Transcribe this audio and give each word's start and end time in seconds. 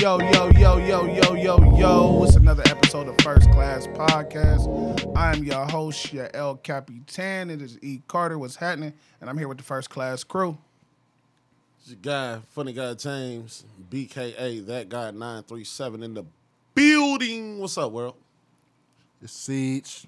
Yo, 0.00 0.16
yo, 0.20 0.50
yo, 0.50 0.76
yo, 0.78 1.06
yo, 1.06 1.34
yo, 1.34 1.76
yo. 1.76 2.24
It's 2.24 2.36
another 2.36 2.62
episode 2.66 3.08
of 3.08 3.16
First 3.22 3.50
Class 3.50 3.88
Podcast. 3.88 5.16
I 5.16 5.34
am 5.34 5.42
your 5.42 5.66
host, 5.66 6.12
your 6.12 6.30
El 6.34 6.54
Capitan. 6.56 7.50
It 7.50 7.60
is 7.60 7.78
E. 7.82 8.00
Carter. 8.06 8.38
What's 8.38 8.54
happening? 8.54 8.92
And 9.20 9.28
I'm 9.28 9.36
here 9.36 9.48
with 9.48 9.58
the 9.58 9.64
First 9.64 9.90
Class 9.90 10.22
crew. 10.22 10.56
It's 11.80 11.90
your 11.90 11.98
guy, 12.00 12.38
funny 12.50 12.72
guy 12.72 12.94
James, 12.94 13.64
BKA, 13.90 14.64
that 14.66 14.88
guy 14.88 15.10
937 15.10 16.02
in 16.04 16.14
the 16.14 16.24
building. 16.74 17.58
What's 17.58 17.76
up, 17.76 17.90
world? 17.90 18.14
the 19.20 19.26
siege, 19.26 20.06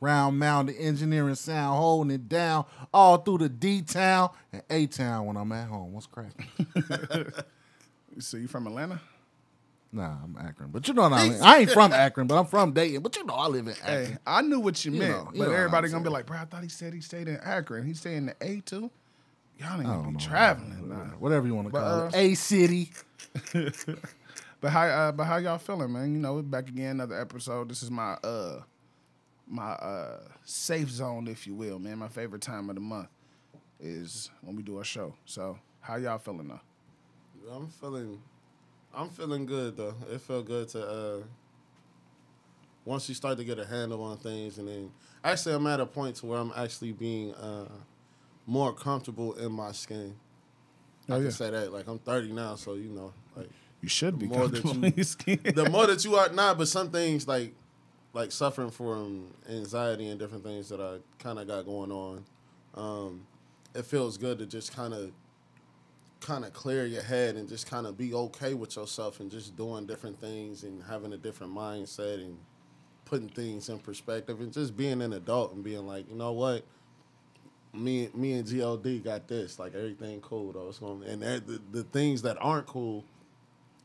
round 0.00 0.40
mountain 0.40 0.74
engineering 0.76 1.36
sound, 1.36 1.78
holding 1.78 2.10
it 2.10 2.28
down 2.28 2.64
all 2.92 3.18
through 3.18 3.38
the 3.38 3.48
D 3.48 3.82
town 3.82 4.30
and 4.52 4.62
A 4.70 4.86
town 4.86 5.26
when 5.26 5.36
I'm 5.36 5.52
at 5.52 5.68
home. 5.68 5.92
What's 5.92 6.06
cracking? 6.06 6.46
So 8.18 8.36
you 8.36 8.48
from 8.48 8.66
Atlanta? 8.66 9.00
Nah, 9.92 10.16
I'm 10.24 10.36
Akron, 10.40 10.70
but 10.70 10.86
you 10.88 10.94
know 10.94 11.02
what 11.02 11.12
I 11.12 11.28
mean. 11.28 11.42
I 11.42 11.58
ain't 11.58 11.70
from 11.70 11.92
Akron, 11.92 12.26
but 12.26 12.38
I'm 12.38 12.46
from 12.46 12.72
Dayton. 12.72 13.02
But 13.02 13.16
you 13.16 13.24
know 13.24 13.34
I 13.34 13.48
live 13.48 13.66
in 13.66 13.74
Akron. 13.82 14.06
Hey, 14.06 14.16
I 14.26 14.42
knew 14.42 14.60
what 14.60 14.84
you, 14.84 14.92
You 14.92 14.98
meant, 15.00 15.10
know- 15.12 15.30
you 15.32 15.38
but 15.40 15.48
know 15.48 15.54
everybody 15.54 15.88
gonna 15.88 16.04
be 16.04 16.10
like, 16.10 16.26
bro, 16.26 16.38
I 16.38 16.44
thought 16.44 16.62
he 16.62 16.68
said 16.68 16.92
he 16.94 17.00
stayed 17.00 17.28
in 17.28 17.36
Akron. 17.38 17.84
He 17.86 17.94
stayed 17.94 18.16
in 18.16 18.26
the 18.26 18.36
A 18.40 18.60
too. 18.60 18.90
Y'all 19.58 19.78
ain't 19.80 19.90
I 19.90 19.94
gonna 19.94 20.06
be 20.08 20.12
know. 20.14 20.18
traveling. 20.18 20.88
Nah. 20.88 20.96
Whatever 21.18 21.46
you 21.46 21.54
want 21.54 21.68
to 21.68 21.72
call 21.72 22.00
uh, 22.02 22.06
it. 22.08 22.14
A 22.14 22.34
city. 22.34 22.90
But 24.60 24.72
how 24.72 24.82
uh, 24.82 25.12
but 25.12 25.24
how 25.24 25.38
y'all 25.38 25.56
feeling, 25.56 25.92
man? 25.92 26.12
You 26.12 26.18
know, 26.18 26.34
we're 26.34 26.42
back 26.42 26.68
again, 26.68 26.90
another 26.96 27.18
episode. 27.18 27.70
This 27.70 27.82
is 27.82 27.90
my 27.90 28.12
uh 28.22 28.60
my 29.48 29.70
uh 29.72 30.18
safe 30.44 30.90
zone, 30.90 31.28
if 31.28 31.46
you 31.46 31.54
will, 31.54 31.78
man. 31.78 31.96
My 31.98 32.08
favorite 32.08 32.42
time 32.42 32.68
of 32.68 32.74
the 32.74 32.80
month 32.82 33.08
is 33.80 34.30
when 34.42 34.56
we 34.56 34.62
do 34.62 34.78
a 34.80 34.84
show. 34.84 35.14
So 35.24 35.58
how 35.80 35.96
y'all 35.96 36.18
feeling 36.18 36.48
though? 36.48 36.60
I'm 37.54 37.68
feeling, 37.68 38.20
I'm 38.94 39.08
feeling 39.08 39.46
good 39.46 39.76
though. 39.76 39.94
It 40.12 40.20
felt 40.20 40.46
good 40.46 40.68
to 40.70 40.86
uh, 40.88 41.16
once 42.84 43.08
you 43.08 43.14
start 43.14 43.38
to 43.38 43.44
get 43.44 43.58
a 43.58 43.66
handle 43.66 44.02
on 44.02 44.16
things, 44.18 44.58
and 44.58 44.66
then 44.68 44.90
actually 45.22 45.54
I'm 45.54 45.66
at 45.66 45.80
a 45.80 45.86
point 45.86 46.16
to 46.16 46.26
where 46.26 46.38
I'm 46.38 46.52
actually 46.56 46.92
being 46.92 47.34
uh, 47.34 47.68
more 48.46 48.72
comfortable 48.72 49.34
in 49.34 49.52
my 49.52 49.72
skin. 49.72 50.14
I 51.08 51.12
Oh, 51.12 51.16
can 51.16 51.24
yeah. 51.24 51.30
say 51.30 51.50
that. 51.50 51.72
Like 51.72 51.86
I'm 51.88 51.98
30 51.98 52.32
now, 52.32 52.54
so 52.56 52.74
you 52.74 52.88
know, 52.90 53.12
like 53.36 53.48
You 53.80 53.88
should 53.88 54.18
be 54.18 54.26
More 54.26 54.48
that 54.48 54.62
comfortable 54.62 54.76
you- 54.76 54.86
in 54.88 54.94
your 54.96 55.04
skin. 55.04 55.40
the 55.54 55.68
more 55.68 55.86
that 55.86 56.04
you 56.04 56.14
are 56.16 56.28
not, 56.30 56.58
but 56.58 56.68
some 56.68 56.90
things 56.90 57.26
like 57.28 57.54
like 58.12 58.32
suffering 58.32 58.70
from 58.70 59.28
anxiety 59.48 60.08
and 60.08 60.18
different 60.18 60.42
things 60.42 60.68
that 60.68 60.80
I 60.80 60.96
kind 61.22 61.38
of 61.38 61.46
got 61.46 61.64
going 61.64 61.92
on. 61.92 62.24
Um, 62.74 63.26
it 63.72 63.84
feels 63.84 64.18
good 64.18 64.38
to 64.40 64.46
just 64.46 64.74
kind 64.74 64.92
of 64.92 65.12
kind 66.20 66.44
of 66.44 66.52
clear 66.52 66.86
your 66.86 67.02
head 67.02 67.36
and 67.36 67.48
just 67.48 67.68
kind 67.68 67.86
of 67.86 67.96
be 67.96 68.12
okay 68.14 68.54
with 68.54 68.76
yourself 68.76 69.20
and 69.20 69.30
just 69.30 69.56
doing 69.56 69.86
different 69.86 70.20
things 70.20 70.64
and 70.64 70.82
having 70.88 71.12
a 71.12 71.16
different 71.16 71.54
mindset 71.54 72.16
and 72.16 72.38
putting 73.04 73.28
things 73.28 73.68
in 73.68 73.78
perspective 73.78 74.40
and 74.40 74.52
just 74.52 74.76
being 74.76 75.02
an 75.02 75.12
adult 75.12 75.52
and 75.52 75.64
being 75.64 75.86
like, 75.86 76.08
you 76.08 76.16
know 76.16 76.32
what, 76.32 76.64
me 77.72 78.08
me 78.14 78.34
and 78.34 78.46
GLD 78.46 79.02
got 79.02 79.28
this. 79.28 79.58
Like 79.58 79.74
everything 79.74 80.20
cool 80.20 80.52
though. 80.52 80.68
It's 80.68 80.78
gonna 80.78 81.06
and 81.06 81.22
the, 81.22 81.60
the 81.72 81.84
things 81.84 82.22
that 82.22 82.36
aren't 82.40 82.66
cool, 82.66 83.04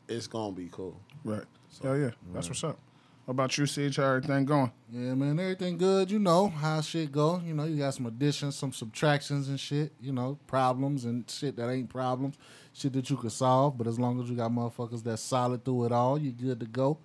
it's 0.08 0.28
gonna 0.28 0.52
be 0.54 0.70
cool. 0.72 1.00
right. 1.24 1.44
So, 1.70 1.88
Hell 1.90 1.98
yeah. 1.98 2.12
That's 2.34 2.48
mm. 2.48 2.52
what's 2.52 2.64
up. 2.64 2.80
What 3.26 3.32
about 3.32 3.58
you, 3.58 3.66
CH? 3.66 3.96
How 3.96 4.04
everything 4.04 4.46
going? 4.46 4.72
Yeah, 4.92 5.16
man, 5.16 5.40
everything 5.40 5.80
good. 5.80 6.12
You 6.12 6.20
know 6.20 6.48
how 6.48 6.80
shit 6.82 7.12
go. 7.12 7.42
You 7.44 7.56
know, 7.56 7.64
you 7.64 7.78
got 7.78 7.96
some 7.96 8.06
additions, 8.06 8.56
some 8.56 8.72
subtractions 8.72 9.50
and 9.50 9.60
shit. 9.60 9.94
You 10.00 10.14
know, 10.14 10.38
problems 10.46 11.06
and 11.06 11.28
shit 11.28 11.56
that 11.56 11.72
ain't 11.72 11.90
problems, 11.90 12.38
shit 12.72 12.94
that 12.94 13.10
you 13.10 13.18
could 13.18 13.32
solve. 13.32 13.80
But 13.80 13.88
as 13.88 14.00
long 14.00 14.22
as 14.22 14.30
you 14.30 14.36
got 14.36 14.52
motherfuckers 14.52 15.04
that's 15.04 15.24
solid 15.24 15.66
through 15.66 15.86
it 15.86 15.92
all, 15.92 16.20
you 16.20 16.34
good 16.34 16.60
to 16.60 16.68
go. 16.68 17.00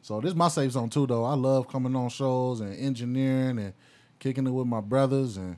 So 0.00 0.18
this 0.18 0.30
is 0.30 0.34
my 0.34 0.48
safe 0.48 0.72
zone 0.72 0.88
too, 0.88 1.06
though. 1.06 1.24
I 1.24 1.34
love 1.34 1.68
coming 1.68 1.94
on 1.94 2.08
shows 2.08 2.60
and 2.60 2.74
engineering 2.74 3.58
and 3.58 3.74
kicking 4.18 4.46
it 4.46 4.52
with 4.52 4.66
my 4.66 4.80
brothers 4.80 5.36
and 5.36 5.56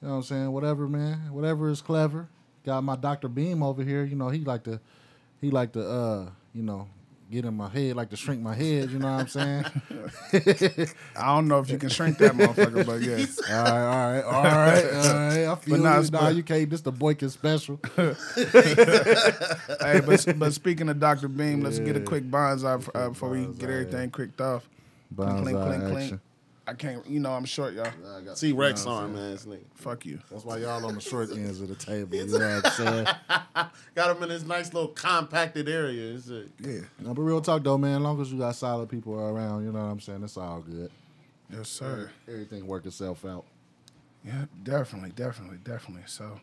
you 0.00 0.08
know 0.08 0.14
what 0.14 0.16
I'm 0.16 0.22
saying. 0.22 0.50
Whatever, 0.50 0.88
man. 0.88 1.30
Whatever 1.30 1.68
is 1.68 1.82
clever. 1.82 2.26
Got 2.64 2.84
my 2.84 2.96
Dr. 2.96 3.28
Beam 3.28 3.62
over 3.62 3.82
here. 3.84 4.02
You 4.02 4.16
know, 4.16 4.30
he 4.30 4.40
like 4.40 4.64
to, 4.64 4.80
he 5.42 5.50
like 5.50 5.72
to, 5.72 5.86
uh, 5.86 6.30
you 6.54 6.62
know, 6.62 6.88
get 7.32 7.44
in 7.46 7.54
my 7.54 7.68
head, 7.68 7.96
like 7.96 8.10
to 8.10 8.16
shrink 8.16 8.42
my 8.42 8.54
head. 8.54 8.90
You 8.90 8.98
know 8.98 9.10
what 9.10 9.20
I'm 9.20 9.28
saying. 9.28 9.64
I 11.16 11.34
don't 11.34 11.48
know 11.48 11.58
if 11.60 11.70
you 11.70 11.78
can 11.78 11.88
shrink 11.88 12.18
that 12.18 12.32
motherfucker, 12.32 12.84
but 12.86 13.00
yeah. 13.00 13.24
All 13.50 13.64
right, 13.64 13.82
all 13.82 14.12
right, 14.12 14.22
all 14.22 14.42
right, 14.42 14.84
all 14.84 15.14
right. 15.14 15.46
I 15.46 15.54
feel 15.56 15.78
nah, 15.78 16.00
you. 16.00 16.10
Nah, 16.10 16.20
but- 16.20 16.36
you 16.36 16.42
can't. 16.42 16.68
This 16.68 16.82
the 16.82 16.92
Boykin 16.92 17.30
special. 17.30 17.80
hey, 17.96 18.14
but 20.06 20.34
but 20.38 20.52
speaking 20.52 20.88
of 20.88 21.00
Dr. 21.00 21.28
Beam, 21.28 21.62
let's 21.62 21.78
get 21.78 21.96
a 21.96 22.00
quick 22.00 22.30
bonds 22.30 22.64
out 22.64 22.86
uh, 22.94 23.08
before 23.08 23.30
we 23.30 23.46
get 23.46 23.70
everything 23.70 24.10
quicked 24.10 24.40
off. 24.40 24.68
Bonds 25.10 25.42
clink, 25.42 25.58
clink, 25.58 25.82
clink. 25.84 25.98
action. 25.98 26.20
I 26.66 26.74
can't, 26.74 27.04
you 27.08 27.18
know, 27.18 27.32
I'm 27.32 27.44
short, 27.44 27.74
y'all. 27.74 27.90
See 28.34 28.52
Rex 28.52 28.86
arm, 28.86 29.14
man. 29.14 29.32
This 29.32 29.46
nigga. 29.46 29.64
Fuck 29.74 30.06
you. 30.06 30.20
That's 30.30 30.44
why 30.44 30.58
y'all 30.58 30.84
on 30.86 30.94
the 30.94 31.00
short 31.00 31.30
ends 31.32 31.60
of 31.60 31.68
the 31.68 31.74
table. 31.74 32.16
You 32.16 32.26
know 32.26 32.60
what 32.60 32.66
I'm 32.66 32.72
saying? 32.72 33.06
Got 33.96 34.16
him 34.16 34.22
in 34.22 34.28
this 34.28 34.44
nice 34.44 34.72
little 34.72 34.90
compacted 34.90 35.68
area. 35.68 36.12
and 36.12 36.22
shit. 36.22 36.48
Yeah. 36.60 36.80
No, 37.00 37.14
but 37.14 37.22
real 37.22 37.40
talk 37.40 37.64
though, 37.64 37.78
man. 37.78 37.96
As 37.96 38.00
long 38.02 38.20
as 38.20 38.32
you 38.32 38.38
got 38.38 38.54
solid 38.54 38.88
people 38.88 39.18
around, 39.18 39.64
you 39.64 39.72
know 39.72 39.80
what 39.80 39.90
I'm 39.90 40.00
saying. 40.00 40.22
It's 40.22 40.36
all 40.36 40.60
good. 40.60 40.90
Yes, 41.50 41.68
sir. 41.68 42.10
Everything 42.28 42.66
work 42.66 42.86
itself 42.86 43.24
out. 43.24 43.44
Yeah, 44.24 44.44
definitely, 44.62 45.10
definitely, 45.10 45.58
definitely. 45.64 46.04
So, 46.06 46.38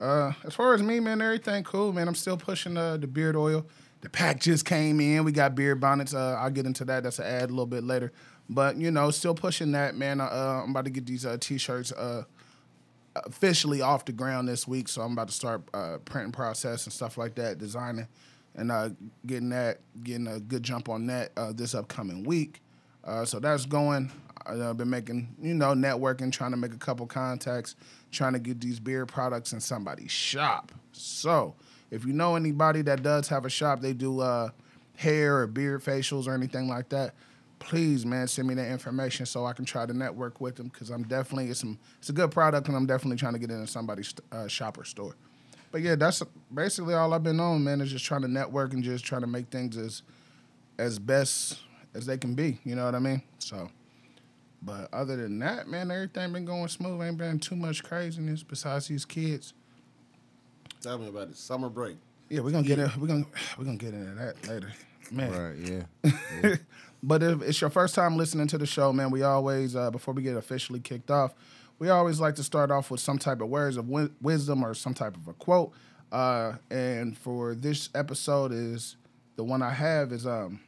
uh, 0.00 0.32
as 0.44 0.54
far 0.54 0.74
as 0.74 0.82
me, 0.82 0.98
man, 0.98 1.22
everything 1.22 1.62
cool, 1.62 1.92
man. 1.92 2.08
I'm 2.08 2.16
still 2.16 2.36
pushing 2.36 2.76
uh, 2.76 2.96
the 2.96 3.06
beard 3.06 3.36
oil. 3.36 3.64
The 4.00 4.10
pack 4.10 4.40
just 4.40 4.64
came 4.64 5.00
in. 5.00 5.24
We 5.24 5.32
got 5.32 5.54
beard 5.54 5.80
bonnets. 5.80 6.12
Uh, 6.14 6.36
I'll 6.38 6.50
get 6.50 6.66
into 6.66 6.84
that. 6.86 7.02
That's 7.04 7.18
an 7.18 7.26
ad 7.26 7.44
a 7.44 7.52
little 7.52 7.66
bit 7.66 7.84
later. 7.84 8.12
But 8.48 8.76
you 8.76 8.90
know, 8.90 9.10
still 9.10 9.34
pushing 9.34 9.72
that, 9.72 9.94
man. 9.94 10.20
Uh, 10.20 10.62
I'm 10.64 10.70
about 10.70 10.86
to 10.86 10.90
get 10.90 11.06
these 11.06 11.26
uh, 11.26 11.36
t-shirts 11.38 11.92
uh, 11.92 12.24
officially 13.14 13.82
off 13.82 14.04
the 14.04 14.12
ground 14.12 14.48
this 14.48 14.66
week. 14.66 14.88
So 14.88 15.02
I'm 15.02 15.12
about 15.12 15.28
to 15.28 15.34
start 15.34 15.62
uh, 15.74 15.98
printing 16.04 16.32
process 16.32 16.86
and 16.86 16.92
stuff 16.92 17.18
like 17.18 17.34
that, 17.34 17.58
designing, 17.58 18.08
and 18.54 18.72
uh, 18.72 18.90
getting 19.26 19.50
that, 19.50 19.80
getting 20.02 20.26
a 20.28 20.40
good 20.40 20.62
jump 20.62 20.88
on 20.88 21.06
that 21.08 21.32
uh, 21.36 21.52
this 21.52 21.74
upcoming 21.74 22.24
week. 22.24 22.62
So 23.24 23.40
that's 23.40 23.64
going. 23.64 24.10
I've 24.44 24.76
been 24.76 24.90
making, 24.90 25.34
you 25.40 25.54
know, 25.54 25.72
networking, 25.72 26.30
trying 26.30 26.50
to 26.50 26.58
make 26.58 26.74
a 26.74 26.78
couple 26.78 27.06
contacts, 27.06 27.74
trying 28.10 28.34
to 28.34 28.38
get 28.38 28.60
these 28.60 28.78
beer 28.80 29.06
products 29.06 29.54
in 29.54 29.60
somebody's 29.60 30.10
shop. 30.10 30.72
So 30.92 31.54
if 31.90 32.04
you 32.04 32.12
know 32.12 32.36
anybody 32.36 32.82
that 32.82 33.02
does 33.02 33.28
have 33.28 33.46
a 33.46 33.50
shop, 33.50 33.80
they 33.80 33.94
do 33.94 34.20
hair 34.96 35.38
or 35.38 35.46
beard 35.46 35.82
facials 35.82 36.26
or 36.26 36.34
anything 36.34 36.68
like 36.68 36.90
that. 36.90 37.14
Please, 37.58 38.06
man, 38.06 38.28
send 38.28 38.46
me 38.46 38.54
that 38.54 38.70
information 38.70 39.26
so 39.26 39.44
I 39.44 39.52
can 39.52 39.64
try 39.64 39.84
to 39.84 39.92
network 39.92 40.40
with 40.40 40.56
them 40.56 40.68
because 40.68 40.90
I'm 40.90 41.02
definitely 41.02 41.50
it's 41.50 41.60
some 41.60 41.78
it's 41.98 42.08
a 42.08 42.12
good 42.12 42.30
product 42.30 42.68
and 42.68 42.76
I'm 42.76 42.86
definitely 42.86 43.16
trying 43.16 43.32
to 43.32 43.38
get 43.38 43.50
it 43.50 43.54
in 43.54 43.66
somebody's 43.66 44.14
uh, 44.30 44.46
shop 44.46 44.78
or 44.78 44.84
store. 44.84 45.16
But 45.70 45.82
yeah, 45.82 45.96
that's 45.96 46.22
basically 46.52 46.94
all 46.94 47.12
I've 47.12 47.22
been 47.22 47.40
on, 47.40 47.64
man. 47.64 47.80
Is 47.80 47.90
just 47.90 48.04
trying 48.04 48.22
to 48.22 48.28
network 48.28 48.72
and 48.72 48.82
just 48.82 49.04
trying 49.04 49.20
to 49.22 49.26
make 49.26 49.48
things 49.48 49.76
as 49.76 50.02
as 50.78 50.98
best 50.98 51.58
as 51.94 52.06
they 52.06 52.16
can 52.16 52.34
be. 52.34 52.58
You 52.64 52.76
know 52.76 52.84
what 52.84 52.94
I 52.94 53.00
mean? 53.00 53.22
So, 53.38 53.68
but 54.62 54.88
other 54.92 55.16
than 55.16 55.38
that, 55.40 55.68
man, 55.68 55.90
everything 55.90 56.32
been 56.32 56.44
going 56.44 56.68
smooth. 56.68 57.02
Ain't 57.02 57.18
been 57.18 57.38
too 57.38 57.56
much 57.56 57.82
craziness 57.82 58.42
besides 58.42 58.88
these 58.88 59.04
kids. 59.04 59.52
Tell 60.80 60.98
me 60.98 61.08
about 61.08 61.28
it. 61.28 61.36
Summer 61.36 61.68
break. 61.68 61.96
Yeah, 62.28 62.40
we're 62.40 62.52
gonna 62.52 62.66
get 62.66 62.78
it. 62.78 62.96
We're 62.96 63.08
gonna 63.08 63.26
we're 63.58 63.64
gonna 63.64 63.76
get 63.76 63.94
into 63.94 64.14
that 64.14 64.48
later, 64.48 64.72
man. 65.10 65.32
Right? 65.32 65.82
Yeah. 66.04 66.54
But 67.02 67.22
if 67.22 67.42
it's 67.42 67.60
your 67.60 67.70
first 67.70 67.94
time 67.94 68.16
listening 68.16 68.48
to 68.48 68.58
the 68.58 68.66
show, 68.66 68.92
man, 68.92 69.10
we 69.10 69.22
always 69.22 69.76
uh, 69.76 69.90
before 69.90 70.14
we 70.14 70.22
get 70.22 70.36
officially 70.36 70.80
kicked 70.80 71.10
off, 71.10 71.34
we 71.78 71.90
always 71.90 72.18
like 72.18 72.34
to 72.36 72.42
start 72.42 72.70
off 72.70 72.90
with 72.90 73.00
some 73.00 73.18
type 73.18 73.40
of 73.40 73.48
words 73.48 73.76
of 73.76 73.86
wi- 73.86 74.10
wisdom 74.20 74.64
or 74.64 74.74
some 74.74 74.94
type 74.94 75.16
of 75.16 75.28
a 75.28 75.32
quote. 75.32 75.72
Uh, 76.10 76.54
and 76.70 77.16
for 77.16 77.54
this 77.54 77.90
episode 77.94 78.50
is 78.52 78.96
the 79.36 79.44
one 79.44 79.62
I 79.62 79.70
have 79.70 80.12
is 80.12 80.26
um 80.26 80.60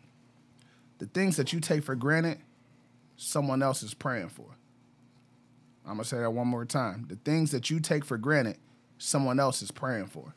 the 0.99 1.07
things 1.07 1.37
that 1.39 1.53
you 1.53 1.61
take 1.61 1.83
for 1.83 1.95
granted, 1.95 2.39
someone 3.17 3.63
else 3.63 3.83
is 3.83 3.95
praying 3.95 4.29
for. 4.29 4.57
I'm 5.85 5.95
gonna 5.95 6.05
say 6.05 6.19
that 6.19 6.31
one 6.31 6.47
more 6.47 6.65
time. 6.65 7.07
The 7.09 7.17
things 7.17 7.51
that 7.53 7.71
you 7.71 7.81
take 7.81 8.05
for 8.05 8.19
granted, 8.19 8.59
someone 8.99 9.41
else 9.41 9.63
is 9.63 9.71
praying 9.71 10.09
for. 10.09 10.35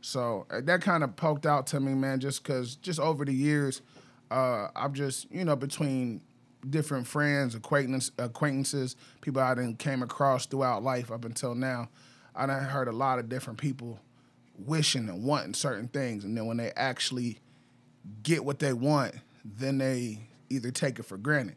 So 0.00 0.46
uh, 0.50 0.60
that 0.62 0.82
kind 0.82 1.02
of 1.02 1.16
poked 1.16 1.46
out 1.46 1.66
to 1.68 1.80
me, 1.80 1.92
man, 1.94 2.20
just 2.20 2.42
because 2.42 2.76
just 2.76 3.00
over 3.00 3.24
the 3.24 3.34
years, 3.34 3.82
uh, 4.30 4.68
I've 4.74 4.92
just, 4.92 5.30
you 5.30 5.44
know, 5.44 5.56
between 5.56 6.20
different 6.68 7.06
friends, 7.06 7.54
acquaintance, 7.54 8.10
acquaintances, 8.18 8.96
people 9.20 9.42
I 9.42 9.54
done 9.54 9.76
came 9.76 10.02
across 10.02 10.46
throughout 10.46 10.82
life 10.82 11.10
up 11.10 11.24
until 11.24 11.54
now, 11.54 11.88
I 12.34 12.46
done 12.46 12.64
heard 12.64 12.88
a 12.88 12.92
lot 12.92 13.18
of 13.18 13.28
different 13.28 13.58
people 13.58 14.00
wishing 14.58 15.08
and 15.08 15.24
wanting 15.24 15.54
certain 15.54 15.88
things. 15.88 16.24
And 16.24 16.36
then 16.36 16.46
when 16.46 16.56
they 16.56 16.72
actually 16.76 17.38
get 18.22 18.44
what 18.44 18.58
they 18.58 18.72
want, 18.72 19.14
then 19.44 19.78
they 19.78 20.20
either 20.50 20.70
take 20.70 20.98
it 20.98 21.04
for 21.04 21.16
granted 21.16 21.56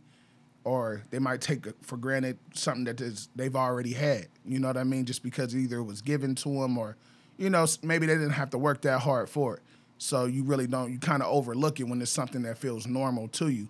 or 0.63 1.03
they 1.09 1.19
might 1.19 1.41
take 1.41 1.65
for 1.81 1.97
granted 1.97 2.37
something 2.53 2.83
that 2.83 3.01
is, 3.01 3.29
they've 3.35 3.55
already 3.55 3.93
had. 3.93 4.27
You 4.45 4.59
know 4.59 4.67
what 4.67 4.77
I 4.77 4.83
mean? 4.83 5.05
Just 5.05 5.23
because 5.23 5.55
either 5.55 5.77
it 5.77 5.83
was 5.83 6.01
given 6.01 6.35
to 6.35 6.49
them 6.49 6.77
or, 6.77 6.97
you 7.37 7.49
know, 7.49 7.65
maybe 7.81 8.05
they 8.05 8.13
didn't 8.13 8.31
have 8.31 8.49
to 8.51 8.57
work 8.57 8.81
that 8.81 8.99
hard 8.99 9.29
for 9.29 9.55
it. 9.55 9.63
So 9.99 10.25
you 10.25 10.43
really 10.43 10.65
don't. 10.65 10.91
You 10.91 10.97
kind 10.97 11.21
of 11.21 11.29
overlook 11.29 11.79
it 11.79 11.83
when 11.83 12.01
it's 12.01 12.09
something 12.09 12.41
that 12.43 12.57
feels 12.57 12.87
normal 12.87 13.27
to 13.27 13.49
you, 13.49 13.67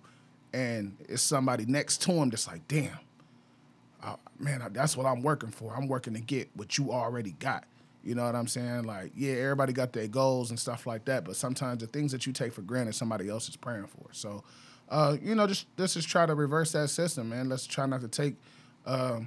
and 0.52 0.96
it's 1.08 1.22
somebody 1.22 1.66
next 1.66 2.02
to 2.02 2.12
him 2.12 2.30
that's 2.30 2.46
like, 2.46 2.66
damn, 2.68 2.98
uh, 4.02 4.14
man, 4.38 4.62
that's 4.72 4.96
what 4.96 5.06
I'm 5.06 5.22
working 5.22 5.50
for. 5.50 5.74
I'm 5.76 5.88
working 5.88 6.14
to 6.14 6.20
get 6.20 6.48
what 6.54 6.78
you 6.78 6.92
already 6.92 7.32
got. 7.32 7.64
You 8.04 8.14
know 8.14 8.24
what 8.24 8.36
I'm 8.36 8.46
saying? 8.46 8.84
Like, 8.84 9.10
yeah, 9.16 9.32
everybody 9.32 9.72
got 9.72 9.92
their 9.92 10.06
goals 10.06 10.50
and 10.50 10.58
stuff 10.58 10.86
like 10.86 11.04
that, 11.06 11.24
but 11.24 11.34
sometimes 11.34 11.80
the 11.80 11.88
things 11.88 12.12
that 12.12 12.26
you 12.26 12.32
take 12.32 12.52
for 12.52 12.62
granted, 12.62 12.94
somebody 12.94 13.28
else 13.28 13.48
is 13.48 13.56
praying 13.56 13.88
for. 13.88 14.06
So, 14.12 14.44
uh, 14.88 15.16
you 15.20 15.34
know, 15.34 15.48
just 15.48 15.66
let's 15.76 15.94
just 15.94 16.08
try 16.08 16.26
to 16.26 16.34
reverse 16.36 16.70
that 16.72 16.90
system, 16.90 17.30
man. 17.30 17.48
Let's 17.48 17.66
try 17.66 17.86
not 17.86 18.02
to 18.02 18.08
take. 18.08 18.36
Uh, 18.86 19.20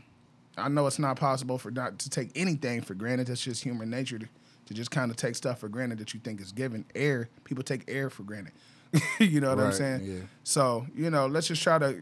I 0.57 0.69
know 0.69 0.87
it's 0.87 0.99
not 0.99 1.17
possible 1.17 1.57
for 1.57 1.69
not 1.69 1.99
to 1.99 2.09
take 2.09 2.31
anything 2.33 2.81
for 2.81 2.93
granted. 2.93 3.27
That's 3.27 3.41
just 3.41 3.61
human 3.61 3.89
nature 3.89 4.19
to, 4.19 4.27
to 4.65 4.73
just 4.73 4.91
kind 4.91 5.11
of 5.11 5.17
take 5.17 5.35
stuff 5.35 5.59
for 5.59 5.67
granted 5.69 5.97
that 5.99 6.13
you 6.13 6.19
think 6.19 6.39
is 6.41 6.51
given. 6.51 6.85
Air, 6.95 7.29
people 7.43 7.63
take 7.63 7.83
air 7.87 8.09
for 8.09 8.23
granted. 8.23 8.53
you 9.19 9.41
know 9.41 9.49
what 9.49 9.59
I'm 9.59 9.71
saying? 9.73 10.01
yeah. 10.03 10.21
So, 10.43 10.85
you 10.95 11.09
know, 11.09 11.27
let's 11.27 11.47
just 11.47 11.61
try 11.63 11.79
to 11.79 12.01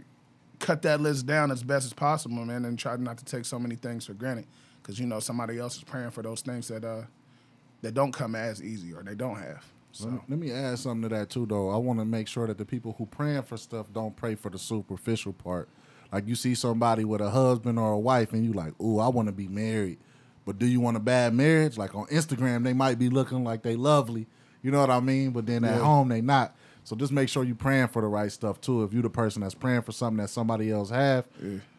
cut 0.59 0.81
that 0.83 0.99
list 1.01 1.25
down 1.25 1.49
as 1.51 1.63
best 1.63 1.85
as 1.85 1.93
possible, 1.93 2.43
man, 2.45 2.65
and 2.65 2.77
try 2.77 2.95
not 2.97 3.17
to 3.17 3.25
take 3.25 3.45
so 3.45 3.57
many 3.57 3.75
things 3.75 4.05
for 4.05 4.13
granted. 4.13 4.45
Because 4.81 4.99
you 4.99 5.05
know 5.05 5.19
somebody 5.19 5.57
else 5.59 5.77
is 5.77 5.83
praying 5.83 6.11
for 6.11 6.21
those 6.23 6.41
things 6.41 6.67
that 6.69 6.83
uh 6.83 7.03
that 7.81 7.93
don't 7.93 8.11
come 8.11 8.35
as 8.35 8.61
easy 8.63 8.93
or 8.93 9.03
they 9.03 9.15
don't 9.15 9.35
have. 9.37 9.63
So 9.91 10.05
Let 10.05 10.13
me- 10.13 10.19
Let 10.29 10.39
me 10.39 10.51
add 10.51 10.79
something 10.79 11.09
to 11.09 11.15
that 11.15 11.29
too, 11.29 11.45
though. 11.45 11.69
I 11.69 11.77
want 11.77 11.99
to 11.99 12.05
make 12.05 12.27
sure 12.27 12.47
that 12.47 12.57
the 12.57 12.65
people 12.65 12.93
who 12.97 13.05
praying 13.05 13.43
for 13.43 13.57
stuff 13.57 13.87
don't 13.93 14.15
pray 14.15 14.35
for 14.35 14.49
the 14.49 14.59
superficial 14.59 15.33
part. 15.33 15.67
Like 16.11 16.27
you 16.27 16.35
see 16.35 16.55
somebody 16.55 17.05
with 17.05 17.21
a 17.21 17.29
husband 17.29 17.79
or 17.79 17.93
a 17.93 17.99
wife, 17.99 18.33
and 18.33 18.43
you 18.45 18.53
like, 18.53 18.73
"Ooh, 18.81 18.99
I 18.99 19.07
want 19.07 19.27
to 19.29 19.31
be 19.31 19.47
married," 19.47 19.97
but 20.45 20.59
do 20.59 20.65
you 20.65 20.79
want 20.81 20.97
a 20.97 20.99
bad 20.99 21.33
marriage? 21.33 21.77
Like 21.77 21.95
on 21.95 22.07
Instagram, 22.07 22.63
they 22.63 22.73
might 22.73 22.99
be 22.99 23.09
looking 23.09 23.43
like 23.43 23.63
they 23.63 23.75
lovely, 23.75 24.27
you 24.61 24.71
know 24.71 24.79
what 24.79 24.89
I 24.89 24.99
mean? 24.99 25.31
But 25.31 25.45
then 25.45 25.63
at 25.63 25.81
home, 25.81 26.09
they 26.09 26.21
not. 26.21 26.55
So 26.83 26.95
just 26.95 27.11
make 27.11 27.29
sure 27.29 27.43
you 27.43 27.53
praying 27.55 27.89
for 27.89 28.01
the 28.01 28.07
right 28.07 28.31
stuff 28.31 28.59
too. 28.59 28.83
If 28.83 28.93
you 28.93 29.01
the 29.01 29.09
person 29.09 29.41
that's 29.43 29.53
praying 29.53 29.83
for 29.83 29.91
something 29.91 30.17
that 30.17 30.29
somebody 30.29 30.71
else 30.71 30.89
have, 30.89 31.25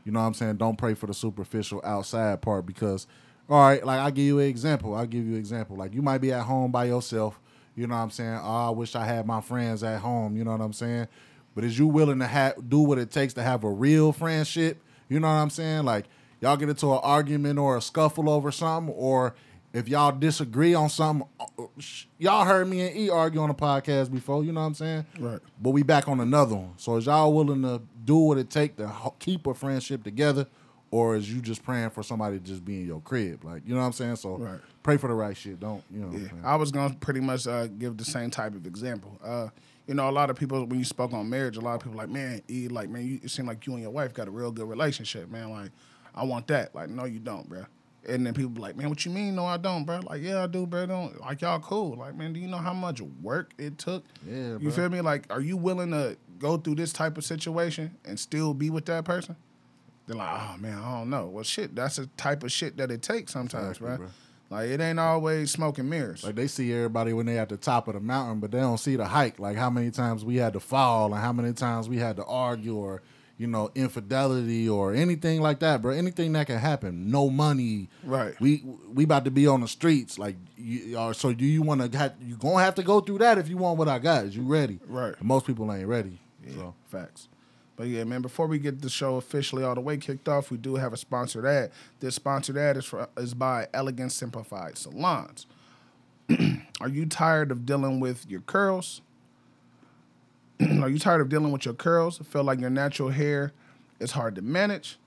you 0.05 0.13
know 0.13 0.21
what 0.21 0.27
I'm 0.27 0.35
saying? 0.35 0.57
Don't 0.57 0.77
pray 0.77 0.95
for 0.95 1.07
the 1.07 1.15
superficial 1.15 1.81
outside 1.85 2.41
part 2.41 2.67
because, 2.67 3.07
all 3.49 3.61
right, 3.61 3.85
like 3.85 3.99
I 3.99 4.11
give 4.11 4.25
you 4.25 4.39
an 4.39 4.47
example. 4.47 4.95
I'll 4.95 5.07
give 5.07 5.27
you 5.27 5.33
an 5.33 5.39
example. 5.39 5.77
Like 5.77 5.93
you 5.93 6.03
might 6.03 6.19
be 6.19 6.33
at 6.33 6.43
home 6.43 6.71
by 6.71 6.85
yourself. 6.85 7.41
You 7.75 7.87
know 7.87 7.97
what 7.97 8.03
I'm 8.03 8.11
saying? 8.11 8.39
Oh, 8.43 8.69
I 8.69 8.71
wish 8.71 8.95
I 8.95 9.05
had 9.05 9.27
my 9.27 9.41
friends 9.41 9.83
at 9.83 10.01
home. 10.01 10.37
You 10.37 10.45
know 10.45 10.53
what 10.53 10.61
I'm 10.61 10.73
saying? 10.73 11.09
But 11.55 11.65
is 11.65 11.79
you 11.79 11.87
willing 11.87 12.19
to 12.21 12.27
have 12.27 12.69
do 12.69 12.81
what 12.81 12.99
it 12.99 13.11
takes 13.11 13.35
to 13.35 13.43
have 13.43 13.65
a 13.65 13.71
real 13.71 14.13
friendship? 14.13 14.83
You 15.09 15.21
know 15.21 15.27
what 15.27 15.35
I'm 15.35 15.51
saying? 15.51 15.85
Like 15.85 16.07
y'all 16.43 16.57
get 16.59 16.69
into 16.69 16.93
an 16.93 17.01
argument 17.03 17.59
or 17.59 17.79
a 17.79 17.81
scuffle 17.81 18.29
over 18.29 18.51
something, 18.53 18.93
or 18.95 19.35
if 19.73 19.89
y'all 19.89 20.13
disagree 20.13 20.75
on 20.75 20.91
something, 20.91 21.27
uh, 21.41 21.65
y'all 22.19 22.45
heard 22.45 22.69
me 22.69 22.83
and 22.87 22.95
E 22.97 23.09
argue 23.09 23.41
on 23.41 23.49
a 23.49 23.55
podcast 23.55 24.13
before. 24.13 24.45
You 24.45 24.53
know 24.53 24.61
what 24.61 24.67
I'm 24.67 24.75
saying? 24.75 25.07
Right. 25.19 25.39
But 25.63 25.71
we 25.71 25.83
back 25.83 26.09
on 26.09 26.21
another 26.21 26.57
one. 26.57 26.75
So 26.77 26.97
is 26.97 27.07
y'all 27.07 27.33
willing 27.33 27.63
to 27.63 27.81
do 28.05 28.17
what 28.17 28.37
it 28.37 28.51
take 28.51 28.77
to 28.77 28.93
keep 29.19 29.47
a 29.47 29.55
friendship 29.55 30.03
together, 30.05 30.47
or 30.91 31.17
is 31.17 31.33
you 31.33 31.41
just 31.41 31.65
praying 31.65 31.91
for 31.91 32.03
somebody 32.03 32.39
to 32.39 32.45
just 32.45 32.65
be 32.65 32.81
in 32.81 32.87
your 32.87 33.01
crib? 33.01 33.45
Like 33.45 33.63
you 33.65 33.73
know 33.75 33.81
what 33.81 33.87
I'm 33.87 33.93
saying? 33.93 34.17
So 34.17 34.37
Right. 34.37 34.61
pray 34.83 34.99
for 34.99 35.09
the 35.09 35.15
right 35.15 35.35
shit. 35.37 35.59
Don't 35.61 35.83
you 35.91 36.01
know? 36.01 36.09
I'm 36.09 36.23
Yeah. 36.25 36.29
I 36.45 36.57
was 36.57 36.71
gonna 36.71 36.95
pretty 37.01 37.21
much 37.21 37.47
uh, 37.47 37.69
give 37.69 37.97
the 37.97 38.05
same 38.05 38.31
type 38.31 38.55
of 38.55 38.67
example. 38.67 39.19
Uh, 39.25 39.49
you 39.87 39.95
know, 39.95 40.09
a 40.09 40.13
lot 40.13 40.29
of 40.29 40.37
people 40.37 40.65
when 40.67 40.79
you 40.79 40.85
spoke 40.85 41.13
on 41.13 41.29
marriage, 41.31 41.57
a 41.57 41.61
lot 41.61 41.75
of 41.75 41.81
people 41.81 41.97
like, 41.99 42.09
man, 42.09 42.41
E, 42.49 42.69
like, 42.69 42.89
man, 42.89 43.07
you, 43.07 43.21
it 43.23 43.31
seemed 43.31 43.49
like 43.49 43.67
you 43.67 43.73
and 43.73 43.83
your 43.83 43.91
wife 43.91 44.13
got 44.15 44.29
a 44.29 44.31
real 44.31 44.53
good 44.53 44.69
relationship, 44.69 45.29
man. 45.31 45.51
Like, 45.51 45.71
I 46.15 46.25
want 46.25 46.47
that. 46.49 46.75
Like, 46.75 46.89
no, 46.91 47.05
you 47.05 47.19
don't, 47.19 47.49
bro. 47.49 47.65
And 48.09 48.27
then 48.27 48.35
people 48.35 48.51
be 48.51 48.61
like, 48.61 48.77
man, 48.77 48.89
what 48.89 49.05
you 49.05 49.13
mean? 49.13 49.37
No, 49.37 49.45
I 49.47 49.57
don't, 49.57 49.85
bro. 49.85 50.01
Like, 50.01 50.23
yeah, 50.23 50.43
I 50.43 50.47
do, 50.49 50.67
bro. 50.67 50.87
Don't 50.87 51.21
like 51.21 51.41
y'all 51.41 51.61
cool. 51.61 51.97
Like, 51.97 52.17
man, 52.17 52.33
do 52.33 52.41
you 52.41 52.49
know 52.49 52.57
how 52.59 52.73
much 52.73 53.01
work 53.01 53.53
it 53.59 53.79
took? 53.79 54.05
Yeah, 54.29 54.59
you 54.59 54.71
feel 54.73 54.89
me? 54.89 55.01
Like, 55.01 55.27
are 55.31 55.41
you 55.41 55.57
willing 55.57 55.93
to 55.93 56.17
go 56.39 56.57
through 56.57 56.75
this 56.75 56.93
type 56.93 57.17
of 57.17 57.25
situation 57.25 57.97
and 58.05 58.19
still 58.19 58.55
be 58.55 58.71
with 58.71 58.87
that 58.87 59.05
person? 59.05 59.37
They're 60.07 60.17
like, 60.17 60.31
oh 60.33 60.57
man, 60.59 60.79
I 60.79 60.99
don't 60.99 61.11
know. 61.11 61.27
Well, 61.27 61.45
shit, 61.45 61.77
that's 61.77 61.97
the 61.97 62.07
type 62.17 62.43
of 62.43 62.51
shit 62.51 62.77
that 62.79 62.91
it 62.91 63.03
takes 63.03 63.33
sometimes, 63.33 63.77
Exactly, 63.77 63.99
bro. 63.99 64.07
bruh. 64.07 64.11
Like, 64.51 64.69
it 64.69 64.81
ain't 64.81 64.99
always 64.99 65.51
smoking 65.53 65.89
mirrors. 65.89 66.25
Like 66.25 66.35
they 66.35 66.49
see 66.49 66.73
everybody 66.75 67.13
when 67.15 67.25
they 67.25 67.39
at 67.39 67.49
the 67.49 67.57
top 67.57 67.87
of 67.89 67.95
the 67.95 68.01
mountain, 68.01 68.41
but 68.41 68.51
they 68.51 68.59
don't 68.59 68.79
see 68.79 68.97
the 68.97 69.07
hike. 69.07 69.39
Like 69.39 69.57
how 69.57 69.71
many 69.71 69.91
times 69.93 70.25
we 70.25 70.37
had 70.37 70.53
to 70.55 70.61
fall 70.61 71.15
and 71.15 71.23
how 71.23 71.33
many 71.33 71.53
times 71.55 71.89
we 71.89 71.97
had 71.99 72.17
to 72.17 72.25
argue 72.25 72.75
or 72.75 73.01
you 73.39 73.47
know 73.47 73.71
infidelity 73.75 74.69
or 74.69 74.95
anything 74.95 75.41
like 75.41 75.61
that, 75.61 75.83
bro. 75.83 75.93
Anything 75.93 76.33
that 76.35 76.47
can 76.47 76.59
happen. 76.59 77.11
No 77.11 77.31
money. 77.31 77.89
Right. 78.05 78.39
We 78.41 78.65
we 78.93 79.05
about 79.05 79.25
to 79.25 79.31
be 79.31 79.47
on 79.47 79.61
the 79.61 79.69
streets. 79.69 80.19
Like 80.19 80.37
you, 80.57 80.97
or 80.97 81.15
so 81.15 81.33
do 81.33 81.45
you 81.45 81.63
want 81.63 81.93
to? 81.93 81.99
have 81.99 82.15
You 82.21 82.37
gonna 82.37 82.63
have 82.63 82.75
to 82.77 82.83
go 82.83 83.01
through 83.01 83.19
that 83.19 83.39
if 83.39 83.49
you 83.49 83.57
want 83.57 83.79
what 83.79 83.89
I 83.89 83.99
got. 83.99 84.25
Is 84.25 84.37
you 84.37 84.43
ready? 84.43 84.81
Right. 84.87 85.15
And 85.19 85.27
most 85.27 85.47
people 85.47 85.73
ain't 85.73 85.89
ready. 85.89 86.19
Yeah, 86.47 86.55
So 86.55 86.75
facts. 86.89 87.29
But 87.77 87.89
yeah, 87.89 88.05
man, 88.05 88.23
before 88.23 88.47
we 88.47 88.59
get 88.59 88.83
the 88.83 88.91
show 88.91 89.17
officially 89.17 89.65
all 89.65 89.75
the 89.75 89.81
way 89.81 89.97
kicked 89.97 90.29
off, 90.29 90.51
we 90.51 90.59
do 90.59 90.77
have 90.77 90.93
a 90.93 90.97
sponsored 90.97 91.47
ad. 91.47 91.73
This 92.01 92.15
sponsored 92.15 92.57
ad 92.57 92.77
is, 92.77 92.85
for, 92.85 93.09
is 93.17 93.35
by 93.35 93.67
Elegant 93.73 94.13
Simplified 94.13 94.77
Salons. 94.77 95.47
Are 96.81 96.89
you 96.89 97.07
tired 97.07 97.51
of 97.51 97.65
dealing 97.65 97.99
with 97.99 98.29
your 98.29 98.41
curls? 98.41 99.01
Are 100.81 100.89
you 100.89 100.99
tired 100.99 101.21
of 101.21 101.29
dealing 101.29 101.53
with 101.53 101.65
your 101.65 101.75
curls? 101.75 102.19
Feel 102.19 102.45
like 102.45 102.61
your 102.61 102.71
natural 102.71 103.11
hair 103.11 103.53
is 104.01 104.13
hard 104.13 104.35
to 104.37 104.43
manage? 104.43 104.99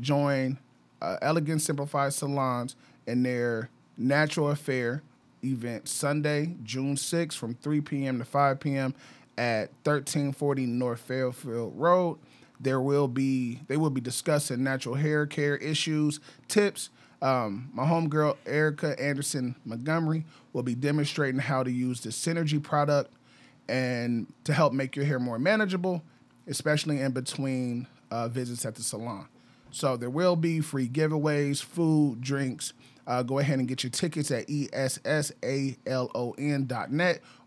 Join 0.00 0.58
uh, 1.00 1.16
Elegant 1.20 1.60
Simplified 1.60 2.14
Salons 2.14 2.76
in 3.06 3.22
their 3.22 3.68
Natural 3.98 4.50
Affair 4.50 5.02
event 5.44 5.88
Sunday, 5.88 6.54
June 6.62 6.94
6th 6.94 7.34
from 7.34 7.54
3 7.54 7.80
p.m. 7.80 8.18
to 8.18 8.24
5 8.24 8.60
p.m. 8.60 8.94
at 9.36 9.70
1340 9.84 10.66
North 10.66 11.00
Fairfield 11.00 11.72
Road. 11.76 12.18
There 12.60 12.80
will 12.80 13.08
be 13.08 13.58
they 13.66 13.76
will 13.76 13.90
be 13.90 14.00
discussing 14.00 14.62
natural 14.62 14.94
hair 14.94 15.26
care 15.26 15.56
issues, 15.56 16.20
tips. 16.46 16.90
Um, 17.20 17.70
my 17.72 17.84
homegirl 17.84 18.36
Erica 18.46 18.98
Anderson 19.00 19.56
Montgomery 19.64 20.24
will 20.52 20.62
be 20.62 20.74
demonstrating 20.74 21.40
how 21.40 21.62
to 21.62 21.70
use 21.70 22.00
the 22.00 22.10
Synergy 22.10 22.62
product 22.62 23.12
and 23.72 24.32
to 24.44 24.52
help 24.52 24.74
make 24.74 24.94
your 24.94 25.06
hair 25.06 25.18
more 25.18 25.38
manageable, 25.38 26.02
especially 26.46 27.00
in 27.00 27.12
between 27.12 27.86
uh, 28.10 28.28
visits 28.28 28.66
at 28.66 28.74
the 28.74 28.82
salon. 28.82 29.26
So 29.70 29.96
there 29.96 30.10
will 30.10 30.36
be 30.36 30.60
free 30.60 30.86
giveaways, 30.88 31.62
food, 31.62 32.20
drinks. 32.20 32.74
Uh, 33.06 33.22
go 33.22 33.38
ahead 33.38 33.58
and 33.58 33.66
get 33.66 33.82
your 33.82 33.90
tickets 33.90 34.30
at 34.30 34.46
ESSALON.net, 34.46 34.90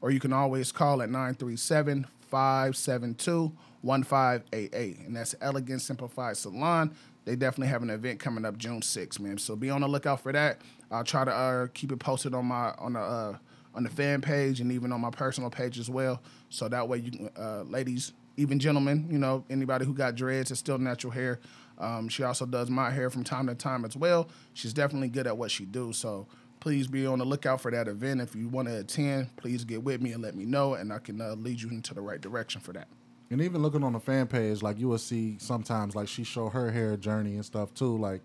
or 0.01 0.09
you 0.09 0.19
can 0.19 0.33
always 0.33 0.71
call 0.71 1.03
at 1.03 1.09
937 1.09 2.07
572 2.21 3.51
1588. 3.81 4.99
And 5.01 5.15
that's 5.15 5.35
Elegant 5.39 5.81
Simplified 5.81 6.37
Salon. 6.37 6.95
They 7.25 7.35
definitely 7.35 7.67
have 7.67 7.83
an 7.83 7.91
event 7.91 8.19
coming 8.19 8.45
up 8.45 8.57
June 8.57 8.81
6th, 8.81 9.19
man. 9.19 9.37
So 9.37 9.55
be 9.55 9.69
on 9.69 9.81
the 9.81 9.87
lookout 9.87 10.21
for 10.21 10.31
that. 10.31 10.59
I'll 10.89 11.03
try 11.03 11.23
to 11.23 11.31
uh, 11.31 11.67
keep 11.73 11.91
it 11.91 11.99
posted 11.99 12.33
on 12.33 12.45
my 12.45 12.73
on 12.79 12.93
the 12.93 12.99
uh, 12.99 13.37
on 13.75 13.83
the 13.83 13.89
fan 13.89 14.21
page 14.21 14.61
and 14.61 14.71
even 14.71 14.91
on 14.91 15.01
my 15.01 15.09
personal 15.09 15.49
page 15.49 15.77
as 15.77 15.89
well. 15.89 16.21
So 16.49 16.67
that 16.69 16.87
way 16.87 16.99
you 16.99 17.11
can, 17.11 17.29
uh, 17.37 17.63
ladies, 17.63 18.13
even 18.37 18.59
gentlemen, 18.59 19.07
you 19.09 19.17
know, 19.17 19.43
anybody 19.49 19.85
who 19.85 19.93
got 19.93 20.15
dreads 20.15 20.51
is 20.51 20.59
still 20.59 20.77
natural 20.77 21.11
hair. 21.11 21.39
Um, 21.77 22.07
she 22.07 22.23
also 22.23 22.45
does 22.45 22.69
my 22.69 22.89
hair 22.89 23.09
from 23.09 23.23
time 23.23 23.47
to 23.47 23.55
time 23.55 23.83
as 23.85 23.95
well. 23.95 24.29
She's 24.53 24.73
definitely 24.73 25.09
good 25.09 25.27
at 25.27 25.37
what 25.37 25.51
she 25.51 25.65
do. 25.65 25.91
So 25.91 26.27
please 26.61 26.87
be 26.87 27.05
on 27.05 27.19
the 27.19 27.25
lookout 27.25 27.61
for 27.61 27.71
that 27.71 27.87
event. 27.87 28.21
If 28.21 28.35
you 28.35 28.47
want 28.47 28.69
to 28.69 28.79
attend, 28.79 29.35
please 29.35 29.65
get 29.65 29.83
with 29.83 30.01
me 30.01 30.13
and 30.13 30.23
let 30.23 30.35
me 30.35 30.45
know, 30.45 30.75
and 30.75 30.91
I 30.91 30.99
can 30.99 31.19
uh, 31.19 31.35
lead 31.35 31.61
you 31.61 31.69
into 31.69 31.93
the 31.93 32.01
right 32.01 32.19
direction 32.19 32.61
for 32.61 32.73
that. 32.73 32.87
And 33.29 33.41
even 33.41 33.61
looking 33.61 33.83
on 33.83 33.93
the 33.93 33.99
fan 33.99 34.27
page, 34.27 34.61
like 34.61 34.79
you 34.79 34.87
will 34.87 34.97
see 34.97 35.37
sometimes, 35.39 35.95
like 35.95 36.07
she 36.07 36.23
show 36.23 36.47
her 36.49 36.71
hair 36.71 36.95
journey 36.95 37.35
and 37.35 37.45
stuff 37.45 37.73
too. 37.73 37.97
Like, 37.97 38.21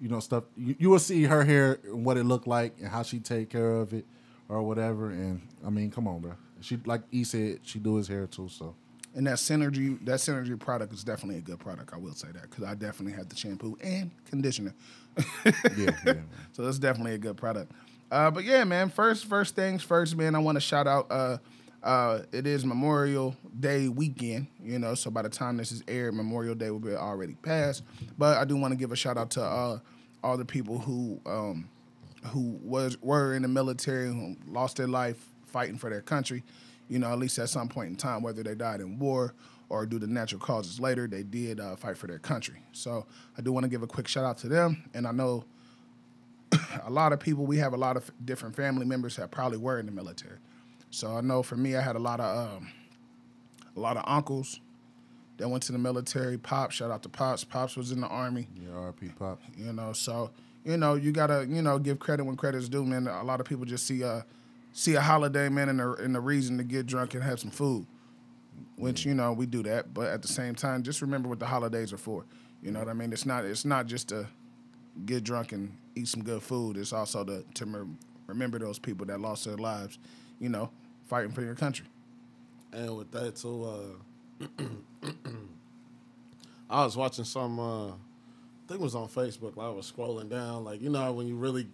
you 0.00 0.08
know, 0.08 0.20
stuff 0.20 0.44
you, 0.56 0.76
you 0.78 0.90
will 0.90 0.98
see 0.98 1.24
her 1.24 1.44
hair 1.44 1.78
and 1.84 2.04
what 2.04 2.16
it 2.16 2.24
looked 2.24 2.46
like 2.46 2.76
and 2.78 2.88
how 2.88 3.02
she 3.02 3.18
take 3.18 3.50
care 3.50 3.72
of 3.72 3.92
it 3.92 4.06
or 4.48 4.62
whatever. 4.62 5.10
And 5.10 5.42
I 5.64 5.70
mean, 5.70 5.90
come 5.90 6.06
on, 6.08 6.20
bro. 6.20 6.34
She 6.60 6.78
like 6.84 7.02
he 7.10 7.24
said, 7.24 7.60
she 7.62 7.78
do 7.78 7.96
his 7.96 8.08
hair 8.08 8.26
too. 8.26 8.48
So 8.48 8.74
And 9.14 9.26
that 9.26 9.36
synergy, 9.36 10.02
that 10.04 10.18
synergy 10.20 10.58
product 10.58 10.92
is 10.92 11.04
definitely 11.04 11.38
a 11.38 11.42
good 11.42 11.58
product. 11.58 11.92
I 11.92 11.98
will 11.98 12.14
say 12.14 12.28
that 12.32 12.42
because 12.42 12.64
I 12.64 12.74
definitely 12.74 13.12
have 13.16 13.28
the 13.28 13.36
shampoo 13.36 13.76
and 13.82 14.10
conditioner. 14.28 14.74
yeah, 15.76 15.90
yeah. 16.06 16.14
So 16.52 16.62
that's 16.64 16.78
definitely 16.78 17.14
a 17.14 17.18
good 17.18 17.36
product. 17.36 17.72
Uh, 18.10 18.30
but 18.30 18.44
yeah, 18.44 18.64
man. 18.64 18.90
First, 18.90 19.26
first 19.26 19.54
things 19.56 19.82
first, 19.82 20.16
man. 20.16 20.34
I 20.34 20.38
want 20.38 20.56
to 20.56 20.60
shout 20.60 20.86
out. 20.86 21.06
Uh, 21.10 21.38
uh, 21.82 22.22
it 22.32 22.46
is 22.46 22.64
Memorial 22.64 23.36
Day 23.60 23.88
weekend, 23.88 24.46
you 24.62 24.78
know. 24.78 24.94
So 24.94 25.10
by 25.10 25.20
the 25.22 25.28
time 25.28 25.58
this 25.58 25.70
is 25.70 25.82
aired, 25.86 26.14
Memorial 26.14 26.54
Day 26.54 26.70
will 26.70 26.80
be 26.80 26.94
already 26.94 27.34
passed. 27.34 27.82
But 28.16 28.38
I 28.38 28.44
do 28.44 28.56
want 28.56 28.72
to 28.72 28.76
give 28.76 28.90
a 28.90 28.96
shout 28.96 29.18
out 29.18 29.30
to 29.32 29.42
uh, 29.42 29.78
all 30.22 30.38
the 30.38 30.46
people 30.46 30.78
who 30.78 31.20
um, 31.26 31.68
who 32.26 32.58
was 32.62 33.00
were 33.00 33.34
in 33.34 33.42
the 33.42 33.48
military, 33.48 34.06
who 34.06 34.36
lost 34.46 34.76
their 34.76 34.88
life 34.88 35.28
fighting 35.46 35.78
for 35.78 35.90
their 35.90 36.02
country. 36.02 36.42
You 36.88 36.98
know, 36.98 37.10
at 37.12 37.18
least 37.18 37.38
at 37.38 37.48
some 37.48 37.68
point 37.68 37.90
in 37.90 37.96
time, 37.96 38.22
whether 38.22 38.42
they 38.42 38.54
died 38.54 38.80
in 38.80 38.98
war 38.98 39.34
or 39.68 39.86
due 39.86 39.98
to 39.98 40.06
natural 40.06 40.40
causes 40.40 40.78
later, 40.78 41.06
they 41.06 41.22
did 41.22 41.58
uh, 41.60 41.76
fight 41.76 41.96
for 41.96 42.06
their 42.06 42.18
country. 42.18 42.62
So 42.72 43.06
I 43.38 43.42
do 43.42 43.52
want 43.52 43.64
to 43.64 43.70
give 43.70 43.82
a 43.82 43.86
quick 43.86 44.06
shout 44.06 44.24
out 44.24 44.38
to 44.38 44.48
them. 44.48 44.84
And 44.92 45.06
I 45.06 45.12
know 45.12 45.44
a 46.84 46.90
lot 46.90 47.12
of 47.12 47.20
people, 47.20 47.46
we 47.46 47.58
have 47.58 47.72
a 47.72 47.76
lot 47.76 47.96
of 47.96 48.10
different 48.24 48.54
family 48.54 48.84
members 48.84 49.16
that 49.16 49.30
probably 49.30 49.58
were 49.58 49.78
in 49.78 49.86
the 49.86 49.92
military. 49.92 50.38
So 50.90 51.16
I 51.16 51.22
know 51.22 51.42
for 51.42 51.56
me, 51.56 51.76
I 51.76 51.80
had 51.80 51.96
a 51.96 52.00
lot 52.00 52.20
of 52.20 52.56
um, 52.56 52.70
a 53.76 53.80
lot 53.80 53.96
of 53.96 54.04
uncles 54.06 54.60
that 55.38 55.48
went 55.48 55.62
to 55.64 55.72
the 55.72 55.78
military. 55.78 56.38
Pop, 56.38 56.70
shout 56.70 56.90
out 56.90 57.02
to 57.02 57.08
Pops. 57.08 57.42
Pops 57.42 57.76
was 57.76 57.90
in 57.90 58.00
the 58.00 58.06
army. 58.06 58.46
Yeah, 58.54 58.70
RP 58.70 59.16
Pop. 59.18 59.40
You 59.56 59.72
know, 59.72 59.92
so 59.92 60.30
you 60.64 60.76
know 60.76 60.94
you 60.94 61.12
gotta 61.12 61.46
you 61.48 61.62
know 61.62 61.78
give 61.78 61.98
credit 61.98 62.24
when 62.24 62.36
credit's 62.36 62.68
due, 62.68 62.84
man. 62.84 63.06
A 63.06 63.22
lot 63.22 63.40
of 63.40 63.46
people 63.46 63.64
just 63.64 63.86
see 63.86 64.02
a 64.02 64.24
see 64.72 64.94
a 64.94 65.00
holiday, 65.00 65.48
man, 65.48 65.68
and 65.68 65.80
a, 65.80 65.92
and 65.94 66.16
a 66.16 66.20
reason 66.20 66.58
to 66.58 66.64
get 66.64 66.86
drunk 66.86 67.14
and 67.14 67.22
have 67.22 67.38
some 67.38 67.50
food, 67.50 67.86
which 68.76 69.04
you 69.04 69.14
know 69.14 69.32
we 69.32 69.46
do 69.46 69.62
that. 69.62 69.92
But 69.94 70.08
at 70.08 70.22
the 70.22 70.28
same 70.28 70.54
time, 70.54 70.82
just 70.82 71.02
remember 71.02 71.28
what 71.28 71.38
the 71.38 71.46
holidays 71.46 71.92
are 71.92 71.98
for. 71.98 72.24
You 72.62 72.70
know 72.70 72.78
what 72.78 72.88
I 72.88 72.94
mean? 72.94 73.12
It's 73.12 73.26
not 73.26 73.44
it's 73.44 73.64
not 73.64 73.86
just 73.86 74.08
to 74.08 74.26
get 75.04 75.22
drunk 75.22 75.52
and 75.52 75.76
eat 75.94 76.08
some 76.08 76.22
good 76.22 76.42
food. 76.42 76.76
It's 76.76 76.92
also 76.92 77.24
to 77.24 77.44
to 77.54 77.64
rem- 77.66 77.98
remember 78.26 78.58
those 78.58 78.78
people 78.78 79.06
that 79.06 79.20
lost 79.20 79.44
their 79.44 79.56
lives. 79.56 79.98
You 80.40 80.48
know, 80.48 80.70
fighting 81.06 81.30
for 81.30 81.42
your 81.42 81.54
country. 81.54 81.86
And 82.72 82.96
with 82.96 83.10
that 83.12 83.36
too, 83.36 83.98
uh, 84.40 84.64
I 86.70 86.84
was 86.84 86.96
watching 86.96 87.24
some. 87.24 87.60
Uh, 87.60 87.92
I 88.64 88.68
think 88.68 88.80
it 88.80 88.84
was 88.84 88.94
on 88.94 89.08
Facebook. 89.08 89.58
I 89.62 89.68
was 89.68 89.92
scrolling 89.92 90.30
down, 90.30 90.64
like 90.64 90.80
you 90.80 90.88
know 90.88 91.12
when 91.12 91.26
you 91.26 91.36
really 91.36 91.68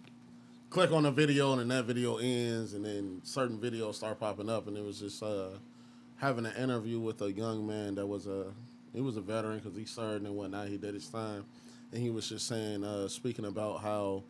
click 0.69 0.91
on 0.91 1.05
a 1.05 1.11
video 1.11 1.53
and 1.53 1.61
then 1.61 1.67
that 1.69 1.85
video 1.85 2.17
ends, 2.17 2.73
and 2.73 2.85
then 2.85 3.21
certain 3.23 3.57
videos 3.57 3.95
start 3.95 4.19
popping 4.19 4.49
up, 4.49 4.67
and 4.67 4.77
it 4.77 4.83
was 4.83 4.99
just 4.99 5.23
uh, 5.23 5.49
having 6.17 6.45
an 6.45 6.55
interview 6.55 6.99
with 6.99 7.21
a 7.21 7.31
young 7.31 7.65
man 7.65 7.95
that 7.95 8.05
was 8.05 8.27
a 8.27 8.47
he 8.93 8.99
was 8.99 9.15
a 9.15 9.21
veteran 9.21 9.59
because 9.59 9.77
he 9.77 9.85
served 9.85 10.25
and 10.25 10.35
whatnot. 10.35 10.67
He 10.67 10.77
did 10.77 10.93
his 10.93 11.07
time, 11.07 11.45
and 11.93 12.01
he 12.01 12.09
was 12.09 12.27
just 12.27 12.45
saying, 12.47 12.83
uh, 12.83 13.07
speaking 13.07 13.45
about 13.45 13.79
how 13.81 14.23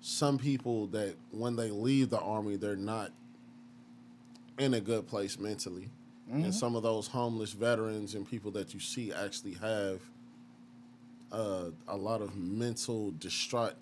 some 0.00 0.38
people 0.38 0.86
that 0.88 1.16
when 1.32 1.54
they 1.54 1.70
leave 1.70 2.08
the 2.08 2.20
army, 2.20 2.56
they're 2.56 2.76
not 2.76 3.10
in 4.58 4.72
a 4.72 4.80
good 4.80 5.06
place 5.06 5.38
mentally. 5.38 5.90
And 6.32 6.54
some 6.54 6.76
of 6.76 6.84
those 6.84 7.08
homeless 7.08 7.52
veterans 7.52 8.14
and 8.14 8.24
people 8.24 8.52
that 8.52 8.72
you 8.72 8.78
see 8.78 9.12
actually 9.12 9.54
have 9.54 10.00
uh, 11.32 11.64
a 11.88 11.96
lot 11.96 12.20
of 12.22 12.36
mental 12.36 13.12
distraught 13.18 13.74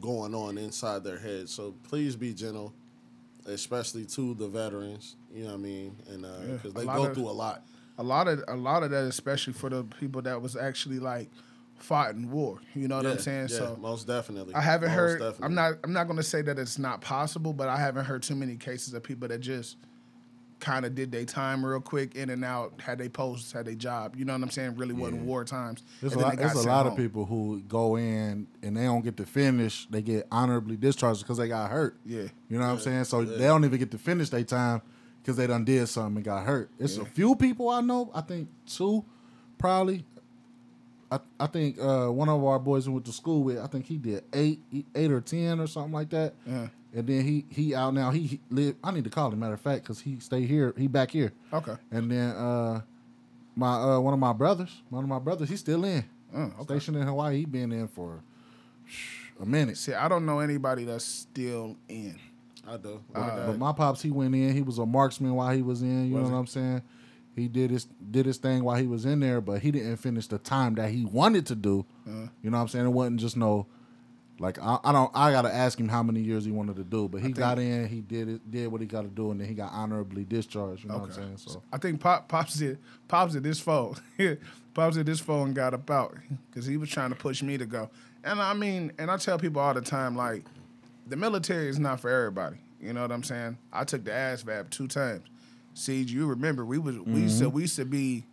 going 0.00 0.34
on 0.34 0.58
inside 0.58 1.04
their 1.04 1.18
head. 1.18 1.48
So 1.48 1.74
please 1.84 2.16
be 2.16 2.32
gentle, 2.34 2.72
especially 3.46 4.04
to 4.06 4.34
the 4.34 4.48
veterans. 4.48 5.16
You 5.34 5.44
know 5.44 5.48
what 5.50 5.54
I 5.54 5.58
mean? 5.58 5.96
And 6.08 6.22
Yeah, 6.22 6.28
because 6.54 6.72
a 6.74 6.78
they 6.78 6.84
go 6.84 7.04
of- 7.06 7.14
through 7.14 7.28
a 7.28 7.32
lot. 7.32 7.64
a 7.98 8.02
lot 8.02 8.28
of 8.28 8.42
a 8.48 8.56
lot 8.56 8.82
of 8.82 8.90
that, 8.90 9.04
especially 9.04 9.52
for 9.52 9.68
the 9.70 9.84
people 9.84 10.22
that 10.22 10.40
was 10.40 10.56
actually 10.56 10.98
like 10.98 11.28
fought 11.76 12.14
in 12.14 12.30
war. 12.30 12.58
You 12.74 12.88
know 12.88 12.96
what 12.96 13.06
I'm 13.06 13.18
saying? 13.18 13.48
yeah, 13.50 13.56
so 13.58 13.78
most 13.80 14.06
definitely. 14.06 14.54
I 14.54 14.60
haven't 14.60 14.90
Most 14.90 14.96
heard. 14.96 15.18
definitely. 15.20 15.44
I'm 15.44 15.54
not. 15.54 15.74
I'm 15.84 15.92
not 15.92 16.04
going 16.04 16.16
to 16.16 16.22
say 16.22 16.42
that 16.42 16.58
it's 16.58 16.78
not 16.78 17.00
possible, 17.00 17.52
but 17.52 17.68
I 17.68 17.76
haven't 17.76 18.04
heard 18.04 18.22
too 18.22 18.34
many 18.36 18.56
cases 18.56 18.94
of 18.94 19.02
people 19.02 19.28
that 19.28 19.40
just 19.40 19.76
kind 20.62 20.86
of 20.86 20.94
did 20.94 21.10
their 21.10 21.24
time 21.24 21.66
real 21.66 21.80
quick, 21.80 22.14
in 22.14 22.30
and 22.30 22.44
out, 22.44 22.80
had 22.80 22.96
they 22.96 23.08
posts, 23.08 23.50
had 23.52 23.66
their 23.66 23.74
job. 23.74 24.14
You 24.16 24.24
know 24.24 24.32
what 24.32 24.42
I'm 24.42 24.50
saying? 24.50 24.76
Really 24.76 24.94
wasn't 24.94 25.22
war 25.22 25.44
times. 25.44 25.82
There's 26.00 26.14
a 26.14 26.18
lot, 26.20 26.36
there's 26.36 26.52
a 26.52 26.54
sent 26.54 26.68
lot 26.68 26.86
of 26.86 26.96
people 26.96 27.26
who 27.26 27.60
go 27.68 27.96
in 27.96 28.46
and 28.62 28.76
they 28.76 28.84
don't 28.84 29.02
get 29.02 29.16
to 29.18 29.26
finish. 29.26 29.86
They 29.90 30.00
get 30.00 30.26
honorably 30.30 30.76
discharged 30.76 31.20
because 31.20 31.36
they 31.36 31.48
got 31.48 31.70
hurt. 31.70 31.98
Yeah. 32.06 32.22
You 32.48 32.58
know 32.58 32.66
what 32.66 32.72
I'm 32.74 32.78
saying? 32.78 33.04
So 33.04 33.24
they 33.24 33.44
don't 33.44 33.64
even 33.64 33.78
get 33.78 33.90
to 33.90 33.98
finish 33.98 34.30
their 34.30 34.44
time 34.44 34.82
because 35.20 35.36
they 35.36 35.48
done 35.48 35.64
did 35.64 35.86
something 35.88 36.16
and 36.16 36.24
got 36.24 36.46
hurt. 36.46 36.70
It's 36.78 36.96
a 36.96 37.04
few 37.04 37.34
people 37.34 37.68
I 37.68 37.80
know. 37.80 38.10
I 38.14 38.20
think 38.20 38.48
two, 38.66 39.04
probably. 39.58 40.06
I, 41.10 41.18
I 41.38 41.46
think 41.46 41.78
uh, 41.78 42.06
one 42.06 42.30
of 42.30 42.42
our 42.42 42.58
boys 42.58 42.88
we 42.88 42.94
went 42.94 43.04
to 43.04 43.12
school 43.12 43.42
with. 43.42 43.58
I 43.58 43.66
think 43.66 43.84
he 43.84 43.98
did 43.98 44.24
eight, 44.32 44.60
eight 44.94 45.10
or 45.10 45.20
ten 45.20 45.60
or 45.60 45.66
something 45.66 45.92
like 45.92 46.08
that. 46.10 46.34
Yeah. 46.92 46.98
And 47.00 47.08
then 47.08 47.24
he 47.24 47.44
he 47.50 47.74
out 47.74 47.94
now. 47.94 48.10
He, 48.10 48.20
he 48.26 48.40
live. 48.50 48.76
I 48.84 48.90
need 48.90 49.04
to 49.04 49.10
call 49.10 49.30
him. 49.32 49.40
Matter 49.40 49.54
of 49.54 49.60
fact, 49.60 49.82
because 49.84 50.00
he 50.00 50.18
stay 50.20 50.44
here. 50.46 50.74
He 50.76 50.86
back 50.88 51.10
here. 51.10 51.32
Okay. 51.52 51.74
And 51.90 52.10
then 52.10 52.30
uh, 52.30 52.82
my 53.56 53.74
uh, 53.76 54.00
one 54.00 54.12
of 54.14 54.20
my 54.20 54.32
brothers, 54.32 54.82
one 54.90 55.02
of 55.02 55.08
my 55.08 55.18
brothers, 55.18 55.48
he's 55.48 55.60
still 55.60 55.84
in. 55.84 56.04
Oh, 56.34 56.40
okay. 56.60 56.64
Stationed 56.78 56.96
in 56.98 57.06
Hawaii. 57.06 57.38
He 57.38 57.44
been 57.46 57.72
in 57.72 57.88
for 57.88 58.22
a 59.40 59.46
minute. 59.46 59.76
See, 59.78 59.94
I 59.94 60.08
don't 60.08 60.26
know 60.26 60.40
anybody 60.40 60.84
that's 60.84 61.04
still 61.04 61.76
in. 61.88 62.18
I 62.68 62.76
do. 62.76 63.02
Uh, 63.14 63.46
But 63.48 63.58
my 63.58 63.72
pops, 63.72 64.02
he 64.02 64.10
went 64.10 64.34
in. 64.34 64.52
He 64.54 64.62
was 64.62 64.78
a 64.78 64.86
marksman 64.86 65.34
while 65.34 65.54
he 65.54 65.62
was 65.62 65.82
in. 65.82 66.08
You 66.08 66.14
Was 66.14 66.22
know 66.22 66.28
he? 66.28 66.32
what 66.34 66.38
I'm 66.40 66.46
saying? 66.46 66.82
He 67.34 67.48
did 67.48 67.70
his 67.70 67.86
did 68.10 68.26
his 68.26 68.36
thing 68.36 68.62
while 68.62 68.76
he 68.76 68.86
was 68.86 69.04
in 69.06 69.20
there, 69.20 69.40
but 69.40 69.60
he 69.62 69.70
didn't 69.70 69.96
finish 69.96 70.26
the 70.26 70.38
time 70.38 70.74
that 70.74 70.90
he 70.90 71.04
wanted 71.06 71.46
to 71.46 71.54
do. 71.54 71.86
Uh-huh. 72.06 72.26
You 72.42 72.50
know 72.50 72.58
what 72.58 72.62
I'm 72.62 72.68
saying? 72.68 72.84
It 72.86 72.90
wasn't 72.90 73.20
just 73.20 73.36
no. 73.38 73.66
Like 74.42 74.58
I, 74.60 74.78
I 74.82 74.92
don't. 74.92 75.10
I 75.14 75.30
gotta 75.30 75.54
ask 75.54 75.78
him 75.78 75.88
how 75.88 76.02
many 76.02 76.20
years 76.20 76.44
he 76.44 76.50
wanted 76.50 76.74
to 76.76 76.82
do, 76.82 77.08
but 77.08 77.22
he 77.22 77.30
got 77.30 77.60
in. 77.60 77.86
He 77.86 78.00
did 78.00 78.28
it. 78.28 78.50
Did 78.50 78.72
what 78.72 78.80
he 78.80 78.88
got 78.88 79.02
to 79.02 79.08
do, 79.08 79.30
and 79.30 79.40
then 79.40 79.46
he 79.46 79.54
got 79.54 79.72
honorably 79.72 80.24
discharged. 80.24 80.82
You 80.82 80.90
know 80.90 80.98
what 80.98 81.10
I'm 81.10 81.12
saying? 81.12 81.36
So 81.36 81.62
I 81.72 81.78
think 81.78 82.00
Pop, 82.00 82.28
Pops 82.28 82.54
did. 82.54 82.78
Pops 83.06 83.34
did 83.34 83.44
this 83.44 83.60
phone. 83.60 83.94
Pops 84.74 84.96
did 84.96 85.06
this 85.06 85.20
phone 85.20 85.48
and 85.48 85.54
got 85.54 85.74
up 85.74 85.88
out 85.88 86.16
because 86.50 86.66
he 86.66 86.76
was 86.76 86.90
trying 86.90 87.10
to 87.10 87.16
push 87.16 87.40
me 87.40 87.56
to 87.56 87.66
go. 87.66 87.88
And 88.24 88.42
I 88.42 88.52
mean, 88.52 88.92
and 88.98 89.12
I 89.12 89.16
tell 89.16 89.38
people 89.38 89.62
all 89.62 89.74
the 89.74 89.80
time, 89.80 90.16
like, 90.16 90.44
the 91.06 91.16
military 91.16 91.68
is 91.68 91.78
not 91.78 92.00
for 92.00 92.10
everybody. 92.10 92.56
You 92.80 92.92
know 92.92 93.02
what 93.02 93.12
I'm 93.12 93.22
saying? 93.22 93.58
I 93.72 93.84
took 93.84 94.04
the 94.04 94.10
ASVAB 94.10 94.70
two 94.70 94.88
times. 94.88 95.22
Siege, 95.74 96.12
you 96.12 96.26
remember 96.26 96.64
we 96.64 96.78
was 96.78 96.98
we 96.98 97.20
used 97.22 97.38
to 97.38 97.44
mm-hmm. 97.44 97.54
we 97.54 97.62
used 97.62 97.76
to 97.76 97.84
be 97.84 98.24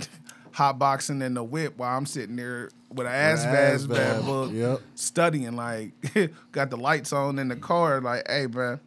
hot 0.52 0.78
boxing 0.78 1.22
in 1.22 1.34
the 1.34 1.44
whip 1.44 1.74
while 1.76 1.96
I'm 1.96 2.04
sitting 2.04 2.34
there 2.34 2.70
with 2.94 3.06
an 3.06 3.12
ASVAB 3.12 3.88
ASVAB, 3.88 4.24
book 4.24 4.52
yep. 4.52 4.80
studying, 4.94 5.56
like 5.56 5.92
got 6.52 6.70
the 6.70 6.76
lights 6.76 7.12
on 7.12 7.38
in 7.38 7.48
the 7.48 7.56
car, 7.56 8.00
like, 8.00 8.26
hey, 8.28 8.46
bro, 8.46 8.78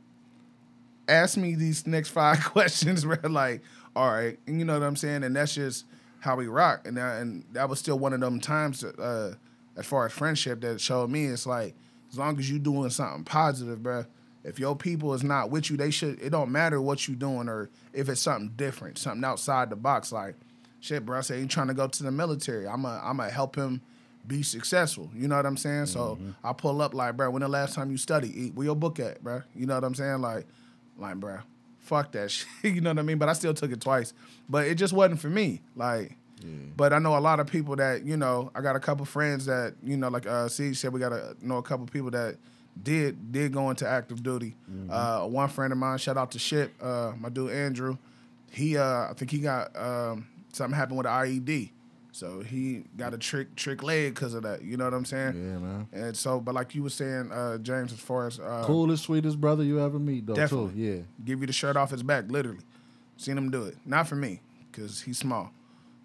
ask 1.07 1.37
me 1.37 1.55
these 1.55 1.85
next 1.85 2.09
five 2.09 2.43
questions, 2.43 3.03
bro. 3.03 3.17
Like, 3.29 3.61
all 3.95 4.09
right, 4.09 4.39
and 4.47 4.59
you 4.59 4.65
know 4.65 4.79
what 4.79 4.85
I'm 4.85 4.95
saying, 4.95 5.23
and 5.23 5.35
that's 5.35 5.53
just 5.53 5.85
how 6.19 6.35
we 6.35 6.47
rock, 6.47 6.87
and 6.87 6.97
that, 6.97 7.21
and 7.21 7.43
that 7.51 7.69
was 7.69 7.79
still 7.79 7.99
one 7.99 8.13
of 8.13 8.19
them 8.19 8.39
times, 8.39 8.83
uh, 8.83 9.35
as 9.75 9.85
far 9.85 10.05
as 10.05 10.11
friendship, 10.11 10.61
that 10.61 10.81
showed 10.81 11.09
me 11.09 11.25
it's 11.25 11.45
like 11.45 11.75
as 12.11 12.17
long 12.17 12.37
as 12.39 12.49
you 12.49 12.59
doing 12.59 12.89
something 12.89 13.23
positive, 13.23 13.83
bro. 13.83 14.05
If 14.43 14.59
your 14.59 14.77
people 14.77 15.13
is 15.13 15.23
not 15.23 15.49
with 15.49 15.69
you, 15.69 15.75
they 15.75 15.91
should. 15.91 16.21
It 16.21 16.29
don't 16.29 16.51
matter 16.51 16.81
what 16.81 17.05
you 17.07 17.15
doing 17.15 17.49
or 17.49 17.69
if 17.91 18.07
it's 18.07 18.21
something 18.21 18.53
different, 18.55 18.97
something 18.97 19.25
outside 19.25 19.69
the 19.69 19.75
box. 19.75 20.13
Like, 20.13 20.35
shit, 20.79 21.05
bro. 21.05 21.17
I 21.17 21.21
say 21.21 21.41
he 21.41 21.47
trying 21.47 21.67
to 21.67 21.73
go 21.73 21.87
to 21.87 22.03
the 22.03 22.11
military. 22.11 22.65
I'm 22.65 22.85
a, 22.85 23.01
I'm 23.03 23.17
gonna 23.17 23.29
help 23.29 23.57
him 23.57 23.81
be 24.27 24.43
successful. 24.43 25.09
You 25.15 25.27
know 25.27 25.35
what 25.37 25.45
I'm 25.45 25.57
saying? 25.57 25.85
So 25.87 26.17
I 26.43 26.53
pull 26.53 26.81
up 26.81 26.93
like, 26.93 27.15
bro, 27.17 27.29
when 27.31 27.41
the 27.41 27.47
last 27.47 27.75
time 27.75 27.91
you 27.91 27.97
studied? 27.97 28.35
Eat, 28.35 28.53
where 28.55 28.65
your 28.65 28.75
book 28.75 28.99
at, 28.99 29.23
bro? 29.23 29.41
You 29.55 29.65
know 29.65 29.75
what 29.75 29.83
I'm 29.83 29.95
saying? 29.95 30.21
Like, 30.21 30.45
like, 30.97 31.15
bro, 31.15 31.39
fuck 31.79 32.11
that 32.13 32.31
shit. 32.31 32.47
you 32.63 32.81
know 32.81 32.89
what 32.91 32.99
I 32.99 33.03
mean? 33.03 33.17
But 33.17 33.29
I 33.29 33.33
still 33.33 33.53
took 33.53 33.71
it 33.71 33.79
twice. 33.81 34.13
But 34.49 34.67
it 34.67 34.75
just 34.75 34.93
wasn't 34.93 35.19
for 35.21 35.29
me. 35.29 35.61
Like, 35.75 36.17
but 36.75 36.93
I 36.93 36.99
know 36.99 37.17
a 37.17 37.19
lot 37.19 37.39
of 37.39 37.47
people 37.47 37.75
that 37.77 38.05
you 38.05 38.15
know. 38.17 38.51
I 38.53 38.61
got 38.61 38.75
a 38.75 38.79
couple 38.79 39.05
friends 39.05 39.45
that 39.45 39.73
you 39.83 39.97
know, 39.97 40.09
like 40.09 40.27
uh, 40.27 40.47
Siege 40.47 40.77
said, 40.77 40.93
we 40.93 40.99
got 40.99 41.09
to 41.09 41.35
know 41.41 41.57
a 41.57 41.63
couple 41.63 41.85
people 41.87 42.11
that 42.11 42.37
did 42.83 43.31
did 43.31 43.51
go 43.53 43.69
into 43.71 43.87
active 43.87 44.21
duty. 44.21 44.55
Uh, 44.89 45.21
one 45.25 45.49
friend 45.49 45.71
of 45.73 45.79
mine, 45.79 45.97
shout 45.97 46.15
out 46.17 46.31
to 46.31 46.39
Ship, 46.39 46.71
uh, 46.81 47.13
my 47.17 47.29
dude 47.29 47.51
Andrew. 47.51 47.97
He, 48.51 48.77
uh, 48.77 49.09
I 49.09 49.13
think 49.15 49.31
he 49.31 49.39
got 49.39 49.75
um, 49.75 50.27
something 50.53 50.75
happened 50.77 50.97
with 50.99 51.07
an 51.07 51.13
IED, 51.13 51.71
so 52.17 52.39
he 52.39 52.83
got 52.97 53.13
a 53.13 53.17
trick 53.17 53.55
trick 53.55 53.83
leg 53.83 54.15
because 54.15 54.33
of 54.33 54.41
that. 54.41 54.63
You 54.63 54.75
know 54.75 54.85
what 54.85 54.95
I'm 54.95 55.05
saying? 55.05 55.35
yeah, 55.35 55.59
man. 55.59 55.87
And 55.93 56.17
so, 56.17 56.39
but 56.39 56.55
like 56.55 56.73
you 56.73 56.81
were 56.81 56.89
saying, 56.89 57.31
uh, 57.31 57.59
James, 57.59 57.93
as 57.93 57.99
far 57.99 58.25
as 58.25 58.39
uh, 58.39 58.63
Coolest, 58.65 59.03
sweetest 59.03 59.39
brother 59.39 59.63
you 59.63 59.79
ever 59.79 59.99
meet, 59.99 60.25
though. 60.25 60.33
Definitely. 60.33 60.73
Too. 60.73 60.79
Yeah. 60.79 61.01
give 61.23 61.41
you 61.41 61.45
the 61.47 61.53
shirt 61.53 61.77
off 61.77 61.91
his 61.91 62.01
back, 62.01 62.25
literally. 62.27 62.63
Seen 63.17 63.37
him 63.37 63.51
do 63.51 63.65
it. 63.65 63.77
Not 63.85 64.07
for 64.07 64.15
me, 64.15 64.41
because 64.71 65.01
he's 65.01 65.19
small. 65.19 65.51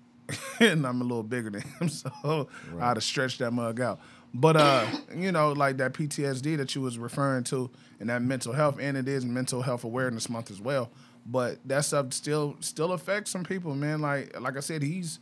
and 0.60 0.86
I'm 0.86 1.00
a 1.00 1.04
little 1.04 1.22
bigger 1.22 1.48
than 1.48 1.62
him, 1.62 1.88
so 1.88 2.46
I 2.78 2.88
had 2.88 2.94
to 2.94 3.00
stretch 3.00 3.38
that 3.38 3.50
mug 3.52 3.80
out. 3.80 3.98
But 4.34 4.56
uh, 4.58 4.86
you 5.16 5.32
know, 5.32 5.52
like 5.52 5.78
that 5.78 5.94
PTSD 5.94 6.58
that 6.58 6.74
you 6.74 6.82
was 6.82 6.98
referring 6.98 7.44
to 7.44 7.70
and 8.00 8.10
that 8.10 8.20
mental 8.20 8.52
health, 8.52 8.76
and 8.78 8.98
it 8.98 9.08
is 9.08 9.24
mental 9.24 9.62
health 9.62 9.84
awareness 9.84 10.28
month 10.28 10.50
as 10.50 10.60
well. 10.60 10.90
But 11.24 11.58
that 11.66 11.86
stuff 11.86 12.12
still 12.12 12.56
still 12.60 12.92
affects 12.92 13.30
some 13.30 13.44
people, 13.44 13.74
man. 13.74 14.02
Like 14.02 14.38
like 14.38 14.58
I 14.58 14.60
said, 14.60 14.82
he's 14.82 15.18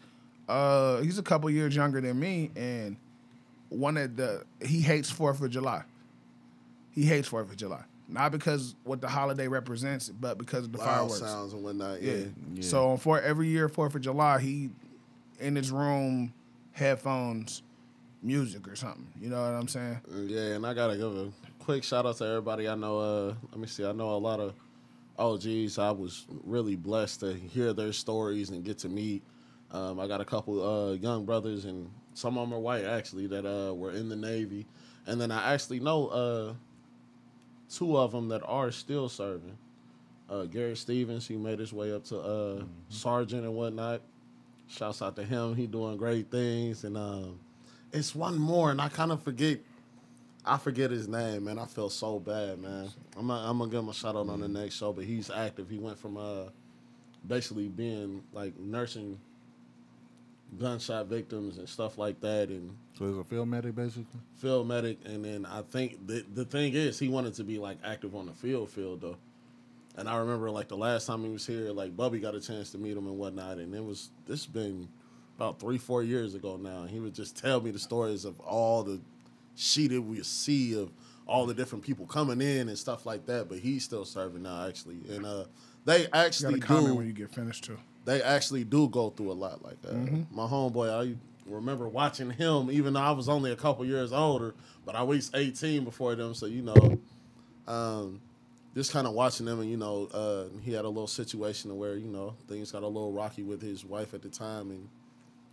uh 0.51 1.01
he's 1.03 1.19
a 1.19 1.23
couple 1.23 1.49
years 1.51 1.75
younger 1.75 2.01
than 2.01 2.19
me 2.19 2.51
and 2.57 2.97
one 3.69 3.97
of 3.97 4.17
the 4.17 4.43
he 4.65 4.81
hates 4.81 5.11
Fourth 5.11 5.41
of 5.41 5.51
July. 5.51 5.85
He 6.93 7.05
hates 7.05 7.29
Fourth 7.29 7.51
of 7.51 7.57
July. 7.57 7.85
Not 8.09 8.33
because 8.33 8.75
what 8.83 9.01
the 9.01 9.09
holiday 9.09 9.47
represents, 9.47 10.09
but 10.09 10.37
because 10.37 10.65
of 10.65 10.73
the 10.73 10.79
Loud 10.79 10.87
fireworks. 10.87 11.21
sounds 11.21 11.53
and 11.53 11.63
whatnot. 11.63 12.03
Yeah. 12.03 12.13
Yeah. 12.15 12.25
Yeah. 12.55 12.63
So 12.63 12.97
for 12.97 13.21
every 13.21 13.49
year 13.49 13.69
Fourth 13.69 13.95
of 13.95 14.01
July, 14.01 14.41
he 14.41 14.71
in 15.39 15.55
his 15.55 15.71
room, 15.71 16.35
headphones, 16.73 17.63
music 18.23 18.67
or 18.67 18.75
something. 18.75 19.07
You 19.21 19.29
know 19.29 19.41
what 19.41 19.53
I'm 19.53 19.69
saying? 19.69 20.01
Yeah, 20.27 20.55
and 20.55 20.67
I 20.67 20.75
gotta 20.75 20.97
give 20.97 21.17
a 21.17 21.31
quick 21.61 21.85
shout 21.85 22.07
out 22.07 22.17
to 22.17 22.27
everybody 22.27 22.69
I 22.69 22.75
know. 22.75 22.99
Uh, 22.99 23.35
let 23.53 23.61
me 23.61 23.69
see, 23.69 23.85
I 23.87 23.93
know 23.93 24.11
a 24.11 24.17
lot 24.19 24.41
of 24.41 24.55
Oh 25.21 25.35
OGs. 25.35 25.79
I 25.79 25.91
was 25.91 26.27
really 26.45 26.77
blessed 26.77 27.21
to 27.21 27.35
hear 27.35 27.73
their 27.75 27.93
stories 27.93 28.51
and 28.51 28.65
get 28.65 28.79
to 28.79 28.89
meet. 28.89 29.23
Um, 29.73 30.01
I 30.01 30.07
got 30.07 30.21
a 30.21 30.25
couple 30.25 30.63
uh, 30.63 30.93
young 30.95 31.25
brothers, 31.25 31.65
and 31.65 31.91
some 32.15 32.37
of 32.37 32.49
them 32.49 32.57
are 32.57 32.61
white 32.61 32.85
actually 32.85 33.27
that 33.29 33.47
uh, 33.47 33.73
were 33.75 33.93
in 33.93 34.09
the 34.09 34.17
Navy, 34.17 34.67
and 35.07 35.21
then 35.21 35.31
I 35.31 35.55
actually 35.55 35.81
know 35.81 36.09
uh, 36.09 36.55
two 37.71 37.97
of 37.97 38.13
them 38.13 38.29
that 38.29 38.43
are 38.45 38.71
still 38.71 39.09
serving. 39.09 39.57
Uh, 40.29 40.45
Gary 40.45 40.77
Stevens, 40.77 41.27
he 41.27 41.37
made 41.37 41.59
his 41.59 41.73
way 41.73 41.93
up 41.93 42.05
to 42.05 42.21
uh, 42.21 42.63
sergeant 42.89 43.45
and 43.45 43.55
whatnot. 43.55 44.01
Shouts 44.69 45.03
out 45.03 45.17
to 45.17 45.25
him. 45.25 45.57
He 45.57 45.67
doing 45.67 45.97
great 45.97 46.31
things. 46.31 46.85
And 46.85 46.97
um, 46.97 47.41
it's 47.93 48.15
one 48.15 48.39
more, 48.39 48.71
and 48.71 48.81
I 48.81 48.89
kind 48.89 49.11
of 49.11 49.23
forget. 49.23 49.59
I 50.45 50.57
forget 50.57 50.91
his 50.91 51.07
name, 51.07 51.45
man. 51.45 51.59
I 51.59 51.67
feel 51.67 51.91
so 51.91 52.19
bad, 52.19 52.61
man. 52.61 52.89
I'm 53.17 53.27
gonna, 53.27 53.51
I'm 53.51 53.59
gonna 53.59 53.71
give 53.71 53.81
him 53.81 53.89
a 53.91 53.95
shout 53.95 54.17
out 54.17 54.29
on 54.29 54.41
the 54.41 54.49
next 54.49 54.77
show, 54.77 54.93
but 54.93 55.05
he's 55.05 55.31
active. 55.31 55.69
He 55.69 55.79
went 55.79 55.99
from 55.99 56.17
uh, 56.17 56.45
basically 57.27 57.69
being 57.69 58.23
like 58.33 58.59
nursing 58.59 59.19
gunshot 60.59 61.07
victims 61.07 61.59
and 61.59 61.69
stuff 61.69 61.97
like 61.99 62.21
that, 62.21 62.49
and 62.49 62.77
So 62.99 63.07
he's 63.07 63.17
a 63.17 63.25
field 63.25 63.49
medic, 63.49 63.75
basically. 63.75 64.21
field 64.37 64.67
medic, 64.69 64.99
and 65.05 65.25
then 65.25 65.47
I 65.47 65.63
think 65.63 66.07
the 66.07 66.25
the 66.35 66.45
thing 66.45 66.75
is 66.75 66.99
he 66.99 67.09
wanted 67.09 67.35
to 67.35 67.45
be 67.45 67.59
like 67.59 67.79
active 67.85 68.15
on 68.15 68.27
the 68.27 68.33
field 68.33 68.71
field 68.71 69.01
though. 69.01 69.17
And 69.97 70.09
I 70.09 70.17
remember 70.19 70.51
like 70.51 70.69
the 70.69 70.77
last 70.77 71.07
time 71.07 71.23
he 71.25 71.31
was 71.31 71.47
here, 71.47 71.73
like 71.73 71.97
Bubby 71.97 72.21
got 72.21 72.35
a 72.35 72.41
chance 72.41 72.71
to 72.73 72.79
meet 72.79 72.97
him 72.97 73.07
and 73.07 73.19
whatnot, 73.19 73.59
and 73.59 73.75
it 73.75 73.85
was 73.85 74.11
this 74.27 74.47
been 74.47 74.89
about 75.37 75.59
three 75.61 75.79
four 75.79 76.03
years 76.03 76.35
ago 76.35 76.57
now. 76.57 76.83
And 76.83 76.91
he 76.91 77.01
would 77.01 77.15
just 77.15 77.37
tell 77.37 77.61
me 77.61 77.71
the 77.71 77.79
stories 77.79 78.25
of 78.25 78.39
all 78.41 78.83
the 78.83 79.01
shit 79.57 79.91
that 79.91 80.01
we 80.03 80.23
see 80.23 80.79
of 80.81 80.91
all 81.27 81.47
the 81.47 81.55
different 81.55 81.85
people 81.85 82.07
coming 82.07 82.41
in 82.41 82.69
and 82.69 82.77
stuff 82.79 83.07
like 83.07 83.27
that. 83.27 83.49
But 83.49 83.59
he's 83.59 83.85
still 83.85 84.05
serving 84.05 84.43
now 84.43 84.67
actually, 84.67 84.99
and 85.09 85.25
uh, 85.27 85.45
they 85.85 86.03
You 86.03 86.07
got 86.09 86.27
actually 86.27 86.61
to 86.61 86.67
comment 86.67 86.87
do 86.89 86.95
when 86.95 87.07
you 87.07 87.13
get 87.13 87.31
finished 87.31 87.65
too. 87.65 87.79
They 88.05 88.23
actually 88.23 88.65
do 88.65 88.89
go 88.89 89.11
through 89.11 89.31
a 89.31 89.35
lot 89.35 89.63
like 89.65 89.81
that. 89.83 89.93
Mm-hmm. 89.95 90.35
My 90.37 90.45
homeboy, 90.47 91.13
I 91.13 91.17
remember 91.47 91.89
watching 91.89 92.31
him, 92.31 92.71
even 92.71 92.95
though 92.95 93.01
I 93.01 93.11
was 93.11 93.29
only 93.29 93.53
a 93.53 93.57
couple 93.57 93.85
years 93.85 94.13
older, 94.13 94.55
but 94.87 94.95
I 94.95 95.03
was 95.03 95.31
18 95.35 95.85
before 95.85 96.15
them, 96.15 96.35
so 96.35 96.47
you 96.47 96.63
know, 96.63 96.99
um, 97.69 98.21
just 98.75 98.93
kind 98.93 99.07
of 99.07 99.15
watching 99.15 99.47
them, 99.47 99.61
and 99.61 99.71
you 99.71 99.77
know, 99.77 100.09
uh, 100.15 100.45
he 100.63 100.73
had 100.73 100.85
a 100.85 100.89
little 100.89 101.07
situation 101.07 101.77
where 101.77 101.97
you 101.97 102.09
know 102.09 102.35
things 102.49 102.73
got 102.73 102.83
a 102.83 102.87
little 102.87 103.13
rocky 103.13 103.43
with 103.43 103.61
his 103.61 103.85
wife 103.85 104.15
at 104.15 104.23
the 104.23 104.29
time, 104.29 104.71
and 104.71 104.89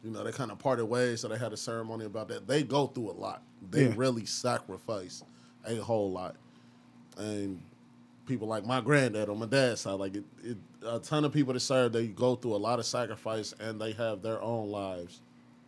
you 0.04 0.12
know 0.12 0.24
they 0.24 0.32
kind 0.32 0.52
of 0.52 0.60
parted 0.60 0.86
ways, 0.86 1.22
so 1.22 1.28
they 1.28 1.38
had 1.38 1.52
a 1.54 1.58
ceremony 1.58 2.06
about 2.06 2.28
that. 2.30 2.48
They 2.48 2.64
go 2.64 2.88
through 2.88 3.10
a 3.12 3.18
lot. 3.20 3.42
They 3.72 3.88
Yeah. 3.88 3.94
really 3.98 4.26
sacrifice 4.26 5.24
a 5.66 5.76
whole 5.78 6.12
lot, 6.12 6.36
and 7.18 7.60
people 8.28 8.48
like 8.48 8.66
my 8.66 8.82
granddad 8.82 9.30
on 9.30 9.40
my 9.40 9.46
dad's 9.46 9.82
side, 9.82 9.94
like 9.94 10.16
it, 10.16 10.24
it, 10.44 10.58
a 10.86 11.00
ton 11.00 11.26
of 11.26 11.34
people 11.34 11.54
that 11.54 11.60
serve, 11.62 11.94
they 11.94 12.08
go 12.08 12.36
through 12.36 12.56
a 12.56 12.58
lot 12.58 12.78
of 12.80 12.86
sacrifice 12.86 13.54
and 13.60 13.82
they 13.82 13.94
have 13.94 14.22
their 14.22 14.42
own 14.42 14.70
lives 14.70 15.22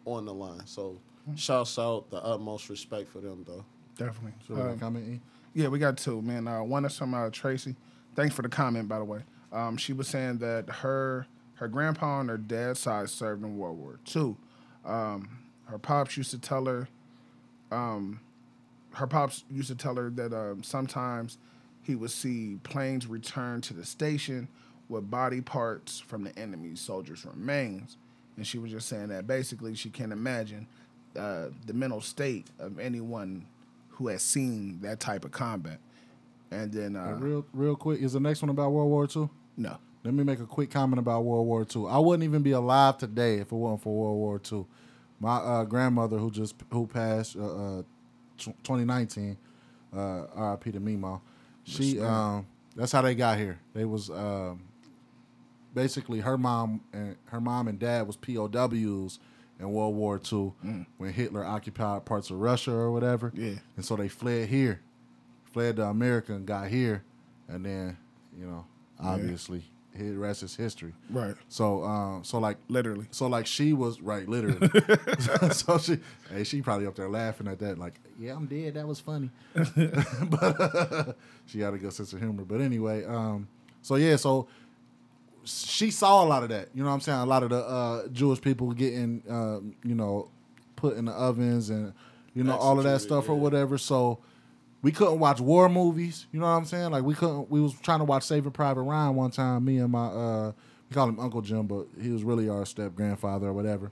on 0.06 0.26
the 0.26 0.34
line. 0.34 0.66
So, 0.66 1.00
shouts 1.36 1.80
out 1.80 2.10
the 2.10 2.24
utmost 2.24 2.70
respect 2.70 3.10
for 3.10 3.20
them, 3.20 3.44
though. 3.48 3.66
Definitely. 3.98 4.34
So 4.48 4.56
um, 4.56 4.80
comment. 4.80 5.06
E? 5.08 5.20
Yeah, 5.54 5.68
we 5.68 5.80
got 5.80 5.98
two, 5.98 6.22
man. 6.22 6.48
Uh, 6.48 6.64
one 6.64 6.86
is 6.86 6.98
from 6.98 7.14
uh, 7.14 7.30
Tracy. 7.32 7.76
Thanks 8.16 8.36
for 8.36 8.42
the 8.42 8.50
comment, 8.50 8.88
by 8.88 9.00
the 9.00 9.06
way. 9.06 9.22
Um, 9.52 9.78
she 9.78 9.94
was 9.94 10.08
saying 10.08 10.38
that 10.40 10.70
her 10.70 11.26
her 11.56 11.68
grandpa 11.68 12.20
on 12.20 12.30
her 12.30 12.38
dad's 12.38 12.80
side 12.80 13.10
served 13.10 13.44
in 13.44 13.58
World 13.58 13.78
War 13.78 14.00
II. 14.16 14.38
Um, 14.86 15.40
her 15.66 15.78
pops 15.78 16.16
used 16.16 16.32
to 16.32 16.40
tell 16.40 16.66
her, 16.66 16.88
um, 17.72 18.22
her 18.94 19.08
pops 19.08 19.44
used 19.52 19.68
to 19.68 19.76
tell 19.76 19.96
her 19.96 20.10
that 20.12 20.34
um, 20.34 20.64
sometimes 20.64 21.38
he 21.90 21.96
would 21.96 22.12
see 22.12 22.60
planes 22.62 23.08
return 23.08 23.62
to 23.62 23.74
the 23.74 23.84
station 23.84 24.48
with 24.90 25.10
body 25.10 25.42
parts 25.42 26.00
from 26.00 26.24
the 26.24 26.38
enemy 26.38 26.76
soldiers' 26.76 27.26
remains. 27.26 27.98
And 28.38 28.46
she 28.46 28.60
was 28.60 28.70
just 28.70 28.88
saying 28.88 29.08
that 29.08 29.26
basically 29.26 29.74
she 29.74 29.90
can't 29.90 30.12
imagine 30.14 30.68
uh, 31.18 31.48
the 31.66 31.74
mental 31.74 32.00
state 32.00 32.46
of 32.60 32.78
anyone 32.78 33.48
who 33.90 34.08
has 34.10 34.22
seen 34.22 34.80
that 34.82 35.00
type 35.00 35.26
of 35.26 35.32
combat. 35.32 35.80
And 36.52 36.72
then, 36.72 36.96
Uh, 36.96 37.16
uh, 37.16 37.16
real, 37.16 37.46
real 37.54 37.76
quick, 37.76 38.00
is 38.02 38.14
the 38.14 38.20
next 38.20 38.44
one 38.44 38.50
about 38.50 38.72
World 38.72 38.90
War 38.92 39.08
II? 39.14 39.30
no, 39.58 39.78
Let 40.04 40.14
me 40.14 40.24
make 40.24 40.40
a 40.40 40.46
quick 40.46 40.70
comment 40.70 41.00
about 41.00 41.24
World 41.24 41.48
War 41.48 41.66
II. 41.76 41.88
I 41.88 41.98
wouldn't 41.98 42.24
even 42.24 42.44
be 42.44 42.52
alive 42.52 43.00
today 43.00 43.40
if 43.40 43.52
it 43.52 43.56
wasn't 43.56 43.82
for 43.82 43.96
World 43.96 44.18
War 44.18 44.40
II. 44.52 44.66
My 45.20 45.38
uh, 45.38 45.64
grandmother, 45.66 46.20
who 46.20 46.30
just 46.30 46.54
who 46.72 46.86
passed 46.86 47.36
uh, 47.36 47.80
uh, 47.80 47.82
tw 48.38 48.46
2019, 48.64 49.38
uh, 49.94 49.98
R.I.P. 50.36 50.72
to 50.72 50.80
Mimo. 50.80 51.20
She 51.70 52.00
um, 52.00 52.48
that's 52.76 52.92
how 52.92 53.02
they 53.02 53.16
got 53.16 53.38
here. 53.38 53.60
They 53.74 53.86
was 53.86 54.10
um, 54.10 54.62
basically 55.74 56.20
her 56.22 56.38
mom 56.38 56.82
and 56.94 57.16
her 57.26 57.42
mom 57.42 57.68
and 57.68 57.80
dad 57.80 58.08
was 58.08 58.16
POWs 58.18 59.20
in 59.60 59.72
World 59.72 59.96
War 59.96 60.20
II 60.32 60.54
when 60.98 61.14
Hitler 61.14 61.44
occupied 61.46 62.06
parts 62.06 62.30
of 62.30 62.38
Russia 62.40 62.72
or 62.72 62.92
whatever. 62.92 63.32
Yeah. 63.36 63.56
and 63.76 63.86
so 63.86 63.96
they 63.96 64.08
fled 64.08 64.50
here, 64.50 64.82
fled 65.46 65.76
to 65.78 65.86
America 65.86 66.34
and 66.34 66.46
got 66.46 66.70
here, 66.70 67.04
and 67.48 67.66
then 67.66 67.98
you 68.38 68.46
know 68.46 68.66
obviously 69.00 69.64
the 69.98 70.12
rest 70.18 70.44
is 70.44 70.56
history. 70.56 70.94
right, 71.10 71.36
So 71.50 71.84
um, 71.84 72.24
so 72.24 72.38
like 72.40 72.58
literally. 72.68 73.08
so 73.12 73.28
like 73.28 73.46
she 73.46 73.74
was 73.74 74.00
right, 74.02 74.28
literally. 74.28 74.70
so 75.52 75.78
she, 75.78 75.98
hey, 76.32 76.44
she 76.44 76.62
probably 76.62 76.88
up 76.88 76.96
there 76.96 77.10
laughing 77.10 77.48
at 77.48 77.60
that, 77.60 77.78
like, 77.78 78.00
yeah, 78.20 78.34
I'm 78.36 78.46
dead. 78.46 78.76
That 78.76 78.88
was 78.88 79.00
funny, 79.00 79.30
but 79.54 80.62
uh, 80.62 81.14
she 81.46 81.60
had 81.62 81.74
a 81.74 81.78
good 81.78 81.94
sense 81.94 82.14
of 82.14 82.20
humor. 82.20 82.44
But 82.44 82.62
anyway, 82.62 83.04
um, 83.06 83.48
so 83.82 83.96
yeah, 83.96 84.16
so 84.16 84.48
she 85.44 85.90
saw 85.92 86.24
a 86.24 86.28
lot 86.28 86.44
of 86.44 86.50
that. 86.50 86.70
You 86.74 86.84
know 86.84 86.90
what 86.90 86.96
I'm 86.96 87.02
saying? 87.02 87.20
A 87.20 87.26
lot 87.26 87.44
of 87.44 87.50
the 87.50 87.64
uh, 87.66 88.08
Jewish 88.10 88.42
people 88.42 88.72
getting, 88.74 89.24
uh, 89.30 89.60
you 89.88 89.96
know, 89.96 90.30
put 90.76 90.96
in 90.98 91.06
the 91.06 91.12
ovens 91.14 91.70
and 91.70 91.94
you 92.36 92.44
know 92.44 92.56
all 92.56 92.78
of 92.78 92.84
that 92.84 92.96
Executed, 92.96 93.22
stuff 93.24 93.30
or 93.30 93.36
whatever. 93.36 93.78
So 93.78 94.20
we 94.82 94.92
couldn't 94.92 95.20
watch 95.20 95.40
war 95.40 95.70
movies. 95.70 96.26
You 96.32 96.40
know 96.40 96.46
what 96.46 96.54
I'm 96.54 96.66
saying? 96.66 96.92
Like 96.92 97.04
we 97.04 97.14
couldn't. 97.14 97.50
We 97.50 97.62
was 97.62 97.74
trying 97.82 98.00
to 98.00 98.06
watch 98.06 98.24
Saving 98.24 98.52
Private 98.52 98.82
Ryan 98.82 99.16
one 99.16 99.32
time. 99.32 99.66
Me 99.66 99.78
and 99.80 99.92
my 99.92 100.06
uh, 100.06 100.52
we 100.90 100.94
call 100.94 101.10
him 101.10 101.20
Uncle 101.20 101.42
Jim, 101.42 101.68
but 101.68 101.88
he 102.02 102.10
was 102.10 102.24
really 102.24 102.50
our 102.50 102.66
step 102.66 102.96
grandfather 102.96 103.48
or 103.48 103.54
whatever. 103.54 103.92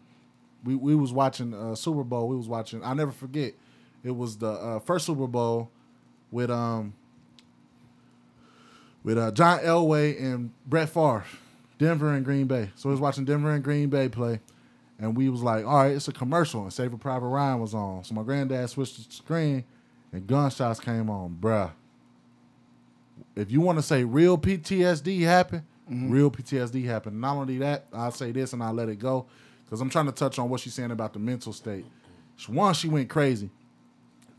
We 0.63 0.75
we 0.75 0.95
was 0.95 1.11
watching 1.11 1.53
uh, 1.53 1.75
Super 1.75 2.03
Bowl. 2.03 2.27
We 2.27 2.35
was 2.35 2.47
watching. 2.47 2.83
I 2.83 2.93
never 2.93 3.11
forget. 3.11 3.53
It 4.03 4.11
was 4.11 4.37
the 4.37 4.49
uh, 4.51 4.79
first 4.79 5.05
Super 5.05 5.27
Bowl 5.27 5.69
with 6.31 6.49
um 6.49 6.93
with 9.03 9.17
uh, 9.17 9.31
John 9.31 9.59
Elway 9.59 10.19
and 10.21 10.51
Brett 10.65 10.89
Favre, 10.89 11.25
Denver 11.77 12.13
and 12.13 12.25
Green 12.25 12.47
Bay. 12.47 12.71
So 12.75 12.89
we 12.89 12.93
was 12.93 13.01
watching 13.01 13.25
Denver 13.25 13.51
and 13.51 13.63
Green 13.63 13.89
Bay 13.89 14.09
play, 14.09 14.39
and 14.99 15.15
we 15.15 15.29
was 15.29 15.41
like, 15.41 15.65
all 15.65 15.83
right, 15.83 15.91
it's 15.91 16.07
a 16.07 16.13
commercial, 16.13 16.63
and 16.63 16.73
Saving 16.73 16.97
Private 16.99 17.27
Ryan 17.27 17.59
was 17.59 17.73
on. 17.73 18.03
So 18.03 18.15
my 18.15 18.23
granddad 18.23 18.69
switched 18.69 18.97
the 18.97 19.13
screen, 19.13 19.63
and 20.17 20.27
gunshots 20.27 20.79
came 20.79 21.09
on, 21.09 21.37
bruh. 21.39 21.71
If 23.35 23.51
you 23.51 23.61
want 23.61 23.77
to 23.77 23.83
say 23.83 24.03
real 24.03 24.37
PTSD 24.37 25.21
happened, 25.21 25.63
real 25.87 26.31
PTSD 26.31 26.85
happened. 26.85 27.21
Not 27.21 27.37
only 27.37 27.59
that, 27.59 27.85
I'll 27.93 28.11
say 28.11 28.31
this 28.31 28.51
and 28.51 28.63
I'll 28.63 28.73
let 28.73 28.89
it 28.89 28.97
go, 28.97 29.27
because 29.63 29.79
I'm 29.79 29.89
trying 29.89 30.07
to 30.07 30.11
touch 30.11 30.39
on 30.39 30.49
what 30.49 30.59
she's 30.59 30.73
saying 30.73 30.91
about 30.91 31.13
the 31.13 31.19
mental 31.19 31.53
state. 31.53 31.85
One, 32.47 32.73
she 32.73 32.89
went 32.89 33.09
crazy. 33.09 33.49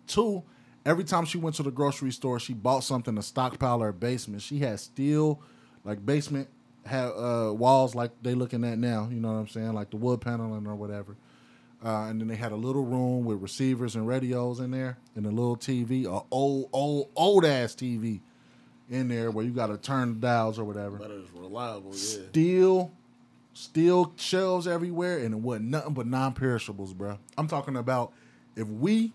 Two, 0.06 0.42
every 0.84 1.04
time 1.04 1.24
she 1.24 1.38
went 1.38 1.56
to 1.56 1.62
the 1.62 1.70
grocery 1.70 2.10
store, 2.10 2.40
she 2.40 2.54
bought 2.54 2.80
something 2.84 3.14
to 3.14 3.22
stockpile 3.22 3.80
her 3.80 3.92
basement. 3.92 4.42
She 4.42 4.58
had 4.58 4.80
steel, 4.80 5.40
like 5.84 6.04
basement 6.04 6.48
had 6.84 7.10
uh, 7.10 7.52
walls 7.54 7.94
like 7.94 8.10
they 8.22 8.34
looking 8.34 8.64
at 8.64 8.78
now. 8.78 9.08
You 9.10 9.20
know 9.20 9.32
what 9.32 9.38
I'm 9.38 9.48
saying, 9.48 9.74
like 9.74 9.90
the 9.90 9.96
wood 9.96 10.20
paneling 10.20 10.66
or 10.66 10.74
whatever. 10.74 11.16
Uh, 11.84 12.06
and 12.08 12.20
then 12.20 12.26
they 12.28 12.34
had 12.34 12.50
a 12.50 12.56
little 12.56 12.84
room 12.84 13.24
with 13.24 13.40
receivers 13.40 13.94
and 13.94 14.06
radios 14.08 14.58
in 14.58 14.70
there, 14.72 14.98
and 15.14 15.24
a 15.26 15.30
little 15.30 15.56
TV, 15.56 16.06
a 16.06 16.22
old, 16.32 16.68
old, 16.72 17.08
old 17.14 17.44
ass 17.44 17.74
TV 17.74 18.20
in 18.90 19.06
there 19.08 19.30
where 19.30 19.44
you 19.44 19.52
got 19.52 19.68
to 19.68 19.76
turn 19.76 20.14
the 20.14 20.20
dials 20.20 20.58
or 20.58 20.64
whatever 20.64 20.96
But 20.96 21.10
it's 21.12 21.30
reliable, 21.32 21.90
yeah. 21.92 22.26
steel, 22.30 22.90
steel 23.52 24.12
shelves 24.16 24.66
everywhere, 24.66 25.18
and 25.18 25.34
it 25.34 25.36
wasn't 25.40 25.66
nothing 25.68 25.94
but 25.94 26.06
non-perishables, 26.06 26.94
bro. 26.94 27.18
I'm 27.36 27.46
talking 27.46 27.76
about 27.76 28.12
if 28.56 28.66
we 28.66 29.12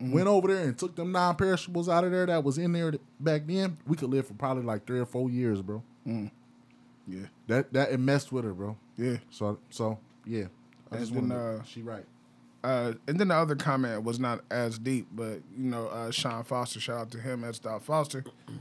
went 0.00 0.26
over 0.26 0.48
there 0.48 0.64
and 0.64 0.76
took 0.76 0.94
them 0.96 1.12
non-perishables 1.12 1.88
out 1.88 2.04
of 2.04 2.10
there 2.10 2.26
that 2.26 2.42
was 2.44 2.58
in 2.58 2.72
there 2.72 2.92
back 3.20 3.46
then, 3.46 3.78
we 3.86 3.96
could 3.96 4.10
live 4.10 4.26
for 4.26 4.34
probably 4.34 4.64
like 4.64 4.84
three 4.86 4.98
or 5.00 5.06
four 5.06 5.30
years, 5.30 5.62
bro. 5.62 5.82
Yeah, 6.04 7.20
That 7.46 7.72
that 7.72 7.90
it 7.92 7.98
messed 8.00 8.32
with 8.32 8.44
her, 8.44 8.52
bro. 8.52 8.76
yeah. 8.96 9.16
So 9.30 9.58
so 9.70 9.98
yeah, 10.26 10.46
I 10.94 10.98
And 10.98 11.30
then, 11.30 11.32
uh, 11.32 11.62
she 11.64 11.82
right. 11.82 12.04
Uh, 12.64 12.92
and 13.08 13.18
then 13.18 13.28
the 13.28 13.34
other 13.34 13.56
comment 13.56 14.04
was 14.04 14.20
not 14.20 14.44
as 14.50 14.78
deep, 14.78 15.08
but 15.12 15.40
you 15.56 15.68
know, 15.70 15.88
uh, 15.88 16.10
Sean 16.10 16.44
Foster, 16.44 16.78
shout 16.78 16.98
out 16.98 17.10
to 17.10 17.18
him, 17.18 17.42
S. 17.44 17.58
Dot 17.58 17.82
Foster. 17.82 18.24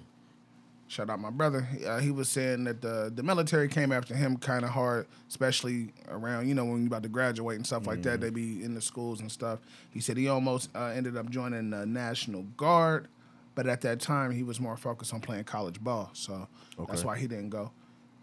Shout 0.88 1.10
out 1.10 1.22
my 1.22 1.30
brother. 1.30 1.70
Uh, 1.88 2.00
he 2.00 2.12
was 2.12 2.28
saying 2.28 2.66
that 2.66 2.82
the 2.82 3.10
the 3.16 3.24
military 3.24 3.70
came 3.70 3.94
after 3.94 4.14
him 4.14 4.36
kind 4.36 4.66
of 4.66 4.72
hard, 4.72 5.08
especially 5.30 5.94
around 6.10 6.50
you 6.50 6.54
know 6.54 6.66
when 6.66 6.82
you 6.82 6.88
about 6.88 7.04
to 7.04 7.08
graduate 7.08 7.56
and 7.56 7.66
stuff 7.66 7.88
like 7.88 8.04
that. 8.04 8.20
They 8.20 8.30
be 8.30 8.62
in 8.62 8.74
the 8.74 8.82
schools 8.82 9.22
and 9.22 9.32
stuff. 9.32 9.60
He 9.90 10.02
said 10.02 10.18
he 10.18 10.28
almost 10.28 10.70
uh, 10.76 10.88
ended 10.88 11.16
up 11.16 11.30
joining 11.30 11.70
the 11.70 11.86
National 11.86 12.44
Guard, 12.58 13.08
but 13.56 13.68
at 13.68 13.80
that 13.84 14.02
time 14.02 14.32
he 14.32 14.44
was 14.44 14.60
more 14.60 14.76
focused 14.76 15.14
on 15.14 15.22
playing 15.22 15.46
college 15.46 15.80
ball, 15.80 16.10
so 16.12 16.50
that's 16.90 17.06
why 17.06 17.18
he 17.18 17.26
didn't 17.26 17.52
go. 17.52 17.72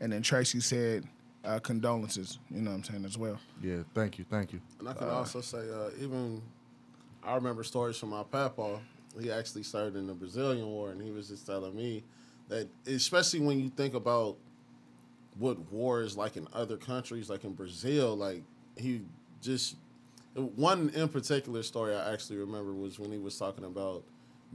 And 0.00 0.12
then 0.12 0.20
Tracy 0.20 0.60
said 0.60 1.04
uh, 1.48 1.58
condolences, 1.60 2.38
you 2.50 2.60
know 2.60 2.70
what 2.70 2.76
I'm 2.76 2.84
saying 2.84 3.04
as 3.04 3.16
well. 3.16 3.38
Yeah, 3.62 3.78
thank 3.94 4.18
you, 4.18 4.26
thank 4.28 4.52
you. 4.52 4.60
And 4.80 4.88
I 4.88 4.92
can 4.92 5.08
also 5.08 5.40
say, 5.40 5.58
uh, 5.58 5.90
even 6.00 6.42
I 7.24 7.34
remember 7.34 7.64
stories 7.64 7.96
from 7.96 8.10
my 8.10 8.22
papa. 8.22 8.80
He 9.18 9.32
actually 9.32 9.62
served 9.62 9.96
in 9.96 10.06
the 10.06 10.14
Brazilian 10.14 10.66
War, 10.66 10.90
and 10.90 11.00
he 11.00 11.10
was 11.10 11.28
just 11.28 11.46
telling 11.46 11.74
me 11.74 12.04
that 12.48 12.68
especially 12.86 13.40
when 13.40 13.58
you 13.58 13.70
think 13.70 13.94
about 13.94 14.36
what 15.38 15.58
war 15.72 16.02
is 16.02 16.16
like 16.16 16.36
in 16.36 16.46
other 16.52 16.76
countries, 16.76 17.30
like 17.30 17.44
in 17.44 17.54
Brazil, 17.54 18.14
like 18.14 18.42
he 18.76 19.02
just 19.40 19.76
one 20.34 20.90
in 20.90 21.08
particular 21.08 21.62
story 21.62 21.94
I 21.94 22.12
actually 22.12 22.36
remember 22.36 22.74
was 22.74 22.98
when 22.98 23.10
he 23.10 23.18
was 23.18 23.38
talking 23.38 23.64
about 23.64 24.04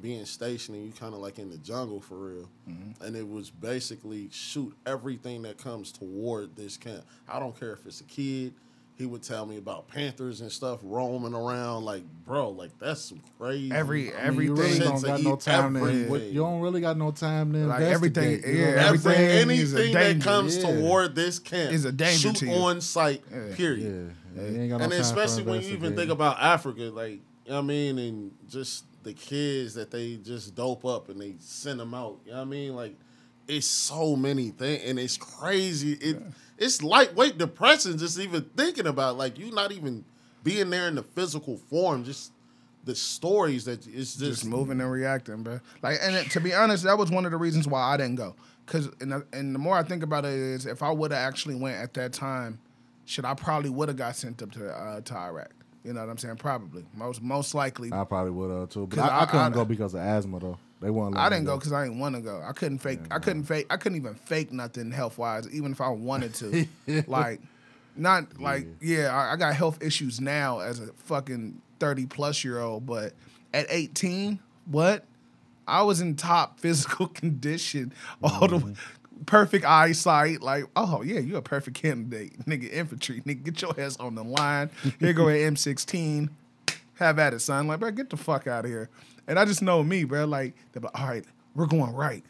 being 0.01 0.25
stationed 0.25 0.75
and 0.77 0.85
you 0.85 0.91
kind 0.91 1.13
of 1.13 1.19
like 1.19 1.39
in 1.39 1.49
the 1.49 1.57
jungle 1.57 2.01
for 2.01 2.15
real, 2.15 2.49
mm-hmm. 2.69 3.03
and 3.03 3.15
it 3.15 3.27
was 3.27 3.49
basically 3.49 4.29
shoot 4.31 4.75
everything 4.85 5.43
that 5.43 5.57
comes 5.57 5.91
toward 5.91 6.55
this 6.55 6.77
camp. 6.77 7.03
I 7.27 7.39
don't 7.39 7.57
care 7.57 7.73
if 7.73 7.85
it's 7.85 8.01
a 8.01 8.05
kid. 8.05 8.53
He 8.95 9.07
would 9.07 9.23
tell 9.23 9.47
me 9.47 9.57
about 9.57 9.87
panthers 9.87 10.41
and 10.41 10.51
stuff 10.51 10.79
roaming 10.83 11.33
around. 11.33 11.83
Like, 11.83 12.03
bro, 12.25 12.49
like 12.51 12.77
that's 12.77 13.01
some 13.01 13.21
crazy. 13.39 13.71
Every 13.71 14.13
I 14.13 14.29
mean, 14.29 14.41
you 14.41 14.53
everything. 14.53 14.55
really 14.55 14.79
don't 14.79 15.01
got 15.01 15.21
no 15.21 15.35
time 15.35 15.73
to. 15.73 16.19
You 16.29 16.39
don't 16.41 16.61
really 16.61 16.79
got 16.79 16.95
no 16.97 17.09
time 17.09 17.53
to 17.53 17.65
Like, 17.65 17.81
everything- 17.81 18.33
investigate. 18.33 18.55
you 18.55 18.61
know? 18.65 18.69
yeah, 18.71 18.85
everything 18.87 19.49
anything 19.49 19.93
that 19.93 20.21
comes 20.21 20.57
Yeah. 20.57 20.63
toward 20.79 21.15
this 21.15 21.39
camp 21.39 21.73
Is 21.73 21.85
a 21.85 21.91
danger 21.91 22.29
shoot 22.29 22.35
to 22.37 22.45
you. 22.45 22.51
on 22.51 22.81
sight. 22.81 23.23
Yeah. 23.31 23.55
Period. 23.55 24.15
Yeah, 24.35 24.41
you 24.43 24.61
ain't 24.61 24.69
got 24.69 24.77
no 24.77 24.83
and 24.83 24.91
time 24.93 25.01
especially 25.01 25.43
when 25.43 25.61
you 25.63 25.69
even 25.69 25.95
think 25.95 26.11
about 26.11 26.39
Africa, 26.39 26.83
like 26.83 27.21
you 27.45 27.51
know 27.51 27.57
what 27.57 27.63
I 27.63 27.67
mean, 27.67 27.99
and 27.99 28.31
just 28.49 28.85
the 29.03 29.13
kids 29.13 29.73
that 29.75 29.91
they 29.91 30.15
just 30.15 30.55
dope 30.55 30.85
up 30.85 31.09
and 31.09 31.19
they 31.19 31.35
send 31.39 31.79
them 31.79 31.93
out. 31.93 32.19
You 32.25 32.31
know 32.31 32.37
what 32.37 32.43
I 32.43 32.49
mean? 32.49 32.75
Like 32.75 32.95
it's 33.47 33.67
so 33.67 34.15
many 34.15 34.49
things, 34.49 34.83
and 34.85 34.97
it's 34.99 35.17
crazy. 35.17 35.93
It 35.93 36.21
it's 36.57 36.81
lightweight 36.81 37.37
depression 37.37 37.97
just 37.97 38.19
even 38.19 38.43
thinking 38.55 38.87
about. 38.87 39.17
Like 39.17 39.37
you 39.37 39.51
not 39.51 39.71
even 39.71 40.05
being 40.43 40.69
there 40.69 40.87
in 40.87 40.95
the 40.95 41.03
physical 41.03 41.57
form, 41.57 42.03
just 42.03 42.31
the 42.85 42.95
stories 42.95 43.63
that 43.65 43.85
it's 43.87 44.15
just, 44.15 44.19
just 44.19 44.45
moving 44.45 44.81
and 44.81 44.91
reacting, 44.91 45.41
bro. 45.43 45.59
Like, 45.81 45.99
and 46.01 46.15
it- 46.15 46.29
to 46.31 46.41
be 46.41 46.53
honest, 46.53 46.83
that 46.83 46.97
was 46.97 47.09
one 47.09 47.25
of 47.25 47.31
the 47.31 47.37
reasons 47.37 47.65
why 47.67 47.81
I 47.81 47.95
didn't 47.97 48.15
go. 48.15 48.35
Cause, 48.65 48.89
and 49.01 49.11
the, 49.11 49.25
and 49.33 49.55
the 49.55 49.59
more 49.59 49.77
I 49.77 49.83
think 49.83 50.03
about 50.03 50.25
it, 50.25 50.33
is 50.33 50.65
if 50.65 50.83
I 50.83 50.91
would 50.91 51.11
have 51.11 51.19
actually 51.19 51.55
went 51.55 51.77
at 51.77 51.93
that 51.95 52.11
time, 52.13 52.59
shit, 53.05 53.23
I 53.25 53.33
probably 53.35 53.69
would 53.69 53.87
have 53.89 53.97
got 53.97 54.15
sent 54.17 54.41
up 54.41 54.51
to 54.53 54.69
uh, 54.69 55.01
to 55.01 55.15
Iraq. 55.15 55.51
You 55.83 55.93
know 55.93 55.99
what 55.99 56.09
I'm 56.09 56.17
saying? 56.17 56.37
Probably, 56.37 56.85
most 56.95 57.21
most 57.21 57.53
likely. 57.53 57.91
I 57.91 58.03
probably 58.05 58.31
would 58.31 58.51
have 58.51 58.69
too, 58.69 58.87
but 58.87 58.99
I, 58.99 59.07
I, 59.07 59.21
I- 59.23 59.25
couldn't 59.25 59.45
I- 59.53 59.55
go 59.55 59.65
because 59.65 59.93
of 59.93 59.99
asthma 59.99 60.39
though. 60.39 60.57
They 60.81 60.89
won't. 60.89 61.15
I 61.15 61.29
didn't 61.29 61.45
go 61.45 61.57
because 61.57 61.71
I 61.71 61.85
didn't 61.85 61.99
want 61.99 62.15
to 62.15 62.21
go. 62.21 62.43
I 62.45 62.51
couldn't 62.51 62.79
fake. 62.79 62.99
I 63.09 63.19
couldn't 63.19 63.43
fake. 63.43 63.67
I 63.69 63.77
couldn't 63.77 63.97
even 63.97 64.15
fake 64.15 64.51
nothing 64.51 64.91
health 64.91 65.17
wise, 65.17 65.49
even 65.49 65.71
if 65.71 65.79
I 65.79 65.87
wanted 65.87 66.33
to. 66.35 66.67
like, 67.07 67.39
not 67.95 68.41
like 68.41 68.67
yeah. 68.81 69.15
I, 69.15 69.33
I 69.33 69.35
got 69.37 69.55
health 69.55 69.81
issues 69.81 70.19
now 70.19 70.59
as 70.59 70.79
a 70.81 70.87
fucking 71.05 71.61
thirty 71.79 72.05
plus 72.05 72.43
year 72.43 72.59
old, 72.59 72.85
but 72.85 73.13
at 73.53 73.65
eighteen, 73.69 74.39
what? 74.65 75.05
I 75.65 75.83
was 75.83 76.01
in 76.01 76.17
top 76.17 76.59
physical 76.61 77.07
condition, 77.07 77.93
all 78.21 78.47
the 78.49 78.57
mm. 78.57 78.77
Perfect 79.25 79.65
eyesight. 79.65 80.41
Like, 80.41 80.65
oh 80.75 81.01
yeah, 81.03 81.19
you 81.19 81.37
a 81.37 81.41
perfect 81.41 81.77
candidate, 81.77 82.39
nigga. 82.45 82.71
Infantry, 82.71 83.21
nigga, 83.21 83.43
get 83.43 83.61
your 83.61 83.79
ass 83.79 83.97
on 83.97 84.15
the 84.15 84.23
line. 84.23 84.69
Here 84.99 85.13
go 85.13 85.29
at 85.29 85.39
M 85.39 85.55
sixteen. 85.55 86.29
Have 86.95 87.17
at 87.19 87.33
it, 87.33 87.39
son. 87.39 87.67
Like, 87.67 87.79
bro, 87.79 87.91
get 87.91 88.09
the 88.09 88.17
fuck 88.17 88.45
out 88.47 88.65
of 88.65 88.71
here. 88.71 88.89
And 89.27 89.39
I 89.39 89.45
just 89.45 89.61
know 89.61 89.81
me, 89.83 90.03
bro. 90.03 90.25
Like, 90.25 90.53
they're 90.71 90.81
like, 90.81 90.99
all 90.99 91.07
right, 91.07 91.25
we're 91.55 91.65
going 91.65 91.93
right. 91.93 92.23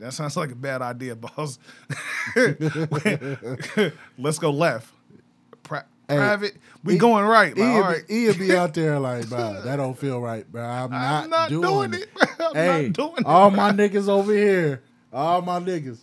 That 0.00 0.12
sounds 0.12 0.36
like 0.36 0.50
a 0.52 0.54
bad 0.54 0.82
idea, 0.82 1.14
boss. 1.16 1.58
Let's 4.18 4.38
go 4.38 4.50
left. 4.50 4.92
Pri- 5.62 5.82
Hey, 6.08 6.16
private, 6.16 6.56
we 6.82 6.94
he- 6.94 6.98
going 6.98 7.24
right. 7.24 7.56
Like, 7.56 7.68
He'll, 7.68 7.76
all 7.76 7.80
right. 7.82 8.08
be, 8.08 8.22
he'll 8.24 8.36
be 8.36 8.52
out 8.56 8.74
there 8.74 8.98
like, 8.98 9.28
bro, 9.28 9.62
that 9.62 9.76
don't 9.76 9.96
feel 9.96 10.20
right, 10.20 10.50
bro. 10.50 10.60
I'm 10.64 10.90
not, 10.90 11.24
I'm 11.24 11.30
not 11.30 11.48
doing, 11.50 11.94
it. 11.94 12.08
I'm 12.40 12.54
hey, 12.56 12.82
not 12.88 12.92
doing 12.94 13.14
it. 13.18 13.26
all 13.26 13.46
it. 13.46 13.52
my 13.56 13.70
niggas 13.70 14.08
over 14.08 14.32
here, 14.32 14.82
all 15.12 15.42
my 15.42 15.58
niggas. 15.60 15.98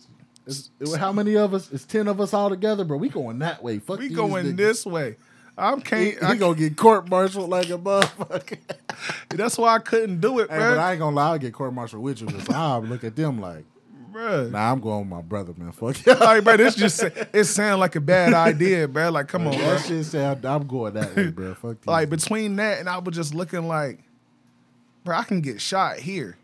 It's, 0.46 0.70
it- 0.80 0.96
how 0.98 1.12
many 1.12 1.36
of 1.36 1.52
us? 1.54 1.70
It's 1.72 1.84
ten 1.84 2.08
of 2.08 2.20
us 2.20 2.32
all 2.32 2.48
together, 2.50 2.84
bro. 2.84 2.96
We 2.96 3.08
going 3.08 3.38
that 3.40 3.62
way. 3.62 3.78
Fuck 3.78 3.98
we 3.98 4.08
going 4.08 4.46
niggas. 4.46 4.56
this 4.56 4.86
way. 4.86 5.16
I'm 5.56 5.78
He, 5.78 5.82
can't. 5.84 6.14
he 6.14 6.20
I, 6.20 6.36
gonna 6.36 6.54
get 6.56 6.76
court 6.76 7.08
martialed 7.10 7.48
like 7.50 7.66
a 7.68 7.78
motherfucker. 7.78 8.58
that's 9.30 9.58
why 9.58 9.74
I 9.74 9.78
couldn't 9.80 10.20
do 10.20 10.38
it, 10.38 10.48
hey, 10.50 10.56
bro. 10.56 10.70
but 10.70 10.78
I 10.78 10.92
ain't 10.92 11.00
gonna 11.00 11.16
lie, 11.16 11.30
I'll 11.32 11.38
get 11.38 11.52
court 11.52 11.74
martialed 11.74 12.02
with 12.02 12.20
you 12.20 12.28
because 12.28 12.48
I'll 12.48 12.80
look 12.82 13.02
at 13.02 13.16
them 13.16 13.40
like, 13.40 13.64
Bruh. 14.12 14.50
nah, 14.52 14.70
I'm 14.72 14.80
going 14.80 15.00
with 15.00 15.08
my 15.08 15.20
brother, 15.20 15.52
man. 15.56 15.72
Fuck 15.72 16.06
you. 16.06 16.14
Like, 16.14 16.44
bro, 16.44 16.56
this 16.56 16.76
just 16.76 17.02
it 17.02 17.44
sounds 17.44 17.80
like 17.80 17.96
a 17.96 18.00
bad 18.00 18.34
idea, 18.34 18.86
bro. 18.86 19.10
Like, 19.10 19.26
come 19.28 19.48
on, 19.48 19.54
bro. 19.56 19.62
that 19.66 19.84
shit 19.84 20.04
sound. 20.06 20.44
I'm 20.46 20.64
going 20.66 20.94
that 20.94 21.14
way, 21.16 21.30
bro. 21.30 21.54
Fuck 21.54 21.72
these 21.80 21.86
Like 21.88 22.08
between 22.08 22.54
that 22.56 22.78
and 22.78 22.88
I 22.88 22.98
was 22.98 23.14
just 23.16 23.34
looking 23.34 23.66
like, 23.66 23.98
bro, 25.04 25.16
I 25.16 25.24
can 25.24 25.40
get 25.40 25.60
shot 25.60 25.98
here. 25.98 26.37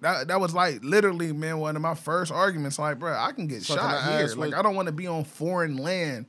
That 0.00 0.28
that 0.28 0.40
was 0.40 0.54
like 0.54 0.84
literally, 0.84 1.32
man, 1.32 1.58
one 1.58 1.74
of 1.76 1.82
my 1.82 1.94
first 1.94 2.30
arguments. 2.30 2.78
Like, 2.78 2.98
bro, 2.98 3.16
I 3.16 3.32
can 3.32 3.46
get 3.46 3.62
So 3.62 3.76
shot 3.76 3.84
I 4.04 4.18
here. 4.18 4.26
Like, 4.28 4.36
what- 4.50 4.54
I 4.54 4.62
don't 4.62 4.74
want 4.74 4.86
to 4.86 4.92
be 4.92 5.06
on 5.06 5.24
foreign 5.24 5.76
land 5.78 6.26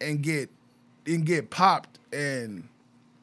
and 0.00 0.20
get 0.22 0.50
and 1.06 1.24
get 1.24 1.50
popped, 1.50 1.98
and 2.12 2.68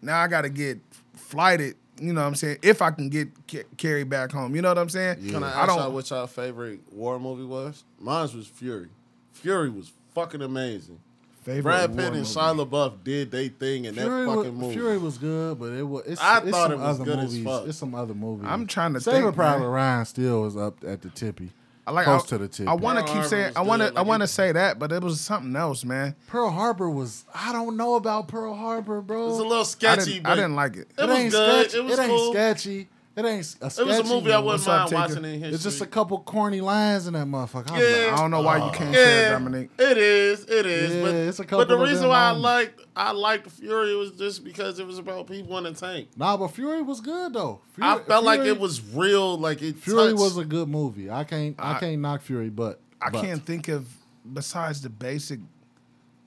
now 0.02 0.20
I 0.20 0.28
got 0.28 0.42
to 0.42 0.50
get 0.50 0.80
flighted. 1.14 1.76
You 2.02 2.14
know 2.14 2.22
what 2.22 2.28
I'm 2.28 2.36
saying? 2.36 2.60
If 2.62 2.82
I 2.82 2.92
can 2.92 3.10
get 3.10 3.28
ca- 3.52 3.66
carried 3.76 4.10
back 4.10 4.32
home, 4.32 4.56
you 4.56 4.62
know 4.62 4.70
what 4.70 4.78
I'm 4.78 4.88
saying? 4.88 5.30
Can 5.30 5.44
I 5.44 5.64
I 5.64 5.66
don't. 5.66 5.78
y'all 5.78 5.92
what 5.92 6.10
y'all 6.10 6.28
favorite 6.28 6.80
war 6.94 7.20
movie 7.20 7.44
was? 7.44 7.84
Mine 8.00 8.30
was 8.34 8.48
Fury. 8.48 8.88
Fury 9.34 9.70
was 9.70 9.92
fucking 10.16 10.42
amazing. 10.42 11.00
Favorite 11.50 11.64
Brad 11.64 11.90
Pitt 11.96 12.06
and 12.06 12.16
movie. 12.16 12.26
Shia 12.26 12.68
LaBeouf 12.68 13.04
did 13.04 13.32
they 13.32 13.50
thing 13.50 13.86
in 13.86 13.96
Fury, 13.96 14.08
that 14.08 14.28
was, 14.28 14.38
fucking 14.38 14.56
movie. 14.60 14.74
Fury 14.76 14.98
was 14.98 15.18
good, 15.18 15.60
but 15.60 15.74
it 15.74 15.84
was. 15.84 16.04
It's, 16.06 16.22
I 16.22 16.40
it's 16.40 16.50
thought 16.52 16.72
some 16.72 16.74
it 16.74 16.84
was 16.84 17.00
other 17.00 17.06
good 17.06 17.20
as 17.20 17.40
fuck. 17.40 17.68
It's 17.68 17.78
some 17.78 17.96
other 17.96 18.14
movies. 18.14 18.48
I'm 18.50 18.68
trying 18.68 18.94
to 18.94 19.02
Saving 19.02 19.24
think, 19.24 19.36
Private 19.36 19.60
man. 19.62 19.70
Ryan 19.70 20.06
still 20.06 20.46
is 20.46 20.56
up 20.58 20.84
at 20.86 21.02
the 21.02 21.10
tippy. 21.10 21.52
I 21.88 21.92
like 21.92 22.06
close 22.06 22.26
I, 22.26 22.28
to 22.28 22.38
the 22.38 22.48
tip. 22.48 22.68
I 22.68 22.76
want 22.76 23.06
to 23.06 23.14
keep 23.14 23.24
saying. 23.24 23.54
I 23.56 23.62
want 23.62 23.82
to. 23.82 23.92
I 23.98 24.04
want 24.04 24.22
to 24.22 24.28
say 24.28 24.52
that, 24.52 24.78
but 24.78 24.92
it 24.92 25.02
was 25.02 25.20
something 25.20 25.56
else, 25.56 25.84
man. 25.84 26.16
Pearl 26.28 26.52
Harbor 26.52 26.88
was. 26.90 27.26
I 27.34 27.52
don't 27.52 27.78
know 27.78 27.96
about 27.96 28.28
Pearl 28.28 28.54
Harbor, 28.54 29.02
bro. 29.02 29.24
It 29.24 29.30
was 29.30 29.40
a 29.40 29.44
little 29.44 29.62
I 29.62 29.64
sketchy, 29.64 30.12
didn't, 30.12 30.24
but 30.24 30.32
I 30.32 30.36
didn't 30.36 30.56
like 30.56 30.76
it. 30.76 30.88
It 30.98 31.08
was 31.08 31.18
ain't 31.18 31.32
good. 31.32 31.70
Sketchy. 31.70 31.78
It 31.78 31.90
was 31.90 32.00
ain't 32.00 32.10
cool. 32.10 32.32
sketchy. 32.32 32.88
It 33.20 33.26
ain't 33.26 33.56
a 33.62 33.66
It 33.66 33.86
was 33.86 34.00
a 34.00 34.04
movie 34.04 34.32
I 34.32 34.38
movie. 34.38 34.46
wouldn't 34.48 34.68
mind 34.68 34.92
watching 34.94 35.18
in 35.26 35.32
history. 35.40 35.50
It's 35.54 35.64
just 35.64 35.82
a 35.82 35.86
couple 35.86 36.20
corny 36.20 36.62
lines 36.62 37.06
in 37.08 37.14
that 37.14 37.28
motherfucker. 37.28 37.72
I 37.72 37.82
Yeah. 37.82 38.06
like, 38.06 38.14
I 38.14 38.16
don't 38.22 38.32
know 38.32 38.42
why 38.42 38.58
you 38.58 38.64
uh, 38.64 38.72
can't 38.72 38.94
yeah, 38.94 39.04
share 39.04 39.28
it, 39.28 39.32
Dominique. 39.32 39.70
it 39.78 39.98
is. 39.98 40.46
It 40.46 40.66
is. 40.66 40.96
Yeah, 40.96 41.02
but, 41.02 41.14
it's 41.16 41.40
a 41.40 41.44
couple. 41.44 41.58
but 41.60 41.68
the 41.68 41.76
of 41.76 41.82
reason 41.82 42.02
them 42.04 42.10
why 42.12 42.20
I 42.20 42.32
liked 42.32 42.82
I 42.96 43.12
liked 43.12 43.50
Fury 43.52 43.96
was 43.96 44.12
just 44.12 44.44
because 44.44 44.80
it 44.80 44.88
was 44.88 44.98
about 45.00 45.28
people 45.28 45.58
in 45.58 45.66
a 45.66 45.74
tank. 45.74 46.10
Nah, 46.16 46.38
but 46.38 46.48
Fury 46.50 46.82
was 46.82 47.02
good 47.02 47.34
though. 47.34 47.60
Fury, 47.74 47.90
I 47.90 48.00
felt 48.00 48.24
like 48.24 48.42
it 48.42 48.60
was 48.60 48.82
real. 48.94 49.38
Like 49.38 49.62
it. 49.62 49.76
Fury 49.78 50.12
touched- 50.12 50.20
was 50.20 50.38
a 50.38 50.46
good 50.46 50.70
movie. 50.70 51.10
I 51.12 51.24
can't. 51.26 51.56
I, 51.60 51.76
I- 51.76 51.80
can't 51.80 52.00
knock 52.02 52.22
Fury, 52.22 52.50
but 52.50 52.80
I 53.02 53.10
but 53.10 53.22
can't 53.22 53.46
think 53.46 53.68
of 53.68 53.86
besides 54.34 54.82
the 54.82 54.90
basic 54.90 55.40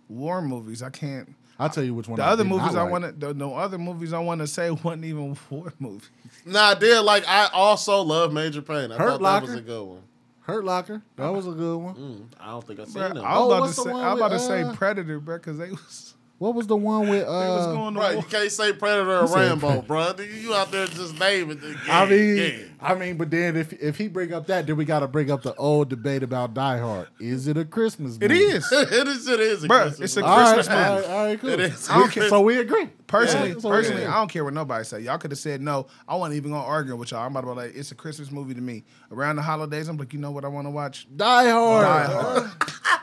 war 0.09 0.42
movies. 0.42 0.83
I 0.83 0.90
can't. 0.90 1.35
I'll 1.62 1.70
tell 1.70 1.85
you 1.85 1.94
which 1.94 2.09
one. 2.09 2.16
The 2.18 2.25
I 2.25 2.29
other 2.31 2.44
did 2.44 2.51
not 2.51 2.57
movies 2.62 2.77
I 2.77 2.83
like. 2.83 2.90
want 2.92 3.05
to. 3.05 3.27
The, 3.29 3.35
no 3.35 3.55
other 3.55 3.79
movies 3.79 4.12
I 4.12 4.18
want 4.18 4.40
to 4.40 4.46
say 4.46 4.70
wasn't 4.85 5.05
even 5.05 5.37
war 5.51 5.72
movies. 5.79 6.11
Nah, 6.44 6.70
I 6.70 6.75
did. 6.75 7.01
Like 7.01 7.25
I 7.29 7.48
also 7.53 8.01
love 8.03 8.33
Major 8.33 8.62
Payne. 8.62 8.90
I 8.92 8.96
Hurt 8.96 9.20
thought 9.20 9.22
that 9.22 9.42
was 9.42 9.55
a 9.55 9.61
good 9.61 9.85
one. 9.85 10.03
Hurt 10.40 10.64
Locker. 10.64 11.03
That 11.16 11.29
was 11.33 11.46
a 11.46 11.53
good 11.53 11.77
one. 11.77 11.94
Mm, 11.94 12.25
I 12.40 12.46
don't 12.51 12.66
think 12.66 12.81
I 12.81 12.85
seen 12.85 12.94
Bruh, 13.03 13.14
them. 13.14 13.25
I 13.25 13.37
Oh, 13.37 13.46
was 13.46 13.57
about 13.57 13.66
to 13.68 13.75
say. 13.75 13.90
I 13.90 14.12
was 14.12 14.20
about 14.20 14.29
to 14.33 14.38
say 14.40 14.62
uh, 14.62 14.72
Predator, 14.75 15.20
bro, 15.20 15.37
because 15.38 15.57
they 15.59 15.70
was 15.70 16.14
What 16.38 16.55
was 16.57 16.66
the 16.66 16.77
one 16.77 17.07
with? 17.09 17.20
they 17.20 17.27
was 17.27 17.66
Uh, 17.66 17.72
going 17.72 17.94
to 17.94 18.01
Right, 18.01 18.14
war. 18.16 18.25
you 18.25 18.29
can't 18.29 18.51
say 18.51 18.72
Predator 18.72 19.20
or 19.20 19.29
said 19.29 19.62
Rambo, 19.62 19.83
bro. 19.83 20.14
You 20.18 20.53
out 20.55 20.72
there 20.72 20.88
just 20.88 21.16
naming 21.20 21.61
the 21.61 21.68
game. 21.68 21.79
I 21.88 22.07
mean, 22.07 22.35
game. 22.37 22.71
I 22.83 22.95
mean, 22.95 23.16
but 23.16 23.31
then 23.31 23.57
if 23.57 23.73
if 23.75 23.97
he 23.97 24.09
bring 24.09 24.33
up 24.33 24.47
that, 24.49 24.66
then 24.66 24.77
we 24.77 24.85
got 24.85 25.01
to 25.01 25.09
bring 25.09 25.31
up 25.31 25.42
the 25.42 25.55
old 25.55 25.88
debate 25.88 26.23
about 26.23 26.55
Die 26.55 26.79
Hard. 26.79 27.09
Is 27.21 27.47
it 27.49 27.57
a 27.57 27.64
Christmas? 27.64 28.12
Movie? 28.21 28.27
It 28.27 28.33
is. 28.33 28.68
it 28.73 29.09
is. 29.09 29.29
It 29.29 29.40
is. 29.40 29.64
A 29.64 29.68
Bruh, 29.68 29.83
Christmas 29.83 30.01
it's 30.01 30.16
a 30.16 30.21
movie. 30.21 30.33
Christmas 30.55 30.68
all 30.68 30.75
movie. 30.95 31.07
right, 31.07 31.11
all 31.16 31.25
right, 31.27 31.40
cool. 31.40 31.51
It 31.51 31.61
is. 31.61 31.88
I 31.90 31.99
don't 31.99 32.11
care. 32.12 32.29
So 32.29 32.40
we 32.40 32.59
agree. 32.59 32.88
Personally, 33.12 33.51
Yeah, 33.51 33.59
so 33.59 33.68
personally. 33.68 34.07
I 34.07 34.14
don't 34.14 34.29
care 34.31 34.42
what 34.42 34.55
nobody 34.55 34.85
say. 34.85 35.01
Y'all 35.01 35.18
could 35.18 35.33
have 35.33 35.38
said 35.38 35.61
no. 35.61 35.87
I 36.09 36.16
wasn't 36.16 36.37
even 36.38 36.51
gonna 36.53 36.64
argue 36.64 36.97
with 36.97 37.11
y'all. 37.11 37.21
I'm 37.27 37.37
about 37.37 37.42
to 37.42 37.47
be 37.49 37.66
like, 37.68 37.77
it's 37.77 37.92
a 37.92 37.95
Christmas 37.95 38.31
movie 38.31 38.55
to 38.55 38.61
me. 38.62 38.85
Around 39.11 39.37
the 39.37 39.42
holidays, 39.42 39.87
I'm 39.88 39.99
like, 39.99 40.14
you 40.14 40.18
know 40.18 40.31
what 40.31 40.47
I 40.47 40.49
want 40.49 40.66
to 40.66 40.71
watch? 40.71 41.07
Die 41.14 41.51
Hard. 41.51 41.85
Die 41.85 42.05
Hard. 42.14 42.51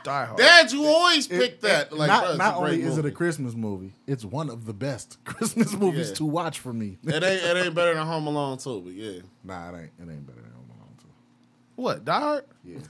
Die 0.02 0.24
Hard. 0.24 0.36
Dad, 0.36 0.72
you 0.72 0.84
always 0.84 1.28
pick 1.28 1.52
It- 1.52 1.60
that. 1.60 1.92
it- 1.92 1.96
Like, 1.96 2.08
not 2.08 2.36
not 2.38 2.56
a 2.56 2.58
great 2.60 2.70
only 2.72 2.82
is 2.82 2.98
it 2.98 3.04
a. 3.04 3.12
Christmas 3.12 3.54
movie, 3.54 3.92
it's 4.08 4.24
one 4.24 4.50
of 4.50 4.64
the 4.66 4.72
best 4.74 5.18
Christmas 5.24 5.74
movies 5.76 6.08
Yeah. 6.08 6.14
to 6.16 6.24
watch 6.24 6.58
for 6.58 6.72
me. 6.72 6.98
It 7.04 7.14
ain't. 7.14 7.24
It 7.24 7.56
ain't 7.66 7.74
better 7.76 7.94
than 7.94 8.04
Home 8.04 8.26
Alone 8.26 8.58
too. 8.58 8.80
But 8.84 8.94
yeah. 8.94 9.20
nah, 9.44 9.69
it 9.74 9.78
ain't. 9.78 9.90
It 10.08 10.12
ain't 10.12 10.26
better 10.26 10.40
than 10.40 10.50
Home 10.52 10.70
Alone 10.76 10.94
2. 11.00 11.06
What? 11.76 12.04
Die 12.04 12.20
Hard? 12.20 12.44
Yeah. 12.64 12.78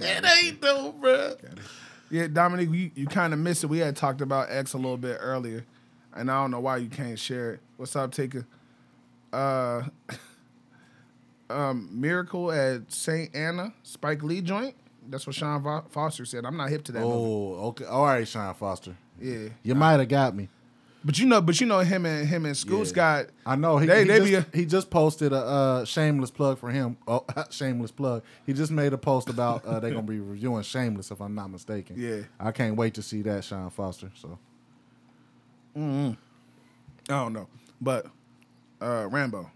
It 0.00 0.24
ain't 0.44 0.60
though, 0.60 0.92
bro. 0.92 1.34
Yeah, 2.10 2.26
Dominique, 2.26 2.70
you, 2.72 2.90
you 2.94 3.06
kind 3.06 3.32
of 3.32 3.38
missed 3.38 3.62
it. 3.64 3.68
We 3.68 3.78
had 3.78 3.96
talked 3.96 4.20
about 4.20 4.50
X 4.50 4.72
a 4.72 4.76
little 4.76 4.96
bit 4.96 5.18
earlier, 5.20 5.64
and 6.14 6.30
I 6.30 6.40
don't 6.40 6.50
know 6.50 6.60
why 6.60 6.78
you 6.78 6.88
can't 6.88 7.18
share 7.18 7.52
it. 7.54 7.60
What's 7.76 7.94
up, 7.94 8.12
Tika? 8.12 8.44
Uh, 9.32 9.82
um, 11.50 11.88
Miracle 11.92 12.50
at 12.50 12.90
St. 12.92 13.34
Anna, 13.34 13.72
Spike 13.82 14.22
Lee 14.22 14.40
joint. 14.40 14.74
That's 15.08 15.26
what 15.26 15.36
Sean 15.36 15.62
Fo- 15.62 15.84
Foster 15.90 16.24
said. 16.24 16.44
I'm 16.44 16.56
not 16.56 16.70
hip 16.70 16.82
to 16.84 16.92
that 16.92 17.00
movie. 17.00 17.12
Oh, 17.14 17.66
okay. 17.68 17.84
All 17.84 18.04
right, 18.04 18.26
Sean 18.26 18.52
Foster. 18.54 18.96
Yeah, 19.20 19.48
You 19.62 19.74
might 19.74 19.98
have 20.00 20.08
got 20.08 20.34
me. 20.34 20.48
But 21.08 21.18
you 21.18 21.24
know, 21.24 21.40
but 21.40 21.58
you 21.58 21.66
know 21.66 21.78
him 21.78 22.04
and 22.04 22.28
him 22.28 22.44
and 22.44 22.54
Scoots 22.54 22.90
Yeah. 22.90 22.94
got. 22.96 23.26
I 23.46 23.56
know 23.56 23.78
he, 23.78 23.86
They- 23.86 24.00
he, 24.02 24.08
they 24.08 24.30
just, 24.30 24.52
be 24.52 24.58
he 24.58 24.66
just 24.66 24.90
posted 24.90 25.32
a 25.32 25.36
uh, 25.36 25.84
shameless 25.86 26.30
plug 26.30 26.58
for 26.58 26.68
him. 26.70 26.98
Oh, 27.08 27.24
shameless 27.50 27.90
plug. 27.92 28.22
He 28.44 28.52
just 28.52 28.70
made 28.70 28.92
a 28.92 28.98
post 28.98 29.30
about 29.30 29.64
uh, 29.64 29.80
they're 29.80 29.90
gonna 29.92 30.02
be 30.02 30.20
reviewing 30.20 30.62
Shameless, 30.64 31.10
if 31.10 31.22
I'm 31.22 31.34
not 31.34 31.50
mistaken. 31.50 31.96
Yeah. 31.98 32.24
I 32.38 32.52
can't 32.52 32.76
wait 32.76 32.92
to 32.94 33.02
see 33.02 33.22
that, 33.22 33.42
Sean 33.44 33.70
Foster. 33.70 34.10
So 34.16 34.38
I 35.74 36.14
don't 37.08 37.32
know, 37.32 37.48
but 37.80 38.04
uh 38.82 39.08
Rambo. 39.10 39.50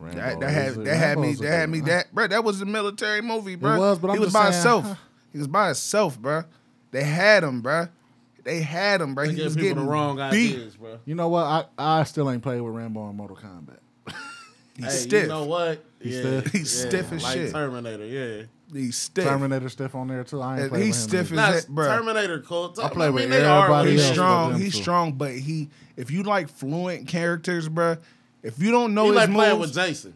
Rambo 0.00 0.18
That, 0.20 0.40
that 0.40 0.50
had 0.50 0.74
that 0.84 0.96
had 0.96 1.18
me 1.20 1.34
that 1.34 1.46
had 1.48 1.70
me 1.70 1.80
that 1.82 2.12
bro. 2.12 2.26
That 2.26 2.42
was 2.42 2.60
a 2.60 2.66
military 2.66 3.20
movie, 3.22 3.54
bro. 3.54 3.78
was, 3.78 3.98
but 4.00 4.08
I'm 4.08 4.14
he 4.16 4.18
was 4.18 4.32
just 4.32 4.34
by 4.34 4.50
saying- 4.50 4.54
himself. 4.82 4.98
He 5.30 5.38
was 5.38 5.46
by 5.46 5.66
himself, 5.66 6.18
bro. 6.20 6.42
They 6.90 7.04
had 7.04 7.44
him, 7.44 7.60
bro. 7.62 7.86
They 8.44 8.60
had 8.60 9.00
him, 9.00 9.14
bro. 9.14 9.26
They 9.26 9.34
He 9.34 9.42
was 9.42 9.54
getting 9.56 9.76
the 9.76 9.82
wrong 9.84 10.16
beat. 10.16 10.54
ideas, 10.56 10.76
bro. 10.76 10.98
You 11.04 11.14
know 11.14 11.28
what? 11.28 11.44
I, 11.44 11.64
I 12.00 12.02
still 12.04 12.30
ain't 12.30 12.42
played 12.42 12.60
with 12.60 12.74
Rambo 12.74 13.08
in 13.10 13.16
Mortal 13.16 13.36
Kombat. 13.36 13.78
He's 14.76 14.84
Hey, 14.86 14.90
stiff. 14.90 15.22
you 15.24 15.28
know 15.28 15.44
what? 15.44 15.84
He's 16.00 16.14
yeah, 16.14 16.20
stiff? 16.40 16.52
He's 16.52 16.82
yeah, 16.82 16.88
stiff 16.88 17.12
as 17.12 17.22
like 17.22 17.34
shit. 17.34 17.52
Terminator, 17.52 18.04
yeah. 18.06 18.42
He's 18.72 18.96
stiff. 18.96 19.24
Terminator 19.24 19.68
stiff 19.68 19.94
on 19.94 20.08
there 20.08 20.24
too. 20.24 20.40
I 20.40 20.54
ain't 20.54 20.60
And 20.62 20.70
played 20.70 20.84
he's 20.86 21.04
with 21.04 21.14
him 21.14 21.26
stiff 21.26 21.32
either. 21.38 21.42
as 21.42 21.54
Nah, 21.54 21.60
that, 21.60 21.68
bro. 21.68 21.88
Terminator 21.96 22.40
cool. 22.40 22.74
I 22.82 22.88
play 22.88 23.10
with 23.10 23.28
they 23.30 23.44
are 23.44 23.64
everybody 23.64 23.90
what 23.90 23.92
He's 23.92 24.00
else 24.00 24.08
it 24.08 24.10
is. 24.10 24.14
strong. 24.16 24.52
but 24.52 24.60
He's 24.60 24.72
two. 24.76 24.82
strong, 24.82 25.12
but 25.12 25.32
he. 25.32 25.68
If 25.96 26.10
you 26.10 26.22
like 26.22 26.48
fluent 26.48 27.06
characters, 27.06 27.68
bro, 27.68 27.98
if 28.42 28.58
you 28.58 28.70
don't 28.70 28.94
know 28.94 29.02
He 29.04 29.08
his 29.10 29.16
like 29.16 29.30
playing 29.30 29.58
moves, 29.58 29.76
with 29.76 29.86
Jason. 29.86 30.14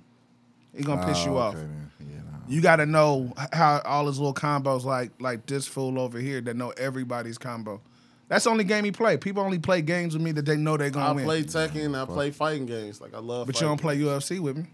he 0.75 0.83
gonna 0.83 1.07
piss 1.07 1.19
Oh, 1.21 1.25
you 1.27 1.37
off. 1.39 1.55
okay, 1.55 1.63
then. 1.65 1.91
Yeah, 2.01 2.17
nah. 2.17 2.39
You 2.49 2.61
got 2.63 2.77
to 2.77 2.87
know 2.87 3.33
how 3.53 3.83
all 3.85 4.07
his 4.07 4.19
little 4.19 4.33
combos, 4.35 4.85
like 4.85 5.11
like 5.21 5.45
this 5.45 5.67
fool 5.69 6.01
over 6.01 6.19
here, 6.19 6.41
that 6.41 6.57
know 6.57 6.71
everybody's 6.79 7.37
combo. 7.37 7.83
That's 8.29 8.45
the 8.45 8.51
only 8.51 8.65
game 8.65 8.85
he 8.85 8.91
play. 8.91 9.17
People 9.17 9.43
only 9.43 9.59
play 9.59 9.83
games 9.83 10.15
with 10.15 10.23
me 10.23 10.33
that 10.33 10.45
they 10.45 10.57
know 10.57 10.77
they're 10.77 10.91
gonna 10.91 11.15
win. 11.15 11.25
I 11.25 11.27
play 11.27 11.43
Tekken. 11.45 12.01
I 12.01 12.05
play 12.07 12.31
fighting 12.33 12.67
games. 12.67 13.01
Like 13.01 13.15
I 13.15 13.19
love. 13.19 13.47
but 13.47 13.61
you 13.61 13.67
don't 13.67 13.81
play 13.81 13.97
games. 13.97 14.09
UFC 14.29 14.41
with 14.41 14.57
me. 14.57 14.65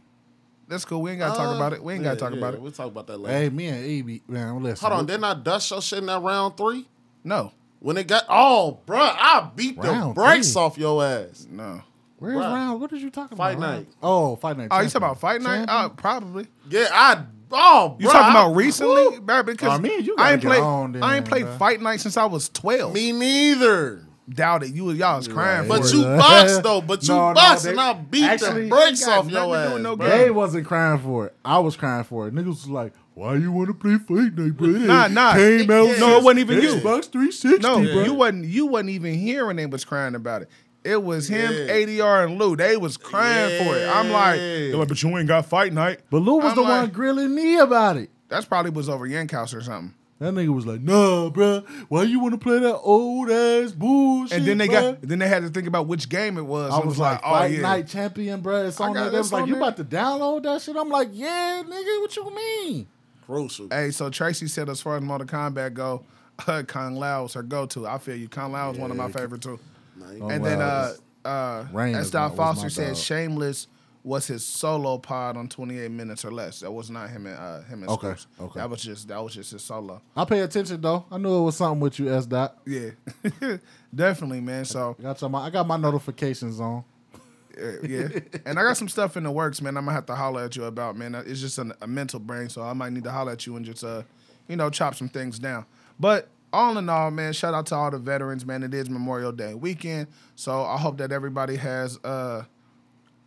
That's 0.68 0.84
cool. 0.86 1.02
We 1.02 1.10
ain't 1.10 1.18
gotta 1.20 1.36
talk 1.36 1.48
Uh, 1.52 1.56
about 1.56 1.72
it. 1.74 1.82
We 1.84 1.92
ain't 1.92 2.02
gotta 2.02 2.16
yeah, 2.16 2.20
talk 2.30 2.32
about 2.32 2.54
it. 2.54 2.60
We'll 2.62 2.72
talk 2.72 2.86
about 2.86 3.06
that 3.08 3.18
later. 3.18 3.36
Hey, 3.38 3.50
me 3.50 3.66
and 3.66 3.84
E 3.84 4.00
be 4.02 4.22
man, 4.26 4.62
listen. 4.62 4.86
Hold 4.88 5.00
on, 5.00 5.06
didn't 5.06 5.24
I 5.24 5.34
dust 5.34 5.70
your 5.70 5.82
shit 5.82 5.98
in 5.98 6.06
that 6.06 6.22
round 6.22 6.56
three? 6.56 6.88
No, 7.24 7.52
When 7.80 7.98
it 7.98 8.06
got 8.08 8.24
oh, 8.28 8.78
bruh, 8.86 8.96
I 8.98 9.50
beat 9.54 9.76
the 9.80 9.88
Round 9.90 10.14
brakes 10.14 10.52
three. 10.54 10.62
off 10.62 10.78
your 10.78 11.04
ass. 11.04 11.46
no. 11.50 11.82
Where's 12.18 12.36
Bruh. 12.36 12.52
round? 12.54 12.80
What 12.80 12.90
did 12.90 13.02
you 13.02 13.10
talking 13.10 13.36
Fight 13.36 13.56
about? 13.58 13.66
Fight 13.70 13.76
night. 13.80 13.86
Oh, 14.02 14.36
fight 14.36 14.56
night. 14.56 14.68
Oh, 14.70 14.78
you 14.80 14.84
talking 14.88 14.96
about 14.98 15.18
fight 15.20 15.42
night? 15.42 15.66
Uh, 15.68 15.88
probably. 15.88 16.46
Yeah, 16.70 16.86
I 16.92 17.24
oh, 17.52 17.96
You 17.98 18.08
bruh, 18.08 18.12
talking 18.12 18.30
about 18.30 18.54
recently, 18.56 19.08
Woo. 19.08 19.20
bro? 19.20 19.42
Because 19.42 19.78
Oh, 19.78 19.82
me 19.82 19.96
and 19.96 20.06
you 20.06 20.14
I 20.18 20.32
ain't 20.32 20.42
played. 20.42 20.60
on 20.62 20.92
then, 20.92 21.02
I 21.02 21.16
ain't 21.16 21.26
played 21.26 21.44
bruh. 21.46 21.58
fight 21.58 21.80
night 21.80 22.00
since 22.00 22.16
I 22.16 22.24
was 22.24 22.48
twelve. 22.48 22.92
Me 22.94 23.12
neither. 23.12 24.06
Doubt 24.28 24.62
it. 24.62 24.72
You 24.72 24.90
y'all 24.92 25.16
was 25.16 25.26
crying 25.28 25.68
Right. 25.68 25.78
for 25.78 25.82
But 25.82 25.92
you 25.92 26.02
boxed 26.18 26.62
though. 26.62 26.80
But 26.80 27.02
you 27.02 27.08
No, 27.14 27.28
no, 27.30 27.34
boxed 27.34 27.64
they- 27.64 27.70
and 27.70 27.80
I 27.80 27.92
beat 27.94 28.24
actually, 28.24 28.62
the 28.64 28.68
brakes 28.68 29.06
off 29.06 29.28
your 29.30 29.46
nothing 29.48 29.76
ass. 29.78 29.82
no 29.82 29.96
They 29.96 30.30
wasn't 30.30 30.66
crying 30.66 30.98
for 31.00 31.26
it. 31.26 31.36
I 31.44 31.58
was 31.58 31.76
crying 31.76 32.04
for 32.04 32.28
it. 32.28 32.34
Niggas 32.34 32.46
was 32.46 32.68
like, 32.68 32.92
"Why 33.14 33.34
you 33.34 33.50
want 33.50 33.68
to 33.68 33.74
play 33.74 33.96
fight 33.98 34.38
night, 34.38 34.56
bro?" 34.56 34.68
Nah, 34.68 35.08
nah. 35.08 35.34
Came 35.34 35.68
out 35.70 35.88
Yeah. 35.88 35.98
No, 35.98 36.16
it 36.18 36.22
wasn't 36.22 36.38
even 36.38 36.62
you. 36.62 36.74
Xbox 36.76 37.10
360, 37.10 37.58
No, 37.58 37.74
bro. 37.82 38.04
you 38.04 38.14
wasn't. 38.14 38.44
You 38.46 38.66
wasn't 38.66 38.90
even 38.90 39.14
here 39.14 39.44
when 39.46 39.56
they 39.56 39.66
was 39.66 39.84
crying 39.84 40.14
about 40.14 40.42
it. 40.42 40.48
It 40.84 41.02
was 41.02 41.28
him, 41.28 41.52
Yeah. 41.52 41.72
ADR, 41.74 42.24
and 42.26 42.38
Lou. 42.38 42.56
They 42.56 42.76
was 42.76 42.96
crying 42.96 43.64
for 43.64 43.76
it. 43.76 43.86
I'm 43.88 44.10
like, 44.10 44.36
they're 44.38 44.76
like, 44.76 44.88
but 44.88 45.02
you 45.02 45.16
ain't 45.16 45.28
got 45.28 45.46
fight 45.46 45.72
night. 45.72 46.00
But 46.10 46.18
Lou 46.18 46.36
was 46.36 46.50
I'm 46.50 46.56
the 46.56 46.62
like- 46.62 46.82
one 46.82 46.90
grilling 46.90 47.34
me 47.34 47.56
about 47.58 47.96
it. 47.96 48.10
That's 48.28 48.46
probably 48.46 48.70
was 48.72 48.88
over 48.88 49.06
Yankhouse 49.06 49.54
or 49.54 49.60
something. 49.60 49.94
That 50.18 50.34
nigga 50.34 50.54
was 50.54 50.64
like, 50.66 50.80
"Nah, 50.80 51.30
bro. 51.30 51.64
Why 51.88 52.04
you 52.04 52.20
want 52.20 52.32
to 52.34 52.38
play 52.38 52.60
that 52.60 52.76
old 52.78 53.28
ass 53.28 53.72
bullshit?" 53.72 54.38
And 54.38 54.46
then 54.46 54.58
they 54.58 54.68
bruh?" 54.68 55.00
got, 55.00 55.02
then 55.02 55.18
they 55.18 55.26
had 55.28 55.42
to 55.42 55.48
think 55.48 55.66
about 55.66 55.88
which 55.88 56.08
game 56.08 56.38
it 56.38 56.46
was. 56.46 56.72
I 56.72 56.78
It 56.78 56.86
was 56.86 56.96
like, 56.96 57.20
oh 57.24 57.30
Fight 57.30 57.50
yeah, 57.50 57.60
Night 57.60 57.88
Champion, 57.88 58.40
bro. 58.40 58.66
It's 58.66 58.80
I 58.80 58.86
on 58.86 58.94
there. 58.94 59.10
They 59.10 59.18
was 59.18 59.32
like, 59.32 59.42
on 59.42 59.48
you 59.48 59.54
there. 59.54 59.62
about 59.64 59.76
to 59.78 59.84
download 59.84 60.44
that 60.44 60.62
shit? 60.62 60.76
I'm 60.76 60.90
like, 60.90 61.08
yeah, 61.10 61.62
nigga. 61.66 62.00
What 62.00 62.14
you 62.16 62.32
mean? 62.34 62.86
Crucial. 63.26 63.66
Hey, 63.70 63.90
so 63.90 64.10
Tracy 64.10 64.46
said 64.46 64.68
as 64.68 64.80
far 64.80 64.96
as 64.96 65.02
Mortal 65.02 65.26
Kombat 65.26 65.74
go, 65.74 66.04
uh, 66.46 66.62
Kung 66.68 66.94
Lao 66.94 67.24
was 67.24 67.34
her 67.34 67.42
go-to. 67.42 67.86
I 67.88 67.98
feel 67.98 68.14
you. 68.16 68.28
Kung 68.28 68.52
Lao 68.52 68.70
is 68.70 68.78
one 68.78 68.92
of 68.92 68.96
my 68.96 69.10
favorite 69.10 69.42
too. 69.42 69.58
Oh, 70.20 70.28
and 70.28 70.42
wow. 70.42 70.48
then 70.48 70.60
uh, 70.60 70.92
uh, 71.24 71.66
Rain 71.72 71.94
is 71.94 72.06
Estelle 72.06 72.28
was 72.30 72.38
my 72.38 72.44
Foster 72.44 72.70
said 72.70 72.86
dog. 72.88 72.96
Shameless 72.96 73.66
was 74.04 74.26
his 74.26 74.44
solo 74.44 74.98
pod 74.98 75.36
on 75.36 75.48
28 75.48 75.88
minutes 75.90 76.24
or 76.24 76.32
less. 76.32 76.60
That 76.60 76.72
was 76.72 76.90
not 76.90 77.08
him 77.10 77.26
and 77.26 77.36
uh, 77.38 77.62
him 77.62 77.82
and 77.82 77.90
Okay, 77.90 78.08
Scoops. 78.08 78.26
okay. 78.40 78.58
That 78.60 78.68
was 78.68 78.82
just 78.82 79.06
that 79.08 79.22
was 79.22 79.34
just 79.34 79.52
his 79.52 79.62
solo. 79.62 80.02
I 80.16 80.24
pay 80.24 80.40
attention 80.40 80.80
though. 80.80 81.04
I 81.10 81.18
knew 81.18 81.38
it 81.38 81.42
was 81.42 81.56
something 81.56 81.78
with 81.80 81.98
you, 82.00 82.12
S 82.12 82.26
dot. 82.26 82.58
Yeah, 82.66 82.90
definitely, 83.94 84.40
man. 84.40 84.64
So 84.64 84.96
I 84.98 85.02
got 85.02 85.18
some, 85.18 85.34
I 85.34 85.50
got 85.50 85.66
my 85.66 85.76
notifications 85.76 86.60
on. 86.60 86.84
uh, 87.60 87.80
yeah, 87.82 88.08
and 88.46 88.58
I 88.58 88.62
got 88.62 88.76
some 88.76 88.88
stuff 88.88 89.16
in 89.16 89.24
the 89.24 89.30
works, 89.30 89.60
man. 89.60 89.76
I'm 89.76 89.84
gonna 89.84 89.94
have 89.94 90.06
to 90.06 90.14
holler 90.14 90.44
at 90.44 90.56
you 90.56 90.64
about, 90.64 90.96
man. 90.96 91.14
It's 91.14 91.40
just 91.40 91.58
an, 91.58 91.72
a 91.80 91.86
mental 91.86 92.18
brain, 92.20 92.48
so 92.48 92.62
I 92.62 92.72
might 92.72 92.92
need 92.92 93.04
to 93.04 93.10
holler 93.10 93.32
at 93.32 93.46
you 93.46 93.54
and 93.56 93.64
just, 93.64 93.84
uh, 93.84 94.02
you 94.48 94.56
know, 94.56 94.70
chop 94.70 94.94
some 94.94 95.08
things 95.08 95.38
down. 95.38 95.64
But 96.00 96.28
all 96.52 96.78
in 96.78 96.88
all, 96.88 97.10
man, 97.10 97.32
shout 97.32 97.54
out 97.54 97.66
to 97.66 97.74
all 97.74 97.90
the 97.90 97.98
veterans, 97.98 98.44
man. 98.44 98.62
It 98.62 98.74
is 98.74 98.90
Memorial 98.90 99.32
Day 99.32 99.54
weekend, 99.54 100.08
so 100.36 100.62
I 100.64 100.76
hope 100.76 100.98
that 100.98 101.12
everybody 101.12 101.56
has, 101.56 101.98
uh, 102.04 102.44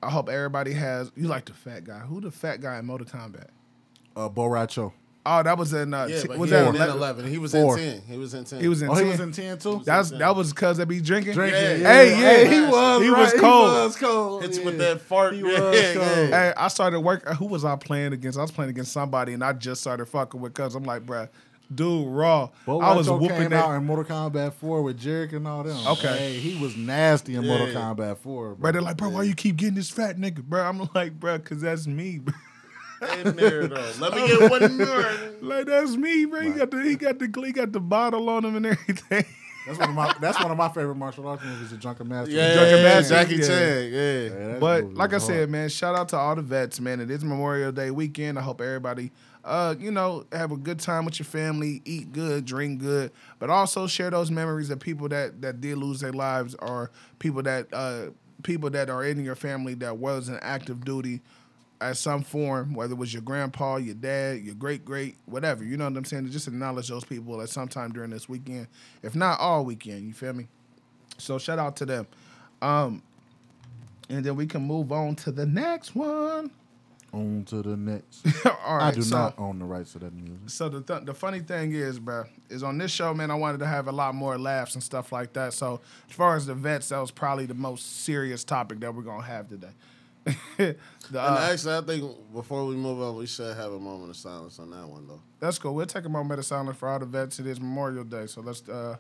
I 0.01 0.09
hope 0.09 0.29
everybody 0.29 0.73
has. 0.73 1.11
You 1.15 1.27
like 1.27 1.45
the 1.45 1.53
fat 1.53 1.83
guy? 1.83 1.99
Who 1.99 2.21
the 2.21 2.31
fat 2.31 2.61
guy 2.61 2.79
in 2.79 2.85
Mortal 2.85 3.07
Kombat? 3.07 3.47
Uh, 4.15 4.29
Bo' 4.29 4.45
Rai 4.45 4.67
Cho. 4.67 4.93
Oh, 5.27 5.41
that 5.41 5.57
was 5.57 5.73
in. 5.73 5.91
Uh, 5.91 6.05
yeah, 6.05 6.21
t- 6.21 6.27
but 6.27 6.37
was 6.37 6.51
he 6.51 6.55
that 6.55 6.71
was 6.71 6.79
in 6.79 6.87
11? 6.87 7.27
He 7.27 7.39
was 7.39 7.51
Four. 7.51 7.79
in 7.79 7.93
ten. 7.93 8.01
He 8.07 8.17
was 8.17 8.35
in 8.35 8.43
ten. 8.43 8.61
He 8.61 8.67
was 8.67 8.83
in. 8.83 8.89
Oh, 8.89 8.93
10. 8.93 9.03
he 9.03 9.09
was 9.09 9.19
in 9.19 9.31
ten 9.31 9.57
too. 9.57 9.81
That's 9.83 10.11
that 10.11 10.35
was 10.35 10.53
cause 10.53 10.77
they 10.77 10.85
be 10.85 11.01
drinking. 11.01 11.33
Drinking. 11.33 11.61
Yeah. 11.61 11.75
Yeah. 11.77 11.93
Hey, 11.93 12.43
yeah. 12.43 12.51
he 12.51 12.61
was. 12.61 13.01
He 13.01 13.09
right. 13.09 13.19
was 13.21 13.33
cold. 13.33 13.71
He 13.71 13.85
was 13.85 13.95
cold. 13.95 14.41
Hit 14.43 14.57
yeah. 14.57 14.65
with 14.65 14.77
that 14.77 15.01
fart. 15.01 15.33
He 15.33 15.41
was 15.41 15.53
yeah, 15.53 15.93
cold. 15.93 16.05
yeah. 16.05 16.27
Hey, 16.27 16.53
I 16.55 16.67
started 16.67 16.99
work. 16.99 17.27
Who 17.27 17.45
was 17.47 17.65
I 17.65 17.75
playing 17.75 18.13
against? 18.13 18.37
I 18.37 18.43
was 18.43 18.51
playing 18.51 18.69
against 18.69 18.91
somebody, 18.91 19.33
and 19.33 19.43
I 19.43 19.53
just 19.53 19.81
started 19.81 20.05
fucking 20.05 20.39
with. 20.39 20.53
Cause 20.53 20.75
I'm 20.75 20.83
like, 20.83 21.07
bruh, 21.07 21.27
dude, 21.73 22.07
raw. 22.07 22.49
Bo 22.65 22.79
I 22.79 22.95
was 22.95 23.07
Racho 23.07 23.19
whooping 23.19 23.37
came 23.37 23.49
that. 23.51 23.65
out 23.65 23.75
in 23.75 23.85
Mortal 23.85 24.05
Kombat 24.05 24.53
4 24.53 24.81
with 24.81 24.99
Jarek 25.01 25.33
and 25.33 25.47
all 25.47 25.63
them. 25.63 25.77
Okay. 25.87 26.17
Hey, 26.17 26.33
he 26.39 26.61
was 26.61 26.75
nasty 26.75 27.35
in 27.35 27.45
Mortal 27.47 27.67
Kombat 27.67 28.17
4. 28.17 28.45
Bro, 28.49 28.55
Bro. 28.55 28.71
they're 28.71 28.81
like, 28.81 28.97
bro, 28.97 29.09
why 29.09 29.23
you 29.23 29.35
keep 29.35 29.55
getting 29.57 29.75
this 29.75 29.89
fat 29.89 30.17
nigga, 30.17 30.43
bro? 30.43 30.63
I'm 30.63 30.89
like, 30.93 31.19
bro, 31.19 31.39
cause 31.39 31.61
that's 31.61 31.87
me, 31.87 32.19
bro. 32.19 32.33
In 33.23 33.35
there 33.35 33.67
though. 33.67 33.91
Let 33.99 34.13
me 34.13 34.25
get 34.27 34.49
one 34.49 34.77
more. 34.77 35.05
like 35.41 35.65
that's 35.67 35.95
me, 35.95 36.25
bro. 36.25 36.39
He 36.41 36.51
got 36.51 36.71
the 36.71 36.81
he 36.81 36.95
got 36.95 37.19
the 37.19 37.31
he 37.45 37.51
got 37.51 37.71
the 37.73 37.79
bottle 37.81 38.29
on 38.29 38.45
him 38.45 38.55
and 38.55 38.65
everything. 38.65 39.25
That's 39.65 39.79
one 39.79 39.89
of 39.89 39.95
my 39.95 40.13
that's 40.19 40.39
one 40.39 40.51
of 40.51 40.57
my 40.57 40.69
favorite 40.69 40.95
martial 40.95 41.27
arts 41.27 41.43
movies, 41.43 41.71
The 41.71 41.77
Drunken 41.77 42.07
Master. 42.07 42.31
Yeah, 42.31 42.53
Drunken 42.53 42.83
Master, 42.83 43.13
Jackie. 43.15 43.37
Chan. 43.37 43.91
Yeah. 43.91 43.99
Yeah, 43.99 44.29
that 44.29 44.59
But 44.59 44.93
like 44.93 45.11
I 45.11 45.15
was 45.15 45.25
said, 45.25 45.49
man, 45.49 45.69
shout 45.69 45.95
out 45.95 46.09
to 46.09 46.17
all 46.17 46.35
the 46.35 46.41
vets, 46.41 46.79
man. 46.79 46.99
It 46.99 47.09
is 47.09 47.23
Memorial 47.23 47.71
Day 47.71 47.89
weekend. 47.91 48.37
I 48.37 48.41
hope 48.43 48.61
everybody, 48.61 49.11
uh, 49.43 49.75
you 49.79 49.91
know, 49.91 50.25
have 50.31 50.51
a 50.51 50.57
good 50.57 50.79
time 50.79 51.05
with 51.05 51.19
your 51.19 51.25
family, 51.25 51.81
eat 51.85 52.11
good, 52.11 52.45
drink 52.45 52.79
good, 52.79 53.11
but 53.39 53.49
also 53.49 53.87
share 53.87 54.11
those 54.11 54.29
memories 54.29 54.69
of 54.69 54.79
people 54.79 55.09
that 55.09 55.41
that 55.41 55.61
did 55.61 55.77
lose 55.77 55.99
their 55.99 56.13
lives 56.13 56.55
or 56.59 56.91
people 57.19 57.41
that 57.43 57.67
uh 57.73 58.07
people 58.43 58.69
that 58.69 58.89
are 58.89 59.03
in 59.03 59.23
your 59.23 59.35
family 59.35 59.73
that 59.73 59.97
was 59.97 60.29
in 60.29 60.37
active 60.41 60.85
duty 60.85 61.21
at 61.81 61.97
some 61.97 62.23
form, 62.23 62.73
whether 62.73 62.93
it 62.93 62.97
was 62.97 63.13
your 63.13 63.21
grandpa, 63.21 63.77
your 63.77 63.95
dad, 63.95 64.39
your 64.41 64.55
great 64.55 64.85
great, 64.85 65.17
whatever. 65.25 65.63
You 65.63 65.77
know 65.77 65.85
what 65.85 65.97
I'm 65.97 66.05
saying? 66.05 66.29
Just 66.31 66.47
acknowledge 66.47 66.87
those 66.87 67.03
people 67.03 67.41
at 67.41 67.49
some 67.49 67.67
time 67.67 67.91
during 67.91 68.11
this 68.11 68.29
weekend, 68.29 68.67
if 69.03 69.15
not 69.15 69.39
all 69.39 69.65
weekend. 69.65 70.05
You 70.07 70.13
feel 70.13 70.33
me? 70.33 70.47
So 71.17 71.37
shout 71.37 71.59
out 71.59 71.75
to 71.77 71.85
them. 71.85 72.07
Um, 72.61 73.01
and 74.09 74.23
then 74.23 74.35
we 74.35 74.45
can 74.45 74.61
move 74.61 74.91
on 74.91 75.15
to 75.17 75.31
the 75.31 75.45
next 75.45 75.95
one. 75.95 76.51
on 77.13 77.43
to 77.47 77.61
the 77.61 77.75
next. 77.77 78.25
All 78.45 78.77
right, 78.77 78.87
I 78.87 78.91
do 78.91 79.01
so, 79.01 79.15
not 79.15 79.39
own 79.39 79.59
the 79.59 79.65
rights 79.65 79.93
to 79.93 79.99
that 79.99 80.13
music. 80.13 80.37
So 80.47 80.69
the 80.69 80.81
th- 80.81 81.05
the 81.05 81.13
funny 81.13 81.39
thing 81.39 81.71
is, 81.73 81.97
bro, 81.99 82.25
is 82.49 82.61
on 82.61 82.77
this 82.77 82.91
show, 82.91 83.13
man, 83.13 83.31
I 83.31 83.35
wanted 83.35 83.59
to 83.59 83.65
have 83.65 83.87
a 83.87 83.91
lot 83.91 84.13
more 84.15 84.37
laughs 84.37 84.75
and 84.75 84.83
stuff 84.83 85.11
like 85.11 85.33
that. 85.33 85.53
So 85.53 85.79
as 86.09 86.15
far 86.15 86.35
as 86.35 86.45
the 86.45 86.53
vets, 86.55 86.89
that 86.89 86.99
was 86.99 87.11
probably 87.11 87.45
the 87.45 87.53
most 87.53 88.03
serious 88.03 88.43
topic 88.43 88.79
that 88.81 88.93
we're 88.93 89.03
gonna 89.03 89.23
have 89.23 89.47
today. 89.49 89.71
the, 90.57 90.75
And 91.07 91.15
uh, 91.15 91.49
actually, 91.51 91.75
I 91.75 91.81
think 91.81 92.33
before 92.33 92.65
we 92.65 92.75
move 92.75 92.99
on, 93.01 93.15
we 93.15 93.27
should 93.27 93.55
have 93.55 93.71
a 93.71 93.79
moment 93.79 94.09
of 94.09 94.17
silence 94.17 94.57
on 94.59 94.71
that 94.71 94.87
one, 94.87 95.07
though. 95.07 95.21
that's 95.39 95.59
cool. 95.59 95.75
We'll 95.75 95.85
take 95.85 96.05
a 96.05 96.09
moment 96.09 96.39
of 96.39 96.45
silence 96.45 96.77
for 96.77 96.89
all 96.89 96.99
the 96.99 97.05
vets. 97.05 97.39
It 97.39 97.45
is 97.47 97.59
Memorial 97.59 98.03
Day, 98.03 98.25
so 98.25 98.41
let's 98.41 98.67
uh, 98.67 98.97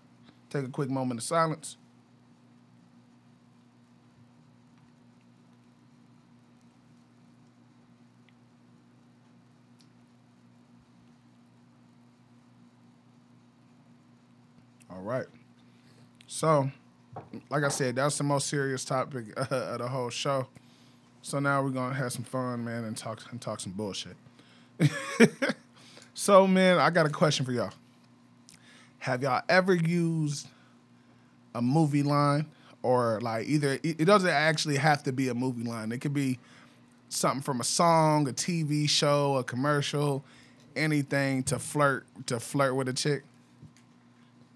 take 0.49 0.65
a 0.65 0.69
quick 0.69 0.89
moment 0.89 1.19
of 1.19 1.23
silence. 1.23 1.77
All 14.89 15.01
right. 15.01 15.25
So, 16.27 16.69
like 17.49 17.63
I 17.63 17.69
said, 17.69 17.95
that's 17.95 18.17
the 18.17 18.23
most 18.23 18.47
serious 18.47 18.85
topic 18.85 19.25
uh, 19.37 19.45
of 19.55 19.79
the 19.79 19.87
whole 19.87 20.09
show. 20.09 20.47
So 21.25 21.39
now 21.39 21.63
we're 21.63 21.71
gonna 21.71 21.95
have 21.95 22.13
some 22.13 22.23
fun, 22.23 22.63
man, 22.65 22.83
and 22.83 22.95
talk 22.95 23.19
and 23.31 23.41
talk 23.41 23.59
some 23.59 23.71
bullshit. 23.71 24.15
so, 26.13 26.45
man, 26.45 26.77
I 26.77 26.91
got 26.91 27.07
a 27.07 27.09
question 27.09 27.47
for 27.47 27.51
y'all. 27.51 27.71
Have 28.99 29.23
y'all 29.23 29.41
ever 29.49 29.73
used 29.73 30.47
a 31.55 31.63
movie 31.63 32.03
line 32.03 32.45
or 32.83 33.19
like 33.21 33.47
either 33.47 33.79
it 33.81 34.05
doesn't 34.05 34.29
actually 34.29 34.77
have 34.77 35.01
to 35.01 35.11
be 35.11 35.29
a 35.29 35.33
movie 35.33 35.63
line. 35.63 35.91
It 35.91 35.99
could 35.99 36.13
be 36.13 36.37
something 37.09 37.41
from 37.41 37.59
a 37.59 37.63
song, 37.63 38.27
a 38.29 38.31
TV 38.31 38.87
show, 38.87 39.37
a 39.37 39.43
commercial, 39.43 40.23
anything 40.75 41.41
to 41.45 41.57
flirt 41.57 42.05
to 42.27 42.39
flirt 42.39 42.75
with 42.75 42.87
a 42.87 42.93
chick. 42.93 43.23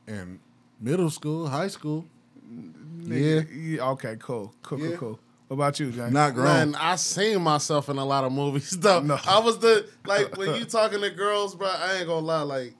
In 0.05 0.39
middle 0.79 1.10
school, 1.10 1.47
high 1.47 1.69
school, 1.69 2.05
Nigga, 2.47 3.47
yeah. 3.51 3.89
Okay. 3.89 4.17
Cool. 4.19 4.53
Cool. 4.62 4.79
Yeah. 4.79 4.89
Cool. 4.89 4.97
Cool. 4.97 5.19
What 5.50 5.56
about 5.56 5.80
you, 5.80 5.92
James? 5.92 6.14
not 6.14 6.36
grown. 6.36 6.46
Man, 6.46 6.76
I 6.76 6.96
seen 6.96 7.42
myself 7.42 7.90
in 7.90 7.98
a 7.98 8.06
lot 8.06 8.24
of 8.24 8.32
movies 8.32 8.70
though. 8.80 9.02
No. 9.04 9.18
I 9.28 9.40
was 9.40 9.58
the 9.58 9.88
like 10.06 10.38
when 10.38 10.54
you 10.60 10.66
talking 10.66 11.02
to 11.02 11.10
girls, 11.10 11.56
bro. 11.56 11.68
I 11.68 11.96
ain't 11.98 12.08
gonna 12.08 12.26
lie, 12.26 12.42
like 12.44 12.76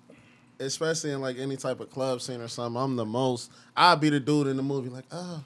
especially 0.60 1.12
in 1.12 1.20
like 1.20 1.40
any 1.40 1.58
type 1.58 1.80
of 1.80 1.90
club 1.90 2.22
scene 2.22 2.42
or 2.42 2.48
something. 2.48 2.80
I'm 2.80 2.96
the 2.96 3.06
most. 3.06 3.52
I'd 3.76 4.00
be 4.00 4.10
the 4.12 4.20
dude 4.20 4.46
in 4.48 4.56
the 4.58 4.62
movie, 4.64 4.90
like, 4.90 5.06
oh, 5.12 5.44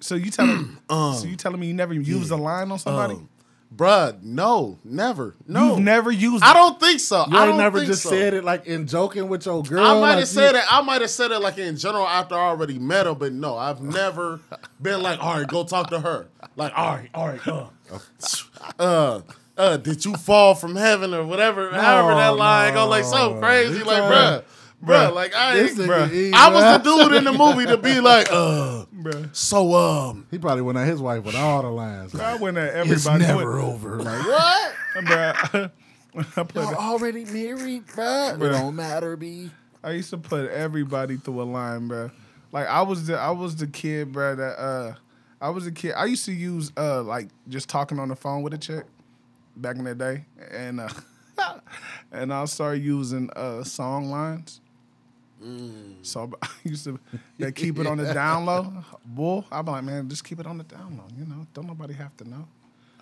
So 0.00 0.16
you 0.16 0.30
telling? 0.30 0.76
so 0.90 1.22
you 1.24 1.36
telling 1.36 1.60
me 1.60 1.66
you 1.68 1.72
never 1.74 1.94
used 1.94 2.30
a 2.30 2.36
line 2.36 2.70
on 2.70 2.78
somebody? 2.78 3.14
um, 3.14 3.28
bruh, 3.74 4.22
no, 4.22 4.78
never, 4.84 5.34
no, 5.46 5.70
You've 5.70 5.80
never 5.84 6.10
used. 6.10 6.42
I 6.44 6.52
don't 6.52 6.78
think 6.80 7.00
so. 7.00 7.24
you 7.28 7.36
I 7.36 7.56
never 7.56 7.84
just 7.84 8.02
so. 8.02 8.10
said 8.10 8.34
it 8.34 8.44
like 8.44 8.66
in 8.66 8.86
joking 8.86 9.28
with 9.28 9.46
your 9.46 9.62
girl. 9.62 9.84
I 9.84 9.94
might 9.94 10.00
like 10.00 10.18
have 10.20 10.28
said 10.28 10.52
you- 10.52 10.58
it. 10.58 10.64
I 10.70 10.80
might 10.82 11.00
have 11.00 11.10
said 11.10 11.30
it 11.30 11.38
like 11.40 11.58
in 11.58 11.76
general 11.76 12.06
after 12.06 12.34
I 12.34 12.48
already 12.48 12.78
met 12.78 13.06
her, 13.06 13.14
but 13.14 13.32
no, 13.32 13.56
I've 13.56 13.80
never 13.82 14.40
been 14.80 15.02
like, 15.02 15.22
all 15.22 15.38
right, 15.38 15.46
go 15.46 15.64
talk 15.64 15.90
to 15.90 16.00
her. 16.00 16.28
Like, 16.56 16.72
all 16.76 16.94
right, 16.96 17.10
all 17.14 17.28
right, 17.28 17.48
uh, 17.48 17.66
uh, 18.78 19.20
uh, 19.56 19.76
did 19.78 20.04
you 20.04 20.14
fall 20.14 20.54
from 20.54 20.76
heaven 20.76 21.14
or 21.14 21.24
whatever? 21.24 21.70
however 21.70 22.14
that 22.14 22.36
line 22.36 22.74
go, 22.74 22.86
like 22.88 23.04
so 23.04 23.38
crazy, 23.40 23.82
like, 23.82 24.02
bruh, 24.02 24.44
bruh, 24.84 25.14
like 25.14 25.34
I 25.34 25.56
bruh. 25.68 26.32
I 26.34 26.50
was 26.50 26.62
the 26.62 26.78
dude 27.06 27.12
in 27.14 27.24
the 27.24 27.32
movie 27.32 27.66
to 27.66 27.76
be 27.76 28.00
like, 28.00 28.28
uh, 28.30 28.84
Bruh. 29.06 29.34
so 29.34 29.74
um, 29.74 30.26
He 30.30 30.38
probably 30.38 30.62
went 30.62 30.78
at 30.78 30.86
his 30.86 31.00
wife 31.00 31.24
with 31.24 31.34
all 31.36 31.62
the 31.62 31.70
lines. 31.70 32.14
I 32.14 32.36
went 32.36 32.56
at 32.56 32.70
everybody. 32.70 32.92
it's 32.92 33.06
everybody. 33.06 33.38
never 33.38 33.58
over. 33.58 34.02
Like, 34.02 34.26
what? 34.26 34.72
Bruh, 34.96 35.70
I, 36.14 36.42
put, 36.44 36.56
already 36.56 37.24
married, 37.26 37.86
bro. 37.86 38.34
It 38.34 38.38
don't 38.38 38.76
matter, 38.76 39.16
b. 39.16 39.50
I 39.84 39.92
used 39.92 40.10
to 40.10 40.18
put 40.18 40.50
everybody 40.50 41.16
through 41.16 41.42
a 41.42 41.44
line, 41.44 41.88
bro. 41.88 42.10
Like 42.52 42.66
I 42.66 42.82
was 42.82 43.06
the 43.06 43.18
I 43.18 43.30
was 43.30 43.56
the 43.56 43.66
kid, 43.66 44.12
bro. 44.12 44.34
That 44.34 44.58
uh, 44.58 44.94
I 45.40 45.50
was 45.50 45.66
a 45.66 45.72
kid. 45.72 45.92
I 45.96 46.06
used 46.06 46.24
to 46.24 46.32
use 46.32 46.72
uh 46.76 47.02
like 47.02 47.28
just 47.48 47.68
talking 47.68 47.98
on 47.98 48.08
the 48.08 48.16
phone 48.16 48.42
with 48.42 48.54
a 48.54 48.58
chick 48.58 48.84
back 49.56 49.76
in 49.76 49.84
the 49.84 49.94
day, 49.94 50.24
and 50.50 50.80
uh, 50.80 50.88
and 52.12 52.32
I 52.32 52.44
started 52.46 52.82
using 52.82 53.30
uh 53.36 53.62
song 53.62 54.10
lines. 54.10 54.60
Mm. 55.42 55.94
So 56.02 56.30
I 56.42 56.48
used 56.64 56.84
to 56.84 56.98
they 57.38 57.52
keep 57.52 57.78
it 57.78 57.86
on 57.86 57.98
the 57.98 58.12
down 58.14 58.46
low. 58.46 58.72
Boy, 59.04 59.44
I'm 59.52 59.66
like, 59.66 59.84
man, 59.84 60.08
just 60.08 60.24
keep 60.24 60.40
it 60.40 60.46
on 60.46 60.58
the 60.58 60.64
down 60.64 60.96
low. 60.96 61.04
You 61.18 61.26
know, 61.26 61.46
don't 61.54 61.66
nobody 61.66 61.94
have 61.94 62.16
to 62.18 62.28
know. 62.28 62.46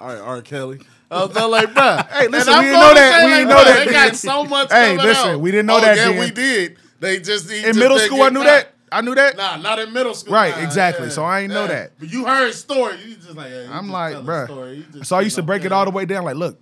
All 0.01 0.09
right, 0.09 0.19
R. 0.19 0.43
Kelly. 0.43 0.81
Uh, 1.11 1.29
I 1.37 1.47
was 1.47 1.51
like, 1.51 1.69
bruh. 1.75 2.09
Hey, 2.11 2.27
listen, 2.29 2.55
we 2.59 2.65
didn't 2.65 2.81
know 2.81 2.95
that. 2.95 3.25
We 3.25 3.31
like, 3.31 3.39
didn't 3.41 3.49
know 3.51 3.65
that 3.65 3.87
They 3.87 3.93
got 3.93 4.17
so 4.17 4.45
much. 4.45 4.73
Hey, 4.73 4.97
listen, 4.97 5.31
out. 5.31 5.41
we 5.41 5.51
didn't 5.53 5.67
know 5.67 5.77
oh, 5.77 5.81
that 5.81 5.97
Yeah, 5.97 6.09
then. 6.09 6.19
we 6.19 6.31
did. 6.33 6.77
They 6.99 7.21
just 7.21 7.51
In 7.51 7.63
just 7.63 7.79
middle 7.79 7.99
school, 8.01 8.23
I 8.23 8.29
knew 8.31 8.41
caught. 8.41 8.47
that. 8.47 8.71
I 8.91 9.01
knew 9.01 9.15
that. 9.15 9.37
Nah, 9.37 9.57
not 9.57 9.79
in 9.79 9.93
middle 9.93 10.15
school. 10.15 10.35
Right, 10.35 10.57
Nah, 10.57 10.63
exactly. 10.63 11.07
yeah, 11.07 11.13
So 11.13 11.25
I 11.25 11.41
ain't 11.41 11.53
know 11.53 11.67
that. 11.67 11.93
But 11.99 12.13
you 12.13 12.25
heard 12.25 12.53
story. 12.55 12.97
You 13.05 13.17
just 13.17 13.35
like, 13.37 13.49
hey, 13.49 13.65
you 13.65 13.71
I'm 13.71 13.85
just 13.85 13.93
like, 13.93 14.13
tell 14.13 14.21
a 14.23 14.25
bruh. 14.25 14.45
story. 14.47 14.75
You 14.77 14.85
just 14.93 15.07
So 15.09 15.17
I 15.17 15.21
used 15.23 15.37
to 15.37 15.43
break 15.43 15.65
it 15.65 15.73
all 15.73 15.85
the 15.85 15.91
way 15.91 16.05
down. 16.05 16.25
Like, 16.25 16.37
look, 16.37 16.61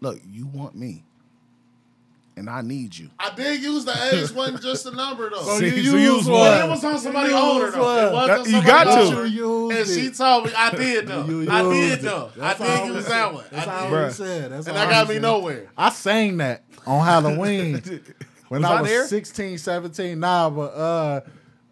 look, 0.00 0.18
you 0.26 0.46
want 0.46 0.74
me, 0.74 1.04
and 2.36 2.48
I 2.48 2.62
need 2.62 2.96
you. 2.96 3.10
I 3.18 3.34
did 3.34 3.62
use 3.62 3.84
the 3.84 3.92
age 4.12 4.30
wasn't 4.32 4.62
just 4.62 4.86
a 4.86 4.90
number 4.90 5.28
though. 5.30 5.42
So 5.42 5.58
See, 5.58 5.66
you 5.66 5.90
so 5.90 5.96
use 5.96 6.16
use 6.18 6.28
one. 6.28 6.40
But 6.40 6.64
it 6.64 6.68
was 6.70 6.84
on 6.84 6.98
somebody 6.98 7.32
older 7.32 7.64
used 7.66 7.76
though. 7.76 7.98
It 7.98 8.04
one. 8.04 8.12
was 8.12 8.26
That- 8.28 8.38
on 8.40 8.44
you 8.46 8.50
somebody 8.52 8.66
got 8.66 8.84
to. 8.84 9.00
older. 9.02 9.26
You 9.26 9.70
And 9.70 9.78
used 9.80 9.94
she 10.00 10.06
it. 10.06 10.14
told 10.16 10.44
me 10.46 10.52
I 10.56 10.70
did 10.70 11.06
though. 11.08 11.24
You 11.26 11.50
I 11.50 11.62
did 11.62 12.00
though. 12.00 12.30
it. 12.36 12.42
I 12.42 12.54
did 12.54 12.66
all 12.66 12.86
use 12.86 12.96
we 12.96 13.02
that 13.10 13.34
one. 13.34 13.44
That's 13.50 13.68
I 13.68 13.78
all 13.84 13.90
did. 13.90 14.04
we 14.06 14.12
said. 14.12 14.52
That's 14.52 14.66
And 14.66 14.76
all 14.76 14.84
that 14.86 14.90
got 14.90 15.08
me 15.08 15.14
said. 15.16 15.22
nowhere. 15.22 15.70
I 15.76 15.90
sang 15.90 16.36
that 16.38 16.64
on 16.86 17.04
Halloween 17.04 17.74
when 18.48 18.62
Was 18.62 18.70
I 18.70 18.74
I 18.76 18.80
was 18.82 18.90
there? 18.90 19.06
16, 19.06 19.58
17. 19.58 20.18
Nah, 20.20 20.50
but 20.50 20.74
uh, 20.74 21.20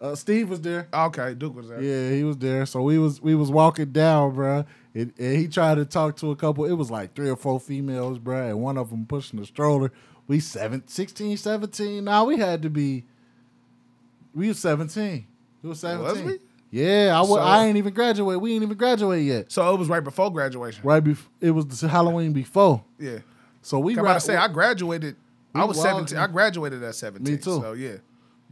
uh, 0.00 0.14
Steve 0.14 0.48
was 0.48 0.60
there. 0.60 0.88
Okay, 0.92 1.34
Duke 1.34 1.56
was 1.56 1.68
there. 1.68 1.80
Yeah, 1.82 2.10
he 2.14 2.24
was 2.24 2.36
there. 2.38 2.64
So 2.66 2.82
we 2.82 2.98
was 2.98 3.20
we 3.20 3.34
was 3.34 3.50
walking 3.50 3.92
down, 3.92 4.34
bruh. 4.34 4.64
And, 4.92 5.12
and 5.20 5.36
he 5.36 5.46
tried 5.46 5.76
to 5.76 5.84
talk 5.84 6.16
to 6.16 6.32
a 6.32 6.36
couple. 6.36 6.64
It 6.64 6.72
was 6.72 6.90
like 6.90 7.14
three 7.14 7.30
or 7.30 7.36
four 7.36 7.60
females, 7.60 8.18
bruh, 8.18 8.48
and 8.50 8.60
one 8.60 8.76
of 8.76 8.90
them 8.90 9.06
pushing 9.06 9.38
the 9.38 9.46
stroller. 9.46 9.92
We 10.30 10.38
seven, 10.38 10.86
16, 10.86 11.38
17. 11.38 12.04
Now 12.04 12.24
we 12.24 12.38
had 12.38 12.62
to 12.62 12.70
be. 12.70 13.04
We 14.32 14.46
was 14.46 14.60
seventeen. 14.60 15.26
We 15.60 15.70
was 15.70 15.80
seventeen. 15.80 16.24
we? 16.24 16.38
Yeah, 16.70 17.20
I, 17.20 17.26
So- 17.26 17.34
I 17.40 17.66
ain't 17.66 17.76
even 17.76 17.92
graduate. 17.92 18.40
We 18.40 18.54
ain't 18.54 18.62
even 18.62 18.76
graduate 18.78 19.24
yet. 19.24 19.50
So 19.50 19.74
it 19.74 19.76
was 19.76 19.88
right 19.88 20.04
before 20.04 20.32
graduation. 20.32 20.82
Right 20.84 21.02
before 21.02 21.28
it 21.40 21.50
was 21.50 21.66
the 21.66 21.88
Halloween 21.88 22.32
before. 22.32 22.84
Yeah. 22.96 23.18
So 23.60 23.80
we 23.80 23.94
I'm 23.94 23.98
about 23.98 24.14
to 24.14 24.20
say 24.20 24.36
I 24.36 24.46
graduated. 24.46 25.16
I 25.52 25.64
was 25.64 25.76
walking. 25.78 26.06
17. 26.06 26.18
I 26.18 26.28
graduated 26.28 26.80
at 26.84 26.94
17. 26.94 27.34
Me 27.34 27.36
too. 27.36 27.60
So 27.60 27.72
yeah. 27.72 27.96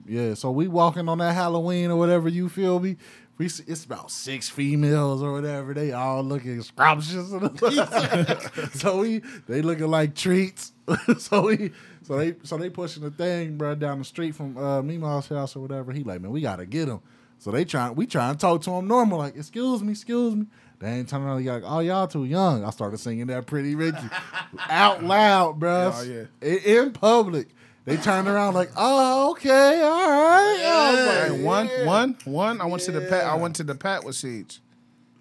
Yeah, 0.05 0.35
so 0.35 0.51
we 0.51 0.67
walking 0.67 1.09
on 1.09 1.19
that 1.19 1.35
Halloween 1.35 1.93
or 1.93 1.97
whatever 1.97 2.29
you 2.29 2.49
feel 2.49 2.81
me. 2.81 2.97
We 3.38 3.46
s- 3.46 3.62
it's 3.66 3.85
about 3.85 4.11
six 4.11 4.48
females 4.48 5.22
or 5.22 5.33
whatever. 5.33 5.72
They 5.72 5.92
all 5.92 6.22
looking 6.24 6.61
scrumptious. 6.62 7.31
so 8.74 8.98
we 8.98 9.22
they 9.46 9.62
looking 9.62 9.87
like 9.88 10.14
treats. 10.14 10.72
so 11.18 11.46
we 11.46 11.72
so 12.03 12.18
they 12.18 12.35
so 12.42 12.57
they 12.57 12.70
pushing 12.70 13.03
the 13.05 13.11
thing, 13.11 13.57
bro, 13.57 13.74
down 13.74 13.98
the 14.01 14.05
street 14.05 14.35
from 14.35 14.57
uh 14.57 14.83
Meemaw's 14.83 15.29
house 15.29 15.55
or 15.57 15.61
whatever. 15.61 15.92
He 15.92 16.03
like, 16.05 16.20
man, 16.20 16.31
we 16.33 16.40
gotta 16.40 16.66
get 16.66 16.88
him. 16.88 17.01
So 17.38 17.51
they 17.53 17.64
trying 17.64 17.94
we 17.94 18.07
trying 18.07 18.35
to 18.35 18.38
talk 18.40 18.62
to 18.62 18.72
him 18.72 18.88
normal, 18.88 19.18
like, 19.18 19.37
excuse 19.37 19.83
me, 19.83 19.92
excuse 19.92 20.35
me. 20.35 20.46
They 20.81 20.90
ain't 20.90 21.09
turning 21.09 21.27
around, 21.27 21.44
like, 21.44 21.62
oh, 21.66 21.81
y'all 21.81 22.07
too 22.07 22.24
young. 22.24 22.64
I 22.64 22.70
started 22.70 22.98
singing 22.98 23.27
that 23.29 23.46
pretty 23.46 23.74
Ricky 23.74 23.98
out 24.68 25.03
loud, 25.03 25.59
bro. 25.59 25.92
Oh, 25.92 26.03
yeah. 26.03 26.24
In 26.40 26.92
public. 26.92 27.48
They 27.88 27.96
turned 27.96 28.29
around 28.29 28.55
like, 28.55 28.70
oh, 28.77 29.31
okay, 29.33 29.81
all 29.83 30.09
right. 30.11 30.62
I 30.64 30.90
was 30.90 31.01
Yeah. 31.01 31.07
like, 31.22 31.38
Hey, 31.38 31.42
one, 31.44 31.66
yeah. 31.68 31.87
one, 31.87 32.16
one. 32.24 32.61
I 32.61 32.66
went 32.66 32.83
to 32.85 32.92
the 32.92 33.01
pat. 33.03 33.24
I 33.24 33.35
went 33.37 33.57
to 33.57 33.64
the 33.64 33.74
pat 33.74 34.05
with 34.05 34.14
Siege. 34.16 34.61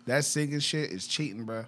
That 0.05 0.25
singing 0.25 0.59
shit 0.59 0.91
is 0.91 1.07
cheating, 1.07 1.43
bro. 1.45 1.65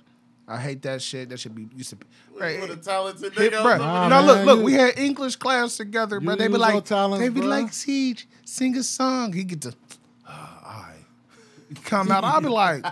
I 0.48 0.58
hate 0.60 0.82
that 0.84 1.02
shit. 1.02 1.30
That 1.30 1.40
should 1.40 1.54
be 1.56 1.68
used 1.76 1.92
to. 1.92 1.96
Be, 1.98 2.06
right, 2.40 2.60
With 2.60 2.72
a 2.72 2.76
talented 2.78 3.34
Hit, 3.34 3.54
nigga. 3.54 3.62
bro. 3.64 3.78
Nah, 3.78 4.08
no, 4.10 4.18
man, 4.18 4.26
look, 4.26 4.46
look. 4.46 4.60
you- 4.60 4.66
We 4.66 4.74
had 4.74 4.98
English 4.98 5.36
class 5.36 5.78
together, 5.78 6.20
bro. 6.20 6.36
They 6.36 6.48
be 6.48 6.58
like, 6.58 6.84
talents, 6.86 7.22
they 7.24 7.30
be 7.30 7.42
bro. 7.42 7.50
like, 7.50 7.72
Siege, 7.74 8.28
sing 8.46 8.76
a 8.78 8.84
song. 8.84 9.34
He 9.34 9.44
get 9.44 9.62
to, 9.62 9.74
ah, 10.28 10.76
all 10.76 10.82
right. 10.90 11.84
Come 11.86 12.12
out. 12.12 12.24
I'll 12.24 12.42
be 12.42 12.48
like, 12.66 12.84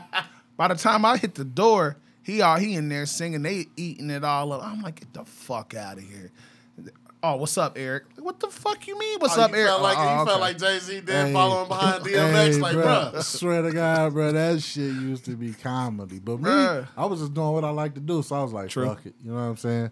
by 0.56 0.68
the 0.68 0.76
time 0.76 1.04
I 1.04 1.18
hit 1.18 1.34
the 1.36 1.44
door, 1.46 1.98
he 2.24 2.42
all 2.42 2.58
he 2.58 2.76
in 2.76 2.90
there 2.90 3.06
singing. 3.06 3.42
They 3.42 3.66
eating 3.76 4.10
it 4.12 4.24
all 4.24 4.54
up. 4.54 4.64
I'm 4.64 4.82
like, 4.82 5.00
get 5.00 5.14
the 5.14 5.24
fuck 5.26 5.74
out 5.76 5.98
of 5.98 6.04
here. 6.04 6.32
Oh, 7.24 7.36
what's 7.38 7.58
up, 7.58 7.78
Eric? 7.80 8.04
What 8.20 8.40
the 8.40 8.48
fuck 8.48 8.86
you 8.88 8.98
mean? 8.98 9.18
What's 9.20 9.38
Oh, 9.38 9.42
up, 9.42 9.52
Eric? 9.54 9.68
felt 9.68 9.82
like 9.82 9.98
Oh, 9.98 10.04
you 10.04 10.10
okay. 10.22 10.30
felt 10.30 10.40
like 10.42 10.58
Jay 10.60 10.80
Z 10.80 10.94
did 11.02 11.10
Hey. 11.10 11.34
following 11.34 11.68
behind 11.68 12.04
DMX, 12.04 12.54
Hey, 12.54 12.60
like, 12.62 12.76
bruh, 12.76 13.14
bruh. 13.14 13.24
Swear 13.24 13.62
to 13.64 13.72
God, 13.72 14.14
bro, 14.14 14.32
that 14.32 14.62
shit 14.62 14.94
used 14.94 15.26
to 15.26 15.36
be 15.36 15.52
comedy. 15.54 16.20
But 16.20 16.38
me, 16.40 16.50
Bruh. 16.50 16.88
I 16.96 17.06
was 17.06 17.20
just 17.22 17.34
doing 17.34 17.52
what 17.54 17.64
I 17.66 17.72
like 17.72 17.96
to 17.96 18.00
do, 18.00 18.22
so 18.22 18.36
I 18.36 18.44
was 18.44 18.54
like, 18.54 18.70
True. 18.70 18.86
fuck 18.88 19.04
it. 19.06 19.16
You 19.24 19.32
know 19.32 19.38
what 19.38 19.42
I'm 19.44 19.58
saying? 19.58 19.92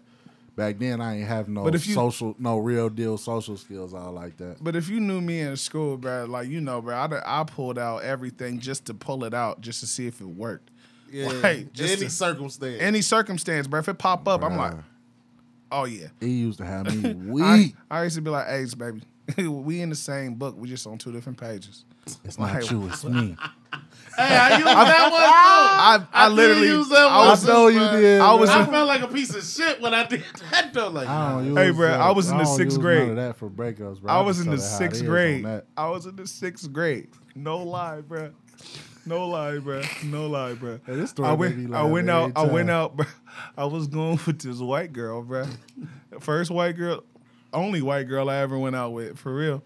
Back 0.54 0.78
then, 0.78 1.00
I 1.00 1.18
ain't 1.18 1.28
have 1.28 1.48
no 1.48 1.64
But 1.64 1.74
if 1.74 1.86
you- 1.88 1.94
social, 1.94 2.36
no 2.38 2.58
real 2.58 2.88
deal 2.88 3.18
social 3.18 3.56
skills 3.56 3.92
all 3.92 4.12
like 4.12 4.36
that. 4.38 4.62
But 4.62 4.76
if 4.76 4.88
you 4.88 5.00
knew 5.00 5.20
me 5.20 5.40
in 5.40 5.56
school, 5.56 5.96
bro, 5.96 6.26
like 6.26 6.48
you 6.48 6.60
know, 6.60 6.80
bro, 6.80 6.94
I, 6.94 7.40
I 7.40 7.44
pulled 7.44 7.76
out 7.78 8.04
everything 8.04 8.60
just 8.60 8.84
to 8.86 8.94
pull 8.94 9.24
it 9.24 9.34
out, 9.34 9.60
just 9.60 9.80
to 9.80 9.86
see 9.86 10.06
if 10.06 10.20
it 10.20 10.26
worked. 10.28 10.70
Yeah. 11.10 11.28
Like, 11.42 11.72
just 11.72 11.92
Any 11.94 12.02
to- 12.06 12.10
circumstance. 12.10 12.80
Any 12.80 13.02
circumstance, 13.02 13.66
bro. 13.66 13.80
If 13.80 13.88
it 13.88 13.98
pop 13.98 14.28
up, 14.28 14.44
I'm 14.44 14.56
like. 14.56 14.74
Oh 15.72 15.84
yeah. 15.84 16.08
He 16.20 16.28
used 16.30 16.58
to 16.58 16.64
have 16.64 16.94
me 16.94 17.10
I, 17.42 17.56
weak. 17.58 17.74
I 17.90 18.04
used 18.04 18.16
to 18.16 18.22
be 18.22 18.30
like, 18.30 18.46
Ace, 18.48 18.74
baby, 18.74 19.02
we 19.48 19.80
in 19.80 19.90
the 19.90 19.96
same 19.96 20.34
book. 20.34 20.56
We 20.56 20.68
just 20.68 20.86
on 20.86 20.98
two 20.98 21.12
different 21.12 21.38
pages. 21.38 21.84
It's 22.24 22.38
not 22.38 22.54
Like- 22.54 22.70
you, 22.70 22.86
it's 22.88 23.04
me. 23.04 23.36
hey, 24.16 24.22
I 24.36 24.52
used 24.58 24.66
that 24.66 25.10
one 25.10 25.20
too. 25.20 25.26
I, 25.26 26.06
I, 26.12 26.28
did 26.28 26.34
literally, 26.36 26.66
use 26.68 26.88
that 26.88 26.98
I 27.10 27.18
one 27.18 27.28
was, 27.28 27.40
too, 27.42 27.46
know 27.48 27.66
you 27.68 27.80
bruh. 27.80 28.00
did, 28.00 28.20
I 28.20 28.34
was 28.34 28.48
I 28.50 28.64
in- 28.64 28.70
felt 28.70 28.86
like 28.88 29.02
a 29.02 29.08
piece 29.08 29.34
of 29.34 29.42
shit 29.44 29.80
when 29.80 29.92
I 29.92 30.06
did 30.06 30.24
that 30.52 30.72
though. 30.72 30.88
Like, 30.88 31.08
I 31.08 31.32
don't 31.32 31.46
use 31.46 31.56
Hey, 31.58 31.70
bruh, 31.70 31.90
that. 31.90 32.00
I 32.00 32.10
was 32.12 32.30
in 32.30 32.38
the 32.38 32.44
don't 32.44 32.56
sixth 32.56 32.76
use 32.76 32.82
grade. 32.82 33.00
None 33.00 33.10
of 33.10 33.16
that 33.16 33.36
for 33.36 33.50
breakups, 33.50 34.00
bro. 34.00 34.12
I 34.12 34.20
was 34.22 34.36
just 34.36 34.46
in 34.46 34.52
the 34.54 34.58
tell 34.58 34.66
it 34.66 34.70
how 34.70 34.76
it 34.76 34.78
sixth 34.90 35.04
grade. 35.04 35.62
I 35.76 35.88
was 35.90 36.06
in 36.06 36.16
the 36.16 36.26
sixth 36.26 36.72
grade. 36.72 37.08
No 37.34 37.58
lie, 37.58 38.00
bro. 38.02 38.30
No 39.06 39.28
lie, 39.28 39.58
bro. 39.58 39.82
No 40.04 40.26
lie, 40.26 40.54
bro. 40.54 40.80
Hey, 40.84 40.96
this 40.96 41.10
story 41.10 41.28
I 41.28 41.32
made 41.32 41.38
went, 41.38 41.56
me 41.58 41.76
I 41.76 41.82
went 41.84 42.08
every 42.08 42.22
out. 42.22 42.32
I 42.36 42.42
went 42.44 42.70
out, 42.70 42.96
bro. 42.96 43.06
I 43.56 43.64
was 43.64 43.86
going 43.86 44.18
with 44.26 44.40
this 44.40 44.58
white 44.58 44.92
girl, 44.92 45.22
bro. 45.22 45.46
First 46.20 46.50
white 46.50 46.76
girl, 46.76 47.04
only 47.52 47.82
white 47.82 48.08
girl 48.08 48.28
I 48.28 48.36
ever 48.38 48.58
went 48.58 48.74
out 48.74 48.92
with, 48.92 49.18
for 49.18 49.34
real. 49.34 49.62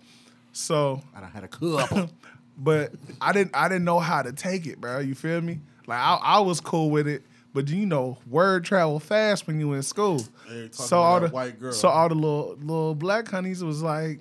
So, 0.52 1.02
I 1.14 1.20
done 1.20 1.30
had 1.30 1.44
a 1.44 1.48
couple. 1.48 2.10
but 2.58 2.92
I 3.20 3.32
didn't, 3.32 3.56
I 3.56 3.68
didn't 3.68 3.84
know 3.84 3.98
how 4.00 4.22
to 4.22 4.32
take 4.32 4.66
it, 4.66 4.80
bro. 4.80 4.98
You 4.98 5.14
feel 5.14 5.40
me? 5.40 5.60
Like 5.86 5.98
I, 5.98 6.18
I 6.22 6.40
was 6.40 6.60
cool 6.60 6.90
with 6.90 7.08
it, 7.08 7.22
but 7.54 7.68
you 7.68 7.86
know, 7.86 8.18
word 8.28 8.64
travel 8.64 9.00
fast 9.00 9.46
when 9.46 9.58
you 9.58 9.72
in 9.72 9.82
school. 9.82 10.22
Hey, 10.46 10.68
So 10.72 10.98
about 10.98 11.04
all 11.04 11.20
the 11.20 11.28
white 11.28 11.58
girl. 11.58 11.72
so 11.72 11.88
all 11.88 12.08
the 12.08 12.14
little 12.14 12.56
little 12.60 12.94
black 12.94 13.28
honeys 13.28 13.64
was 13.64 13.82
like, 13.82 14.20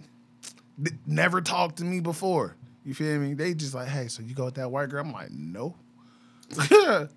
never 1.06 1.42
talked 1.42 1.78
to 1.78 1.84
me 1.84 2.00
before. 2.00 2.56
You 2.90 2.96
feel 2.96 3.20
me? 3.20 3.36
They 3.36 3.54
just 3.54 3.76
like, 3.76 3.88
hey, 3.88 4.08
so 4.08 4.24
you 4.24 4.34
go 4.34 4.46
with 4.46 4.56
that 4.56 4.72
white 4.72 4.90
girl? 4.90 5.06
I'm 5.06 5.14
like, 5.14 5.30
no. 5.30 5.76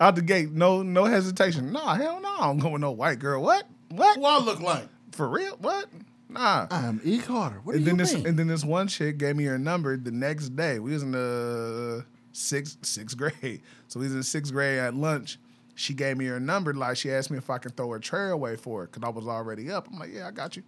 Out 0.00 0.14
the 0.14 0.22
gate, 0.22 0.52
no, 0.52 0.82
no 0.82 1.04
hesitation. 1.04 1.70
Nah, 1.70 1.96
hell 1.96 2.18
no, 2.22 2.30
I 2.30 2.46
don't 2.46 2.60
go 2.60 2.70
with 2.70 2.80
no 2.80 2.92
white 2.92 3.18
girl. 3.18 3.42
What? 3.42 3.68
What? 3.90 4.18
What 4.18 4.40
I 4.40 4.42
look 4.42 4.60
like? 4.60 4.88
For 5.12 5.28
real? 5.28 5.54
What? 5.58 5.84
Nah. 6.30 6.66
I'm 6.70 6.98
E. 7.04 7.18
Carter. 7.18 7.60
What 7.62 7.72
do 7.72 7.76
and 7.76 7.84
you 7.84 7.90
then 7.90 7.98
this 7.98 8.14
and 8.14 8.38
then 8.38 8.46
this 8.46 8.64
one 8.64 8.88
chick 8.88 9.18
gave 9.18 9.36
me 9.36 9.44
her 9.44 9.58
number 9.58 9.98
the 9.98 10.12
next 10.12 10.56
day. 10.56 10.78
We 10.78 10.94
was 10.94 11.02
in 11.02 11.12
the 11.12 12.06
sixth 12.32 12.86
sixth 12.86 13.18
grade, 13.18 13.60
so 13.88 14.00
we 14.00 14.06
was 14.06 14.14
in 14.14 14.22
sixth 14.22 14.50
grade 14.50 14.78
at 14.78 14.94
lunch. 14.94 15.38
She 15.74 15.92
gave 15.92 16.16
me 16.16 16.24
her 16.24 16.40
number. 16.40 16.72
Like 16.72 16.96
she 16.96 17.12
asked 17.12 17.30
me 17.30 17.36
if 17.36 17.50
I 17.50 17.58
can 17.58 17.72
throw 17.72 17.90
her 17.90 17.98
tray 17.98 18.30
away 18.30 18.56
for 18.56 18.80
her 18.80 18.86
because 18.86 19.02
I 19.06 19.10
was 19.10 19.26
already 19.26 19.70
up. 19.70 19.88
I'm 19.92 19.98
like, 19.98 20.14
yeah, 20.14 20.26
I 20.26 20.30
got 20.30 20.56
you. 20.56 20.62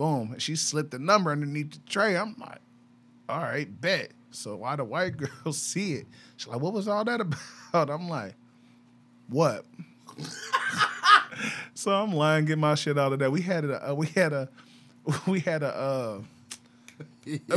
Boom. 0.00 0.32
And 0.32 0.40
she 0.40 0.56
slipped 0.56 0.92
the 0.92 0.98
number 0.98 1.30
underneath 1.30 1.72
the 1.72 1.78
tray. 1.80 2.16
I'm 2.16 2.34
like, 2.38 2.60
all 3.28 3.40
right, 3.40 3.68
bet. 3.82 4.12
So 4.30 4.56
why 4.56 4.74
the 4.76 4.84
white 4.84 5.14
girl 5.18 5.52
see 5.52 5.92
it? 5.92 6.06
She's 6.38 6.46
like, 6.46 6.58
what 6.58 6.72
was 6.72 6.88
all 6.88 7.04
that 7.04 7.20
about? 7.70 7.90
I'm 7.90 8.08
like, 8.08 8.34
what? 9.28 9.66
so 11.74 11.90
I'm 11.90 12.14
lying, 12.14 12.46
get 12.46 12.56
my 12.56 12.76
shit 12.76 12.96
out 12.96 13.12
of 13.12 13.18
that. 13.18 13.30
We 13.30 13.42
had 13.42 13.66
a, 13.66 13.90
uh, 13.90 13.94
we 13.94 14.06
had 14.06 14.32
a, 14.32 14.48
we 15.26 15.40
had 15.40 15.62
a, 15.62 15.76
uh, 15.76 16.20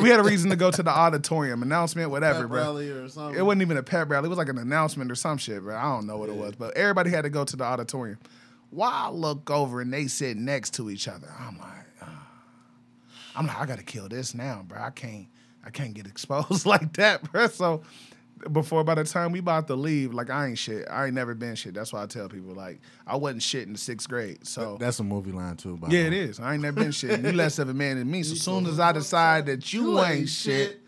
we 0.01 0.09
had 0.09 0.19
a 0.19 0.23
reason 0.23 0.49
to 0.49 0.57
go 0.57 0.69
to 0.69 0.83
the 0.83 0.91
auditorium 0.91 1.63
announcement, 1.63 2.11
whatever, 2.11 2.45
bro. 2.45 2.57
rally 2.57 2.89
or 2.89 3.07
something. 3.07 3.39
It 3.39 3.43
wasn't 3.45 3.61
even 3.61 3.77
a 3.77 3.83
pep 3.83 4.09
rally. 4.09 4.25
It 4.25 4.29
was 4.29 4.37
like 4.37 4.49
an 4.49 4.57
announcement 4.57 5.09
or 5.09 5.15
some 5.15 5.37
shit, 5.37 5.63
bro. 5.63 5.77
I 5.77 5.83
don't 5.83 6.07
know 6.07 6.17
what 6.17 6.27
it 6.27 6.35
was, 6.35 6.55
but 6.55 6.75
everybody 6.75 7.09
had 7.09 7.21
to 7.21 7.29
go 7.29 7.45
to 7.45 7.55
the 7.55 7.63
auditorium. 7.63 8.19
Why 8.69 8.91
I 8.91 9.09
look 9.11 9.49
over 9.49 9.79
and 9.79 9.93
they 9.93 10.07
sit 10.07 10.35
next 10.35 10.73
to 10.73 10.89
each 10.89 11.07
other? 11.07 11.31
I'm 11.39 11.57
like. 11.57 11.82
I'm 13.35 13.47
like, 13.47 13.59
I 13.59 13.65
gotta 13.65 13.83
kill 13.83 14.07
this 14.09 14.33
now, 14.33 14.63
bro. 14.67 14.81
I 14.81 14.89
can't, 14.89 15.27
I 15.65 15.69
can't 15.69 15.93
get 15.93 16.07
exposed 16.07 16.65
like 16.67 16.93
that, 16.93 17.31
bro. 17.31 17.47
So 17.47 17.83
before 18.51 18.83
by 18.83 18.95
the 18.95 19.03
time 19.03 19.31
we 19.31 19.39
about 19.39 19.67
to 19.67 19.75
leave, 19.75 20.13
like 20.13 20.29
I 20.29 20.47
ain't 20.47 20.57
shit. 20.57 20.87
I 20.89 21.05
ain't 21.05 21.13
never 21.13 21.33
been 21.33 21.55
shit. 21.55 21.73
That's 21.73 21.93
why 21.93 22.03
I 22.03 22.07
tell 22.07 22.27
people 22.29 22.53
like 22.53 22.81
I 23.07 23.15
wasn't 23.15 23.43
shit 23.43 23.67
in 23.67 23.73
the 23.73 23.79
sixth 23.79 24.09
grade. 24.09 24.45
So 24.45 24.77
That's 24.79 24.99
a 24.99 25.03
movie 25.03 25.31
line 25.31 25.55
too. 25.55 25.77
By 25.77 25.89
yeah, 25.89 26.01
the 26.01 26.07
it 26.07 26.11
way. 26.11 26.19
is. 26.19 26.39
I 26.39 26.53
ain't 26.53 26.61
never 26.61 26.81
been 26.81 26.91
shit. 26.91 27.21
You 27.21 27.31
less 27.31 27.59
of 27.59 27.69
a 27.69 27.73
man 27.73 27.97
than 27.97 28.09
me. 28.09 28.23
So 28.23 28.35
soon 28.35 28.65
as 28.65 28.79
I 28.79 28.91
decide 28.91 29.45
that 29.47 29.71
you, 29.73 30.01
ain't 30.01 30.29
shit, 30.29 30.81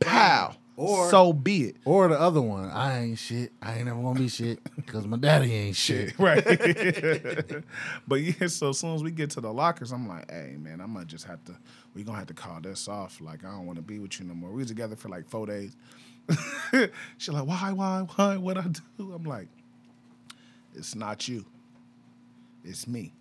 pow. 0.00 0.56
Or- 0.76 1.10
so 1.10 1.34
be 1.34 1.64
it. 1.64 1.76
Or 1.84 2.08
the 2.08 2.18
other 2.18 2.40
one, 2.40 2.70
I 2.70 3.02
ain't 3.02 3.18
shit. 3.18 3.52
I 3.60 3.76
ain't 3.76 3.84
never 3.84 4.00
gonna 4.00 4.18
be 4.18 4.28
shit 4.28 4.60
because 4.76 5.06
my 5.06 5.18
daddy 5.18 5.52
ain't 5.52 5.76
shit. 5.76 6.18
Right. 6.18 6.42
but 8.08 8.14
yeah, 8.16 8.46
so 8.46 8.70
as 8.70 8.78
soon 8.78 8.94
as 8.94 9.02
we 9.02 9.10
get 9.10 9.30
to 9.30 9.42
the 9.42 9.52
lockers, 9.52 9.92
I'm 9.92 10.08
like, 10.08 10.30
hey 10.30 10.56
man, 10.58 10.80
I'm 10.80 10.94
gonna 10.94 11.04
just 11.04 11.26
have 11.26 11.44
to 11.44 11.56
we 11.94 12.02
gonna 12.02 12.18
have 12.18 12.28
to 12.28 12.34
call 12.34 12.60
this 12.60 12.88
off. 12.88 13.20
Like, 13.20 13.44
I 13.44 13.50
don't 13.50 13.66
wanna 13.66 13.82
be 13.82 13.98
with 13.98 14.18
you 14.20 14.26
no 14.26 14.34
more. 14.34 14.50
We 14.50 14.64
together 14.64 14.96
for 14.96 15.08
like 15.08 15.28
four 15.28 15.46
days. 15.46 15.76
She's 17.18 17.28
like, 17.30 17.46
why, 17.46 17.72
why, 17.72 18.06
why? 18.14 18.36
What 18.36 18.58
I 18.58 18.68
do? 18.68 19.12
I'm 19.12 19.24
like, 19.24 19.48
it's 20.74 20.94
not 20.94 21.26
you. 21.28 21.44
It's 22.64 22.86
me. 22.86 23.12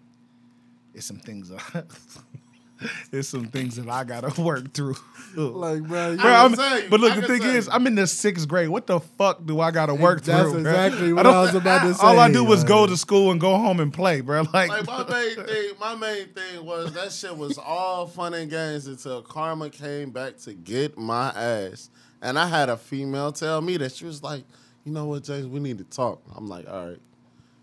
It's 0.93 1.05
some 1.05 1.19
things 1.19 1.51
it's 3.11 3.27
some 3.29 3.45
things 3.47 3.75
that 3.75 3.89
I 3.89 4.03
gotta 4.03 4.41
work 4.41 4.73
through. 4.73 4.95
Like, 5.35 5.83
bro, 5.83 6.11
you- 6.11 6.17
Bro, 6.17 6.31
I 6.31 6.47
you, 6.47 6.89
but 6.89 6.99
look, 6.99 7.11
I 7.13 7.19
the 7.21 7.27
thing 7.27 7.43
is. 7.43 7.69
I'm 7.69 7.85
in 7.87 7.95
the 7.95 8.07
sixth 8.07 8.47
grade. 8.47 8.69
What 8.69 8.87
the 8.87 8.99
fuck 8.99 9.45
do 9.45 9.59
I 9.59 9.71
gotta 9.71 9.93
work 9.93 10.23
That's 10.23 10.49
through? 10.51 10.63
bro? 10.63 10.71
exactly 10.71 11.13
what 11.13 11.23
don't- 11.23 11.35
I 11.35 11.41
was 11.41 11.55
about 11.55 11.81
to 11.83 11.93
say. 11.93 11.99
All 12.05 12.19
I 12.19 12.31
do 12.31 12.43
was 12.43 12.63
go 12.63 12.87
to 12.87 12.97
school 12.97 13.31
and 13.31 13.39
go 13.39 13.57
home 13.57 13.79
and 13.79 13.93
play, 13.93 14.21
bro. 14.21 14.41
Like, 14.53 14.69
Like 14.69 14.87
my 14.87 15.07
main 15.09 15.35
thing, 15.35 15.71
my 15.79 15.95
main 15.95 16.27
thing 16.29 16.65
was 16.65 16.93
that 16.93 17.11
shit 17.11 17.35
was 17.37 17.57
all 17.57 18.07
fun 18.07 18.33
and 18.33 18.49
games 18.49 18.87
until 18.87 19.21
Karma 19.21 19.69
came 19.69 20.09
back 20.11 20.37
to 20.39 20.53
get 20.53 20.97
my 20.97 21.29
ass, 21.29 21.89
and 22.21 22.39
I 22.39 22.47
had 22.47 22.69
a 22.69 22.77
female 22.77 23.31
tell 23.31 23.61
me 23.61 23.77
that 23.77 23.91
she 23.93 24.05
was 24.05 24.23
like, 24.23 24.43
"You 24.85 24.91
know 24.93 25.05
what, 25.05 25.23
James, 25.23 25.47
we 25.47 25.59
need 25.59 25.77
to 25.77 25.83
talk." 25.83 26.21
I'm 26.35 26.47
like, 26.47 26.67
"All 26.67 26.87
right." 26.87 26.99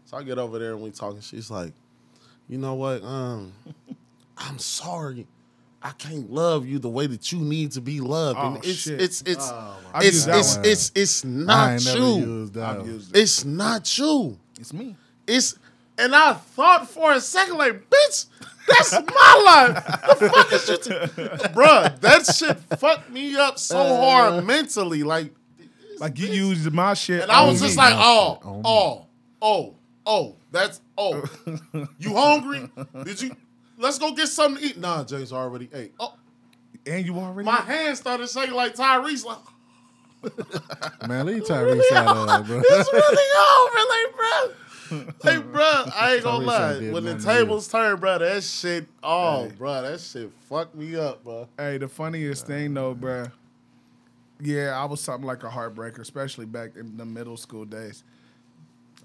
So 0.04 0.16
I 0.16 0.22
get 0.22 0.38
over 0.38 0.58
there 0.60 0.72
and 0.72 0.82
we 0.82 0.90
talking. 0.92 1.20
She's 1.20 1.50
like, 1.50 1.72
"You 2.48 2.58
know 2.58 2.74
what? 2.74 3.02
Um, 3.02 3.52
I'm 4.38 4.58
sorry." 4.58 5.26
I 5.82 5.90
can't 5.92 6.32
love 6.32 6.66
you 6.66 6.80
the 6.80 6.88
way 6.88 7.06
that 7.06 7.30
you 7.30 7.38
need 7.38 7.70
to 7.72 7.80
be 7.80 8.00
loved, 8.00 8.38
Oh, 8.42 8.54
and 8.54 8.64
it's 8.64 8.78
shit. 8.78 9.00
it's 9.00 9.22
it's 9.24 9.48
oh, 9.52 9.76
I've 9.94 10.04
it's 10.04 10.26
it's, 10.26 10.56
it's 10.56 10.92
it's 10.96 11.24
I 11.24 11.28
not 11.28 11.84
you. 11.94 12.04
used 12.16 12.54
that. 12.54 12.84
Used 12.84 13.14
it. 13.14 13.20
It's 13.20 13.44
not 13.44 13.96
you. 13.98 14.36
It's 14.58 14.72
me. 14.72 14.96
It's 15.28 15.54
and 15.98 16.14
I 16.14 16.32
thought 16.32 16.90
for 16.90 17.12
a 17.12 17.20
second, 17.20 17.56
like, 17.58 17.88
bitch, 17.88 18.26
that's 18.68 18.92
my 18.92 19.42
life. 19.46 20.18
The 20.18 20.28
fuck 20.28 20.52
is 20.52 20.68
you, 20.68 20.76
t-? 20.78 20.90
bruh? 21.54 22.00
That 22.00 22.26
shit 22.26 22.58
fucked 22.80 23.10
me 23.10 23.36
up 23.36 23.58
so 23.58 23.78
uh. 23.78 23.96
hard 24.00 24.44
mentally, 24.44 25.02
like, 25.04 25.32
Like 26.00 26.18
you 26.18 26.26
used 26.28 26.70
my 26.72 26.94
shit. 26.94 27.22
and 27.22 27.30
I 27.30 27.46
was 27.46 27.60
just 27.60 27.76
me. 27.76 27.82
like, 27.82 27.94
Oh, 27.96 28.38
oh, 28.42 28.42
shit. 28.42 28.46
On 28.46 28.56
me. 28.56 28.62
oh, 28.64 29.06
oh, 29.42 29.74
oh, 30.04 30.36
that's 30.50 30.80
oh. 30.98 31.22
You 32.00 32.14
hungry? 32.16 32.68
Did 33.04 33.22
you? 33.22 33.36
Let's 33.78 33.98
go 33.98 34.12
get 34.12 34.28
something 34.28 34.62
to 34.62 34.68
eat. 34.68 34.78
Nah, 34.78 35.04
James 35.04 35.32
already 35.32 35.68
ate. 35.72 35.92
Oh, 36.00 36.14
and 36.86 37.04
you 37.04 37.16
already. 37.18 37.44
my 37.46 37.56
hand 37.56 37.96
started 37.96 38.28
shaking 38.28 38.54
like 38.54 38.74
Tyrese. 38.74 39.24
Like, 39.24 39.38
Man, 41.08 41.26
leave 41.26 41.42
Tyrese 41.48 41.92
out 41.92 42.16
of 42.16 42.26
that, 42.26 42.46
bro. 42.46 42.62
it's 42.64 42.92
really 42.92 43.26
over, 43.48 43.88
like, 43.88 44.16
bro. 44.16 44.52
Like, 45.24 45.52
bro, 45.52 45.62
I 45.96 46.14
ain't 46.14 46.22
gonna 46.22 46.44
lie. 46.44 46.74
When 46.74 47.02
the 47.04 47.14
nothing 47.14 47.18
to 47.18 47.32
you. 47.34 47.38
tables 47.40 47.66
turned, 47.66 48.00
bro, 48.00 48.18
that 48.18 48.44
shit, 48.44 48.86
oh, 49.02 49.44
Hey. 49.48 49.52
bro, 49.58 49.82
that 49.82 50.00
shit 50.00 50.30
fucked 50.48 50.76
me 50.76 50.94
up, 50.94 51.24
bro. 51.24 51.48
Hey, 51.58 51.78
the 51.78 51.88
funniest 51.88 52.46
thing 52.46 52.72
though, 52.72 52.94
bro. 52.94 53.26
Yeah, 54.40 54.80
I 54.80 54.84
was 54.84 55.00
something 55.00 55.26
like 55.26 55.42
a 55.42 55.48
heartbreaker, 55.48 55.98
especially 55.98 56.46
back 56.46 56.76
in 56.76 56.96
the 56.96 57.04
middle 57.04 57.36
school 57.36 57.64
days. 57.64 58.04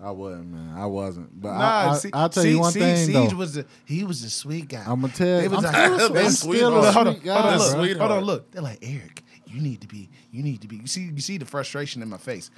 I 0.04 0.12
wasn't, 0.12 0.52
man. 0.52 0.76
I 0.78 0.86
wasn't. 0.86 1.42
But 1.42 1.54
Nah, 1.58 1.64
I, 1.64 1.90
I, 1.90 1.98
see, 1.98 2.10
I'll 2.14 2.30
tell 2.30 2.44
see, 2.44 2.52
you 2.52 2.60
one 2.60 2.72
see, 2.72 2.80
thing 2.80 3.06
Siege 3.08 3.30
though. 3.32 3.36
was 3.36 3.58
a, 3.58 3.66
he 3.86 4.04
was 4.04 4.24
a 4.24 4.30
sweet 4.30 4.68
guy. 4.68 4.84
I'm 4.86 5.02
gonna 5.02 5.14
tell 5.14 5.42
you. 5.42 5.50
was 5.50 5.64
I'm 5.66 5.74
like, 5.74 6.02
still, 6.02 6.18
I'm 6.18 6.30
sweet 6.32 6.58
still 6.58 6.84
a 6.84 6.92
hold 6.92 7.08
on, 7.08 7.14
sweet 7.16 7.28
hold 7.30 7.46
on, 7.46 7.58
guy, 7.58 7.58
look. 7.58 7.98
Hold 7.98 8.12
on, 8.12 8.24
look. 8.24 8.52
They're 8.52 8.62
like 8.62 8.80
Eric, 8.82 9.24
you 9.46 9.62
need 9.62 9.82
to 9.82 9.88
be, 9.88 10.10
you 10.32 10.44
need 10.44 10.62
to 10.62 10.68
be. 10.68 10.78
You 10.78 10.88
see, 10.88 11.02
you 11.04 11.20
see 11.22 11.38
the 11.38 11.46
frustration 11.46 12.02
in 12.02 12.10
my 12.10 12.18
face. 12.18 12.52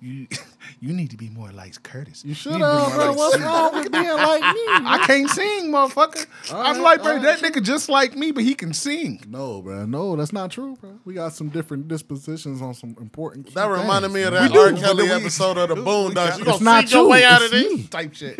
You, 0.00 0.26
you 0.80 0.92
need 0.92 1.10
to 1.10 1.16
be 1.16 1.28
more 1.28 1.50
like 1.50 1.82
Curtis. 1.82 2.24
You 2.24 2.32
should 2.34 2.52
need 2.52 2.58
be 2.58 2.64
have, 2.64 2.88
more 2.88 2.90
bro. 2.96 3.06
like 3.08 3.16
What's 3.16 3.34
Siege. 3.34 3.44
wrong 3.44 3.74
with 3.74 3.92
being 3.92 4.08
like 4.08 4.40
me? 4.42 4.60
I 4.86 5.04
can't 5.06 5.28
sing, 5.30 5.72
motherfucker. 5.72 6.26
I'm 6.52 6.76
right, 6.76 6.80
like, 6.82 7.02
bro, 7.02 7.14
all 7.14 7.20
that 7.22 7.40
nigga 7.40 7.62
just 7.62 7.88
like 7.88 8.14
me, 8.16 8.30
but 8.30 8.44
he 8.44 8.54
can 8.54 8.72
sing. 8.72 9.20
No, 9.28 9.60
bro. 9.60 9.86
No, 9.86 10.14
that's 10.14 10.32
not 10.32 10.50
true, 10.52 10.76
bro. 10.80 10.98
We 11.04 11.14
got 11.14 11.32
some 11.32 11.48
different 11.48 11.88
dispositions 11.88 12.62
on 12.62 12.74
some 12.74 12.94
important. 13.00 13.46
Key 13.46 13.54
That 13.54 13.66
reminded 13.68 14.12
things, 14.12 14.14
me 14.14 14.22
of 14.22 14.32
that 14.34 14.52
do, 14.52 14.58
R. 14.60 14.70
but 14.72 14.80
Kelly 14.80 15.02
we- 15.04 15.10
episode 15.10 15.58
of 15.58 15.68
the 15.70 15.74
we 15.76 15.80
Boondocks. 15.82 16.38
You 16.38 16.44
It's 16.44 16.52
gonna 16.52 16.64
not 16.64 16.88
see 16.88 16.94
your 16.94 17.04
you. 17.04 17.10
way 17.10 17.24
out 17.24 17.42
It's 17.42 17.52
of 17.52 17.58
this? 17.58 17.88
Type 17.88 18.14
shit. 18.14 18.36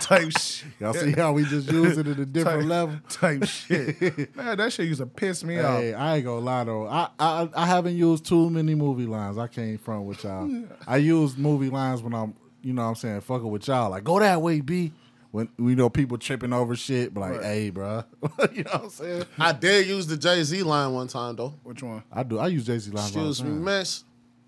type 0.00 0.30
shit. 0.38 0.64
Y'all 0.80 0.92
see 0.92 1.12
how 1.12 1.32
we 1.32 1.44
just 1.44 1.70
use 1.72 1.96
it 1.96 2.06
at 2.06 2.18
a 2.18 2.26
different 2.26 2.60
type, 2.62 2.68
level? 2.68 2.96
Type 3.08 3.44
shit. 3.44 4.36
Man, 4.36 4.56
that 4.58 4.72
shit 4.72 4.86
used 4.88 5.00
to 5.00 5.06
piss 5.06 5.42
me 5.44 5.58
off. 5.60 5.78
Hey, 5.80 5.94
I 5.94 6.16
ain't 6.16 6.24
gonna 6.26 6.40
lie 6.44 6.64
though. 6.64 6.86
I, 6.86 7.08
I 7.18 7.48
I 7.54 7.66
haven't 7.66 7.96
used 7.96 8.26
too 8.26 8.50
many 8.50 8.74
movie 8.74 9.06
lines. 9.06 9.38
I 9.38 9.46
can't 9.46 9.80
front 9.80 10.04
with 10.04 10.22
y'all. 10.24 10.50
I 10.86 10.96
use 10.98 11.36
movie 11.36 11.70
lines 11.70 12.02
when 12.02 12.14
I'm, 12.14 12.34
you 12.62 12.72
know, 12.72 12.82
what 12.82 12.88
I'm 12.88 12.94
saying 12.96 13.20
fucking 13.22 13.48
with 13.50 13.66
y'all. 13.68 13.90
Like 13.90 14.04
go 14.04 14.18
that 14.20 14.40
way, 14.42 14.60
b. 14.60 14.92
When 15.30 15.48
we 15.58 15.74
know 15.74 15.90
people 15.90 16.16
tripping 16.16 16.52
over 16.52 16.76
shit, 16.76 17.12
but 17.12 17.22
like, 17.22 17.32
Right. 17.32 17.42
hey, 17.42 17.70
bro, 17.70 18.04
you 18.52 18.62
know 18.62 18.70
what 18.70 18.82
I'm 18.84 18.90
saying? 18.90 19.24
I 19.36 19.50
did 19.52 19.88
use 19.88 20.06
the 20.06 20.16
Jay 20.16 20.40
Z 20.44 20.62
line 20.62 20.92
one 20.92 21.08
time 21.08 21.34
though. 21.34 21.54
Which 21.64 21.82
one? 21.82 22.04
I 22.12 22.22
do. 22.22 22.38
I 22.38 22.46
use 22.46 22.64
Jay 22.64 22.78
Z 22.78 22.92
lines. 22.92 23.16
all 23.16 23.24
the 23.24 23.28
Excuse 23.30 23.42
me, 23.42 23.50
time. 23.50 23.64
miss. 23.64 24.04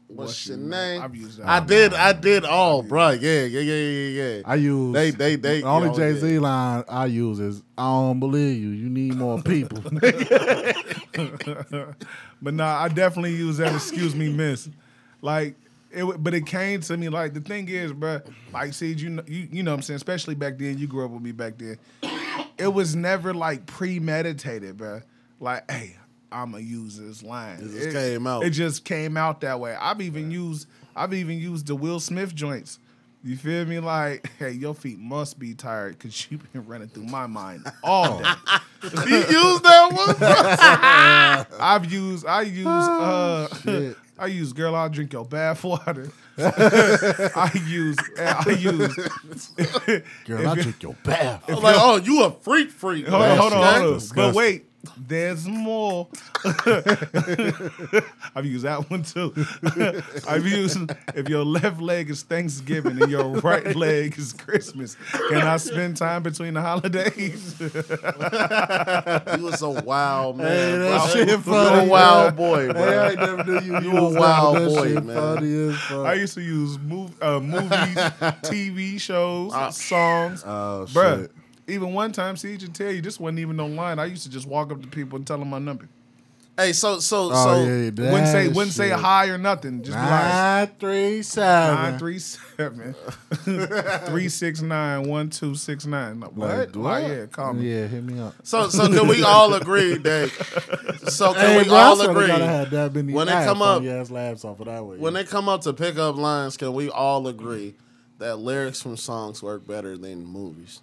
What's, 0.08 0.28
What's 0.28 0.46
your 0.46 0.58
your 0.58 0.68
name? 0.68 0.92
name? 0.92 1.02
I've 1.02 1.16
used 1.16 1.38
that 1.40 1.48
I 1.48 1.58
one. 1.58 1.66
did. 1.66 1.92
I 1.92 2.12
did 2.12 2.44
all, 2.44 2.82
bro. 2.84 3.10
Yeah, 3.10 3.46
yeah, 3.46 3.60
yeah, 3.60 3.74
yeah, 3.74 4.08
yeah. 4.36 4.42
I 4.44 4.54
use 4.54 4.94
They- 4.94 5.10
they- 5.10 5.34
they- 5.34 5.60
the 5.62 5.66
only 5.66 5.90
Jay 5.96 6.14
Z 6.14 6.34
yeah. 6.34 6.38
line 6.38 6.84
I 6.88 7.06
use 7.06 7.40
is 7.40 7.64
I 7.76 7.82
don't 7.82 8.20
believe 8.20 8.62
you. 8.62 8.68
You 8.68 8.88
need 8.88 9.16
more 9.16 9.42
people. 9.42 9.82
But 12.42 12.54
nah, 12.54 12.82
I 12.82 12.88
definitely 12.88 13.34
use 13.34 13.56
that. 13.56 13.74
Excuse 13.74 14.14
me, 14.14 14.28
miss. 14.32 14.68
Like 15.22 15.56
it, 15.96 16.22
but 16.22 16.34
it 16.34 16.46
came 16.46 16.80
to 16.82 16.96
me 16.96 17.08
like 17.08 17.34
the 17.34 17.40
thing 17.40 17.68
is, 17.68 17.92
bro. 17.92 18.20
Like, 18.52 18.74
see, 18.74 18.92
you 18.92 19.10
know, 19.10 19.22
you, 19.26 19.48
you 19.50 19.62
know, 19.62 19.72
what 19.72 19.78
I'm 19.78 19.82
saying, 19.82 19.96
especially 19.96 20.34
back 20.34 20.58
then. 20.58 20.78
You 20.78 20.86
grew 20.86 21.04
up 21.04 21.10
with 21.10 21.22
me 21.22 21.32
back 21.32 21.54
then. 21.58 21.78
It 22.58 22.72
was 22.72 22.94
never 22.94 23.34
like 23.34 23.66
premeditated, 23.66 24.76
bro. 24.76 25.02
Like, 25.40 25.70
hey, 25.70 25.96
I'ma 26.30 26.58
use 26.58 26.98
this 26.98 27.22
line. 27.22 27.58
It 27.60 27.70
just 27.72 27.90
came 27.92 28.26
out. 28.26 28.44
It 28.44 28.50
just 28.50 28.84
came 28.84 29.16
out 29.16 29.40
that 29.42 29.60
way. 29.60 29.74
I've 29.74 30.00
even 30.00 30.30
used, 30.30 30.68
I've 30.94 31.14
even 31.14 31.38
used 31.38 31.66
the 31.66 31.74
Will 31.74 32.00
Smith 32.00 32.34
joints. 32.34 32.78
You 33.26 33.36
feel 33.36 33.64
me? 33.64 33.80
Like, 33.80 34.30
hey, 34.38 34.52
your 34.52 34.74
feet 34.74 34.98
must 34.98 35.38
be 35.38 35.54
tired 35.54 35.98
because 35.98 36.30
you've 36.30 36.52
been 36.52 36.64
running 36.66 36.88
through 36.88 37.06
my 37.06 37.26
mind 37.26 37.66
all 37.82 38.18
day. 38.18 38.24
you 38.82 39.16
used 39.16 39.64
that 39.64 41.46
one? 41.50 41.56
I've 41.60 41.90
used 41.90 42.24
I 42.24 42.42
use 42.42 42.66
uh 42.66 43.48
shit. 43.62 43.96
I 44.18 44.26
use 44.26 44.52
girl 44.52 44.74
I'll 44.74 44.88
drink 44.88 45.12
your 45.12 45.24
bath 45.24 45.62
water. 45.64 46.10
I 46.38 47.50
use 47.66 47.96
I 48.18 48.50
use 48.58 48.94
Girl, 50.24 50.48
I 50.48 50.54
drink 50.54 50.82
your 50.82 50.94
bath. 51.04 51.44
I'm 51.48 51.62
like, 51.62 51.76
oh, 51.78 51.96
you 51.96 52.24
a 52.24 52.30
freak 52.30 52.70
freak. 52.70 53.06
hold 53.08 53.22
on, 53.22 53.36
hold 53.38 53.52
on, 53.52 53.80
hold 53.82 53.94
on. 53.94 54.00
shit 54.00 54.14
But 54.14 54.34
wait, 54.34 54.64
There's 54.96 55.46
more. 55.46 56.08
I've 58.34 58.44
used 58.44 58.64
that 58.64 58.86
one 58.90 59.02
too. 59.02 59.32
I've 60.28 60.46
used 60.46 60.90
if 61.14 61.28
your 61.28 61.44
left 61.44 61.80
leg 61.80 62.10
is 62.10 62.22
Thanksgiving 62.22 63.00
and 63.02 63.10
your 63.10 63.36
right 63.40 63.74
leg 63.76 64.18
is 64.18 64.32
Christmas. 64.32 64.96
Can 65.28 65.42
I 65.42 65.56
spend 65.56 65.96
time 65.96 66.22
between 66.22 66.54
the 66.54 66.60
holidays? 66.62 67.58
You 67.60 69.44
was 69.44 69.62
a 69.62 69.70
wild 69.70 70.38
man. 70.38 70.46
Hey, 70.46 70.78
that 70.78 70.98
bro. 71.02 71.06
shit 71.12 71.28
You 71.28 71.38
funny, 71.38 71.86
a 71.86 71.90
wild 71.90 72.36
bro. 72.36 72.46
boy, 72.46 72.72
bro. 72.72 72.82
Hey, 72.84 72.98
I 72.98 73.14
never 73.14 73.44
knew 73.44 73.60
you. 73.60 73.80
You 73.80 73.92
used 73.92 74.16
a 74.16 74.20
wild 74.20 74.56
that. 74.56 74.60
That 74.60 74.68
boy, 74.74 74.88
shit 74.94 75.04
man. 75.04 75.16
Funny 75.16 75.68
as 75.68 75.76
fuck. 75.80 76.06
I 76.06 76.12
used 76.14 76.34
to 76.34 76.42
use 76.42 76.78
mov- 76.78 77.12
uh, 77.22 77.40
movies, 77.40 77.68
TV 78.50 79.00
shows, 79.00 79.52
Ah. 79.54 79.70
songs. 79.70 80.42
Oh 80.46 80.86
Bruh, 80.90 81.22
shit. 81.22 81.30
Even 81.68 81.92
one 81.94 82.12
time, 82.12 82.36
see, 82.36 82.56
to 82.58 82.68
tell 82.70 82.92
you, 82.92 83.00
this 83.02 83.18
wasn't 83.20 83.38
even 83.40 83.58
online. 83.60 83.98
I 83.98 84.04
used 84.06 84.22
to 84.24 84.30
just 84.30 84.46
walk 84.46 84.70
up 84.72 84.80
to 84.82 84.88
people 84.88 85.16
and 85.16 85.26
tell 85.26 85.38
them 85.38 85.50
my 85.50 85.58
number. 85.58 85.88
Hey, 86.58 86.72
so 86.72 87.00
so 87.00 87.28
Oh 87.30 87.44
so 87.44 87.64
yeah, 87.66 87.90
that 87.90 88.12
wouldn't 88.12 88.28
say 88.28 88.48
wouldn't 88.48 88.72
say 88.72 88.88
shit. 88.88 88.98
hi 88.98 89.26
or 89.28 89.36
nothing. 89.36 89.82
Just 89.82 89.94
be 89.98 90.02
like 90.02 90.10
Nine 90.10 90.70
three 90.80 91.22
seven. 91.22 91.74
nine 91.74 91.98
three 91.98 92.18
seven 92.18 92.94
three 94.06 94.28
six 94.30 94.62
nine 94.62 95.02
one 95.06 95.28
two 95.28 95.54
six 95.54 95.84
nine. 95.84 96.18
Like, 96.20 96.30
What? 96.32 96.48
Like, 96.56 96.76
Like, 96.76 97.08
yeah, 97.08 97.26
call 97.26 97.52
me. 97.52 97.70
Yeah, 97.70 97.86
hit 97.86 98.02
me 98.02 98.18
up. 98.20 98.34
so 98.42 98.70
so 98.70 98.88
can 98.88 99.06
we 99.06 99.22
all 99.22 99.52
agree 99.52 99.94
that? 99.98 100.30
So 101.08 101.34
can 101.34 101.42
Hey, 101.42 101.58
we 101.58 101.64
bro, 101.68 101.76
all 101.76 102.00
agree 102.00 102.26
God, 102.28 102.40
I 102.40 102.46
had 102.46 102.70
that 102.70 102.92
when 102.94 103.06
they 103.26 103.32
I 103.34 103.44
come 103.44 103.60
up- 103.60 103.78
funny 103.82 103.90
ass 103.90 104.10
laughs 104.10 104.42
off 104.44 104.58
of 104.60 104.64
that 104.64 104.82
way. 104.82 104.96
when 104.96 105.12
they 105.12 105.24
come 105.24 105.50
up 105.50 105.60
to 105.62 105.74
pick 105.74 105.98
up 105.98 106.16
lines? 106.16 106.56
Can 106.56 106.72
we 106.72 106.88
all 106.88 107.26
agree 107.28 107.74
that 108.18 108.36
lyrics 108.36 108.80
from 108.80 108.96
songs 108.96 109.42
work 109.42 109.66
better 109.66 109.98
than 109.98 110.24
movies? 110.24 110.80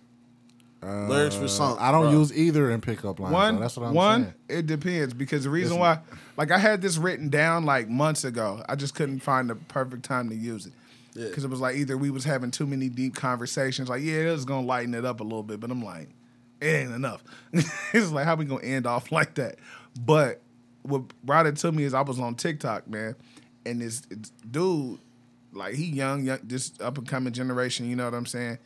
Lyrics 0.84 1.36
for 1.36 1.47
songs, 1.47 1.77
Uh, 1.79 1.84
I 1.84 1.91
don't 1.91 2.11
bro. 2.11 2.19
use 2.19 2.34
either 2.34 2.71
in 2.71 2.81
pickup 2.81 3.19
lines. 3.19 3.34
One, 3.34 3.55
though. 3.55 3.61
That's 3.61 3.77
what 3.77 3.88
I'm 3.88 3.93
one, 3.93 4.23
saying. 4.23 4.59
it 4.61 4.67
depends 4.67 5.13
because 5.13 5.43
the 5.43 5.49
reason 5.49 5.77
why, 5.77 5.99
like, 6.38 6.51
I 6.51 6.57
had 6.57 6.81
this 6.81 6.97
written 6.97 7.29
down 7.29 7.65
like 7.65 7.89
months 7.89 8.23
ago. 8.23 8.63
I 8.67 8.75
just 8.75 8.95
couldn't 8.95 9.19
find 9.19 9.49
the 9.49 9.55
perfect 9.55 10.03
time 10.03 10.29
to 10.29 10.36
use 10.36 10.65
it 10.65 10.73
Yeah. 11.13 11.27
because 11.27 11.43
it 11.43 11.49
was 11.49 11.59
like 11.61 11.75
either 11.75 11.97
we 11.97 12.09
was 12.09 12.23
having 12.23 12.51
too 12.51 12.67
many 12.67 12.89
deep 12.89 13.15
conversations, 13.15 13.89
like, 13.89 14.01
yeah, 14.03 14.27
it 14.27 14.31
was 14.31 14.45
gonna 14.45 14.65
lighten 14.65 14.93
it 14.93 15.05
up 15.05 15.19
a 15.19 15.23
little 15.23 15.43
bit, 15.43 15.59
but 15.59 15.71
I'm 15.71 15.84
like, 15.84 16.09
it 16.61 16.67
ain't 16.67 16.91
enough. 16.91 17.23
it's 17.93 18.11
like 18.11 18.25
how 18.25 18.36
we 18.36 18.45
gonna 18.45 18.63
end 18.63 18.86
off 18.88 19.11
like 19.11 19.36
that? 19.36 19.57
But 19.99 20.41
what 20.84 21.03
brought 21.23 21.45
it 21.47 21.55
to 21.57 21.71
me 21.71 21.84
is 21.84 21.93
I 21.93 22.01
was 22.01 22.19
on 22.19 22.36
TikTok, 22.36 22.88
man, 22.89 23.15
and 23.65 23.79
this, 23.81 24.01
this 24.01 24.31
dude, 24.49 24.99
like, 25.53 25.75
he 25.75 25.86
young, 25.86 26.23
young, 26.23 26.39
this 26.43 26.73
up 26.81 26.97
and 26.97 27.07
coming 27.07 27.31
generation. 27.31 27.88
You 27.89 27.95
know 27.95 28.05
what 28.05 28.13
I'm 28.15 28.25
saying? 28.25 28.57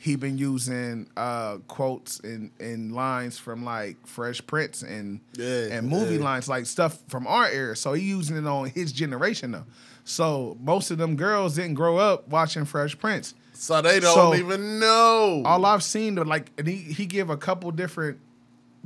He 0.00 0.14
been 0.16 0.38
using 0.38 1.08
uh, 1.16 1.56
quotes 1.66 2.20
and, 2.20 2.50
and 2.60 2.92
lines 2.94 3.36
from 3.38 3.64
like 3.64 3.96
Fresh 4.06 4.46
Prince 4.46 4.82
and 4.82 5.20
Yeah, 5.36 5.66
and 5.72 5.88
movie 5.88 6.16
yeah. 6.16 6.22
lines 6.24 6.48
like 6.48 6.66
stuff 6.66 6.98
from 7.08 7.26
our 7.26 7.48
era. 7.48 7.74
So 7.76 7.92
he 7.94 8.04
using 8.04 8.36
it 8.36 8.46
on 8.46 8.70
his 8.70 8.92
generation 8.92 9.50
though. 9.50 9.64
So 10.04 10.56
most 10.60 10.90
of 10.90 10.98
them 10.98 11.16
girls 11.16 11.56
didn't 11.56 11.74
grow 11.74 11.98
up 11.98 12.28
watching 12.28 12.64
Fresh 12.64 12.98
Prince. 12.98 13.34
So 13.54 13.82
they 13.82 13.98
don't 13.98 14.14
So- 14.14 14.34
even 14.36 14.78
know. 14.78 15.42
All 15.44 15.66
I've 15.66 15.82
seen 15.82 16.14
like 16.14 16.52
and 16.56 16.66
he 16.68 16.76
he 16.76 17.04
give 17.06 17.28
a 17.28 17.36
couple 17.36 17.70
different 17.72 18.20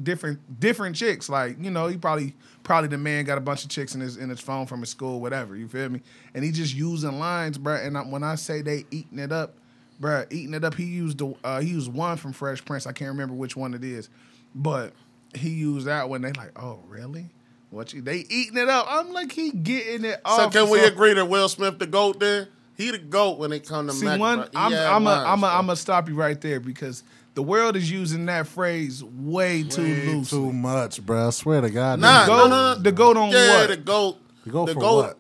different 0.03 0.41
different 0.61 0.97
chicks. 0.97 1.29
Like, 1.29 1.63
you 1.63 1.71
know, 1.71 1.87
he 1.89 1.97
probably 1.99 2.35
probably 2.63 2.89
the 2.89 2.97
man 2.99 3.25
got 3.27 3.37
a 3.39 3.41
bunch 3.43 3.65
of 3.65 3.71
chicks 3.71 3.95
in 3.95 4.01
his 4.01 4.17
in 4.17 4.31
his 4.31 4.41
phone 4.41 4.67
from 4.67 4.81
his 4.81 4.89
school, 4.89 5.21
whatever. 5.21 5.57
You 5.57 5.69
feel 5.69 5.91
me? 5.91 6.01
And 6.35 6.43
he 6.43 6.51
just 6.53 6.75
using 6.75 7.19
lines, 7.19 7.59
bro. 7.59 7.75
And 7.75 7.99
I, 7.99 8.01
when 8.03 8.23
I 8.23 8.37
say 8.37 8.63
they 8.63 8.87
eating 8.91 9.19
it 9.19 9.31
up, 9.31 9.55
bruh, 10.01 10.26
eating 10.32 10.55
it 10.55 10.64
up. 10.64 10.74
He 10.74 10.84
used 10.84 11.18
the 11.18 11.34
uh, 11.45 11.61
he 11.61 11.70
used 11.70 11.93
one 11.93 12.16
from 12.16 12.32
Fresh 12.32 12.64
Prince. 12.64 12.86
I 12.86 12.93
can't 12.93 13.11
remember 13.11 13.34
which 13.34 13.57
one 13.57 13.74
it 13.74 13.84
is, 13.84 14.09
but 14.55 14.93
he 15.34 15.51
used 15.51 15.86
that 15.86 16.09
one. 16.09 16.22
They 16.22 16.32
like, 16.32 16.59
oh 16.61 16.80
really? 16.88 17.30
What 17.70 17.93
you? 17.95 18.03
They 18.03 18.26
eating 18.28 18.59
it 18.59 18.68
up. 18.68 18.86
I'm 18.88 19.12
like, 19.12 19.32
he 19.32 19.51
getting 19.51 20.05
it 20.05 20.20
all. 20.24 20.36
so 20.38 20.45
off. 20.45 20.53
can 20.53 20.68
we 20.68 20.80
agree 20.84 21.14
that 21.14 21.24
Will 21.24 21.49
Smith 21.49 21.78
the 21.78 21.86
goat? 21.86 22.20
Then 22.20 22.49
he 22.76 22.90
the 22.90 22.99
goat 22.99 23.38
when 23.38 23.53
it 23.53 23.66
come 23.66 23.86
to 23.86 23.93
See 23.95 24.05
Mac, 24.05 24.20
one, 24.20 24.38
bro. 24.40 24.49
I'm 24.55 24.72
had 24.72 24.86
I'm 24.86 25.03
a, 25.03 25.05
lines, 25.07 25.24
I'm 25.26 25.38
a, 25.38 25.40
bro. 25.47 25.49
I'm 25.51 25.66
gonna 25.66 25.76
stop 25.76 26.09
you 26.09 26.14
right 26.14 26.38
there 26.38 26.61
because 26.61 27.03
the 27.34 27.43
world 27.43 27.76
is 27.76 27.90
using 27.90 28.26
that 28.26 28.47
phrase 28.47 29.03
way 29.03 29.62
too 29.62 29.82
Way 29.84 30.05
loose. 30.07 30.28
too 30.28 30.53
much, 30.53 31.05
bro. 31.07 31.28
I 31.28 31.30
swear 31.30 31.62
to 31.62 31.70
God. 31.70 31.99
Nah, 31.99 32.24
nigga. 32.24 32.26
goat- 32.26 32.36
no, 32.36 32.47
no, 32.49 32.74
no. 32.74 32.80
the 32.82 32.93
goat 32.93 33.16
on 33.16 33.30
yeah, 33.30 33.61
what? 33.61 33.68
the 33.70 33.76
goat. 33.78 34.18
The 34.45 34.51
goat 34.51 34.66
the 34.66 34.74
for 34.74 34.80
goat. 34.80 34.97
what? 34.97 35.18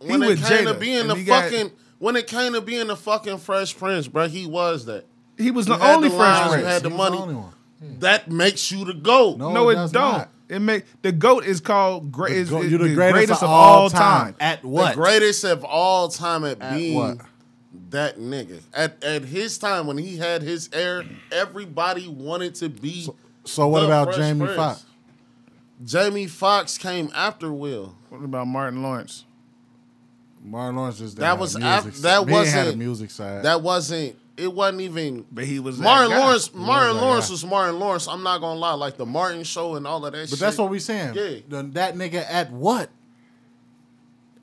When 0.00 0.20
He 0.22 0.26
it 0.26 0.30
with 0.30 0.48
came 0.48 0.64
to 0.66 0.74
Jada, 0.74 0.80
being 0.80 1.06
the 1.06 1.14
he 1.14 1.24
got- 1.24 1.44
fucking, 1.44 1.70
when 2.04 2.16
it 2.16 2.26
came 2.26 2.52
to 2.52 2.60
being 2.60 2.86
the 2.88 2.96
fucking 2.96 3.38
Fresh 3.38 3.76
Prince, 3.76 4.08
bro, 4.08 4.28
he 4.28 4.46
was 4.46 4.84
that. 4.86 5.04
He 5.38 5.50
was 5.50 5.66
You 5.66 5.76
the 5.76 5.86
only 5.86 6.08
the 6.10 6.16
Fresh 6.16 6.38
lines, 6.38 6.44
you 6.44 6.50
Prince. 6.62 6.66
had 6.68 6.82
the 6.82 6.88
He 6.90 6.94
was 6.96 7.10
money. 7.10 7.22
only 7.22 7.34
one. 7.34 7.52
That 8.00 8.30
makes 8.30 8.70
you 8.70 8.84
the 8.84 8.94
goat. 8.94 9.38
No, 9.38 9.52
No, 9.52 9.68
it 9.68 9.72
it 9.72 9.76
does 9.76 9.92
don't. 9.92 10.12
not. 10.12 10.28
It 10.48 10.58
make 10.60 10.84
the 11.02 11.10
goat 11.12 11.44
is 11.44 11.60
called 11.60 12.12
great. 12.12 12.34
The 12.34 12.38
Is, 12.40 12.50
goat- 12.50 12.64
is 12.66 12.70
you're 12.70 12.86
the, 12.86 12.94
greatest, 12.94 13.42
of 13.42 13.48
all 13.48 13.82
all 13.82 13.90
time. 13.90 14.36
At 14.38 14.62
what? 14.64 14.90
The 14.90 15.00
greatest 15.00 15.44
of 15.44 15.64
all 15.64 16.08
time 16.08 16.44
at, 16.44 16.60
At 16.60 16.76
being 16.76 16.94
what? 16.94 17.18
that 17.90 18.18
nigga. 18.18 18.60
At 18.74 19.02
at 19.02 19.22
his 19.24 19.56
time 19.58 19.86
when 19.86 19.96
he 19.98 20.18
had 20.18 20.42
his 20.42 20.68
air, 20.72 21.04
everybody 21.32 22.06
wanted 22.08 22.54
to 22.56 22.68
be. 22.68 23.08
So 23.44 23.66
what 23.68 23.80
the 23.80 23.86
about 23.86 24.04
Fresh 24.08 24.18
Jamie 24.18 24.40
Prince. 24.40 24.56
Foxx? 24.56 24.84
Jamie 25.84 26.26
Foxx 26.26 26.78
came 26.78 27.10
after 27.14 27.50
Will. 27.52 27.94
What 28.10 28.22
about 28.22 28.46
Martin 28.46 28.82
Lawrence? 28.82 29.24
Martin 30.44 30.76
Lawrence 30.76 30.98
just 30.98 31.16
That 31.16 31.26
had 31.30 31.40
was 31.40 31.56
music 31.56 31.94
af- 31.94 32.00
that 32.02 32.28
He 32.28 32.34
ain't 32.34 32.48
had 32.48 32.58
a 32.58 32.64
wasn't- 32.66 32.78
music 32.78 33.10
side. 33.10 33.42
That 33.44 33.62
wasn't. 33.62 34.16
It 34.36 34.52
wasn't 34.52 34.80
even. 34.82 35.24
But 35.32 35.44
he 35.44 35.58
was 35.60 35.78
that 35.78 35.84
Martin 35.84 36.10
guy. 36.10 36.18
Lawrence. 36.18 36.52
Martin 36.52 36.96
that 36.96 37.02
Lawrence 37.02 37.28
guy. 37.28 37.32
was 37.32 37.44
Martin 37.46 37.78
Lawrence. 37.78 38.08
I'm 38.08 38.22
not 38.22 38.40
gonna 38.40 38.58
lie, 38.60 38.74
like 38.74 38.96
the 38.96 39.06
Martin 39.06 39.44
Show 39.44 39.76
and 39.76 39.86
all 39.86 40.04
of 40.04 40.12
that. 40.12 40.18
but 40.20 40.28
shit. 40.28 40.38
that's 40.40 40.58
what 40.58 40.70
we 40.70 40.78
saying. 40.80 41.14
Yeah. 41.14 41.36
The- 41.48 41.62
that 41.74 41.94
nigga 41.96 42.24
at 42.28 42.50
what? 42.52 42.90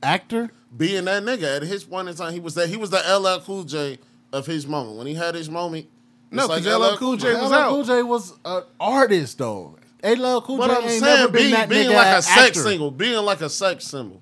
Actor? 0.04 0.50
being 0.76 1.04
that 1.06 1.22
nigga 1.24 1.58
at 1.58 1.64
his 1.64 1.84
point 1.84 2.08
in 2.08 2.16
time, 2.16 2.32
he 2.34 2.40
was 2.40 2.56
that. 2.56 2.70
He 2.70 2.78
was 2.78 2.90
the 2.90 2.98
LL 3.00 3.42
Cool 3.42 3.66
J 3.66 4.00
of 4.32 4.46
his 4.46 4.66
moment. 4.66 4.98
When 4.98 5.06
he 5.06 5.14
had 5.14 5.36
his 5.36 5.50
moment, 5.50 5.88
No, 6.32 6.46
it's 6.46 6.66
'cause 6.66 6.66
LL 6.66 6.98
Cool 6.98 7.18
J 7.18 7.34
was 7.34 7.52
LL 7.52 7.54
out. 7.54 7.70
Cool 7.70 7.84
J 7.84 8.04
was 8.04 8.34
an 8.46 8.64
artist 8.80 9.38
though. 9.38 9.76
LL 10.02 10.40
Cool 10.42 10.58
But 10.58 10.68
J 10.70 10.76
I'm 10.78 10.82
ain't 10.84 10.92
saying, 10.92 11.02
never 11.04 11.28
been 11.32 11.42
being, 11.42 11.52
that 11.52 11.70
being 11.70 11.90
nigga 11.92 11.96
like 11.96 12.06
a 12.08 12.16
as 12.18 12.26
sex 12.26 12.40
actor. 12.40 12.62
symbol, 12.64 12.90
being 12.92 13.18
like 13.26 13.42
a 13.42 13.50
sex 13.50 13.86
symbol. 13.86 14.22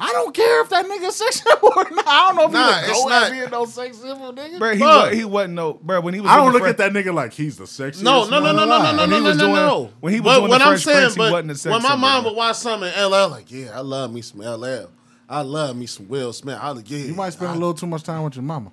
I 0.00 0.12
don't 0.12 0.34
care 0.34 0.62
if 0.62 0.68
that 0.70 0.86
nigga 0.86 1.10
sex 1.10 1.42
symbol 1.44 1.72
or 1.76 1.84
not. 1.90 2.06
I 2.06 2.26
don't 2.28 2.36
know 2.36 2.44
if 2.46 2.52
Nah, 2.52 2.72
he 2.80 2.90
it's 2.90 2.98
was 2.98 3.06
not- 3.10 3.22
not 3.22 3.30
being 3.32 3.50
no 3.50 3.64
sex 3.66 3.98
symbol, 3.98 4.32
nigga. 4.32 4.58
Bro, 4.58 4.72
he, 4.74 4.78
Fuck. 4.80 4.88
wa- 5.04 5.08
he 5.10 5.24
wasn't 5.24 5.54
no. 5.54 5.74
Bro, 5.74 6.00
when 6.00 6.14
he 6.14 6.20
was 6.20 6.30
I 6.30 6.36
don't 6.36 6.52
look 6.52 6.62
Fresh- 6.62 6.70
at 6.70 6.76
that 6.78 6.92
nigga 6.92 7.12
like 7.14 7.32
he's 7.32 7.56
the 7.56 7.64
sexiest. 7.64 8.02
No, 8.02 8.28
no, 8.28 8.40
no, 8.40 8.52
no, 8.52 8.64
no, 8.64 8.66
no, 8.66 8.92
no, 8.92 9.06
no, 9.06 9.18
no, 9.20 9.32
no, 9.34 9.54
no. 9.54 9.90
when 10.00 10.12
he 10.12 10.20
was 10.20 10.24
but 10.34 10.38
doing 10.38 10.44
the 10.44 10.50
what 10.50 10.62
I'm 10.62 10.68
Fresh 10.68 10.84
saying, 10.84 10.98
Prince, 10.98 11.14
he 11.14 11.18
but 11.18 11.32
wasn't 11.32 11.50
a 11.50 11.54
sex 11.56 11.72
when 11.72 11.82
my 11.82 11.88
symbol, 11.90 11.98
mom 12.08 12.24
would 12.24 12.36
watch 12.36 12.56
something 12.56 12.92
in 12.92 13.04
LL, 13.10 13.28
like, 13.28 13.50
yeah, 13.52 13.70
I 13.76 13.80
love 13.80 14.12
me 14.12 14.22
some 14.22 14.40
LL. 14.40 14.90
I 15.28 15.42
love 15.42 15.76
me 15.76 15.86
some 15.86 16.08
Will 16.08 16.32
Smith. 16.32 16.58
I 16.60 16.72
yeah, 16.72 16.98
You 16.98 17.14
might 17.14 17.30
spend 17.30 17.50
I- 17.50 17.54
a 17.54 17.58
little 17.58 17.74
too 17.74 17.86
much 17.86 18.02
time 18.02 18.22
with 18.24 18.34
your 18.36 18.42
mama. 18.42 18.72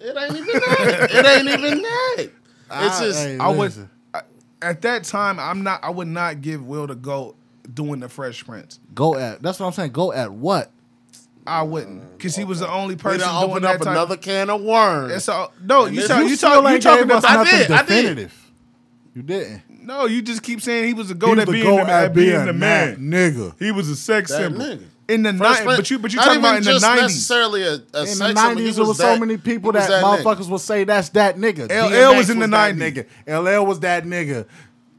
It 0.00 0.16
ain't 0.16 0.34
even 0.36 0.46
that. 0.46 1.08
it 1.12 1.26
ain't 1.26 1.48
even 1.60 1.82
that. 1.82 2.26
It's 2.74 3.00
just 3.00 3.18
hey, 3.20 3.38
I 3.38 3.48
would 3.48 3.72
at 4.62 4.80
that 4.82 5.04
time. 5.04 5.38
I'm 5.38 5.62
not. 5.62 5.84
I 5.84 5.90
would 5.90 6.08
not 6.08 6.40
give 6.40 6.64
Will 6.66 6.86
the 6.86 6.94
goat 6.94 7.36
doing 7.72 8.00
the 8.00 8.08
Fresh 8.08 8.44
Prince. 8.46 8.78
Go 8.94 9.16
at. 9.16 9.42
That's 9.42 9.58
what 9.60 9.66
I'm 9.66 9.72
saying. 9.72 9.92
Go 9.92 10.12
at 10.12 10.32
what? 10.32 10.70
I 11.46 11.62
wouldn't 11.62 12.16
because 12.16 12.36
he 12.36 12.44
was 12.44 12.60
the 12.60 12.70
only 12.70 12.94
person 12.94 13.20
done 13.20 13.40
doing 13.40 13.50
opened 13.50 13.64
that 13.64 13.74
up 13.74 13.78
type. 13.82 13.88
another 13.88 14.16
can 14.16 14.48
of 14.48 14.62
worms. 14.62 15.12
It's 15.12 15.28
all, 15.28 15.52
no, 15.60 15.86
you 15.86 15.96
this- 15.96 16.08
talk, 16.08 16.22
you 16.22 16.28
you, 16.28 16.36
still 16.36 16.62
talk, 16.62 16.72
you 16.72 16.78
talking 16.80 17.08
gave 17.08 17.16
us 17.16 17.24
about. 17.24 17.30
I 17.38 17.42
nothing 17.42 17.58
did, 17.58 17.70
I 17.72 17.78
did. 17.82 17.86
definitive. 17.88 18.50
You 19.14 19.22
didn't. 19.22 19.62
No, 19.86 20.06
you 20.06 20.22
just 20.22 20.42
keep 20.44 20.60
saying 20.60 20.86
he 20.86 20.94
was 20.94 21.10
a 21.10 21.14
He 21.14 21.18
goat 21.18 21.38
at 21.40 21.48
being 21.50 21.64
go 21.64 21.76
the, 21.84 21.90
at 21.90 22.14
being 22.14 22.30
the 22.46 22.52
that 22.52 22.52
man. 22.54 22.96
nigga. 22.98 23.54
He 23.58 23.72
was 23.72 23.88
a 23.88 23.96
sex 23.96 24.30
That 24.30 24.36
symbol 24.38 24.60
nigga. 24.60 24.84
in 25.08 25.22
the 25.24 25.32
Fresh 25.34 25.58
nineties. 25.64 25.76
But 25.76 25.90
you, 25.90 25.98
but 25.98 26.12
you 26.12 26.18
talking 26.20 26.38
about 26.38 26.56
in 26.58 26.62
the 26.62 26.70
just 26.70 26.84
nineties. 26.84 27.02
necessarily 27.08 27.62
a, 27.64 27.72
a 27.72 27.74
In 27.74 27.80
the 27.92 28.06
sex 28.06 28.10
symbol. 28.18 28.28
He 28.28 28.34
nineties, 28.34 28.76
there 28.76 28.84
was 28.86 28.98
so 28.98 29.18
many 29.18 29.36
people 29.36 29.72
he 29.72 29.78
was 29.78 29.88
that, 29.88 30.04
nigga. 30.04 30.22
motherfuckers 30.22 30.48
would 30.48 30.60
say 30.60 30.84
that's 30.84 31.08
that 31.10 31.36
nigga. 31.36 31.64
LL 31.68 31.90
DMX 31.90 32.16
was 32.16 32.30
in 32.30 32.38
the 32.38 32.46
that 32.46 32.74
90s. 32.76 33.06
nigga. 33.26 33.60
LL 33.62 33.66
was 33.66 33.80
that 33.80 34.04
nigga. 34.04 34.46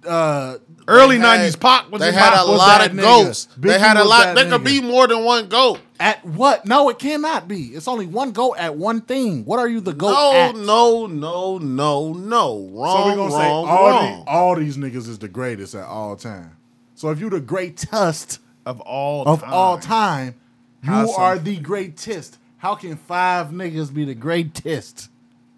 Uh, 0.06 0.58
Early 0.88 1.16
had- 1.18 1.22
nineties, 1.24 1.56
Pac 1.56 1.90
was 1.92 2.02
They 2.02 2.10
in 2.10 2.14
had 2.14 2.34
Pac 2.34 2.46
a 2.46 2.50
was 2.50 2.58
lot 2.58 2.86
of 2.86 2.92
nigga. 2.92 3.02
goats. 3.02 3.48
They 3.58 3.80
had 3.80 3.96
a 3.98 4.04
lot. 4.04 4.26
that 4.26 4.36
There 4.36 4.50
could 4.50 4.64
be 4.66 4.82
more 4.82 5.08
than 5.08 5.24
one 5.24 5.48
goat. 5.48 5.80
at 6.00 6.26
what? 6.26 6.66
No, 6.66 6.90
it 6.90 7.00
cannot 7.00 7.48
be. 7.48 7.68
It's 7.68 7.88
only 7.88 8.06
one 8.06 8.32
go 8.32 8.54
at 8.56 8.76
one 8.76 9.00
thing. 9.02 9.46
What 9.46 9.60
are 9.60 9.68
you 9.70 9.80
the 9.80 9.94
goat 9.94 10.12
No, 10.12 10.32
at? 10.34 10.56
no, 10.58 11.06
no, 11.08 11.58
no, 11.58 12.12
no. 12.14 12.70
Wrong, 12.74 12.98
So 12.98 13.06
we're 13.08 13.16
gonna 13.16 13.32
say 13.32 13.48
all, 13.50 13.66
wrong. 13.66 14.24
the- 14.26 14.30
all 14.32 14.56
these 14.56 14.76
niggas 14.78 15.08
is 15.08 15.20
the 15.20 15.30
greatest 15.30 15.74
at 15.74 15.86
all 15.88 16.18
time. 16.18 16.58
So 16.96 17.10
if 17.12 17.20
you're 17.20 17.30
the 17.30 17.40
greatest 17.40 18.40
of 18.66 18.82
all 18.82 19.24
of 19.26 19.42
time. 19.42 19.54
all 19.54 19.78
time, 19.78 20.36
you 20.84 20.90
How 20.92 21.06
some- 21.06 21.22
are 21.22 21.38
the 21.40 21.56
greatest. 21.58 22.38
How 22.58 22.76
can 22.76 22.98
five 22.98 23.52
niggas 23.52 23.94
be 23.94 24.04
the 24.06 24.16
greatest? 24.16 25.08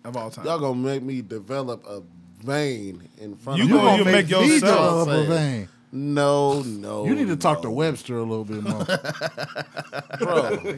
of 0.03 0.15
all 0.15 0.29
time. 0.29 0.45
Y'all 0.45 0.59
gonna 0.59 0.75
make 0.75 1.01
me 1.01 1.23
develop 1.23 1.83
a 1.89 2.01
vein 2.43 3.07
in 3.17 3.36
front 3.36 3.59
You 3.59 3.65
of 3.65 3.71
gonna- 3.71 3.91
me. 3.91 3.97
you 3.97 4.05
make 4.05 4.25
me 4.29 4.53
yourself 4.53 5.07
develop 5.07 5.07
a 5.07 5.11
say 5.11 5.21
it. 5.23 5.27
vein. 5.27 5.69
No, 5.91 6.61
no. 6.61 7.05
You 7.05 7.15
need 7.15 7.27
to 7.29 7.38
talk 7.38 7.61
to. 7.61 7.69
Webster 7.71 8.17
a 8.17 8.23
little 8.23 8.43
bit 8.43 8.61
more. 8.63 8.86
bro. 10.19 10.77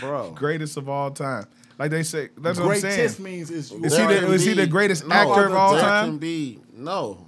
bro. 0.00 0.30
Greatest 0.32 0.76
of 0.76 0.88
all 0.88 1.10
time. 1.10 1.46
Like 1.78 1.90
they 1.90 2.02
say, 2.02 2.28
that's 2.38 2.58
what 2.58 2.74
I'm 2.74 2.80
saying. 2.80 2.94
greatest 2.96 3.20
means 3.20 3.50
is 3.50 3.70
you 3.70 3.84
Is 3.84 3.96
he 3.96 4.04
the- 4.04 4.32
is 4.32 4.44
he 4.44 4.52
the 4.54 4.66
greatest 4.66 5.06
no, 5.06 5.14
actor 5.14 5.46
of 5.46 5.54
all 5.54 5.78
time? 5.78 6.04
Can 6.10 6.18
be 6.18 6.58
no. 6.76 7.26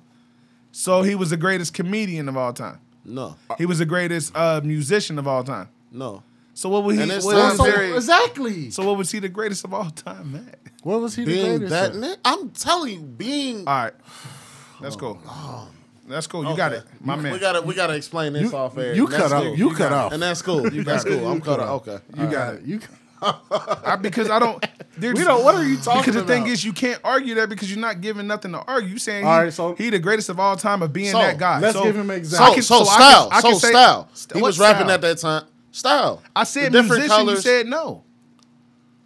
So 0.72 1.02
he 1.02 1.14
was 1.14 1.30
the 1.30 1.36
greatest 1.36 1.74
comedian 1.74 2.28
of 2.28 2.36
all 2.36 2.52
time. 2.52 2.78
No, 3.04 3.34
He 3.58 3.64
was 3.66 3.78
the 3.78 3.86
greatest 3.86 4.30
uh, 4.36 4.60
musician 4.62 5.18
of 5.18 5.26
all 5.26 5.42
time. 5.42 5.68
no. 5.90 6.22
So 6.52 6.68
what 6.68 6.84
was 6.84 6.96
he? 6.96 7.02
And 7.02 7.10
it's 7.12 7.24
what 7.24 7.36
not 7.36 7.52
is 7.52 7.56
So, 7.58 7.64
very- 7.64 7.92
exactly. 7.94 8.70
so 8.70 8.84
what 8.86 8.98
was 8.98 9.10
he 9.10 9.18
the 9.18 9.30
greatest 9.30 9.64
of 9.64 9.72
all 9.72 9.88
time, 9.90 10.32
man? 10.32 10.54
What 10.82 11.00
was 11.00 11.14
he 11.16 11.24
the 11.24 11.32
Being 11.32 11.58
greatest? 11.58 11.70
that, 11.70 11.90
at? 11.92 11.96
ni- 11.96 12.14
I'm 12.24 12.50
telling 12.50 12.92
you, 12.94 13.00
being 13.00 13.58
All 13.68 13.84
right, 13.84 13.92
that's 14.80 14.96
cool. 14.96 15.20
Oh, 15.26 15.68
that's 16.08 16.26
cool. 16.26 16.44
You 16.48 16.56
got 16.56 16.72
it, 16.72 16.84
my 17.00 17.16
man. 17.16 17.32
We 17.32 17.38
gotta 17.38 17.62
we 17.62 17.74
gotta 17.74 17.94
explain 17.94 18.32
this 18.32 18.50
You, 18.50 18.56
off 18.56 18.76
air. 18.78 18.94
you 18.94 19.04
and 19.04 19.12
that's 19.12 19.22
cut 19.22 19.32
off. 19.32 19.42
cool. 19.44 19.56
You 19.56 19.74
cut 19.74 19.92
off. 19.92 20.12
and 20.12 20.22
that's 20.22 20.42
cool. 20.42 20.62
that's 20.62 21.04
got 21.04 21.06
cool. 21.06 21.28
I'm 21.28 21.34
You 21.36 21.40
cut 21.40 21.58
cut 21.58 21.68
off. 21.68 21.88
Okay. 21.88 21.98
you 22.18 22.26
got 22.30 22.54
it. 22.54 22.62
You. 22.64 22.80
I, 23.22 23.98
because 24.00 24.30
I 24.30 24.38
don't. 24.38 24.64
There's, 24.96 25.14
We 25.18 25.24
don't- 25.24 25.44
what 25.44 25.54
are 25.54 25.62
you 25.64 25.76
talking 25.76 26.00
Because 26.00 26.14
the 26.14 26.24
thing 26.26 26.46
is, 26.46 26.64
you 26.64 26.72
can't 26.72 26.98
argue 27.04 27.34
that 27.34 27.50
because 27.50 27.70
you're 27.70 27.78
not 27.78 28.00
giving 28.00 28.26
nothing 28.26 28.52
to 28.52 28.60
argue. 28.60 28.88
You 28.88 28.98
saying 28.98 29.26
All 29.26 29.34
he, 29.38 29.44
right, 29.44 29.52
so- 29.52 29.74
he 29.74 29.90
the 29.90 29.98
greatest 29.98 30.30
of 30.30 30.40
all 30.40 30.56
time 30.56 30.80
of 30.82 30.90
being 30.92 31.12
So, 31.12 31.18
that 31.18 31.36
guy. 31.36 31.60
let's 31.60 31.76
So- 31.76 31.84
give 31.84 31.96
him 31.96 32.08
an 32.08 32.16
example. 32.16 32.46
So, 32.46 32.54
can- 32.54 32.62
so, 32.62 32.74
I 32.76 32.78
can- 32.78 32.86
style. 32.86 33.28
I 33.30 33.40
can 33.42 33.52
so 33.52 33.58
say- 33.58 33.70
style. 33.72 34.08
He 34.34 34.40
was 34.40 34.58
rapping 34.58 34.86
style? 34.86 34.90
at 34.94 35.00
that 35.02 35.18
time. 35.18 35.44
Style. 35.70 36.22
I 36.34 36.44
said 36.44 36.72
The 36.72 36.82
musician. 36.82 37.26
You 37.28 37.36
said 37.36 37.66
no. 37.66 38.04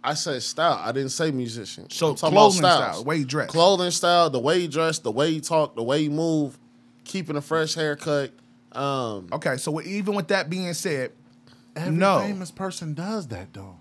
I 0.05 0.13
said 0.13 0.41
style. 0.43 0.79
I 0.83 0.91
didn't 0.91 1.09
say 1.09 1.31
musician. 1.31 1.89
So 1.89 2.09
I'm 2.09 2.15
talking 2.15 2.33
about 2.35 2.41
clothing 2.51 2.57
style, 2.59 3.03
way 3.03 3.17
he 3.19 3.23
dressed. 3.25 3.49
Clothing 3.51 3.91
style, 3.91 4.29
the 4.29 4.39
way 4.39 4.61
he 4.61 4.67
dressed, 4.67 5.03
the 5.03 5.11
way 5.11 5.31
he 5.31 5.41
talked, 5.41 5.75
the 5.75 5.83
way 5.83 6.03
he 6.03 6.09
moved, 6.09 6.57
keeping 7.03 7.35
a 7.35 7.41
fresh 7.41 7.73
haircut. 7.75 8.31
Um, 8.71 9.29
Okay, 9.33 9.57
so 9.57 9.81
even 9.81 10.15
with 10.15 10.27
that 10.29 10.49
being 10.49 10.73
said, 10.73 11.11
Every 11.77 11.91
No. 11.91 12.19
famous 12.21 12.51
person 12.51 12.93
does 12.93 13.27
that 13.27 13.53
though. 13.53 13.75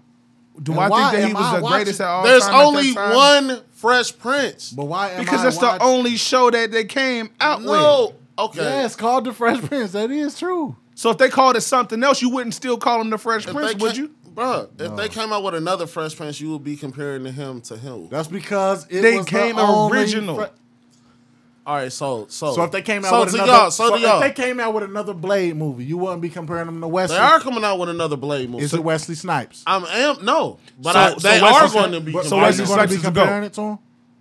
do 0.60 0.72
And 0.72 0.80
I 0.80 0.88
think 1.10 1.12
that 1.22 1.28
he 1.28 1.34
was 1.34 1.44
I 1.44 1.60
the 1.60 1.66
greatest 1.66 2.00
at 2.00 2.06
all 2.08 2.22
there's 2.24 2.42
time? 2.44 2.54
at 2.54 2.58
that 2.58 2.64
only 2.66 2.94
time? 2.94 3.14
one 3.48 3.60
Fresh 3.72 4.18
Prince. 4.18 4.70
But 4.72 4.84
why 4.86 5.10
am 5.10 5.20
because 5.20 5.40
I 5.40 5.44
that's 5.44 5.56
watch- 5.58 5.78
the 5.78 5.84
only 5.84 6.16
show 6.16 6.50
that 6.50 6.70
they 6.72 6.84
came 6.84 7.30
out 7.40 7.62
No. 7.62 8.06
with. 8.06 8.14
Okay. 8.50 8.62
Yeah, 8.64 8.84
it's 8.84 8.96
called 8.96 9.24
the 9.26 9.32
Fresh 9.32 9.62
Prince. 9.62 9.92
That 9.92 10.10
is 10.10 10.36
true. 10.38 10.74
So 10.96 11.10
if 11.10 11.18
they 11.18 11.28
called 11.28 11.56
it 11.56 11.60
something 11.62 12.02
else, 12.02 12.20
you 12.22 12.30
wouldn't 12.30 12.54
still 12.54 12.76
call 12.78 13.00
him 13.00 13.10
the 13.10 13.18
Fresh 13.18 13.46
If 13.46 13.52
Prince, 13.52 13.80
would 13.80 13.92
ca- 13.92 13.96
you? 13.96 14.10
Bruh, 14.34 14.68
if 14.80 14.96
they 14.96 15.08
came 15.08 15.32
out 15.32 15.42
with 15.44 15.54
another 15.54 15.86
Fresh 15.86 16.16
Prince, 16.16 16.40
you 16.40 16.50
would 16.52 16.64
be 16.64 16.76
comparing 16.76 17.24
to 17.24 17.30
him 17.30 17.60
to 17.62 17.76
him. 17.76 18.08
That's 18.08 18.28
because 18.28 18.86
it 18.90 19.00
They 19.02 19.16
was 19.16 19.26
the 19.26 19.30
came 19.30 19.58
only 19.58 19.96
original. 19.98 20.36
Fre- 20.36 20.44
All 21.66 21.76
right, 21.76 21.92
so 21.92 22.26
so 22.28 22.52
so 22.52 22.62
if 22.64 22.72
they 22.72 22.82
came 22.82 23.04
out 23.04 23.10
so 23.10 23.20
with 23.20 23.28
to 23.30 23.34
another, 23.36 23.52
y'all, 23.52 23.70
so, 23.70 23.88
to 23.90 23.96
if 23.96 24.02
y'all, 24.02 24.20
they 24.20 24.32
came 24.32 24.60
out 24.60 24.74
with 24.74 24.82
another 24.82 25.14
Blade 25.14 25.56
movie, 25.56 25.84
you 25.84 25.96
wouldn't 25.96 26.20
be 26.20 26.28
comparing 26.28 26.66
them 26.66 26.80
to 26.80 26.88
Wesley. 26.88 27.16
they 27.16 27.22
are 27.22 27.40
coming 27.40 27.64
out 27.64 27.78
with 27.78 27.88
another 27.88 28.16
Blade 28.16 28.50
movie. 28.50 28.64
Is 28.64 28.74
it 28.74 28.82
Wesley 28.84 29.14
Snipes? 29.14 29.62
I'm 29.66 29.84
am 29.86 30.24
no, 30.24 30.58
but 30.82 30.92
So- 30.92 30.98
I, 30.98 31.08
they 31.10 31.40
Wesley 31.40 31.48
are 31.48 31.52
Snipes- 31.68 31.72
going 31.72 31.92
to 31.92 32.00
be. 32.00 32.12
but- 32.12 32.24
so 32.24 32.28
So 32.30 32.36
Wesley 32.38 32.62
Wesley. 32.64 32.74
Snipes 32.74 32.92
is 32.92 32.96
be 32.98 33.02
the 33.02 33.08
comparing 33.12 33.40
GOAT. 33.42 33.46
it 33.46 33.52
to 33.54 33.60
him? 33.62 33.78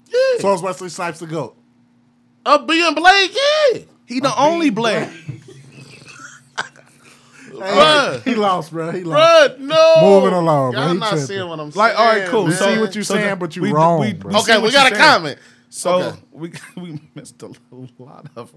Yeah. 0.07 0.41
So 0.41 0.53
is 0.53 0.61
Wesley 0.61 0.89
Snipes 0.89 1.19
the 1.19 1.27
goat? 1.27 1.55
Of 2.45 2.67
being 2.67 2.93
Blade, 2.93 3.31
yeah. 3.73 3.79
He 4.05 4.19
the 4.19 4.33
only 4.37 4.69
Blade. 4.69 5.09
Bruh. 7.71 8.23
he 8.23 8.35
lost, 8.35 8.71
bro. 8.71 8.91
He 8.91 9.03
lost. 9.03 9.57
Bruh, 9.57 9.59
no. 9.59 9.95
Moving 10.01 10.33
along, 10.33 10.71
bro. 10.73 10.81
Y'all 10.81 10.93
He 10.93 10.97
not 10.99 11.09
tripping. 11.09 11.25
seeing 11.27 11.47
what 11.49 11.59
I'm 11.59 11.69
Like, 11.71 11.73
saying. 11.73 11.77
Like, 11.77 11.97
all 11.97 12.05
right, 12.19 12.27
cool. 12.29 12.47
man. 12.47 12.55
see 12.57 12.79
what 12.79 12.95
you 12.95 13.03
so 13.03 13.13
saying, 13.15 13.29
the- 13.31 13.35
but 13.37 13.55
you 13.55 13.61
we- 13.63 13.71
wrong, 13.71 13.99
we- 14.01 14.13
bro. 14.13 14.31
we 14.33 14.39
see 14.41 14.51
Okay, 14.53 14.61
we 14.61 14.71
got 14.71 14.91
a 14.91 14.95
saying. 14.95 15.01
comment. 15.01 15.39
So 15.69 16.01
Okay. 16.01 16.19
we 16.31 16.51
we 16.77 17.01
missed 17.15 17.41
a 17.41 17.51
lot 17.97 18.27
of 18.35 18.53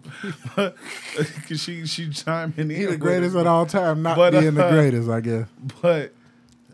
them. 0.57 0.73
Cause 1.49 1.61
she 1.61 1.87
she 1.87 2.11
chiming 2.11 2.55
in. 2.59 2.71
He 2.71 2.85
the 2.85 2.97
greatest 2.99 3.35
it. 3.35 3.41
at 3.41 3.47
all 3.47 3.65
time, 3.67 4.03
not 4.03 4.17
But, 4.17 4.33
being 4.33 4.55
the 4.55 4.67
uh, 4.67 4.71
greatest, 4.71 5.09
I 5.09 5.21
guess. 5.21 5.47
But 5.81 6.13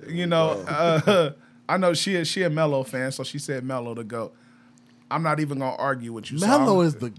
you 0.09 0.27
know, 0.27 0.65
uh, 0.67 1.31
I 1.69 1.77
know 1.77 1.95
she 1.95 2.17
is 2.17 2.27
she 2.29 2.43
a 2.43 2.51
Melo 2.51 2.83
fan, 2.83 3.13
so 3.13 3.23
she 3.23 3.39
said 3.39 3.65
Melo 3.65 3.95
to 3.95 4.03
go. 4.05 4.33
I'm 5.13 5.23
not 5.23 5.39
even 5.41 5.59
gonna 5.61 5.77
argue 5.77 6.13
with 6.13 6.33
you. 6.33 6.39
so 6.39 6.47
Melo 6.47 6.79
I'm- 6.81 6.87
is 6.89 6.95
the 6.97 7.13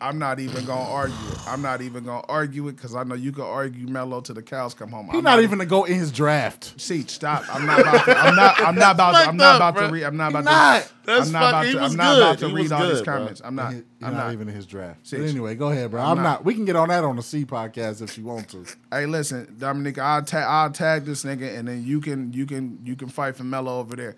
I'm 0.00 0.18
not 0.18 0.40
even 0.40 0.64
gonna 0.66 0.90
argue 0.90 1.16
it. 1.32 1.38
I'm 1.48 1.62
not 1.62 1.80
even 1.80 2.04
gonna 2.04 2.24
argue 2.28 2.68
it 2.68 2.76
because 2.76 2.94
I 2.94 3.02
know 3.04 3.14
you 3.14 3.32
can 3.32 3.44
argue 3.44 3.86
Melo 3.86 4.20
to 4.20 4.34
the 4.34 4.42
cows 4.42 4.74
come 4.74 4.90
home. 4.90 5.06
He's 5.06 5.14
I'm 5.16 5.24
not 5.24 5.38
even 5.40 5.58
gonna 5.58 5.68
go 5.68 5.84
in 5.84 5.94
his 5.94 6.12
draft. 6.12 6.78
See, 6.78 7.02
stop. 7.06 7.44
I'm 7.54 7.64
not 7.64 7.80
about 7.80 8.04
to. 8.04 8.16
I'm 8.18 8.36
not. 8.36 8.60
I'm 8.60 8.74
not 8.74 8.94
about 8.94 9.12
to. 9.12 9.28
I'm 9.30 9.36
not 9.38 9.56
about 9.56 9.76
to 9.80 9.88
read. 9.92 10.04
I'm 10.04 10.16
not 10.18 10.32
about 10.34 10.82
to. 10.82 10.90
That's 11.06 11.26
I'm 11.28 11.32
not 11.32 11.48
about 11.48 11.52
fucking- 11.64 11.68
he 11.70 11.76
to. 11.76 11.82
was 11.82 11.92
I'm 11.92 11.96
not 11.96 12.16
about 12.18 12.30
good. 12.32 12.38
to 12.40 12.48
He 12.48 12.54
read 12.54 12.62
was 12.64 12.72
all 12.72 12.82
these 12.82 12.92
good, 12.98 13.04
bro. 13.06 13.14
comments. 13.18 13.42
I'm 13.44 13.54
not. 13.54 13.72
He- 13.72 13.76
You're 13.76 13.84
I'm 14.08 14.14
not, 14.14 14.24
not. 14.26 14.32
even 14.34 14.48
in 14.48 14.54
his 14.54 14.66
draft. 14.66 15.06
See, 15.06 15.16
But 15.16 15.28
anyway, 15.30 15.54
go 15.54 15.68
ahead, 15.70 15.90
bro. 15.90 16.02
I'm 16.02 16.10
I'm, 16.10 16.16
not. 16.18 16.22
not. 16.22 16.44
We 16.44 16.54
can 16.54 16.66
get 16.66 16.76
on 16.76 16.88
that 16.88 17.02
on 17.04 17.16
the 17.16 17.22
C 17.22 17.44
podcast 17.46 18.02
if 18.02 18.18
you 18.18 18.24
want 18.24 18.50
to. 18.50 18.64
Hey, 18.92 19.06
listen, 19.06 19.56
Dominique. 19.58 19.98
I'll 19.98 20.22
tag. 20.22 20.44
I'll 20.46 20.70
tag 20.70 21.04
this 21.06 21.24
nigga, 21.24 21.56
and 21.58 21.68
then 21.68 21.84
you 21.84 22.00
can. 22.02 22.32
You 22.34 22.44
can. 22.44 22.80
You 22.84 22.96
can 22.96 23.08
fight 23.08 23.34
for 23.36 23.44
Melo 23.44 23.78
over 23.78 23.96
there. 23.96 24.16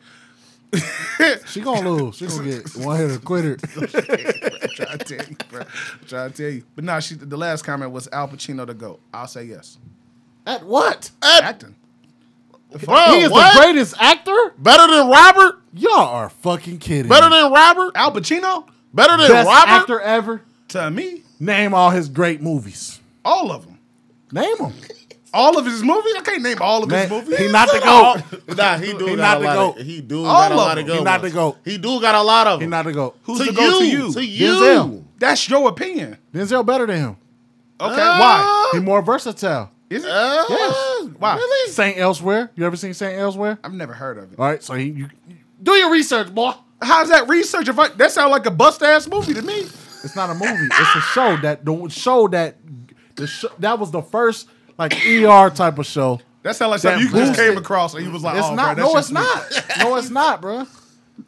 She 1.47 1.61
gonna 1.61 1.91
lose. 1.91 2.16
She 2.16 2.27
gonna 2.27 2.45
get 2.45 2.77
one 2.77 2.97
hit 2.99 3.11
hitter 3.11 3.21
quitter. 3.25 3.57
Try 3.57 4.97
to 4.97 4.99
tell 4.99 5.27
you, 5.27 5.37
bro. 5.51 5.62
Try 6.07 6.29
to 6.29 6.35
tell 6.35 6.51
you. 6.51 6.62
But 6.75 6.85
nah, 6.85 7.01
she. 7.01 7.14
The 7.16 7.37
last 7.37 7.62
comment 7.64 7.91
was 7.91 8.09
Al 8.12 8.29
Pacino 8.29 8.66
to 8.66 8.75
go. 8.75 9.01
I'll 9.12 9.27
say 9.27 9.45
yes. 9.45 9.79
At 10.47 10.64
what? 10.64 11.11
At 11.23 11.43
Acting. 11.45 11.75
Bro, 12.85 12.97
he 13.07 13.21
is 13.21 13.31
what? 13.31 13.55
the 13.55 13.61
greatest 13.61 13.95
actor. 13.99 14.55
Better 14.59 14.87
than 14.93 15.09
Robert? 15.09 15.61
Y'all 15.73 16.01
are 16.01 16.29
fucking 16.29 16.79
kidding. 16.79 17.09
Better 17.09 17.31
me. 17.31 17.37
than 17.41 17.53
Robert? 17.53 17.93
Al 17.95 18.12
Pacino. 18.12 18.69
Better 18.93 19.16
than 19.16 19.29
best 19.29 19.47
Robert? 19.47 19.71
actor 19.71 20.01
ever. 20.01 20.43
To 20.69 20.91
me, 20.91 21.23
Name 21.41 21.73
all 21.73 21.91
his 21.91 22.09
great 22.11 22.43
movies. 22.43 23.01
all 23.25 23.51
of 23.51 23.64
them. 23.64 23.79
Name 24.33 24.57
them. 24.59 24.75
All 25.35 25.59
of 25.59 25.66
his 25.66 25.83
movies. 25.83 26.14
I 26.16 26.20
can't 26.22 26.43
name 26.43 26.59
all 26.61 26.83
of 26.85 26.91
his 26.91 27.11
movies. 27.11 27.39
He 27.39 27.49
not 27.53 27.68
the 27.70 27.81
goat. 27.81 28.22
Nah, 28.57 28.79
he 28.79 28.93
do 28.93 29.07
He 29.07 29.16
got 29.16 29.16
not 29.16 29.37
a 29.37 29.41
the 29.41 29.47
lot 29.47 29.55
GOAT. 29.55 29.81
Of, 29.81 29.87
he 29.87 30.01
do 30.01 30.24
All 30.24 30.49
got 30.49 30.53
a 30.53 30.55
lot 30.57 30.79
of 30.79 30.87
them. 30.87 30.87
good 30.87 30.99
He 30.99 31.05
not 31.05 31.22
the 31.22 31.31
GOAT. 31.31 31.57
He 31.64 31.79
do 31.79 32.01
got 32.01 32.14
a 32.14 32.22
lot 32.22 32.47
of 32.47 32.61
He 32.61 32.66
not 32.66 32.85
the 32.87 32.93
goat. 32.93 33.18
Who's 33.24 33.39
to 33.39 33.45
the 33.45 33.53
go 33.53 33.79
to 33.79 33.85
you. 33.87 34.07
you? 34.07 34.12
To 34.12 34.24
you. 34.24 34.47
Denzel. 34.53 35.05
That's 35.18 35.49
your 35.49 35.68
opinion. 35.68 36.16
Denzel 36.33 36.64
better 36.66 36.87
than 36.87 36.97
him. 36.99 37.16
Okay. 37.81 37.93
Uh, 38.01 38.18
Why? 38.18 38.70
He 38.72 38.81
more 38.81 39.03
versatile. 39.03 39.70
Is 39.91 40.05
it? 40.05 40.11
Uh, 40.11 40.45
Yes. 40.49 41.05
Why? 41.18 41.37
Really? 41.37 41.72
Saint 41.72 41.99
Elsewhere. 41.99 42.51
You 42.57 42.64
ever 42.66 42.76
seen 42.76 42.95
Saint 42.95 43.18
Elsewhere? 43.18 43.59
I've 43.62 43.72
never 43.74 43.93
heard 43.93 44.18
of 44.18 44.33
it. 44.33 44.39
All 44.39 44.47
right, 44.47 44.62
so 44.62 44.74
he, 44.74 44.87
you, 44.87 45.09
do 45.62 45.72
your 45.72 45.91
research, 45.93 46.35
boy. 46.35 46.53
How's 46.83 47.09
that 47.11 47.29
research? 47.29 47.68
If 47.68 47.79
I, 47.79 47.89
that 47.89 48.12
sounds 48.12 48.31
like 48.31 48.47
a 48.47 48.51
bust 48.51 48.83
ass 48.83 49.07
movie 49.09 49.35
to 49.35 49.43
me. 49.43 49.61
It's 50.05 50.14
not 50.16 50.31
a 50.31 50.35
movie. 50.35 50.66
It's 50.66 50.97
a 50.97 51.01
show 51.01 51.37
that 51.39 51.64
the 51.64 51.89
show 51.89 52.29
that 52.29 52.57
the 53.16 53.26
show, 53.26 53.49
that 53.59 53.79
was 53.79 53.91
the 53.91 54.03
first 54.03 54.49
like 54.79 54.95
ER 55.07 55.51
type 55.51 55.79
of 55.79 55.87
show. 55.87 56.20
That 56.43 56.57
sounds 56.57 56.70
like 56.70 56.81
That 56.83 56.99
something 57.01 57.01
you 57.01 57.12
just 57.12 57.33
boosted- 57.33 57.49
came 57.49 57.59
across 57.59 57.95
and 57.95 58.05
you 58.07 58.11
was 58.12 58.22
like, 58.22 58.37
It's 58.39 58.47
oh, 58.47 58.55
not. 58.55 58.76
bro, 58.76 58.87
no, 58.93 58.97
it's 58.99 59.11
not. 59.11 59.64
No, 59.81 59.97
it's 59.97 60.11
not, 60.22 60.41
bro. 60.41 60.66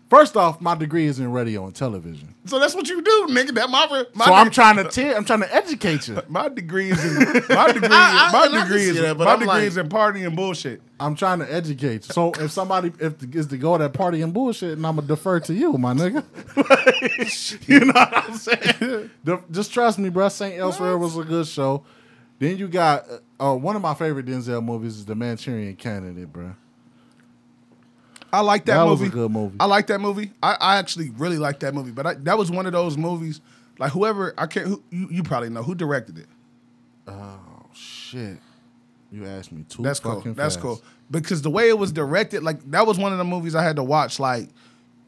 First 0.09 0.37
off, 0.37 0.61
my 0.61 0.77
degree 0.77 1.07
is 1.07 1.19
in 1.19 1.33
radio 1.33 1.65
and 1.67 1.75
television. 1.75 2.33
So 2.47 2.61
that's 2.61 2.75
what 2.77 2.89
you 2.89 3.03
do, 3.03 3.27
nigga. 3.31 3.53
That 3.55 3.71
my 3.71 4.05
my, 4.15 4.25
so 4.27 4.33
I'm 4.35 4.51
trying 4.51 4.77
to 4.77 4.85
te- 4.85 5.13
I'm 5.13 5.25
trying 5.25 5.41
to 5.41 5.53
educate 5.55 6.07
you. 6.07 6.21
my 6.29 6.49
degree 6.49 6.91
is 6.93 7.05
in 7.05 7.15
my 7.55 7.73
degree. 7.73 7.89
I- 7.91 8.29
I- 8.29 8.33
my 8.33 8.47
and 8.47 8.55
I 8.57 8.59
can 8.61 8.69
degree 8.69 8.83
is 8.89 9.01
that, 9.01 9.19
but 9.19 9.25
my 9.25 9.33
I'm 9.33 9.39
degree 9.41 9.53
like- 9.55 9.63
is 9.65 9.77
in 9.77 9.89
party 9.89 10.23
and 10.25 10.37
bullshit. 10.37 10.81
I'm 11.01 11.17
trying 11.17 11.41
to 11.41 11.53
educate 11.53 12.07
you. 12.09 12.15
So 12.15 12.31
if 12.39 12.51
somebody 12.53 12.93
if 13.01 13.19
the, 13.19 13.37
is 13.39 13.49
to 13.49 13.57
go 13.59 13.77
that 13.79 13.93
party 13.93 14.23
and 14.23 14.33
bullshit, 14.33 14.77
and 14.79 14.87
I'm 14.87 14.97
gonna 14.97 15.09
defer 15.09 15.41
to 15.41 15.55
you, 15.55 15.73
my 15.75 15.93
nigga. 15.93 16.25
you 17.69 17.81
know 17.81 17.93
what 17.93 18.17
I'm 18.17 18.35
saying? 18.37 19.11
The- 19.25 19.43
Just 19.51 19.73
trust 19.73 19.99
me, 19.99 20.09
bro. 20.09 20.29
Saint 20.29 20.59
Elsewhere 20.59 20.97
was 20.99 21.17
a 21.19 21.25
good 21.25 21.47
show. 21.47 21.85
Then 22.39 22.57
you 22.57 22.69
got 22.69 23.07
uh, 23.41 23.55
one 23.55 23.75
of 23.77 23.83
my 23.83 23.95
favorite 23.95 24.27
Denzel 24.27 24.63
movies 24.65 24.97
is 24.99 25.05
The 25.07 25.15
Manchurian 25.15 25.77
Candidate, 25.77 26.33
bro. 26.33 26.55
I 28.33 28.41
like 28.41 28.65
that, 28.67 28.77
That 28.77 28.85
was 28.85 29.01
movie. 29.01 29.11
a 29.11 29.13
good 29.13 29.31
movie. 29.33 29.57
I 29.59 29.65
like 29.65 29.89
that 29.89 30.01
movie. 30.01 30.31
I, 30.43 30.57
I 30.61 30.77
actually 30.77 31.11
really 31.11 31.39
like 31.39 31.61
that 31.61 31.75
movie. 31.75 31.91
But 31.91 32.07
I, 32.07 32.15
that 32.15 32.39
was 32.39 32.51
one 32.51 32.67
of 32.67 32.73
those 32.73 32.97
movies. 32.97 33.41
Like 33.79 33.91
whoever 33.93 34.35
I 34.39 34.47
can't. 34.47 34.67
Who, 34.69 34.83
you, 34.91 35.09
you 35.11 35.23
probably 35.23 35.49
know 35.49 35.63
who 35.63 35.75
directed 35.75 36.19
it. 36.19 36.27
Oh 37.09 37.41
shit, 37.73 38.39
you 39.11 39.27
asked 39.27 39.51
me 39.53 39.65
too. 39.69 39.83
That's 39.83 39.99
cool. 39.99 40.17
fucking 40.17 40.35
That's 40.35 40.57
cool. 40.57 40.81
Because 41.11 41.43
the 41.43 41.51
way 41.51 41.69
it 41.71 41.79
was 41.79 41.91
directed, 41.91 42.43
like 42.45 42.59
that 42.71 42.87
was 42.87 42.99
one 42.99 43.11
of 43.11 43.19
the 43.19 43.25
movies 43.25 43.55
I 43.57 43.65
had 43.65 43.77
to 43.77 43.83
watch 43.83 44.21
like 44.21 44.49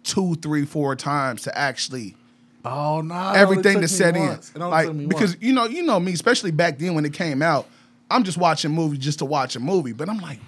two, 0.03 0.35
three, 0.37 0.64
four 0.64 0.97
times 0.97 1.43
to 1.43 1.57
actually 1.57 2.16
Oh 2.64 3.03
no, 3.03 3.33
everything 3.35 3.83
to 3.83 3.89
set 3.89 4.16
in. 4.16 4.39
like 4.57 5.09
because 5.09 5.37
you 5.41 5.53
know, 5.53 5.66
you 5.66 5.83
know 5.83 6.01
me, 6.01 6.12
especially 6.12 6.51
back 6.51 6.78
then 6.78 6.95
when 6.95 7.05
it 7.05 7.12
came 7.12 7.41
out, 7.43 7.68
I'm 8.12 8.24
just 8.24 8.38
watching 8.38 8.70
movies 8.70 8.98
just 8.98 9.18
to 9.20 9.24
watch 9.24 9.56
a 9.56 9.60
movie. 9.60 9.92
But 9.92 10.08
I'm 10.08 10.18
like, 10.18 10.38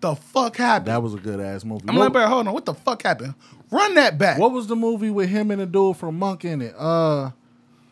the 0.00 0.14
fuck 0.14 0.56
happened? 0.56 0.88
that 0.88 1.02
was 1.02 1.14
a 1.14 1.18
good 1.18 1.40
ass 1.40 1.64
movie. 1.64 1.84
I'm 1.88 1.96
what, 1.96 2.04
like, 2.04 2.12
bro, 2.12 2.26
hold 2.26 2.46
on, 2.46 2.54
what 2.54 2.64
the 2.64 2.74
fuck 2.74 3.02
happened? 3.02 3.34
Run 3.70 3.94
that 3.94 4.18
back. 4.18 4.38
what 4.38 4.52
was 4.52 4.66
the 4.66 4.76
movie 4.76 5.10
with 5.10 5.28
him 5.28 5.50
and 5.50 5.60
the 5.60 5.66
dude 5.66 5.96
from 5.96 6.18
Monk 6.18 6.44
in 6.44 6.62
it? 6.62 6.74
Uh, 6.78 7.30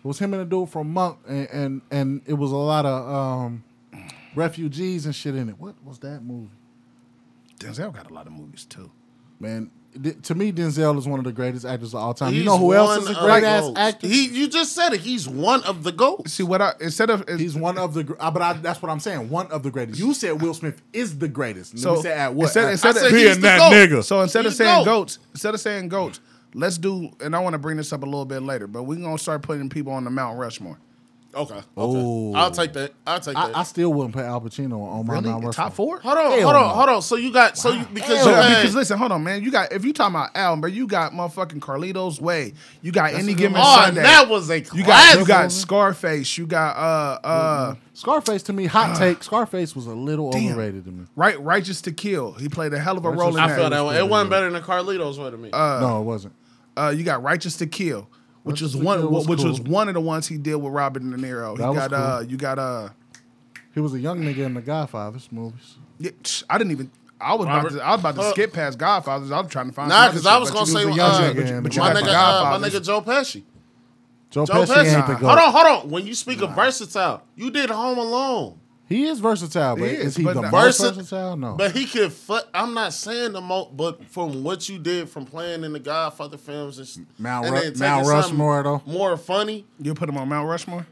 it 0.05 0.07
was 0.07 0.19
him 0.19 0.35
and 0.35 0.43
the 0.43 0.47
dude 0.47 0.69
from 0.69 0.93
Monk, 0.93 1.19
and 1.27 1.49
and, 1.51 1.83
and 1.91 2.23
it 2.27 2.35
was 2.35 2.53
a 2.53 2.57
lot 2.57 2.87
of 2.87 3.09
um, 3.09 3.65
refugees 4.35 5.07
and 5.07 5.15
shit 5.15 5.35
in 5.35 5.49
it. 5.49 5.59
What 5.59 5.75
was 5.85 5.99
that 6.01 6.23
movie? 6.23 6.51
Denzel 7.59 7.93
got 7.93 8.11
a 8.11 8.15
lot 8.15 8.27
of 8.27 8.33
movies 8.33 8.65
too. 8.65 8.91
Man, 9.41 9.71
to 10.23 10.35
me, 10.35 10.53
Denzel 10.53 10.99
is 10.99 11.07
one 11.07 11.19
of 11.21 11.25
the 11.25 11.33
greatest 11.33 11.65
actors 11.65 11.95
of 11.95 12.01
all 12.01 12.15
time. 12.15 12.35
you 12.35 12.45
know 12.45 12.59
who 12.59 12.75
else 12.75 12.97
is 13.03 13.11
a 13.11 13.15
great 13.15 13.43
the 13.43 13.47
ass 13.47 13.63
goats. 13.63 13.79
actor? 13.79 14.07
He, 14.09 14.27
you 14.29 14.49
just 14.49 14.73
said 14.75 14.93
it. 14.93 15.01
He's 15.01 15.29
one 15.29 15.63
of 15.65 15.83
the 15.85 15.93
goats. 15.93 16.33
See 16.33 16.43
what 16.43 16.61
I 16.61 16.73
instead 16.81 17.11
of 17.11 17.29
He's 17.29 17.55
one 17.55 17.79
of 17.79 17.95
the, 17.95 18.17
uh, 18.19 18.31
but 18.31 18.43
I, 18.43 18.53
that's 18.55 18.83
what 18.83 18.91
I'm 18.91 19.01
saying. 19.01 19.31
One 19.31 19.47
of 19.49 19.63
the 19.63 19.71
greatest. 19.71 19.99
You 19.99 20.15
said 20.15 20.43
Will 20.43 20.55
Smith 20.55 20.83
is 20.93 21.19
the 21.19 21.29
greatest. 21.29 21.79
So, 21.79 21.97
So 21.97 22.03
say 22.03 22.13
at 22.13 22.35
what? 22.35 22.45
instead- 22.47 22.71
instead 22.73 22.91
of- 22.91 22.97
I 22.97 23.01
said 23.01 23.13
being 23.13 23.41
that 23.43 23.59
GOAT. 23.59 23.73
nigga. 23.73 24.05
So 24.05 24.21
instead 24.21 24.47
of 24.47 24.55
saying 24.55 24.79
GOAT. 24.81 24.85
goats, 24.85 25.19
instead 25.33 25.55
of 25.55 25.61
saying 25.61 25.89
goats, 25.89 26.21
let's 26.55 26.79
do, 26.79 27.11
and 27.21 27.35
I 27.35 27.39
want 27.39 27.55
to 27.55 27.59
bring 27.59 27.77
this 27.77 27.93
up 27.93 28.03
a 28.03 28.07
little 28.07 28.25
bit 28.25 28.43
later, 28.43 28.67
but 28.67 28.83
we're 28.85 29.01
gonna 29.01 29.19
start 29.19 29.43
putting 29.43 29.69
people 29.69 29.93
on 29.93 30.05
the 30.05 30.11
Mount 30.11 30.39
Rushmore. 30.39 30.79
Okay. 31.35 31.55
Okay. 31.55 31.65
Oh. 31.77 32.33
I'll 32.35 32.51
take 32.51 32.73
that. 32.75 32.93
I'll 33.07 33.21
take 33.21 33.35
that. 33.35 33.55
I, 33.57 33.61
I 33.61 33.63
still 33.65 33.93
wouldn't 33.93 34.15
put 34.15 34.25
Al 34.25 34.41
Pacino 34.41 34.81
on 34.81 35.07
my 35.07 35.15
Really, 35.15 35.29
Mount 35.31 35.53
top 35.55 35.73
four? 35.75 36.01
hold 36.01 36.17
on, 36.19 36.31
Hell 36.33 36.43
hold 36.43 36.55
on, 36.57 36.63
no. 36.63 36.69
hold 36.75 36.89
on. 36.89 37.03
So 37.03 37.17
you 37.17 37.33
got 37.33 37.57
so 37.59 37.73
you 37.73 37.85
because 37.93 38.23
So, 38.23 38.31
you 38.31 38.35
uh, 38.37 38.43
had, 38.43 38.57
because 38.63 38.75
listen, 38.75 38.99
hold 38.99 39.13
on, 39.13 39.23
man. 39.25 39.43
You 39.43 39.51
got 39.51 39.73
if 39.73 39.85
you 39.85 39.93
talking 39.93 40.15
about 40.15 40.31
Al, 40.37 40.57
bro, 40.57 40.71
you 40.71 40.87
got 40.87 41.13
motherfucking 41.13 41.61
Carlitos 41.61 42.21
Way. 42.21 42.55
You 42.83 42.93
got 42.93 43.13
any 43.15 43.35
given 43.35 43.57
oh, 43.61 43.83
Sunday. 43.85 44.03
that 44.03 44.29
was 44.29 44.49
a 44.51 44.61
you 44.61 44.85
got 44.85 45.19
you 45.19 45.27
got 45.27 45.51
Scarface. 45.53 46.39
You 46.39 46.47
got 46.47 46.77
uh 46.77 47.27
uh 47.27 47.75
Scarface 47.95 48.43
to 48.45 48.53
me, 48.53 48.67
hot 48.67 48.97
take. 48.97 49.23
Scarface 49.23 49.77
was 49.77 49.87
a 49.87 49.95
little 49.95 50.31
Damn. 50.31 50.53
overrated 50.53 50.85
to 50.87 50.91
me. 50.91 51.07
right 51.17 51.41
righteous 51.41 51.81
to 51.83 51.93
kill. 51.93 52.33
He 52.33 52.49
played 52.49 52.73
a 52.73 52.79
hell 52.79 52.97
of 52.99 53.05
a 53.05 53.11
Righteous 53.11 53.21
role 53.21 53.29
in 53.31 53.37
to 53.37 53.43
I 53.43 53.49
that. 53.49 53.57
feel 53.59 53.71
that 53.71 53.81
one. 53.85 53.97
It 53.97 54.09
wasn't 54.09 54.31
better 54.31 54.51
than 54.51 54.63
Carlitos 54.63 55.19
way 55.23 55.31
to 55.31 55.37
me. 55.37 55.51
no, 55.53 56.01
it 56.01 56.05
wasn't. 56.05 56.35
Uh, 56.77 56.93
you 56.97 57.05
got 57.05 57.23
Righteous 57.23 57.57
to 57.59 57.67
Kill, 57.69 58.09
which 58.45 58.63
Righteous 58.63 58.75
was 58.77 58.85
one, 58.85 59.11
was 59.11 59.27
which 59.29 59.43
was 59.43 59.61
one 59.61 59.89
of 59.89 59.95
the 59.95 60.01
ones 60.01 60.29
he 60.29 60.39
did 60.39 60.55
with 60.57 60.73
Robert 60.73 61.01
De 61.01 61.09
Niro. 61.17 61.57
That 61.59 61.65
He 61.65 61.69
was 61.71 61.89
got 61.89 61.93
uh, 61.93 62.21
you 62.29 62.37
got 62.37 62.59
uh, 62.59 62.89
He 63.75 63.81
was 63.81 63.93
a 63.95 63.99
young 63.99 64.21
nigga 64.21 64.39
in 64.47 64.55
the 64.55 64.61
Godfather's 64.63 65.31
movies. 65.33 65.77
yeah, 65.99 66.11
I 66.49 66.59
didn't 66.59 66.71
even. 66.73 66.91
I 67.21 67.35
was 67.35 67.47
Robert- 67.47 67.69
about 67.73 67.79
to. 67.79 67.85
I 67.85 67.91
was 67.93 68.01
about 68.01 68.15
to 68.17 68.21
Uh, 68.21 68.31
skip 68.33 68.53
past 68.53 68.79
Godfathers. 68.79 69.31
I 69.31 69.41
was 69.41 69.51
trying 69.51 69.69
to 69.69 69.73
find. 69.73 69.89
nah, 69.89 70.05
some 70.07 70.13
because 70.13 70.27
I 70.27 70.37
was 70.39 70.51
gonna 70.51 70.67
say 70.67 70.85
was 70.85 70.95
uh, 70.95 70.97
young 70.97 71.35
but 71.37 71.47
you- 71.49 71.61
but 71.63 71.75
you 71.75 71.81
my 71.83 71.93
got 71.95 72.03
nigga, 72.05 72.15
uh, 72.55 72.59
my 72.59 72.69
nigga 72.69 72.85
Joe 72.85 73.01
Pesci. 73.01 73.43
Joe, 74.31 74.45
Joe 74.47 74.53
Pesci, 74.55 74.67
Pesci. 74.75 74.97
ain't 74.97 75.07
the 75.07 75.15
Hold 75.15 75.39
on, 75.39 75.53
hold 75.53 75.67
on. 75.85 75.91
When 75.91 76.07
you 76.07 76.15
speak 76.15 76.43
of 76.43 76.55
versatile, 76.57 77.23
you 77.37 77.51
did 77.51 77.71
Home 77.71 77.99
Alone. 77.99 78.59
He 78.89 79.05
is 79.05 79.19
versatile, 79.19 79.77
but 79.77 79.89
He 79.89 79.95
is, 79.97 80.07
is, 80.09 80.17
he 80.17 80.25
but 80.25 80.35
the 80.35 80.43
not- 80.43 80.53
most 80.53 80.79
Versa- 80.81 80.93
versatile? 80.93 81.37
No. 81.37 81.55
But 81.55 81.73
he 81.73 81.87
could. 81.87 82.13
Fu- 82.13 82.39
I'm 82.53 82.75
not 82.75 82.93
saying 82.93 83.33
the 83.33 83.41
most, 83.41 83.75
but 83.77 84.05
from 84.11 84.45
what 84.45 84.69
you 84.69 84.79
did 84.79 85.09
from 85.09 85.25
playing 85.25 85.65
in 85.65 85.73
the 85.73 85.81
Godfather 85.81 86.37
films 86.37 86.79
and, 86.79 86.87
s- 86.87 87.01
Mount 87.19 87.47
and 87.47 87.55
Ru- 87.55 87.61
taking 87.63 87.79
Mount 87.81 88.07
something 88.07 88.21
Rushmore, 88.39 88.63
though. 88.63 88.83
more 88.87 89.17
funny. 89.17 89.65
You 89.81 89.95
put 89.95 90.09
him 90.09 90.19
on 90.19 90.29
Mount 90.29 90.49
Rushmore. 90.49 90.87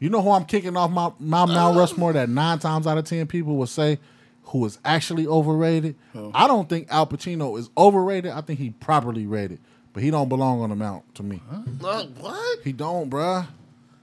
You 0.00 0.08
know 0.10 0.22
who 0.22 0.30
I'm 0.30 0.44
kicking 0.46 0.76
off 0.76 0.90
my, 0.90 1.10
my 1.18 1.44
Mount 1.44 1.76
Rushmore 1.76 2.12
that 2.14 2.28
nine 2.28 2.58
times 2.60 2.86
out 2.86 2.96
of 2.98 3.04
ten 3.04 3.26
people 3.26 3.56
would 3.56 3.68
say 3.68 3.98
who 4.44 4.64
is 4.64 4.78
actually 4.84 5.26
overrated? 5.26 5.96
I 6.32 6.46
don't 6.46 6.68
think 6.68 6.86
Al 6.90 7.06
Pacino 7.06 7.58
is 7.58 7.68
overrated. 7.76 8.30
I 8.32 8.40
think 8.40 8.58
he 8.58 8.70
properly 8.70 9.26
rated, 9.26 9.58
but 9.92 10.02
he 10.02 10.10
don't 10.10 10.28
belong 10.30 10.62
on 10.62 10.70
the 10.70 10.76
Mount 10.76 11.14
to 11.16 11.22
me. 11.22 11.42
Uh, 11.82 12.04
what? 12.04 12.60
He 12.64 12.72
don't, 12.72 13.10
bruh. 13.10 13.46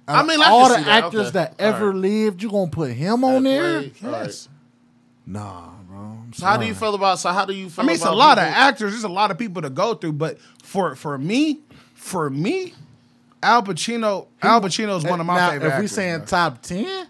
I 0.07 0.23
mean, 0.23 0.39
I 0.41 0.49
all 0.49 0.69
the 0.69 0.77
actors 0.77 1.21
Okay. 1.27 1.31
that 1.31 1.55
ever 1.59 1.87
right. 1.91 1.95
lived, 1.97 2.43
you 2.43 2.49
gonna 2.49 2.69
put 2.69 2.91
him 2.91 3.23
on 3.23 3.43
there? 3.43 3.63
All 3.77 3.81
right. 3.81 3.93
Yes. 4.01 4.49
Nah, 5.25 5.69
bro. 5.87 6.17
So 6.33 6.45
how 6.45 6.57
do 6.57 6.65
you 6.67 6.75
feel 6.75 6.93
about? 6.93 7.17
So 7.19 7.31
how 7.31 7.45
do 7.45 7.53
you 7.53 7.69
feel? 7.69 7.83
I 7.83 7.87
mean, 7.87 7.95
it's 7.95 8.05
a 8.05 8.11
lot 8.11 8.37
of 8.37 8.43
actors. 8.43 8.91
There's 8.91 9.03
a 9.03 9.09
lot 9.09 9.31
of 9.31 9.37
people 9.39 9.61
to 9.63 9.69
go 9.71 9.95
through, 9.95 10.13
but 10.13 10.37
for 10.61 10.95
for 10.95 11.17
me, 11.17 11.61
for 11.95 12.29
me, 12.29 12.73
Al 13.41 13.63
Pacino, 13.63 14.27
Al 14.43 14.61
Pacino 14.61 14.97
is 14.97 15.05
eh, 15.05 15.09
one 15.09 15.19
of 15.19 15.25
my 15.25 15.37
now, 15.37 15.51
favorite. 15.51 15.73
If 15.73 15.79
we 15.81 15.87
saying 15.87 16.17
bro. 16.19 16.25
top 16.27 16.61
ten, 16.61 17.07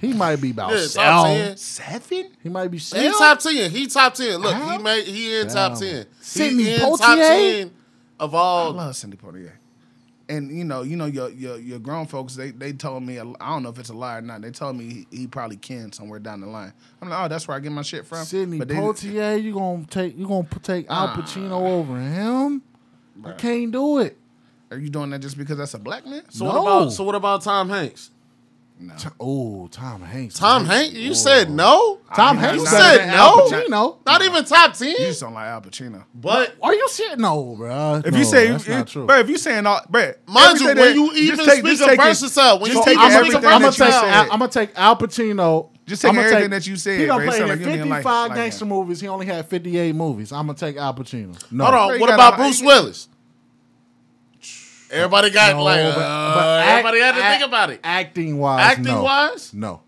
he 0.00 0.12
might 0.12 0.40
be 0.40 0.50
about 0.50 0.72
Yeah, 0.72 0.86
seven. 0.86 1.24
10. 1.46 1.56
seven, 1.56 2.30
He 2.42 2.48
might 2.48 2.68
be 2.68 2.78
He 2.78 2.82
seven. 2.82 3.12
top 3.12 3.38
ten. 3.38 3.70
He 3.70 3.86
top 3.86 4.14
ten. 4.14 4.38
Look, 4.40 4.54
he 4.54 4.60
How? 4.60 4.78
made. 4.78 5.04
He 5.06 5.36
in 5.38 5.48
top 5.48 5.78
ten. 5.78 6.06
Sidney 6.20 6.64
he 6.64 6.74
in 6.74 6.80
top 6.80 7.16
ten 7.18 7.70
of 8.18 8.34
I 8.34 8.68
love 8.68 8.96
Sidney 8.96 9.16
Poitier. 9.16 9.52
And 10.28 10.56
you 10.56 10.64
know, 10.64 10.82
you 10.82 10.96
know, 10.96 11.04
your 11.06 11.28
your 11.30 11.58
your 11.58 11.78
grown 11.78 12.06
folks, 12.06 12.34
they 12.34 12.50
they 12.50 12.72
told 12.72 13.02
me, 13.02 13.18
I 13.18 13.24
don't 13.24 13.62
know 13.62 13.68
if 13.68 13.78
it's 13.78 13.90
a 13.90 13.94
lie 13.94 14.16
or 14.18 14.22
not. 14.22 14.40
They 14.40 14.50
told 14.50 14.76
me 14.76 15.06
he, 15.10 15.18
he 15.18 15.26
probably 15.26 15.56
can 15.58 15.92
somewhere 15.92 16.18
down 16.18 16.40
the 16.40 16.46
line. 16.46 16.72
I'm 17.02 17.10
like, 17.10 17.24
oh, 17.24 17.28
that's 17.28 17.46
where 17.46 17.56
I 17.56 17.60
get 17.60 17.72
my 17.72 17.82
shit 17.82 18.06
from. 18.06 18.24
Sidney 18.24 18.58
But 18.58 18.68
they- 18.68 18.74
Poitier, 18.74 19.42
you 19.42 19.52
gonna 19.52 19.84
take 19.84 20.16
you 20.16 20.26
gonna 20.26 20.48
take 20.62 20.86
Al 20.90 21.08
Pacino 21.08 21.52
over 21.52 21.98
him? 22.00 22.62
I 23.24 23.32
can't 23.32 23.70
do 23.70 23.98
it. 23.98 24.16
Are 24.70 24.78
you 24.78 24.88
doing 24.88 25.10
that 25.10 25.20
just 25.20 25.36
because 25.36 25.58
that's 25.58 25.74
a 25.74 25.78
black 25.78 26.06
man? 26.06 26.22
So 26.30 26.46
No. 26.46 26.50
what 26.52 26.60
about? 26.62 26.92
So 26.92 27.04
what 27.04 27.14
about 27.14 27.42
Tom 27.42 27.68
Hanks? 27.68 28.10
No. 28.76 28.94
Oh, 29.20 29.68
Tom 29.70 30.02
Hanks. 30.02 30.34
Tom 30.34 30.66
Hanks? 30.66 30.94
You 30.94 31.14
said 31.14 31.48
no. 31.48 32.00
Tom 32.14 32.36
I- 32.36 32.40
Hanks 32.40 32.60
you 32.60 32.66
said 32.66 33.06
no? 33.06 33.12
Al 33.14 33.40
Pacino. 33.48 33.96
Not 34.04 34.22
even 34.22 34.44
top 34.44 34.78
You 34.80 34.86
ten. 34.86 34.96
just 35.06 35.20
don't 35.20 35.32
like 35.32 35.46
Al 35.46 35.60
Pacino. 35.60 36.04
But 36.12 36.54
Are 36.60 36.74
you 36.74 36.88
shit? 36.92 37.18
No, 37.18 37.54
bro. 37.56 38.02
If 38.04 38.12
No, 38.12 38.18
you 38.18 38.24
say, 38.24 38.48
that's 38.48 38.64
if, 38.64 38.68
not 38.70 38.86
true. 38.88 39.06
bro, 39.06 39.18
if 39.20 39.28
you 39.30 39.38
saying 39.38 39.64
all, 39.64 39.80
bro, 39.88 40.12
mind 40.26 40.60
you, 40.60 40.68
everything 40.68 40.76
when 40.76 40.76
that- 40.76 40.94
you 40.94 41.12
even 41.14 41.38
take- 41.46 41.58
speak 41.60 41.64
just 41.66 41.82
of 41.82 41.88
take 41.88 41.98
it- 42.00 42.02
versatile, 42.02 42.58
when 42.58 42.72
just 42.72 42.78
you 42.78 42.84
take 42.94 42.98
even 43.00 43.12
everything 43.12 43.30
speak 43.32 43.44
of 43.44 43.52
I'm 43.52 43.60
gonna 43.62 43.70
that 43.72 43.78
you 43.78 43.84
take 43.84 43.94
said. 43.94 44.14
I'm 44.32 44.38
gonna 44.40 44.48
take 44.48 44.70
Al 44.78 44.96
Pacino. 44.96 45.68
Just 45.86 46.02
take 46.02 46.08
I'ma 46.12 46.20
everything 46.22 46.50
that 46.50 46.66
you 46.66 46.76
said, 46.76 46.98
He 47.00 47.06
done 47.06 47.18
bro. 47.18 47.26
It 47.26 47.28
played 47.28 47.42
in 47.42 47.48
like 47.48 47.58
you 47.58 47.64
didn't 47.66 47.88
like- 47.90 47.98
55 47.98 48.28
like 48.30 48.36
gangster 48.38 48.64
movies. 48.64 49.00
He 49.00 49.08
only 49.08 49.26
had 49.26 49.46
58 49.48 49.94
movies. 49.94 50.32
I'm 50.32 50.46
gonna 50.46 50.58
take 50.58 50.76
Al 50.78 50.94
Pacino. 50.94 51.36
No. 51.50 51.64
hold 51.66 51.74
on. 51.92 52.00
What 52.00 52.10
about 52.12 52.36
Bruce 52.36 52.60
Willis? 52.62 53.08
Everybody 54.90 55.30
got 55.30 55.56
No, 55.56 55.62
like. 55.64 55.80
but- 55.94 56.00
uh, 56.00 56.34
but 56.34 56.60
act- 56.60 56.68
everybody 56.70 57.00
had 57.00 57.12
to 57.16 57.22
act- 57.22 57.38
think 57.40 57.48
about 57.48 57.70
it. 57.70 57.80
Acting 57.82 58.38
wise, 58.38 58.60
Acting 58.64 58.84
no. 58.84 59.02
wise, 59.02 59.52
no. 59.54 59.80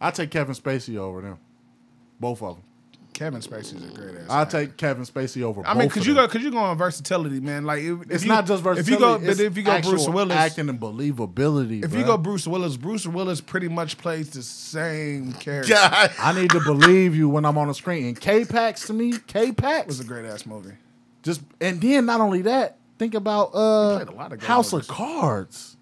I 0.00 0.10
take 0.10 0.30
Kevin 0.30 0.54
Spacey 0.54 0.96
over 0.96 1.20
them. 1.20 1.38
Both 2.18 2.42
of 2.42 2.56
them. 2.56 2.64
Kevin 3.12 3.40
Spacey's 3.42 3.84
a 3.84 3.94
great 3.94 4.16
ass. 4.16 4.30
I 4.30 4.42
actor. 4.42 4.60
take 4.64 4.76
Kevin 4.78 5.04
Spacey 5.04 5.42
over. 5.42 5.62
I 5.66 5.74
mean, 5.74 5.90
could 5.90 6.00
of 6.02 6.06
you 6.08 6.14
them. 6.14 6.24
go, 6.24 6.28
Could 6.28 6.42
you 6.42 6.50
go 6.50 6.56
on 6.56 6.78
versatility, 6.78 7.38
man. 7.40 7.64
Like 7.66 7.82
if, 7.82 8.00
if 8.02 8.10
It's 8.10 8.22
you, 8.24 8.28
not 8.30 8.46
just 8.46 8.62
versatility. 8.62 8.94
If 8.94 8.98
you 8.98 8.98
go, 8.98 9.18
but 9.18 9.40
if 9.40 9.56
you 9.58 9.62
go 9.62 9.80
Bruce 9.82 10.08
Willis, 10.08 10.34
acting 10.36 10.70
and 10.70 10.80
believability. 10.80 11.84
if 11.84 11.90
bruh. 11.90 11.98
you 11.98 12.04
go 12.04 12.16
Bruce 12.16 12.46
Willis, 12.46 12.78
Bruce 12.78 13.06
Willis 13.06 13.42
pretty 13.42 13.68
much 13.68 13.98
plays 13.98 14.30
the 14.30 14.42
same 14.42 15.34
character. 15.34 15.74
God. 15.74 16.10
I 16.18 16.32
need 16.32 16.50
to 16.52 16.60
believe 16.60 17.14
you 17.14 17.28
when 17.28 17.44
I'm 17.44 17.58
on 17.58 17.68
the 17.68 17.74
screen. 17.74 18.06
And 18.06 18.18
K 18.18 18.46
Pax 18.46 18.86
to 18.86 18.94
me, 18.94 19.12
K 19.26 19.52
Pax 19.52 19.86
was 19.86 20.00
a 20.00 20.04
great 20.04 20.24
ass 20.24 20.46
movie. 20.46 20.72
just 21.22 21.42
and 21.60 21.78
then 21.78 22.06
not 22.06 22.22
only 22.22 22.40
that, 22.42 22.78
think 23.00 23.14
about 23.14 23.50
uh 23.54 23.96
played 23.96 24.08
a 24.08 24.12
lot 24.18 24.32
of 24.32 24.38
great 24.38 24.46
House 24.46 24.72
of 24.74 24.86
Cards. 24.86 25.76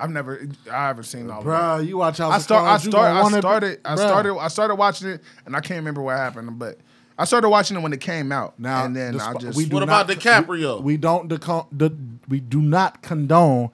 I've 0.00 0.10
never, 0.10 0.48
I 0.70 0.88
haven't 0.88 1.04
seen 1.04 1.30
all 1.30 1.40
of 1.40 1.46
it. 1.46 1.48
Bruh, 1.48 1.86
you 1.86 1.96
watch 1.96 2.18
House 2.18 2.32
I 2.32 2.36
of 2.38 2.42
start, 2.42 2.64
I 2.64 2.66
Cards. 2.70 2.84
you 2.84 2.90
start, 2.90 3.06
I 3.16 3.22
wanna 3.22 3.36
be- 3.36 3.40
started, 3.40 3.80
I 3.84 3.94
Bruh. 3.94 3.98
started, 3.98 4.36
I 4.38 4.48
started 4.48 4.74
watching 4.74 5.08
it, 5.10 5.20
and 5.46 5.54
I 5.54 5.60
can't 5.60 5.78
remember 5.78 6.02
what 6.02 6.16
happened, 6.16 6.58
but 6.58 6.78
I 7.16 7.24
started 7.26 7.48
watching 7.48 7.76
it 7.76 7.80
when 7.80 7.92
it 7.92 8.00
came 8.00 8.32
out. 8.32 8.58
Now, 8.58 8.84
and 8.84 8.96
then 8.96 9.20
I 9.20 9.34
just, 9.34 9.56
we 9.56 9.66
do 9.66 9.74
What 9.76 9.84
about 9.84 10.08
not- 10.08 10.16
DiCaprio? 10.18 10.78
We, 10.78 10.94
we 10.94 10.96
don't 10.96 11.30
decon- 11.30 11.68
the, 11.70 11.94
we 12.28 12.40
do 12.40 12.60
not 12.60 13.02
condone 13.02 13.70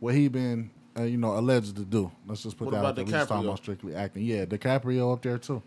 what 0.00 0.14
he 0.14 0.28
been 0.28 0.70
uh, 0.98 1.02
you 1.02 1.18
know 1.18 1.36
alleged 1.38 1.76
to 1.76 1.84
do. 1.84 2.10
Let's 2.26 2.42
just 2.42 2.56
put 2.56 2.64
What 2.68 2.70
that 2.76 2.84
out 2.84 2.96
there. 2.96 3.04
We 3.04 3.10
just 3.12 3.28
talking 3.28 3.46
about 3.46 3.58
strictly 3.58 3.94
acting. 3.94 4.24
Yeah, 4.24 4.46
DiCaprio 4.46 5.12
up 5.12 5.20
there 5.22 5.36
too. 5.36 5.62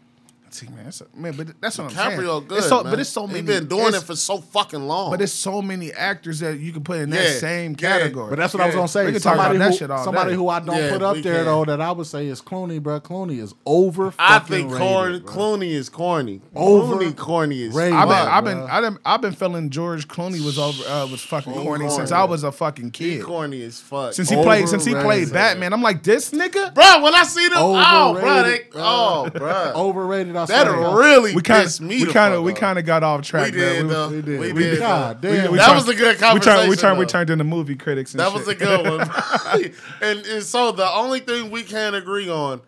See, 0.54 0.68
man, 0.68 0.88
it's 0.88 1.02
a, 1.02 1.06
man, 1.16 1.34
but 1.36 1.48
that's 1.62 1.78
what 1.78 1.86
I'm 1.86 2.18
saying. 2.18 2.20
Good, 2.48 2.58
It's 2.58 2.68
so, 2.70 2.84
man. 2.84 2.92
but 2.92 3.00
it's 3.00 3.10
so 3.10 3.28
many. 3.28 3.40
He 3.40 3.46
been 3.46 3.68
doing 3.68 3.94
it 3.94 4.04
for 4.04 4.16
so 4.16 4.38
fucking 4.40 4.82
long. 4.88 5.12
But 5.12 5.22
it's 5.22 5.34
so 5.34 5.62
many 5.62 5.92
actors 5.92 6.40
that 6.40 6.60
you 6.60 6.72
can 6.72 6.84
put 6.84 6.98
in 7.00 7.10
that 7.12 7.24
Yeah, 7.34 7.38
same 7.40 7.72
yeah. 7.72 7.78
category. 8.00 8.30
But 8.30 8.40
that's 8.40 8.54
what 8.54 8.64
I 8.64 8.68
was 8.68 8.76
gonna 8.76 8.88
say. 8.88 9.06
we 9.06 9.12
can 9.14 9.22
talk 9.22 9.36
somebody 9.36 9.56
about 9.58 9.66
that 9.66 9.72
who, 9.72 9.78
shit 9.78 9.92
all 9.92 10.04
somebody 10.04 10.30
day. 10.32 10.36
who 10.36 10.50
I 10.50 10.60
don't 10.60 10.78
Yeah, 10.78 10.92
put 10.92 11.02
up 11.02 11.18
there 11.18 11.36
can. 11.36 11.46
though 11.46 11.66
that 11.66 11.82
I 11.82 11.92
would 11.92 12.08
say 12.08 12.28
is 12.28 12.42
Clooney, 12.42 12.82
bro. 12.82 13.00
Clooney 13.00 13.40
is 13.42 13.54
over. 13.66 14.14
I 14.20 14.40
fucking 14.40 14.48
think 14.70 14.72
rated, 14.72 14.80
corn. 14.88 15.20
Clooney 15.22 15.72
is 15.72 15.90
corny. 15.90 16.42
Over- 16.56 16.96
Clooney 16.96 17.16
corny 17.18 17.64
is 17.64 17.74
rated. 17.76 17.94
I've 17.94 18.08
been. 18.08 18.18
I've 18.18 18.44
been. 18.44 18.58
I've 18.70 18.82
been, 18.84 19.00
I've 19.06 19.22
been 19.22 19.34
feeling 19.34 19.70
George 19.70 20.08
Clooney 20.08 20.44
was 20.44 20.58
over, 20.60 20.84
uh, 20.88 21.08
was 21.08 21.22
fucking 21.22 21.54
corny 21.54 21.66
corny. 21.86 21.90
since 21.90 22.12
I 22.12 22.24
was 22.24 22.44
a 22.44 22.52
fucking 22.52 22.86
He 22.86 23.18
kid. 23.18 23.24
corny 23.24 23.64
as 23.64 23.80
fuck. 23.80 24.14
Since 24.14 24.30
he 24.30 24.36
played, 24.36 24.70
since 24.70 24.86
he 24.86 24.94
played 24.94 25.32
Batman, 25.32 25.74
I'm 25.74 25.82
like, 25.82 26.04
this 26.04 26.32
nigga. 26.32 26.74
bro, 26.74 27.02
when 27.04 27.16
I 27.16 27.24
see 27.24 27.48
them, 27.48 27.58
oh, 27.58 28.14
bro, 28.14 28.22
Overrated, 28.22 28.66
they, 28.72 28.78
bruh. 28.78 28.82
oh, 28.84 29.30
bro, 29.30 29.72
Overrated. 29.76 30.36
I 30.44 30.64
that 30.64 30.68
swear. 30.68 30.98
really 30.98 31.36
We 31.36 31.42
kind 31.42 31.64
pissed 31.64 31.80
of, 31.80 31.86
me. 31.88 32.06
we 32.06 32.12
kind 32.12 32.34
of, 32.34 32.44
we 32.44 32.54
kind 32.54 32.78
of 32.80 32.86
got 32.86 33.04
off 33.04 33.22
track. 33.24 33.52
We 33.54 33.60
did, 33.60 33.86
man. 33.86 33.88
though. 33.88 34.10
We 34.10 34.22
did. 34.22 34.40
We 34.40 34.54
We 34.54 34.64
did. 34.64 34.80
God 34.80 35.22
damn. 35.22 35.52
we 35.52 35.58
that 35.58 35.66
turned- 35.68 35.76
was 35.78 35.88
a 35.90 35.96
good 35.96 36.16
we 36.16 36.20
conversation. 36.20 36.58
turned, 36.58 36.70
we 36.70 36.76
turned, 36.76 37.00
we 37.00 37.06
though. 37.06 37.10
turned 37.10 37.30
into 37.30 37.44
movie 37.44 37.76
critics. 37.76 38.14
And 38.14 38.20
That 38.20 38.32
shit. 38.32 38.40
was 38.40 38.48
a 38.48 38.56
good 38.56 38.86
one. 38.86 39.02
and, 40.02 40.26
and 40.26 40.44
so 40.44 40.72
the 40.72 40.90
only 40.92 41.20
thing 41.20 41.52
we 41.52 41.64
can 41.64 41.94
agree 41.96 42.30
on 42.30 42.62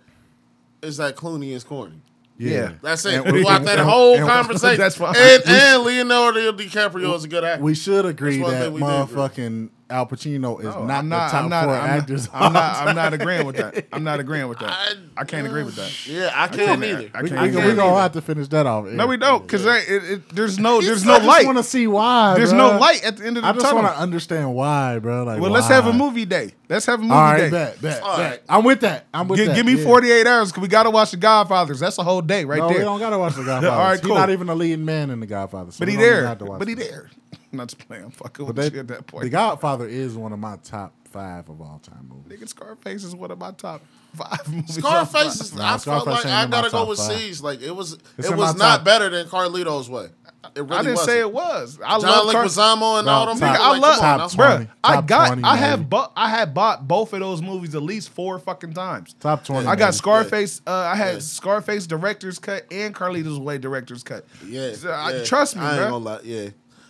is 0.82 0.98
that 0.98 1.16
Clooney 1.16 1.52
is 1.52 1.64
corny. 1.64 2.02
Yeah. 2.38 2.74
That's 2.82 3.06
it. 3.06 3.14
And- 3.16 3.26
Throughout 3.26 3.64
that 3.64 3.80
and- 3.80 3.90
whole 3.90 4.16
and- 4.18 4.28
conversation. 4.30 4.78
That's 4.78 4.96
fine. 4.98 5.16
And, 5.16 5.44
and 5.48 5.84
Leonardo 5.84 6.52
DiCaprio 6.52 7.16
is 7.16 7.24
a 7.24 7.28
good 7.28 7.44
actor. 7.44 7.64
We 7.64 7.76
should 7.76 8.06
agree 8.06 8.40
that 8.40 8.46
thing 8.50 8.68
agree. 8.76 8.82
motherfucking 8.82 9.70
Al 9.88 10.08
Pacino 10.08 10.58
is 10.60 10.66
No, 10.66 10.84
not, 10.86 11.00
I'm 11.00 11.10
the 11.10 11.16
top 11.16 11.34
I'm 11.36 11.50
not, 11.50 11.64
four 11.66 11.74
I'm 11.76 11.80
not- 11.88 11.90
actors. 12.00 12.30
I'm 12.34 12.54
not, 12.54 12.76
I'm 12.88 12.96
not 12.96 13.14
agreeing 13.14 13.46
with 13.46 13.56
that. 13.58 13.86
I'm 13.94 14.04
not 14.04 14.20
agreeing 14.20 14.48
with 14.48 14.58
that. 14.60 14.70
I- 14.72 14.94
I 15.18 15.24
can't 15.24 15.46
agree 15.48 15.64
with 15.64 15.76
that. 15.78 16.08
yeah, 16.08 16.32
I 16.36 16.48
can't 16.50 16.84
either. 16.84 17.10
I 17.14 17.22
we, 17.22 17.30
can't 17.30 17.42
we, 17.44 17.48
agree 17.50 17.62
we 17.62 17.68
with 17.68 17.78
gonna 17.78 18.02
have 18.02 18.12
to 18.14 18.22
finish 18.22 18.48
that 18.50 18.66
off. 18.66 18.86
No, 18.88 19.08
we 19.08 19.16
don't, 19.16 19.44
because 19.44 19.66
it, 19.66 19.86
it, 19.88 20.30
there's 20.30 20.60
no, 20.60 20.82
there's 20.82 21.08
I 21.08 21.20
no 21.20 21.26
just 21.26 21.46
want 21.46 21.58
to 21.60 21.64
see 21.64 21.88
why. 21.88 22.34
There's 22.36 22.52
bruh. 22.52 22.58
no 22.58 22.78
light 22.80 23.02
at 23.06 23.18
the 23.18 23.26
end 23.26 23.38
of 23.38 23.44
the 23.44 23.50
I 23.50 23.54
just 23.54 23.74
want 23.74 23.88
to 23.88 23.98
understand 23.98 24.54
why, 24.56 25.00
bro. 25.00 25.24
Like, 25.24 25.40
Well, 25.40 25.52
let's 25.52 25.68
have 25.70 25.88
a 25.88 25.94
movie 25.94 26.26
day. 26.26 26.52
Let's 26.68 26.86
have 26.88 27.00
a 27.00 27.04
movie 27.04 27.14
All 27.14 27.22
right, 27.22 27.38
day. 27.44 27.50
bet, 27.52 27.82
bet, 27.82 28.02
All 28.04 28.18
bet. 28.18 28.32
right. 28.32 28.42
I'm 28.50 28.64
with 28.66 28.82
that. 28.82 29.06
I'm 29.14 29.28
with 29.28 29.40
Gi- 29.40 29.46
that. 29.46 29.56
give 29.56 29.66
me 29.68 29.76
yeah. 29.78 29.84
48 29.84 30.28
hours 30.28 30.52
because 30.52 30.62
we 30.64 30.68
got 30.68 30.84
to 30.84 30.90
watch 30.90 31.12
The 31.12 31.18
Godfathers. 31.18 31.80
That's 31.80 31.98
a 32.00 32.04
whole 32.04 32.22
day 32.24 32.44
right 32.44 32.58
no, 32.60 32.68
there. 32.70 32.80
we 32.80 32.84
don't 32.84 33.00
gotta 33.00 33.20
watch 33.20 33.36
the 33.36 33.44
Godfather. 33.44 33.68
All 33.78 33.78
right, 33.88 34.02
cool. 34.02 34.10
He's 34.16 34.20
not 34.20 34.32
even 34.32 34.50
a 34.50 34.56
leading 34.56 34.84
man 34.84 35.12
in 35.12 35.20
the 35.22 35.28
Godfather. 35.28 35.72
So 35.72 35.80
but 35.80 35.88
he 35.88 35.96
there. 35.96 36.26
have 36.28 36.40
to 36.40 36.46
watch 36.46 36.60
But 36.60 36.68
he 36.68 36.74
there. 36.74 37.10
I'm 37.56 37.58
not 37.58 37.68
just 37.70 37.88
playing. 37.88 38.04
I'm 38.06 38.12
fucking 38.12 38.46
But 38.46 38.56
with 38.56 38.64
that, 38.66 38.74
you 38.74 38.80
at 38.82 38.88
that 38.90 39.08
point. 39.08 39.24
the 39.24 39.30
Godfather 39.30 39.88
is 39.88 40.16
one 40.16 40.34
of 40.34 40.40
my 40.40 40.58
top 40.64 40.94
five 41.12 41.48
of 41.50 41.62
all 41.62 41.80
time 41.82 42.10
movies. 42.10 42.40
Nigga, 42.40 42.48
Scarface 42.50 43.04
is 43.04 43.16
one 43.16 43.32
of 43.32 43.38
my 43.40 43.52
top 43.52 43.82
five 44.16 44.48
movies. 44.50 44.76
Scarface 44.80 45.40
is. 45.42 45.56
Nah, 45.56 45.76
I 45.76 45.78
felt 45.78 46.06
like 46.08 46.26
I 46.26 46.46
gotta 46.48 46.70
go 46.70 46.86
with 46.88 46.98
five. 47.00 47.18
C's. 47.18 47.42
Like 47.42 47.62
it 47.62 47.72
was. 47.76 47.94
It's 48.18 48.30
it 48.30 48.36
was 48.36 48.56
not 48.58 48.78
top- 48.78 48.84
better 48.86 49.10
than 49.10 49.28
Carlito's 49.28 49.90
Way. 49.90 50.08
It 50.56 50.60
really 50.62 50.76
I 50.76 50.78
didn't 50.84 50.92
wasn't. 50.98 51.10
say 51.10 51.20
it 51.22 51.32
was. 51.34 51.80
I 51.84 52.00
John 52.00 52.02
love 52.28 52.32
Car- 52.32 52.46
Leguizamo 52.46 52.98
and 53.00 53.08
No, 53.08 53.12
all 53.14 53.26
them. 53.26 53.40
top- 53.40 53.56
Nigga, 53.58 53.60
I 53.62 53.70
like, 53.72 53.82
love, 53.82 54.00
top 54.00 54.18
now. 54.20 54.38
bro. 54.38 54.56
20, 54.58 54.70
I 54.84 55.02
got, 55.02 55.28
20 55.28 55.44
I 55.44 55.56
have, 55.56 55.80
maybe. 55.80 55.90
bu- 55.90 56.12
I 56.16 56.30
had 56.30 56.54
bought 56.54 56.88
both 56.88 57.14
of 57.14 57.20
those 57.20 57.42
movies 57.42 57.74
at 57.74 57.82
least 57.82 58.10
four 58.10 58.38
fucking 58.38 58.74
times. 58.74 59.16
Top 59.20 59.44
20. 59.44 59.66
I 59.68 59.76
got 59.76 59.86
maybe. 59.88 59.92
Scarface. 59.94 60.62
Uh, 60.68 60.72
I 60.72 60.96
had 60.96 61.14
Yeah. 61.16 61.20
Scarface 61.22 61.88
director's 61.88 62.38
cut 62.38 62.72
and 62.72 62.94
Carlito's 62.94 63.40
Way 63.40 63.58
director's 63.58 64.04
cut. 64.04 64.26
Yeah, 64.46 64.74
So, 64.74 64.94
I- 64.94 65.24
trust 65.26 65.56
me, 65.56 65.64
I 65.64 65.70
ain't 65.72 65.78
bro. 65.80 65.90
gonna 65.90 66.06
lie. 66.06 66.20
Yeah, 66.24 66.50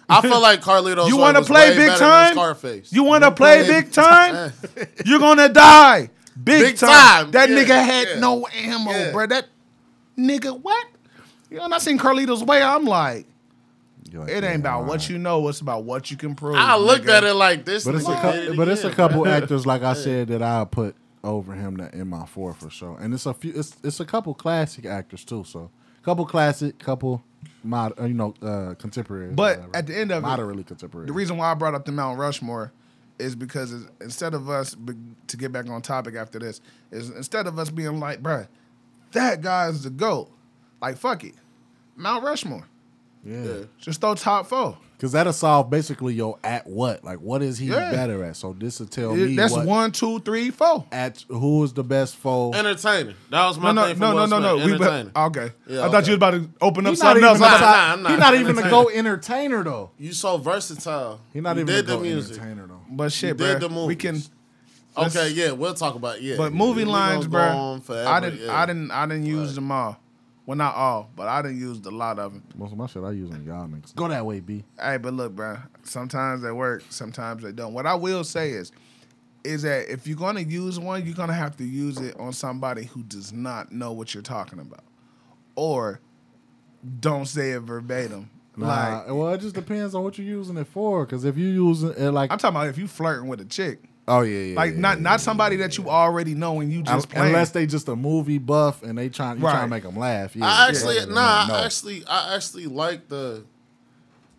I 0.09 0.21
feel 0.21 0.39
like 0.41 0.61
Carlito's 0.61 1.07
You 1.09 1.17
wanna 1.17 1.41
play 1.43 1.75
big 1.75 1.97
time? 1.97 2.33
Scarface. 2.33 2.91
You 2.93 3.03
want 3.03 3.23
to 3.23 3.31
play 3.31 3.63
play- 3.65 3.81
big 3.81 3.91
time? 3.91 4.53
You're 5.05 5.19
gonna 5.19 5.49
die 5.49 6.09
big, 6.43 6.61
Big 6.63 6.77
time. 6.77 6.89
time, 6.89 7.31
That 7.31 7.49
yeah, 7.49 7.55
nigga 7.57 7.85
had 7.85 8.07
yeah. 8.09 8.19
no 8.19 8.45
ammo, 8.53 8.91
Yeah. 8.91 9.11
bro. 9.11 9.25
That 9.27 9.47
nigga, 10.17 10.59
what? 10.61 10.85
You 11.49 11.57
know, 11.57 11.63
when 11.63 11.73
I 11.73 11.77
seen 11.79 11.97
Carlito's 11.97 12.43
Way, 12.43 12.61
I'm 12.61 12.85
like, 12.85 13.25
You're 14.11 14.21
like, 14.21 14.31
it 14.31 14.43
yeah, 14.43 14.49
ain't 14.51 14.59
about 14.61 14.85
what 14.85 15.09
you 15.09 15.17
know. 15.17 15.47
It's 15.47 15.61
about 15.61 15.83
what 15.85 16.11
you 16.11 16.17
can 16.17 16.35
prove. 16.35 16.55
I 16.55 16.75
looked 16.77 17.05
nigga. 17.05 17.17
at 17.17 17.23
it 17.23 17.33
like 17.33 17.65
this. 17.65 17.85
But 17.85 17.95
it's 17.95 18.05
a 18.05 18.09
nigga 18.11 18.21
couple, 18.21 18.31
did 18.41 18.49
it 18.51 18.57
but 18.57 18.67
it's 18.67 18.83
a 18.83 18.91
couple 18.91 19.23
bro. 19.23 19.31
actors 19.31 19.65
like 19.65 19.81
I 19.83 19.93
said 19.93 20.27
that 20.29 20.41
I 20.41 20.65
put 20.65 20.95
over 21.23 21.53
him 21.53 21.77
that 21.77 21.93
in 21.95 22.07
my 22.09 22.25
four 22.25 22.53
for 22.53 22.69
sure. 22.69 22.97
And 22.99 23.13
it's 23.13 23.25
a 23.25 23.33
few. 23.33 23.51
It's 23.55 23.75
it's 23.83 23.99
a 23.99 24.05
couple 24.05 24.33
classic 24.35 24.85
actors 24.85 25.23
too. 25.25 25.43
So 25.45 25.71
couple 26.03 26.25
classic, 26.25 26.77
couple 26.79 27.23
mod, 27.63 27.99
uh, 27.99 28.05
you 28.05 28.13
know, 28.13 28.33
uh, 28.41 28.75
contemporary. 28.75 29.31
But 29.33 29.59
at 29.73 29.87
the 29.87 29.97
end 29.97 30.11
of 30.11 30.23
it, 30.23 30.27
moderately 30.27 30.63
contemporary. 30.63 31.07
The 31.07 31.13
reason 31.13 31.37
why 31.37 31.51
I 31.51 31.53
brought 31.53 31.75
up 31.75 31.85
the 31.85 31.91
Mount 31.91 32.19
Rushmore 32.19 32.71
is 33.17 33.35
because 33.35 33.73
instead 34.01 34.33
of 34.33 34.49
us 34.49 34.75
to 35.27 35.37
get 35.37 35.51
back 35.51 35.69
on 35.69 35.81
topic 35.81 36.15
after 36.15 36.39
this 36.39 36.61
is 36.91 37.09
instead 37.11 37.47
of 37.47 37.57
us 37.57 37.69
being 37.69 37.99
like, 37.99 38.21
bruh, 38.21 38.47
that 39.13 39.41
guy's 39.41 39.83
the 39.83 39.89
goat. 39.89 40.29
Like 40.81 40.97
fuck 40.97 41.23
it, 41.23 41.35
Mount 41.95 42.23
Rushmore. 42.23 42.67
Yeah, 43.25 43.43
Yeah. 43.43 43.53
Just 43.79 43.99
throw 44.01 44.13
top 44.15 44.47
four. 44.47 44.77
because 44.97 45.11
that'll 45.11 45.33
solve 45.33 45.69
basically 45.69 46.13
your 46.13 46.37
at 46.43 46.65
what, 46.67 47.03
like 47.03 47.19
what 47.19 47.41
is 47.41 47.57
he 47.57 47.67
Yeah. 47.67 47.91
better 47.91 48.23
at? 48.23 48.37
So 48.37 48.55
this 48.57 48.79
will 48.79 48.87
tell 48.87 49.11
It- 49.11 49.17
me 49.17 49.35
That's 49.35 49.51
what, 49.53 49.65
one, 49.65 49.91
two, 49.91 50.19
three, 50.19 50.51
four. 50.51 50.85
at 50.91 51.23
who 51.27 51.63
is 51.63 51.73
the 51.73 51.83
best 51.83 52.15
foe. 52.15 52.53
Entertainer. 52.53 53.13
That 53.31 53.47
was 53.47 53.57
my 53.57 53.71
No, 53.71 53.81
no, 53.81 53.87
thing. 53.87 53.95
For 53.95 53.99
no, 54.01 54.13
no, 54.13 54.25
no, 54.25 54.39
no. 54.39 54.55
Smith. 54.57 54.65
We 54.67 54.73
Entertainer. 54.85 55.11
okay. 55.15 55.51
Yeah, 55.67 55.85
I 55.85 55.89
thought 55.91 56.05
you 56.07 56.11
was 56.11 56.15
about 56.17 56.31
to 56.31 56.49
open 56.61 56.85
up 56.85 56.91
He's 56.91 56.99
something 56.99 57.23
else. 57.23 57.39
the 57.39 57.45
I 57.45 57.51
Nah, 57.51 57.57
thought- 57.57 57.85
top, 57.87 57.99
nah, 57.99 58.09
He's 58.11 58.19
not 58.19 58.35
even 58.35 58.57
a 58.59 58.69
go 58.69 58.89
entertainer 58.89 59.63
though. 59.63 59.89
You 59.99 60.13
so 60.13 60.37
versatile. 60.37 61.19
He's 61.33 61.41
not 61.43 61.55
you 61.57 61.63
even 61.63 61.73
did 61.75 61.85
a 61.85 61.87
the 61.87 61.95
go 61.97 62.01
music. 62.01 62.37
entertainer 62.37 62.67
though. 62.67 62.81
But 62.89 63.11
shit, 63.11 63.29
You 63.39 63.45
did 63.45 63.59
bro. 63.59 63.67
the 63.67 63.85
We 63.87 63.95
can. 63.95 64.21
Okay, 64.97 65.29
yeah, 65.31 65.51
we'll 65.51 65.73
talk 65.73 65.95
about 65.95 66.21
yeah. 66.21 66.37
But 66.37 66.53
movie 66.53 66.85
lines, 66.85 67.27
bro. 67.27 67.41
go 67.51 67.57
on 67.57 67.81
forever, 67.81 68.07
I 68.07 68.19
didn't. 68.21 68.39
yeah. 68.45 68.57
I 68.57 68.65
didn't. 68.65 68.91
I 68.91 69.05
didn't 69.07 69.25
use 69.25 69.53
them 69.55 69.69
all. 69.69 69.97
Well, 70.45 70.55
not 70.57 70.75
all, 70.75 71.09
but 71.15 71.27
I 71.27 71.41
didn't 71.41 71.59
use 71.59 71.79
a 71.85 71.91
lot 71.91 72.19
of 72.19 72.33
them. 72.33 72.43
Most 72.55 72.71
of 72.71 72.77
my 72.77 72.85
shit 72.85 73.03
I 73.03 73.11
use 73.11 73.31
on 73.31 73.43
y'all 73.45 73.67
niggas. 73.67 73.95
Go 73.95 74.07
that 74.07 74.25
way, 74.25 74.39
B. 74.41 74.63
Hey, 74.79 74.97
but 74.97 75.13
look, 75.13 75.35
bro. 75.35 75.57
Sometimes 75.83 76.43
they 76.43 76.51
work, 76.51 76.83
sometimes 76.89 77.41
they 77.41 77.51
don't. 77.51 77.73
What 77.73 77.87
I 77.87 77.95
will 77.95 78.23
say 78.23 78.51
is, 78.51 78.71
is 79.43 79.63
that 79.63 79.91
if 79.91 80.05
you're 80.05 80.17
gonna 80.17 80.41
use 80.41 80.79
one, 80.79 81.05
you're 81.05 81.15
gonna 81.15 81.33
have 81.33 81.57
to 81.57 81.63
use 81.63 81.99
it 81.99 82.19
on 82.19 82.31
somebody 82.33 82.85
who 82.85 83.01
does 83.03 83.33
not 83.33 83.71
know 83.71 83.91
what 83.91 84.13
you're 84.13 84.23
talking 84.23 84.59
about, 84.59 84.83
or 85.55 85.99
don't 86.99 87.25
say 87.25 87.51
it 87.51 87.61
verbatim. 87.61 88.29
Nah, 88.57 88.67
Like 88.67 89.07
well, 89.07 89.33
it 89.33 89.41
just 89.41 89.55
depends 89.55 89.95
on 89.95 90.03
what 90.03 90.17
you're 90.17 90.27
using 90.27 90.57
it 90.57 90.67
for. 90.67 91.05
Because 91.05 91.25
if 91.25 91.37
you 91.37 91.47
using 91.47 91.89
it 91.97 92.11
like, 92.11 92.31
I'm 92.31 92.37
talking 92.37 92.55
about 92.55 92.67
if 92.67 92.77
you 92.77 92.87
flirting 92.87 93.27
with 93.27 93.41
a 93.41 93.45
chick, 93.45 93.79
oh 94.07 94.21
yeah, 94.21 94.39
yeah, 94.39 94.55
like 94.55 94.73
yeah, 94.73 94.79
not 94.79 94.97
yeah, 94.97 95.03
not 95.03 95.21
somebody 95.21 95.55
that 95.57 95.77
you 95.77 95.89
already 95.89 96.35
know 96.35 96.59
and 96.61 96.71
you 96.71 96.81
just 96.81 97.09
playing. 97.09 97.27
unless 97.27 97.51
they 97.51 97.65
just 97.65 97.87
a 97.87 97.95
movie 97.95 98.37
buff 98.37 98.83
and 98.83 98.97
they 98.97 99.09
trying 99.09 99.37
you 99.37 99.43
trying 99.43 99.63
to 99.63 99.67
make 99.67 99.83
them 99.83 99.97
laugh. 99.97 100.35
Yeah, 100.35 100.45
I 100.45 100.69
actually 100.69 100.97
yeah, 100.97 101.05
nah. 101.05 101.47
no. 101.47 101.53
I 101.55 101.65
actually 101.65 102.05
I 102.05 102.35
actually 102.35 102.67
like 102.67 103.07
the. 103.07 103.43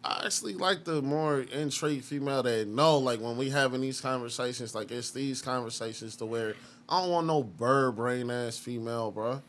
I 0.04 0.22
actually 0.24 0.54
like 0.54 0.84
the 0.84 1.02
more 1.02 1.40
intrigued 1.40 2.04
female 2.04 2.40
that 2.44 2.68
know, 2.68 2.98
like 2.98 3.20
when 3.20 3.36
we 3.36 3.50
having 3.50 3.80
these 3.80 4.00
conversations, 4.00 4.72
like 4.72 4.92
it's 4.92 5.10
these 5.10 5.42
conversations 5.42 6.14
to 6.16 6.26
where 6.26 6.54
I 6.88 7.00
don't 7.00 7.10
want 7.10 7.26
no 7.26 7.42
bird 7.42 7.96
brain 7.96 8.30
ass 8.30 8.56
female, 8.56 9.10
bro. 9.10 9.42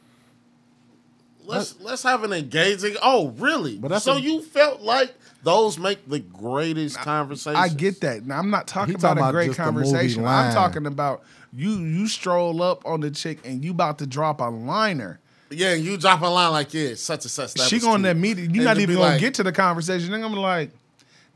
Let's 1.47 1.79
let's 1.79 2.03
have 2.03 2.23
an 2.23 2.33
engaging. 2.33 2.95
Oh, 3.01 3.29
really? 3.37 3.77
But 3.77 3.99
so 3.99 4.13
a- 4.13 4.19
you 4.19 4.41
felt 4.41 4.81
like 4.81 5.13
those 5.43 5.79
make 5.79 6.07
the 6.09 6.19
greatest 6.19 6.97
conversations. 6.97 7.57
I 7.57 7.69
get 7.69 8.01
that. 8.01 8.25
Now 8.25 8.39
I'm 8.39 8.49
not 8.49 8.67
talking 8.67 8.93
He 8.93 8.95
about 8.95 9.15
talking 9.15 9.29
a 9.29 9.31
great 9.31 9.45
just 9.47 9.57
the 9.57 9.71
movie 9.71 9.85
conversation. 9.85 10.25
I'm 10.25 10.53
talking 10.53 10.85
about 10.85 11.23
you 11.53 11.71
you 11.71 12.07
stroll 12.07 12.61
up 12.61 12.85
on 12.85 13.01
the 13.01 13.11
chick 13.11 13.39
and 13.45 13.63
you 13.63 13.71
about 13.71 13.99
to 13.99 14.07
drop 14.07 14.41
a 14.41 14.45
liner. 14.45 15.19
Yeah, 15.49 15.73
and 15.73 15.83
you 15.83 15.95
drop 15.97 16.21
a 16.21 16.25
line 16.25 16.51
like, 16.51 16.73
yeah, 16.73 16.95
such 16.95 17.23
and 17.23 17.31
such. 17.31 17.53
That 17.53 17.69
she 17.69 17.75
was 17.75 17.83
gonna 17.85 18.09
cute. 18.09 18.17
immediately 18.17 18.55
you're 18.55 18.65
not 18.65 18.77
even 18.79 18.95
gonna 18.95 19.11
like, 19.11 19.21
get 19.21 19.35
to 19.35 19.43
the 19.43 19.53
conversation. 19.53 20.11
Then 20.11 20.23
I'm 20.23 20.33
like, 20.33 20.71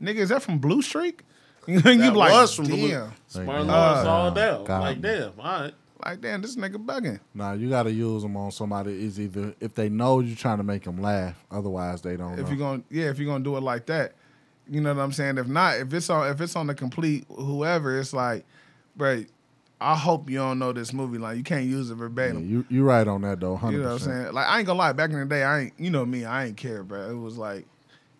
nigga, 0.02 0.16
is 0.16 0.28
that 0.28 0.42
from 0.42 0.58
Blue 0.58 0.82
Streak? 0.82 1.22
you 1.66 1.80
That 1.80 1.98
be 1.98 2.10
like, 2.10 2.32
was 2.32 2.54
from 2.54 2.66
the 2.66 2.76
damn. 2.76 2.88
Blue- 2.88 3.12
Smart 3.28 3.68
uh, 3.68 4.04
all 4.06 4.30
down. 4.32 4.64
God. 4.64 4.80
Like, 4.82 5.00
damn, 5.00 5.32
all 5.38 5.60
right. 5.62 5.74
Like, 6.04 6.20
damn, 6.20 6.42
this 6.42 6.56
nigga 6.56 6.84
bugging. 6.84 7.20
Nah, 7.34 7.52
you 7.52 7.68
got 7.68 7.84
to 7.84 7.92
use 7.92 8.22
them 8.22 8.36
on 8.36 8.50
somebody. 8.50 9.04
Is 9.04 9.20
either 9.20 9.54
if 9.60 9.74
they 9.74 9.88
know 9.88 10.20
you're 10.20 10.36
trying 10.36 10.58
to 10.58 10.64
make 10.64 10.84
them 10.84 11.00
laugh, 11.00 11.44
otherwise 11.50 12.02
they 12.02 12.16
don't. 12.16 12.34
If 12.34 12.40
know. 12.40 12.48
you're 12.48 12.58
gonna 12.58 12.82
yeah, 12.90 13.04
if 13.06 13.18
you're 13.18 13.30
gonna 13.30 13.44
do 13.44 13.56
it 13.56 13.62
like 13.62 13.86
that. 13.86 14.14
You 14.68 14.80
know 14.80 14.94
what 14.94 15.02
I'm 15.02 15.12
saying? 15.12 15.38
If 15.38 15.48
not, 15.48 15.76
if 15.78 15.92
it's 15.92 16.08
on 16.08 16.28
if 16.30 16.40
it's 16.40 16.56
on 16.56 16.66
the 16.66 16.74
complete 16.74 17.26
whoever, 17.28 17.98
it's 17.98 18.12
like, 18.12 18.44
bro, 18.96 19.24
I 19.80 19.96
hope 19.96 20.30
you 20.30 20.38
don't 20.38 20.58
know 20.58 20.72
this 20.72 20.92
movie 20.92 21.18
line. 21.18 21.36
You 21.36 21.42
can't 21.42 21.66
use 21.66 21.90
it 21.90 21.94
yeah, 21.94 21.98
verbatim. 21.98 22.48
you 22.48 22.64
you 22.68 22.84
right 22.84 23.06
on 23.06 23.22
that 23.22 23.40
though. 23.40 23.56
Hundred 23.56 23.78
You 23.78 23.82
know 23.82 23.92
what 23.92 24.02
I'm 24.02 24.08
saying? 24.08 24.32
Like 24.32 24.46
I 24.46 24.58
ain't 24.58 24.66
gonna 24.66 24.78
lie, 24.78 24.92
back 24.92 25.10
in 25.10 25.18
the 25.18 25.26
day, 25.26 25.42
I 25.42 25.60
ain't 25.60 25.72
you 25.78 25.90
know 25.90 26.06
me, 26.06 26.24
I 26.24 26.46
ain't 26.46 26.56
care, 26.56 26.82
bro. 26.82 27.10
It 27.10 27.18
was 27.18 27.36
like 27.36 27.66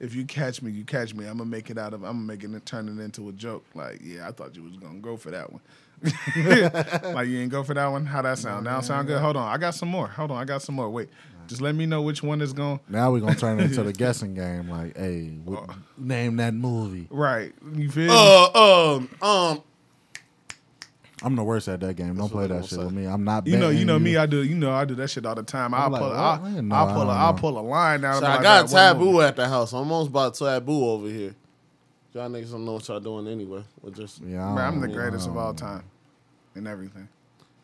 if 0.03 0.17
you 0.17 0.25
catch 0.25 0.61
me, 0.61 0.73
you 0.73 0.85
catch 0.85 1.15
me. 1.15 1.27
I'm 1.27 1.39
gonna 1.39 1.49
make 1.49 1.71
it 1.71 1.79
out 1.79 1.95
of 1.95 2.03
I'm 2.03 2.27
gonna 2.27 2.27
make 2.27 2.43
it 2.43 2.67
turn 2.67 2.89
it 2.89 3.01
into 3.01 3.29
a 3.29 3.33
joke. 3.33 3.65
Like, 3.75 4.01
yeah, 4.03 4.29
I 4.29 4.33
thought 4.33 4.57
you 4.57 4.65
was 4.65 4.77
gonna 4.77 4.99
go 4.99 5.17
for 5.17 5.31
that 5.31 5.53
one. 5.53 5.63
like 7.15 7.29
you 7.29 7.41
ain't 7.41 7.51
go 7.51 7.63
for 7.63 7.75
that 7.75 7.87
one? 7.87 8.07
How 8.07 8.23
that 8.23 8.39
sound? 8.39 8.65
Now 8.65 8.81
sound 8.81 9.09
good? 9.09 9.21
Hold 9.21 9.37
on. 9.37 9.49
I 9.49 9.57
got 9.57 9.75
some 9.75 9.89
more. 9.89 10.09
Hold 10.09 10.31
on, 10.31 10.39
I 10.39 10.45
got 10.45 10.63
some 10.63 10.75
more. 10.75 10.89
Wait. 10.91 11.09
Just 11.49 11.61
let 11.61 11.75
me 11.75 11.87
know 11.87 12.03
which 12.03 12.23
one 12.23 12.41
is 12.41 12.53
going 12.53 12.79
Now 12.89 13.11
we're 13.11 13.21
gonna 13.21 13.35
turn 13.35 13.59
it 13.59 13.65
into 13.65 13.83
the 13.83 13.93
guessing 13.93 14.35
game. 14.35 14.71
Like, 14.71 14.97
hey, 14.97 15.27
what, 15.45 15.71
name 15.99 16.37
that 16.37 16.55
movie. 16.55 17.09
right. 17.11 17.53
You 17.75 17.91
feel? 17.91 18.13
Uh, 18.13 18.95
um, 18.95 19.09
um, 19.21 19.63
I'm 21.25 21.37
the 21.37 21.43
worst 21.43 21.69
at 21.69 21.81
that 21.81 21.95
game. 21.95 22.17
Don't 22.17 22.31
play 22.31 22.47
that 22.47 22.65
shit 22.65 22.71
saying. 22.71 22.85
with 22.85 22.95
me. 22.95 23.07
I'm 23.07 23.25
not. 23.25 23.47
You 23.47 23.57
know, 23.57 23.69
you 23.71 23.75
betting 23.75 23.87
know 23.87 23.99
me. 23.99 24.17
I 24.17 24.27
do. 24.27 24.43
You 24.43 24.55
know, 24.55 24.73
I 24.73 24.85
do 24.85 24.95
that 24.95 25.09
shit 25.09 25.27
all 25.27 25.35
the 25.35 25.43
time. 25.43 25.75
I'll 25.75 25.91
like, 25.91 26.01
pull. 26.01 26.11
what? 26.11 26.19
I'll, 26.19 26.63
no, 26.63 26.75
I'll 26.75 26.87
pull. 26.87 27.03
A, 27.03 27.07
don't 27.07 27.17
I'll 27.17 27.35
pull 27.35 27.59
a 27.59 27.61
line 27.61 28.01
down. 28.01 28.21
so 28.21 28.27
I 28.27 28.43
got 28.43 28.67
"Alright, 28.67 28.71
taboo 28.71 29.21
at 29.21 29.37
the 29.37 29.49
house. 29.49 29.73
I'm 29.73 29.79
almost 29.79 30.11
about 30.11 30.35
taboo 30.35 30.85
over 30.85 31.09
here. 31.09 31.35
Y'all 32.13 32.29
niggas 32.29 32.51
don't 32.51 32.67
know 32.67 32.75
what 32.75 32.89
y'all 32.89 33.01
doing 33.01 33.27
anyway. 33.27 33.63
We're 33.81 33.91
just 33.91 34.21
Yeah, 34.21 34.47
I 34.47 34.55
Man, 34.55 34.67
I'm 34.67 34.81
the 34.81 34.89
greatest 34.89 35.29
of 35.29 35.37
all 35.37 35.55
time, 35.55 35.83
and 36.55 36.67
everything. 36.69 37.09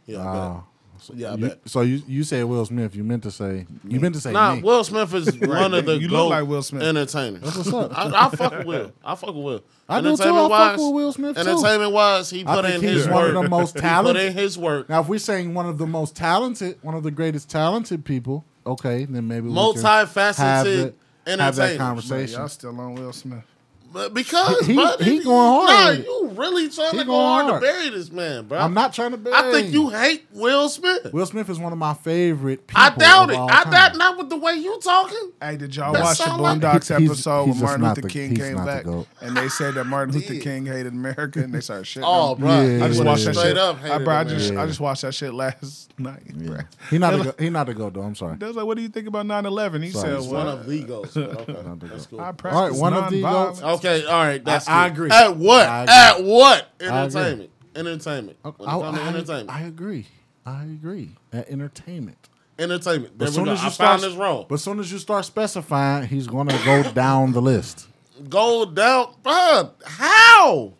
yeah. 0.06 0.20
I 0.20 0.24
bet. 0.24 0.34
Oh. 0.34 0.64
So 1.00 1.12
Yeah, 1.16 1.30
I 1.30 1.34
you, 1.36 1.46
bet. 1.46 1.60
so 1.64 1.82
you 1.82 2.02
you 2.08 2.24
said 2.24 2.44
Will 2.44 2.64
Smith. 2.66 2.96
You 2.96 3.04
meant 3.04 3.22
to 3.22 3.30
say 3.30 3.66
you 3.86 4.00
meant 4.00 4.16
to 4.16 4.20
say 4.20 4.32
Nah, 4.32 4.56
me. 4.56 4.62
Will 4.62 4.82
Smith 4.82 5.14
is 5.14 5.32
one 5.38 5.72
of 5.72 5.86
the 5.86 5.96
You 5.96 6.08
look 6.08 6.30
like 6.30 6.44
Will 6.44 6.60
Smith. 6.62 6.82
entertainers. 6.82 7.40
That's 7.42 7.56
what's 7.56 7.72
up. 7.72 7.96
I, 7.96 8.26
I 8.26 8.28
fuck 8.30 8.52
with 8.58 8.66
Will. 8.66 8.92
I 9.04 9.14
fuck 9.14 9.32
with 9.34 9.44
Will. 9.44 9.62
I 9.88 10.00
do 10.00 10.16
too. 10.16 10.22
I 10.24 10.26
Entertainment 10.26 10.50
fuck 10.50 10.76
with 10.78 10.94
Will 10.94 11.12
Smith 11.12 11.34
too. 11.36 11.40
entertainment 11.48 11.92
wise, 11.92 12.30
he 12.30 12.44
I 12.44 12.56
put 12.56 12.64
think 12.64 12.82
in 12.82 12.88
he's 12.88 12.98
his 13.04 13.06
one 13.08 13.14
work. 13.26 13.36
of 13.36 13.42
the 13.44 13.48
most 13.48 13.74
He 13.80 13.88
put 14.02 14.16
in 14.16 14.32
his 14.32 14.58
work. 14.58 14.88
Now, 14.88 15.00
if 15.02 15.08
we're 15.08 15.18
saying 15.20 15.54
one 15.54 15.66
of 15.66 15.78
the 15.78 15.86
most 15.86 16.16
talented, 16.16 16.78
one 16.82 16.96
of 16.96 17.04
the 17.04 17.12
greatest 17.12 17.48
talented 17.48 18.04
people, 18.04 18.44
okay, 18.66 19.04
then 19.04 19.28
maybe 19.28 19.46
we 19.48 19.54
can 19.54 19.82
have 19.82 20.12
Multifaceted 20.12 20.34
the- 20.34 20.50
have 20.50 20.64
that 20.64 21.30
entertainer. 21.30 21.78
But 21.78 21.78
conversation. 21.78 22.38
y'all 22.40 22.48
still 22.48 22.80
on 22.80 22.94
Will 22.96 23.12
Smith. 23.12 23.44
But 23.90 24.12
because 24.12 24.66
He- 24.66 24.74
bro, 24.74 24.96
he 25.00 25.14
you- 25.16 25.24
going 25.24 25.66
hard 25.66 25.98
Nah, 25.98 26.04
you 26.04 26.30
really 26.34 26.68
trying 26.68 26.92
He 26.92 26.98
to 26.98 27.04
go 27.04 27.12
hard, 27.18 27.46
hard. 27.46 27.62
to 27.62 27.66
bury 27.66 27.88
this 27.90 28.12
man, 28.12 28.46
bro. 28.46 28.58
I'm 28.58 28.74
not 28.74 28.92
trying 28.92 29.12
to. 29.12 29.16
bury. 29.16 29.34
I 29.34 29.50
think 29.50 29.72
you 29.72 29.88
hate 29.88 30.26
Will 30.32 30.68
Smith. 30.68 31.12
Will 31.12 31.24
Smith 31.26 31.48
is 31.48 31.58
one 31.58 31.72
of 31.72 31.78
my 31.78 31.94
favorite 31.94 32.66
people. 32.66 32.82
I 32.82 32.90
doubt 32.90 33.30
of 33.30 33.36
it. 33.36 33.38
I 33.38 33.62
time. 33.64 33.72
doubt 33.72 33.96
not 33.96 34.18
with 34.18 34.28
the 34.28 34.36
way 34.36 34.52
you 34.54 34.78
talking. 34.82 35.32
Hey, 35.40 35.56
did 35.56 35.74
y'all 35.74 35.92
That 35.94 36.02
watch 36.02 36.18
the 36.18 36.24
sound 36.24 36.42
like- 36.42 36.58
Boondocks 36.60 36.88
he's- 36.98 37.10
episode 37.10 37.46
he's 37.46 37.54
when 37.54 37.62
Martin 37.64 37.84
Luther 37.88 38.00
the- 38.02 38.08
King 38.08 38.30
he's 38.30 38.38
came 38.38 38.54
not 38.56 38.66
the 38.84 38.92
back 38.92 39.06
and 39.22 39.36
they 39.36 39.48
said 39.48 39.74
that 39.74 39.84
Martin 39.84 40.14
Luther 40.14 40.34
did. 40.34 40.42
King 40.42 40.66
hated 40.66 40.92
America 40.92 41.40
and 41.40 41.54
they 41.54 41.60
started 41.60 41.84
shitting 41.86 42.02
Oh, 42.04 42.32
on 42.32 42.38
bro, 42.40 42.48
Yeah, 42.50 42.84
I 42.84 42.88
just 42.88 43.00
yeah, 43.00 43.06
watched 43.06 43.24
that 43.24 43.34
straight 43.36 43.48
shit. 43.48 43.58
up. 43.58 43.82
I, 43.84 43.98
bro, 43.98 44.14
I 44.14 44.24
just 44.24 44.50
man. 44.52 44.62
I 44.62 44.66
just 44.66 44.80
watched 44.80 45.02
that 45.02 45.14
shit 45.14 45.32
last 45.32 45.92
night. 45.98 46.36
Bro. 46.36 46.58
He 46.90 46.98
not 46.98 47.16
the 47.16 47.24
go, 47.24 47.34
he 47.38 47.48
not 47.50 47.66
the 47.66 47.74
go 47.74 47.88
though. 47.90 48.02
I'm 48.02 48.14
sorry. 48.14 48.36
They 48.36 48.46
was 48.46 48.54
like, 48.56 48.66
"What 48.66 48.76
do 48.76 48.82
you 48.82 48.88
think 48.90 49.08
about 49.08 49.24
9/11?" 49.26 49.82
He 49.82 49.90
said, 49.90 50.20
One 50.20 50.46
of 50.46 50.66
the 50.66 50.82
goats. 50.82 51.14
but 51.14 51.30
Okay, 51.48 51.52
Not 51.66 51.80
the 51.80 51.86
that's 51.86 52.06
cool. 52.06 52.20
I 52.20 52.32
one 52.70 52.92
of 52.94 53.10
the 53.10 53.22
goats. 53.22 53.62
Okay, 53.78 54.04
all 54.06 54.22
right, 54.24 54.44
that's 54.44 54.68
I- 54.68 54.84
I 54.84 54.86
agree. 54.88 55.10
At 55.10 55.36
what? 55.36 55.62
Agree. 55.66 55.94
At 55.94 56.22
what? 56.24 56.68
Entertainment. 56.80 57.50
Entertainment. 57.74 58.38
Oh, 58.44 58.54
when 58.56 58.68
I, 58.68 58.74
oh, 58.74 58.82
I- 58.82 59.08
entertainment. 59.08 59.50
I 59.50 59.60
agree. 59.62 60.06
I 60.46 60.62
agree. 60.64 61.10
At 61.32 61.48
entertainment. 61.48 62.28
entertainment. 62.58 63.18
There 63.18 63.28
But 63.28 63.34
soon 63.34 63.48
as 63.48 63.62
you 63.62 63.70
start, 63.70 64.00
this 64.00 64.14
wrong. 64.14 64.46
but 64.48 64.58
soon 64.58 64.80
as 64.80 64.90
you 64.90 64.98
start 64.98 65.24
specifying, 65.24 66.08
he's 66.08 66.26
gonna 66.26 66.58
go 66.64 66.82
down 66.92 67.32
the 67.32 67.42
list. 67.42 67.86
Go 68.28 68.64
down, 68.64 69.14
bro. 69.22 69.70
How? 69.84 70.72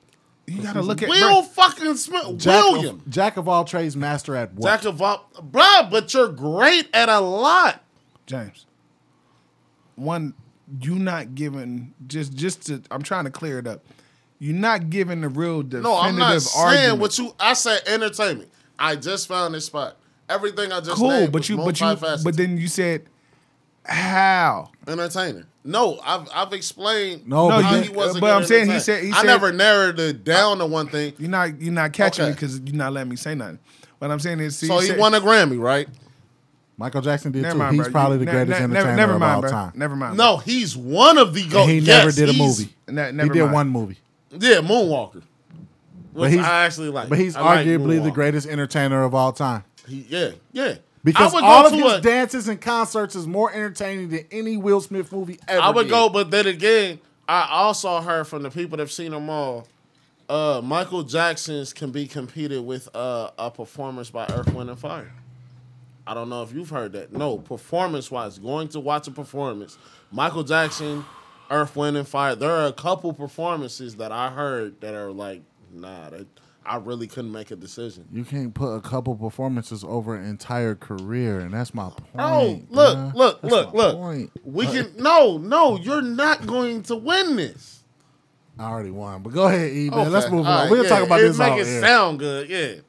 You 0.46 0.62
gotta 0.62 0.80
look 0.82 1.02
at 1.02 1.08
Will 1.10 1.42
fucking 1.42 1.94
Smith. 1.96 2.38
Jack 2.38 2.64
William. 2.64 2.96
Of, 2.96 3.10
jack 3.10 3.36
of 3.36 3.46
all 3.48 3.64
trades, 3.64 3.94
master 3.94 4.34
at 4.34 4.54
what? 4.54 4.68
Jack 4.68 4.84
of 4.86 5.00
all, 5.02 5.30
bro. 5.42 5.86
But 5.90 6.12
you're 6.14 6.28
great 6.28 6.88
at 6.94 7.08
a 7.10 7.20
lot. 7.20 7.84
James. 8.26 8.64
One 9.94 10.34
you 10.82 10.96
not 10.96 11.34
giving 11.34 11.94
just 12.06 12.34
just 12.34 12.66
to. 12.66 12.82
I'm 12.90 13.02
trying 13.02 13.24
to 13.24 13.30
clear 13.30 13.58
it 13.58 13.66
up. 13.66 13.84
You're 14.38 14.54
not 14.54 14.90
giving 14.90 15.20
the 15.22 15.28
real 15.28 15.62
definitive 15.62 15.82
No, 15.82 15.98
I'm 15.98 16.16
not 16.16 16.40
saying 16.42 16.98
what 17.00 17.18
you. 17.18 17.34
I 17.40 17.54
said 17.54 17.80
entertainment. 17.86 18.50
I 18.78 18.94
just 18.96 19.26
found 19.26 19.54
this 19.54 19.66
spot. 19.66 19.96
Everything 20.28 20.70
I 20.72 20.78
just 20.80 20.92
cool, 20.92 21.08
named 21.08 21.32
but 21.32 21.40
was 21.40 21.48
you 21.48 21.56
but 21.56 21.80
you 21.80 21.96
but 22.22 22.36
then 22.36 22.56
you 22.58 22.68
said 22.68 23.02
how. 23.84 24.70
entertainer. 24.86 25.46
No, 25.64 25.98
I've 26.04 26.28
I've 26.32 26.52
explained. 26.52 27.26
No, 27.26 27.48
No, 27.48 27.56
but 27.56 27.62
how 27.64 27.70
you- 27.70 27.76
then- 27.80 27.90
he 27.90 27.96
wasn't. 27.96 28.20
but 28.20 28.30
I'm 28.30 28.44
saying 28.44 28.70
he 28.70 28.78
said- 28.80 29.04
he 29.04 29.10
I 29.12 29.16
said- 29.16 29.26
never 29.26 29.52
narrowed 29.52 29.98
it 29.98 30.24
down 30.24 30.58
to 30.58 30.66
one 30.66 30.88
thing. 30.88 31.14
You're 31.18 31.30
not 31.30 31.60
you're 31.60 31.72
not 31.72 31.92
catching 31.92 32.24
Okay. 32.24 32.32
it 32.32 32.34
because 32.34 32.60
you're 32.60 32.76
not 32.76 32.92
letting 32.92 33.10
me 33.10 33.16
say 33.16 33.34
nothing. 33.34 33.58
What 33.98 34.10
I'm 34.10 34.20
saying 34.20 34.40
is, 34.40 34.56
see, 34.56 34.66
So 34.68 34.74
you 34.76 34.80
he 34.82 34.86
said- 34.88 34.98
won 34.98 35.14
a 35.14 35.20
Grammy, 35.20 35.58
right? 35.60 35.88
Michael 36.78 37.00
Jackson 37.02 37.32
did 37.32 37.42
Never 37.42 37.52
too. 37.54 37.58
mind, 37.58 37.74
He's 37.74 37.82
bro. 37.84 37.92
probably 37.92 38.14
You- 38.14 38.18
the 38.20 38.24
ne- 38.26 38.32
greatest 38.32 38.58
ne- 38.60 38.64
entertainer 38.64 38.84
never, 38.86 38.96
never 38.96 39.12
of 39.14 39.20
mind, 39.20 39.34
all 39.34 39.40
bro. 39.42 39.50
time. 39.50 39.72
Never 39.74 39.96
mind. 39.96 40.16
No, 40.16 40.36
he's 40.38 40.76
one 40.76 41.18
of 41.18 41.34
the 41.34 41.42
And 41.42 41.50
goats. 41.50 41.68
he 41.70 41.78
Yes, 41.80 41.86
never 41.86 42.12
did 42.12 42.28
a 42.28 42.32
he's- 42.32 42.58
movie. 42.58 42.72
Ne- 42.88 43.22
he 43.24 43.28
did 43.30 43.40
mind. 43.42 43.52
one 43.52 43.68
movie. 43.68 43.98
Yeah, 44.30 44.60
Moonwalker. 44.60 45.22
Which 46.12 46.32
he's- 46.32 46.44
I 46.44 46.64
actually 46.64 46.88
like. 46.90 47.08
But 47.08 47.18
he's 47.18 47.36
I 47.36 47.40
like 47.42 47.66
arguably 47.66 48.02
the 48.02 48.10
greatest 48.10 48.46
entertainer 48.48 49.02
of 49.02 49.14
all 49.14 49.32
time. 49.32 49.64
He, 49.88 50.06
yeah, 50.08 50.30
yeah. 50.52 50.74
Because 51.04 51.32
all 51.34 51.66
of 51.66 51.72
his 51.72 51.92
a- 51.94 52.00
dances 52.00 52.48
and 52.48 52.60
concerts 52.60 53.14
is 53.16 53.26
more 53.26 53.52
entertaining 53.52 54.08
than 54.10 54.24
any 54.30 54.56
Will 54.56 54.80
Smith 54.80 55.10
movie 55.12 55.38
ever. 55.48 55.60
I 55.60 55.70
would 55.70 55.84
did. 55.84 55.90
go, 55.90 56.08
but 56.08 56.30
then 56.30 56.46
again, 56.46 56.98
I 57.28 57.46
also 57.50 58.00
heard 58.00 58.26
from 58.26 58.42
the 58.42 58.50
people 58.50 58.76
that've 58.78 58.92
seen 58.92 59.12
them 59.12 59.28
all. 59.30 59.66
Uh, 60.28 60.60
Michael 60.62 61.02
Jackson's 61.04 61.72
can 61.72 61.90
be 61.90 62.06
competed 62.06 62.64
with 62.64 62.88
uh, 62.94 63.30
a 63.38 63.50
performance 63.50 64.10
by 64.10 64.26
Earth, 64.26 64.52
Wind, 64.52 64.68
and 64.70 64.78
Fire. 64.78 65.12
I 66.08 66.14
don't 66.14 66.30
know 66.30 66.42
if 66.42 66.54
you've 66.54 66.70
heard 66.70 66.92
that. 66.92 67.12
No, 67.12 67.36
performance 67.36 68.10
wise, 68.10 68.38
going 68.38 68.68
to 68.68 68.80
watch 68.80 69.06
a 69.08 69.10
performance, 69.10 69.76
Michael 70.10 70.42
Jackson, 70.42 71.04
Earth, 71.50 71.76
Wind, 71.76 71.98
and 71.98 72.08
Fire. 72.08 72.34
There 72.34 72.50
are 72.50 72.66
a 72.66 72.72
couple 72.72 73.12
performances 73.12 73.96
that 73.96 74.10
I 74.10 74.30
heard 74.30 74.80
that 74.80 74.94
are 74.94 75.12
like, 75.12 75.42
nah, 75.70 76.08
that 76.08 76.26
I 76.64 76.76
really 76.76 77.08
couldn't 77.08 77.30
make 77.30 77.50
a 77.50 77.56
decision. 77.56 78.06
You 78.10 78.24
can't 78.24 78.54
put 78.54 78.74
a 78.74 78.80
couple 78.80 79.16
performances 79.16 79.84
over 79.84 80.16
an 80.16 80.24
entire 80.24 80.74
career, 80.74 81.40
and 81.40 81.52
that's 81.52 81.74
my 81.74 81.84
oh, 81.84 81.90
point. 81.90 82.08
Oh, 82.18 82.60
look, 82.70 82.98
bruh. 82.98 83.14
look, 83.14 83.42
That's 83.42 83.52
look, 83.52 83.74
look. 83.74 83.96
point. 83.96 84.30
We 84.44 84.66
can 84.66 84.94
no, 84.96 85.36
no. 85.36 85.76
You're 85.76 86.00
not 86.00 86.46
going 86.46 86.84
to 86.84 86.96
win 86.96 87.36
this. 87.36 87.84
I 88.58 88.64
already 88.64 88.90
won, 88.90 89.22
but 89.22 89.34
go 89.34 89.46
ahead, 89.46 89.72
E 89.72 89.90
man. 89.90 90.10
Let's 90.10 90.30
move 90.30 90.46
on. 90.46 90.62
right, 90.62 90.70
We'll 90.70 90.84
yeah, 90.84 90.88
talk 90.88 91.06
about 91.06 91.20
it 91.20 91.28
this 91.28 91.38
Make 91.38 91.60
it 91.60 91.80
sound 91.80 92.18
good, 92.18 92.48
yeah. 92.48 92.80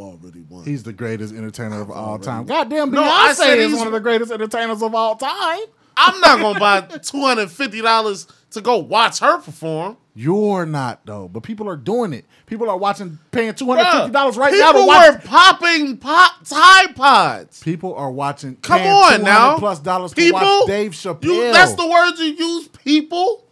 I've 0.00 0.22
already 0.22 0.40
won. 0.48 0.64
He's 0.64 0.82
the 0.82 0.92
greatest 0.92 1.34
entertainer 1.34 1.80
of 1.80 1.90
all 1.90 2.10
already- 2.10 2.24
time. 2.24 2.44
Goddamn, 2.46 2.90
No, 2.90 3.02
I 3.02 3.30
Beyonce 3.30 3.34
said 3.34 3.58
is 3.58 3.66
he's- 3.68 3.78
one 3.78 3.86
of 3.86 3.92
the 3.92 4.00
greatest 4.00 4.30
entertainers 4.32 4.82
of 4.82 4.94
all 4.94 5.16
time. 5.16 5.60
I'm 6.00 6.20
not 6.20 6.38
gonna 6.40 6.60
buy 6.60 6.80
two 7.02 7.20
hundred 7.22 7.50
fifty 7.50 7.80
dollars 7.80 8.28
to 8.52 8.60
go 8.60 8.76
watch 8.78 9.18
her 9.18 9.38
perform. 9.38 9.96
You're 10.14 10.64
not 10.64 11.00
though, 11.04 11.26
but 11.26 11.42
people 11.42 11.68
are 11.68 11.76
doing 11.76 12.12
it. 12.12 12.24
People 12.46 12.70
are 12.70 12.76
watching, 12.76 13.18
paying 13.32 13.52
two 13.54 13.66
hundred 13.66 13.90
fifty 13.90 14.12
dollars 14.12 14.36
right 14.36 14.52
now 14.54 14.68
People 14.72 14.82
to 14.82 14.86
watch. 14.86 15.12
were 15.14 15.18
popping 15.24 15.96
pop 15.96 16.32
Tide 16.44 16.94
Pods. 16.94 17.60
People 17.62 17.94
are 17.96 18.10
watching. 18.12 18.56
Come 18.62 18.78
paying 18.78 18.90
on 18.92 19.02
200 19.18 19.24
now, 19.24 19.58
plus 19.58 19.80
dollars 19.80 20.12
to 20.12 20.16
people. 20.16 20.38
watch 20.40 20.66
Dave 20.68 20.92
Chappelle. 20.92 21.24
You, 21.24 21.52
that's 21.52 21.74
the 21.74 21.86
words 21.88 22.20
you 22.20 22.26
use. 22.26 22.68
People. 22.68 23.44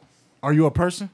Are 0.42 0.52
you 0.52 0.66
a 0.66 0.70
person? 0.70 1.10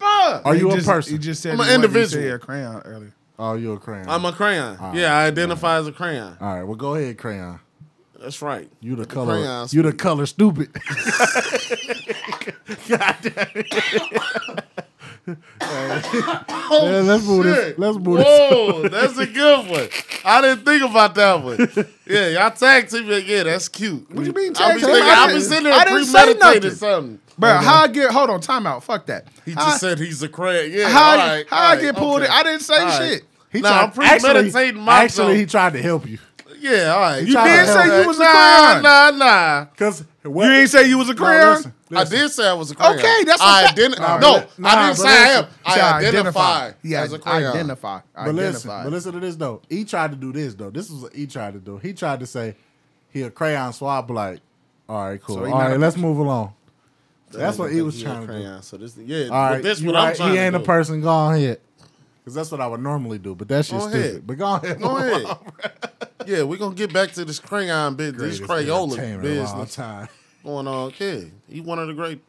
Bruh. 0.00 0.42
Are 0.46 0.54
He 0.54 0.60
you 0.60 0.70
a 0.70 0.74
just- 0.76 0.86
person? 0.88 1.12
He 1.12 1.18
just 1.18 1.42
said 1.42 1.52
I'm 1.54 1.60
an 1.60 1.66
he 1.66 1.68
wasn't- 1.76 1.82
he 1.82 1.86
individual. 2.00 2.24
said 2.24 2.32
a 2.34 2.38
crayon 2.38 2.82
earlier. 2.86 3.12
Oh, 3.38 3.54
you're 3.54 3.76
a 3.76 3.78
crayon? 3.78 4.08
I'm 4.08 4.24
a 4.24 4.32
crayon. 4.32 4.76
All 4.78 4.94
yeah, 4.94 5.10
right, 5.12 5.24
I 5.24 5.26
identify 5.26 5.76
as 5.78 5.86
a 5.88 5.92
crayon. 5.92 6.36
All 6.40 6.54
right, 6.54 6.62
well, 6.62 6.76
go 6.76 6.94
ahead, 6.94 7.18
crayon. 7.18 7.58
That's 8.20 8.40
right. 8.40 8.68
You 8.80 8.94
the 8.94 9.02
The 9.04 9.08
color. 9.14 9.66
You 9.70 9.82
the 9.82 9.92
color 9.92 10.26
stupid. 10.26 10.72
God 12.88 13.16
damn 13.22 13.48
it. 13.54 14.64
Oh, 15.26 16.80
Yeah, 16.90 17.00
let's 17.00 17.24
move 17.26 17.44
this- 17.44 17.56
shit. 17.64 17.78
let's 17.78 17.96
move 17.98 18.18
this- 18.18 18.26
Whoa, 18.26 18.88
that's 18.88 19.18
a 19.18 19.26
good 19.26 19.68
one. 19.68 19.88
I 20.24 20.40
didn't 20.40 20.64
think 20.64 20.82
about 20.88 21.14
that 21.16 21.42
one. 21.42 21.58
Yeah, 22.06 22.28
y'all 22.28 22.50
tag 22.50 22.88
team 22.88 23.08
me 23.08 23.14
again. 23.18 23.46
That's 23.46 23.68
cute. 23.68 24.08
What 24.10 24.20
do 24.20 24.26
you 24.26 24.32
mean 24.32 24.52
I 24.56 24.72
tag 24.72 24.74
be 24.76 24.80
team? 24.82 24.90
thinking, 24.90 25.10
I 25.10 25.14
I 25.24 25.32
be 25.32 25.40
sitting 25.40 25.64
there 25.64 25.72
I 25.74 25.84
premeditating 25.84 26.70
something. 26.72 27.20
Bro, 27.38 27.54
how 27.58 27.82
I 27.82 27.88
get? 27.88 28.10
Hold 28.10 28.30
on, 28.30 28.40
time 28.40 28.66
out. 28.66 28.84
Fuck 28.84 29.06
that. 29.06 29.26
He 29.44 29.52
How- 29.52 29.66
just 29.66 29.80
said 29.80 29.98
he's 29.98 30.22
a 30.22 30.28
crayon. 30.28 30.70
Yeah, 30.72 30.88
how, 30.88 31.10
all 31.12 31.16
right, 31.16 31.46
how 31.48 31.56
all 31.56 31.72
I 31.72 31.80
get 31.80 31.96
pulled 31.96 32.22
okay. 32.22 32.26
in? 32.26 32.30
I 32.30 32.42
didn't 32.42 32.60
say 32.60 32.74
All 32.78 32.84
right. 32.86 32.98
shit. 33.12 33.24
He 33.50 33.60
Nah, 33.60 33.68
tried- 33.68 33.82
I'm 33.84 33.90
premeditating 33.92 34.46
actually, 34.46 34.72
my 34.80 35.02
actually, 35.04 35.26
joke. 35.34 35.36
he 35.36 35.46
tried 35.46 35.72
to 35.74 35.82
help 35.82 36.06
you. 36.08 36.18
Yeah, 36.60 36.94
all 36.94 37.00
right. 37.00 37.26
You 37.26 37.32
tried 37.32 37.56
did 37.56 37.66
to 37.66 37.72
say 37.72 38.00
you 38.02 38.06
was 38.06 38.18
a 38.18 38.24
crayon. 38.24 38.82
Nah, 38.82 39.10
nah. 39.10 39.64
Cause 39.76 40.04
You 40.24 40.42
ain't 40.44 40.70
say 40.70 40.88
you 40.88 40.96
was 40.98 41.08
a 41.08 41.14
crayon. 41.14 41.74
I 41.94 42.04
did 42.04 42.30
say 42.30 42.48
I 42.48 42.52
was 42.52 42.70
a 42.70 42.76
crayon. 42.76 42.98
Okay, 43.00 43.24
that's 43.24 43.42
I 43.42 43.64
what 43.64 43.74
that- 43.76 43.90
identi- 43.90 43.98
Nah, 43.98 44.18
No, 44.18 44.32
but- 44.58 44.66
I 44.68 44.86
didn't 44.86 44.96
but 44.98 45.02
say 45.02 45.08
I 45.08 45.26
am. 45.38 45.46
I 45.66 45.74
See, 45.74 45.80
identify 45.80 46.70
Yeah, 46.82 47.00
as 47.02 47.12
a 47.12 47.18
crayon. 47.18 47.52
identify. 47.52 48.00
But 48.14 48.34
listen, 48.34 48.70
identify. 48.70 48.84
but 48.84 48.92
listen 48.92 49.12
to 49.12 49.20
this 49.20 49.36
though. 49.36 49.60
He 49.68 49.84
tried 49.84 50.10
to 50.12 50.16
do 50.16 50.32
this 50.32 50.54
though. 50.54 50.70
This 50.70 50.88
is 50.88 51.02
what 51.02 51.12
he 51.14 51.26
tried 51.26 51.54
to 51.54 51.58
do. 51.58 51.78
He 51.78 51.92
tried 51.94 52.20
to 52.20 52.26
say 52.26 52.54
he 53.10 53.22
a 53.22 53.30
crayon 53.30 53.72
swab 53.72 54.08
like. 54.10 54.40
All 54.88 55.04
right, 55.08 55.20
cool. 55.22 55.36
So 55.36 55.44
he 55.44 55.52
All 55.52 55.58
not 55.58 55.66
right, 55.68 55.76
a 55.76 55.78
let's 55.78 55.96
move 55.96 56.18
along. 56.18 56.52
That's 57.38 57.58
what 57.58 57.72
he 57.72 57.82
was 57.82 58.00
trying 58.02 58.20
to 58.22 58.26
do. 58.26 58.32
crayon. 58.32 58.62
So 58.62 58.76
this, 58.76 58.96
yeah, 58.96 59.24
All 59.24 59.30
right, 59.30 59.52
but 59.56 59.62
this 59.62 59.80
you 59.80 59.88
what 59.88 59.96
I'm 59.96 60.04
right. 60.08 60.16
trying 60.16 60.32
He 60.32 60.38
ain't 60.38 60.52
to 60.52 60.58
a 60.58 60.60
do. 60.60 60.66
person. 60.66 61.00
Go 61.00 61.08
on 61.08 61.34
ahead. 61.34 61.60
Because 62.20 62.34
that's 62.34 62.50
what 62.52 62.60
I 62.60 62.66
would 62.68 62.80
normally 62.80 63.18
do. 63.18 63.34
But 63.34 63.48
that 63.48 63.64
shit's 63.66 63.84
Go 63.84 63.90
stupid. 63.90 64.26
But 64.26 64.38
go 64.38 64.54
ahead. 64.54 64.80
Go 64.80 64.96
ahead. 64.98 65.24
on. 65.24 65.38
yeah, 66.26 66.42
we're 66.44 66.58
gonna 66.58 66.74
get 66.74 66.92
back 66.92 67.10
to 67.12 67.24
this 67.24 67.38
crayon 67.40 67.96
business, 67.96 68.38
this 68.38 68.48
Crayola 68.48 68.92
entertainer 68.92 69.18
of 69.18 69.24
all 69.24 69.58
business 69.60 69.74
time. 69.74 70.08
going 70.44 70.68
on. 70.68 70.88
Okay, 70.88 71.30
he 71.48 71.60
one 71.60 71.78
of 71.80 71.88
the 71.88 71.94
great. 71.94 72.20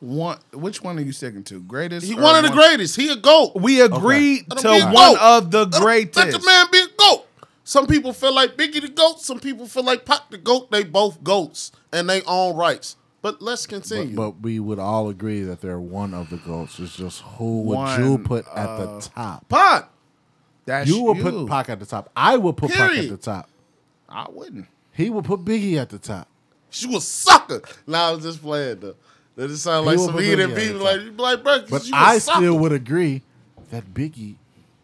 one. 0.00 0.38
Which 0.52 0.82
one 0.82 0.98
are 0.98 1.02
you 1.02 1.12
sticking 1.12 1.42
to? 1.44 1.60
Greatest. 1.60 2.06
He 2.06 2.14
or 2.18 2.20
one 2.22 2.36
of 2.36 2.42
the 2.50 2.54
greatest. 2.54 2.96
He 2.96 3.10
a 3.10 3.16
goat. 3.16 3.52
We 3.54 3.80
agreed 3.80 4.44
Let 4.50 4.62
him 4.62 4.62
to 4.62 4.68
a 4.88 4.92
one 4.92 5.14
goat. 5.14 5.18
of 5.22 5.50
the 5.50 5.64
greatest. 5.66 6.16
Let 6.16 6.32
the 6.32 6.44
man 6.46 6.66
be 6.70 6.78
a 6.80 6.86
goat. 6.98 7.26
Some 7.64 7.86
people 7.86 8.12
feel 8.12 8.34
like 8.34 8.56
Biggie 8.56 8.80
the 8.82 8.88
goat. 8.88 9.20
Some 9.22 9.38
people 9.40 9.66
feel 9.66 9.84
like 9.84 10.04
Pac 10.04 10.28
the 10.30 10.38
goat. 10.38 10.70
They 10.70 10.84
both 10.84 11.22
goats 11.24 11.72
and 11.92 12.10
they 12.10 12.20
own 12.24 12.56
rights. 12.56 12.96
But 13.22 13.42
let's 13.42 13.66
continue. 13.66 14.16
But, 14.16 14.32
but 14.32 14.40
we 14.42 14.60
would 14.60 14.78
all 14.78 15.08
agree 15.08 15.42
that 15.42 15.60
they're 15.60 15.80
one 15.80 16.14
of 16.14 16.30
the 16.30 16.38
goats. 16.38 16.78
It's 16.78 16.96
just 16.96 17.22
who 17.22 17.62
would 17.62 17.98
you 17.98 18.18
put 18.18 18.46
at 18.48 18.76
the 18.78 18.88
uh, 18.88 19.00
top? 19.00 19.48
Pac, 19.48 19.90
That's 20.64 20.88
You 20.88 21.02
will 21.02 21.14
put 21.14 21.48
Pac 21.48 21.68
at 21.68 21.80
the 21.80 21.86
top. 21.86 22.10
I 22.16 22.36
will 22.38 22.52
put 22.52 22.70
Pac 22.70 22.96
at 22.96 23.08
the 23.08 23.16
top. 23.16 23.48
I 24.08 24.26
wouldn't. 24.30 24.66
He 24.92 25.10
will 25.10 25.22
put 25.22 25.44
Biggie 25.44 25.76
at 25.76 25.90
the 25.90 25.98
top. 25.98 26.28
you 26.72 26.96
a 26.96 27.00
sucker. 27.00 27.62
Now 27.86 28.14
I'm 28.14 28.20
just 28.20 28.42
playing 28.42 28.80
though. 28.80 28.96
That 29.36 29.48
just 29.48 29.62
sound 29.62 29.86
like 29.86 29.98
some 29.98 30.18
heated 30.18 30.54
people. 30.56 30.80
Like 30.80 31.00
like, 31.16 31.42
bro, 31.42 31.64
But 31.70 31.88
I 31.92 32.18
sucker. 32.18 32.40
still 32.40 32.58
would 32.58 32.72
agree 32.72 33.22
that 33.70 33.94
Biggie 33.94 34.36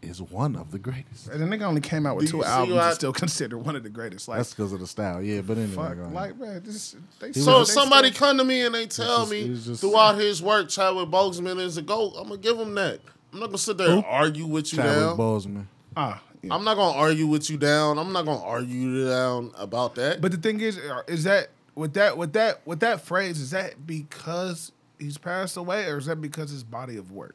is 0.06 0.22
one 0.22 0.56
of 0.56 0.70
the 0.70 0.78
greatest. 0.78 1.28
And 1.28 1.40
the 1.40 1.46
nigga 1.56 1.62
only 1.62 1.80
came 1.80 2.06
out 2.06 2.16
with 2.16 2.26
Do 2.26 2.30
two 2.32 2.36
you 2.38 2.42
see 2.44 2.48
albums 2.48 2.76
why- 2.76 2.86
and 2.86 2.94
still 2.94 3.12
considered 3.24 3.58
one 3.58 3.76
of 3.76 3.82
the 3.82 3.88
greatest. 3.90 4.28
Like, 4.28 4.38
That's 4.38 4.50
because 4.54 4.72
of 4.72 4.80
the 4.80 4.86
style. 4.86 5.22
Yeah, 5.22 5.40
but 5.42 5.58
anyway. 5.58 5.74
fuck, 5.74 5.94
go 5.96 6.02
ahead. 6.02 6.12
like, 6.14 6.38
man, 6.38 6.62
this. 6.64 6.96
They 7.20 7.32
So 7.32 7.60
they 7.60 7.64
somebody 7.66 8.10
still- 8.12 8.26
come 8.28 8.38
to 8.38 8.44
me 8.44 8.64
and 8.64 8.74
they 8.74 8.86
tell 8.86 9.20
just- 9.20 9.30
me 9.32 9.40
it's 9.42 9.64
just- 9.66 9.80
throughout 9.80 10.18
his 10.18 10.42
work, 10.42 10.68
Chadwick 10.68 11.08
Boseman 11.08 11.60
is 11.60 11.76
a 11.76 11.82
goat, 11.82 12.14
I'm 12.18 12.28
gonna 12.28 12.38
give 12.40 12.58
him 12.58 12.74
that. 12.76 13.00
I'm 13.32 13.40
not 13.40 13.46
gonna 13.46 13.58
sit 13.58 13.76
there 13.76 13.90
and 13.90 14.04
argue 14.06 14.46
with 14.46 14.72
you 14.72 14.78
Chadwick 14.78 14.94
down. 14.96 15.16
Boseman. 15.18 15.64
Ah, 15.96 16.22
yeah. 16.42 16.54
I'm 16.54 16.64
not 16.64 16.76
gonna 16.76 16.96
argue 16.96 17.26
with 17.26 17.50
you 17.50 17.56
down. 17.58 17.98
I'm 17.98 18.12
not 18.12 18.24
gonna 18.24 18.42
argue 18.42 18.74
you 18.90 19.08
down 19.08 19.50
about 19.56 19.94
that. 19.96 20.20
But 20.20 20.30
the 20.32 20.38
thing 20.38 20.60
is, 20.60 20.78
uh, 20.78 21.02
is 21.06 21.24
that 21.24 21.48
with 21.74 21.92
that 21.94 22.16
with 22.16 22.32
that 22.34 22.66
with 22.66 22.80
that 22.80 23.00
phrase, 23.02 23.38
is 23.40 23.50
that 23.50 23.86
because 23.86 24.72
he's 24.98 25.18
passed 25.18 25.56
away, 25.58 25.86
or 25.86 25.98
is 25.98 26.06
that 26.06 26.16
because 26.22 26.50
his 26.50 26.64
body 26.64 26.96
of 26.96 27.10
work? 27.12 27.34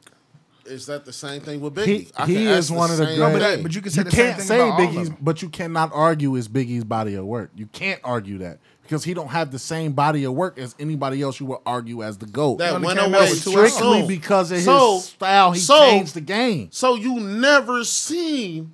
Is 0.66 0.86
that 0.86 1.04
the 1.04 1.12
same 1.12 1.40
thing 1.40 1.60
with 1.60 1.74
Biggie? 1.74 1.86
He- 1.86 2.08
I 2.16 2.26
he 2.26 2.46
is 2.46 2.70
ask 2.70 2.78
one 2.78 2.90
of 2.90 2.96
the 2.96 3.04
great- 3.06 3.18
No, 3.18 3.30
but, 3.32 3.38
that, 3.40 3.62
but 3.62 3.74
you 3.74 3.80
can 3.82 3.90
say, 3.90 4.00
you 4.00 4.04
the 4.04 4.10
can't 4.10 4.36
thing 4.38 4.46
say 4.46 4.56
about 4.60 4.80
all 4.80 4.82
of 4.82 4.90
Biggie's, 4.94 5.08
them. 5.08 5.18
but 5.20 5.42
you 5.42 5.48
cannot 5.48 5.90
argue 5.92 6.34
is 6.36 6.48
Biggie's 6.48 6.84
body 6.84 7.14
of 7.14 7.24
work. 7.24 7.50
You 7.56 7.66
can't 7.66 8.00
argue 8.04 8.38
that 8.38 8.58
because 8.82 9.04
he 9.04 9.14
don't 9.14 9.28
have 9.28 9.50
the 9.50 9.58
same 9.58 9.92
body 9.92 10.24
of 10.24 10.32
work 10.34 10.58
as 10.58 10.74
anybody 10.78 11.22
else. 11.22 11.40
You 11.40 11.46
would 11.46 11.60
argue 11.66 12.02
as 12.02 12.18
the 12.18 12.26
goat. 12.26 12.58
that 12.58 12.80
went 12.80 12.98
away 13.00 13.26
strictly 13.28 13.68
so- 14.02 14.06
because 14.06 14.50
of 14.52 14.58
his 14.58 15.04
style. 15.04 15.52
He 15.52 15.60
so- 15.60 15.78
changed 15.90 16.14
the 16.14 16.20
game. 16.20 16.68
So 16.70 16.94
you 16.94 17.18
never 17.20 17.84
seen 17.84 18.72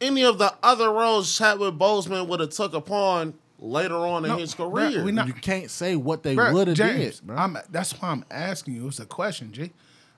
any 0.00 0.24
of 0.24 0.38
the 0.38 0.54
other 0.62 0.90
roles 0.90 1.36
Chadwick 1.36 1.74
Boseman 1.74 2.26
would 2.28 2.40
have 2.40 2.50
took 2.50 2.72
upon 2.72 3.34
later 3.58 3.96
on 3.96 4.24
in 4.24 4.38
his 4.38 4.54
career. 4.54 5.04
we 5.04 5.12
not- 5.12 5.26
you 5.26 5.34
can't 5.34 5.70
say 5.70 5.94
what 5.94 6.22
they 6.22 6.34
would 6.34 6.68
have 6.68 6.76
did, 6.76 7.20
bro. 7.22 7.36
I'm, 7.36 7.58
that's 7.70 7.92
why 8.00 8.08
I'm 8.08 8.24
asking 8.30 8.76
you. 8.76 8.88
It's 8.88 8.98
a 9.00 9.04
question, 9.04 9.52
G. 9.52 9.72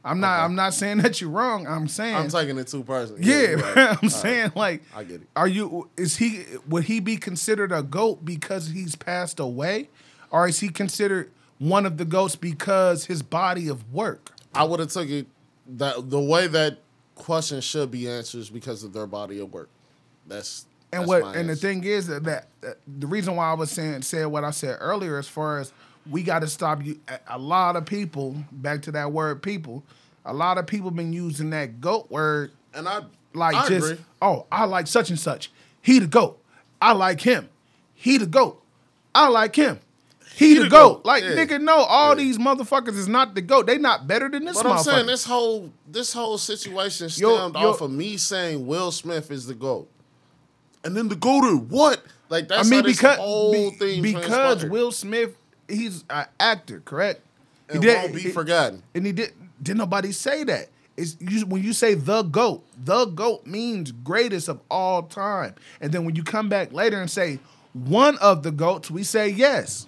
I'm 0.05 0.21
not. 0.21 0.41
I'm 0.41 0.55
not 0.55 0.75
saying 0.75 0.99
that 0.99 1.21
you're 1.21 1.31
wrong. 1.31 1.67
I'm 1.67 1.87
saying. 1.87 2.17
I'm 2.17 2.29
taking 2.29 2.59
it 2.59 2.67
too 2.67 2.83
personally. 2.83 3.23
yeah, 3.25 3.51
you're 3.51 3.59
right. 3.59 3.99
I'm 4.03 4.09
saying 4.09 4.53
like. 4.55 4.83
I 4.95 5.05
get 5.05 5.23
it. 5.23 5.29
Are 5.37 5.49
you? 5.49 5.89
Is 5.97 6.17
he? 6.17 6.45
Would 6.69 6.85
he 6.85 7.01
be 7.01 7.17
considered 7.17 7.73
a 7.73 7.83
goat 7.83 8.25
because 8.25 8.69
he's 8.69 8.97
passed 8.97 9.39
away, 9.39 9.91
or 10.31 10.49
is 10.49 10.61
he 10.61 10.69
considered 10.69 11.31
one 11.59 11.87
of 11.87 11.99
the 11.99 12.05
goats 12.05 12.35
because 12.35 13.07
his 13.07 13.23
body 13.23 13.69
of 13.69 13.93
work? 13.93 14.33
I 14.55 14.65
would 14.65 14.81
have 14.81 14.91
took 14.91 15.09
it 15.09 15.27
that 15.67 16.11
the 16.11 16.21
way 16.21 16.47
that 16.49 16.79
question 17.15 17.61
should 17.61 17.91
be 17.91 18.09
answered 18.09 18.39
is 18.39 18.51
because 18.51 18.83
of 18.83 18.93
their 18.93 19.07
body 19.07 19.39
of 19.39 19.53
work. 19.53 19.69
That's 20.27 20.67
And 20.93 21.03
that's 21.03 21.09
what? 21.09 21.37
And 21.37 21.49
the 21.49 21.57
thing 21.57 21.85
is 21.85 22.09
that, 22.09 22.25
that, 22.25 22.49
that 22.61 22.79
the 22.87 23.07
reason 23.07 23.37
why 23.37 23.51
I 23.51 23.55
was 23.55 23.71
saying 23.71 24.03
said 24.03 24.27
what 24.27 24.45
I 24.45 24.51
said 24.51 24.79
earlier, 24.81 25.19
as 25.19 25.29
far 25.29 25.61
as 25.61 25.73
we 26.11 26.23
got 26.23 26.41
to 26.41 26.49
stop 26.49 26.85
you. 26.85 26.99
A- 27.29 27.39
lot 27.39 27.77
of 27.77 27.85
people, 27.87 28.37
back 28.51 28.83
to 28.83 28.93
that 28.93 29.13
word, 29.13 29.43
people. 29.43 29.83
A 30.25 30.33
lot 30.33 30.59
of 30.59 30.67
people 30.67 30.91
been 30.91 31.13
using 31.13 31.51
that 31.51 31.81
goat 31.81 32.11
word 32.11 32.53
And 32.75 32.89
I 32.89 33.03
like 33.35 33.57
I 33.57 33.69
just 33.69 33.93
agree. 33.93 34.05
oh 34.21 34.47
I 34.53 34.65
like 34.67 34.87
such 34.87 35.11
and 35.11 35.19
such. 35.19 35.51
He 35.81 35.99
the 35.99 36.07
goat. 36.07 36.41
I 36.81 36.93
like 36.93 37.21
him. 37.21 37.49
He 37.95 38.19
the 38.19 38.27
goat. 38.27 38.63
I 39.15 39.29
like 39.29 39.57
him. 39.57 39.81
He, 40.35 40.55
the, 40.55 40.63
the 40.63 40.69
goat. 40.71 40.95
GOAT. 40.99 41.05
Like 41.05 41.23
Yeah. 41.25 41.31
nigga, 41.31 41.61
no, 41.61 41.75
all 41.77 42.17
these 42.17 42.39
motherfuckers 42.39 42.97
is 42.97 43.07
not 43.09 43.35
the 43.35 43.43
goat. 43.43 43.67
They 43.67 43.77
not 43.79 44.07
better 44.07 44.29
than 44.31 44.45
this 44.47 44.57
But 44.63 44.67
motherfucker. 44.67 44.79
I'm 44.79 44.83
saying 44.85 45.07
this 45.07 45.25
whole 45.25 45.71
this 45.87 46.13
whole 46.13 46.39
situation 46.39 47.09
Yo- 47.17 47.37
stemmed 47.37 47.55
yo- 47.57 47.71
off 47.71 47.81
of 47.81 47.91
me 47.91 48.17
saying 48.17 48.67
Will 48.67 48.91
Smith 48.93 49.31
is 49.31 49.47
the 49.47 49.55
GOAT. 49.55 49.89
And 50.85 50.97
then 50.97 51.09
the 51.09 51.17
GOAT 51.17 51.65
what? 51.69 52.03
Like 52.29 52.45
I 52.45 52.57
that's 52.57 52.71
mean 52.71 52.81
how 52.81 52.87
this 52.87 52.97
because 52.97 53.19
whole 53.19 53.71
thing 53.73 54.03
because 54.03 54.27
transpired. 54.27 54.71
Will 54.73 54.91
Smith, 54.93 55.37
he's 55.73 56.05
an 56.11 56.27
actor, 56.39 56.81
correct? 56.85 57.21
He 57.71 57.79
it 57.79 57.81
did- 57.83 57.97
won't 57.97 58.15
be 58.15 58.31
forgotten. 58.31 58.83
And 58.95 59.07
he 59.07 59.13
did. 59.13 59.33
Did 59.63 59.77
nobody 59.77 60.13
say 60.13 60.45
that? 60.45 60.69
It's 60.97 61.17
you, 61.21 61.47
when 61.47 61.63
you 61.63 61.73
say 61.73 61.95
the 61.95 62.23
goat. 62.23 62.65
The 62.85 63.07
goat 63.07 63.47
means 63.47 63.93
greatest 63.93 64.49
of 64.49 64.61
all 64.71 65.05
time. 65.05 65.55
And 65.81 65.91
then 65.93 66.05
when 66.05 66.15
you 66.17 66.23
come 66.23 66.49
back 66.49 66.73
later 66.73 67.01
and 67.01 67.11
say 67.11 67.39
one 67.73 68.19
of 68.19 68.43
the 68.43 68.51
goats, 68.51 68.91
we 68.91 69.03
say 69.03 69.29
yes. 69.29 69.87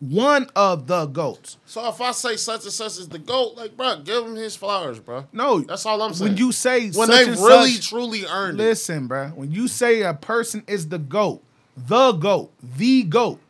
One 0.00 0.46
of 0.54 0.86
the 0.86 1.06
goats. 1.06 1.56
So 1.66 1.88
if 1.88 2.00
I 2.00 2.12
say 2.12 2.36
such 2.36 2.62
and 2.64 2.72
such 2.72 2.98
is 2.98 3.08
the 3.08 3.18
GOAT, 3.18 3.56
like 3.56 3.76
bro, 3.76 4.00
give 4.04 4.24
him 4.24 4.36
his 4.36 4.54
flowers, 4.54 5.00
bro. 5.00 5.26
No, 5.32 5.60
That's 5.60 5.84
all 5.86 6.00
I'm 6.02 6.14
saying. 6.14 6.30
When 6.32 6.38
you 6.38 6.52
say 6.52 6.90
when 6.90 7.08
such 7.08 7.26
they 7.26 7.30
really 7.32 7.70
such- 7.72 7.88
truly 7.88 8.24
earned 8.24 8.60
it. 8.60 8.62
listen, 8.62 9.08
bruh. 9.08 9.34
When 9.34 9.50
you 9.50 9.66
say 9.66 10.02
a 10.02 10.14
person 10.14 10.62
is 10.68 10.88
the 10.88 10.98
goat, 10.98 11.42
the 11.76 12.12
goat, 12.12 12.52
the 12.76 13.02
goat, 13.04 13.40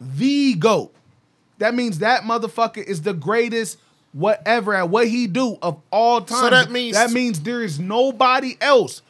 the 0.00 0.54
goat, 0.54 0.92
that 1.58 1.74
means 1.74 1.98
that 2.00 2.22
motherfucker 2.22 2.82
is 2.84 3.02
the 3.02 3.12
greatest 3.14 3.78
whatever 4.12 4.74
at 4.74 4.88
what 4.90 5.08
he 5.08 5.26
do 5.26 5.58
of 5.62 5.80
all 5.90 6.20
time. 6.20 6.38
So 6.44 6.50
that 6.50 6.70
means- 6.70 6.96
that 6.96 7.10
means 7.10 7.40
there 7.40 7.62
is 7.62 7.80
nobody 7.80 8.56
else, 8.60 9.02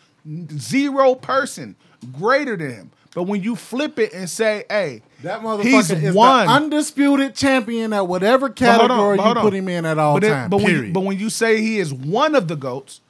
zero 0.59 1.14
person 1.14 1.76
greater 2.18 2.57
than 2.57 2.70
him. 2.70 2.91
But 3.14 3.24
when 3.24 3.43
you 3.43 3.55
flip 3.55 3.99
it 4.01 4.12
and 4.12 4.28
say, 4.28 4.64
"Hey, 4.68 5.03
That 5.22 5.41
motherfucker 5.43 6.03
is 6.03 6.14
one," 6.14 6.47
the 6.47 6.53
undisputed 6.53 7.35
champion 7.37 7.93
at 7.93 8.09
whatever 8.09 8.47
hold 8.47 8.61
on, 8.62 8.78
category 8.78 9.18
you 9.18 9.35
put 9.35 9.55
him 9.55 9.68
in 9.68 9.85
at 9.85 9.99
all 9.99 10.14
but 10.14 10.24
it- 10.24 10.30
time. 10.30 10.51
but 10.51 10.57
when, 10.62 10.87
you, 10.87 10.93
but 10.93 11.01
when 11.05 11.18
you 11.18 11.30
say 11.30 11.61
he 11.61 11.78
is 11.78 11.95
one 11.95 12.35
of 12.35 12.49
the 12.49 12.57
goats, 12.57 13.01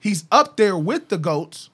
he's 0.00 0.24
up 0.32 0.56
there 0.56 0.76
with 0.76 1.08
the 1.08 1.18
goats. 1.18 1.70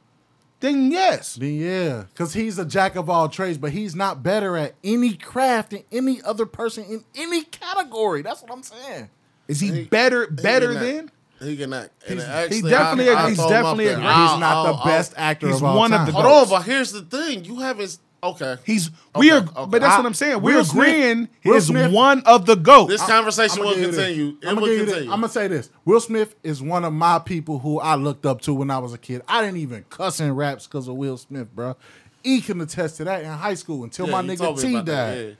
Then 0.60 0.90
yes, 0.92 1.36
Then 1.36 1.54
yeah, 1.54 2.04
because 2.12 2.34
he's 2.34 2.58
a 2.58 2.64
jack 2.66 2.94
of 2.94 3.08
all 3.08 3.28
trades, 3.30 3.56
but 3.58 3.72
he's 3.72 3.94
not 3.96 4.22
better 4.22 4.56
at 4.58 4.74
any 4.84 5.14
craft 5.14 5.70
than 5.70 5.84
any 5.90 6.20
other 6.22 6.44
person 6.46 6.84
in 6.84 7.04
any 7.14 7.44
category. 7.44 8.20
That's 8.22 8.42
what 8.42 8.52
I'm 8.52 8.62
saying. 8.62 9.08
is 9.48 9.58
he, 9.60 9.72
He- 9.72 9.84
better 9.84 10.26
He 10.28 10.36
better 10.42 10.74
can 10.74 10.76
act. 10.76 11.10
than? 11.40 11.48
He 11.48 11.56
can 11.56 11.72
act. 11.72 11.90
He's- 12.06 12.22
actually, 12.22 12.56
he 12.56 12.62
definitely- 12.68 13.10
I, 13.10 13.24
I 13.24 13.28
he's 13.30 13.38
throw 13.38 13.48
definitely 13.48 13.86
a 13.86 13.94
great- 13.94 14.04
He's 14.06 14.38
not 14.38 14.42
I'll- 14.42 14.64
the 14.64 14.72
I'll- 14.80 14.84
best 14.84 15.14
actor 15.16 15.46
he's 15.46 15.56
of 15.56 15.64
all 15.64 15.78
one 15.78 15.92
of 15.94 16.04
the 16.06 16.12
Hold 16.12 16.26
on, 16.26 16.48
but 16.50 16.62
here's 16.64 16.92
the 16.92 17.02
thing: 17.02 17.44
you 17.46 17.60
haven't. 17.60 17.96
Okay, 18.22 18.56
He's 18.66 18.90
we 19.16 19.30
are, 19.30 19.38
okay. 19.38 19.50
but 19.68 19.80
that's 19.80 19.96
what 19.96 20.04
I'm 20.04 20.12
saying. 20.14 20.42
We're 20.42 20.56
Will 20.56 20.64
Smith- 20.64 20.86
agreeing 20.88 21.28
Will 21.44 21.54
is 21.56 21.66
Smith- 21.68 21.90
one 21.92 22.22
of 22.26 22.44
the 22.44 22.54
goats. 22.54 22.90
this 22.92 23.02
conversation 23.02 23.60
will 23.62 23.70
give 23.70 23.80
you 23.80 23.86
this. 23.92 23.96
continue. 23.96 24.36
It 24.42 24.48
I'ma 24.48 24.60
will 24.60 24.76
continue. 24.84 25.02
I'm 25.10 25.20
gonna 25.20 25.28
say 25.30 25.48
this: 25.48 25.70
Will 25.86 26.00
Smith 26.00 26.34
is 26.42 26.60
one 26.62 26.84
of 26.84 26.92
my 26.92 27.18
people 27.18 27.60
who 27.60 27.80
I 27.80 27.94
looked 27.94 28.26
up 28.26 28.42
to 28.42 28.52
when 28.52 28.70
I 28.70 28.78
was 28.78 28.92
a 28.92 28.98
kid. 28.98 29.22
I 29.26 29.40
didn't 29.42 29.56
even 29.58 29.84
cuss 29.88 30.20
in 30.20 30.34
raps 30.34 30.66
because 30.66 30.86
of 30.86 30.96
Will 30.96 31.16
Smith, 31.16 31.54
bro. 31.54 31.76
E 32.22 32.42
can 32.42 32.60
attest 32.60 32.98
to 32.98 33.04
that 33.04 33.22
in 33.22 33.30
high 33.30 33.54
school 33.54 33.84
until 33.84 34.04
Yeah, 34.06 34.12
my 34.12 34.20
you 34.20 34.36
nigga 34.38 34.54
me 34.56 34.62
T 34.62 34.72
about 34.74 34.84
that, 34.86 35.14
died. 35.14 35.26
yeah. 35.28 35.32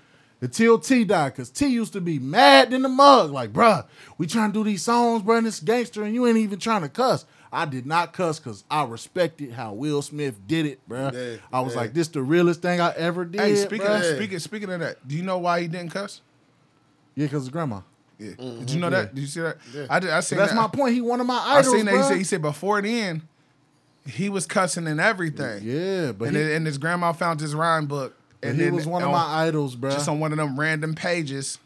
Until 0.42 0.78
T 0.78 1.04
died, 1.04 1.34
cause 1.34 1.50
T 1.50 1.66
used 1.66 1.92
to 1.92 2.00
be 2.00 2.18
mad 2.18 2.72
in 2.72 2.80
the 2.80 2.88
mug, 2.88 3.30
like, 3.30 3.52
bruh, 3.52 3.84
we 4.16 4.26
trying 4.26 4.52
to 4.52 4.58
do 4.58 4.64
these 4.64 4.82
songs, 4.82 5.22
bruh, 5.22 5.36
and 5.36 5.46
this 5.46 5.60
gangster, 5.60 6.02
and 6.02 6.14
you 6.14 6.26
ain't 6.26 6.38
even 6.38 6.58
trying 6.58 6.80
to 6.80 6.88
cuss. 6.88 7.26
I 7.52 7.64
did 7.64 7.84
not 7.84 8.12
cuss 8.12 8.38
because 8.38 8.64
I 8.70 8.84
respected 8.84 9.52
how 9.52 9.72
Will 9.72 10.02
Smith 10.02 10.38
did 10.46 10.66
it, 10.66 10.86
bro. 10.86 11.10
Yeah, 11.12 11.36
I 11.52 11.60
was 11.60 11.74
yeah. 11.74 11.80
like, 11.80 11.94
this 11.94 12.08
the 12.08 12.22
realest 12.22 12.62
thing 12.62 12.80
I 12.80 12.92
ever 12.92 13.24
did. 13.24 13.40
hey, 13.40 13.56
speaking 13.56 13.86
bruh. 13.86 14.10
of, 14.10 14.16
speaking 14.16 14.38
speaking 14.38 14.70
of 14.70 14.80
that, 14.80 15.06
do 15.06 15.16
you 15.16 15.22
know 15.22 15.38
why 15.38 15.60
he 15.60 15.68
didn't 15.68 15.90
cuss? 15.90 16.20
yeah, 17.14 17.26
cause 17.26 17.42
his 17.42 17.48
grandma. 17.48 17.80
Yeah. 18.18 18.28
Did 18.30 18.38
mm-hmm. 18.38 18.68
you 18.68 18.80
know 18.80 18.90
that? 18.90 19.14
Did 19.14 19.20
you 19.22 19.26
see 19.26 19.40
that? 19.40 19.56
Yeah. 19.74 19.86
I 19.88 19.98
did. 19.98 20.10
I 20.10 20.20
seen 20.20 20.38
That's 20.38 20.52
that. 20.52 20.56
my 20.56 20.68
point. 20.68 20.94
He 20.94 21.00
one 21.00 21.20
of 21.20 21.26
my 21.26 21.38
idols. 21.38 21.48
I 21.48 21.58
idols, 21.58 21.74
seen 21.74 21.84
that. 21.86 21.96
He 21.96 22.02
said 22.02 22.16
he 22.18 22.24
said 22.24 22.42
before 22.42 22.82
then 22.82 23.22
he 24.06 24.28
was 24.28 24.46
cussing 24.46 24.86
and 24.86 25.00
everything. 25.00 25.62
Yeah, 25.62 26.12
but 26.12 26.28
and, 26.28 26.36
he, 26.36 26.42
then- 26.42 26.52
and 26.52 26.66
his 26.66 26.78
grandma 26.78 27.12
found 27.12 27.40
his 27.40 27.54
rhyme 27.54 27.86
book, 27.86 28.14
but 28.40 28.48
and 28.48 28.58
he 28.58 28.64
then 28.64 28.74
was 28.74 28.86
one 28.86 29.02
of 29.02 29.08
on- 29.08 29.14
my 29.14 29.46
idols, 29.46 29.74
bro. 29.74 29.90
just 29.90 30.08
on 30.08 30.20
one 30.20 30.32
of 30.32 30.38
them 30.38 30.58
random 30.58 30.94
pages, 30.94 31.58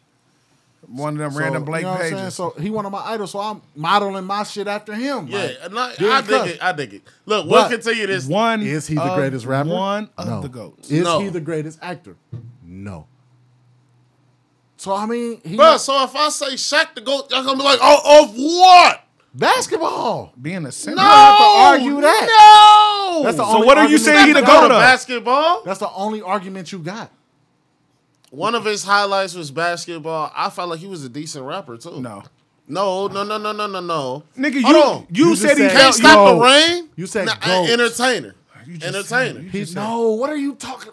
one 0.88 1.14
of 1.14 1.18
them 1.18 1.30
So, 1.32 1.38
random 1.40 1.64
blank 1.64 1.82
you 1.82 1.86
know 1.86 1.92
what 1.92 2.00
I'm 2.00 2.06
saying? 2.10 2.16
pages. 2.22 2.34
So 2.34 2.50
he 2.58 2.70
one 2.70 2.86
of 2.86 2.92
my 2.92 3.00
idols, 3.00 3.30
so 3.32 3.40
I'm 3.40 3.62
modeling 3.74 4.24
my 4.24 4.42
shit 4.44 4.66
after 4.66 4.94
him. 4.94 5.26
yeah, 5.28 5.52
like, 5.70 5.92
I, 5.92 5.96
didn't 5.96 6.12
I 6.12 6.20
dig 6.20 6.28
cuss. 6.30 6.48
it. 6.50 6.62
I 6.62 6.72
dig 6.72 6.94
it. 6.94 7.02
Look, 7.26 7.46
we'll 7.46 7.62
But 7.62 7.70
continue 7.70 8.06
this. 8.06 8.26
one 8.26 8.62
Is 8.62 8.86
he 8.86 8.94
the 8.94 9.02
of- 9.02 9.16
greatest 9.16 9.46
rapper? 9.46 9.68
One 9.70 10.10
of 10.18 10.26
No. 10.28 10.40
the 10.42 10.48
goats. 10.48 10.90
Is 10.90 11.04
No. 11.04 11.20
he 11.20 11.28
the 11.28 11.40
greatest 11.40 11.78
actor? 11.82 12.16
No. 12.64 13.06
So 14.76 14.94
I 14.94 15.06
mean, 15.06 15.40
he 15.44 15.56
Bro, 15.56 15.78
so 15.78 16.02
if 16.04 16.14
I 16.14 16.28
say 16.28 16.54
Shaq 16.54 16.94
the 16.94 17.00
GOAT, 17.00 17.30
y'all 17.30 17.42
gonna 17.44 17.56
be 17.56 17.62
like, 17.64 17.78
oh, 17.80 18.22
of 18.24 18.34
what? 18.34 19.00
basketball. 19.36 20.32
Being 20.40 20.64
a 20.66 20.70
center. 20.72 20.96
No, 20.96 21.02
have 21.02 21.38
to 21.38 21.44
argue 21.44 22.00
that. 22.02 22.26
No, 23.18 23.22
That's 23.24 23.36
the 23.36 23.44
So 23.44 23.54
only 23.54 23.66
what 23.66 23.78
are 23.78 23.88
you 23.88 23.98
saying 23.98 24.20
he 24.22 24.28
you 24.28 24.34
the. 24.34 24.42
GOAT 24.42 24.64
of? 24.64 24.80
basketball. 24.80 25.62
That's 25.64 25.80
the 25.80 25.90
only 25.90 26.22
argument 26.22 26.70
you 26.70 26.78
got. 26.78 27.10
One 28.34 28.54
of 28.54 28.64
his 28.64 28.82
highlights 28.84 29.34
was 29.34 29.50
basketball. 29.50 30.32
I 30.34 30.50
felt 30.50 30.70
like 30.70 30.80
he 30.80 30.86
was 30.86 31.04
a 31.04 31.08
decent 31.08 31.44
rapper 31.44 31.76
too. 31.76 32.00
No, 32.00 32.22
no, 32.66 33.06
no, 33.08 33.22
no, 33.22 33.38
no, 33.38 33.52
no, 33.52 33.66
no, 33.66 33.80
no. 33.80 34.22
nigga, 34.36 34.62
Hold 34.62 34.74
you 34.76 34.82
on. 34.82 35.06
you, 35.10 35.28
You 35.30 35.36
said 35.36 35.56
he 35.56 35.62
Can't 35.64 35.72
felt 35.72 35.94
stop 35.94 36.28
yo, 36.28 36.34
the 36.38 36.40
rain. 36.44 36.88
You 36.96 37.06
said 37.06 37.26
Nah, 37.26 37.34
GOAT. 37.36 37.68
entertainer. 37.70 38.34
You 38.66 38.74
Entertainer. 38.74 39.02
said- 39.04 39.34
you 39.44 39.50
He 39.50 39.64
said- 39.66 39.76
no. 39.76 40.08
What 40.12 40.30
are 40.30 40.36
you 40.36 40.54
talking? 40.54 40.92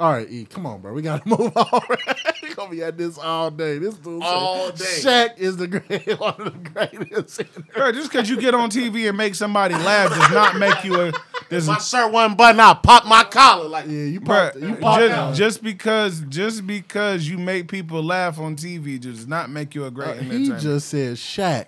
All 0.00 0.12
right, 0.12 0.30
E, 0.30 0.44
come 0.44 0.64
on, 0.64 0.80
bro. 0.80 0.92
We 0.92 1.02
gotta 1.02 1.28
move 1.28 1.56
on. 1.56 1.80
we 2.42 2.54
gonna 2.54 2.70
be 2.70 2.82
at 2.84 2.96
this 2.96 3.18
all 3.18 3.50
day. 3.50 3.78
This 3.78 3.94
dude 3.96 4.22
said 4.22 4.28
All 4.28 4.70
day. 4.70 4.84
Shaq 4.84 5.38
is 5.38 5.56
the 5.56 5.66
great, 5.66 6.06
one 6.20 6.34
of 6.38 6.44
the 6.44 6.70
greatest. 6.70 7.40
Bro, 7.74 7.92
just 7.92 8.12
because 8.12 8.30
you 8.30 8.40
get 8.40 8.54
on 8.54 8.70
TV 8.70 9.08
and 9.08 9.18
make 9.18 9.34
somebody 9.34 9.74
laugh 9.74 10.10
does 10.10 10.30
not 10.30 10.56
make 10.56 10.84
you 10.84 11.00
a. 11.00 11.12
Does, 11.50 11.66
My 11.66 11.78
shirt 11.78 12.12
wasn't 12.12 12.38
buttoned. 12.38 12.60
I 12.60 12.74
pop 12.74 13.06
my 13.06 13.24
collar 13.24 13.68
like. 13.68 13.86
yeah, 13.86 14.04
you 14.04 14.20
Bruh, 14.20 14.52
popped. 14.52 14.56
You 14.62 14.74
popped 14.76 15.02
out. 15.02 15.28
just, 15.34 15.38
just 15.38 15.62
because 15.64 16.20
just 16.28 16.64
because 16.66 17.28
you 17.28 17.36
make 17.38 17.66
people 17.68 18.00
laugh 18.02 18.38
on 18.38 18.54
TV 18.54 19.00
does 19.00 19.26
not 19.26 19.50
make 19.50 19.74
you 19.74 19.84
a 19.84 19.90
great 19.90 20.08
Uh, 20.10 20.20
entertainer. 20.20 20.54
he 20.56 20.60
just 20.60 20.88
said 20.90 21.16
Shaq. 21.16 21.66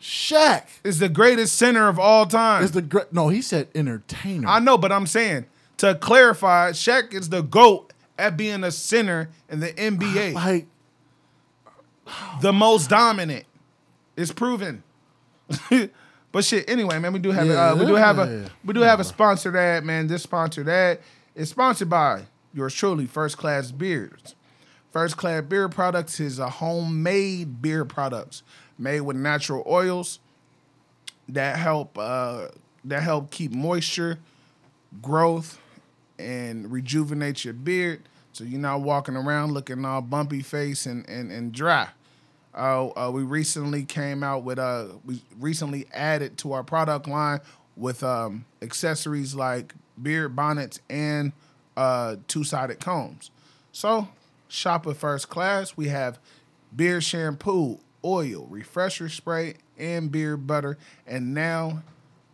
Shaq 0.00 0.64
is 0.84 1.00
the 1.00 1.08
greatest 1.08 1.56
center 1.58 1.88
of 1.88 1.98
all 1.98 2.24
time. 2.26 2.62
is 2.62 2.70
the 2.70 2.82
great. 2.82 3.12
No, 3.12 3.30
he 3.30 3.42
said 3.42 3.66
entertainer. 3.74 4.46
I 4.46 4.60
know, 4.60 4.78
but 4.78 4.92
I'm 4.92 5.06
saying 5.08 5.46
to 5.78 5.94
clarify, 5.94 6.70
Shaq 6.70 7.14
is 7.14 7.28
the 7.28 7.42
goat 7.42 7.92
at 8.18 8.36
being 8.36 8.64
a 8.64 8.70
center 8.70 9.30
in 9.48 9.60
the 9.60 9.72
NBA, 9.72 10.34
like 10.34 10.66
the 12.40 12.52
most 12.52 12.90
dominant. 12.90 13.44
It's 14.16 14.32
proven. 14.32 14.82
but 16.32 16.44
shit, 16.44 16.68
anyway, 16.68 16.98
man, 16.98 17.12
we 17.12 17.20
do 17.20 17.30
have 17.30 17.48
uh, 17.48 17.76
we 17.78 17.86
do 17.86 17.94
have 17.94 18.18
a 18.18 18.50
we 18.64 18.74
do 18.74 18.80
have 18.80 19.00
a 19.00 19.04
sponsored 19.04 19.56
ad, 19.56 19.84
man. 19.84 20.06
This 20.08 20.22
sponsored 20.22 20.68
ad 20.68 21.00
is 21.34 21.48
sponsored 21.48 21.88
by 21.88 22.24
yours 22.52 22.74
truly, 22.74 23.06
First 23.06 23.38
Class 23.38 23.70
Beards. 23.70 24.34
First 24.92 25.16
Class 25.16 25.44
Beard 25.44 25.72
Products 25.72 26.18
is 26.18 26.38
a 26.38 26.48
homemade 26.48 27.62
beer 27.62 27.84
products 27.84 28.42
made 28.78 29.02
with 29.02 29.16
natural 29.16 29.62
oils 29.66 30.18
that 31.28 31.56
help 31.56 31.96
uh, 31.98 32.48
that 32.84 33.02
help 33.02 33.30
keep 33.30 33.52
moisture, 33.52 34.18
growth, 35.00 35.60
and 36.18 36.70
rejuvenate 36.70 37.44
your 37.44 37.54
beard, 37.54 38.02
so 38.32 38.44
you're 38.44 38.60
not 38.60 38.80
walking 38.80 39.16
around 39.16 39.52
looking 39.52 39.84
all 39.84 40.00
bumpy 40.00 40.42
face 40.42 40.86
and 40.86 41.08
and, 41.08 41.30
and 41.30 41.52
dry. 41.52 41.88
Uh, 42.54 42.88
uh, 42.96 43.10
we 43.10 43.22
recently 43.22 43.84
came 43.84 44.22
out 44.22 44.42
with 44.42 44.58
uh 44.58 44.86
we 45.04 45.22
recently 45.38 45.86
added 45.92 46.36
to 46.38 46.52
our 46.52 46.64
product 46.64 47.06
line 47.06 47.40
with 47.76 48.02
um, 48.02 48.44
accessories 48.60 49.34
like 49.34 49.74
beard 50.02 50.34
bonnets 50.34 50.80
and 50.90 51.32
uh, 51.76 52.16
two-sided 52.26 52.80
combs. 52.80 53.30
So 53.70 54.08
shop 54.48 54.86
at 54.86 54.96
first 54.96 55.28
class. 55.28 55.76
We 55.76 55.88
have 55.88 56.18
beard 56.74 57.04
shampoo, 57.04 57.78
oil, 58.04 58.46
refresher 58.50 59.08
spray, 59.08 59.54
and 59.78 60.10
beard 60.10 60.46
butter, 60.46 60.76
and 61.06 61.34
now 61.34 61.82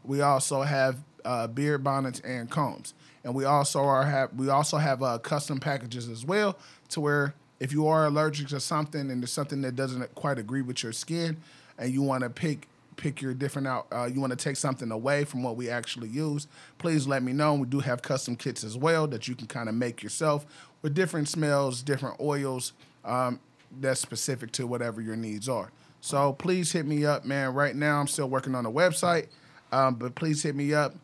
we 0.03 0.21
also 0.23 0.63
have 0.63 0.99
uh, 1.25 1.47
beard 1.47 1.85
bonnets 1.85 2.21
and 2.21 2.51
combs, 2.51 2.95
and 3.25 3.35
we 3.35 3.45
also 3.45 3.81
are 3.81 4.05
have 4.05 4.33
we 4.35 4.49
also 4.49 4.77
have 4.77 5.03
uh, 5.03 5.19
custom 5.19 5.59
packages 5.59 6.09
as 6.09 6.25
well, 6.25 6.57
to 6.91 7.01
where 7.01 7.35
if 7.59 7.73
you 7.73 7.87
are 7.87 8.07
allergic 8.07 8.49
to 8.49 8.61
something 8.61 9.11
and 9.11 9.23
there's 9.23 9.33
something 9.33 9.63
that 9.63 9.75
doesn't 9.75 10.15
quite 10.15 10.39
agree 10.39 10.63
with 10.63 10.83
your 10.83 10.93
skin, 10.93 11.39
and 11.79 11.93
you 11.93 12.03
want 12.03 12.23
to 12.23 12.31
pick 12.31 12.69
pick 12.97 13.21
your 13.21 13.35
different 13.35 13.67
out, 13.67 13.87
uh, 13.91 14.05
you 14.05 14.21
want 14.21 14.31
to 14.31 14.37
take 14.37 14.57
something 14.57 14.93
away 14.93 15.25
from 15.25 15.43
what 15.43 15.57
we 15.57 15.69
actually 15.69 16.09
use, 16.09 16.47
please 16.79 17.09
let 17.09 17.23
me 17.23 17.33
know. 17.33 17.55
We 17.55 17.67
do 17.67 17.81
have 17.81 18.03
custom 18.03 18.37
kits 18.37 18.63
as 18.63 18.77
well 18.77 19.09
that 19.09 19.27
you 19.27 19.35
can 19.35 19.49
kind 19.49 19.69
of 19.69 19.75
make 19.75 20.03
yourself 20.03 20.47
with 20.81 20.95
different 20.95 21.29
smells, 21.29 21.83
different 21.83 22.21
oils, 22.21 22.73
um, 23.05 23.41
that's 23.81 24.01
specific 24.01 24.53
to 24.53 24.67
whatever 24.67 25.01
your 25.01 25.17
needs 25.17 25.49
are. 25.49 25.71
So 26.01 26.35
please 26.35 26.71
hit 26.71 26.87
me 26.87 27.05
up, 27.05 27.25
man. 27.25 27.55
Right 27.55 27.75
now, 27.75 27.99
I'm 27.99 28.07
still 28.07 28.29
working 28.29 28.55
on 28.55 28.65
the 28.65 28.71
website, 28.71 29.27
um, 29.73 29.95
but 29.95 30.15
please 30.15 30.43
hit 30.43 30.55
me 30.55 30.73
up 30.73 30.95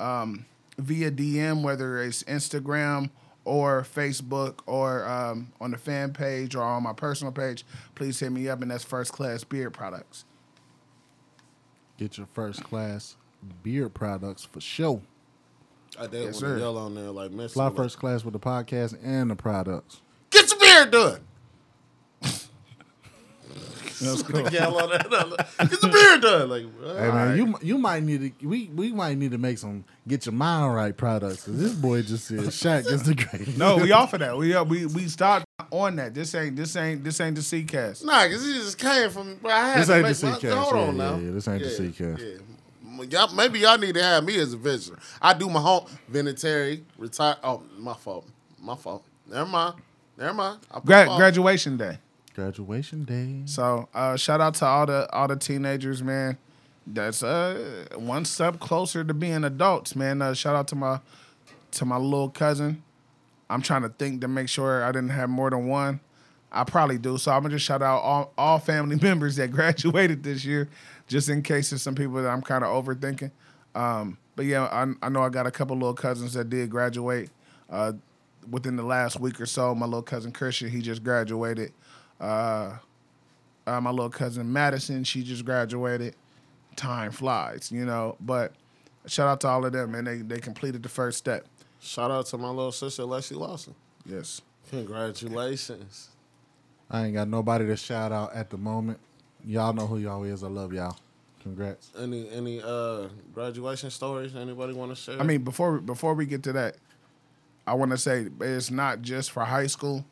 um, 0.00 0.44
via 0.78 1.10
DM, 1.10 1.62
whether 1.62 2.02
it's 2.02 2.22
Instagram 2.24 3.10
or 3.44 3.82
Facebook 3.82 4.60
or 4.66 5.06
um, 5.06 5.52
on 5.60 5.70
the 5.70 5.78
fan 5.78 6.12
page 6.12 6.54
or 6.54 6.62
on 6.62 6.82
my 6.82 6.92
personal 6.92 7.32
page. 7.32 7.64
Please 7.94 8.18
hit 8.20 8.30
me 8.30 8.48
up, 8.48 8.62
and 8.62 8.70
that's 8.70 8.84
First 8.84 9.12
Class 9.12 9.44
Beard 9.44 9.72
Products. 9.72 10.24
Get 11.96 12.16
your 12.16 12.28
first 12.32 12.62
class 12.62 13.16
beard 13.62 13.92
products 13.94 14.44
for 14.44 14.60
sure. 14.60 15.00
I 15.98 16.06
did 16.06 16.14
Yes, 16.22 16.24
want 16.24 16.36
sir. 16.36 16.54
to 16.54 16.60
yell 16.60 16.78
on 16.78 16.94
there 16.94 17.10
like 17.10 17.32
Missy. 17.32 17.54
Fly 17.54 17.64
like, 17.66 17.76
first 17.76 17.98
class 17.98 18.24
with 18.24 18.34
the 18.34 18.38
podcast 18.38 18.96
and 19.02 19.30
the 19.30 19.34
products. 19.36 20.00
Get 20.30 20.48
your 20.50 20.60
beard 20.60 20.90
done. 20.92 21.20
That's 24.00 24.22
cool. 24.22 24.48
yell 24.50 24.78
on 24.80 24.90
that. 24.90 25.08
Get 25.58 25.80
the 25.80 25.88
beard 25.88 26.20
done. 26.22 26.48
Like, 26.48 26.62
Hey 26.98 27.10
man, 27.10 27.36
you 27.36 27.58
you 27.62 27.78
might 27.78 28.04
need 28.04 28.38
to 28.38 28.46
we 28.46 28.68
we 28.72 28.92
might 28.92 29.18
need 29.18 29.32
to 29.32 29.38
make 29.38 29.58
some 29.58 29.84
get 30.08 30.26
your 30.26 30.32
mind 30.32 30.74
right 30.74 30.96
products. 30.96 31.44
'cause 31.44 31.58
this 31.58 31.72
boy 31.74 32.02
just 32.02 32.26
said 32.26 32.38
Shaq 32.40 32.86
is 32.90 33.02
the 33.04 33.14
greatest. 33.14 33.56
No, 33.58 33.76
we 33.76 33.92
off 33.92 34.12
of 34.14 34.20
that. 34.20 34.36
We 34.36 34.54
uh, 34.54 34.64
we 34.64 34.86
we 34.96 35.06
stopped 35.08 35.44
on 35.70 35.96
that. 35.96 36.14
This 36.14 36.34
ain't 36.34 36.56
this 36.56 36.74
ain't 36.76 37.04
this 37.04 37.20
ain't 37.20 37.36
the 37.36 37.42
C 37.42 37.62
cast. 37.64 38.04
Nah, 38.04 38.24
because 38.24 38.44
he 38.44 38.54
just 38.54 38.78
came 38.78 39.10
from. 39.10 39.36
Bro, 39.36 39.50
I 39.52 39.68
had 39.68 39.78
This 39.80 39.86
to 39.88 39.94
ain't 39.94 40.02
make 40.04 40.16
the 40.16 40.26
my- 40.26 40.34
C-cast. 40.34 40.54
Hold 40.56 40.74
Yeah, 40.74 40.88
on 40.88 40.96
yeah, 40.96 41.10
now. 41.10 41.16
yeah, 41.18 41.30
this 41.32 41.48
ain't 41.48 41.62
the 41.62 41.70
C-cast. 41.70 42.22
Yeah. 42.22 43.04
Y'all, 43.10 43.32
maybe 43.34 43.60
y'all 43.60 43.78
need 43.78 43.94
to 43.94 44.02
have 44.02 44.24
me 44.24 44.36
as 44.40 44.52
a 44.52 44.56
visitor. 44.56 44.98
I 45.22 45.32
do 45.32 45.48
my 45.48 45.60
home 45.60 45.84
venetary 46.08 46.84
retire. 46.98 47.36
Oh, 47.44 47.62
my 47.78 47.94
fault. 47.94 48.26
My 48.60 48.74
fault. 48.74 49.04
Never 49.30 49.48
mind. 49.48 49.74
Never 50.16 50.34
mind. 50.34 50.58
Gra- 50.84 51.06
graduation 51.16 51.76
day. 51.76 51.98
Graduation 52.34 53.04
day. 53.04 53.42
So 53.44 53.88
uh, 53.94 54.16
shout 54.16 54.40
out 54.40 54.54
to 54.54 54.66
all 54.66 54.86
the 54.86 55.08
all 55.12 55.28
the 55.28 55.36
teenagers, 55.36 56.02
man. 56.02 56.38
That's 56.90 57.22
uh 57.22 57.86
one 57.96 58.24
step 58.24 58.60
closer 58.60 59.04
to 59.04 59.14
being 59.14 59.44
adults, 59.44 59.94
man. 59.94 60.22
Uh, 60.22 60.34
shout 60.34 60.56
out 60.56 60.68
to 60.68 60.76
my 60.76 61.00
to 61.72 61.84
my 61.84 61.96
little 61.96 62.30
cousin. 62.30 62.82
I'm 63.50 63.62
trying 63.62 63.82
to 63.82 63.88
think 63.88 64.20
to 64.22 64.28
make 64.28 64.48
sure 64.48 64.84
I 64.84 64.92
didn't 64.92 65.10
have 65.10 65.28
more 65.28 65.50
than 65.50 65.68
one. 65.68 66.00
I 66.50 66.64
probably 66.64 66.98
do. 66.98 67.18
So 67.18 67.30
I'm 67.30 67.42
gonna 67.42 67.54
just 67.54 67.66
shout 67.66 67.82
out 67.82 67.98
all, 67.98 68.32
all 68.38 68.58
family 68.58 68.96
members 69.02 69.36
that 69.36 69.50
graduated 69.50 70.22
this 70.22 70.44
year, 70.44 70.68
just 71.06 71.28
in 71.28 71.42
case 71.42 71.70
there's 71.70 71.82
some 71.82 71.94
people 71.94 72.14
that 72.22 72.28
I'm 72.28 72.42
kind 72.42 72.64
of 72.64 72.70
overthinking. 72.84 73.30
Um, 73.74 74.18
but 74.34 74.46
yeah, 74.46 74.64
I, 74.64 74.86
I 75.04 75.08
know 75.08 75.22
I 75.22 75.28
got 75.28 75.46
a 75.46 75.50
couple 75.50 75.76
little 75.76 75.94
cousins 75.94 76.34
that 76.34 76.48
did 76.48 76.70
graduate 76.70 77.30
uh, 77.68 77.92
within 78.50 78.76
the 78.76 78.82
last 78.82 79.20
week 79.20 79.40
or 79.40 79.46
so. 79.46 79.74
My 79.74 79.86
little 79.86 80.02
cousin 80.02 80.32
Christian, 80.32 80.70
he 80.70 80.80
just 80.80 81.04
graduated. 81.04 81.72
Uh, 82.20 82.78
uh, 83.66 83.80
my 83.80 83.90
little 83.90 84.08
cousin 84.08 84.50
Madison, 84.50 85.04
she 85.04 85.22
just 85.22 85.44
graduated. 85.44 86.16
Time 86.78 87.10
flies, 87.10 87.72
you 87.72 87.84
know. 87.84 88.16
But 88.20 88.52
shout 89.06 89.26
out 89.26 89.40
to 89.40 89.48
all 89.48 89.66
of 89.66 89.72
them, 89.72 89.90
man. 89.90 90.04
They 90.04 90.18
they 90.18 90.38
completed 90.38 90.82
the 90.82 90.88
first 90.88 91.18
step. 91.18 91.44
Shout 91.80 92.10
out 92.12 92.26
to 92.26 92.38
my 92.38 92.48
little 92.50 92.70
sister, 92.72 93.04
Leslie 93.04 93.36
Lawson. 93.36 93.74
Yes. 94.06 94.42
Congratulations. 94.70 96.10
I 96.88 97.06
ain't 97.06 97.14
got 97.14 97.26
nobody 97.28 97.66
to 97.66 97.76
shout 97.76 98.12
out 98.12 98.32
at 98.32 98.50
the 98.50 98.58
moment. 98.58 98.98
Y'all 99.44 99.72
know 99.72 99.86
who 99.88 99.98
y'all 99.98 100.22
is. 100.22 100.44
I 100.44 100.48
love 100.48 100.72
y'all. 100.72 100.96
Congrats. 101.42 101.90
Any 101.98 102.28
any 102.30 102.62
uh 102.62 103.08
graduation 103.34 103.90
stories? 103.90 104.36
Anybody 104.36 104.72
want 104.72 104.90
to 104.90 104.96
share? 104.96 105.20
I 105.20 105.24
mean, 105.24 105.42
before 105.42 105.80
before 105.80 106.14
we 106.14 106.26
get 106.26 106.44
to 106.44 106.52
that, 106.52 106.76
I 107.66 107.74
want 107.74 107.90
to 107.90 107.98
say 107.98 108.28
it's 108.40 108.70
not 108.70 109.02
just 109.02 109.32
for 109.32 109.44
high 109.44 109.66
school, 109.66 110.04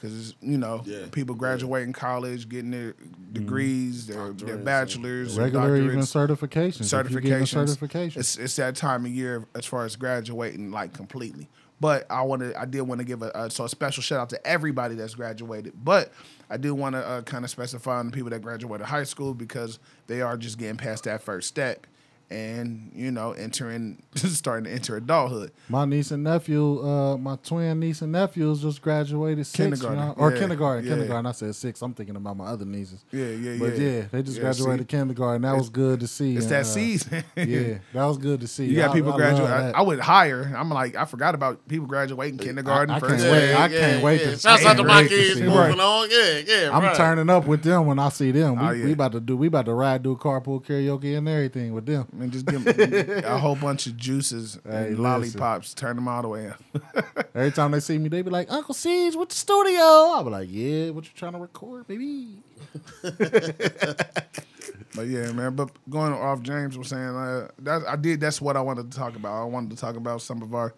because 0.00 0.34
you 0.40 0.56
know 0.58 0.82
Yeah. 0.86 1.06
people 1.12 1.34
graduating 1.34 1.92
college, 1.92 2.48
getting 2.48 2.70
their 2.70 2.94
degrees, 3.32 4.06
their, 4.06 4.30
their 4.32 4.56
bachelors, 4.56 5.34
their 5.36 5.44
Regular 5.44 5.76
even 5.76 5.98
doctorates, 6.00 6.26
certifications. 6.28 7.04
If 7.06 7.10
you 7.12 7.20
getting 7.20 7.32
a 7.40 7.44
certifications. 7.44 7.68
certification. 7.68 8.20
It's 8.20 8.36
it's 8.38 8.56
that 8.56 8.76
time 8.76 9.04
of 9.04 9.12
year 9.12 9.44
as 9.54 9.66
far 9.66 9.84
as 9.84 9.96
graduating, 9.96 10.70
like 10.70 10.92
completely. 10.92 11.48
But 11.80 12.06
I 12.10 12.20
wanted, 12.22 12.54
I 12.56 12.66
did 12.66 12.82
want 12.82 12.98
to 12.98 13.06
give 13.06 13.22
a, 13.22 13.30
a 13.34 13.50
so 13.50 13.64
a 13.64 13.68
special 13.68 14.02
shout 14.02 14.20
out 14.20 14.28
to 14.30 14.46
everybody 14.46 14.94
that's 14.96 15.14
graduated. 15.14 15.72
But 15.82 16.12
I 16.50 16.58
do 16.58 16.74
want 16.74 16.94
to 16.94 17.06
uh, 17.06 17.22
kind 17.22 17.42
of 17.42 17.50
specify 17.50 17.98
on 17.98 18.06
the 18.06 18.12
people 18.12 18.28
that 18.30 18.42
graduated 18.42 18.86
high 18.86 19.04
school 19.04 19.32
because 19.32 19.78
they 20.06 20.20
are 20.20 20.36
just 20.36 20.58
getting 20.58 20.76
past 20.76 21.04
that 21.04 21.22
first 21.22 21.48
step, 21.48 21.86
and 22.30 22.92
you 22.94 23.10
know, 23.10 23.32
entering, 23.32 24.02
starting 24.14 24.64
to 24.64 24.70
enter 24.70 24.96
adulthood. 24.96 25.50
My 25.68 25.84
niece 25.84 26.10
and 26.10 26.22
nephew, 26.24 26.80
uh, 26.86 27.16
my 27.16 27.36
twin 27.42 27.80
niece 27.80 28.02
and 28.02 28.12
nephews 28.12 28.62
just 28.62 28.80
graduated 28.82 29.46
six, 29.46 29.56
Kindergarten. 29.56 29.98
you 29.98 30.04
know? 30.06 30.14
or 30.16 30.32
Yeah, 30.32 30.38
kindergarten, 30.38 30.84
yeah. 30.84 30.90
kindergarten. 30.92 31.26
I 31.26 31.32
said 31.32 31.54
six. 31.54 31.82
I'm 31.82 31.92
thinking 31.94 32.16
about 32.16 32.36
my 32.36 32.46
other 32.46 32.64
nieces. 32.64 33.04
Yeah, 33.10 33.26
yeah, 33.26 33.56
But 33.58 33.76
yeah. 33.78 33.88
yeah, 33.90 34.02
they 34.12 34.22
just 34.22 34.36
Yeah, 34.36 34.42
graduated 34.44 34.80
see? 34.90 34.96
kindergarten. 34.96 35.42
That 35.42 35.56
was 35.56 35.68
good 35.70 36.00
to 36.00 36.06
see. 36.06 36.36
It's 36.36 36.44
and, 36.44 36.52
that 36.52 36.60
uh, 36.60 36.64
season. 36.64 37.24
yeah, 37.36 37.78
that 37.92 38.04
was 38.04 38.18
good 38.18 38.40
to 38.42 38.46
see. 38.46 38.66
You 38.66 38.76
got 38.76 38.90
I- 38.90 38.94
people 38.94 39.12
I 39.12 39.16
graduate. 39.16 39.50
love 39.50 39.74
I. 39.74 39.78
I 39.78 39.82
went 39.82 40.00
higher. 40.00 40.52
I'm 40.56 40.70
like, 40.70 40.94
I 40.94 41.04
forgot 41.06 41.34
about 41.34 41.66
people 41.68 41.86
graduating 41.86 42.38
kindergarten. 42.38 42.94
I 42.94 43.00
first 43.00 43.16
can't 43.24 43.30
grade. 43.30 43.32
wait. 43.50 43.54
I 43.56 43.68
can't 43.68 44.02
wait 44.04 44.18
to- 44.18 44.36
Shouts 44.38 44.46
I 44.64 44.70
out 44.70 44.76
to 44.76 44.76
can't 44.76 44.86
my 44.88 44.96
wait 45.02 45.08
to 45.08 45.16
kids 45.16 45.40
moving 45.40 45.52
that. 45.52 45.80
on. 45.80 46.10
Yeah, 46.10 46.38
yeah. 46.46 46.70
I'm 46.76 46.82
right. 46.84 46.96
turning 46.96 47.28
up 47.30 47.46
with 47.46 47.62
them 47.62 47.86
when 47.86 47.98
I 47.98 48.08
see 48.10 48.30
them. 48.30 48.56
We, 48.58 48.66
Oh, 48.66 48.70
yeah. 48.70 48.84
we 48.84 48.92
about 48.92 49.12
to 49.12 49.20
do. 49.20 49.36
We 49.36 49.46
about 49.48 49.64
to 49.66 49.74
ride, 49.74 50.02
do 50.02 50.14
carpool 50.16 50.64
karaoke 50.64 51.16
and 51.18 51.28
everything 51.28 51.72
with 51.74 51.86
them. 51.86 52.06
And 52.20 52.30
just 52.32 52.46
give 52.46 52.66
'em 52.66 53.24
a 53.24 53.38
whole 53.38 53.56
bunch 53.56 53.86
of 53.86 53.96
juices 53.96 54.58
Hey, 54.64 54.70
and 54.70 54.88
listen. 54.90 55.02
lollipops. 55.02 55.74
Turn 55.74 55.96
them 55.96 56.06
all 56.08 56.22
the 56.22 56.28
way 56.28 56.48
up. 56.48 56.60
Every 57.34 57.50
time 57.52 57.70
they 57.70 57.80
see 57.80 57.98
me, 57.98 58.08
they 58.08 58.22
be 58.22 58.30
like, 58.30 58.50
"Uncle 58.50 58.74
Siege, 58.74 59.14
with 59.16 59.30
the 59.30 59.34
studio." 59.34 59.80
I 59.82 60.22
be 60.24 60.30
like, 60.30 60.48
"Yeah, 60.50 60.90
what 60.90 61.04
you 61.04 61.10
trying 61.14 61.32
to 61.32 61.38
record, 61.38 61.86
baby?" 61.86 62.42
But 64.94 65.06
yeah, 65.06 65.30
man. 65.32 65.54
But 65.54 65.70
going 65.88 66.12
off, 66.12 66.42
James 66.42 66.76
was 66.76 66.88
saying 66.88 67.00
uh, 67.16 67.48
that 67.60 67.82
I 67.88 67.94
did. 67.96 68.20
That's 68.20 68.40
what 68.40 68.56
I 68.56 68.60
wanted 68.60 68.90
to 68.90 68.98
talk 68.98 69.14
about. 69.14 69.40
I 69.40 69.44
wanted 69.44 69.70
to 69.70 69.76
talk 69.76 69.94
about 69.96 70.20
some 70.20 70.42
of 70.42 70.52
our 70.52 70.74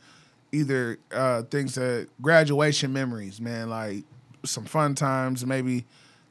either 0.52 0.98
uh, 1.12 1.42
things 1.44 1.76
that 1.76 2.08
graduation 2.20 2.92
memories, 2.92 3.40
man. 3.40 3.70
Like 3.70 4.04
some 4.44 4.64
fun 4.66 4.94
times, 4.94 5.46
maybe 5.46 5.86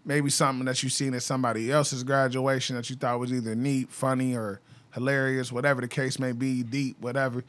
maybe 0.05 0.29
something 0.29 0.65
that 0.65 0.83
you 0.83 0.89
seen 0.89 1.13
at 1.15 1.23
somebody 1.23 1.71
else's 1.71 2.03
graduation 2.03 2.75
that 2.75 2.87
you 2.89 2.95
thought 2.95 3.19
was 3.19 3.33
either 3.33 3.55
neat, 3.55 3.89
funny, 3.89 4.35
or 4.35 4.61
hilarious, 4.93 5.51
whatever 5.51 5.81
the 5.81 5.87
case 5.87 6.19
may 6.19 6.31
be, 6.31 6.63
deep, 6.63 6.99
whatever. 6.99 7.43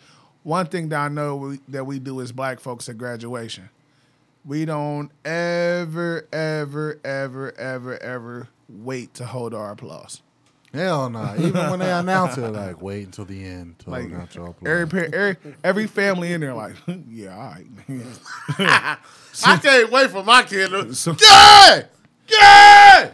One 0.45 0.67
thing 0.67 0.89
that 0.91 0.99
I 1.01 1.09
know 1.09 1.37
we, 1.37 1.61
that 1.69 1.85
we 1.85 1.99
do 1.99 2.21
as 2.21 2.33
black 2.33 2.59
folks 2.61 2.89
at 2.89 2.99
graduation, 2.99 3.69
we 4.45 4.65
don't 4.65 5.11
ever, 5.25 6.27
ever, 6.33 6.99
ever, 7.05 7.53
ever, 7.59 8.03
ever 8.03 8.49
wait 8.69 9.15
to 9.15 9.25
hold 9.27 9.55
our 9.55 9.71
applause. 9.71 10.21
Hell 10.75 11.11
no. 11.11 11.35
Even 11.39 11.69
when 11.71 11.79
they 11.81 11.93
announce 11.93 12.39
it, 12.39 12.49
like, 12.49 12.81
wait 12.81 13.05
until 13.05 13.27
the 13.27 13.45
end 13.45 13.79
to 13.81 13.91
Like 13.91 14.05
announce 14.07 14.35
your 14.35 14.47
applause. 14.49 14.69
every, 14.71 14.87
par- 14.89 15.15
every 15.15 15.37
every 15.63 15.87
family 15.87 16.33
in 16.33 16.41
there, 16.41 16.55
like, 16.55 16.75
yeah, 17.11 17.37
all 17.37 17.55
right. 17.55 17.67
I 19.45 19.57
can't 19.63 19.91
wait 19.93 20.11
for 20.11 20.25
my 20.25 20.43
kid 20.43 20.71
to. 20.71 20.95
So- 20.95 21.15
Yeah! 21.23 21.83
Yeah! 22.29 23.11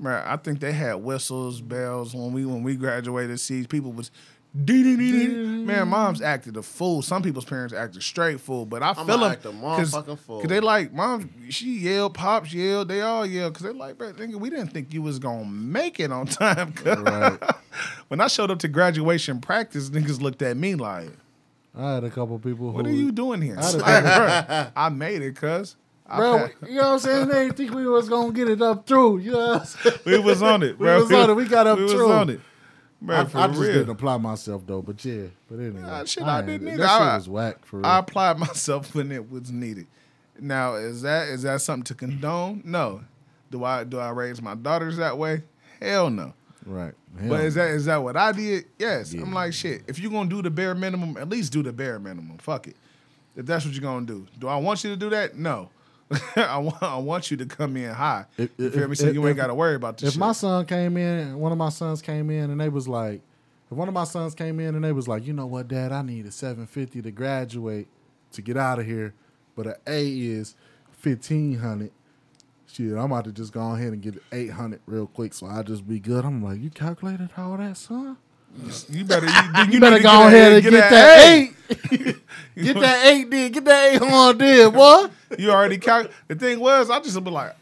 Man, 0.00 0.22
I 0.26 0.36
think 0.36 0.60
they 0.60 0.72
had 0.72 0.94
whistles, 0.94 1.60
bells 1.60 2.14
when 2.14 2.32
we 2.32 2.44
when 2.46 2.62
we 2.62 2.76
graduated. 2.76 3.38
See, 3.40 3.66
people 3.66 3.92
was. 3.92 4.10
Man, 4.52 5.88
moms 5.88 6.20
acted 6.20 6.56
a 6.56 6.62
fool. 6.62 7.02
Some 7.02 7.22
people's 7.22 7.44
parents 7.44 7.72
acted 7.72 8.02
straight 8.02 8.40
fool, 8.40 8.66
but 8.66 8.82
I 8.82 8.90
I'ma 8.90 9.04
feel 9.04 9.18
them 9.18 9.30
act 9.30 9.44
a 9.44 9.50
motherfucking 9.50 10.18
fool. 10.18 10.40
Cause 10.40 10.48
they 10.48 10.58
like 10.58 10.92
mom, 10.92 11.30
she 11.50 11.78
yelled, 11.78 12.14
pops 12.14 12.52
yelled, 12.52 12.88
they 12.88 13.00
all 13.00 13.24
yelled. 13.24 13.54
Cause 13.54 13.62
they 13.62 13.72
like, 13.72 13.96
bro, 13.96 14.12
nigga, 14.12 14.34
we 14.34 14.50
didn't 14.50 14.68
think 14.68 14.92
you 14.92 15.02
was 15.02 15.20
gonna 15.20 15.44
make 15.44 16.00
it 16.00 16.10
on 16.10 16.26
time. 16.26 16.74
Right. 16.84 17.38
when 18.08 18.20
I 18.20 18.26
showed 18.26 18.50
up 18.50 18.58
to 18.60 18.68
graduation 18.68 19.40
practice, 19.40 19.88
niggas 19.90 20.20
looked 20.20 20.42
at 20.42 20.56
me 20.56 20.74
like, 20.74 21.10
I 21.76 21.94
had 21.94 22.02
a 22.04 22.10
couple 22.10 22.36
people 22.40 22.72
who. 22.72 22.76
"What 22.76 22.86
are 22.86 22.90
you 22.90 23.12
doing 23.12 23.40
here?" 23.40 23.56
I 23.56 23.64
had 23.64 23.74
a 23.74 23.78
Like, 24.48 24.72
I 24.74 24.88
made 24.88 25.22
it, 25.22 25.36
cuz. 25.36 25.76
I 26.10 26.16
Bro, 26.16 26.48
you 26.68 26.74
know 26.76 26.82
what 26.82 26.92
I'm 26.92 26.98
saying? 26.98 27.28
They 27.28 27.44
didn't 27.44 27.56
think 27.56 27.72
we 27.72 27.86
was 27.86 28.08
gonna 28.08 28.32
get 28.32 28.48
it 28.48 28.60
up 28.60 28.86
through. 28.86 29.18
You 29.18 29.32
know 29.32 29.38
what 29.52 29.60
I'm 29.60 29.66
saying? 29.66 29.98
we 30.04 30.18
was 30.18 30.42
on 30.42 30.62
it, 30.62 30.72
We 30.78 30.86
bro. 30.86 31.00
was 31.02 31.12
on 31.12 31.30
it. 31.30 31.34
We 31.34 31.44
got 31.46 31.66
up 31.66 31.78
we 31.78 31.88
through. 31.88 32.02
was 32.08 32.10
on 32.16 32.30
it. 32.30 32.40
Bro, 33.02 33.16
I, 33.16 33.20
I 33.20 33.24
just 33.24 33.60
real. 33.60 33.72
didn't 33.72 33.90
apply 33.90 34.16
myself 34.18 34.62
though, 34.66 34.82
but 34.82 35.02
yeah. 35.04 35.24
But 35.48 35.60
anyway, 35.60 35.80
Nah, 35.80 36.04
shit, 36.04 36.22
I 36.24 36.38
ain't- 36.38 36.46
didn't 36.48 36.64
That 36.66 36.72
either. 36.74 36.82
shit 36.82 36.90
I- 36.90 37.16
was 37.16 37.28
whack 37.28 37.64
for 37.64 37.76
real. 37.78 37.86
I 37.86 37.98
applied 38.00 38.38
myself 38.46 38.94
when 38.94 39.10
it 39.12 39.30
was 39.30 39.50
needed. 39.50 39.86
Now, 40.38 40.74
is 40.74 41.02
that 41.02 41.28
is 41.28 41.42
that 41.42 41.60
something 41.62 41.84
to 41.84 41.94
condone? 41.94 42.62
No. 42.64 43.02
Do 43.50 43.64
I 43.64 43.84
do 43.84 43.98
I 43.98 44.10
raise 44.10 44.40
my 44.42 44.54
daughters 44.54 44.96
that 44.98 45.16
way? 45.18 45.42
Hell 45.80 46.10
no. 46.10 46.34
right. 46.66 46.92
But 47.22 47.40
is 47.40 47.54
that 47.56 47.70
is 47.70 47.84
that 47.86 47.96
what 48.02 48.16
I 48.16 48.32
did? 48.32 48.66
Yes. 48.78 49.12
Yeah. 49.12 49.22
I'm 49.22 49.32
like 49.32 49.52
shit. 49.52 49.82
If 49.88 49.98
you're 49.98 50.10
gonna 50.12 50.28
do 50.30 50.42
the 50.42 50.50
bare 50.50 50.74
minimum, 50.74 51.16
at 51.16 51.28
least 51.28 51.52
do 51.52 51.62
the 51.62 51.72
bare 51.72 51.98
minimum. 51.98 52.38
Fuck 52.38 52.68
it. 52.68 52.76
If 53.36 53.46
that's 53.46 53.64
what 53.64 53.74
you're 53.74 53.82
gonna 53.82 54.06
do. 54.06 54.26
Do 54.38 54.46
I 54.48 54.56
want 54.56 54.82
you 54.84 54.90
to 54.90 54.96
do 54.96 55.08
that? 55.10 55.36
No. 55.36 55.70
I 56.36 56.58
want 56.58 56.82
I 56.82 56.96
want 56.96 57.30
you 57.30 57.36
to 57.38 57.46
come 57.46 57.76
in 57.76 57.90
high. 57.90 58.24
If- 58.36 58.50
you 58.58 58.70
feel 58.70 58.88
me? 58.88 58.96
So 58.96 59.06
if- 59.06 59.14
you 59.14 59.26
ain't 59.28 59.36
gotta 59.36 59.54
worry 59.54 59.74
about 59.76 59.98
this 59.98 60.08
if 60.08 60.14
shit. 60.14 60.20
my 60.20 60.32
son 60.32 60.66
came 60.66 60.96
in, 60.96 61.38
one 61.38 61.52
of 61.52 61.58
my 61.58 61.68
sons 61.68 62.02
came 62.02 62.30
in, 62.30 62.50
and 62.50 62.60
they 62.60 62.68
was 62.68 62.88
like, 62.88 63.20
if 63.70 63.76
one 63.76 63.86
of 63.88 63.94
my 63.94 64.04
sons 64.04 64.34
came 64.34 64.58
in 64.58 64.74
and 64.74 64.84
they 64.84 64.92
was 64.92 65.06
like, 65.06 65.24
you 65.26 65.32
know 65.32 65.46
what, 65.46 65.68
Dad, 65.68 65.92
I 65.92 66.02
need 66.02 66.26
a 66.26 66.32
seven 66.32 66.66
fifty 66.66 67.00
to 67.02 67.10
graduate 67.10 67.86
to 68.32 68.42
get 68.42 68.56
out 68.56 68.78
of 68.80 68.86
here, 68.86 69.14
but 69.54 69.66
an 69.66 69.74
A 69.86 70.08
is 70.08 70.56
fifteen 70.90 71.58
hundred. 71.58 71.92
Shit, 72.66 72.92
I'm 72.92 73.10
about 73.10 73.24
to 73.24 73.32
just 73.32 73.52
go 73.52 73.72
ahead 73.72 73.92
and 73.92 74.00
get 74.00 74.22
800 74.30 74.80
real 74.86 75.08
quick, 75.08 75.34
so 75.34 75.46
I 75.46 75.64
just 75.64 75.88
be 75.88 75.98
good. 75.98 76.24
I'm 76.24 76.40
like, 76.40 76.60
you 76.60 76.70
calculated 76.70 77.30
all 77.36 77.56
that, 77.56 77.76
son? 77.76 78.16
You 78.88 79.04
better 79.04 79.26
you, 79.26 79.32
you, 79.66 79.72
You 79.72 79.80
better 79.80 80.00
go 80.00 80.26
ahead 80.26 80.52
and 80.52 80.62
get, 80.62 80.70
that 80.72 81.28
eight. 81.28 81.54
get 82.56 82.74
that 82.80 83.06
eight, 83.06 83.30
then 83.30 83.52
get 83.52 83.64
that 83.64 83.94
eight 83.94 84.02
on 84.02 84.38
there, 84.38 84.70
boy. 84.70 85.06
You 85.38 85.50
already 85.50 85.78
cal- 85.78 86.08
The 86.28 86.34
thing 86.34 86.60
was, 86.60 86.90
I 86.90 87.00
just 87.00 87.22
be 87.22 87.30
like, 87.30 87.54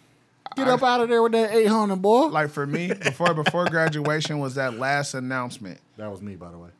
Get 0.57 0.67
up 0.67 0.83
out 0.83 1.01
of 1.03 1.09
there 1.09 1.23
with 1.23 1.33
that 1.33 1.53
800, 1.55 1.97
boy. 2.03 2.27
like 2.27 2.51
for 2.51 2.67
me, 2.67 2.89
before 2.93 3.33
before 3.33 3.67
graduation 3.67 4.41
was 4.41 4.57
that 4.57 4.75
last 4.75 5.15
announcement. 5.15 5.79
that 5.97 6.11
was 6.11 6.21
me, 6.21 6.35
by 6.35 6.51
the 6.51 6.59
way. 6.59 6.71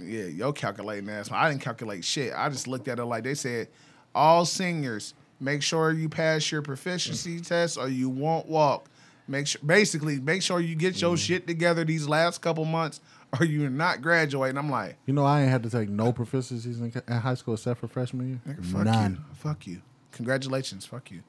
Yeah, 0.00 0.24
yo 0.24 0.52
calculating 0.52 1.08
ass. 1.10 1.30
I 1.32 1.50
didn't 1.50 1.62
calculate 1.62 2.04
shit. 2.04 2.32
I 2.36 2.48
just 2.48 2.68
looked 2.68 2.86
at 2.88 2.98
it 2.98 3.04
like 3.04 3.24
they 3.24 3.34
said, 3.34 3.68
all 4.14 4.44
seniors, 4.44 5.14
make 5.40 5.62
sure 5.62 5.92
you 5.92 6.08
pass 6.08 6.50
your 6.52 6.62
proficiency 6.62 7.40
test 7.40 7.76
or 7.76 7.88
you 7.88 8.08
won't 8.08 8.46
walk. 8.46 8.88
Make 9.30 9.46
sure 9.46 9.60
basically 9.64 10.18
make 10.18 10.42
sure 10.42 10.58
you 10.58 10.74
get 10.74 11.00
your 11.00 11.12
mm-hmm. 11.12 11.16
shit 11.16 11.46
together 11.46 11.84
these 11.84 12.08
last 12.08 12.42
couple 12.42 12.64
months 12.64 13.00
or 13.38 13.46
you're 13.46 13.70
not 13.70 14.02
graduating. 14.02 14.58
I'm 14.58 14.70
like, 14.70 14.96
You 15.06 15.14
know, 15.14 15.24
I 15.24 15.42
ain't 15.42 15.50
had 15.50 15.62
to 15.62 15.70
take 15.70 15.88
no 15.88 16.12
proficiencies 16.12 16.80
in, 16.80 16.92
in 17.06 17.20
high 17.20 17.34
school 17.34 17.54
except 17.54 17.78
for 17.78 17.86
freshman 17.86 18.28
year. 18.28 18.40
nigga, 18.56 18.64
fuck 18.64 18.84
None. 18.84 19.12
you. 19.12 19.34
Fuck 19.36 19.66
you. 19.68 19.82
Congratulations. 20.10 20.84
Fuck 20.84 21.12
you. 21.12 21.22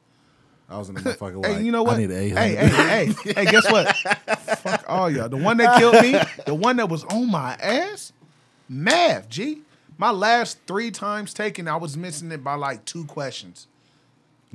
I 0.67 0.79
was 0.79 0.89
in 0.89 0.95
the 0.95 1.01
motherfucker. 1.01 1.45
Hey, 1.45 1.55
like, 1.55 1.63
you 1.65 1.71
know 1.71 1.83
what? 1.83 1.97
I 1.97 1.99
need 1.99 2.11
an 2.11 2.17
800. 2.17 2.39
Hey, 2.39 2.55
hey, 2.55 3.05
hey, 3.05 3.33
hey, 3.33 3.45
guess 3.45 3.71
what? 3.71 3.95
Fuck 4.57 4.85
all 4.87 5.11
y'all. 5.11 5.29
The 5.29 5.37
one 5.37 5.57
that 5.57 5.77
killed 5.77 6.01
me, 6.01 6.19
the 6.47 6.55
one 6.55 6.77
that 6.77 6.89
was 6.89 7.03
on 7.03 7.29
my 7.29 7.53
ass, 7.61 8.13
math, 8.67 9.29
G. 9.29 9.61
My 9.99 10.09
last 10.09 10.57
three 10.65 10.89
times 10.89 11.35
taken, 11.35 11.67
I 11.67 11.75
was 11.75 11.95
missing 11.95 12.31
it 12.31 12.43
by 12.43 12.55
like 12.55 12.83
two 12.85 13.05
questions. 13.05 13.67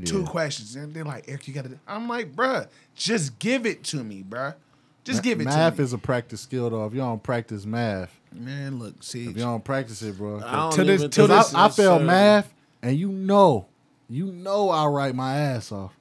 Two 0.05 0.25
questions. 0.25 0.77
And 0.77 0.93
they're 0.93 1.05
like, 1.05 1.25
Eric, 1.29 1.49
you 1.49 1.55
got 1.55 1.65
to. 1.65 1.79
I'm 1.89 2.09
like, 2.09 2.35
bruh, 2.35 2.69
just 2.95 3.39
give 3.39 3.65
it 3.67 3.83
to 3.85 4.05
me, 4.05 4.23
bruh. 4.29 4.55
Just 5.05 5.23
give 5.23 5.41
it 5.41 5.45
math 5.45 5.55
to 5.55 5.59
me. 5.59 5.65
Math 5.65 5.81
is 5.81 5.93
a 5.93 5.99
practice 5.99 6.41
skill, 6.41 6.69
though. 6.69 6.85
If 6.87 6.93
you 6.93 6.99
don't 6.99 7.23
practice 7.23 7.65
math, 7.65 8.19
Man, 8.33 8.79
look, 8.79 9.03
see. 9.03 9.23
if 9.23 9.37
you 9.37 9.43
don't 9.43 9.65
practice 9.65 10.03
it, 10.03 10.19
bro. 10.19 10.41
I 10.45 10.53
don't 10.57 10.73
To 10.73 10.85
this- 10.85 11.01
even 11.01 11.11
to 11.11 11.27
think 11.29 11.39
this- 11.41 11.55
I, 11.55 11.67
I 11.67 11.69
failed 11.69 12.03
math, 12.03 12.53
and 12.83 12.97
you 12.97 13.09
know, 13.09 13.67
you 14.11 14.27
know, 14.33 14.69
I 14.71 14.87
write 14.87 15.15
my 15.15 15.39
ass 15.39 15.71
off. 15.73 15.97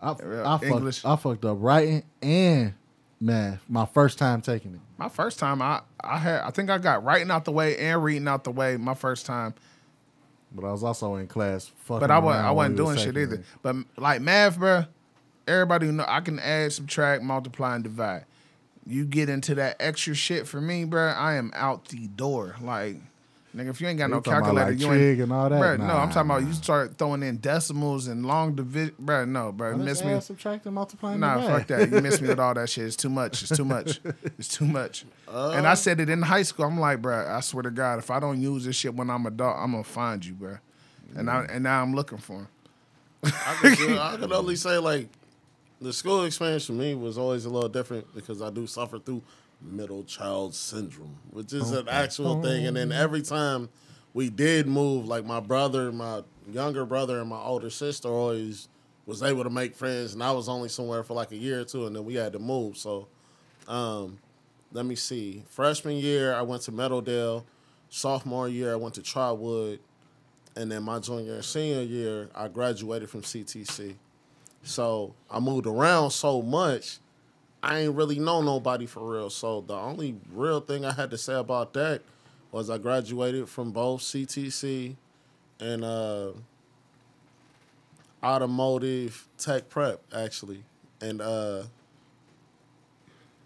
I, 0.00 0.10
I, 0.12 0.58
English. 0.62 1.00
fucked, 1.00 1.20
I 1.20 1.22
fucked 1.22 1.44
up 1.46 1.56
writing 1.60 2.02
and 2.22 2.74
math. 3.20 3.60
My 3.68 3.86
first 3.86 4.18
time 4.18 4.42
taking 4.42 4.74
it. 4.74 4.80
My 4.98 5.08
first 5.08 5.38
time, 5.38 5.62
I, 5.62 5.80
I 6.02 6.18
had, 6.18 6.42
I 6.42 6.50
think 6.50 6.68
I 6.70 6.76
got 6.78 7.02
writing 7.02 7.30
out 7.30 7.46
the 7.46 7.52
way 7.52 7.78
and 7.78 8.04
reading 8.04 8.28
out 8.28 8.44
the 8.44 8.50
way 8.50 8.76
my 8.76 8.94
first 8.94 9.24
time. 9.26 9.54
But 10.54 10.64
I 10.64 10.72
was 10.72 10.84
also 10.84 11.16
in 11.16 11.26
class. 11.26 11.72
Fucking 11.84 12.00
But 12.00 12.10
I 12.10 12.18
wasn't, 12.18 12.46
I 12.46 12.50
wasn't 12.52 12.76
doing 12.76 12.96
shit 12.96 13.16
either. 13.16 13.42
But 13.62 13.76
like 13.96 14.20
math, 14.20 14.58
bro, 14.58 14.84
everybody 15.48 15.86
know 15.88 16.04
I 16.06 16.20
can 16.20 16.38
add, 16.38 16.72
subtract, 16.72 17.22
multiply, 17.22 17.74
and 17.74 17.84
divide. 17.84 18.24
You 18.86 19.04
get 19.04 19.28
into 19.28 19.54
that 19.56 19.76
extra 19.80 20.14
shit 20.14 20.46
for 20.46 20.60
me, 20.60 20.84
bro. 20.84 21.08
I 21.08 21.34
am 21.34 21.50
out 21.54 21.88
the 21.88 22.06
door. 22.06 22.56
Like, 22.60 22.96
nigga, 23.54 23.68
if 23.70 23.80
you 23.80 23.88
ain't 23.88 23.98
got 23.98 24.08
You 24.08 24.14
no 24.16 24.20
talking 24.20 24.32
about, 24.32 24.44
calculator, 24.56 24.70
like, 24.72 24.80
you 24.80 24.86
trig 24.86 25.12
ain't. 25.12 25.20
and 25.22 25.32
all 25.32 25.48
that? 25.48 25.58
Bro, 25.60 25.76
no, 25.76 25.84
I'm 25.84 25.88
Nah, 25.88 26.06
talking 26.14 26.30
about 26.30 26.42
nah. 26.42 26.48
you 26.48 26.54
start 26.54 26.98
throwing 26.98 27.22
in 27.22 27.38
decimals 27.38 28.06
and 28.08 28.26
long 28.26 28.54
division. 28.54 28.94
Bro, 28.98 29.26
no, 29.26 29.52
bro, 29.52 29.70
Let's 29.70 29.82
miss 29.84 30.04
me. 30.04 30.20
Subtracting, 30.20 30.20
subtract, 30.22 30.66
and 30.66 30.74
multiply. 30.74 31.12
and 31.12 31.20
Nah, 31.20 31.34
divide. 31.40 31.58
fuck 31.58 31.66
that. 31.68 31.90
You 31.90 32.00
miss 32.00 32.20
me 32.20 32.28
with 32.28 32.40
all 32.40 32.54
that 32.54 32.68
shit. 32.68 32.84
It's 32.86 32.96
too 32.96 33.08
much. 33.10 33.42
It's 33.42 33.56
too 33.56 33.64
much. 33.64 34.00
It's 34.38 34.48
too 34.48 34.64
much. 34.66 35.04
Uh. 35.28 35.50
and 35.56 35.66
I 35.66 35.74
said 35.74 36.00
it 36.00 36.08
in 36.08 36.22
high 36.22 36.42
school. 36.42 36.66
I'm 36.66 36.78
like, 36.80 37.00
bro, 37.02 37.26
I 37.28 37.40
swear 37.40 37.62
to 37.62 37.70
God, 37.70 37.98
if 37.98 38.10
I 38.10 38.20
don't 38.20 38.40
use 38.40 38.64
this 38.64 38.76
shit 38.76 38.94
when 38.94 39.10
I'm 39.10 39.24
adult, 39.26 39.56
I'm 39.58 39.72
gonna 39.72 39.84
find 39.84 40.24
you, 40.24 40.34
bro. 40.34 40.58
And 41.16 41.30
I 41.30 41.44
and 41.44 41.62
now 41.64 41.80
I'm 41.82 41.94
looking 41.94 42.18
for 42.18 42.38
him. 42.40 42.48
I 43.24 43.54
could, 43.60 43.90
I 43.98 44.16
could 44.16 44.32
only 44.32 44.56
say 44.56 44.78
like 44.78 45.08
the 45.80 45.92
school 45.92 46.24
experience 46.24 46.66
for 46.66 46.72
me 46.72 46.94
was 46.94 47.18
always 47.18 47.44
a 47.44 47.50
little 47.50 47.68
different 47.68 48.12
because 48.14 48.42
I 48.42 48.50
do 48.50 48.66
suffer 48.66 48.98
through 48.98 49.22
middle 49.64 50.04
child 50.04 50.54
syndrome, 50.54 51.16
which 51.30 51.52
is 51.52 51.70
an 51.72 51.88
actual 51.88 52.42
thing. 52.42 52.66
And 52.66 52.76
then 52.76 52.92
every 52.92 53.22
time 53.22 53.68
we 54.12 54.30
did 54.30 54.66
move, 54.66 55.06
like 55.06 55.24
my 55.24 55.40
brother, 55.40 55.90
my 55.90 56.22
younger 56.50 56.84
brother, 56.84 57.20
and 57.20 57.28
my 57.28 57.40
older 57.40 57.70
sister 57.70 58.08
always 58.08 58.68
was 59.06 59.22
able 59.22 59.44
to 59.44 59.50
make 59.50 59.74
friends, 59.74 60.14
and 60.14 60.22
I 60.22 60.32
was 60.32 60.48
only 60.48 60.68
somewhere 60.68 61.02
for 61.02 61.14
like 61.14 61.32
a 61.32 61.36
year 61.36 61.60
or 61.60 61.64
two, 61.64 61.86
and 61.86 61.94
then 61.94 62.04
we 62.04 62.14
had 62.14 62.32
to 62.32 62.38
move. 62.38 62.76
So, 62.76 63.06
um, 63.68 64.18
let 64.72 64.86
me 64.86 64.94
see. 64.94 65.44
Freshman 65.48 65.96
year, 65.96 66.34
I 66.34 66.42
went 66.42 66.62
to 66.62 66.72
Meadowdale. 66.72 67.44
Sophomore 67.90 68.48
year, 68.48 68.72
I 68.72 68.76
went 68.76 68.94
to 68.94 69.02
Trotwood. 69.02 69.78
And 70.56 70.70
then 70.70 70.82
my 70.82 70.98
junior 71.00 71.34
and 71.34 71.44
senior 71.44 71.82
year, 71.82 72.30
I 72.34 72.48
graduated 72.48 73.10
from 73.10 73.22
CTC. 73.22 73.94
So 74.62 75.14
I 75.30 75.38
moved 75.40 75.66
around 75.66 76.10
so 76.10 76.40
much, 76.42 76.98
I 77.64 77.80
ain't 77.80 77.94
really 77.94 78.18
know 78.18 78.42
nobody 78.42 78.84
for 78.84 79.00
real. 79.10 79.30
So 79.30 79.62
the 79.62 79.74
only 79.74 80.16
real 80.32 80.60
thing 80.60 80.84
I 80.84 80.92
had 80.92 81.10
to 81.10 81.18
say 81.18 81.34
about 81.34 81.72
that 81.72 82.02
was 82.52 82.68
I 82.68 82.76
graduated 82.76 83.48
from 83.48 83.72
both 83.72 84.02
CTC 84.02 84.96
and 85.60 85.82
uh, 85.82 86.32
automotive 88.22 89.26
tech 89.38 89.70
prep 89.70 90.00
actually. 90.14 90.62
And 91.00 91.22
uh, 91.22 91.62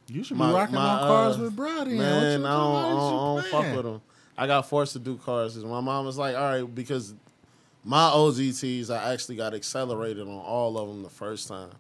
You 0.09 0.25
should 0.25 0.37
be 0.37 0.43
rocking 0.43 0.75
my, 0.75 0.95
on 0.95 0.99
cars 1.01 1.39
uh, 1.39 1.43
with 1.43 1.57
Brody. 1.57 1.97
Man, 1.97 2.45
I 2.45 2.57
don't, 2.57 2.77
I 2.77 2.89
don't, 2.89 2.89
I 2.91 3.43
don't 3.43 3.47
fuck 3.47 3.77
with 3.77 3.85
them. 3.85 4.03
I 4.37 4.47
got 4.49 4.69
forced 4.69 4.95
to 4.95 4.99
do 4.99 5.17
cars 5.17 5.55
because 5.55 5.71
my 5.71 5.81
mom 5.81 6.07
was 6.07 6.19
like, 6.19 6.35
all 6.37 6.43
right, 6.43 6.75
because 6.75 7.15
my 7.85 8.11
OGTs, 8.11 8.91
I 8.91 9.13
actually 9.13 9.37
got 9.37 9.55
accelerated 9.55 10.27
on 10.27 10.29
all 10.41 10.77
of 10.77 10.89
them 10.89 11.03
the 11.05 11.09
first 11.09 11.47
time. 11.47 11.71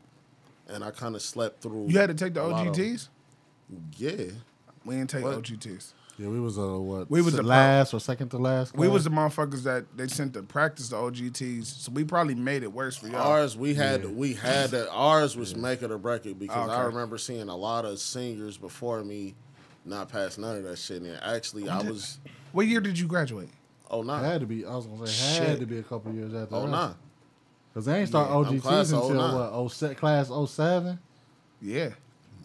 And 0.68 0.84
I 0.84 0.90
kind 0.90 1.14
of 1.14 1.22
slept 1.22 1.62
through. 1.62 1.86
You 1.88 1.98
had 1.98 2.08
to 2.08 2.14
take 2.14 2.34
the 2.34 2.42
a 2.42 2.46
lot 2.46 2.60
of 2.66 2.66
'em. 2.66 2.72
OGTs. 2.74 3.08
Yeah. 3.96 4.12
We 4.84 4.96
didn't 4.96 5.10
take 5.10 5.24
What? 5.24 5.38
OGTs. 5.42 5.92
Yeah, 6.18 6.28
we 6.28 6.40
was 6.40 6.58
uh 6.58 6.66
what? 6.78 7.08
We 7.08 7.22
was 7.22 7.34
the 7.34 7.42
the 7.42 7.48
last 7.48 7.94
or 7.94 8.00
second 8.00 8.30
to 8.30 8.38
last. 8.38 8.74
We 8.74 8.86
class? 8.86 8.92
was 8.92 9.04
the 9.04 9.10
motherfuckers 9.10 9.62
that 9.62 9.84
they 9.96 10.08
sent 10.08 10.34
to 10.34 10.42
practice 10.42 10.88
the 10.88 10.96
OGTs, 10.96 11.64
so 11.64 11.92
we 11.92 12.02
probably 12.02 12.34
made 12.34 12.64
it 12.64 12.72
worse 12.72 12.96
for 12.96 13.06
y'all. 13.06 13.20
Ours, 13.22 13.56
we 13.56 13.72
had, 13.74 14.04
we 14.16 14.34
had 14.34 14.70
that. 14.70 14.90
Ours 14.90 15.36
was 15.36 15.54
make 15.54 15.80
it 15.82 15.92
or 15.92 15.98
break 15.98 16.26
it 16.26 16.36
because 16.38 16.68
I 16.68 16.74
Okay. 16.74 16.86
remember 16.86 17.18
seeing 17.18 17.48
a 17.48 17.54
lot 17.56 17.84
of 17.84 18.00
seniors 18.00 18.56
before 18.58 19.04
me 19.04 19.36
not 19.84 20.08
pass 20.08 20.38
none 20.38 20.56
of 20.56 20.64
that 20.64 20.78
shit. 20.78 21.02
And 21.02 21.20
actually, 21.22 21.68
I 21.68 21.82
was, 21.82 22.18
What 22.50 22.66
year 22.66 22.80
did 22.80 22.98
you 22.98 23.06
graduate? 23.06 23.50
oh, 23.88 24.02
nah. 24.02 24.18
It 24.20 24.24
had 24.24 24.40
to 24.40 24.46
be. 24.48 24.66
I 24.66 24.74
was 24.74 24.86
gonna 24.86 25.06
say 25.06 25.36
had 25.38 25.48
Shit. 25.50 25.60
to 25.60 25.66
be 25.66 25.78
a 25.78 25.82
couple 25.84 26.12
years 26.12 26.34
after. 26.34 26.52
Oh, 26.56 26.62
that. 26.62 26.70
nah. 26.72 26.92
Cause 27.78 27.84
they 27.84 28.00
ain't 28.00 28.08
start 28.08 28.28
Yeah, 28.28 28.36
I'm 28.38 28.44
OGTs 28.58 28.62
class 28.62 28.90
until 28.90 29.10
09. 29.14 29.34
what? 29.36 29.50
Oh, 29.52 29.68
set 29.68 29.96
class 29.96 30.30
07? 30.30 30.98
Yeah. 31.62 31.90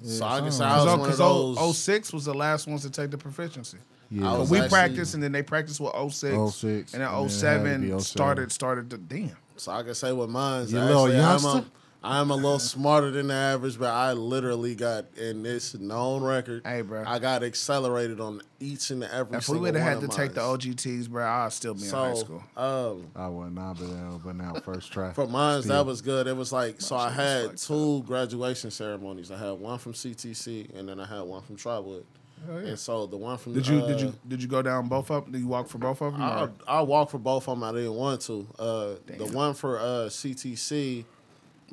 So 0.03 0.23
I 0.27 0.41
guess 0.41 0.57
something 0.57 0.71
I 0.71 0.77
was 0.77 0.85
like 0.85 0.99
one 0.99 0.99
of 0.99 1.05
Because 1.07 1.21
oh, 1.21 1.53
those. 1.55 1.77
06 1.79 2.13
was 2.13 2.25
the 2.25 2.35
last 2.35 2.67
ones 2.67 2.83
to 2.83 2.91
take 2.91 3.09
the 3.09 3.17
proficiency. 3.17 3.79
Yeah, 4.11 4.37
was 4.37 4.51
we 4.51 4.59
actually- 4.59 4.69
practiced 4.69 5.15
and 5.15 5.23
then 5.23 5.31
they 5.31 5.41
practiced 5.41 5.79
with 5.79 5.91
06. 5.95 6.35
06, 6.53 6.93
And 6.93 7.01
then 7.01 7.09
and 7.11 7.29
then 7.31 7.83
it 7.83 7.89
had 7.89 7.97
to 7.97 7.99
07 7.99 7.99
started 8.01 8.51
started 8.51 8.91
to 8.91 8.97
damn. 8.99 9.31
So 9.57 9.71
I 9.71 9.81
can 9.81 9.95
say 9.95 10.11
with 10.11 10.29
mine, 10.29 10.67
You 10.67 10.77
little 10.79 11.07
actually, 11.07 11.15
I'm 11.19 11.23
a, 11.23 11.31
youngster? 11.31 11.65
I'm 12.03 12.31
a 12.31 12.35
little 12.35 12.59
smarter 12.59 13.11
than 13.11 13.27
the 13.27 13.33
average, 13.33 13.79
but 13.79 13.89
I 13.89 14.11
literally 14.13 14.75
got 14.75 15.05
in 15.17 15.43
this 15.43 15.73
known 15.73 16.21
record. 16.21 16.63
Hey, 16.65 16.81
bro. 16.81 17.03
I 17.07 17.19
got 17.19 17.43
accelerated 17.43 18.19
on 18.19 18.41
each 18.59 18.91
and 18.91 19.03
every. 19.05 19.37
If 19.37 19.47
we 19.47 19.57
would 19.57 19.75
have 19.75 20.01
had 20.01 20.01
to 20.01 20.07
take 20.09 20.33
the. 20.33 20.41
OGTs, 20.41 21.09
bro, 21.09 21.25
I'd 21.25 21.53
still 21.53 21.73
be 21.73 21.85
in 21.85 21.89
high 21.89 22.13
school. 22.15 22.43
um, 22.57 23.07
I 23.15 23.27
would 23.27 23.55
not 23.55 23.77
been 23.77 23.89
able 23.89 24.19
been 24.19 24.41
out 24.41 24.63
first 24.65 24.91
try. 24.91 25.13
for 25.13 25.27
mine, 25.27 25.61
that 25.67 25.85
was 25.85 26.01
good. 26.01 26.27
It 26.27 26.35
was 26.35 26.51
like 26.51 26.81
so. 26.81 26.97
I 26.97 27.09
had 27.09 27.45
fucked 27.45 27.67
two 27.67 28.03
graduation 28.03 28.71
ceremonies. 28.71 29.31
I 29.31 29.37
had 29.37 29.51
one 29.51 29.79
from 29.79 29.93
CTC, 29.93 30.77
and 30.77 30.89
then 30.89 30.99
I 30.99 31.05
had 31.05 31.21
one 31.21 31.41
from 31.43 31.55
Trotwood. 31.55 32.05
Hell 32.45 32.61
yeah. 32.61 32.69
And 32.69 32.79
so 32.79 33.05
the 33.05 33.17
one 33.17 33.37
from 33.37 33.53
Did 33.53 33.67
you 33.67 33.79
uh, 33.79 33.87
did 33.87 34.01
you 34.01 34.13
did 34.27 34.41
you 34.41 34.47
go 34.49 34.61
down 34.61 34.87
both 34.87 35.09
of 35.09 35.23
them? 35.23 35.31
Did 35.33 35.41
you 35.41 35.47
walk 35.47 35.69
for 35.69 35.77
both 35.77 36.01
of 36.01 36.13
them? 36.13 36.21
I, 36.21 36.49
I 36.67 36.81
walked 36.81 37.11
for 37.11 37.19
both 37.19 37.47
of 37.47 37.57
them. 37.57 37.63
I 37.63 37.71
didn't 37.71 37.93
want 37.95 38.21
to. 38.21 38.47
Uh, 38.59 38.95
the 39.05 39.31
one 39.31 39.53
for 39.53 39.79
uh, 39.79 40.09
CTC, 40.09 41.05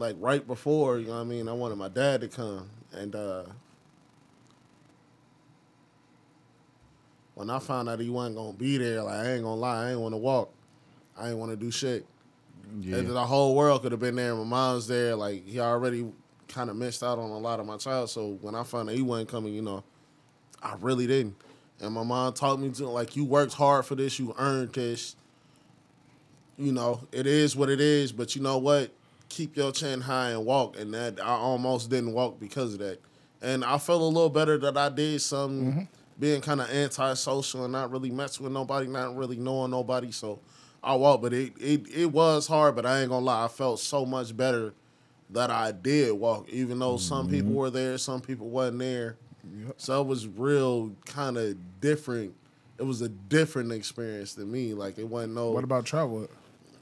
like 0.01 0.17
right 0.19 0.45
before, 0.45 0.99
you 0.99 1.07
know 1.07 1.15
what 1.15 1.21
I 1.21 1.25
mean? 1.25 1.49
I 1.49 1.53
wanted 1.53 1.77
my 1.77 1.89
dad 1.89 2.23
to 2.23 2.29
come. 2.29 2.69
And 2.93 3.15
uh, 3.15 3.45
when 7.35 7.51
I 7.51 7.59
found 7.59 7.89
out 7.89 8.01
he 8.01 8.11
wasn't 8.11 8.37
going 8.37 8.53
to 8.53 8.59
be 8.59 8.79
there, 8.79 9.03
like, 9.03 9.15
I 9.15 9.33
ain't 9.33 9.43
going 9.43 9.57
to 9.57 9.61
lie, 9.61 9.87
I 9.87 9.91
ain't 9.93 10.01
want 10.01 10.15
to 10.15 10.19
walk. 10.19 10.53
I 11.17 11.29
ain't 11.29 11.39
want 11.39 11.53
to 11.53 11.57
do 11.57 11.71
shit. 11.71 12.07
Yeah. 12.81 12.97
And 12.97 13.11
the 13.11 13.27
whole 13.27 13.55
world 13.55 13.83
could 13.83 13.93
have 13.93 14.01
been 14.01 14.17
there. 14.17 14.35
My 14.35 14.45
mom's 14.45 14.89
there. 14.89 15.15
Like, 15.15 15.47
he 15.47 15.61
already 15.61 16.11
kind 16.49 16.71
of 16.71 16.77
missed 16.77 17.03
out 17.03 17.19
on 17.19 17.31
a 17.31 17.39
lot 17.39 17.61
of 17.61 17.67
my 17.67 17.77
child. 17.77 18.11
So 18.11 18.39
when 18.41 18.55
I 18.55 18.63
found 18.65 18.89
out 18.89 18.97
he 18.97 19.03
wasn't 19.03 19.29
coming, 19.29 19.55
you 19.55 19.63
know, 19.63 19.85
I 20.63 20.77
really 20.81 21.07
didn't. 21.07 21.37
And 21.81 21.95
my 21.95 22.03
mom 22.03 22.33
taught 22.35 22.61
me 22.61 22.71
to 22.71 22.89
like 22.89 23.17
you 23.17 23.25
worked 23.25 23.55
hard 23.55 23.87
for 23.87 23.95
this, 23.95 24.19
you 24.19 24.35
earned 24.39 24.73
this. 24.73 25.17
You 26.59 26.73
know, 26.73 27.01
it 27.11 27.27
is 27.27 27.57
what 27.57 27.71
it 27.71 27.81
is, 27.81 28.13
but 28.13 28.37
you 28.37 28.43
know 28.43 28.59
what? 28.59 28.91
Keep 29.31 29.57
your 29.57 29.73
chin 29.73 30.03
high 30.03 30.31
and 30.31 30.45
walk. 30.45 30.79
And 30.79 30.93
that 30.93 31.19
I 31.21 31.29
almost 31.31 31.89
didn't 31.89 32.13
walk 32.13 32.39
because 32.39 32.75
of 32.75 32.81
that. 32.81 33.01
And 33.41 33.65
I 33.65 33.79
felt 33.79 34.03
a 34.03 34.05
little 34.05 34.29
better 34.29 34.59
that 34.59 34.77
I 34.77 34.91
did 34.91 35.23
something 35.23 35.89
being 36.19 36.43
kind 36.43 36.61
of 36.61 36.69
antisocial 36.71 37.65
and 37.65 37.73
not 37.73 37.91
really 37.91 38.11
messing 38.11 38.45
with 38.45 38.53
nobody, 38.53 38.87
not 38.87 39.17
really 39.17 39.39
knowing 39.39 39.71
nobody. 39.71 40.11
So 40.13 40.41
I 40.83 40.95
walked, 40.95 41.23
but 41.23 41.33
it, 41.33 41.55
it 41.59 41.89
it 41.95 42.07
was 42.13 42.47
hard, 42.47 42.77
but 42.77 42.85
I 42.85 43.01
ain't 43.01 43.09
gonna 43.09 43.25
lie, 43.25 43.45
I 43.47 43.49
felt 43.49 43.81
so 43.81 44.05
much 44.05 44.37
better 44.37 44.75
that 45.31 45.51
I 45.51 45.73
did 45.73 46.13
walk, 46.13 46.49
even 46.51 46.79
though 46.81 46.97
some 46.99 47.27
Mm-hmm. 47.27 47.37
people 47.37 47.53
were 47.55 47.71
there, 47.71 47.97
some 47.97 48.21
people 48.21 48.51
wasn't 48.51 48.81
there. 48.81 49.17
So 49.79 50.01
it 50.03 50.07
was 50.07 50.27
real 50.27 50.95
kind 51.07 51.39
of 51.39 51.57
different. 51.81 52.35
It 52.79 52.83
was 52.83 53.01
a 53.01 53.09
different 53.09 53.73
experience 53.73 54.35
than 54.35 54.51
me. 54.51 54.75
Like 54.75 54.99
it 54.99 55.09
wasn't 55.09 55.35
no 55.35 55.51
What 55.53 55.65
about 55.65 55.87
Trotwood? 55.87 56.29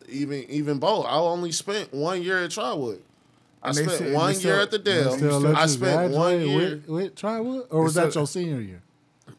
Even 0.08 0.44
even 0.48 0.78
both. 0.78 1.06
I 1.06 1.16
only 1.16 1.52
spent 1.52 1.92
one 1.92 2.22
year 2.22 2.38
at 2.44 2.50
Trotwood. 2.50 3.02
I 3.62 3.72
spent 3.72 4.14
one 4.14 4.30
year 4.32 4.38
still- 4.40 4.60
at 4.60 4.70
the 4.70 4.78
Dell. 4.78 5.56
I 5.56 5.66
spent 5.66 6.12
one 6.12 6.40
year. 6.40 6.82
with, 6.86 7.14
with 7.22 7.24
or 7.70 7.82
was 7.84 7.94
that 7.94 8.14
your 8.14 8.26
senior 8.26 8.60
year? 8.60 8.82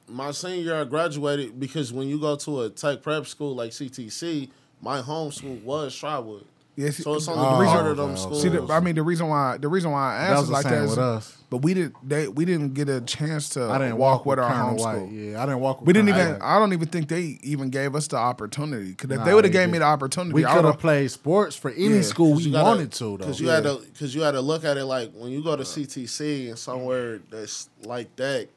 my 0.08 0.32
senior 0.32 0.64
year, 0.64 0.82
I 0.82 0.84
graduated 0.86 1.60
because 1.60 1.94
when 1.94 2.08
you 2.08 2.20
go 2.20 2.36
to 2.36 2.64
a 2.64 2.70
tech 2.70 3.02
prep 3.02 3.28
school 3.28 3.56
like 3.56 3.72
CTC, 3.72 4.50
my 4.82 5.02
home 5.02 5.32
school 5.32 5.56
was 5.64 5.96
Trotwood. 5.96 6.46
Yes, 6.80 6.98
So 6.98 7.14
it's 7.16 7.28
only 7.28 7.42
Oh, 7.44 7.66
part 7.66 7.80
okay, 7.82 7.90
of 7.92 7.98
them 7.98 8.12
okay. 8.12 8.22
schools. 8.22 8.42
See, 8.42 8.48
the, 8.50 8.64
I 8.72 8.80
mean, 8.80 8.96
the 8.96 9.04
reason 9.04 9.28
why 9.28 9.58
the 9.58 9.68
reason 9.68 9.92
why 9.92 10.16
I 10.16 10.18
That 10.20 10.30
asked 10.32 10.40
was 10.40 10.44
is 10.48 10.52
like 10.52 10.64
same 10.64 10.72
that, 10.72 10.84
is- 10.86 10.90
with 10.92 11.00
us. 11.00 11.38
but 11.50 11.58
we 11.58 11.74
didn't 11.74 11.96
they 12.08 12.28
we 12.30 12.46
didn't 12.46 12.74
get 12.74 12.88
a 12.88 13.02
chance 13.02 13.50
to 13.50 13.64
I 13.70 13.78
didn't 13.80 13.98
walk, 13.98 14.20
walk, 14.20 14.26
with 14.28 14.40
our 14.40 14.50
Colonel 14.50 14.68
home 14.70 14.78
White. 14.78 14.96
school. 14.96 15.12
Yeah, 15.12 15.44
I 15.44 15.46
didn't 15.46 15.60
walk. 15.60 15.80
With 15.82 15.88
We 15.88 15.94
didn't 15.94 16.10
even. 16.10 16.32
White. 16.34 16.42
I 16.42 16.58
don't 16.58 16.72
even 16.72 16.88
think 16.88 17.10
they 17.10 17.38
even 17.44 17.70
gave 17.70 17.96
us 17.96 18.08
the 18.08 18.16
opportunity. 18.18 18.92
Because 18.92 19.12
if 19.12 19.18
Nah, 19.18 19.26
they 19.26 19.34
would 19.34 19.44
have 19.44 19.52
they 19.52 19.60
gave 19.60 19.68
me 19.68 19.74
didn't. 19.74 19.82
the 19.82 19.86
opportunity, 19.88 20.34
We 20.36 20.46
I 20.46 20.56
could 20.56 20.64
have 20.66 20.80
played 20.80 21.12
sports 21.12 21.56
for 21.58 21.70
any 21.72 21.96
Yeah, 21.96 22.02
school 22.04 22.36
'Cause 22.36 22.46
we 22.46 22.52
gotta- 22.52 22.64
wanted 22.64 22.92
to, 22.94 23.04
though. 23.04 23.18
Because 23.18 23.40
you 23.42 23.50
had 23.50 23.64
to, 23.64 23.82
because 23.92 24.16
you 24.16 24.22
had 24.22 24.32
to 24.32 24.42
look 24.42 24.64
at 24.64 24.78
it 24.78 24.86
like 24.86 25.12
when 25.14 25.32
you 25.32 25.44
go 25.44 25.56
to 25.58 25.66
CTC 25.66 26.48
and 26.50 26.58
somewhere 26.58 27.20
that's 27.30 27.68
like 27.84 28.16
that. 28.16 28.48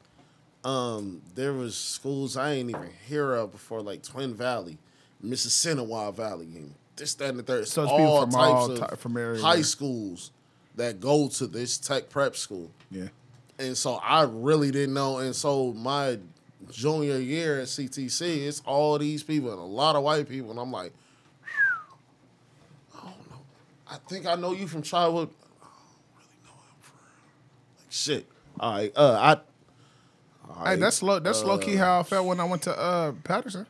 Um, 0.63 1.21
there 1.35 1.51
was 1.51 1.75
schools 1.75 2.37
I 2.37 2.51
ain't 2.53 2.69
even 2.69 2.89
hear 3.09 3.33
of 3.33 3.51
before, 3.51 3.81
like 3.81 4.01
Twin 4.01 4.33
Valley, 4.33 4.77
Mississinawa 5.21 6.13
Valley, 6.15 6.45
and 6.55 6.73
this, 6.95 7.13
that, 7.15 7.29
and 7.29 7.39
the 7.39 7.43
third. 7.43 7.67
So 7.67 7.83
it's 7.83 7.91
people 7.91 8.05
all 8.05 8.21
from 8.21 8.31
types 8.31 8.41
all 8.53 8.71
of 8.71 8.79
ty- 8.79 8.95
from 8.95 9.17
everywhere. 9.17 9.41
high 9.41 9.61
schools 9.61 10.31
that 10.75 10.99
go 10.99 11.27
to 11.29 11.47
this 11.47 11.77
tech 11.77 12.09
prep 12.09 12.35
school. 12.35 12.71
Yeah. 12.91 13.07
And 13.59 13.77
so 13.77 13.95
I 13.95 14.23
really 14.23 14.71
didn't 14.71 14.93
know. 14.95 15.19
And 15.19 15.35
so 15.35 15.73
my 15.73 16.17
junior 16.71 17.17
year 17.19 17.59
at 17.61 17.67
CTC, 17.67 18.47
it's 18.47 18.61
all 18.65 18.97
these 18.97 19.21
people 19.23 19.51
and 19.51 19.59
a 19.59 19.63
lot 19.63 19.95
of 19.95 20.03
white 20.03 20.27
people. 20.27 20.51
And 20.51 20.59
I'm 20.59 20.71
like, 20.71 20.91
I 22.95 23.01
don't 23.05 23.29
know. 23.29 23.41
I 23.89 23.97
think 24.09 24.25
I 24.25 24.35
know 24.35 24.53
you 24.53 24.67
from 24.67 24.81
childhood. 24.81 25.29
I 25.61 25.65
don't 25.65 26.17
really 26.17 26.37
know 26.45 26.51
him 26.51 26.75
for 26.81 26.93
real. 26.93 27.77
Like 27.79 27.87
shit. 27.91 28.25
All 28.59 28.73
right. 28.73 28.91
Uh, 28.95 29.17
I. 29.19 29.33
all 30.49 30.55
Hey, 30.63 30.69
right, 30.71 30.79
that's 30.79 31.01
low. 31.03 31.19
That's 31.19 31.43
low 31.43 31.57
key 31.57 31.75
how 31.75 31.99
I 31.99 32.03
felt 32.03 32.25
when 32.25 32.39
I 32.39 32.43
went 32.45 32.63
to 32.63 32.77
uh, 32.77 33.11
Patterson. 33.23 33.65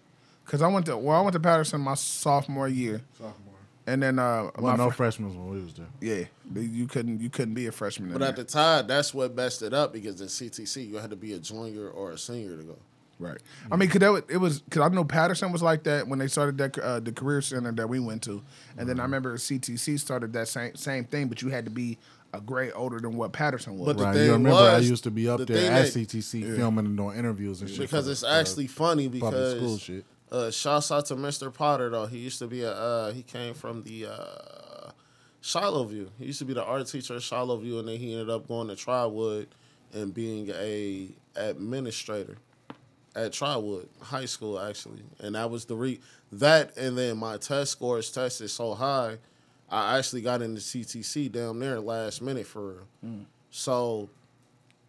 Cause 0.45 0.61
I 0.61 0.67
went 0.67 0.85
to 0.87 0.97
well, 0.97 1.17
I 1.17 1.21
went 1.21 1.33
to 1.33 1.39
Patterson 1.39 1.81
my 1.81 1.93
sophomore 1.95 2.67
year, 2.67 3.01
Sophomore. 3.17 3.53
and 3.87 4.03
then 4.03 4.19
uh, 4.19 4.49
Well, 4.59 4.75
my 4.75 4.75
no 4.75 4.89
fr- 4.89 4.95
freshmen 4.97 5.29
when 5.35 5.49
we 5.57 5.63
was 5.63 5.73
there. 5.73 5.87
yeah, 6.01 6.25
you 6.61 6.85
couldn't 6.87 7.21
you 7.21 7.29
couldn't 7.29 7.53
be 7.53 7.67
a 7.67 7.71
freshman. 7.71 8.09
in 8.09 8.13
But 8.17 8.21
at 8.27 8.35
there. 8.35 8.43
the 8.43 8.51
time, 8.51 8.87
that's 8.87 9.13
what 9.13 9.35
messed 9.35 9.61
it 9.63 9.73
up 9.73 9.93
because 9.93 10.19
in 10.21 10.27
CTC, 10.27 10.87
you 10.89 10.97
had 10.97 11.09
to 11.11 11.15
be 11.15 11.33
a 11.33 11.39
junior 11.39 11.89
or 11.89 12.11
a 12.11 12.17
senior 12.17 12.57
to 12.57 12.63
go. 12.63 12.77
Right. 13.19 13.37
I 13.71 13.77
mean, 13.77 13.87
cause 13.89 13.99
that 13.99 14.11
was, 14.11 14.23
it 14.27 14.37
was 14.37 14.59
because 14.59 14.81
I 14.81 14.89
know 14.93 15.05
Patterson 15.05 15.51
was 15.53 15.61
like 15.63 15.83
that 15.83 16.07
when 16.07 16.19
they 16.19 16.27
started 16.27 16.57
that 16.57 16.77
uh, 16.77 16.99
the 16.99 17.11
career 17.13 17.41
center 17.41 17.71
that 17.71 17.87
we 17.87 17.99
went 17.99 18.21
to, 18.23 18.41
and 18.77 18.89
then 18.89 18.99
I 18.99 19.03
remember 19.03 19.37
CTC 19.37 19.97
started 19.99 20.33
that 20.33 20.49
same 20.49 20.75
same 20.75 21.05
thing, 21.05 21.29
but 21.29 21.41
you 21.41 21.49
had 21.49 21.63
to 21.65 21.71
be 21.71 21.97
a 22.33 22.41
grade 22.41 22.73
older 22.75 22.99
than 22.99 23.15
what 23.15 23.31
Patterson 23.31 23.77
was. 23.77 23.85
But 23.85 23.97
the 23.97 24.03
Right. 24.03 24.13
thing 24.15 24.25
You 24.25 24.31
remember 24.33 24.57
I 24.59 24.77
was, 24.77 24.89
used 24.89 25.03
to 25.03 25.11
be 25.11 25.29
up 25.29 25.37
the 25.39 25.45
there 25.45 25.57
thing 25.57 25.67
at 25.71 25.85
that- 25.85 25.93
CTC 25.93 26.55
filming 26.55 26.85
and 26.87 26.97
doing 26.97 27.17
interviews 27.17 27.61
and 27.61 27.69
shit. 27.69 27.79
because 27.81 28.05
for 28.05 28.11
it's 28.11 28.21
the, 28.21 28.27
uh, 28.27 28.39
actually 28.39 28.67
funny 28.67 29.07
public 29.07 29.21
because 29.21 29.55
school 29.57 29.77
shit. 29.77 30.03
Uh, 30.33 30.49
shouts 30.49 30.91
out 30.91 31.05
to 31.05 31.15
Mr. 31.15 31.53
Potter 31.53 31.91
though. 31.91 32.07
He 32.07 32.17
used 32.17 32.39
to 32.39 32.47
be 32.47 32.63
a 32.63 32.71
uh, 32.71 33.13
he 33.13 33.21
came 33.21 33.53
from 33.53 33.83
the 33.83 34.07
uh, 34.07 34.91
Shiloh 35.41 35.83
View. 35.83 36.09
He 36.17 36.25
used 36.25 36.39
to 36.39 36.45
be 36.45 36.55
the 36.55 36.63
art 36.63 36.87
teacher 36.87 37.15
at 37.17 37.21
Shiloh 37.21 37.57
View, 37.57 37.77
and 37.77 37.87
then 37.87 37.97
he 37.99 38.13
ended 38.13 38.31
up 38.31 38.47
going 38.47 38.67
to 38.69 38.75
Trotwood 38.75 39.47
and 39.93 40.11
being 40.11 40.49
a 40.49 41.09
administrator 41.35 42.37
at 43.15 43.31
Trotwood 43.31 43.87
High 44.01 44.25
School 44.25 44.59
actually. 44.59 45.03
And 45.19 45.35
that 45.35 45.51
was 45.51 45.65
the 45.65 45.75
re 45.75 45.99
that 46.31 46.75
and 46.77 46.97
then 46.97 47.17
my 47.17 47.37
test 47.37 47.73
scores 47.73 48.09
tested 48.11 48.49
so 48.49 48.73
high, 48.73 49.19
I 49.69 49.99
actually 49.99 50.21
got 50.21 50.41
into 50.41 50.61
CTC 50.61 51.31
down 51.31 51.59
there 51.59 51.79
last 51.79 52.23
minute 52.23 52.47
for 52.47 52.69
real. 52.69 52.87
So 53.51 54.09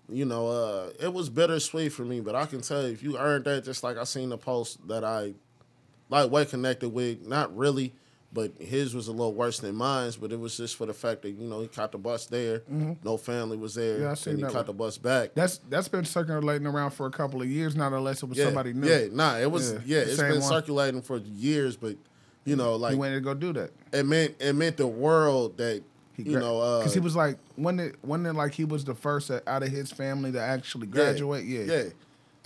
you 0.08 0.24
know, 0.24 0.48
uh, 0.48 0.90
it 1.00 1.12
was 1.12 1.28
bittersweet 1.30 1.92
for 1.92 2.04
me, 2.04 2.20
but 2.20 2.34
I 2.34 2.46
can 2.46 2.60
tell 2.60 2.82
you, 2.86 2.92
if 2.92 3.02
you 3.02 3.16
earned 3.18 3.44
that, 3.46 3.64
just 3.64 3.82
like 3.82 3.96
I 3.96 4.04
seen 4.04 4.28
the 4.28 4.38
post 4.38 4.86
that 4.88 5.04
I 5.04 5.34
like 6.10 6.30
way 6.30 6.44
connected 6.44 6.90
with, 6.90 7.26
not 7.26 7.56
really, 7.56 7.94
but 8.32 8.52
his 8.60 8.94
was 8.94 9.08
a 9.08 9.12
little 9.12 9.32
worse 9.32 9.60
than 9.60 9.74
mine's, 9.76 10.16
but 10.16 10.32
it 10.32 10.38
was 10.38 10.56
just 10.56 10.76
for 10.76 10.86
the 10.86 10.92
fact 10.92 11.22
that, 11.22 11.30
you 11.30 11.48
know, 11.48 11.60
he 11.60 11.68
caught 11.68 11.92
the 11.92 11.98
bus 11.98 12.26
there, 12.26 12.62
no 13.02 13.16
family 13.16 13.56
was 13.56 13.74
there, 13.76 13.94
Mm-hmm. 14.00 14.02
Yeah, 14.02 14.08
I 14.08 14.30
and 14.30 14.38
he 14.38 14.42
that 14.44 14.50
caught 14.52 14.54
one. 14.58 14.66
the 14.66 14.72
bus 14.74 14.98
back. 14.98 15.30
That's 15.34 15.58
that's 15.70 15.88
been 15.88 16.04
circulating 16.04 16.66
around 16.66 16.90
for 16.90 17.06
a 17.06 17.10
couple 17.10 17.40
of 17.40 17.48
years 17.48 17.74
now, 17.76 17.86
unless 17.94 18.22
it 18.22 18.28
was 18.28 18.36
yeah, 18.36 18.44
somebody 18.46 18.72
new. 18.72 18.88
yeah, 18.88 19.06
nah, 19.12 19.38
it 19.38 19.50
was, 19.50 19.72
Yeah, 19.72 19.78
yeah, 19.86 19.98
it's 20.00 20.16
been 20.20 20.32
one. 20.40 20.42
circulating 20.42 21.00
for 21.00 21.18
years, 21.18 21.76
but, 21.76 21.96
you 22.44 22.56
know, 22.56 22.74
like, 22.76 22.96
went 22.98 23.14
to 23.14 23.20
go 23.20 23.34
do 23.34 23.52
that. 23.54 23.70
it 23.92 24.04
meant, 24.04 24.34
it 24.40 24.52
meant 24.54 24.76
the 24.76 24.86
world 24.86 25.56
that, 25.58 25.82
you 26.16 26.38
know, 26.38 26.60
uh, 26.60 26.78
because 26.78 26.94
he 26.94 27.00
was 27.00 27.16
like, 27.16 27.38
when 27.56 27.78
it 27.80 27.96
when 28.02 28.24
it 28.26 28.34
like 28.34 28.52
he 28.52 28.64
was 28.64 28.84
the 28.84 28.94
first 28.94 29.30
out 29.30 29.62
of 29.62 29.68
his 29.68 29.90
family 29.90 30.32
to 30.32 30.40
actually 30.40 30.86
graduate. 30.86 31.44
Yeah, 31.44 31.62
Yeah. 31.62 31.82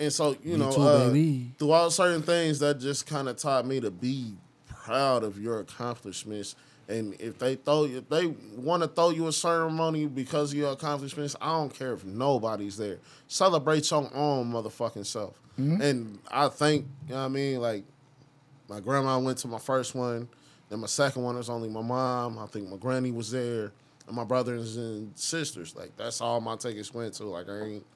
And 0.01 0.13
so, 0.13 0.37
you 0.45 0.53
Me 0.53 0.59
know, 0.59 0.71
too, 0.73 0.81
uh, 0.81 1.07
baby. 1.09 1.51
throughout 1.59 1.93
certain 1.93 2.23
things 2.23 2.61
that 2.61 2.79
just 2.79 3.05
kind 3.07 3.29
of 3.29 3.37
taught 3.37 3.67
me 3.67 3.81
to 3.81 3.91
be 3.91 4.35
proud 4.69 5.25
of 5.25 5.41
your 5.43 5.59
accomplishments. 5.59 6.55
And 6.89 7.21
if 7.21 7.39
they 7.39 7.57
throw 7.57 7.85
you, 7.85 7.99
if 7.99 8.09
they 8.09 8.27
want 8.57 8.83
to 8.85 8.89
throw 8.89 9.11
you 9.11 9.27
a 9.27 9.33
ceremony 9.33 10.07
because 10.07 10.53
of 10.53 10.59
your 10.59 10.73
accomplishments, 10.73 11.35
I 11.41 11.49
don't 11.51 11.75
care 11.75 11.93
if 11.95 12.05
nobody's 12.05 12.77
there. 12.77 12.99
Celebrate 13.27 13.91
your 13.91 14.09
own 14.15 14.53
motherfucking 14.53 15.05
self. 15.05 15.35
And 15.57 16.21
I 16.31 16.47
think, 16.49 16.87
you 17.09 17.15
know 17.15 17.21
what 17.23 17.25
I 17.27 17.29
mean, 17.31 17.59
like 17.61 17.83
my 18.69 18.79
grandma 18.79 19.19
went 19.19 19.39
to 19.39 19.49
my 19.49 19.59
first 19.59 19.93
one. 19.97 20.29
Then 20.69 20.81
my 20.81 20.87
second 20.87 21.23
one 21.23 21.37
was 21.37 21.49
only 21.49 21.69
my 21.69 21.83
mom. 21.83 22.39
I 22.39 22.47
think 22.47 22.69
my 22.69 22.77
granny 22.77 23.11
was 23.11 23.31
there, 23.31 23.73
and 24.07 24.17
my 24.17 24.25
brothers 24.25 24.77
and 24.77 25.17
sisters. 25.17 25.75
Like 25.75 25.97
that's 25.97 26.21
all 26.21 26.41
my 26.41 26.57
tickets 26.57 26.93
went 26.93 27.15
to. 27.15 27.25
Like 27.25 27.49
I 27.49 27.61
ain't, 27.61 27.87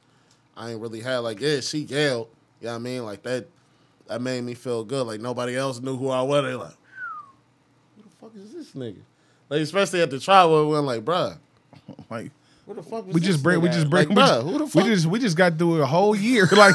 I 0.56 0.70
ain't 0.70 0.80
really 0.80 1.00
had 1.00 1.18
like 1.18 1.40
yeah 1.40 1.60
she 1.60 1.78
yelled. 1.80 2.28
You 2.60 2.66
know 2.66 2.72
what 2.72 2.76
I 2.76 2.78
mean? 2.80 3.04
Like 3.04 3.22
that, 3.24 3.46
that 4.06 4.22
made 4.22 4.42
me 4.44 4.54
feel 4.54 4.84
good. 4.84 5.06
Like 5.06 5.20
nobody 5.20 5.56
else 5.56 5.80
knew 5.80 5.96
who 5.96 6.08
I 6.08 6.22
was. 6.22 6.44
They 6.44 6.54
like, 6.54 6.76
who 7.96 8.02
the 8.02 8.08
fuck 8.20 8.32
is 8.36 8.52
this 8.52 8.72
nigga? 8.72 9.02
Like 9.48 9.60
especially 9.60 10.00
at 10.00 10.10
the 10.10 10.18
trial, 10.18 10.66
we 10.66 10.72
went 10.72 10.86
like, 10.86 11.04
bruh, 11.04 11.36
like 12.10 12.30
where 12.64 12.76
the 12.76 12.82
fuck? 12.82 13.06
Was 13.06 13.14
we 13.14 13.20
this 13.20 13.28
just 13.30 13.42
bring 13.42 13.60
we 13.60 13.68
just 13.68 13.90
bring 13.90 14.08
we, 14.10 14.14
bruh, 14.14 14.26
just, 14.26 14.42
who 14.46 14.58
the 14.58 14.64
we 14.78 14.82
just 14.94 15.06
we 15.06 15.18
just 15.18 15.36
got 15.36 15.58
through 15.58 15.82
a 15.82 15.86
whole 15.86 16.14
year. 16.14 16.46
Like 16.56 16.74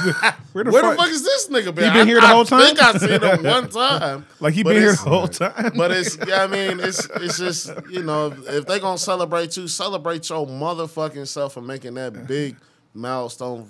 where 0.53 0.63
the 0.63 0.71
where 0.71 0.81
fuck? 0.83 0.91
the 0.97 0.97
fuck 1.03 1.09
is 1.11 1.23
this 1.23 1.47
nigga 1.49 1.73
been? 1.73 1.85
He 1.85 1.89
been 1.91 2.01
I- 2.01 2.05
here 2.05 2.21
the 2.21 2.27
whole 2.27 2.45
time? 2.45 2.61
I 2.61 2.65
think 2.65 2.83
I 2.83 2.97
seen 2.97 3.21
him 3.21 3.43
one 3.43 3.69
time. 4.01 4.25
like 4.39 4.53
he 4.53 4.63
but 4.63 4.69
been 4.73 4.81
here 4.81 4.91
the 4.93 4.93
it's- 4.93 5.07
whole 5.07 5.27
time. 5.27 5.71
But 5.75 5.91
it's 5.91 6.17
yeah, 6.27 6.43
I 6.43 6.47
mean, 6.47 6.79
it's 6.79 7.07
it's 7.15 7.37
just 7.37 7.71
you 7.89 8.03
know, 8.03 8.27
if, 8.27 8.49
if 8.49 8.65
they 8.65 8.79
gonna 8.79 8.97
celebrate 8.97 9.55
you, 9.55 9.67
celebrate 9.67 10.27
your 10.29 10.45
motherfucking 10.47 11.27
self 11.27 11.53
for 11.53 11.61
making 11.61 11.93
that 11.95 12.27
big 12.27 12.57
milestone 12.93 13.67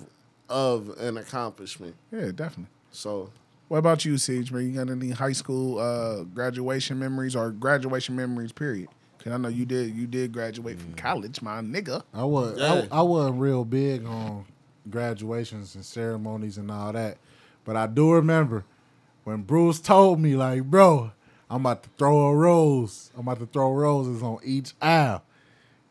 of 0.50 0.90
an 1.00 1.18
accomplishment. 1.18 1.96
yeah, 2.12 2.32
definitely. 2.34 2.68
So 2.92 3.30
What 3.68 3.78
about 3.80 4.06
you, 4.06 4.18
Siege? 4.18 4.52
Man, 4.52 4.64
you 4.66 4.72
got 4.84 4.90
any 4.90 5.10
high 5.12 5.34
school 5.34 5.78
uh, 5.78 6.24
graduation 6.24 6.98
memories 6.98 7.36
or 7.36 7.52
graduation 7.52 8.16
memories? 8.16 8.52
Period. 8.54 8.88
Cause 9.28 9.34
I 9.34 9.38
know 9.40 9.50
you 9.50 9.66
did. 9.66 9.94
You 9.94 10.08
did 10.08 10.32
graduate 10.32 10.80
from 10.80 10.94
college, 10.94 11.42
my 11.42 11.60
nigga. 11.60 12.02
I 12.14 12.24
was 12.24 12.58
Yeah. 12.58 12.86
I, 12.90 13.00
I 13.00 13.02
wasn't 13.02 13.42
real 13.42 13.66
big 13.66 14.06
on 14.06 14.46
graduations 14.90 15.76
and 15.76 15.84
ceremonies 15.84 16.58
and 16.58 16.72
all 16.72 16.94
that, 16.94 17.18
but 17.66 17.76
I 17.76 17.88
do 17.88 18.14
remember 18.14 18.64
when 19.26 19.42
Bruce 19.42 19.82
told 19.82 20.22
me 20.22 20.38
like, 20.38 20.64
"Bro, 20.64 21.12
I'm 21.50 21.60
about 21.66 21.84
to 21.84 21.90
throw 21.98 22.28
a 22.28 22.36
rose. 22.36 23.12
I'm 23.16 23.28
about 23.28 23.40
to 23.40 23.48
throw 23.48 23.74
roses 23.74 24.24
on 24.24 24.40
each 24.46 24.72
aisle." 24.82 25.24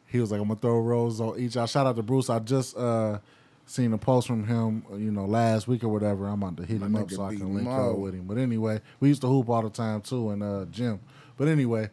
He 0.06 0.18
was 0.18 0.30
like, 0.30 0.40
"I'm 0.40 0.48
gonna 0.48 0.58
throw 0.58 0.80
roses 0.80 1.20
on 1.20 1.38
each 1.38 1.58
aisle." 1.58 1.66
Shout 1.66 1.86
out 1.86 1.96
to 1.96 2.02
Bruce. 2.02 2.30
I 2.30 2.38
just 2.38 2.74
uh, 2.74 3.18
seen 3.66 3.92
a 3.92 3.98
post 3.98 4.28
from 4.28 4.46
him, 4.46 4.82
uh, 4.90 4.96
you 4.96 5.10
know, 5.10 5.26
last 5.26 5.68
week 5.68 5.84
or 5.84 5.88
whatever. 5.90 6.26
I'm 6.26 6.42
about 6.42 6.56
to 6.56 6.64
hit 6.64 6.80
My 6.80 6.86
him 6.86 6.96
up 6.96 7.10
so 7.10 7.22
I 7.22 7.34
can 7.34 7.54
link 7.54 7.68
up 7.68 7.98
with 7.98 8.14
him. 8.14 8.24
But 8.26 8.38
anyway, 8.38 8.80
we 8.98 9.08
used 9.08 9.20
to 9.20 9.28
hoop 9.28 9.50
all 9.50 9.60
the 9.60 9.68
time 9.68 10.00
too 10.00 10.30
in 10.30 10.40
uh, 10.40 10.64
gym. 10.64 11.00
But 11.36 11.48
anyway. 11.48 11.90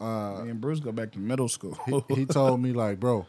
Me 0.00 0.50
and 0.50 0.60
Bruce 0.60 0.80
go 0.80 0.92
back 0.92 1.12
to 1.12 1.18
middle 1.18 1.48
school. 1.48 1.78
he, 1.86 2.14
he 2.14 2.26
told 2.26 2.60
me 2.60 2.72
like, 2.72 3.00
bro, 3.00 3.26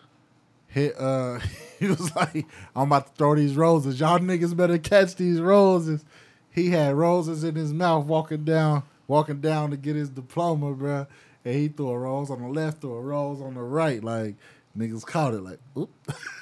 hit. 0.68 0.94
Uh, 1.00 1.40
he 1.80 1.88
was 1.88 2.16
like, 2.16 2.46
I'm 2.76 2.88
about 2.88 3.08
to 3.08 3.14
throw 3.14 3.36
these 3.36 3.56
roses. 3.56 4.00
Y'all 4.00 4.20
niggas 4.20 4.56
better 4.56 4.78
catch 4.78 5.16
these 5.16 5.40
roses. 5.40 6.06
He 6.52 6.70
had 6.70 6.96
roses 6.96 7.44
in 7.44 7.56
his 7.56 7.74
mouth 7.74 8.06
walking 8.06 8.44
down, 8.46 8.84
walking 9.08 9.42
down 9.42 9.72
to 9.72 9.78
get 9.78 9.96
his 9.96 10.10
diploma, 10.10 10.74
bro. 10.74 11.08
And 11.44 11.56
he 11.56 11.68
threw 11.68 11.90
a 11.90 12.00
rose 12.00 12.30
on 12.30 12.42
the 12.42 12.48
left, 12.48 12.82
threw 12.82 12.94
a 12.94 13.02
rose 13.02 13.42
on 13.42 13.56
the 13.56 13.62
right. 13.62 14.04
Like 14.04 14.36
niggas 14.78 15.06
caught 15.06 15.34
it. 15.34 15.42
Like, 15.42 15.60
oop. 15.78 15.90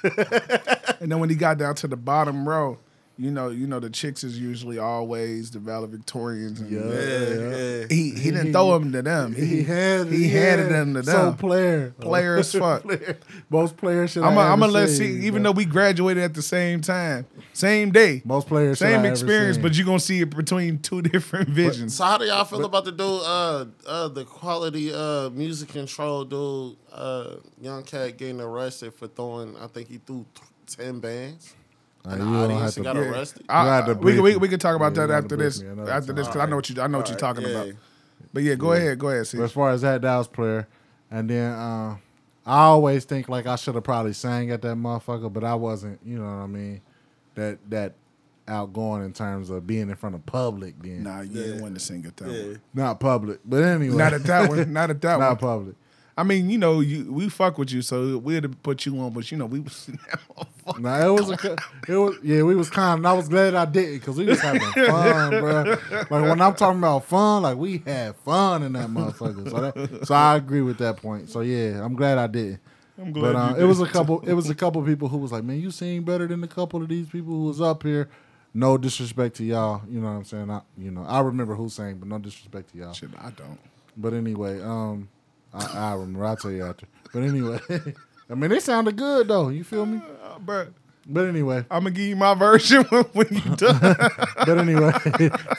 and 1.02 1.12
then 1.12 1.20
when 1.20 1.30
he 1.30 1.36
got 1.36 1.58
down 1.58 1.76
to 1.76 1.88
the 1.88 1.98
bottom 1.98 2.48
row, 2.48 2.80
you 3.16 3.30
know, 3.30 3.50
you 3.50 3.68
know, 3.68 3.80
the 3.80 3.92
chicks 3.92 4.24
is 4.24 4.40
usually 4.40 4.80
always 4.80 5.52
the 5.52 5.60
valedictorians. 5.60 6.60
And 6.60 6.70
Yeah. 6.72 7.80
yeah. 7.82 7.86
He 7.90 8.10
he 8.12 8.32
didn't 8.32 8.54
throw 8.54 8.78
them 8.80 8.92
to 8.92 9.02
them. 9.04 9.34
He, 9.36 9.46
He 9.46 9.64
had 9.64 10.08
he 10.08 10.30
handed 10.30 10.70
them 10.72 10.94
to 10.96 11.04
So 11.04 11.12
them. 11.26 11.38
player, 11.38 11.92
Player 12.00 12.38
as 12.38 12.52
fuck. 12.52 12.82
Player. 12.84 13.18
Most 13.50 13.78
players 13.78 14.12
should. 14.12 14.24
I'm 14.24 14.34
gonna 14.36 14.68
let 14.72 14.90
see. 14.90 15.26
Even 15.28 15.44
though 15.44 15.52
we 15.52 15.66
graduated 15.66 16.24
at 16.24 16.34
the 16.34 16.42
same 16.42 16.82
time, 16.82 17.26
same 17.54 17.92
day, 17.92 18.22
most 18.26 18.48
players, 18.48 18.80
same 18.80 19.06
experience, 19.06 19.58
but 19.60 19.76
you're 19.76 19.86
gonna 19.86 20.00
see 20.00 20.22
it 20.22 20.36
between 20.36 20.80
two 20.80 21.02
different 21.14 21.50
visions. 21.50 21.96
So 21.96 22.06
how 22.06 22.18
do 22.18 22.26
y'all 22.26 22.46
feel 22.46 22.66
about 22.66 22.86
the 22.86 22.92
dude, 22.92 23.22
uh, 23.24 23.66
uh, 23.86 24.08
the 24.08 24.26
quality 24.26 24.92
uh, 24.94 25.30
music 25.30 25.70
control 25.70 26.26
dude, 26.26 26.78
uh, 26.92 27.36
young 27.62 27.84
cat 27.84 28.18
getting 28.18 28.42
arrested 28.42 28.94
for 28.96 29.08
throwing? 29.08 29.56
I 29.58 29.68
think 29.68 29.88
he 29.88 29.98
threw 30.00 30.26
t- 30.34 30.42
ten 30.76 31.00
bands. 31.00 31.54
Nah, 32.06 32.12
you 32.14 32.18
the 32.20 32.24
don't 32.26 32.36
audience 32.36 32.62
have 32.62 32.74
to- 32.74 32.82
got 32.84 32.96
Yeah. 32.98 33.02
arrested. 33.12 33.46
I- 33.50 33.64
You 33.66 33.70
had 33.70 33.86
to 33.86 33.92
I- 33.92 33.94
we, 33.96 34.02
brief 34.02 34.22
we, 34.22 34.36
we 34.38 34.48
can 34.50 34.60
talk 34.60 34.76
about 34.76 34.96
Yeah, 34.96 35.06
that 35.06 35.08
you 35.08 35.14
had 35.14 35.20
to 35.22 35.26
after 35.26 35.36
this. 35.38 35.62
me 35.62 35.68
another 35.70 35.92
After 35.92 36.14
this, 36.14 36.28
because 36.28 36.42
I 36.42 36.46
know 36.48 36.56
what 36.58 36.70
you 36.70 36.82
I 36.82 36.88
know 36.88 36.98
what 36.98 37.10
you're 37.10 37.18
talking 37.18 37.44
yeah. 37.44 37.50
about. 37.50 37.68
But 38.34 38.44
yeah, 38.44 38.56
go 38.56 38.74
ahead, 38.74 39.00
go 39.00 39.10
ahead. 39.10 39.28
See, 39.28 39.38
But 39.38 39.44
as 39.46 39.52
far 39.52 39.70
as 39.72 39.82
that 39.82 40.02
Dallas 40.02 40.28
player, 40.28 40.68
and 41.12 41.30
then 41.30 41.52
uh, 41.54 41.96
I 42.46 42.60
always 42.64 43.06
think 43.06 43.30
like 43.30 43.46
I 43.48 43.56
should 43.56 43.76
have 43.76 43.84
probably 43.84 44.14
sang 44.14 44.52
at 44.52 44.62
that 44.64 44.76
motherfucker, 44.76 45.32
but 45.32 45.44
I 45.44 45.56
wasn't. 45.56 46.00
You 46.04 46.18
know 46.18 46.26
what 46.26 46.44
I 46.44 46.48
mean? 46.48 46.82
That 47.36 47.60
that 47.70 47.94
outgoing 48.48 49.06
in 49.06 49.14
terms 49.14 49.50
of 49.50 49.66
being 49.66 49.90
in 49.90 49.96
front 49.96 50.16
of 50.16 50.26
public. 50.26 50.74
Then 50.82 51.04
nah, 51.04 51.22
you 51.22 51.30
didn't 51.34 51.62
want 51.62 51.76
to 51.76 51.80
sing 51.80 52.04
it 52.06 52.18
that 52.18 52.30
Yeah. 52.30 52.44
one. 52.48 52.62
not 52.74 53.00
public, 53.00 53.40
but 53.46 53.64
anyway, 53.64 53.96
Not 53.96 54.12
at 54.14 54.24
that 54.24 54.50
one. 54.50 54.74
Not 54.74 54.90
at 54.90 55.00
that 55.02 55.10
not 55.20 55.20
one. 55.20 55.30
Not 55.30 55.40
public. 55.40 55.76
I 56.16 56.24
mean, 56.24 56.50
you 56.50 56.58
know, 56.60 56.80
you 56.80 57.12
we 57.12 57.28
fuck 57.30 57.58
with 57.58 57.72
you, 57.72 57.82
so 57.82 58.18
we'd 58.20 58.44
have 58.44 58.64
put 58.64 58.86
you 58.86 59.00
on, 59.00 59.14
but 59.14 59.32
you 59.32 59.38
know, 59.38 59.48
we 59.48 59.60
was 59.60 59.90
Nah, 60.80 61.06
it 61.06 61.10
was 61.10 61.30
a, 61.32 61.58
it 61.88 61.98
was 61.98 62.16
yeah, 62.24 62.44
we 62.44 62.56
was 62.56 62.70
kind, 62.70 63.00
and 63.00 63.08
I 63.08 63.14
was 63.14 63.28
glad 63.28 63.56
I 63.56 63.66
didn't 63.66 63.96
because 63.96 64.18
we 64.18 64.26
was 64.26 64.40
having 64.40 64.62
fun, 64.72 65.30
bro. 65.32 65.64
Like 65.92 66.10
when 66.10 66.42
I'm 66.42 66.54
talking 66.54 66.78
about 66.78 67.06
fun, 67.06 67.44
like 67.44 67.58
we 67.58 67.80
had 67.80 68.16
fun 68.18 68.64
in 68.64 68.74
that 68.74 68.90
motherfucker. 68.90 69.50
So 69.50 69.72
that, 69.72 70.08
so 70.08 70.16
I 70.16 70.36
agree 70.36 70.62
with 70.62 70.78
that 70.78 70.98
point. 70.98 71.30
So 71.30 71.42
yeah, 71.42 71.84
I'm 71.84 71.96
glad 71.96 72.18
I 72.18 72.28
didn't. 72.28 72.60
I'm 72.98 73.12
glad 73.12 73.34
But 73.34 73.36
um, 73.36 73.60
it 73.60 73.64
was 73.64 73.82
a 73.82 73.88
couple. 73.88 74.22
It 74.22 74.34
was 74.34 74.50
a 74.50 74.56
couple 74.64 74.82
people 74.84 75.08
who 75.08 75.18
was 75.18 75.32
like, 75.32 75.44
"Man, 75.44 75.60
you 75.60 75.72
sing 75.72 76.04
better 76.04 76.28
than 76.28 76.44
a 76.44 76.48
couple 76.48 76.82
of 76.82 76.90
these 76.90 77.10
people 77.10 77.34
who 77.34 77.46
was 77.46 77.60
up 77.60 77.84
here." 77.84 78.10
No 78.56 78.78
disrespect 78.78 79.38
to 79.38 79.44
y'all, 79.44 79.82
you 79.90 80.00
know 80.00 80.12
what 80.12 80.14
I'm 80.14 80.26
saying. 80.26 80.52
I, 80.52 80.62
you 80.78 80.92
know, 80.92 81.04
I 81.04 81.22
remember 81.22 81.56
who 81.56 81.70
sang, 81.70 81.96
but 81.96 82.08
no 82.08 82.20
disrespect 82.20 82.72
to 82.72 82.78
y'all. 82.78 82.94
Shit, 82.94 83.10
I 83.18 83.32
don't. 83.32 83.58
But 83.98 84.14
anyway, 84.14 84.62
um, 84.62 85.10
I, 85.54 85.92
I 85.92 85.94
remember. 85.94 86.26
I'll 86.26 86.36
tell 86.38 86.52
you 86.52 86.66
after. 86.66 86.88
But 87.14 87.24
anyway, 87.24 87.60
I 88.30 88.36
mean, 88.36 88.50
they 88.50 88.60
sounded 88.60 88.96
good 88.96 89.28
though. 89.28 89.50
You 89.50 89.64
feel 89.64 89.86
me? 89.86 90.02
Uh, 90.24 90.40
but 90.40 90.70
But 91.06 91.28
anyway, 91.28 91.66
I'm 91.70 91.84
gonna 91.84 91.92
give 91.92 92.08
you 92.08 92.16
my 92.16 92.34
version 92.48 92.84
when, 92.86 93.04
when 93.14 93.28
you 93.30 93.56
done. 93.56 93.80
but 94.38 94.58
anyway, 94.58 94.92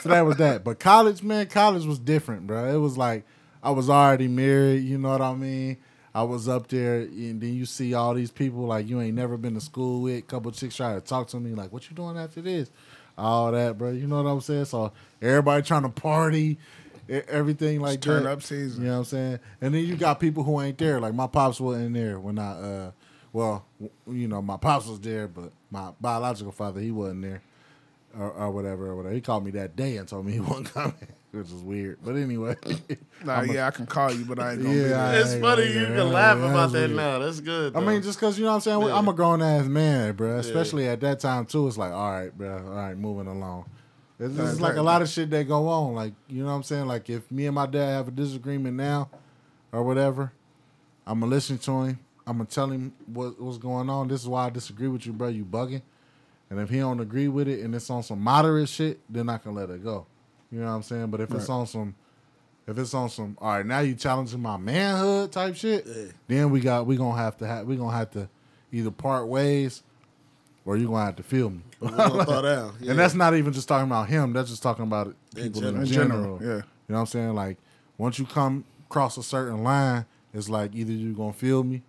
so 0.01 0.09
that 0.09 0.25
was 0.25 0.37
that. 0.37 0.63
But 0.63 0.79
college, 0.79 1.23
man, 1.23 1.47
college 1.47 1.85
was 1.85 1.99
different, 1.99 2.47
bro. 2.47 2.73
It 2.73 2.77
was 2.79 2.97
like 2.97 3.25
I 3.63 3.71
was 3.71 3.89
already 3.89 4.27
married. 4.27 4.83
You 4.83 4.97
know 4.97 5.09
what 5.09 5.21
I 5.21 5.33
mean? 5.33 5.77
I 6.13 6.23
was 6.23 6.47
up 6.47 6.67
there, 6.69 7.01
and 7.01 7.41
then 7.41 7.53
you 7.53 7.65
see 7.65 7.93
all 7.93 8.13
these 8.13 8.31
people 8.31 8.65
like 8.65 8.87
you 8.87 9.01
ain't 9.01 9.15
never 9.15 9.35
been 9.37 9.53
to 9.55 9.61
school 9.61 10.01
with. 10.01 10.25
couple 10.27 10.51
chicks 10.51 10.75
try 10.75 10.93
to 10.93 11.01
talk 11.01 11.27
to 11.29 11.39
me 11.39 11.51
like, 11.53 11.73
"What 11.73 11.89
you 11.89 11.95
doing 11.95 12.17
after 12.17 12.41
this?" 12.41 12.69
All 13.17 13.51
that, 13.51 13.77
bro. 13.77 13.91
You 13.91 14.07
know 14.07 14.21
what 14.23 14.29
I'm 14.29 14.41
saying? 14.41 14.65
So 14.65 14.91
everybody 15.21 15.61
trying 15.63 15.83
to 15.83 15.89
party, 15.89 16.57
everything 17.09 17.79
like 17.81 18.01
turn 18.01 18.23
that. 18.23 18.31
up 18.31 18.41
season. 18.43 18.81
You 18.83 18.87
know 18.87 18.93
what 18.93 18.99
I'm 18.99 19.05
saying? 19.05 19.39
And 19.61 19.73
then 19.73 19.85
you 19.85 19.95
got 19.95 20.19
people 20.19 20.43
who 20.43 20.59
ain't 20.61 20.77
there. 20.77 20.99
Like 20.99 21.13
my 21.13 21.27
pops 21.27 21.59
wasn't 21.59 21.93
there 21.93 22.19
when 22.19 22.39
I, 22.39 22.51
uh, 22.51 22.91
well, 23.33 23.65
you 24.07 24.27
know, 24.27 24.41
my 24.41 24.57
pops 24.57 24.87
was 24.87 24.99
there, 24.99 25.27
but 25.27 25.51
my 25.71 25.91
biological 25.99 26.51
father 26.51 26.79
he 26.79 26.91
wasn't 26.91 27.21
there, 27.23 27.41
or, 28.17 28.31
or 28.31 28.51
whatever, 28.51 28.87
or 28.87 28.95
whatever. 28.95 29.13
He 29.13 29.21
called 29.21 29.43
me 29.45 29.51
that 29.51 29.75
day 29.75 29.97
and 29.97 30.07
told 30.07 30.25
me 30.25 30.31
he 30.33 30.39
wasn't 30.41 30.73
coming, 30.73 30.93
which 31.31 31.47
is 31.47 31.61
weird. 31.61 31.97
But 32.03 32.15
anyway, 32.15 32.55
Nah, 33.25 33.41
yeah, 33.41 33.67
I 33.67 33.71
can 33.71 33.85
call 33.87 34.13
you, 34.13 34.23
but 34.23 34.39
I 34.39 34.53
ain't 34.53 34.61
gonna 34.63 34.73
Yeah, 34.75 34.83
be 34.83 34.89
there. 35.11 35.21
It's 35.21 35.35
funny 35.35 35.63
you 35.63 35.73
do 35.73 35.85
can 35.87 35.95
that. 35.95 36.05
laugh 36.05 36.37
Yeah, 36.37 36.49
about 36.51 36.71
that 36.73 36.79
weird. 36.79 36.91
now. 36.95 37.19
That's 37.19 37.39
good. 37.41 37.75
I 37.75 37.79
mean, 37.81 38.01
just 38.03 38.19
because 38.19 38.37
you 38.37 38.45
know 38.45 38.51
what 38.51 38.55
I'm 38.55 38.61
saying, 38.61 38.81
Yeah. 38.83 38.97
I'm 38.97 39.07
a 39.09 39.13
grown 39.13 39.41
ass 39.41 39.65
man, 39.65 40.13
bro. 40.15 40.37
Especially 40.37 40.87
at 40.87 41.01
that 41.01 41.19
time 41.19 41.45
too. 41.45 41.67
It's 41.67 41.77
like, 41.77 41.91
all 41.91 42.11
right, 42.11 42.37
bro, 42.37 42.57
all 42.57 42.73
right, 42.75 42.97
moving 42.97 43.27
along. 43.27 43.65
It's, 44.19 44.37
it's 44.37 44.53
Right, 44.53 44.59
like 44.61 44.75
a 44.77 44.81
lot 44.81 45.01
of 45.01 45.09
shit 45.09 45.29
that 45.31 45.47
go 45.47 45.67
on. 45.67 45.93
Like 45.93 46.13
you 46.27 46.41
know 46.43 46.49
what 46.49 46.55
I'm 46.55 46.63
saying. 46.63 46.87
Like 46.87 47.09
if 47.09 47.29
me 47.31 47.45
and 47.47 47.55
my 47.55 47.65
dad 47.65 47.87
have 47.93 48.07
a 48.07 48.11
disagreement 48.11 48.77
now, 48.77 49.09
or 49.71 49.83
whatever, 49.83 50.31
I'm 51.05 51.19
gonna 51.19 51.29
listen 51.29 51.57
to 51.59 51.83
him. 51.83 51.99
I'm 52.27 52.37
gonna 52.37 52.45
tell 52.49 52.69
him 52.69 52.93
what 53.05 53.39
what's 53.41 53.57
going 53.57 53.89
on. 53.89 54.07
This 54.07 54.21
is 54.21 54.27
why 54.27 54.45
I 54.45 54.49
disagree 54.49 54.87
with 54.87 55.05
you, 55.05 55.13
bro. 55.13 55.27
You 55.27 55.43
bugging. 55.45 55.81
And 56.49 56.59
if 56.59 56.69
he 56.69 56.77
don't 56.79 56.99
agree 56.99 57.27
with 57.27 57.47
it 57.47 57.61
and 57.61 57.73
it's 57.75 57.89
on 57.89 58.03
some 58.03 58.21
moderate 58.21 58.69
shit, 58.69 58.99
then 59.09 59.29
I 59.29 59.37
can 59.39 59.53
let 59.55 59.69
it 59.69 59.83
go. 59.83 60.05
You 60.51 60.59
know 60.59 60.67
what 60.67 60.71
I'm 60.73 60.83
saying? 60.83 61.07
But 61.07 61.21
if 61.21 61.31
it's 61.33 61.49
on 61.49 61.67
some 61.67 61.95
if 62.67 62.77
it's 62.77 62.93
on 62.93 63.09
some 63.09 63.37
all 63.41 63.49
right, 63.57 63.65
now 63.65 63.79
you 63.79 63.95
challenging 63.95 64.41
my 64.41 64.55
manhood 64.57 65.31
type 65.31 65.55
shit, 65.55 65.85
Yeah. 65.85 66.03
then 66.27 66.49
we 66.51 66.61
got 66.61 66.85
we 66.87 66.95
gonna 66.97 67.17
have 67.17 67.35
to 67.37 67.47
have 67.47 67.65
we 67.67 67.75
gonna 67.75 67.95
have 67.97 68.11
to 68.11 68.29
either 68.71 68.91
part 68.91 69.27
ways 69.27 69.83
or 70.65 70.77
you 70.77 70.87
gonna 70.87 71.05
have 71.05 71.15
to 71.17 71.23
feel 71.23 71.49
me. 71.49 71.61
We're 71.79 71.91
gonna 71.91 72.25
throw 72.25 72.41
down. 72.41 72.73
Yeah. 72.81 72.91
And 72.91 72.99
that's 72.99 73.13
not 73.13 73.35
even 73.35 73.53
just 73.53 73.67
talking 73.67 73.87
about 73.87 74.09
him, 74.09 74.33
that's 74.33 74.49
just 74.49 74.63
talking 74.63 74.83
about 74.83 75.15
people 75.35 75.63
in, 75.63 75.63
general. 75.63 75.81
In 75.81 75.85
general. 75.85 76.37
general, 76.37 76.39
yeah. 76.41 76.47
You 76.47 76.53
know 76.89 76.95
what 76.95 76.99
I'm 77.01 77.05
saying? 77.07 77.35
Like 77.35 77.57
once 77.97 78.19
you 78.19 78.25
come 78.25 78.65
cross 78.89 79.17
a 79.17 79.23
certain 79.23 79.63
line, 79.63 80.05
it's 80.33 80.49
like 80.49 80.75
either 80.75 80.91
you're 80.91 81.13
gonna 81.15 81.33
feel 81.33 81.63
me, 81.63 81.81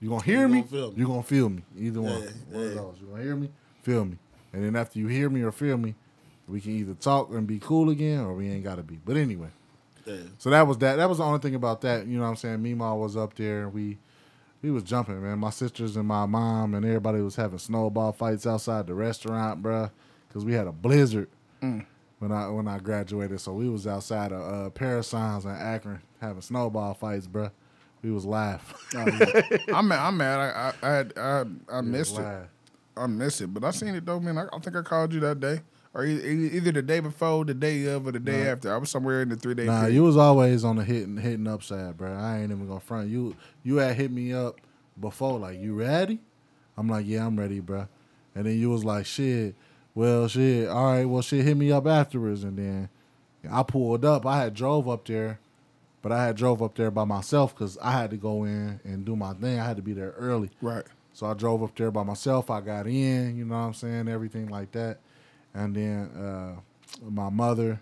you're 0.00 0.10
gonna 0.10 0.22
hear 0.24 0.42
You 0.42 0.48
me, 0.48 0.62
gonna 0.62 0.88
me. 0.88 0.94
you 0.96 1.06
gonna 1.06 1.22
feel 1.22 1.48
me. 1.48 1.62
Either 1.78 2.00
one. 2.02 2.12
Yeah, 2.22 2.28
One 2.56 2.64
of 2.66 2.74
those. 2.74 2.94
You 3.00 3.06
gonna 3.08 3.22
hear 3.22 3.36
me, 3.36 3.50
feel 3.82 4.04
me. 4.04 4.18
And 4.52 4.64
then 4.64 4.76
after 4.76 4.98
you 4.98 5.06
hear 5.08 5.28
me 5.28 5.42
or 5.42 5.52
feel 5.52 5.76
me, 5.76 5.94
we 6.48 6.60
can 6.60 6.72
either 6.72 6.94
talk 6.94 7.30
and 7.30 7.46
be 7.46 7.58
cool 7.58 7.90
again 7.90 8.20
or 8.20 8.34
we 8.34 8.48
ain't 8.48 8.62
gotta 8.64 8.82
be. 8.82 8.98
But 9.04 9.16
anyway. 9.16 9.48
Yeah. 10.04 10.16
So 10.38 10.50
that 10.50 10.66
was 10.66 10.78
that. 10.78 10.96
That 10.96 11.08
was 11.08 11.18
the 11.18 11.24
only 11.24 11.40
thing 11.40 11.56
about 11.56 11.80
that. 11.80 12.06
You 12.06 12.16
know 12.18 12.22
what 12.22 12.28
I'm 12.30 12.36
saying? 12.36 12.58
Meemaw 12.60 12.96
was 12.96 13.16
up 13.16 13.34
there 13.34 13.62
and 13.64 13.74
we 13.74 13.98
we 14.62 14.70
was 14.70 14.82
jumping, 14.82 15.22
man. 15.22 15.38
My 15.38 15.50
sisters 15.50 15.96
and 15.96 16.06
my 16.06 16.26
mom 16.26 16.74
and 16.74 16.84
everybody 16.84 17.20
was 17.20 17.36
having 17.36 17.58
snowball 17.58 18.12
fights 18.12 18.46
outside 18.46 18.86
the 18.86 18.94
restaurant, 18.94 19.62
bruh. 19.62 19.90
Cause 20.32 20.44
we 20.44 20.52
had 20.52 20.66
a 20.66 20.72
blizzard 20.72 21.28
when 21.60 22.30
I 22.32 22.48
when 22.48 22.68
I 22.68 22.78
graduated. 22.78 23.40
So 23.40 23.52
we 23.54 23.68
was 23.70 23.86
outside 23.86 24.32
of 24.32 24.40
uh 24.40 24.70
Parasigns 24.70 25.44
in 25.44 25.50
Akron 25.50 26.02
having 26.20 26.42
snowball 26.42 26.94
fights, 26.94 27.26
bruh. 27.26 27.50
We 28.02 28.10
was 28.10 28.24
live. 28.26 28.62
I'm 28.94 29.88
mad. 29.88 29.98
I'm 29.98 30.16
mad. 30.16 30.38
I 30.38 30.72
I 30.82 30.98
I, 30.98 31.04
I, 31.16 31.44
I 31.78 31.80
missed 31.80 32.18
it. 32.18 32.26
I 32.98 33.06
missed 33.06 33.40
it, 33.40 33.52
but 33.52 33.64
I 33.64 33.70
seen 33.70 33.94
it 33.94 34.04
though, 34.06 34.20
man. 34.20 34.38
I, 34.38 34.44
I 34.52 34.58
think 34.58 34.76
I 34.76 34.82
called 34.82 35.12
you 35.12 35.20
that 35.20 35.40
day, 35.40 35.60
or 35.96 36.04
either 36.04 36.72
the 36.72 36.82
day 36.82 37.00
before, 37.00 37.44
the 37.46 37.54
day 37.54 37.86
of, 37.86 38.06
or 38.06 38.12
the 38.12 38.20
day 38.20 38.48
after. 38.50 38.72
I 38.72 38.76
was 38.76 38.90
somewhere 38.90 39.22
in 39.22 39.30
the 39.30 39.36
three 39.36 39.54
day. 39.54 39.64
Nah, 39.64 39.80
period. 39.80 39.94
you 39.94 40.02
was 40.02 40.18
always 40.18 40.62
on 40.62 40.76
the 40.76 40.84
hitting 40.84 41.16
hitting 41.16 41.48
upside, 41.48 41.96
bro. 41.96 42.12
I 42.12 42.40
ain't 42.40 42.52
even 42.52 42.68
gonna 42.68 42.80
front 42.80 43.08
you. 43.08 43.34
You 43.62 43.76
had 43.76 43.96
hit 43.96 44.10
me 44.10 44.34
up 44.34 44.60
before, 45.00 45.38
like 45.38 45.58
you 45.58 45.74
ready? 45.74 46.20
I'm 46.76 46.86
like, 46.86 47.06
yeah, 47.06 47.26
I'm 47.26 47.38
ready, 47.38 47.60
bro. 47.60 47.88
And 48.34 48.44
then 48.44 48.58
you 48.58 48.68
was 48.68 48.84
like, 48.84 49.06
shit. 49.06 49.54
Well, 49.94 50.28
shit. 50.28 50.68
All 50.68 50.92
right. 50.92 51.06
Well, 51.06 51.22
shit. 51.22 51.46
Hit 51.46 51.56
me 51.56 51.72
up 51.72 51.86
afterwards, 51.86 52.44
and 52.44 52.58
then 52.58 52.90
I 53.50 53.62
pulled 53.62 54.04
up. 54.04 54.26
I 54.26 54.42
had 54.42 54.52
drove 54.52 54.86
up 54.90 55.06
there, 55.06 55.40
but 56.02 56.12
I 56.12 56.26
had 56.26 56.36
drove 56.36 56.62
up 56.62 56.74
there 56.74 56.90
by 56.90 57.04
myself 57.04 57.54
because 57.54 57.78
I 57.78 57.92
had 57.92 58.10
to 58.10 58.18
go 58.18 58.44
in 58.44 58.80
and 58.84 59.06
do 59.06 59.16
my 59.16 59.32
thing. 59.32 59.58
I 59.58 59.64
had 59.64 59.76
to 59.76 59.82
be 59.82 59.94
there 59.94 60.14
early. 60.18 60.50
right. 60.60 60.84
So 61.14 61.24
I 61.26 61.32
drove 61.32 61.62
up 61.62 61.74
there 61.74 61.90
by 61.90 62.02
myself. 62.02 62.50
I 62.50 62.60
got 62.60 62.86
in, 62.86 63.38
you 63.38 63.46
know 63.46 63.54
what 63.54 63.60
I'm 63.62 63.72
saying, 63.72 64.06
everything 64.06 64.48
like 64.48 64.72
that. 64.72 64.98
And 65.56 65.74
then 65.74 66.10
uh, 66.10 66.56
my 67.10 67.30
mother, 67.30 67.80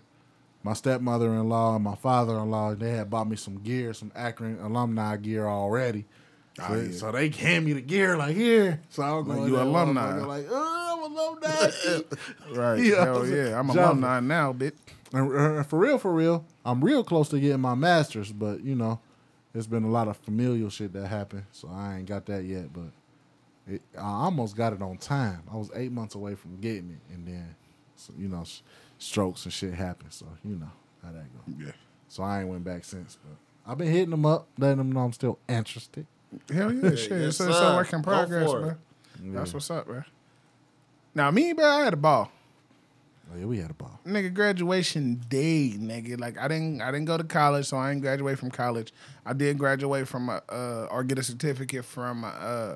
my 0.63 0.73
stepmother 0.73 1.27
in 1.33 1.49
law, 1.49 1.75
and 1.75 1.83
my 1.83 1.95
father 1.95 2.37
in 2.39 2.49
law, 2.49 2.73
they 2.73 2.91
had 2.91 3.09
bought 3.09 3.27
me 3.27 3.35
some 3.35 3.57
gear, 3.57 3.93
some 3.93 4.11
Akron 4.15 4.57
alumni 4.61 5.17
gear 5.17 5.45
already. 5.47 6.05
So, 6.57 6.63
Oh, 6.69 6.75
yeah. 6.81 6.91
so 6.97 7.11
they 7.11 7.27
hand 7.29 7.65
me 7.65 7.73
the 7.73 7.81
gear 7.81 8.15
like 8.17 8.33
here. 8.35 8.79
So 8.89 9.03
I 9.03 9.11
was 9.11 9.27
Like 9.27 9.37
going 9.39 9.49
you 9.51 9.59
alumni. 9.59 10.01
motherfucker, 10.13 10.27
Like, 10.27 10.47
oh, 10.49 11.03
I'm 11.03 11.11
alumni. 11.11 12.55
Right. 12.57 12.79
Yeah, 12.83 13.01
I 13.01 13.03
Hell 13.05 13.27
yeah. 13.27 13.59
I'm 13.59 13.67
jumping. 13.67 13.79
alumni 14.03 14.19
now, 14.21 14.53
bitch. 14.53 14.71
and, 15.11 15.35
uh, 15.59 15.63
for 15.63 15.77
real, 15.79 15.97
for 15.97 16.13
real, 16.13 16.45
I'm 16.63 16.81
real 16.81 17.03
close 17.03 17.27
to 17.29 17.39
getting 17.41 17.59
my 17.59 17.75
master's, 17.75 18.31
but 18.31 18.63
you 18.63 18.73
know, 18.75 19.01
there's 19.51 19.67
been 19.67 19.83
a 19.83 19.89
lot 19.89 20.07
of 20.07 20.15
familial 20.17 20.69
shit 20.69 20.93
that 20.93 21.07
happened, 21.07 21.43
so 21.51 21.67
I 21.69 21.97
ain't 21.97 22.05
got 22.07 22.25
that 22.27 22.45
yet. 22.45 22.71
But 22.73 22.91
it, 23.67 23.81
I 23.97 24.01
almost 24.23 24.55
got 24.55 24.71
it 24.73 24.81
on 24.81 24.97
time. 24.97 25.43
I 25.51 25.57
was 25.57 25.69
eight 25.75 25.91
months 25.91 26.15
away 26.15 26.35
from 26.35 26.55
getting 26.61 26.91
it, 26.91 27.13
and 27.13 27.27
then, 27.27 27.55
so, 27.95 28.13
you 28.17 28.27
know, 28.27 28.41
s- 28.41 28.61
strokes 28.99 29.45
and 29.45 29.53
shit 29.53 29.73
happen. 29.73 30.09
So 30.11 30.25
you 30.43 30.55
know 30.55 30.69
how 31.03 31.11
that 31.11 31.25
go. 31.33 31.53
Yeah. 31.65 31.71
So 32.07 32.23
I 32.23 32.39
ain't 32.41 32.49
went 32.49 32.63
back 32.63 32.83
since, 32.85 33.17
but 33.23 33.35
I've 33.71 33.77
been 33.77 33.91
hitting 33.91 34.11
them 34.11 34.25
up, 34.25 34.47
letting 34.57 34.77
them 34.77 34.91
know 34.91 35.01
I'm 35.01 35.13
still 35.13 35.39
interested. 35.49 36.05
Hell 36.53 36.71
yeah. 36.73 36.89
Shit. 36.95 37.11
yes, 37.11 37.39
it's, 37.39 37.39
it's 37.41 37.57
a 37.59 37.75
work 37.75 37.91
in 37.93 38.01
progress, 38.03 38.49
for 38.51 38.59
it. 38.71 38.77
man. 39.21 39.33
That's 39.33 39.53
what's 39.53 39.69
up, 39.71 39.87
man. 39.87 40.05
Now 41.13 41.31
me, 41.31 41.53
bro, 41.53 41.65
I 41.65 41.83
had 41.85 41.93
a 41.93 41.97
ball. 41.97 42.31
Oh, 43.33 43.37
yeah, 43.39 43.45
we 43.45 43.57
had 43.57 43.71
a 43.71 43.73
ball. 43.73 43.99
nigga 44.05 44.31
graduation 44.31 45.19
day 45.29 45.73
nigga 45.79 46.19
like 46.19 46.37
i 46.37 46.47
didn't 46.47 46.79
i 46.79 46.91
didn't 46.91 47.05
go 47.05 47.17
to 47.17 47.23
college 47.23 47.65
so 47.65 47.75
i 47.75 47.89
didn't 47.89 48.03
graduate 48.03 48.37
from 48.37 48.51
college 48.51 48.93
i 49.25 49.33
did 49.33 49.57
graduate 49.57 50.07
from 50.07 50.29
a, 50.29 50.43
uh 50.47 50.87
or 50.91 51.03
get 51.03 51.17
a 51.17 51.23
certificate 51.23 51.83
from 51.83 52.23
uh 52.23 52.75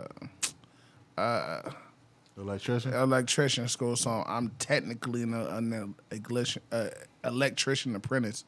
uh 1.20 1.62
Electrician. 2.40 2.94
electrician 2.94 3.68
school, 3.68 3.96
so 3.96 4.24
I'm 4.28 4.50
technically 4.60 5.24
an, 5.24 5.34
an 5.34 5.96
electrician, 6.12 6.62
uh, 6.72 6.90
electrician 7.24 7.96
apprentice. 7.96 8.46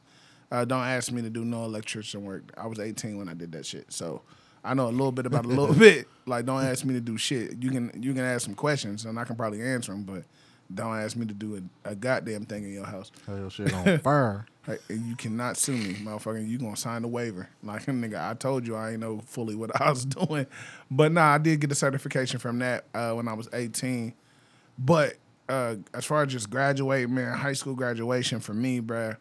Uh, 0.50 0.64
don't 0.64 0.84
ask 0.84 1.10
me 1.12 1.22
to 1.22 1.30
do 1.30 1.44
no 1.44 1.64
electrician 1.64 2.24
work. 2.24 2.52
I 2.56 2.66
was 2.66 2.78
18 2.78 3.16
when 3.18 3.28
I 3.28 3.34
did 3.34 3.52
that 3.52 3.64
shit, 3.66 3.92
so 3.92 4.22
I 4.64 4.74
know 4.74 4.88
a 4.88 4.90
little 4.90 5.12
bit 5.12 5.26
about 5.26 5.44
a 5.44 5.48
little 5.48 5.74
bit. 5.88 6.06
Like, 6.26 6.46
don't 6.46 6.62
ask 6.62 6.84
me 6.84 6.94
to 6.94 7.00
do 7.00 7.16
shit. 7.18 7.62
You 7.62 7.70
can 7.70 7.90
you 8.02 8.12
can 8.14 8.24
ask 8.24 8.44
some 8.44 8.54
questions, 8.54 9.04
and 9.04 9.18
I 9.18 9.24
can 9.24 9.36
probably 9.36 9.62
answer 9.62 9.92
them, 9.92 10.04
but 10.04 10.24
don't 10.74 10.96
ask 10.96 11.16
me 11.16 11.26
to 11.26 11.34
do 11.34 11.68
a, 11.84 11.90
a 11.90 11.94
goddamn 11.94 12.46
thing 12.46 12.64
in 12.64 12.72
your 12.72 12.86
house. 12.86 13.10
Your 13.28 13.50
shit 13.50 13.72
on 13.74 13.98
fire. 14.00 14.46
Like, 14.66 14.80
you 14.88 15.16
cannot 15.16 15.56
sue 15.56 15.72
me, 15.76 15.94
motherfucker. 15.94 16.46
You 16.46 16.58
gonna 16.58 16.76
sign 16.76 17.02
the 17.02 17.08
waiver? 17.08 17.48
Like, 17.62 17.82
nigga, 17.86 18.30
I 18.30 18.34
told 18.34 18.66
you 18.66 18.76
I 18.76 18.92
ain't 18.92 19.00
know 19.00 19.20
fully 19.26 19.54
what 19.56 19.80
I 19.80 19.90
was 19.90 20.04
doing, 20.04 20.46
but 20.90 21.12
nah, 21.12 21.34
I 21.34 21.38
did 21.38 21.60
get 21.60 21.68
the 21.68 21.74
certification 21.74 22.38
from 22.38 22.58
that 22.60 22.84
uh, 22.94 23.12
when 23.12 23.28
I 23.28 23.34
was 23.34 23.48
18. 23.52 24.14
But 24.78 25.14
uh, 25.48 25.76
as 25.92 26.04
far 26.04 26.22
as 26.22 26.32
just 26.32 26.48
graduating, 26.48 27.14
man, 27.14 27.36
high 27.36 27.52
school 27.52 27.74
graduation 27.74 28.40
for 28.40 28.54
me, 28.54 28.80
bruh, 28.80 29.16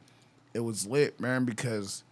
it 0.54 0.60
was 0.60 0.86
lit, 0.86 1.20
man, 1.20 1.46
because 1.46 2.04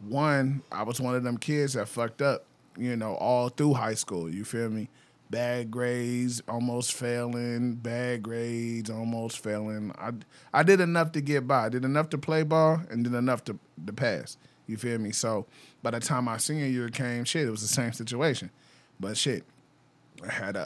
one, 0.00 0.62
I 0.70 0.82
was 0.82 1.00
one 1.00 1.14
of 1.14 1.22
them 1.22 1.38
kids 1.38 1.74
that 1.74 1.88
fucked 1.88 2.22
up, 2.22 2.44
you 2.78 2.96
know, 2.96 3.14
all 3.14 3.48
through 3.48 3.74
high 3.74 3.94
school. 3.94 4.30
You 4.30 4.44
feel 4.44 4.68
me? 4.68 4.88
Bad 5.28 5.70
grades, 5.70 6.40
almost 6.48 6.92
failing. 6.92 7.74
Bad 7.74 8.22
grades, 8.22 8.90
almost 8.90 9.42
failing. 9.42 9.92
I 9.98 10.12
I 10.54 10.62
did 10.62 10.80
enough 10.80 11.12
to 11.12 11.20
get 11.20 11.46
by. 11.48 11.66
I 11.66 11.68
did 11.68 11.84
enough 11.84 12.10
to 12.10 12.18
play 12.18 12.42
ball 12.44 12.80
and 12.90 13.02
did 13.04 13.14
enough 13.14 13.44
to 13.44 13.58
to 13.86 13.92
pass. 13.92 14.36
You 14.66 14.76
feel 14.76 14.98
me? 14.98 15.12
So 15.12 15.46
by 15.82 15.90
the 15.92 16.00
time 16.00 16.24
my 16.24 16.36
senior 16.36 16.66
year 16.66 16.88
came, 16.88 17.24
shit, 17.24 17.46
it 17.46 17.50
was 17.50 17.62
the 17.62 17.68
same 17.68 17.92
situation. 17.92 18.50
But 18.98 19.16
shit, 19.16 19.44
I 20.26 20.32
had 20.32 20.56
a, 20.56 20.60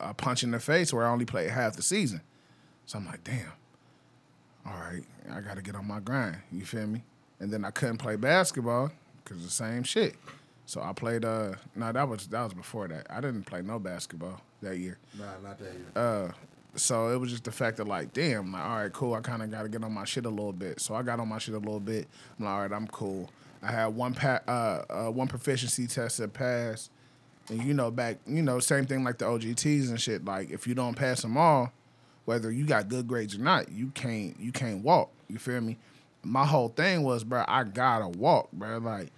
uh, 0.00 0.10
a 0.10 0.14
punch 0.14 0.42
in 0.42 0.50
the 0.50 0.60
face 0.60 0.92
where 0.92 1.06
I 1.06 1.10
only 1.10 1.24
played 1.24 1.50
half 1.50 1.76
the 1.76 1.82
season. 1.82 2.22
So 2.86 2.98
I'm 2.98 3.06
like, 3.06 3.24
damn. 3.24 3.52
All 4.64 4.72
right, 4.74 5.02
I 5.30 5.40
got 5.40 5.56
to 5.56 5.62
get 5.62 5.74
on 5.74 5.86
my 5.86 6.00
grind. 6.00 6.36
You 6.52 6.64
feel 6.64 6.86
me? 6.86 7.02
And 7.40 7.52
then 7.52 7.64
I 7.64 7.70
couldn't 7.70 7.98
play 7.98 8.16
basketball 8.16 8.92
because 9.24 9.42
the 9.42 9.50
same 9.50 9.82
shit. 9.82 10.14
So 10.72 10.80
I 10.80 10.94
played. 10.94 11.26
Uh, 11.26 11.52
no, 11.76 11.92
that 11.92 12.08
was 12.08 12.26
that 12.28 12.42
was 12.44 12.54
before 12.54 12.88
that. 12.88 13.06
I 13.10 13.20
didn't 13.20 13.42
play 13.42 13.60
no 13.60 13.78
basketball 13.78 14.40
that 14.62 14.78
year. 14.78 14.96
Nah, 15.18 15.26
not 15.46 15.58
that 15.58 15.64
year. 15.66 15.84
Uh, 15.94 16.32
so 16.76 17.10
it 17.10 17.20
was 17.20 17.30
just 17.30 17.44
the 17.44 17.52
fact 17.52 17.76
that 17.76 17.86
like, 17.86 18.14
damn, 18.14 18.52
like, 18.52 18.64
all 18.64 18.76
right, 18.78 18.90
cool. 18.90 19.12
I 19.12 19.20
kind 19.20 19.42
of 19.42 19.50
got 19.50 19.64
to 19.64 19.68
get 19.68 19.84
on 19.84 19.92
my 19.92 20.06
shit 20.06 20.24
a 20.24 20.30
little 20.30 20.54
bit. 20.54 20.80
So 20.80 20.94
I 20.94 21.02
got 21.02 21.20
on 21.20 21.28
my 21.28 21.36
shit 21.36 21.54
a 21.54 21.58
little 21.58 21.78
bit. 21.78 22.08
I'm 22.38 22.46
like, 22.46 22.54
all 22.54 22.60
right, 22.62 22.72
I'm 22.72 22.86
cool. 22.86 23.28
I 23.62 23.70
had 23.70 23.88
one 23.88 24.14
pa- 24.14 24.40
uh, 24.48 24.84
uh, 24.88 25.10
one 25.10 25.28
proficiency 25.28 25.86
test 25.86 26.16
that 26.16 26.32
passed, 26.32 26.90
and 27.50 27.62
you 27.62 27.74
know, 27.74 27.90
back, 27.90 28.16
you 28.26 28.40
know, 28.40 28.58
same 28.58 28.86
thing 28.86 29.04
like 29.04 29.18
the 29.18 29.26
OGTs 29.26 29.90
and 29.90 30.00
shit. 30.00 30.24
Like, 30.24 30.50
if 30.50 30.66
you 30.66 30.74
don't 30.74 30.94
pass 30.94 31.20
them 31.20 31.36
all, 31.36 31.70
whether 32.24 32.50
you 32.50 32.64
got 32.64 32.88
good 32.88 33.06
grades 33.06 33.34
or 33.34 33.40
not, 33.40 33.70
you 33.70 33.88
can't 33.88 34.40
you 34.40 34.52
can't 34.52 34.82
walk. 34.82 35.10
You 35.28 35.36
feel 35.36 35.60
me? 35.60 35.76
My 36.22 36.46
whole 36.46 36.70
thing 36.70 37.02
was, 37.02 37.24
bro, 37.24 37.44
I 37.46 37.64
gotta 37.64 38.08
walk, 38.08 38.50
bro. 38.52 38.78
Like 38.78 39.12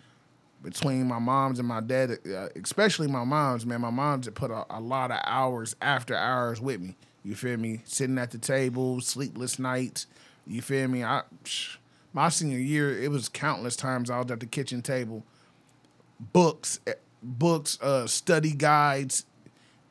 between 0.64 1.06
my 1.06 1.18
moms 1.18 1.58
and 1.58 1.68
my 1.68 1.80
dad, 1.80 2.18
uh, 2.26 2.48
especially 2.56 3.06
my 3.06 3.22
mom's, 3.22 3.66
man, 3.66 3.82
my 3.82 3.90
mom's 3.90 4.28
put 4.30 4.50
a, 4.50 4.64
a 4.70 4.80
lot 4.80 5.10
of 5.10 5.20
hours 5.24 5.76
after 5.82 6.16
hours 6.16 6.60
with 6.60 6.80
me. 6.80 6.96
You 7.22 7.34
feel 7.34 7.56
me? 7.56 7.82
Sitting 7.84 8.18
at 8.18 8.30
the 8.30 8.38
table, 8.38 9.00
sleepless 9.00 9.58
nights. 9.58 10.06
You 10.46 10.62
feel 10.62 10.88
me? 10.88 11.04
I 11.04 11.22
my 12.12 12.28
senior 12.28 12.58
year, 12.58 12.96
it 13.02 13.10
was 13.10 13.28
countless 13.28 13.76
times 13.76 14.08
I 14.08 14.18
was 14.20 14.30
at 14.30 14.40
the 14.40 14.46
kitchen 14.46 14.82
table, 14.82 15.24
books, 16.32 16.80
eh, 16.86 16.94
books, 17.22 17.78
uh, 17.82 18.06
study 18.06 18.52
guides, 18.52 19.26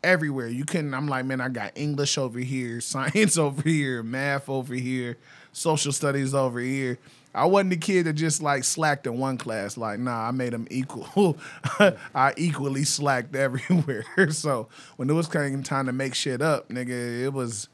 everywhere. 0.04 0.48
You 0.48 0.66
couldn't. 0.66 0.94
I'm 0.94 1.08
like, 1.08 1.26
man, 1.26 1.42
I 1.42 1.50
got 1.50 1.72
English 1.76 2.18
over 2.18 2.40
here, 2.40 2.82
science 2.82 3.38
over 3.38 3.62
here, 3.62 4.04
math 4.04 4.50
over 4.50 4.74
here, 4.74 5.18
social 5.52 5.92
studies 5.92 6.34
over 6.34 6.60
here. 6.60 7.00
I 7.36 7.46
wasn't 7.46 7.72
the 7.72 7.78
kid 7.78 8.06
that 8.06 8.14
just 8.14 8.44
like 8.44 8.64
slacked 8.64 9.08
in 9.08 9.18
one 9.18 9.38
class. 9.38 9.76
Like, 9.76 10.00
nah, 10.00 10.28
I 10.28 10.32
made 10.32 10.54
them 10.54 10.68
equal. 10.70 11.38
I 12.14 12.34
equally 12.38 12.84
slacked 12.84 13.36
everywhere. 13.36 14.06
so 14.30 14.68
when 14.98 15.10
it 15.10 15.14
was 15.14 15.28
came 15.28 15.64
time 15.64 15.88
to 15.88 15.94
make 15.94 16.14
shit 16.14 16.42
up, 16.42 16.70
nigga, 16.70 17.24
it 17.24 17.34
was. 17.34 17.70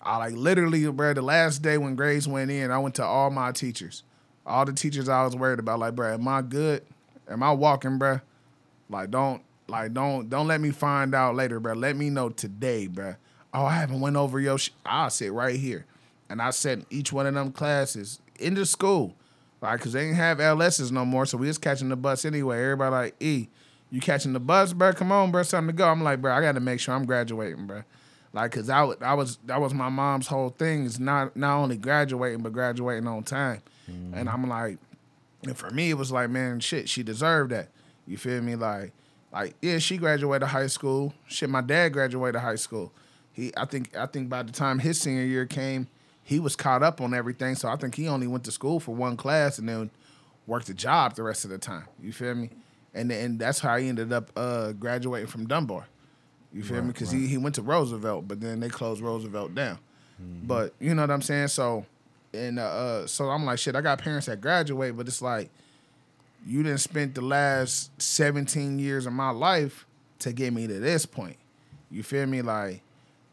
I 0.00 0.16
like 0.16 0.34
literally, 0.34 0.90
bro. 0.90 1.12
The 1.12 1.22
last 1.22 1.60
day 1.60 1.76
when 1.76 1.96
grades 1.96 2.26
went 2.26 2.50
in, 2.50 2.70
I 2.70 2.78
went 2.78 2.94
to 2.94 3.04
all 3.04 3.30
my 3.30 3.52
teachers, 3.52 4.04
all 4.46 4.64
the 4.64 4.72
teachers 4.72 5.08
I 5.08 5.24
was 5.24 5.36
worried 5.36 5.58
about. 5.58 5.80
Like, 5.80 5.94
bro, 5.94 6.14
am 6.14 6.26
I 6.26 6.40
good? 6.40 6.82
Am 7.28 7.42
I 7.42 7.52
walking, 7.52 7.98
bro? 7.98 8.20
Like, 8.88 9.10
don't 9.10 9.42
like 9.66 9.92
don't 9.92 10.30
don't 10.30 10.46
let 10.46 10.62
me 10.62 10.70
find 10.70 11.14
out 11.14 11.34
later, 11.34 11.60
bro. 11.60 11.74
Let 11.74 11.96
me 11.96 12.08
know 12.08 12.30
today, 12.30 12.86
bro. 12.86 13.16
Oh, 13.52 13.66
I 13.66 13.74
haven't 13.74 14.00
went 14.00 14.16
over 14.16 14.40
your. 14.40 14.56
Sh-. 14.56 14.70
I'll 14.86 15.10
sit 15.10 15.30
right 15.32 15.56
here, 15.56 15.84
and 16.30 16.40
I 16.40 16.50
sat 16.50 16.78
in 16.78 16.86
each 16.88 17.12
one 17.12 17.26
of 17.26 17.34
them 17.34 17.52
classes 17.52 18.20
in 18.38 18.54
the 18.54 18.66
school, 18.66 19.14
like, 19.60 19.80
cause 19.80 19.92
they 19.92 20.04
didn't 20.04 20.16
have 20.16 20.38
LSs 20.38 20.92
no 20.92 21.04
more, 21.04 21.26
so 21.26 21.36
we 21.36 21.48
was 21.48 21.58
catching 21.58 21.88
the 21.88 21.96
bus 21.96 22.24
anyway. 22.24 22.62
Everybody 22.62 22.90
like, 22.90 23.14
E, 23.20 23.48
you 23.90 24.00
catching 24.00 24.32
the 24.32 24.40
bus, 24.40 24.72
bro? 24.72 24.92
Come 24.92 25.10
on, 25.12 25.30
bro, 25.30 25.40
it's 25.40 25.50
time 25.50 25.66
to 25.66 25.72
go. 25.72 25.88
I'm 25.88 26.02
like, 26.02 26.20
bro, 26.20 26.32
I 26.32 26.40
got 26.40 26.52
to 26.52 26.60
make 26.60 26.80
sure 26.80 26.94
I'm 26.94 27.06
graduating, 27.06 27.66
bro. 27.66 27.82
Like, 28.32 28.52
cause 28.52 28.68
I, 28.68 28.84
I 29.00 29.14
was 29.14 29.38
that 29.46 29.60
was 29.60 29.72
my 29.72 29.88
mom's 29.88 30.26
whole 30.26 30.50
thing 30.50 30.84
is 30.84 31.00
not 31.00 31.34
not 31.34 31.56
only 31.56 31.76
graduating 31.76 32.42
but 32.42 32.52
graduating 32.52 33.08
on 33.08 33.22
time, 33.22 33.62
and 33.86 34.14
mm-hmm. 34.14 34.28
I'm 34.28 34.48
like, 34.48 34.78
and 35.44 35.56
for 35.56 35.70
me 35.70 35.90
it 35.90 35.94
was 35.94 36.12
like, 36.12 36.28
man, 36.28 36.60
shit, 36.60 36.88
she 36.88 37.02
deserved 37.02 37.52
that. 37.52 37.68
You 38.06 38.18
feel 38.18 38.42
me? 38.42 38.54
Like, 38.54 38.92
like 39.32 39.54
yeah, 39.62 39.78
she 39.78 39.96
graduated 39.96 40.48
high 40.48 40.66
school. 40.66 41.14
Shit, 41.26 41.48
my 41.48 41.62
dad 41.62 41.94
graduated 41.94 42.40
high 42.40 42.56
school. 42.56 42.92
He, 43.32 43.52
I 43.56 43.64
think, 43.64 43.96
I 43.96 44.06
think 44.06 44.28
by 44.28 44.42
the 44.42 44.52
time 44.52 44.78
his 44.78 45.00
senior 45.00 45.24
year 45.24 45.46
came, 45.46 45.86
he 46.28 46.38
was 46.38 46.54
caught 46.54 46.82
up 46.82 47.00
on 47.00 47.14
everything. 47.14 47.54
So 47.54 47.70
I 47.70 47.76
think 47.76 47.94
he 47.94 48.06
only 48.06 48.26
went 48.26 48.44
to 48.44 48.52
school 48.52 48.80
for 48.80 48.94
one 48.94 49.16
class 49.16 49.58
and 49.58 49.66
then 49.66 49.90
worked 50.46 50.68
a 50.68 50.74
job 50.74 51.14
the 51.14 51.22
rest 51.22 51.46
of 51.46 51.50
the 51.50 51.56
time. 51.56 51.84
You 52.02 52.12
feel 52.12 52.34
me? 52.34 52.50
And 52.92 53.10
and 53.10 53.38
that's 53.38 53.60
how 53.60 53.78
he 53.78 53.88
ended 53.88 54.12
up 54.12 54.30
uh, 54.36 54.72
graduating 54.72 55.28
from 55.28 55.46
Dunbar. 55.46 55.86
You 56.52 56.62
feel 56.62 56.82
me? 56.82 56.88
Because 56.88 57.10
he, 57.10 57.26
he 57.26 57.38
went 57.38 57.54
to 57.54 57.62
Roosevelt, 57.62 58.28
but 58.28 58.42
then 58.42 58.60
they 58.60 58.68
closed 58.68 59.00
Roosevelt 59.00 59.54
down. 59.54 59.78
But 60.46 60.74
you 60.80 60.94
know 60.94 61.02
what 61.02 61.10
I'm 61.10 61.22
saying? 61.22 61.48
So 61.48 61.86
and 62.34 62.58
uh, 62.58 62.62
uh, 62.62 63.06
so 63.06 63.30
I'm 63.30 63.46
like, 63.46 63.58
shit, 63.58 63.74
I 63.74 63.80
got 63.80 63.98
parents 63.98 64.26
that 64.26 64.42
graduate, 64.42 64.98
but 64.98 65.06
it's 65.06 65.22
like 65.22 65.48
you 66.46 66.62
didn't 66.62 66.80
spend 66.80 67.14
the 67.14 67.22
last 67.22 67.90
17 68.02 68.78
years 68.78 69.06
of 69.06 69.14
my 69.14 69.30
life 69.30 69.86
to 70.18 70.34
get 70.34 70.52
me 70.52 70.66
to 70.66 70.78
this 70.78 71.06
point. 71.06 71.36
You 71.90 72.02
feel 72.02 72.26
me? 72.26 72.42
Like 72.42 72.82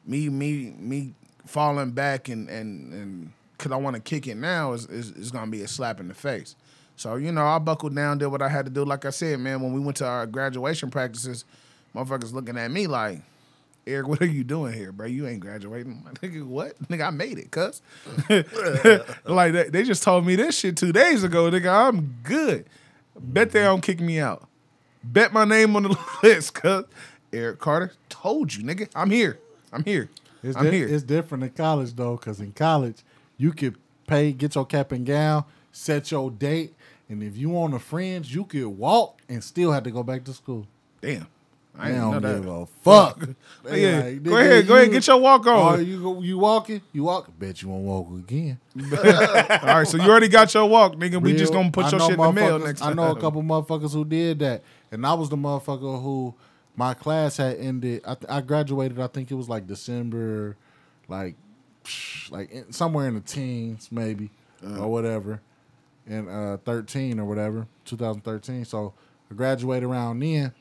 me, 0.06 0.30
me, 0.30 0.74
me 0.80 1.14
falling 1.46 1.92
back 1.92 2.30
and 2.30 2.50
and 2.50 2.94
and 2.94 3.32
cause 3.58 3.72
I 3.72 3.78
want 3.78 3.96
to 3.96 4.02
kick 4.02 4.28
it 4.28 4.36
now 4.36 4.74
is, 4.74 4.86
is 4.88 5.12
is 5.12 5.32
gonna 5.32 5.52
be 5.52 5.62
a 5.62 5.68
slap 5.68 6.00
in 6.00 6.08
the 6.08 6.14
face. 6.14 6.56
So 6.96 7.16
you 7.16 7.32
know, 7.32 7.46
I 7.46 7.60
buckled 7.60 7.96
down, 7.96 8.18
did 8.18 8.28
what 8.28 8.42
I 8.42 8.50
had 8.50 8.66
to 8.66 8.72
do. 8.72 8.86
Like 8.86 9.06
I 9.06 9.10
said, 9.10 9.40
man, 9.40 9.62
when 9.62 9.74
we 9.74 9.80
went 9.80 9.98
to 9.98 10.06
our 10.06 10.26
graduation 10.26 10.90
practices, 10.90 11.46
motherfuckers 11.96 12.34
looking 12.34 12.58
at 12.58 12.72
me 12.72 12.88
like, 12.88 13.22
Eric, 13.88 14.08
what 14.08 14.22
are 14.22 14.28
you 14.28 14.44
doing 14.44 14.74
here, 14.74 14.92
bro? 14.92 15.06
You 15.06 15.28
ain't 15.28 15.42
graduating. 15.42 16.04
I'm 16.08 16.14
nigga, 16.16 16.46
what? 16.46 16.82
Nigga, 16.84 17.08
I 17.08 17.10
made 17.12 17.38
it, 17.38 17.52
cuz. 17.52 17.82
like 19.26 19.54
they, 19.54 19.70
they 19.70 19.84
just 19.84 20.04
told 20.04 20.26
me 20.26 20.36
this 20.36 20.58
shit 20.58 20.78
two 20.78 20.92
days 20.92 21.24
ago, 21.24 21.50
nigga. 21.52 21.72
I'm 21.72 22.16
good. 22.24 22.66
Bet 23.18 23.52
they 23.52 23.62
don't 23.62 23.82
kick 23.82 24.00
me 24.00 24.20
out. 24.20 24.48
Bet 25.04 25.32
my 25.32 25.46
name 25.46 25.76
on 25.76 25.84
the 25.84 25.98
list, 26.24 26.56
cuz. 26.56 26.86
Eric 27.32 27.60
Carter 27.60 27.92
told 28.10 28.54
you, 28.54 28.64
nigga. 28.64 28.90
I'm 28.96 29.12
here. 29.12 29.40
I'm 29.74 29.84
here. 29.84 30.10
It's, 30.46 30.58
I'm 30.58 30.66
di- 30.66 30.72
here. 30.72 30.88
it's 30.88 31.04
different 31.04 31.44
in 31.44 31.50
college 31.52 31.94
though, 31.96 32.16
because 32.18 32.40
in 32.40 32.52
college 32.54 32.98
you 33.38 33.52
could 33.52 33.76
pay, 34.08 34.32
get 34.32 34.56
your 34.56 34.66
cap 34.66 34.92
and 34.92 35.06
gown, 35.06 35.44
set 35.72 36.12
your 36.12 36.30
date, 36.32 36.74
and 37.10 37.22
if 37.24 37.36
you 37.38 37.58
on 37.58 37.72
the 37.72 37.80
fringe, 37.80 38.34
you 38.34 38.46
could 38.46 38.68
walk 38.68 39.20
and 39.30 39.44
still 39.44 39.72
have 39.72 39.84
to 39.84 39.92
go 39.92 40.04
back 40.04 40.24
to 40.26 40.34
school. 40.34 40.68
Damn. 41.02 41.28
I 41.78 41.92
They 41.92 41.98
don't 41.98 42.22
give 42.22 42.48
a 42.48 42.66
fuck. 42.84 43.20
Oh, 43.66 43.70
they 43.70 43.82
Yeah, 43.84 44.04
like, 44.06 44.24
go 44.24 44.38
ahead, 44.38 44.66
go 44.68 44.76
ahead, 44.76 44.92
get 44.92 45.06
your 45.08 45.18
walk 45.18 45.46
Oh, 45.48 45.54
on. 45.56 45.86
you 45.86 46.22
you 46.22 46.38
walking? 46.38 46.82
You 46.94 47.04
walk? 47.04 47.28
Bet 47.38 47.62
you 47.62 47.68
won't 47.68 47.84
walk 47.84 48.12
again. 48.12 48.60
All 48.82 48.88
right, 49.76 49.86
so 49.88 49.98
you 49.98 50.10
already 50.10 50.30
got 50.30 50.54
your 50.54 50.66
walk, 50.68 50.96
nigga. 50.96 51.22
We 51.22 51.36
just 51.36 51.52
gonna 51.52 51.72
put 51.72 51.86
I 51.86 51.90
your 51.92 52.00
shit 52.00 52.12
in 52.12 52.18
the 52.18 52.32
mail 52.32 52.60
next 52.60 52.82
I 52.82 52.88
time. 52.88 52.96
know 52.96 53.12
a 53.12 53.20
couple 53.20 53.42
motherfuckers 53.44 53.92
who 53.92 54.06
did 54.06 54.40
that, 54.40 54.64
and 54.92 55.06
I 55.06 55.14
was 55.16 55.28
the 55.30 55.36
motherfucker 55.36 56.02
who 56.02 56.34
my 56.76 56.94
class 56.94 57.38
had 57.38 57.58
ended. 57.58 58.02
I, 58.06 58.16
th- 58.16 58.30
I 58.30 58.42
graduated. 58.42 59.00
I 59.00 59.08
think 59.08 59.32
it 59.32 59.36
was 59.36 59.48
like 59.50 59.68
December, 59.68 60.56
like 61.08 61.36
like 62.32 62.52
in, 62.52 62.72
somewhere 62.72 63.08
in 63.08 63.14
the 63.16 63.22
teens, 63.22 63.90
maybe 63.92 64.30
Uh-huh. 64.66 64.84
or 64.84 64.92
whatever, 64.92 65.42
in 66.08 66.28
uh, 66.28 66.58
thirteen 66.66 67.20
or 67.20 67.26
whatever, 67.26 67.68
2013. 67.86 68.66
So 68.66 68.94
I 69.32 69.36
graduated 69.36 69.88
around 69.88 70.20
then, 70.20 70.52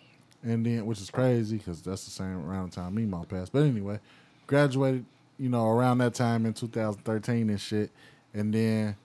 and 0.43 0.65
then 0.67 0.85
which 0.87 1.01
is 1.01 1.11
crazy 1.11 1.57
because 1.59 1.81
that's 1.83 2.05
the 2.05 2.11
same 2.11 2.47
around 2.49 2.71
the 2.73 2.77
time 2.77 2.95
me 2.95 3.05
mom 3.07 3.25
passed. 3.27 3.53
But 3.53 3.63
anyway, 3.65 4.01
graduated, 4.47 5.05
you 5.39 5.49
know, 5.49 5.67
around 5.69 5.99
that 5.99 6.15
time 6.15 6.45
in 6.47 6.53
2013 6.55 7.51
and 7.51 7.61
shit, 7.61 7.91
and 8.33 8.53
then. 8.55 8.97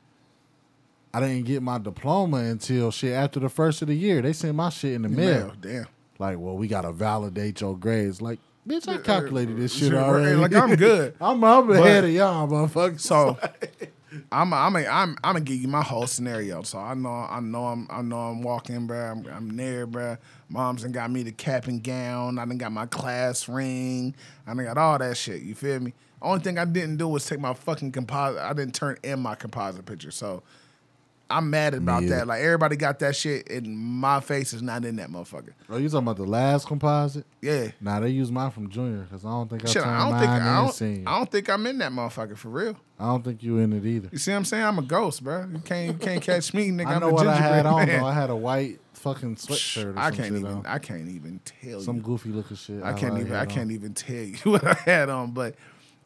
I 1.11 1.19
didn't 1.22 1.45
get 1.48 1.64
my 1.64 1.80
diploma 1.80 2.38
until 2.38 2.91
shit 2.91 3.14
after 3.14 3.40
the 3.40 3.49
first 3.49 3.81
of 3.81 3.88
the 3.88 3.95
year. 3.95 4.22
They 4.22 4.31
sent 4.31 4.53
my 4.56 4.69
shit 4.69 4.94
in 4.94 5.02
the 5.02 5.10
mail. 5.10 5.48
Mail, 5.48 5.53
damn. 5.60 5.88
Like, 6.20 6.38
well, 6.38 6.58
we 6.58 6.68
gotta 6.68 6.91
validate 6.91 7.62
your 7.62 7.78
grades. 7.78 8.22
Like, 8.22 8.40
Bitch, 8.68 8.88
I 8.88 8.96
er, 8.96 9.00
calculated 9.00 9.58
this 9.58 9.74
shit 9.74 9.94
already. 9.94 10.36
like, 10.36 10.54
I'm 10.54 10.76
good. 10.76 11.16
I'm, 11.22 11.44
I'm 11.44 11.70
ahead 11.72 12.04
of 12.04 12.12
y'all, 12.12 12.48
motherfucker. 12.48 13.00
So 13.00 13.40
I'm 14.32 14.54
I'm 14.54 14.76
I'm 14.76 14.86
I'm 14.86 15.18
gonna 15.24 15.40
give 15.41 15.58
you 15.58 15.68
my 15.68 15.82
whole 15.82 16.08
scenario. 16.08 16.62
So 16.64 16.78
I 16.78 16.94
know 16.94 17.10
I 17.10 17.40
know 17.40 17.66
I'm 17.68 17.88
I 17.90 18.02
know 18.02 18.18
I'm 18.18 18.41
walking, 18.41 18.86
bro. 18.86 19.00
I'm, 19.00 19.26
I'm 19.28 19.56
there, 19.56 19.88
bruh. 19.88 20.18
Mom's 20.50 20.82
done 20.82 20.91
got 20.91 21.10
me 21.10 21.24
the 21.24 21.32
cap 21.32 21.68
and 21.68 21.84
gown. 21.84 22.38
I 22.38 22.46
done 22.46 22.58
got 22.58 22.72
my 22.72 22.86
class 22.88 23.48
ring. 23.48 24.16
I 24.46 24.54
done 24.54 24.66
got 24.66 24.78
all 24.78 24.98
that 24.98 25.16
shit. 25.16 25.41
You 25.41 25.56
feel 25.56 25.80
me? 25.80 25.94
Only 26.22 26.41
thing 26.41 26.58
I 26.58 26.66
didn't 26.66 26.98
do 26.98 27.08
was 27.08 27.26
take 27.26 27.40
my 27.40 27.54
fucking 27.54 27.91
composite. 27.91 28.41
I 28.41 28.54
didn't 28.54 28.76
turn 28.76 28.98
in 29.04 29.20
my 29.20 29.36
composite 29.36 29.86
picture. 29.86 30.12
So 30.12 30.44
I'm 31.30 31.50
mad 31.50 31.74
about 31.76 32.04
Yeah. 32.04 32.10
that. 32.18 32.28
Like 32.28 32.42
everybody 32.42 32.76
got 32.76 33.00
that 33.00 33.16
shit, 33.16 33.50
and 33.52 33.78
my 33.78 34.20
face 34.20 34.52
is 34.54 34.62
not 34.62 34.84
in 34.86 34.96
that 34.96 35.10
motherfucker. 35.10 35.52
Oh, 35.70 35.78
you 35.78 35.88
talking 35.90 36.00
about 36.08 36.18
the 36.18 36.24
last 36.26 36.66
composite? 36.68 37.26
Yeah. 37.42 37.70
Nah, 37.82 38.00
they 38.00 38.10
use 38.10 38.32
mine 38.32 38.50
from 38.52 38.70
junior 38.70 39.04
because 39.04 39.24
I 39.26 39.30
don't 39.30 39.48
think 39.50 39.64
I 39.64 39.68
Shit, 39.68 39.84
turned 39.84 39.96
I 39.96 40.00
don't 40.00 40.12
mine 40.12 40.20
think 40.22 40.32
in 40.32 40.42
I 40.42 40.56
don't, 40.62 40.74
senior. 40.74 41.04
I 41.08 41.18
don't 41.18 41.32
think 41.32 41.50
I'm 41.50 41.68
in 41.68 41.78
that 41.78 41.92
motherfucker 41.92 42.36
for 42.38 42.50
real. 42.50 42.76
I 43.00 43.06
don't 43.06 43.24
think 43.24 43.44
you 43.44 43.58
in 43.60 43.72
it 43.74 43.86
either. 43.86 44.10
You 44.12 44.18
see 44.18 44.32
what 44.32 44.38
I'm 44.38 44.46
saying? 44.46 44.64
I'm 44.66 44.80
a 44.80 44.82
ghost, 44.84 45.24
bro. 45.24 45.48
You 45.52 45.60
can't 45.60 45.88
you 45.94 45.94
can't 46.06 46.22
catch 46.22 46.54
me, 46.54 46.70
nigga. 46.72 46.88
I 46.88 46.94
I'm 46.96 47.00
know 47.02 47.10
a 47.10 47.14
what 47.14 47.28
I 47.28 47.36
had 47.36 47.66
on 47.66 47.86
man. 47.86 48.00
though. 48.00 48.06
I 48.08 48.14
had 48.14 48.30
a 48.30 48.36
white 48.36 48.80
fucking 48.94 49.36
sweatshirt 49.36 49.96
or 49.96 50.00
I 50.00 50.12
can't 50.12 50.36
even. 50.36 50.46
on. 50.46 50.66
I 50.66 50.80
can't 50.80 51.08
even 51.08 51.40
tell 51.46 51.62
Some 51.62 51.78
you. 51.80 51.84
Some 51.84 52.02
goofy 52.02 52.30
looking 52.30 52.58
shit. 52.58 52.84
I 52.84 52.94
can't 52.94 53.18
even. 53.20 53.34
I 53.34 53.40
had 53.40 53.50
can't 53.50 53.72
even 53.72 53.94
tell 53.94 54.16
you 54.16 54.36
what 54.44 54.66
I 54.66 54.74
had 54.74 55.10
on. 55.10 55.32
But, 55.32 55.56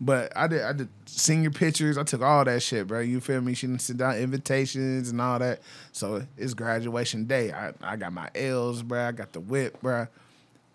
but 0.03 0.35
I 0.35 0.47
did. 0.47 0.61
I 0.61 0.73
did 0.73 0.89
senior 1.05 1.49
pictures. 1.49 1.97
I 1.97 2.03
took 2.03 2.21
all 2.21 2.43
that 2.43 2.61
shit, 2.61 2.87
bro. 2.87 2.99
You 2.99 3.21
feel 3.21 3.39
me? 3.41 3.53
She 3.53 3.67
didn't 3.67 3.81
sit 3.81 3.97
down 3.97 4.17
invitations 4.17 5.09
and 5.09 5.21
all 5.21 5.39
that. 5.39 5.61
So 5.93 6.25
it's 6.37 6.53
graduation 6.53 7.25
day. 7.25 7.51
I 7.53 7.71
I 7.81 7.95
got 7.95 8.11
my 8.11 8.29
L's, 8.35 8.83
bro. 8.83 9.07
I 9.07 9.11
got 9.13 9.31
the 9.31 9.39
whip, 9.39 9.81
bro. 9.81 10.07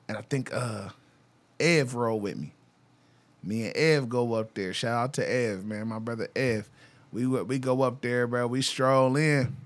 And 0.09 0.17
I 0.17 0.23
think 0.23 0.53
uh, 0.55 0.89
Ev 1.61 1.95
rolled 1.95 2.23
with 2.23 2.37
me. 2.37 2.55
Me 3.43 3.67
and 3.67 3.77
Ev 3.77 4.09
go 4.09 4.33
up 4.35 4.55
there. 4.55 4.73
Shout 4.73 4.97
out 4.97 5.13
to 5.15 5.31
Ev, 5.31 5.65
man. 5.65 5.89
My 5.89 5.99
brother 5.99 6.29
Ev. 6.35 6.69
We 7.13 7.27
we 7.27 7.59
go 7.59 7.83
up 7.83 8.01
there, 8.01 8.27
bro. 8.27 8.47
We 8.47 8.63
stroll 8.63 9.17
in. 9.17 9.57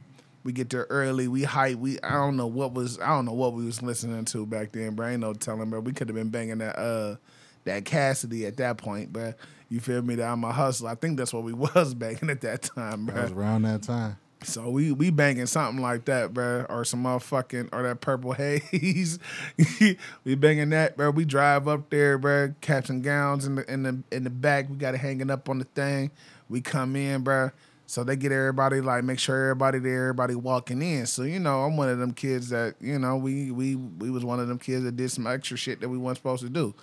We 0.44 0.52
get 0.52 0.70
there 0.70 0.86
early. 0.90 1.28
We 1.28 1.44
hype. 1.44 1.78
We 1.78 2.00
I 2.00 2.14
don't 2.14 2.36
know 2.36 2.48
what 2.48 2.74
was 2.74 2.98
I 2.98 3.08
don't 3.08 3.26
know 3.26 3.32
what 3.32 3.52
we 3.52 3.64
was 3.64 3.80
listening 3.80 4.24
to 4.26 4.44
back 4.44 4.72
then, 4.72 4.94
bro. 4.96 5.06
Ain't 5.06 5.20
no 5.20 5.34
telling, 5.34 5.70
bro. 5.70 5.80
We 5.80 5.92
could 5.92 6.08
have 6.08 6.16
been 6.16 6.30
banging 6.30 6.58
that 6.58 6.76
uh 6.76 7.16
that 7.64 7.84
Cassidy 7.84 8.46
at 8.46 8.56
that 8.58 8.76
point, 8.78 9.12
bro. 9.12 9.34
You 9.68 9.80
feel 9.80 10.02
me? 10.02 10.16
That 10.16 10.28
I'm 10.30 10.44
a 10.44 10.52
hustler. 10.52 10.90
I 10.90 10.94
think 10.94 11.16
that's 11.16 11.32
what 11.32 11.44
we 11.44 11.52
was 11.74 11.94
banging 11.94 12.30
at 12.30 12.40
that 12.42 12.62
time, 12.62 13.06
That 13.06 13.12
bro. 13.14 13.22
was 13.22 13.32
around 13.32 13.62
that 13.62 13.82
time. 13.82 14.18
So 14.44 14.70
we 14.70 14.90
we 14.90 15.10
banging 15.10 15.46
something 15.46 15.80
like 15.80 16.04
that, 16.06 16.34
bro, 16.34 16.66
or 16.68 16.84
some 16.84 17.04
motherfucking 17.04 17.68
or 17.72 17.84
that 17.84 18.00
purple 18.00 18.32
haze. 18.32 19.18
we 20.24 20.34
banging 20.34 20.70
that, 20.70 20.96
bro. 20.96 21.10
We 21.10 21.24
drive 21.24 21.68
up 21.68 21.90
there, 21.90 22.18
bro. 22.18 22.54
Caps 22.60 22.90
and 22.90 23.02
gowns 23.04 23.46
in 23.46 23.54
the 23.54 23.72
in 23.72 23.82
the 23.84 24.02
in 24.10 24.24
the 24.24 24.30
back. 24.30 24.68
We 24.68 24.76
got 24.76 24.94
it 24.94 24.98
hanging 24.98 25.30
up 25.30 25.48
on 25.48 25.58
the 25.58 25.64
thing. 25.64 26.10
We 26.48 26.60
come 26.60 26.96
in, 26.96 27.22
bro. 27.22 27.50
So 27.86 28.04
they 28.04 28.16
get 28.16 28.32
everybody 28.32 28.80
like 28.80 29.04
make 29.04 29.18
sure 29.18 29.50
everybody 29.50 29.78
there, 29.78 30.04
everybody 30.08 30.34
walking 30.34 30.82
in. 30.82 31.06
So 31.06 31.22
you 31.22 31.38
know, 31.38 31.62
I'm 31.62 31.76
one 31.76 31.88
of 31.88 31.98
them 31.98 32.12
kids 32.12 32.48
that 32.48 32.74
you 32.80 32.98
know 32.98 33.16
we 33.16 33.50
we 33.52 33.76
we 33.76 34.10
was 34.10 34.24
one 34.24 34.40
of 34.40 34.48
them 34.48 34.58
kids 34.58 34.84
that 34.84 34.96
did 34.96 35.10
some 35.10 35.26
extra 35.26 35.56
shit 35.56 35.80
that 35.80 35.88
we 35.88 35.98
weren't 35.98 36.16
supposed 36.16 36.42
to 36.42 36.50
do. 36.50 36.74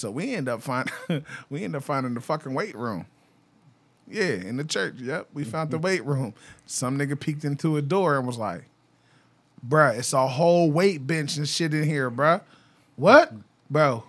So 0.00 0.10
we 0.10 0.34
end 0.34 0.48
up 0.48 0.62
find 0.62 0.90
we 1.50 1.62
end 1.62 1.76
up 1.76 1.84
finding 1.84 2.14
the 2.14 2.20
fucking 2.20 2.54
weight 2.54 2.74
room. 2.74 3.06
Yeah, 4.08 4.24
in 4.24 4.56
the 4.56 4.64
church. 4.64 4.94
Yep. 4.98 5.28
We 5.34 5.44
found 5.44 5.70
the 5.70 5.78
weight 5.78 6.04
room. 6.04 6.34
Some 6.66 6.98
nigga 6.98 7.18
peeked 7.18 7.44
into 7.44 7.76
a 7.76 7.82
door 7.82 8.16
and 8.16 8.26
was 8.26 8.38
like, 8.38 8.64
bruh, 9.66 9.96
it's 9.96 10.12
a 10.12 10.26
whole 10.26 10.72
weight 10.72 11.06
bench 11.06 11.36
and 11.36 11.48
shit 11.48 11.72
in 11.74 11.84
here, 11.84 12.10
bruh. 12.10 12.40
What? 12.96 13.32
Bro. 13.70 14.02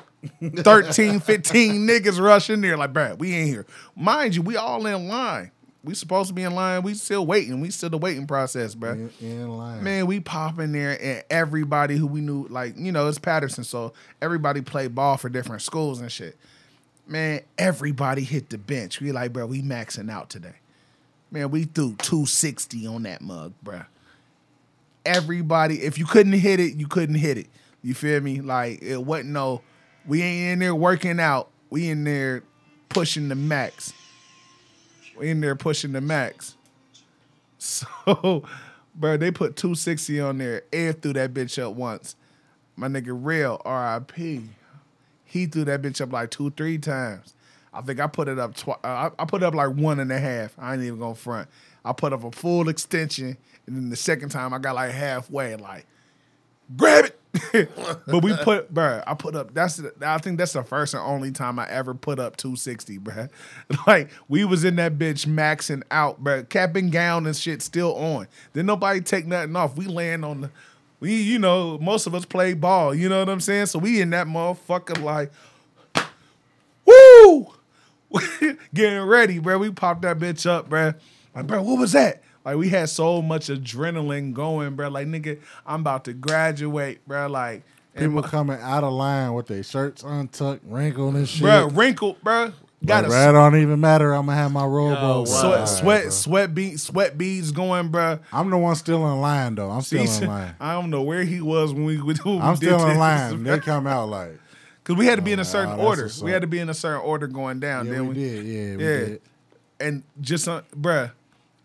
13, 0.40 1.20
15 1.20 1.86
niggas 1.86 2.18
rush 2.18 2.48
in 2.48 2.62
there 2.62 2.78
like, 2.78 2.94
bruh, 2.94 3.18
we 3.18 3.38
in 3.38 3.46
here. 3.46 3.66
Mind 3.94 4.34
you, 4.34 4.40
we 4.40 4.56
all 4.56 4.86
in 4.86 5.08
line. 5.08 5.50
We 5.84 5.94
supposed 5.94 6.28
to 6.28 6.34
be 6.34 6.42
in 6.42 6.54
line. 6.54 6.82
We 6.82 6.94
still 6.94 7.26
waiting. 7.26 7.60
We 7.60 7.70
still 7.70 7.90
the 7.90 7.98
waiting 7.98 8.26
process, 8.26 8.74
bruh. 8.74 9.10
In, 9.20 9.26
in 9.26 9.48
line. 9.48 9.82
Man, 9.82 10.06
we 10.06 10.20
pop 10.20 10.60
in 10.60 10.72
there 10.72 10.96
and 11.02 11.24
everybody 11.28 11.96
who 11.96 12.06
we 12.06 12.20
knew, 12.20 12.46
like, 12.48 12.74
you 12.76 12.92
know, 12.92 13.08
it's 13.08 13.18
Patterson, 13.18 13.64
so 13.64 13.92
everybody 14.20 14.60
played 14.60 14.94
ball 14.94 15.16
for 15.16 15.28
different 15.28 15.62
schools 15.62 16.00
and 16.00 16.10
shit. 16.10 16.36
Man, 17.08 17.40
everybody 17.58 18.22
hit 18.22 18.50
the 18.50 18.58
bench. 18.58 19.00
We 19.00 19.10
like, 19.10 19.32
bro, 19.32 19.46
we 19.46 19.60
maxing 19.60 20.08
out 20.10 20.30
today. 20.30 20.54
Man, 21.32 21.50
we 21.50 21.64
threw 21.64 21.96
260 21.96 22.86
on 22.86 23.02
that 23.02 23.20
mug, 23.20 23.52
bro. 23.62 23.82
Everybody, 25.04 25.82
if 25.82 25.98
you 25.98 26.06
couldn't 26.06 26.34
hit 26.34 26.60
it, 26.60 26.74
you 26.76 26.86
couldn't 26.86 27.16
hit 27.16 27.38
it. 27.38 27.48
You 27.82 27.94
feel 27.94 28.20
me? 28.20 28.40
Like, 28.40 28.80
it 28.82 28.98
wasn't 28.98 29.30
no, 29.30 29.62
we 30.06 30.22
ain't 30.22 30.52
in 30.52 30.58
there 30.60 30.76
working 30.76 31.18
out. 31.18 31.48
We 31.70 31.88
in 31.88 32.04
there 32.04 32.44
pushing 32.88 33.28
the 33.28 33.34
max. 33.34 33.92
In 35.22 35.40
there 35.40 35.54
pushing 35.56 35.92
the 35.92 36.00
max. 36.00 36.56
So, 37.64 38.42
bro, 38.92 39.16
they 39.16 39.30
put 39.30 39.54
260 39.54 40.18
on 40.18 40.38
there. 40.38 40.64
Air 40.72 40.92
threw 40.94 41.12
that 41.12 41.32
bitch 41.32 41.62
up 41.62 41.74
once. 41.76 42.16
My 42.74 42.88
nigga 42.88 43.16
Real, 43.16 43.62
RIP. 43.64 44.42
He 45.24 45.46
threw 45.46 45.64
that 45.66 45.80
bitch 45.80 46.00
up 46.00 46.12
like 46.12 46.32
two, 46.32 46.50
three 46.50 46.78
times. 46.78 47.34
I 47.72 47.80
think 47.80 48.00
I 48.00 48.08
put 48.08 48.26
it 48.26 48.40
up 48.40 48.56
twice. 48.56 48.78
Uh, 48.82 48.88
I, 48.88 49.10
I 49.22 49.24
put 49.24 49.42
it 49.42 49.46
up 49.46 49.54
like 49.54 49.70
one 49.76 50.00
and 50.00 50.10
a 50.10 50.18
half. 50.18 50.54
I 50.58 50.74
ain't 50.74 50.82
even 50.82 50.98
gonna 50.98 51.14
front. 51.14 51.48
I 51.84 51.92
put 51.92 52.12
up 52.12 52.24
a 52.24 52.32
full 52.32 52.68
extension, 52.68 53.36
and 53.66 53.76
then 53.76 53.90
the 53.90 53.96
second 53.96 54.30
time 54.30 54.52
I 54.52 54.58
got 54.58 54.74
like 54.74 54.90
halfway, 54.90 55.56
like 55.56 55.86
grab 56.76 57.06
it. 57.06 57.18
but 57.52 58.22
we 58.22 58.36
put, 58.36 58.72
bruh, 58.72 59.02
I 59.06 59.14
put 59.14 59.34
up. 59.34 59.54
That's 59.54 59.80
I 60.02 60.18
think 60.18 60.36
that's 60.36 60.52
the 60.52 60.62
first 60.62 60.92
and 60.92 61.02
only 61.02 61.30
time 61.30 61.58
I 61.58 61.68
ever 61.68 61.94
put 61.94 62.18
up 62.18 62.36
260, 62.36 62.98
bruh. 62.98 63.30
Like 63.86 64.10
we 64.28 64.44
was 64.44 64.64
in 64.64 64.76
that 64.76 64.98
bitch 64.98 65.26
maxing 65.26 65.82
out, 65.90 66.22
bruh. 66.22 66.46
Cap 66.48 66.76
and 66.76 66.92
gown 66.92 67.26
and 67.26 67.34
shit 67.34 67.62
still 67.62 67.94
on. 67.96 68.28
Then 68.52 68.66
nobody 68.66 69.00
take 69.00 69.26
nothing 69.26 69.56
off. 69.56 69.76
We 69.76 69.86
land 69.86 70.24
on 70.24 70.42
the. 70.42 70.50
We, 71.00 71.20
you 71.20 71.38
know, 71.38 71.78
most 71.78 72.06
of 72.06 72.14
us 72.14 72.24
play 72.24 72.54
ball. 72.54 72.94
You 72.94 73.08
know 73.08 73.18
what 73.18 73.28
I'm 73.28 73.40
saying? 73.40 73.66
So 73.66 73.78
we 73.80 74.00
in 74.00 74.10
that 74.10 74.26
motherfucker 74.28 75.02
like, 75.02 75.32
woo, 76.86 77.54
getting 78.74 79.00
ready, 79.00 79.38
bro. 79.38 79.58
We 79.58 79.70
popped 79.70 80.02
that 80.02 80.18
bitch 80.18 80.46
up, 80.46 80.68
bro. 80.68 80.92
Like, 81.34 81.46
bro, 81.46 81.62
what 81.62 81.78
was 81.78 81.92
that? 81.92 82.21
Like, 82.44 82.56
we 82.56 82.68
had 82.68 82.88
so 82.88 83.22
much 83.22 83.48
adrenaline 83.48 84.32
going, 84.32 84.74
bro. 84.74 84.88
Like, 84.88 85.06
nigga, 85.06 85.38
I'm 85.66 85.80
about 85.80 86.04
to 86.06 86.12
graduate, 86.12 87.06
bro. 87.06 87.28
Like, 87.28 87.62
and 87.94 88.10
People 88.12 88.22
coming 88.22 88.58
out 88.60 88.84
of 88.84 88.92
line 88.92 89.34
with 89.34 89.46
their 89.48 89.62
shirts 89.62 90.02
untucked, 90.02 90.62
wrinkled 90.66 91.14
and 91.14 91.28
shit. 91.28 91.42
bro, 91.42 91.68
wrinkled, 91.68 92.20
bro. 92.22 92.52
Got 92.84 93.04
Like, 93.04 93.06
a 93.06 93.08
bro, 93.10 93.32
don't 93.32 93.56
even 93.62 93.80
matter. 93.80 94.12
I'm 94.12 94.26
gonna 94.26 94.36
have 94.38 94.50
my 94.50 94.64
robe 94.64 94.98
Yo, 94.98 95.20
on. 95.20 95.26
sweat, 95.26 95.42
wow. 95.60 95.64
sweat, 95.66 96.02
bro. 96.02 96.10
sweat 96.10 96.54
beads, 96.54 96.82
sweat 96.82 97.16
beads 97.18 97.52
going, 97.52 97.88
bro. 97.90 98.18
I'm 98.32 98.50
the 98.50 98.58
one 98.58 98.74
still 98.74 99.06
in 99.12 99.20
line 99.20 99.54
though. 99.54 99.70
I'm 99.70 99.82
still 99.82 100.00
He's- 100.00 100.20
in 100.20 100.26
line. 100.26 100.56
I 100.58 100.72
don't 100.72 100.90
know 100.90 101.02
where 101.02 101.22
he 101.22 101.40
was 101.40 101.72
when 101.72 101.84
we, 101.84 101.96
when 102.02 102.16
we 102.24 102.38
I'm 102.40 102.56
still 102.56 102.82
in 102.82 102.88
this, 102.88 102.98
line. 102.98 103.42
bro. 103.44 103.52
They 103.52 103.60
come 103.60 103.86
out 103.86 104.08
like, 104.08 104.36
Cause 104.82 104.96
we 104.96 105.06
had 105.06 105.14
to 105.16 105.22
be 105.22 105.30
in 105.32 105.38
a 105.38 105.42
Oh, 105.42 105.44
certain 105.44 105.70
wow, 105.70 105.76
that's 105.76 105.86
order. 105.86 106.02
what's 106.04 106.22
We 106.22 106.32
had 106.32 106.40
to 106.42 106.48
be 106.48 106.58
in 106.58 106.68
a 106.70 106.74
certain 106.74 107.02
order 107.02 107.28
going 107.28 107.60
down. 107.60 107.86
yeah, 107.86 107.92
then 107.92 108.08
we 108.08 108.14
did. 108.14 108.44
Yeah, 108.46 108.76
we 108.76 108.82
yeah. 108.84 108.98
did. 109.06 109.20
and 109.78 110.02
just 110.20 110.48
uh, 110.48 110.62
bruh, 110.74 111.12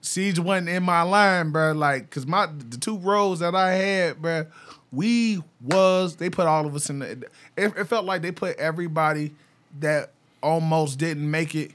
Siege 0.08 0.40
wasn't 0.40 0.70
in 0.70 0.84
my 0.84 1.02
line, 1.02 1.52
bruh. 1.52 1.76
Like, 1.78 2.10
cause 2.10 2.26
my 2.26 2.48
the 2.48 2.78
two 2.78 2.98
rows 2.98 3.40
that 3.40 3.56
I 3.56 3.74
had, 3.74 4.22
bruh, 4.22 4.48
we 4.92 5.44
was 5.62 6.16
they 6.16 6.30
put 6.30 6.48
all 6.48 6.66
of 6.66 6.76
us 6.76 6.90
in 6.90 7.00
the. 7.00 7.12
It, 7.56 7.74
it 7.78 7.84
felt 7.86 8.06
like 8.06 8.22
they 8.22 8.32
put 8.32 8.58
everybody 8.58 9.34
that 9.80 10.12
almost 10.42 10.98
didn't 10.98 11.30
make 11.30 11.56
it 11.56 11.72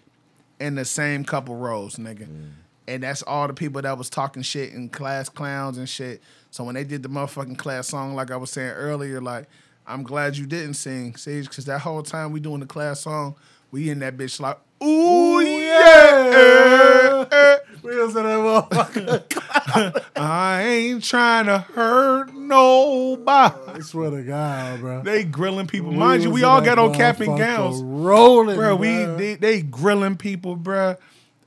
in 0.61 0.77
the 0.77 0.85
same 0.85 1.25
couple 1.25 1.57
rows, 1.57 1.97
nigga. 1.97 2.27
Mm. 2.27 2.51
And 2.89 3.03
that's 3.03 3.23
all 3.23 3.47
the 3.47 3.55
people 3.55 3.83
that 3.83 3.97
was 3.97 4.11
talking 4.11 4.43
shit 4.43 4.73
in 4.73 4.89
class 4.89 5.29
clowns 5.29 5.79
and 5.79 5.89
shit. 5.89 6.23
So 6.51 6.65
when 6.65 6.75
they 6.75 6.85
did 6.85 7.03
the 7.03 7.09
motherfucking 7.09 7.59
class 7.59 7.89
song, 7.89 8.15
like 8.15 8.31
I 8.31 8.37
was 8.37 8.51
saying 8.51 8.71
earlier, 8.71 9.21
like 9.21 9.47
I'm 9.87 10.03
glad 10.03 10.37
you 10.37 10.47
didn't 10.47 10.75
sing, 10.75 11.17
Sage, 11.17 11.49
because 11.49 11.65
that 11.67 11.81
whole 11.81 12.03
time 12.03 12.33
we 12.33 12.41
doing 12.41 12.61
the 12.61 12.67
class 12.67 13.01
song, 13.01 13.35
we 13.71 13.91
in 13.91 14.01
that 14.01 14.17
bitch 14.17 14.41
like, 14.41 14.59
ooh 14.83 15.41
yeah. 15.41 16.31
Eh, 16.33 17.19
we 17.19 17.25
eh, 17.25 17.27
eh. 17.31 17.57
In 17.85 18.23
that 18.25 18.71
motherfucker. 18.71 20.05
I 20.17 20.63
ain't 20.63 21.05
trying 21.05 21.47
to 21.47 21.59
hurt 21.59 22.33
nobody. 22.35 23.55
I 23.67 23.81
swear 23.81 24.11
to 24.11 24.23
God, 24.23 24.81
bro. 24.81 25.03
They 25.03 25.25
grilling 25.25 25.67
people. 25.67 25.93
Mind 25.93 26.23
you, 26.23 26.31
we 26.31 26.45
all 26.45 26.61
got 26.61 26.79
on 26.79 26.95
cap 26.95 27.21
and 27.21 27.37
gowns. 27.39 27.83
rolling, 27.83 28.57
Bro, 28.57 28.77
we 28.77 28.89
bruh. 28.89 29.19
they, 29.19 29.35
they 29.35 29.63
grilling 29.63 30.17
people, 30.17 30.57
bro. 30.57 30.97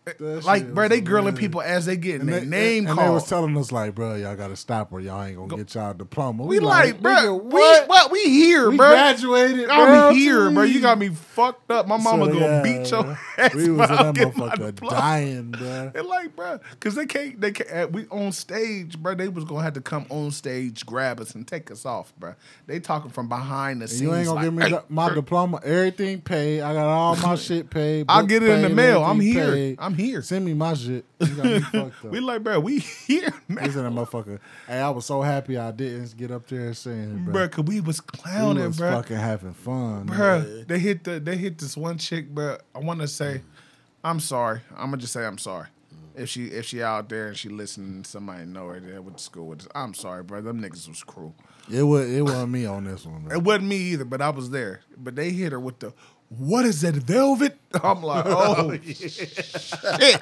That 0.05 0.43
Like, 0.45 0.73
bro, 0.73 0.87
they 0.87 1.01
grilling 1.01 1.35
people 1.35 1.61
as 1.61 1.85
they 1.87 1.97
getting 1.97 2.27
their 2.27 2.45
name 2.45 2.85
and 2.87 2.95
called. 2.95 3.07
they 3.09 3.13
was 3.13 3.27
telling 3.27 3.57
us 3.57 3.71
like, 3.71 3.95
bro, 3.95 4.15
y'all 4.15 4.35
gotta 4.35 4.55
stop 4.55 4.93
or 4.93 4.99
y'all 4.99 5.23
ain't 5.23 5.35
gonna 5.37 5.57
get 5.57 5.73
y'all 5.73 5.93
diploma. 5.95 6.43
we 6.45 6.59
like, 6.59 7.01
bro, 7.01 7.35
we 7.35 7.51
what? 7.59 8.11
We 8.11 8.15
we 8.15 8.29
here, 8.29 8.69
We 8.69 8.77
bro. 8.77 8.89
graduated. 8.91 9.67
I'm 9.69 10.13
here, 10.15 10.49
bro. 10.51 10.63
You 10.63 10.79
got 10.79 10.99
me 10.99 11.09
fucked 11.09 11.69
up. 11.71 11.87
My 11.87 11.97
mama 11.97 12.25
So, 12.25 12.31
gonna 12.33 12.45
yeah, 12.45 12.61
beat 12.61 12.91
your 12.91 13.03
bro. 13.03 13.15
ass. 13.39 13.53
We 13.55 13.69
was 13.71 13.89
in 13.89 13.95
that 13.97 14.15
motherfucker 14.15 14.89
dying, 14.89 15.51
bro. 15.51 15.91
And 15.95 16.07
like, 16.07 16.35
bro, 16.35 16.59
because 16.71 16.95
they 16.95 17.05
can't, 17.07 17.41
they 17.41 17.51
can't. 17.51 17.91
We 17.91 18.05
on 18.11 18.31
stage, 18.31 18.97
bro. 18.99 19.15
They 19.15 19.27
was 19.27 19.43
gonna 19.43 19.63
have 19.63 19.73
to 19.73 19.81
come 19.81 20.05
on 20.09 20.31
stage, 20.31 20.85
grab 20.85 21.19
us, 21.19 21.33
and 21.35 21.47
take 21.47 21.71
us 21.71 21.85
off, 21.85 22.13
bro. 22.19 22.35
They 22.67 22.79
talking 22.79 23.09
from 23.11 23.27
behind 23.27 23.81
the 23.81 23.87
scenes. 23.87 24.01
You 24.01 24.13
ain't 24.15 24.25
gonna 24.27 24.35
like, 24.35 24.45
give 24.45 24.53
me 24.53 24.63
"Hey, 24.63 24.69
the- 24.69 24.83
my 24.87 25.09
diploma. 25.13 25.59
Everything 25.63 26.21
paid. 26.21 26.61
I 26.61 26.73
got 26.73 26.85
all 26.87 27.15
my 27.17 27.35
shit 27.47 27.69
paid. 27.69 28.05
I'll 28.07 28.25
get 28.25 28.43
it 28.43 28.49
in 28.49 28.61
the 28.61 28.69
mail. 28.69 29.03
I'm 29.03 29.19
here. 29.19 29.51
paid. 29.51 29.77
I'm 29.95 30.03
here. 30.03 30.21
Send 30.21 30.43
me 30.43 30.53
my 30.53 30.73
shit. 30.73 31.05
You 31.19 31.35
got 31.35 31.45
me 31.45 31.59
fucked 31.59 32.05
up. 32.05 32.11
We 32.11 32.19
like, 32.19 32.43
bro, 32.43 32.59
we 32.59 32.79
here, 32.79 33.33
man. 33.47 33.65
Listen, 33.65 33.83
that 33.83 33.93
motherfucker. 33.93 34.39
Hey, 34.67 34.79
I 34.79 34.89
was 34.89 35.05
so 35.05 35.21
happy 35.21 35.57
I 35.57 35.71
didn't 35.71 36.17
get 36.17 36.31
up 36.31 36.47
there 36.47 36.67
and 36.67 36.77
sing 36.77 37.23
bro. 37.23 37.33
Bro, 37.33 37.49
cause 37.49 37.65
we 37.65 37.79
was 37.79 38.01
we 38.01 38.19
clowning, 38.19 38.67
was 38.67 38.77
bro. 38.77 38.91
fucking 38.91 39.15
having 39.15 39.53
fun. 39.53 40.07
Bro, 40.07 40.63
they 40.67 40.79
hit 40.79 41.05
the 41.05 41.19
they 41.19 41.37
hit 41.37 41.57
this 41.59 41.77
one 41.77 41.97
chick, 41.97 42.29
bro. 42.29 42.57
I 42.73 42.79
want 42.79 42.99
to 43.01 43.07
say, 43.07 43.41
I'm 44.03 44.19
sorry. 44.19 44.61
I'm 44.75 44.87
gonna 44.87 44.97
just 44.97 45.13
say 45.13 45.25
I'm 45.25 45.37
sorry. 45.37 45.67
If 46.13 46.29
she 46.29 46.45
if 46.47 46.65
she 46.65 46.83
out 46.83 47.07
there 47.09 47.27
and 47.27 47.37
she 47.37 47.49
listening, 47.49 48.03
somebody 48.03 48.45
know 48.45 48.67
her 48.67 48.79
there 48.79 49.01
with 49.01 49.15
the 49.15 49.21
school 49.21 49.47
with 49.47 49.61
us. 49.61 49.67
I'm 49.73 49.93
sorry, 49.93 50.23
bro. 50.23 50.41
Them 50.41 50.61
niggas 50.61 50.89
was 50.89 51.03
cruel. 51.03 51.35
It 51.71 51.83
was 51.83 52.09
it 52.09 52.21
wasn't 52.21 52.51
me 52.51 52.65
on 52.65 52.83
this 52.83 53.05
one. 53.05 53.23
Bro. 53.23 53.37
It 53.37 53.43
wasn't 53.43 53.67
me 53.67 53.77
either, 53.77 54.05
but 54.05 54.21
I 54.21 54.29
was 54.29 54.49
there. 54.49 54.81
But 54.97 55.15
they 55.15 55.31
hit 55.31 55.51
her 55.53 55.59
with 55.59 55.79
the 55.79 55.93
what 56.37 56.65
is 56.65 56.81
that 56.81 56.95
velvet? 56.95 57.57
I'm 57.83 58.01
like, 58.03 58.25
oh, 58.27 58.55
oh 58.71 58.77
shit. 58.83 60.19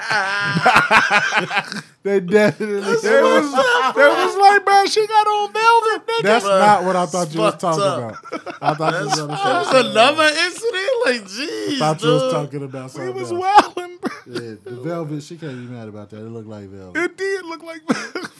They 2.03 2.19
definitely. 2.19 2.81
They 2.81 2.87
was, 2.89 3.01
they 3.01 3.21
was 3.21 4.35
like, 4.37 4.65
bro, 4.65 4.85
she 4.87 5.07
got 5.07 5.25
on 5.27 5.53
velvet, 5.53 6.07
nigga. 6.07 6.23
That's 6.23 6.45
Bro, 6.45 6.59
not 6.59 6.83
what 6.83 6.95
I 6.97 7.05
thought 7.05 7.33
you 7.33 7.39
was 7.39 7.55
talking 7.57 7.81
up. 7.83 8.31
about. 8.31 8.57
I 8.61 8.73
thought 8.73 8.93
you 8.93 9.05
was, 9.05 9.15
gonna 9.15 9.37
say, 9.37 9.43
That's 9.43 9.73
another 9.87 10.23
incident. 10.23 10.89
Like, 11.05 11.21
jeez, 11.23 11.77
thought 11.79 12.01
you 12.03 12.09
was 12.09 12.33
talking 12.33 12.63
about 12.63 12.83
we 12.85 12.89
something. 12.89 13.13
was 13.15 13.31
wilding, 13.33 13.97
bro. 14.01 14.11
Yeah, 14.27 14.55
the 14.63 14.71
velvet. 14.83 15.23
She 15.23 15.37
can't 15.37 15.53
be 15.55 15.73
mad 15.73 15.87
about 15.87 16.09
that. 16.09 16.17
It 16.19 16.29
looked 16.29 16.49
like 16.49 16.65
velvet. 16.65 17.01
It 17.01 17.17
did 17.17 17.45
look 17.45 17.63
like 17.63 17.81
velvet. 17.87 18.31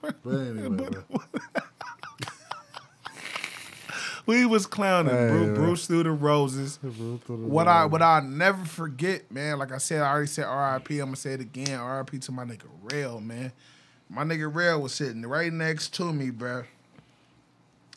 bro. 0.00 0.10
But 0.24 0.34
anyway, 0.40 0.68
bro. 0.90 1.20
We 4.26 4.46
was 4.46 4.66
clowning. 4.66 5.14
Hey, 5.14 5.28
Bruce. 5.28 5.58
Bruce 5.58 5.86
through 5.86 6.04
the 6.04 6.12
roses. 6.12 6.78
What 7.26 7.68
I 7.68 7.84
what 7.84 8.02
I 8.02 8.20
never 8.20 8.64
forget, 8.64 9.30
man. 9.30 9.58
Like 9.58 9.72
I 9.72 9.78
said, 9.78 10.00
I 10.00 10.10
already 10.10 10.28
said 10.28 10.44
R.I.P. 10.44 10.98
I'm 10.98 11.06
gonna 11.06 11.16
say 11.16 11.34
it 11.34 11.40
again. 11.40 11.78
R.I.P. 11.78 12.18
to 12.20 12.32
my 12.32 12.44
nigga 12.44 12.66
Rail, 12.90 13.20
man. 13.20 13.52
My 14.08 14.24
nigga 14.24 14.52
Rail 14.54 14.80
was 14.80 14.94
sitting 14.94 15.22
right 15.22 15.52
next 15.52 15.94
to 15.94 16.12
me, 16.12 16.30
bro. 16.30 16.64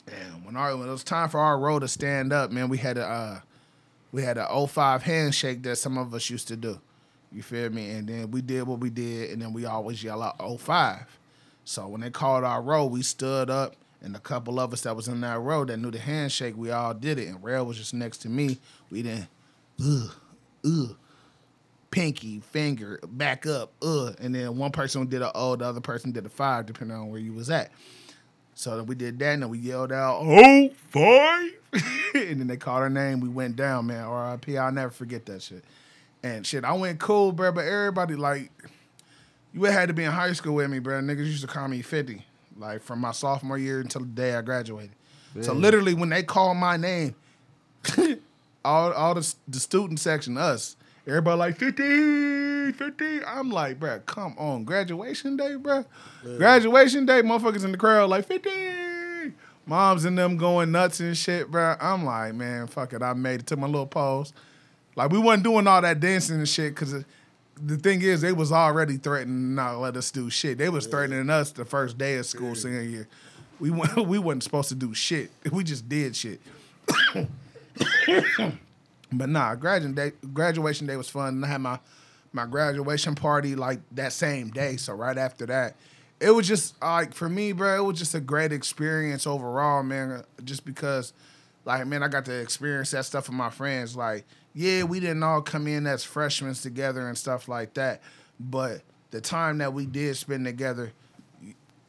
And 0.06 0.44
when 0.44 0.56
our 0.56 0.76
when 0.76 0.88
it 0.88 0.92
was 0.92 1.04
time 1.04 1.28
for 1.28 1.40
our 1.40 1.58
row 1.58 1.78
to 1.78 1.88
stand 1.88 2.32
up, 2.32 2.50
man, 2.50 2.68
we 2.68 2.78
had 2.78 2.98
a 2.98 3.04
uh, 3.06 3.40
we 4.12 4.22
had 4.22 4.38
a 4.38 4.66
05 4.66 5.02
handshake 5.02 5.62
that 5.62 5.76
some 5.76 5.98
of 5.98 6.14
us 6.14 6.28
used 6.30 6.48
to 6.48 6.56
do. 6.56 6.80
You 7.30 7.42
feel 7.42 7.70
me? 7.70 7.90
And 7.90 8.08
then 8.08 8.30
we 8.30 8.40
did 8.40 8.62
what 8.62 8.80
we 8.80 8.90
did, 8.90 9.30
and 9.30 9.42
then 9.42 9.52
we 9.52 9.66
always 9.66 10.02
yell 10.02 10.22
out 10.22 10.38
05. 10.60 11.18
So 11.64 11.88
when 11.88 12.00
they 12.00 12.10
called 12.10 12.44
our 12.44 12.62
row, 12.62 12.86
we 12.86 13.02
stood 13.02 13.50
up, 13.50 13.74
and 14.02 14.14
a 14.14 14.20
couple 14.20 14.60
of 14.60 14.72
us 14.72 14.82
that 14.82 14.94
was 14.94 15.08
in 15.08 15.20
that 15.22 15.40
row 15.40 15.64
that 15.64 15.76
knew 15.78 15.90
the 15.90 15.98
handshake, 15.98 16.56
we 16.56 16.70
all 16.70 16.94
did 16.94 17.18
it. 17.18 17.28
And 17.28 17.42
Rail 17.42 17.66
was 17.66 17.76
just 17.76 17.94
next 17.94 18.18
to 18.18 18.28
me. 18.28 18.58
We 18.90 19.02
didn't, 19.02 19.28
ugh, 19.84 20.14
ugh, 20.64 20.96
pinky, 21.90 22.40
finger, 22.40 23.00
back 23.08 23.46
up, 23.46 23.72
ugh. 23.82 24.14
And 24.20 24.34
then 24.34 24.56
one 24.56 24.70
person 24.70 25.06
did 25.06 25.22
a 25.22 25.32
O, 25.34 25.56
the 25.56 25.64
other 25.64 25.80
person 25.80 26.12
did 26.12 26.26
a 26.26 26.28
five, 26.28 26.66
depending 26.66 26.96
on 26.96 27.10
where 27.10 27.20
you 27.20 27.32
was 27.32 27.50
at. 27.50 27.72
So 28.54 28.76
then 28.76 28.86
we 28.86 28.94
did 28.94 29.18
that, 29.20 29.34
and 29.34 29.42
then 29.42 29.50
we 29.50 29.58
yelled 29.58 29.92
out, 29.92 30.20
oh, 30.22 30.68
five. 30.88 31.52
and 32.14 32.40
then 32.40 32.46
they 32.46 32.56
called 32.56 32.82
our 32.82 32.90
name. 32.90 33.20
We 33.20 33.28
went 33.28 33.56
down, 33.56 33.86
man. 33.86 34.08
RIP. 34.08 34.56
I'll 34.56 34.72
never 34.72 34.90
forget 34.90 35.26
that 35.26 35.42
shit. 35.42 35.64
And 36.22 36.46
shit, 36.46 36.64
I 36.64 36.72
went 36.72 36.98
cool, 36.98 37.30
bro, 37.30 37.52
but 37.52 37.64
everybody, 37.64 38.16
like, 38.16 38.50
you 39.52 39.62
had 39.64 39.88
to 39.88 39.94
be 39.94 40.04
in 40.04 40.10
high 40.10 40.32
school 40.32 40.56
with 40.56 40.70
me, 40.70 40.78
bro. 40.78 41.00
Niggas 41.00 41.26
used 41.26 41.42
to 41.42 41.46
call 41.46 41.68
me 41.68 41.82
50, 41.82 42.24
like, 42.58 42.82
from 42.82 42.98
my 43.00 43.12
sophomore 43.12 43.58
year 43.58 43.80
until 43.80 44.02
the 44.02 44.08
day 44.08 44.34
I 44.34 44.42
graduated. 44.42 44.92
So 45.40 45.52
literally, 45.52 45.94
when 45.94 46.08
they 46.08 46.22
called 46.22 46.56
my 46.56 46.76
name, 46.76 47.14
all 48.64 48.92
all 48.92 49.14
the, 49.14 49.34
the 49.46 49.60
student 49.60 50.00
section, 50.00 50.36
us, 50.36 50.76
everybody 51.06 51.38
like 51.38 51.56
50, 51.56 52.72
50. 52.72 53.24
I'm 53.24 53.50
like, 53.50 53.78
bro, 53.78 54.00
come 54.00 54.34
on. 54.36 54.64
Graduation 54.64 55.36
day, 55.36 55.54
bro. 55.56 55.84
Graduation 56.22 57.06
day, 57.06 57.22
motherfuckers 57.22 57.64
in 57.64 57.72
the 57.72 57.78
crowd 57.78 58.10
like 58.10 58.26
50. 58.26 58.50
Moms 59.66 60.04
and 60.06 60.16
them 60.16 60.38
going 60.38 60.72
nuts 60.72 60.98
and 61.00 61.16
shit, 61.16 61.50
bro. 61.50 61.76
I'm 61.80 62.04
like, 62.04 62.34
man, 62.34 62.66
fuck 62.66 62.92
it. 62.94 63.02
I 63.02 63.12
made 63.12 63.40
it 63.40 63.46
to 63.48 63.56
my 63.56 63.66
little 63.66 63.86
pose. 63.86 64.32
Like, 64.96 65.12
we 65.12 65.18
wasn't 65.18 65.44
doing 65.44 65.66
all 65.66 65.82
that 65.82 66.00
dancing 66.00 66.36
and 66.38 66.48
shit 66.48 66.74
because 66.74 67.04
the 67.64 67.76
thing 67.76 68.02
is, 68.02 68.20
they 68.20 68.32
was 68.32 68.52
already 68.52 68.96
threatening 68.96 69.54
not 69.54 69.72
to 69.72 69.78
let 69.78 69.96
us 69.96 70.10
do 70.10 70.30
shit. 70.30 70.58
They 70.58 70.68
was 70.68 70.86
threatening 70.86 71.28
us 71.30 71.52
the 71.52 71.64
first 71.64 71.98
day 71.98 72.16
of 72.16 72.26
school 72.26 72.54
senior 72.54 72.82
year. 72.82 73.08
We, 73.60 73.70
wa- 73.70 74.02
we 74.06 74.18
wasn't 74.18 74.44
supposed 74.44 74.68
to 74.70 74.74
do 74.74 74.94
shit. 74.94 75.30
We 75.52 75.64
just 75.64 75.88
did 75.88 76.16
shit. 76.16 76.40
But 79.10 79.30
nah, 79.30 79.54
graduation 79.54 79.94
day, 79.94 80.12
graduation 80.34 80.86
day 80.86 80.96
was 80.96 81.08
fun. 81.08 81.28
And 81.28 81.44
I 81.44 81.48
had 81.48 81.60
my 81.60 81.78
my 82.32 82.44
graduation 82.44 83.14
party 83.14 83.56
like 83.56 83.80
that 83.92 84.12
same 84.12 84.50
day. 84.50 84.76
So 84.76 84.92
right 84.92 85.16
after 85.16 85.46
that, 85.46 85.76
it 86.20 86.30
was 86.30 86.46
just 86.46 86.80
like 86.82 87.14
for 87.14 87.28
me, 87.28 87.52
bro. 87.52 87.82
It 87.82 87.86
was 87.86 87.98
just 87.98 88.14
a 88.14 88.20
great 88.20 88.52
experience 88.52 89.26
overall, 89.26 89.82
man. 89.82 90.24
Just 90.44 90.64
because, 90.64 91.14
like, 91.64 91.86
man, 91.86 92.02
I 92.02 92.08
got 92.08 92.26
to 92.26 92.38
experience 92.38 92.90
that 92.90 93.06
stuff 93.06 93.28
with 93.28 93.36
my 93.36 93.50
friends. 93.50 93.96
Like, 93.96 94.26
yeah, 94.54 94.82
we 94.82 95.00
didn't 95.00 95.22
all 95.22 95.42
come 95.42 95.66
in 95.66 95.86
as 95.86 96.04
freshmen 96.04 96.54
together 96.54 97.06
and 97.08 97.16
stuff 97.16 97.48
like 97.48 97.74
that, 97.74 98.00
but 98.40 98.82
the 99.10 99.20
time 99.20 99.58
that 99.58 99.72
we 99.72 99.86
did 99.86 100.16
spend 100.16 100.44
together, 100.44 100.92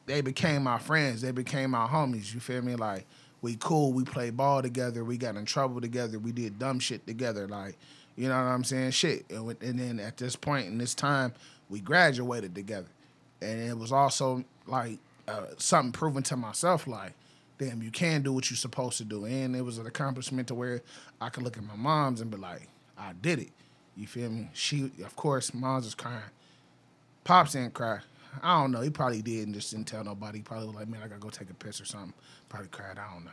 they 0.05 0.21
became 0.21 0.63
my 0.63 0.79
friends. 0.79 1.21
They 1.21 1.31
became 1.31 1.71
my 1.71 1.87
homies. 1.87 2.33
You 2.33 2.39
feel 2.39 2.61
me? 2.61 2.75
Like 2.75 3.05
we 3.41 3.55
cool. 3.59 3.93
We 3.93 4.03
played 4.03 4.37
ball 4.37 4.61
together. 4.61 5.03
We 5.03 5.17
got 5.17 5.35
in 5.35 5.45
trouble 5.45 5.81
together. 5.81 6.19
We 6.19 6.31
did 6.31 6.59
dumb 6.59 6.79
shit 6.79 7.05
together. 7.05 7.47
Like 7.47 7.77
you 8.15 8.27
know 8.27 8.35
what 8.35 8.49
I'm 8.49 8.65
saying? 8.65 8.91
Shit. 8.91 9.29
And, 9.29 9.55
and 9.61 9.79
then 9.79 9.99
at 9.99 10.17
this 10.17 10.35
point 10.35 10.67
in 10.67 10.77
this 10.77 10.93
time, 10.93 11.33
we 11.69 11.79
graduated 11.79 12.53
together, 12.53 12.89
and 13.41 13.61
it 13.61 13.77
was 13.77 13.91
also 13.91 14.43
like 14.67 14.97
uh, 15.27 15.45
something 15.57 15.91
proven 15.91 16.23
to 16.23 16.35
myself. 16.35 16.87
Like, 16.87 17.13
damn, 17.59 17.83
you 17.83 17.91
can 17.91 18.23
do 18.23 18.33
what 18.33 18.49
you're 18.49 18.57
supposed 18.57 18.97
to 18.97 19.05
do, 19.05 19.25
and 19.25 19.55
it 19.55 19.61
was 19.61 19.77
an 19.77 19.85
accomplishment 19.85 20.47
to 20.47 20.55
where 20.55 20.81
I 21.21 21.29
could 21.29 21.43
look 21.43 21.57
at 21.57 21.63
my 21.63 21.75
mom's 21.75 22.21
and 22.21 22.31
be 22.31 22.37
like, 22.37 22.67
I 22.97 23.13
did 23.21 23.39
it. 23.39 23.49
You 23.95 24.07
feel 24.07 24.29
me? 24.29 24.49
She, 24.53 24.91
of 25.03 25.15
course, 25.15 25.53
mom's 25.53 25.85
is 25.85 25.93
crying. 25.93 26.23
Pops 27.25 27.51
didn't 27.51 27.73
cry. 27.73 27.99
I 28.41 28.61
don't 28.61 28.71
know. 28.71 28.81
He 28.81 28.89
probably 28.89 29.21
did 29.21 29.45
and 29.45 29.53
just 29.53 29.71
didn't 29.71 29.87
tell 29.87 30.03
nobody. 30.03 30.39
He 30.39 30.43
probably 30.43 30.67
was 30.67 30.75
like, 30.75 30.87
man, 30.87 31.01
I 31.03 31.07
gotta 31.07 31.19
go 31.19 31.29
take 31.29 31.49
a 31.49 31.53
piss 31.53 31.81
or 31.81 31.85
something. 31.85 32.13
Probably 32.47 32.69
cried. 32.69 32.97
I 32.97 33.13
don't 33.13 33.25
know. 33.25 33.31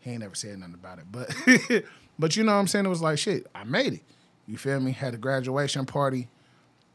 He 0.00 0.10
ain't 0.10 0.20
never 0.20 0.34
said 0.34 0.58
nothing 0.58 0.74
about 0.74 0.98
it. 0.98 1.04
But 1.10 1.84
but 2.18 2.36
you 2.36 2.44
know 2.44 2.52
what 2.52 2.58
I'm 2.58 2.66
saying? 2.66 2.84
It 2.84 2.90
was 2.90 3.00
like 3.02 3.18
shit, 3.18 3.46
I 3.54 3.64
made 3.64 3.94
it. 3.94 4.02
You 4.46 4.58
feel 4.58 4.80
me? 4.80 4.92
Had 4.92 5.14
a 5.14 5.18
graduation 5.18 5.86
party. 5.86 6.28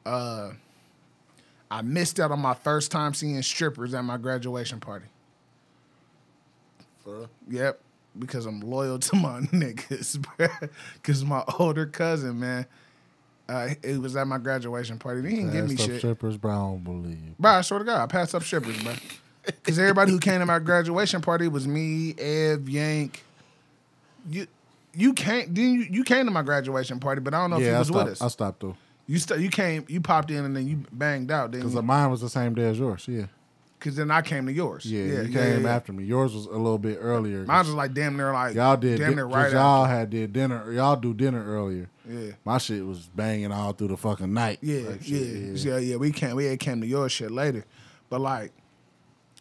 Uh 0.06 0.52
I 1.72 1.82
missed 1.82 2.20
out 2.20 2.32
on 2.32 2.40
my 2.40 2.54
first 2.54 2.92
time 2.92 3.14
seeing 3.14 3.42
strippers 3.42 3.94
at 3.94 4.04
my 4.04 4.18
graduation 4.18 4.80
party. 4.80 5.08
Yep. 7.50 7.80
Because 8.18 8.46
I'm 8.46 8.62
loyal 8.62 8.98
to 9.00 9.16
my 9.16 9.40
niggas, 9.52 10.20
bro. 10.38 10.48
Because 10.94 11.24
my 11.24 11.44
older 11.60 11.86
cousin, 11.86 12.40
man, 12.40 12.66
uh, 13.48 13.70
it 13.84 14.02
was 14.02 14.16
at 14.16 14.28
my 14.28 14.38
graduation 14.40 14.98
party. 14.98 15.28
He 15.30 15.36
didn't 15.36 15.52
give 15.52 15.70
me 15.70 15.78
shit. 15.78 16.00
strippers, 16.00 16.38
bro. 16.38 16.52
I 16.52 16.56
don't 16.56 16.84
believe. 16.84 17.38
Bro, 17.38 17.52
I 17.52 17.62
swear 17.62 17.80
to 17.80 17.86
God, 17.86 18.02
I 18.02 18.08
passed 18.08 18.34
up 18.34 18.44
strippers, 18.44 18.82
bro. 18.82 18.94
Because 19.46 19.80
everybody 19.80 20.12
who 20.12 20.20
came 20.20 20.40
to 20.40 20.46
my 20.46 20.60
graduation 20.60 21.22
party 21.22 21.48
was 21.48 21.68
me, 21.68 22.16
Ev, 22.18 22.68
Yank. 22.68 23.24
You 24.30 24.48
you 24.94 25.14
came 25.14 25.54
didn't 25.54 25.74
you, 25.74 25.88
you 25.92 26.04
came 26.04 26.26
to 26.26 26.32
my 26.32 26.42
graduation 26.42 27.00
party, 27.00 27.22
but 27.22 27.34
I 27.34 27.42
don't 27.42 27.52
know 27.52 27.58
if 27.58 27.62
yeah, 27.64 27.70
you 27.70 27.76
I 27.76 27.80
was 27.80 27.88
stopped. 27.88 28.04
with 28.06 28.14
us. 28.14 28.22
I 28.22 28.28
stopped 28.28 28.60
though. 28.60 28.76
You 29.06 29.20
st- 29.20 29.40
you 29.40 29.50
came, 29.50 29.86
you 29.88 30.02
popped 30.02 30.32
in 30.32 30.44
and 30.44 30.54
then 30.54 30.68
you 30.68 30.84
banged 30.92 31.32
out, 31.32 31.52
Because 31.52 31.74
mine 31.76 32.12
was 32.12 32.20
the 32.20 32.30
same 32.30 32.54
day 32.56 32.68
as 32.70 32.78
yours. 32.78 33.06
Yeah. 33.08 33.28
Because 33.80 33.96
then 33.96 34.10
I 34.10 34.22
came 34.24 34.48
to 34.48 34.52
yours. 34.52 34.86
Yeah, 34.86 35.04
yeah, 35.04 35.22
you 35.22 35.28
yeah, 35.30 35.44
came 35.54 35.64
yeah. 35.64 35.76
after 35.76 35.94
me. 35.94 36.04
Yours 36.04 36.34
was 36.34 36.46
a 36.48 36.50
little 36.52 36.80
bit 36.80 36.98
earlier. 37.00 37.44
Mine 37.46 37.60
was 37.66 37.74
like 37.76 37.94
damn 37.94 38.18
near 38.18 38.34
like 38.34 38.56
y'all 38.56 38.76
did. 38.76 39.00
damn 39.00 39.10
di- 39.12 39.16
near 39.18 39.26
'cause 39.26 39.36
right 39.36 39.52
y'all 39.54 39.86
after. 39.86 39.96
had 39.98 40.10
did 40.10 40.34
dinner. 40.34 40.72
Y'all 40.74 40.96
do 40.96 41.14
dinner 41.14 41.46
earlier. 41.46 41.88
Yeah. 42.10 42.32
My 42.44 42.58
shit 42.58 42.84
was 42.86 43.08
banging 43.14 43.52
all 43.52 43.74
through 43.74 43.90
the 43.90 43.98
fucking 43.98 44.34
night. 44.34 44.60
Yeah, 44.62 44.90
Like 44.90 45.08
yeah, 45.08 45.20
yeah, 45.20 45.78
yeah. 45.78 45.96
We 45.98 46.12
came, 46.12 46.36
we 46.36 46.46
had 46.46 46.60
came 46.60 46.82
to 46.82 46.88
your 46.88 47.08
shit 47.10 47.30
later, 47.32 47.66
but 48.10 48.20
like, 48.22 48.52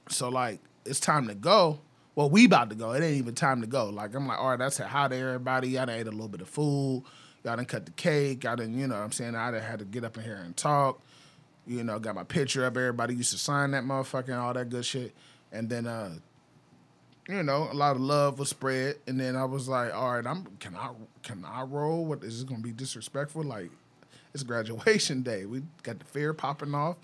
so 0.08 0.28
like, 0.28 0.60
it's 0.84 1.00
time 1.00 1.28
to 1.28 1.34
go. 1.34 1.80
Well, 2.14 2.28
we 2.30 2.44
about 2.46 2.70
to 2.70 2.76
go. 2.76 2.92
It 2.92 3.02
ain't 3.02 3.16
even 3.18 3.34
time 3.34 3.60
to 3.60 3.66
go. 3.66 3.90
Like, 3.90 4.14
I'm 4.14 4.26
like, 4.26 4.38
all 4.38 4.50
right, 4.50 4.58
that's 4.58 4.80
it. 4.80 4.86
Hi 4.86 5.08
to 5.08 5.16
everybody. 5.16 5.68
Y'all 5.70 5.86
done 5.86 5.96
ate 5.98 6.06
a 6.06 6.10
little 6.10 6.28
bit 6.28 6.40
of 6.40 6.48
food. 6.48 7.04
Y'all 7.44 7.56
done 7.56 7.64
cut 7.66 7.84
the 7.86 7.92
cake. 7.92 8.44
Y'all 8.44 8.56
done, 8.56 8.76
you 8.78 8.86
know 8.86 8.94
what 8.96 9.02
I'm 9.02 9.12
saying? 9.12 9.34
I 9.34 9.50
done 9.50 9.62
had 9.62 9.78
to 9.80 9.84
get 9.84 10.02
up 10.04 10.16
in 10.16 10.24
here 10.24 10.40
and 10.44 10.56
talk. 10.56 11.00
You 11.66 11.82
know, 11.82 11.98
got 11.98 12.14
my 12.14 12.24
picture 12.24 12.64
up. 12.64 12.76
Everybody 12.76 13.14
used 13.14 13.32
to 13.32 13.38
sign 13.38 13.72
that 13.72 13.84
motherfucker 13.84 14.28
and 14.28 14.34
all 14.36 14.54
that 14.54 14.70
good 14.70 14.84
shit. 14.84 15.14
And 15.52 15.68
then 15.68 15.86
uh 15.86 16.14
you 17.28 17.42
know, 17.42 17.68
a 17.70 17.74
lot 17.74 17.96
of 17.96 18.02
love 18.02 18.38
was 18.38 18.50
spread, 18.50 18.96
and 19.06 19.18
then 19.18 19.34
I 19.34 19.44
was 19.44 19.68
like, 19.68 19.92
all 19.92 20.14
right, 20.14 20.26
I'm 20.26 20.46
can 20.60 20.76
I 20.76 20.90
can 21.22 21.44
I 21.44 21.62
roll? 21.62 22.04
What 22.04 22.22
is 22.22 22.38
this 22.38 22.44
gonna 22.44 22.62
be 22.62 22.72
disrespectful? 22.72 23.42
Like, 23.42 23.70
it's 24.32 24.42
graduation 24.42 25.22
day. 25.22 25.44
We 25.44 25.62
got 25.82 25.98
the 25.98 26.04
fair 26.04 26.32
popping 26.32 26.74
off, 26.74 26.96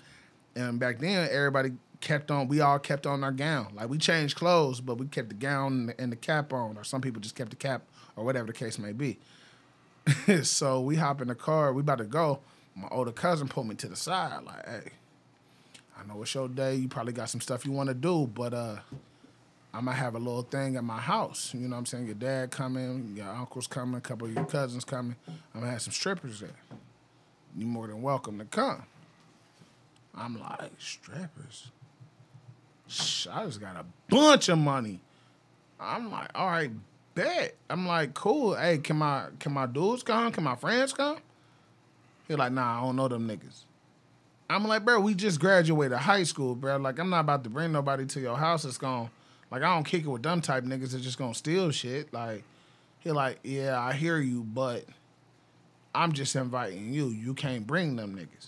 and 0.54 0.78
back 0.78 1.00
then 1.00 1.28
everybody 1.30 1.72
kept 2.00 2.30
on. 2.30 2.46
We 2.46 2.60
all 2.60 2.78
kept 2.78 3.06
on 3.06 3.24
our 3.24 3.32
gown. 3.32 3.72
Like 3.74 3.88
we 3.88 3.98
changed 3.98 4.36
clothes, 4.36 4.80
but 4.80 4.96
we 4.96 5.06
kept 5.06 5.28
the 5.30 5.34
gown 5.34 5.72
and 5.72 5.88
the, 5.88 6.00
and 6.00 6.12
the 6.12 6.16
cap 6.16 6.52
on, 6.52 6.76
or 6.76 6.84
some 6.84 7.00
people 7.00 7.20
just 7.20 7.34
kept 7.34 7.50
the 7.50 7.56
cap, 7.56 7.82
or 8.14 8.24
whatever 8.24 8.46
the 8.46 8.52
case 8.52 8.78
may 8.78 8.92
be. 8.92 9.18
so 10.42 10.80
we 10.80 10.96
hop 10.96 11.20
in 11.20 11.28
the 11.28 11.34
car. 11.34 11.72
We 11.72 11.80
about 11.80 11.98
to 11.98 12.04
go. 12.04 12.40
My 12.74 12.88
older 12.90 13.12
cousin 13.12 13.48
pulled 13.48 13.68
me 13.68 13.74
to 13.76 13.88
the 13.88 13.96
side, 13.96 14.44
like, 14.44 14.66
hey. 14.66 14.90
I 15.98 16.06
know 16.06 16.22
it's 16.22 16.34
your 16.34 16.48
day. 16.48 16.74
You 16.74 16.88
probably 16.88 17.12
got 17.12 17.28
some 17.28 17.40
stuff 17.40 17.64
you 17.64 17.72
want 17.72 17.88
to 17.88 17.94
do, 17.94 18.26
but 18.26 18.54
uh, 18.54 18.76
I'm 19.74 19.84
gonna 19.84 19.96
have 19.96 20.14
a 20.14 20.18
little 20.18 20.42
thing 20.42 20.76
at 20.76 20.84
my 20.84 20.98
house. 20.98 21.52
You 21.54 21.60
know 21.68 21.76
what 21.76 21.80
I'm 21.80 21.86
saying? 21.86 22.06
Your 22.06 22.14
dad 22.14 22.50
coming, 22.50 23.14
your 23.16 23.28
uncles 23.28 23.66
coming, 23.66 23.96
a 23.96 24.00
couple 24.00 24.26
of 24.26 24.34
your 24.34 24.44
cousins 24.44 24.84
coming. 24.84 25.16
I'm 25.28 25.60
gonna 25.60 25.70
have 25.70 25.82
some 25.82 25.92
strippers 25.92 26.40
there. 26.40 26.50
You 27.56 27.66
more 27.66 27.86
than 27.86 28.02
welcome 28.02 28.38
to 28.38 28.44
come. 28.44 28.84
I'm 30.14 30.40
like, 30.40 30.72
strippers? 30.78 31.70
Shh, 32.88 33.28
I 33.30 33.44
just 33.46 33.60
got 33.60 33.76
a 33.76 33.84
bunch 34.08 34.48
of 34.48 34.58
money. 34.58 35.00
I'm 35.80 36.10
like, 36.10 36.30
all 36.34 36.46
right, 36.46 36.70
bet. 37.14 37.54
I'm 37.70 37.86
like, 37.86 38.14
cool. 38.14 38.54
Hey, 38.54 38.78
can 38.78 38.96
my 38.96 39.26
can 39.38 39.52
my 39.52 39.66
dudes 39.66 40.02
come? 40.02 40.32
Can 40.32 40.44
my 40.44 40.56
friends 40.56 40.92
come? 40.92 41.18
He 42.32 42.36
like, 42.36 42.52
nah, 42.52 42.78
I 42.78 42.80
don't 42.80 42.96
know 42.96 43.08
them 43.08 43.28
niggas. 43.28 43.64
I'm 44.48 44.66
like, 44.66 44.86
bro, 44.86 45.00
we 45.00 45.14
just 45.14 45.38
graduated 45.38 45.98
high 45.98 46.22
school, 46.22 46.54
bro. 46.54 46.78
Like, 46.78 46.98
I'm 46.98 47.10
not 47.10 47.20
about 47.20 47.44
to 47.44 47.50
bring 47.50 47.72
nobody 47.72 48.06
to 48.06 48.20
your 48.20 48.38
house 48.38 48.62
that's 48.62 48.78
going 48.78 49.10
like 49.50 49.62
I 49.62 49.74
don't 49.74 49.84
kick 49.84 50.04
it 50.04 50.08
with 50.08 50.22
them 50.22 50.40
type 50.40 50.64
niggas 50.64 50.92
that's 50.92 51.04
just 51.04 51.18
gonna 51.18 51.34
steal 51.34 51.70
shit. 51.72 52.10
Like, 52.10 52.42
he 53.00 53.12
like, 53.12 53.38
yeah, 53.42 53.78
I 53.78 53.92
hear 53.92 54.16
you, 54.16 54.44
but 54.44 54.86
I'm 55.94 56.12
just 56.12 56.34
inviting 56.34 56.94
you. 56.94 57.08
You 57.08 57.34
can't 57.34 57.66
bring 57.66 57.96
them 57.96 58.16
niggas. 58.16 58.46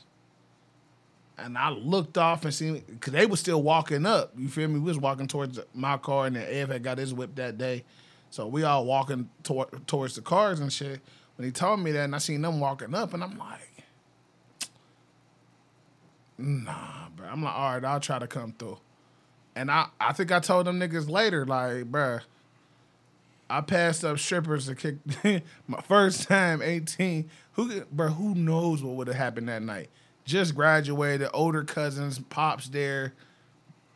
And 1.36 1.58
I 1.58 1.68
looked 1.68 2.16
off 2.16 2.46
and 2.46 2.54
seen 2.54 2.82
because 2.88 3.12
they 3.12 3.26
was 3.26 3.38
still 3.38 3.62
walking 3.62 4.06
up. 4.06 4.32
You 4.34 4.48
feel 4.48 4.66
me? 4.66 4.78
We 4.78 4.86
was 4.86 4.98
walking 4.98 5.28
towards 5.28 5.60
my 5.74 5.98
car, 5.98 6.24
and 6.24 6.36
then 6.36 6.46
Ev 6.48 6.70
had 6.70 6.82
got 6.82 6.96
his 6.96 7.12
whip 7.12 7.34
that 7.34 7.58
day, 7.58 7.84
so 8.30 8.46
we 8.46 8.62
all 8.62 8.86
walking 8.86 9.28
tor- 9.42 9.68
towards 9.86 10.14
the 10.14 10.22
cars 10.22 10.60
and 10.60 10.72
shit. 10.72 11.02
When 11.36 11.44
he 11.44 11.52
told 11.52 11.80
me 11.80 11.92
that, 11.92 12.04
and 12.04 12.14
I 12.14 12.18
seen 12.18 12.40
them 12.40 12.60
walking 12.60 12.94
up, 12.94 13.12
and 13.12 13.22
I'm 13.22 13.36
like, 13.36 13.73
nah, 16.38 17.08
bro. 17.16 17.26
I'm 17.28 17.42
like, 17.42 17.54
all 17.54 17.74
right, 17.74 17.84
I'll 17.84 18.00
try 18.00 18.18
to 18.18 18.26
come 18.26 18.52
through. 18.58 18.78
And 19.56 19.70
I, 19.70 19.86
I 20.00 20.12
think 20.12 20.32
I 20.32 20.40
told 20.40 20.66
them 20.66 20.80
niggas 20.80 21.08
later, 21.08 21.46
like, 21.46 21.90
bruh, 21.90 22.22
I 23.48 23.60
passed 23.60 24.04
up 24.04 24.18
strippers 24.18 24.66
to 24.66 24.74
kick 24.74 24.96
my 25.68 25.80
first 25.82 26.28
time, 26.28 26.60
18. 26.62 27.30
Who, 27.52 27.82
bro, 27.84 28.08
who 28.08 28.34
knows 28.34 28.82
what 28.82 28.96
would 28.96 29.06
have 29.06 29.16
happened 29.16 29.48
that 29.48 29.62
night? 29.62 29.90
Just 30.24 30.54
graduated, 30.54 31.28
older 31.32 31.62
cousins, 31.62 32.18
pops 32.18 32.68
there, 32.68 33.12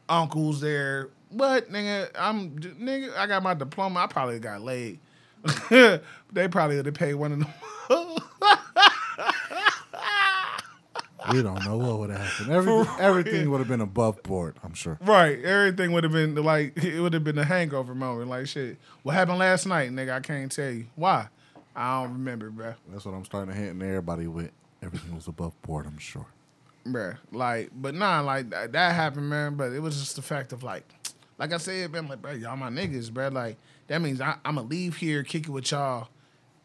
uncles 0.08 0.60
there. 0.60 1.08
But 1.32 1.70
nigga, 1.72 2.10
I'm 2.14 2.58
nigga, 2.58 3.16
I 3.16 3.26
got 3.26 3.42
my 3.42 3.54
diploma. 3.54 4.00
I 4.00 4.06
probably 4.06 4.38
got 4.38 4.62
laid. 4.62 4.98
they 5.70 6.48
probably 6.50 6.76
would 6.76 6.86
have 6.86 6.94
paid 6.94 7.14
one 7.14 7.32
of 7.32 7.38
them. 7.40 7.48
We 11.32 11.42
don't 11.42 11.64
know 11.64 11.76
what 11.76 11.98
would 11.98 12.10
have 12.10 12.20
happened. 12.20 12.50
Everything, 12.50 12.94
everything 12.98 13.50
would 13.50 13.58
have 13.58 13.68
been 13.68 13.80
above 13.80 14.22
board, 14.22 14.56
I'm 14.62 14.74
sure. 14.74 14.98
Right. 15.02 15.42
Everything 15.44 15.92
would 15.92 16.04
have 16.04 16.12
been 16.12 16.34
like 16.36 16.76
it 16.82 17.00
would 17.00 17.12
have 17.12 17.24
been 17.24 17.38
a 17.38 17.44
hangover 17.44 17.94
moment. 17.94 18.28
Like 18.28 18.46
shit. 18.46 18.78
What 19.02 19.14
happened 19.14 19.38
last 19.38 19.66
night, 19.66 19.90
nigga? 19.90 20.12
I 20.12 20.20
can't 20.20 20.50
tell 20.50 20.70
you. 20.70 20.86
Why? 20.96 21.28
I 21.74 22.02
don't 22.02 22.12
remember, 22.14 22.50
bruh. 22.50 22.74
That's 22.88 23.04
what 23.04 23.14
I'm 23.14 23.24
starting 23.24 23.54
to 23.54 23.60
hint 23.60 23.80
in 23.80 23.88
everybody 23.88 24.26
with. 24.26 24.50
Everything 24.82 25.14
was 25.14 25.26
above 25.28 25.60
board, 25.62 25.86
I'm 25.86 25.98
sure. 25.98 26.26
Bruh. 26.86 27.16
Like, 27.32 27.70
but 27.74 27.94
nah, 27.94 28.20
like 28.20 28.50
that, 28.50 28.72
that 28.72 28.94
happened, 28.94 29.28
man. 29.28 29.54
But 29.54 29.72
it 29.72 29.80
was 29.80 29.98
just 29.98 30.16
the 30.16 30.22
fact 30.22 30.52
of 30.52 30.62
like, 30.62 30.84
like 31.38 31.52
I 31.52 31.58
said, 31.58 31.92
man, 31.92 32.08
like, 32.08 32.22
bro, 32.22 32.32
y'all 32.32 32.56
my 32.56 32.70
niggas, 32.70 33.10
bruh. 33.10 33.32
Like, 33.32 33.56
that 33.88 34.00
means 34.00 34.20
I, 34.20 34.36
I'm 34.44 34.56
gonna 34.56 34.66
leave 34.66 34.96
here, 34.96 35.22
kick 35.22 35.44
it 35.44 35.50
with 35.50 35.70
y'all, 35.70 36.08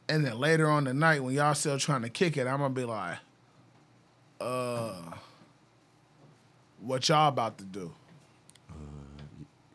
and 0.10 0.26
then 0.26 0.38
later 0.40 0.70
on 0.70 0.84
the 0.86 0.94
night 0.94 1.24
when 1.24 1.34
y'all 1.34 1.54
still 1.54 1.78
trying 1.78 2.02
to 2.04 2.10
kick 2.10 2.38
it, 2.38 2.48
I'm 2.48 2.60
gonna 2.60 2.74
be 2.74 2.86
like, 2.86 3.18
uh, 4.44 4.94
what 6.82 7.08
y'all 7.10 7.30
about 7.30 7.58
to 7.60 7.64
do? 7.64 7.92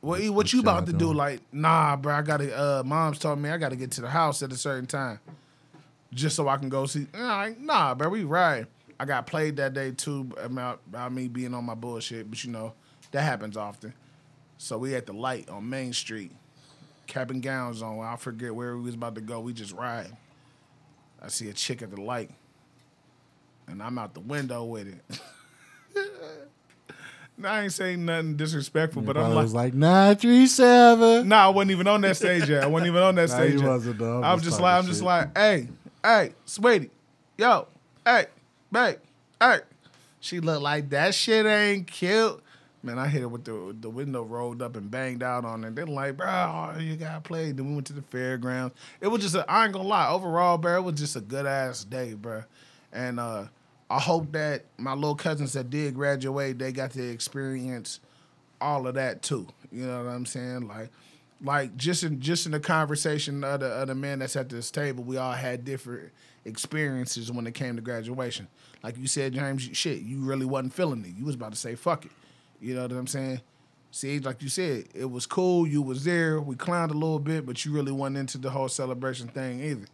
What, 0.01 0.21
what, 0.21 0.31
what 0.31 0.53
you 0.53 0.61
about 0.61 0.87
to 0.87 0.93
do? 0.93 1.13
Like, 1.13 1.41
nah, 1.53 1.97
bro, 1.97 2.15
I 2.15 2.23
gotta. 2.23 2.57
Uh, 2.57 2.83
mom's 2.85 3.19
told 3.19 3.39
me 3.39 3.51
I 3.51 3.57
gotta 3.57 3.77
get 3.77 3.91
to 3.93 4.01
the 4.01 4.09
house 4.11 4.43
at 4.43 4.53
a 4.53 4.57
certain 4.57 4.87
time, 4.87 5.19
just 6.15 6.37
so 6.37 6.49
I 6.49 6.57
can 6.57 6.69
go 6.69 6.87
see. 6.87 7.07
Nah, 7.13 7.49
nah, 7.59 7.95
bro, 7.95 8.09
we 8.09 8.25
right. 8.25 8.67
I 9.01 9.05
got 9.05 9.27
played 9.27 9.57
that 9.57 9.75
day 9.75 9.93
too 9.93 10.31
about, 10.39 10.81
about 10.89 11.13
me 11.13 11.29
being 11.29 11.55
on 11.55 11.65
my 11.65 11.75
bullshit, 11.75 12.29
but 12.29 12.43
you 12.45 12.51
know 12.51 12.75
that 13.13 13.23
happens 13.23 13.57
often. 13.57 13.95
So 14.59 14.77
we 14.77 14.95
at 14.95 15.07
the 15.07 15.13
light 15.13 15.49
on 15.49 15.69
Main 15.69 15.93
Street, 15.93 16.33
cap 17.07 17.31
and 17.31 17.43
gowns 17.43 17.81
on. 17.81 18.01
I 18.01 18.17
forget 18.17 18.55
where 18.55 18.77
we 18.77 18.83
was 18.83 18.95
about 18.95 19.15
to 19.15 19.21
go. 19.21 19.41
We 19.41 19.53
just 19.53 19.73
ride. 19.73 20.17
I 21.23 21.29
see 21.29 21.49
a 21.49 21.53
chick 21.53 21.83
at 21.83 21.91
the 21.91 22.01
light, 22.01 22.31
and 23.69 23.83
I'm 23.83 23.99
out 23.99 24.15
the 24.15 24.21
window 24.21 24.65
with 24.65 24.89
it. 24.89 25.21
Now, 27.41 27.53
I 27.53 27.63
ain't 27.63 27.73
saying 27.73 28.05
nothing 28.05 28.37
disrespectful, 28.37 29.03
but 29.03 29.17
I'm 29.17 29.33
like, 29.33 29.45
was 29.45 29.55
like 29.55 29.73
nine 29.73 30.17
three 30.17 30.49
seven. 30.49 31.29
Nah, 31.29 31.47
I 31.47 31.49
wasn't 31.51 31.71
even 31.71 31.87
on 31.87 32.01
that 32.01 32.17
stage 32.17 32.49
yet. 32.49 32.65
I 32.65 32.67
wasn't 32.67 32.89
even 32.89 33.01
on 33.01 33.15
that 33.15 33.29
Nah, 33.29 33.35
stage 33.37 33.53
you 33.55 33.61
yet. 33.61 33.69
wasn't, 33.69 33.99
though. 33.99 34.23
I'm 34.25 34.41
just 34.41 34.61
like, 34.61 34.77
I'm 34.77 34.87
just 34.87 35.03
like, 35.03 35.39
hey, 35.39 35.69
hey, 36.03 36.33
sweetie, 36.45 36.91
yo, 37.37 37.69
hey, 38.05 38.27
babe, 38.73 38.97
hey. 39.41 39.59
She 40.19 40.41
looked 40.41 40.63
like 40.63 40.91
that 40.91 41.15
shit 41.15 41.47
ain't 41.47 41.87
cute. 41.87 42.43
Man, 42.83 42.99
I 42.99 43.07
hit 43.07 43.21
her 43.21 43.29
with 43.29 43.45
the 43.45 43.73
the 43.81 43.89
window 43.89 44.25
rolled 44.25 44.61
up 44.61 44.75
and 44.75 44.91
banged 44.91 45.23
out 45.23 45.45
on 45.45 45.63
it. 45.63 45.77
They're 45.77 45.87
like, 45.87 46.17
bro, 46.17 46.75
you 46.81 46.97
got 46.97 47.23
played. 47.23 47.57
Then 47.57 47.69
we 47.69 47.75
went 47.75 47.87
to 47.87 47.93
the 47.93 48.03
fairgrounds. 48.03 48.75
It 49.01 49.07
was 49.07 49.23
just, 49.23 49.37
a, 49.37 49.49
I 49.49 49.63
ain't 49.65 49.73
gonna 49.73 49.87
lie. 49.87 50.09
Overall, 50.09 50.59
bro, 50.59 50.77
it 50.79 50.83
was 50.83 50.95
just 50.99 51.15
a 51.15 51.21
good 51.21 51.47
ass 51.47 51.85
day, 51.85 52.15
bro. 52.15 52.43
And 52.93 53.21
uh, 53.21 53.45
I 53.91 53.99
hope 53.99 54.33
that 54.33 54.65
my 54.77 54.93
little 54.93 55.15
cousins 55.15 55.55
that 55.55 55.71
did 55.71 55.95
graduate, 55.95 56.59
they 56.59 56.73
got 56.73 56.91
to 56.93 57.03
experience 57.11 58.01
all 58.61 58.87
of 58.87 58.95
that 58.95 59.23
too. 59.23 59.47
You 59.73 59.87
know 59.87 60.05
what 60.05 60.11
I'm 60.11 60.27
saying? 60.27 60.69
Like, 60.69 60.91
like 61.43 61.77
just 61.77 62.03
in 62.03 62.21
just 62.21 62.47
in 62.47 62.53
the 62.53 62.61
conversation 62.61 63.45
of 63.45 63.61
the, 63.61 63.67
of 63.67 63.89
the 63.89 63.95
men 63.95 64.19
that's 64.19 64.37
at 64.37 64.49
this 64.49 64.71
table, 64.71 65.05
we 65.05 65.17
all 65.17 65.33
had 65.33 65.65
different 65.65 66.11
experiences 66.45 67.31
when 67.33 67.47
it 67.47 67.55
came 67.55 67.77
to 67.77 67.83
graduation. 67.83 68.49
Like 68.83 68.99
you 68.99 69.07
said, 69.07 69.33
James, 69.33 69.69
shit, 69.73 70.01
you 70.01 70.21
really 70.21 70.47
wasn't 70.47 70.75
feeling 70.75 71.05
it. 71.05 71.19
You 71.19 71.25
was 71.25 71.35
about 71.35 71.53
to 71.53 71.59
say 71.59 71.75
fuck 71.75 72.05
it. 72.05 72.13
You 72.61 72.75
know 72.75 72.83
what 72.83 72.93
I'm 72.93 73.07
saying? 73.07 73.41
See, 73.91 74.19
like 74.19 74.43
you 74.43 74.49
said, 74.51 74.85
it 74.95 75.11
was 75.11 75.25
cool. 75.25 75.67
You 75.67 75.81
was 75.81 76.05
there. 76.05 76.41
We 76.41 76.57
clowned 76.57 76.91
a 76.91 76.95
little 76.95 77.19
bit, 77.19 77.47
but 77.47 77.65
you 77.65 77.73
really 77.73 77.93
wasn't 77.93 78.19
into 78.19 78.37
the 78.37 78.51
whole 78.51 78.69
celebration 78.69 79.29
thing 79.29 79.61
either. 79.63 79.87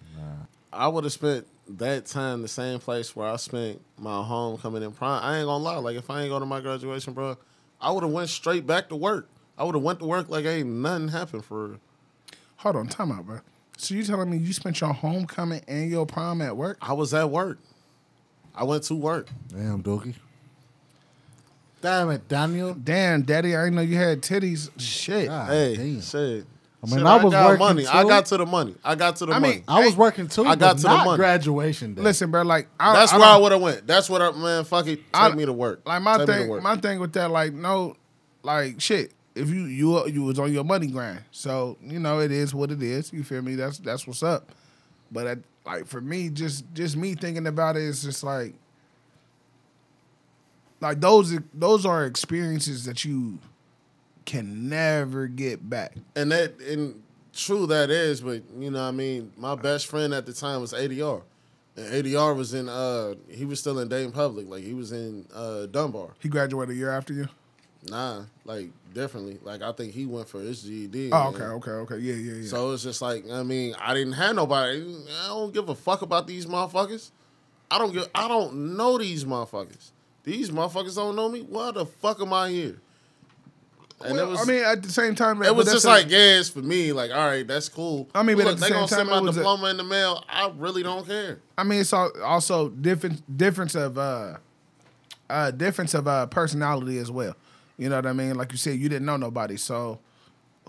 I 0.73 0.89
would 0.89 1.05
have 1.05 1.13
spent 1.13 1.47
that 1.69 2.07
time 2.07 2.43
the 2.43 2.49
same 2.49 2.79
place 2.79 3.15
where 3.17 3.29
I 3.29 3.37
spent 3.37 3.81
my 3.99 4.23
homecoming 4.23 4.83
in 4.83 4.93
prime. 4.93 5.23
I 5.23 5.39
ain't 5.39 5.47
gonna 5.47 5.63
lie, 5.63 5.77
like 5.77 5.97
if 5.97 6.11
I 6.11 6.23
ain't 6.23 6.31
go 6.31 6.39
to 6.39 6.47
my 6.47 6.61
graduation, 6.61 7.13
bro, 7.13 7.37
I 7.81 7.91
would 7.91 8.03
have 8.03 8.13
went 8.13 8.29
straight 8.29 8.67
back 8.67 8.89
to 8.91 8.97
work. 8.97 9.29
I 9.57 9.65
would 9.65 9.75
have 9.75 9.85
went 9.85 10.01
to 10.01 10.05
work 10.05 10.29
like 10.29 10.45
ain't 10.45 10.69
nothing 10.69 11.09
happened 11.09 11.45
for 11.45 11.69
real. 11.69 11.81
Hold 12.57 12.77
on, 12.77 12.87
time 12.89 13.13
out, 13.13 13.27
bro. 13.27 13.41
So 13.77 13.95
you 13.95 14.05
telling 14.05 14.31
me 14.31 14.37
you 14.37 14.53
spent 14.53 14.81
your 14.81 14.93
homecoming 14.93 15.63
and 15.67 15.91
your 15.91 16.07
prom 16.07 16.41
at 16.41 16.57
work? 16.57 16.79
I 16.81 16.93
was 16.93 17.13
at 17.13 17.31
work. 17.31 17.59
I 18.55 18.65
went 18.65 18.85
to 18.85 18.95
work. 18.95 19.29
Damn, 19.49 19.83
Dookie. 19.83 20.15
Damn 21.83 22.11
it, 22.11 22.29
Daniel. 22.29 22.73
Damn, 22.73 23.23
daddy, 23.23 23.55
I 23.55 23.65
didn't 23.65 23.75
know 23.77 23.83
you 23.83 23.97
had 23.97 24.23
titties. 24.23 24.71
Shit. 24.79 25.29
God 25.29 25.51
hey, 25.51 25.77
damn. 25.77 26.01
shit. 26.01 26.47
I 26.85 26.87
mean, 26.87 26.99
Shit, 26.99 27.07
I 27.07 27.25
was 27.25 27.33
got 27.33 27.47
working 27.49 27.59
money. 27.67 27.87
I 27.89 28.03
too. 28.03 28.09
got 28.09 28.27
to 28.27 28.37
the 28.37 28.47
money. 28.47 28.75
I 28.85 28.95
got 28.95 29.17
to 29.17 29.27
the 29.27 29.33
I 29.33 29.39
money. 29.39 29.55
mean, 29.55 29.65
I 29.67 29.85
was 29.85 29.97
working 29.97 30.29
too. 30.29 30.43
I 30.45 30.55
got 30.55 30.59
but 30.59 30.77
to 30.77 30.83
the 30.83 30.89
not 30.89 31.05
money. 31.07 31.17
graduation 31.17 31.95
day. 31.95 32.03
Listen, 32.03 32.31
bro, 32.31 32.43
like 32.43 32.69
I, 32.79 32.93
That's 32.93 33.13
I 33.13 33.19
where 33.19 33.27
I 33.27 33.33
don't- 33.33 33.43
would 33.43 33.53
have 33.53 33.61
went. 33.63 33.87
That's 33.87 34.11
what 34.11 34.21
I 34.23 34.31
man. 34.33 34.65
Fuck 34.65 34.87
it. 34.87 34.97
Take 34.97 35.05
I- 35.15 35.35
me 35.35 35.47
to 35.47 35.53
work. 35.53 35.81
Like 35.87 36.03
my 36.03 36.19
Take 36.19 36.29
me 36.29 36.35
to 36.35 36.39
thing, 36.41 36.49
work. 36.51 36.63
my 36.63 36.77
thing 36.77 37.01
with 37.01 37.13
that, 37.15 37.31
like 37.31 37.53
no, 37.55 37.97
like 38.43 38.81
shit. 38.81 39.13
If 39.35 39.49
you 39.49 39.65
you 39.65 40.07
you 40.07 40.23
was 40.23 40.39
on 40.39 40.53
your 40.53 40.63
money 40.65 40.87
grind, 40.87 41.23
so 41.33 41.77
you 41.83 41.99
know 41.99 42.21
it 42.21 42.31
is 42.31 42.55
what 42.55 42.71
it 42.71 42.83
is. 42.83 43.13
You 43.13 43.25
feel 43.25 43.43
me? 43.43 43.55
That's 43.57 43.79
that's 43.79 44.07
what's 44.07 44.23
up. 44.23 44.53
But 45.11 45.27
at, 45.27 45.39
like 45.67 45.87
for 45.87 46.01
me, 46.01 46.29
just 46.29 46.65
just 46.75 46.97
me 46.97 47.15
thinking 47.15 47.47
about 47.47 47.77
it 47.77 47.83
is 47.83 48.03
just 48.03 48.23
like 48.23 48.55
like 50.81 51.01
those 51.01 51.37
those 51.53 51.87
are 51.87 52.05
experiences 52.05 52.85
that 52.85 53.05
you 53.05 53.39
can 54.25 54.69
never 54.69 55.27
get 55.27 55.69
back. 55.69 55.95
and 56.17 56.33
that 56.33 56.59
and 56.61 57.03
true 57.33 57.67
that 57.67 57.91
is, 57.91 58.21
but 58.21 58.43
you 58.59 58.71
know, 58.71 58.83
what 58.83 58.89
I 58.89 58.91
mean, 58.93 59.33
my 59.37 59.55
best 59.55 59.87
friend 59.87 60.15
at 60.15 60.27
the 60.27 60.33
time 60.33 60.61
was 60.61 60.73
ADR, 60.73 61.23
and 61.77 61.87
ADR 61.87 62.37
was 62.37 62.55
in 62.55 62.69
uh 62.69 63.15
he 63.29 63.45
was 63.45 63.61
still 63.61 63.79
in 63.79 63.89
Dayton 63.89 64.13
Public, 64.13 64.49
like 64.49 64.63
he 64.65 64.75
was 64.75 64.93
in 64.93 65.27
uh 65.35 65.67
Dunbar. 65.67 66.11
He 66.21 66.29
graduated 66.29 66.75
a 66.75 66.79
year 66.79 66.91
after 66.91 67.13
you. 67.13 67.29
Nah, 67.91 68.23
like 68.47 68.71
differently. 68.95 69.39
Like 69.43 69.61
I 69.61 69.73
think 69.73 69.93
he 69.93 70.07
went 70.07 70.29
for 70.29 70.41
his 70.41 70.63
GED. 70.63 71.11
Oh, 71.13 71.33
man. 71.33 71.35
okay, 71.35 71.45
okay, 71.45 71.71
okay. 71.71 71.99
Yeah, 71.99 72.15
yeah, 72.15 72.35
yeah. 72.41 72.49
So 72.49 72.73
it's 72.73 72.83
just 72.83 73.03
like 73.03 73.29
I 73.31 73.43
mean, 73.43 73.75
I 73.79 73.93
didn't 73.93 74.15
have 74.15 74.35
nobody. 74.37 74.81
I 75.25 75.29
don't 75.29 75.53
give 75.53 75.69
a 75.69 75.75
fuck 75.75 76.01
about 76.03 76.27
these 76.27 76.47
motherfuckers. 76.47 77.11
I 77.71 77.79
don't 77.79 77.93
give. 77.93 78.09
I 78.15 78.27
don't 78.29 78.77
know 78.77 78.97
these 78.97 79.25
motherfuckers. 79.25 79.91
These 80.23 80.51
motherfuckers 80.51 80.95
don't 80.95 81.15
know 81.17 81.29
me. 81.29 81.43
Why 81.43 81.73
the 81.73 81.85
fuck 81.85 82.21
am 82.23 82.33
I 82.33 82.49
here? 82.49 82.81
And 84.03 84.15
Well, 84.17 84.27
it 84.27 84.31
was. 84.31 84.41
I 84.49 84.53
mean, 84.53 84.65
at 84.65 84.83
the 84.83 84.91
same 84.91 85.15
time, 85.15 85.43
it 85.43 85.55
was 85.55 85.71
just 85.71 85.85
like 85.87 86.11
yeah, 86.11 86.39
it's 86.39 86.49
for 86.51 86.61
me. 86.61 86.93
Like 86.93 87.11
all 87.11 87.27
right, 87.27 87.47
that's 87.47 87.69
cool. 87.69 88.09
I 88.15 88.23
mean, 88.23 88.37
but 88.37 88.45
Look, 88.47 88.55
at 88.55 88.61
the 88.61 88.61
they 88.63 88.67
same 88.69 88.75
gonna 88.77 88.89
time, 88.89 88.99
send 88.99 89.09
my 89.11 89.21
was 89.21 89.37
a- 89.37 89.41
diploma 89.41 89.67
in 89.71 89.77
the 89.77 89.85
mail. 89.85 90.25
I 90.29 90.53
really 90.57 90.83
don't 90.83 91.07
care. 91.07 91.41
I 91.57 91.63
mean, 91.65 91.81
it's 91.81 91.93
all, 91.93 92.11
also 92.23 92.69
different 92.71 93.23
difference 93.37 93.75
of 93.75 93.97
uh, 93.97 94.37
uh, 95.31 95.51
difference 95.53 95.95
of 95.95 96.07
uh, 96.09 96.27
personality 96.27 96.99
as 96.99 97.11
well. 97.11 97.35
You 97.79 97.89
know 97.89 97.97
what 97.97 98.07
I 98.07 98.13
mean? 98.13 98.35
Like 98.35 98.53
you 98.53 98.59
said, 98.59 98.79
you 98.79 98.89
didn't 98.89 99.07
know 99.07 99.17
nobody, 99.17 99.57
so 99.57 99.99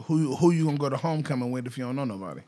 who 0.06 0.36
who 0.36 0.52
you 0.52 0.66
gonna 0.66 0.78
go 0.78 0.90
to 0.90 0.98
homecoming 0.98 1.52
with 1.52 1.68
if 1.68 1.78
you 1.78 1.84
don't 1.86 1.96
know 1.96 2.06
nobody? 2.06 2.42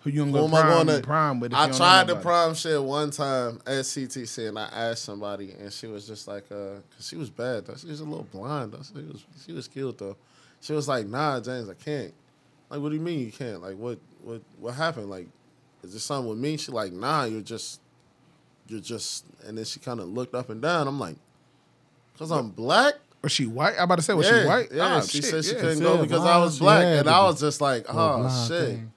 Who 0.00 0.10
you 0.10 0.20
gonna 0.20 0.32
Who 0.32 0.38
go 0.38 0.44
am 0.44 0.50
prom, 0.50 0.86
going 0.86 1.00
to 1.00 1.06
prom 1.06 1.40
with? 1.40 1.54
I 1.54 1.70
tried 1.70 2.08
the 2.08 2.16
prom 2.16 2.54
shit 2.54 2.82
one 2.82 3.10
time 3.12 3.60
at 3.66 3.84
CTC, 3.84 4.48
and 4.48 4.58
I 4.58 4.64
asked 4.64 5.04
somebody, 5.04 5.52
and 5.52 5.72
she 5.72 5.86
was 5.86 6.06
just 6.08 6.26
like, 6.26 6.44
uh, 6.50 6.80
cause 6.96 7.06
she 7.08 7.16
was 7.16 7.30
bad. 7.30 7.66
Though. 7.66 7.76
She 7.76 7.86
was 7.86 8.00
a 8.00 8.04
little 8.04 8.26
blind. 8.32 8.74
She 8.92 9.00
was 9.02 9.24
she 9.46 9.52
was 9.52 9.68
cute 9.68 9.96
though. 9.98 10.16
She 10.60 10.72
was 10.72 10.88
like, 10.88 11.06
Nah, 11.06 11.38
James, 11.40 11.68
I 11.68 11.74
can't. 11.74 12.12
Like, 12.68 12.80
what 12.80 12.88
do 12.88 12.96
you 12.96 13.00
mean 13.00 13.20
you 13.20 13.30
can't? 13.32 13.62
Like, 13.62 13.76
what 13.76 13.98
what 14.24 14.42
what 14.58 14.74
happened? 14.74 15.08
Like, 15.08 15.28
is 15.84 15.92
there 15.92 16.00
something 16.00 16.28
with 16.30 16.38
me? 16.38 16.56
She 16.56 16.72
like, 16.72 16.92
Nah, 16.92 17.24
you're 17.24 17.40
just 17.40 17.80
you're 18.66 18.80
just. 18.80 19.24
And 19.46 19.56
then 19.56 19.64
she 19.64 19.78
kind 19.78 20.00
of 20.00 20.08
looked 20.08 20.34
up 20.34 20.50
and 20.50 20.60
down. 20.60 20.88
I'm 20.88 20.98
like, 20.98 21.16
cause 22.18 22.30
I'm 22.32 22.50
black. 22.50 22.94
Was 23.22 23.32
she 23.32 23.46
white? 23.46 23.74
I'm 23.76 23.84
about 23.84 23.96
to 23.96 24.02
say, 24.02 24.14
was 24.14 24.26
yeah, 24.28 24.42
she 24.42 24.46
white? 24.48 24.68
Yeah, 24.72 24.96
Oh, 24.96 25.00
she 25.02 25.18
shit, 25.20 25.24
said 25.26 25.44
she 25.44 25.54
yeah. 25.54 25.60
couldn't 25.60 25.80
go 25.80 26.02
because 26.02 26.24
I 26.24 26.38
was 26.38 26.58
black, 26.58 26.82
and 26.84 27.08
I 27.08 27.22
was 27.24 27.38
just 27.38 27.60
like, 27.60 27.84
oh 27.88 28.18
blind 28.22 28.48
shit. 28.48 28.66
thing. 28.68 28.92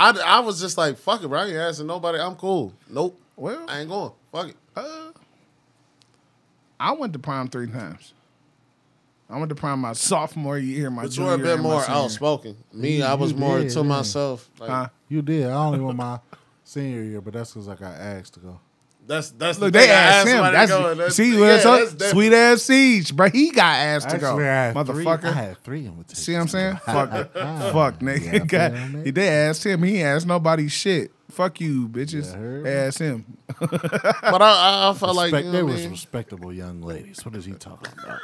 I, 0.00 0.18
I 0.36 0.40
was 0.40 0.60
just 0.60 0.78
like, 0.78 0.96
fuck 0.96 1.22
it, 1.22 1.28
bro. 1.28 1.40
I 1.40 1.46
ain't 1.46 1.56
asking 1.56 1.86
nobody. 1.86 2.18
I'm 2.18 2.34
cool. 2.36 2.72
Nope. 2.88 3.20
Well, 3.36 3.66
I 3.68 3.80
ain't 3.80 3.88
going. 3.90 4.12
Fuck 4.32 4.48
it. 4.48 4.56
uh, 4.76 5.10
I 6.78 6.92
went 6.92 7.12
to 7.12 7.18
prom 7.18 7.48
three 7.48 7.66
times. 7.66 8.14
I 9.28 9.36
went 9.38 9.50
to 9.50 9.54
prom 9.54 9.80
my 9.80 9.92
sophomore 9.92 10.58
year, 10.58 10.90
my 10.90 11.02
But 11.02 11.10
you 11.12 11.16
junior 11.16 11.28
were 11.30 11.34
a 11.34 11.38
bit 11.38 11.52
and 11.54 11.62
my 11.62 11.68
more 11.68 11.82
senior. 11.82 11.98
outspoken. 12.00 12.56
Me, 12.72 12.96
You- 12.98 13.04
I 13.04 13.14
was 13.14 13.34
more 13.34 13.58
did, 13.60 13.70
to 13.70 13.80
yeah. 13.80 13.84
myself. 13.84 14.50
Like, 14.58 14.70
Huh? 14.70 14.88
You 15.08 15.22
did. 15.22 15.46
I 15.46 15.52
only 15.66 15.80
went 15.80 15.98
my 15.98 16.18
senior 16.64 17.02
year, 17.02 17.20
but 17.20 17.34
that's 17.34 17.52
because 17.52 17.68
I 17.68 17.74
got 17.76 17.94
asked 17.94 18.34
to 18.34 18.40
go. 18.40 18.58
That's 19.10 19.30
that's 19.32 19.58
Look, 19.58 19.72
the 19.72 19.78
they 19.80 19.86
thing. 19.86 19.90
I 19.90 19.98
asked 19.98 20.28
him. 20.28 20.32
somebody 20.36 20.52
to 20.54 20.56
That's, 20.58 20.70
go, 20.70 20.90
and 20.92 21.00
that's 21.00 21.14
see, 21.16 21.34
yeah, 21.34 21.40
what's 21.40 21.66
up? 21.66 21.98
that's 21.98 22.10
sweet 22.12 22.32
ass 22.32 22.62
siege, 22.62 23.16
bro. 23.16 23.28
He 23.28 23.50
got 23.50 23.74
asked 23.76 24.08
to 24.10 24.18
go, 24.18 24.28
Actually, 24.28 24.44
I 24.48 24.64
had 24.66 24.86
three- 24.86 25.04
motherfucker. 25.04 25.24
I 25.24 25.32
had 25.32 25.58
three 25.64 25.86
invitations. 25.86 26.24
See 26.24 26.32
what 26.34 26.40
I'm 26.42 26.48
saying? 26.48 26.74
to 26.76 26.80
go. 26.86 26.92
Fuck 26.92 27.12
it. 27.14 27.32
Fuck, 27.72 27.98
nigga. 28.00 28.32
Yeah, 28.32 28.38
Got- 28.46 28.72
feel 28.72 28.88
me? 28.88 29.04
he 29.04 29.10
they 29.10 29.28
asked 29.28 29.66
him. 29.66 29.82
He 29.82 30.00
asked 30.02 30.26
nobody 30.28 30.68
shit. 30.68 31.10
Fuck 31.28 31.60
you, 31.60 31.88
bitches. 31.88 32.64
Yeah. 32.64 32.70
Ask 32.86 33.00
him. 33.00 33.24
But 33.58 34.42
I, 34.42 34.86
I, 34.86 34.90
I 34.90 34.94
felt 34.94 35.16
like 35.16 35.32
Respect- 35.32 35.46
you 35.46 35.52
they 35.52 35.58
know 35.58 35.64
what 35.64 35.70
I 35.70 35.74
was 35.74 35.82
mean? 35.82 35.90
respectable 35.90 36.52
young 36.52 36.80
ladies. 36.82 37.24
What 37.24 37.34
is 37.34 37.44
he 37.44 37.52
talking 37.52 37.92
about? 38.02 38.20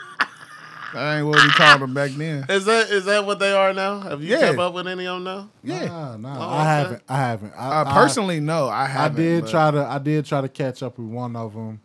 I 0.96 1.18
ain't 1.18 1.26
what 1.26 1.42
we 1.42 1.50
called 1.50 1.80
them 1.82 1.94
back 1.94 2.10
then. 2.12 2.44
Is 2.48 2.64
that 2.64 2.90
is 2.90 3.04
that 3.06 3.24
what 3.26 3.38
they 3.38 3.52
are 3.52 3.72
now? 3.72 4.00
Have 4.00 4.22
you 4.22 4.30
Yeah. 4.30 4.40
kept 4.40 4.58
up 4.58 4.74
with 4.74 4.86
any 4.88 5.06
of 5.06 5.16
them 5.16 5.24
now? 5.24 5.50
Yeah. 5.62 5.86
Nah, 5.86 6.16
nah. 6.16 6.36
Oh, 6.38 6.48
I 6.48 6.52
okay. 6.54 6.64
haven't. 6.82 7.02
I 7.08 7.16
haven't. 7.16 7.52
I, 7.56 7.68
Uh, 7.82 7.92
personally, 7.94 8.40
no, 8.40 8.66
I 8.68 8.80
I, 8.80 8.82
I 8.82 8.86
haven't. 8.86 9.16
did 9.22 9.42
but- 9.44 9.50
try 9.50 9.70
to. 9.70 9.84
I 9.86 9.98
did 9.98 10.24
try 10.26 10.40
to 10.40 10.48
catch 10.48 10.82
up 10.82 10.98
with 10.98 11.08
one 11.08 11.36
of 11.36 11.54
them 11.54 11.80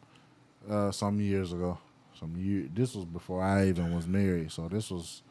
uh, 0.70 0.92
some 0.92 1.20
years 1.20 1.52
ago. 1.54 1.78
Some 2.20 2.36
year. 2.38 2.68
This 2.74 2.96
was 2.96 3.06
before 3.06 3.42
I 3.44 3.68
even 3.68 3.96
was 3.96 4.08
married. 4.08 4.52
So 4.52 4.68
this 4.68 4.92
was 4.92 5.24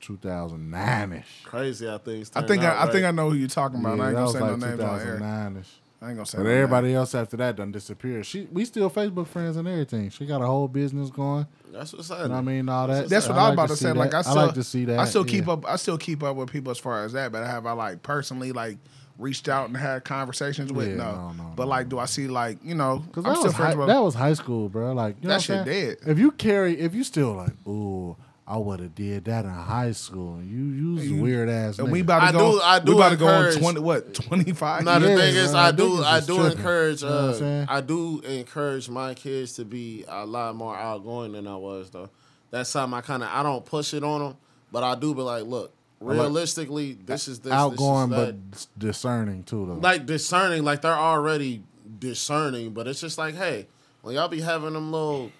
2009 0.00 1.12
ish. 1.12 1.42
Crazy 1.44 1.86
how 1.86 1.98
things. 1.98 2.30
I 2.34 2.42
think 2.46 2.62
out, 2.62 2.76
I, 2.76 2.88
I 2.88 2.92
think 2.92 3.04
I 3.04 3.10
know 3.10 3.30
who 3.30 3.36
you're 3.36 3.48
talking 3.48 3.80
about. 3.80 3.98
Yeah, 3.98 4.04
I 4.04 4.06
ain't 4.08 4.16
that 4.16 4.20
gonna 4.20 4.24
was 4.24 4.32
say 4.34 4.40
like 4.40 4.58
no 4.58 4.66
names 4.68 4.80
on 4.80 5.00
air. 5.00 5.62
2009. 6.00 6.08
I 6.08 6.10
ain't 6.10 6.16
gonna 6.16 6.26
say. 6.26 6.38
But 6.38 6.44
no 6.44 6.50
everybody 6.50 6.94
else 6.94 7.14
after 7.14 7.36
that 7.38 7.56
done 7.56 7.72
disappeared. 7.72 8.26
She, 8.26 8.48
we 8.50 8.64
still 8.64 8.90
Facebook 8.90 9.26
friends 9.26 9.56
and 9.56 9.68
everything. 9.68 10.10
She 10.10 10.26
got 10.26 10.42
a 10.42 10.46
whole 10.46 10.68
business 10.68 11.10
going. 11.10 11.46
That's 11.72 11.92
what's 11.92 12.08
You 12.08 12.16
know 12.16 12.20
happening. 12.22 12.36
what 12.36 12.38
I 12.38 12.54
mean? 12.54 12.68
All 12.68 12.86
that. 12.88 13.08
That's 13.08 13.28
what 13.28 13.38
I 13.38 13.48
was 13.48 13.52
about 13.52 13.68
to 13.68 13.76
see 13.76 13.84
say. 13.84 13.92
Like. 13.92 14.14
I 14.14 14.22
still, 14.22 14.34
like 14.34 14.54
to 14.54 14.64
see 14.64 14.84
that. 14.86 14.98
I 14.98 15.04
still 15.04 15.24
keep 15.24 15.46
yeah. 15.46 15.52
up. 15.52 15.66
I 15.66 15.76
still 15.76 15.98
keep 15.98 16.22
up 16.22 16.36
with 16.36 16.50
people 16.50 16.70
as 16.70 16.78
far 16.78 17.04
as 17.04 17.12
that. 17.12 17.32
But 17.32 17.46
have 17.46 17.66
I 17.66 17.72
like 17.72 18.02
personally 18.02 18.52
like 18.52 18.78
reached 19.18 19.48
out 19.48 19.68
and 19.68 19.76
had 19.76 20.04
conversations 20.04 20.72
with? 20.72 20.88
Yeah, 20.88 20.94
no. 20.94 21.12
no, 21.12 21.32
no, 21.32 21.52
But 21.54 21.68
like, 21.68 21.88
do 21.88 21.98
I 21.98 22.06
see 22.06 22.26
like 22.26 22.58
you 22.64 22.74
know? 22.74 23.04
Cause 23.12 23.24
that 23.24 23.38
was, 23.38 23.52
high, 23.52 23.74
that 23.74 24.02
was 24.02 24.14
high 24.14 24.32
school, 24.32 24.68
bro. 24.68 24.92
Like 24.92 25.16
you 25.20 25.28
know 25.28 25.38
That 25.38 25.48
what 25.48 25.58
I'm 25.58 25.64
shit 25.66 26.00
dead. 26.00 26.10
If 26.10 26.18
you 26.18 26.30
carry, 26.32 26.78
if 26.80 26.94
you 26.94 27.04
still 27.04 27.34
like, 27.34 27.52
ooh, 27.66 28.16
I 28.50 28.56
would 28.56 28.80
have 28.80 28.96
did 28.96 29.26
that 29.26 29.44
in 29.44 29.50
high 29.52 29.92
school. 29.92 30.40
You 30.42 30.58
use 30.58 31.08
You- 31.08 31.22
weird 31.22 31.48
ass. 31.48 31.78
and 31.78 31.92
we 31.92 32.00
nigga. 32.00 32.02
about 32.02 32.18
to 32.20 32.26
I 32.26 32.32
go. 32.32 32.52
do- 32.52 32.60
I 32.62 32.78
do 32.80 32.92
we 32.92 32.98
about 32.98 33.08
to 33.10 33.16
go 33.16 33.28
on 33.28 33.52
twenty. 33.52 33.80
What 33.80 34.12
twenty 34.12 34.52
five? 34.52 34.82
Now 34.84 34.98
the 34.98 35.08
Yeah, 35.10 35.16
thing 35.16 35.36
is, 35.36 35.50
bro, 35.52 35.60
I 35.60 35.70
do, 35.70 36.02
I 36.02 36.18
do 36.20 36.26
tripping. 36.36 36.58
encourage, 36.58 37.02
You 37.02 37.08
know 37.08 37.18
I'm 37.18 37.30
uh, 37.30 37.34
saying? 37.34 37.66
I 37.68 37.80
do 37.80 38.20
encourage 38.22 38.88
my 38.88 39.14
kids 39.14 39.52
to 39.54 39.64
be 39.64 40.04
a 40.08 40.26
lot 40.26 40.56
more 40.56 40.76
outgoing 40.76 41.32
than 41.32 41.46
I 41.46 41.54
was 41.56 41.90
though. 41.90 42.10
That's 42.50 42.68
something 42.70 42.98
I 42.98 43.02
kind 43.02 43.22
of, 43.22 43.28
I 43.32 43.44
don't 43.44 43.64
push 43.64 43.94
it 43.94 44.02
on 44.02 44.20
them, 44.20 44.36
but 44.72 44.82
I 44.82 44.96
do 44.96 45.14
be 45.14 45.22
like, 45.22 45.44
look, 45.44 45.72
like- 46.00 46.18
realistically, 46.18 46.98
this 47.06 47.28
is 47.28 47.38
this, 47.38 47.52
outgoing 47.52 48.10
this 48.10 48.18
is 48.30 48.66
but 48.66 48.80
discerning 48.80 49.44
too, 49.44 49.66
though. 49.66 49.74
like 49.74 50.06
discerning, 50.06 50.64
like 50.64 50.82
they're 50.82 50.92
already 50.92 51.62
discerning, 52.00 52.72
but 52.72 52.88
it's 52.88 53.00
just 53.00 53.16
like, 53.16 53.36
hey, 53.36 53.68
when 54.02 54.16
y'all 54.16 54.26
be 54.28 54.40
having 54.40 54.72
them 54.72 54.90
little, 54.90 55.30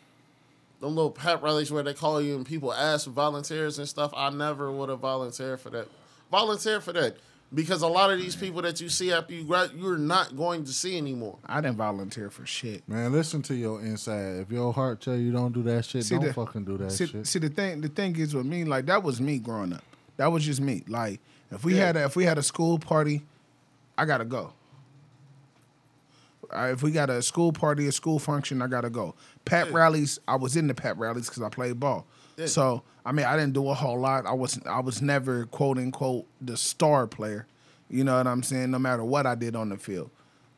them 0.81 0.95
little 0.97 1.11
pep 1.11 1.43
rallies 1.43 1.71
where 1.71 1.83
they 1.83 1.95
call 1.95 2.21
you 2.23 2.37
and 2.37 2.47
people 2.47 2.73
ask 2.73 3.07
volunteers 3.07 3.79
and 3.79 3.89
stuff, 3.89 4.13
I 4.17 4.31
never 4.31 4.71
would 4.73 4.89
have 4.89 5.01
volunteered 5.01 5.61
for 5.61 5.71
that. 5.71 5.89
Volunteer 6.31 6.81
for 6.81 6.93
that 6.95 7.17
because 7.53 7.83
a 7.83 7.87
lot 7.89 8.11
of 8.13 8.19
these 8.19 8.37
people 8.37 8.63
that 8.63 8.81
you 8.81 8.89
see 8.89 9.13
after 9.13 9.35
you 9.35 9.45
grad, 9.45 9.73
you're 9.77 9.99
not 9.99 10.37
going 10.37 10.65
to 10.65 10.73
see 10.73 10.97
anymore. 10.97 11.37
I 11.45 11.61
didn't 11.61 11.77
volunteer 11.77 12.31
for 12.31 12.47
shit. 12.47 12.89
Man, 12.89 13.13
listen 13.13 13.43
to 13.43 13.55
your 13.55 13.81
inside. 13.83 14.37
If 14.37 14.51
your 14.51 14.73
heart 14.73 15.01
tell 15.01 15.17
you 15.17 15.33
don't 15.33 15.53
do 15.53 15.63
that 15.65 15.85
shit, 15.85 16.05
See 16.05 16.15
don't 16.15 16.25
the- 16.27 16.33
fucking 16.33 16.65
do 16.65 16.79
that 16.79 16.93
See, 16.93 17.07
shit. 17.07 17.27
see 17.27 17.41
the 17.41 17.49
thing. 17.49 17.81
The 17.81 17.89
thing 17.89 18.17
is 18.17 18.35
with 18.35 18.47
me, 18.47 18.65
like 18.65 18.87
that 18.87 19.03
was 19.03 19.21
me 19.21 19.39
growing 19.39 19.73
up. 19.73 19.83
That 20.17 20.29
was 20.33 20.45
just 20.45 20.61
me. 20.61 20.85
Like 20.89 21.21
if 21.51 21.65
we 21.65 21.75
Yeah. 21.77 21.87
had 21.87 21.97
a, 21.97 22.05
if 22.05 22.15
we 22.17 22.25
had 22.25 22.39
a 22.39 22.43
school 22.43 22.79
party, 22.79 23.23
I 23.99 24.05
gotta 24.07 24.25
go. 24.25 24.53
If 26.53 26.83
we 26.83 26.91
got 26.91 27.11
a 27.11 27.23
school 27.23 27.53
party, 27.53 27.87
a 27.87 27.93
school 27.93 28.19
function, 28.19 28.61
I 28.61 28.67
gotta 28.67 28.91
go. 28.91 29.15
Pep 29.45 29.69
Yeah. 29.71 29.77
rallies, 29.77 30.19
I 30.29 30.37
was 30.37 30.57
in 30.57 30.67
the 30.67 30.75
pep 30.75 30.97
rallies 30.99 31.29
because 31.29 31.43
I 31.43 31.49
played 31.49 31.79
ball. 31.81 32.07
Yeah. 32.37 32.47
So 32.47 32.83
I 33.05 33.13
mean, 33.13 33.27
I 33.27 33.37
didn't 33.37 33.55
do 33.55 33.69
a 33.69 33.75
whole 33.75 33.99
lot. 33.99 34.27
I 34.27 34.33
was 34.33 34.61
I 34.67 34.81
was 34.81 35.01
never 35.03 35.47
quote 35.47 35.79
unquote 35.79 36.27
the 36.41 36.57
star 36.57 37.07
player. 37.07 37.47
You 37.89 38.05
know 38.05 38.17
what 38.17 38.27
I'm 38.27 38.43
saying? 38.43 38.71
No 38.71 38.79
matter 38.79 39.05
what 39.05 39.27
I 39.27 39.35
did 39.35 39.57
on 39.57 39.69
the 39.71 39.77
field. 39.77 40.11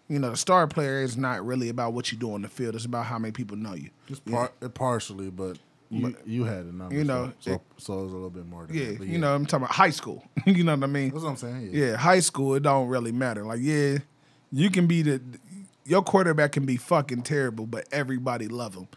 You 0.08 0.18
know, 0.18 0.30
the 0.30 0.36
star 0.36 0.66
player 0.66 1.02
is 1.02 1.16
not 1.16 1.44
really 1.46 1.70
about 1.70 1.94
what 1.94 2.12
you 2.12 2.18
do 2.18 2.34
on 2.34 2.42
the 2.42 2.48
field. 2.48 2.74
It's 2.74 2.84
about 2.84 3.06
how 3.06 3.18
many 3.18 3.32
people 3.32 3.56
know 3.56 3.72
you. 3.74 3.88
It's 4.08 4.20
par- 4.20 4.52
partially, 4.74 5.30
but 5.30 5.58
you, 5.88 6.14
you 6.26 6.44
had 6.44 6.64
a 6.66 6.72
number. 6.74 6.94
you 6.94 7.04
know, 7.04 7.32
so, 7.40 7.50
so, 7.50 7.54
it- 7.54 7.60
so 7.78 7.92
it 8.00 8.02
was 8.04 8.12
a 8.12 8.16
little 8.16 8.28
bit 8.30 8.46
more. 8.46 8.66
Than 8.66 8.76
Yeah, 8.76 8.92
that, 8.98 9.06
you 9.06 9.16
know, 9.18 9.34
I'm 9.34 9.46
talking 9.46 9.64
about 9.64 9.74
high 9.74 9.90
school. 9.90 10.22
you 10.46 10.64
know 10.64 10.74
what 10.74 10.84
I 10.84 10.86
mean? 10.88 11.10
That's 11.10 11.22
what 11.22 11.30
I'm 11.30 11.36
saying. 11.36 11.70
Yeah. 11.72 11.86
Yeah, 11.86 11.96
high 11.96 12.20
school, 12.20 12.54
it 12.54 12.62
don't 12.64 12.88
really 12.88 13.12
matter. 13.12 13.44
Like, 13.44 13.60
yeah, 13.62 13.98
you 14.50 14.68
can 14.70 14.86
be 14.86 15.00
the 15.02 15.22
your 15.84 16.02
quarterback 16.02 16.52
can 16.52 16.64
be 16.66 16.76
fucking 16.76 17.22
terrible, 17.22 17.66
but 17.66 17.86
everybody 17.92 18.48
love 18.48 18.74
him. 18.74 18.88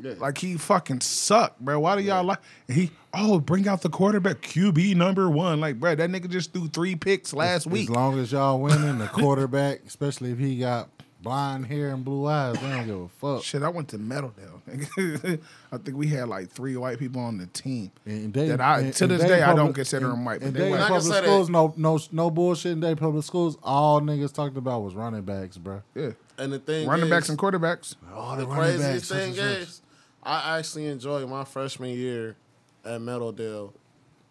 Yeah. 0.00 0.14
Like 0.18 0.38
he 0.38 0.56
fucking 0.56 1.02
suck, 1.02 1.58
bro. 1.60 1.78
Why 1.80 1.96
do 1.96 2.02
y'all 2.02 2.24
like 2.24 2.38
he? 2.66 2.90
Oh, 3.12 3.38
bring 3.40 3.68
out 3.68 3.82
the 3.82 3.90
quarterback 3.90 4.40
QB 4.40 4.96
number 4.96 5.28
one. 5.28 5.60
Like, 5.60 5.78
bro, 5.78 5.94
that 5.94 6.08
nigga 6.10 6.30
just 6.30 6.52
threw 6.54 6.66
three 6.68 6.96
picks 6.96 7.34
last 7.34 7.66
week. 7.66 7.90
As 7.90 7.94
long 7.94 8.18
as 8.18 8.32
y'all 8.32 8.58
winning, 8.58 8.98
the 8.98 9.06
quarterback, 9.12 9.80
especially 9.86 10.30
if 10.32 10.38
he 10.38 10.58
got 10.58 10.88
blonde 11.20 11.66
hair 11.66 11.90
and 11.90 12.04
blue 12.06 12.26
eyes, 12.26 12.54
they 12.54 12.68
don't 12.70 12.86
give 12.86 13.00
a 13.00 13.08
fuck. 13.08 13.44
Shit, 13.44 13.62
I 13.62 13.68
went 13.68 13.88
to 13.90 13.98
Meadowdale. 13.98 14.62
nigga. 14.70 15.40
I 15.70 15.76
think 15.76 15.96
we 15.96 16.08
had 16.08 16.28
like 16.28 16.48
three 16.50 16.74
white 16.76 16.98
people 16.98 17.20
on 17.20 17.36
the 17.38 17.46
team. 17.46 17.92
And 18.06 18.32
they, 18.32 18.48
That 18.48 18.60
I- 18.62 18.80
and- 18.80 18.94
to 18.94 19.04
and 19.04 19.10
this 19.12 19.20
they 19.22 19.28
day, 19.28 19.42
I 19.42 19.54
don't 19.54 19.74
consider 19.74 20.06
and- 20.06 20.14
them 20.14 20.24
white, 20.24 20.40
but 20.40 20.46
And 20.48 20.56
they 20.56 20.60
they 20.64 20.70
white. 20.70 20.80
Public 20.88 21.02
say 21.02 21.08
that- 21.10 21.24
schools, 21.24 21.50
no, 21.50 21.74
no, 21.76 21.98
no 22.10 22.30
bullshit. 22.30 22.72
In 22.72 22.80
they 22.80 22.94
public 22.94 23.24
schools, 23.24 23.56
all 23.62 24.00
niggas 24.00 24.32
talked 24.32 24.56
about 24.56 24.82
was 24.82 24.94
running 24.94 25.22
backs, 25.22 25.58
bro. 25.58 25.82
Yeah, 25.94 26.12
And 26.38 26.52
the 26.52 26.58
thing 26.58 26.88
running 26.88 27.06
is, 27.06 27.10
backs 27.10 27.28
and 27.28 27.38
quarterbacks. 27.38 27.94
All 28.14 28.36
the 28.36 28.46
running 28.46 28.78
craziest 28.78 29.10
backs, 29.10 29.22
thing 29.24 29.34
is, 29.36 29.82
I 30.22 30.58
actually 30.58 30.86
enjoyed 30.86 31.28
my 31.28 31.44
freshman 31.44 31.90
year 31.90 32.36
at 32.84 33.00
Meadowdale 33.00 33.72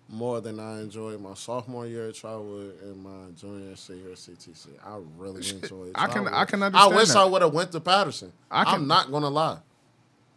more 0.09 0.41
than 0.41 0.59
I 0.59 0.81
enjoyed 0.81 1.21
my 1.21 1.33
sophomore 1.35 1.85
year 1.87 2.09
at 2.09 2.15
Trotwood 2.15 2.81
and 2.81 3.01
my 3.03 3.31
junior 3.39 3.59
year 3.63 3.71
at 3.71 3.77
CTC. 3.77 4.67
I 4.85 4.99
really 5.17 5.47
enjoyed. 5.49 5.89
It. 5.89 5.95
I 5.95 6.07
can- 6.07 6.27
I 6.27 6.43
can 6.45 6.61
I 6.63 6.87
wish 6.87 7.09
that. 7.09 7.17
I 7.17 7.25
would 7.25 7.41
have 7.41 7.53
went 7.53 7.71
to 7.73 7.79
Patterson. 7.79 8.33
I 8.49 8.65
can- 8.65 8.73
I'm 8.75 8.87
not 8.87 9.09
gonna 9.11 9.29
lie. 9.29 9.59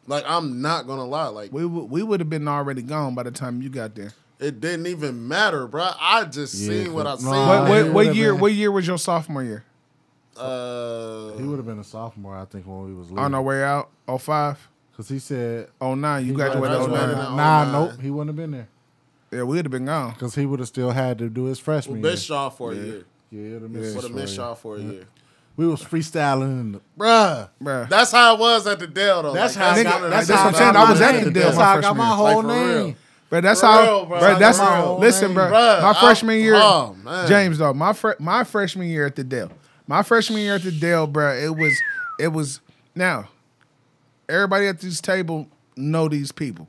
Like 0.07 0.24
I'm 0.28 0.61
not 0.62 0.86
gonna 0.86 1.05
lie. 1.07 1.28
Like 1.28 1.53
We 1.53 1.62
w- 1.62 1.85
we 1.86 2.03
would 2.03 2.20
have 2.20 2.28
been 2.31 2.47
already 2.47 2.82
gone 2.82 3.15
by 3.15 3.23
the 3.24 3.31
time 3.31 3.62
you 3.62 3.69
got 3.70 3.95
there. 3.95 4.12
it 4.39 4.61
didn't 4.61 4.86
even 4.86 5.27
matter, 5.27 5.66
bro. 5.66 5.89
I 5.99 6.24
just 6.27 6.55
Yeah, 6.57 6.69
seen 6.85 6.93
what 6.93 7.07
I 7.07 7.12
no, 7.12 7.16
seen. 7.16 7.31
What, 7.31 7.69
what, 7.69 7.93
what 7.93 8.15
year? 8.15 8.35
What 8.35 8.53
year 8.53 8.70
was 8.70 8.86
your 8.86 8.99
sophomore 8.99 9.43
year? 9.43 9.65
Uh, 10.36 11.32
He 11.39 11.44
would 11.44 11.56
have 11.59 11.66
been 11.66 11.78
a 11.78 11.85
sophomore, 11.85 12.36
I 12.36 12.44
think, 12.44 12.66
when 12.66 12.85
we 12.86 12.94
was. 12.94 13.11
On 13.12 13.35
our 13.35 13.43
way 13.43 13.62
out, 13.62 13.90
05? 14.06 14.69
Cause 14.97 15.09
he 15.09 15.19
said 15.19 15.69
Oh 15.81 15.97
nine, 15.97 16.24
you 16.24 16.31
he 16.31 16.36
graduated 16.36 16.77
oh 16.78 16.86
graduated 16.86 17.16
nine. 17.16 17.27
in 17.32 17.36
Nah, 17.36 17.65
09. 17.65 17.73
nope, 17.73 18.01
he 18.01 18.11
wouldn't 18.11 18.28
have 18.28 18.36
been 18.36 18.51
there. 18.52 18.69
Yeah, 19.32 19.43
we'd 19.43 19.65
have 19.65 19.73
been 19.73 19.86
gone. 19.86 20.15
Cause 20.15 20.36
he 20.36 20.47
would 20.47 20.61
have 20.61 20.69
still 20.69 20.93
had 20.93 21.19
to 21.19 21.28
do 21.28 21.47
his 21.47 21.59
freshman 21.59 21.97
Well, 22.01 22.05
year. 22.05 22.12
missed 22.12 22.28
y'all 22.28 22.51
for 22.51 22.70
a 22.70 22.77
year. 22.77 23.05
Yeah, 23.31 23.55
the 23.55 23.61
Would 23.62 23.73
miss 23.73 23.94
have 24.02 24.12
missed 24.15 24.36
y'all 24.36 24.55
for 24.55 24.77
a 24.77 24.81
year. 24.81 25.05
We 25.56 25.66
was 25.66 25.82
freestyling 25.82 26.61
in 26.61 26.73
the 26.73 26.81
bruh. 26.97 27.48
Bruh. 27.61 27.89
That's 27.89 28.12
how 28.12 28.35
it 28.35 28.39
was 28.40 28.66
at 28.69 28.78
the 28.78 28.86
Dell 28.86 29.24
though. 29.24 29.32
That's 29.32 29.56
Like, 29.56 29.65
how 29.65 29.70
I 29.73 29.82
got. 29.82 29.94
one 29.94 30.05
of 30.05 30.11
That's 30.11 30.27
the 30.28 30.36
how 30.36 30.43
I 30.43 30.44
what 30.47 30.55
I'm 30.55 30.59
saying. 30.61 30.73
got 30.74 30.86
I 30.86 30.90
was 30.93 31.01
my 31.01 31.06
at 31.06 31.15
name. 31.15 31.24
the 31.24 31.31
Dell 31.32 31.43
That's 31.44 31.56
my 31.56 31.65
how 31.65 31.70
I 31.77 31.81
got 31.81 31.97
my 31.97 32.05
freshman 32.05 32.16
whole. 32.16 32.27
Like, 32.27 32.36
for 32.36 32.47
name. 32.77 32.85
real. 32.86 32.94
But 33.31 33.43
that's 33.43 33.61
For 33.61 33.66
how, 33.66 33.82
real, 33.82 34.06
bro. 34.06 34.19
bro. 34.20 34.39
That's 34.39 34.59
Like, 34.61 34.69
how. 34.69 34.97
Listen, 34.98 35.35
bro. 35.35 35.44
Bruh, 35.51 35.82
my 35.82 35.90
I- 35.90 36.01
freshman 36.01 36.39
year, 36.39 36.55
oh, 36.56 36.97
man. 37.02 37.28
James, 37.28 37.59
though. 37.59 37.74
My 37.74 37.93
fr- 37.93 38.12
my 38.20 38.44
freshman 38.44 38.86
year 38.89 39.06
at 39.06 39.16
the 39.16 39.24
Dell. 39.24 39.51
My 39.86 40.02
freshman 40.02 40.40
year 40.40 40.55
at 40.55 40.62
the 40.62 40.73
Dell, 40.73 41.06
bro. 41.06 41.35
It 41.35 41.56
was, 41.56 41.78
it 42.19 42.28
was. 42.28 42.61
Now, 42.94 43.28
everybody 44.28 44.66
at 44.66 44.81
this 44.81 45.01
table 45.01 45.48
know 45.77 46.09
these 46.09 46.32
people. 46.32 46.69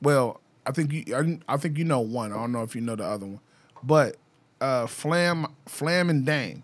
Well, 0.00 0.40
I 0.66 0.72
think 0.72 0.92
you. 0.92 1.16
I, 1.16 1.54
I 1.54 1.56
think 1.56 1.78
you 1.78 1.84
know 1.84 2.00
one. 2.00 2.32
I 2.32 2.36
don't 2.36 2.52
know 2.52 2.62
if 2.62 2.74
you 2.74 2.80
know 2.80 2.96
the 2.96 3.04
other 3.04 3.26
one, 3.26 3.40
but 3.82 4.16
uh, 4.60 4.86
Flam, 4.86 5.46
Flam, 5.66 6.10
and 6.10 6.24
Dame. 6.24 6.62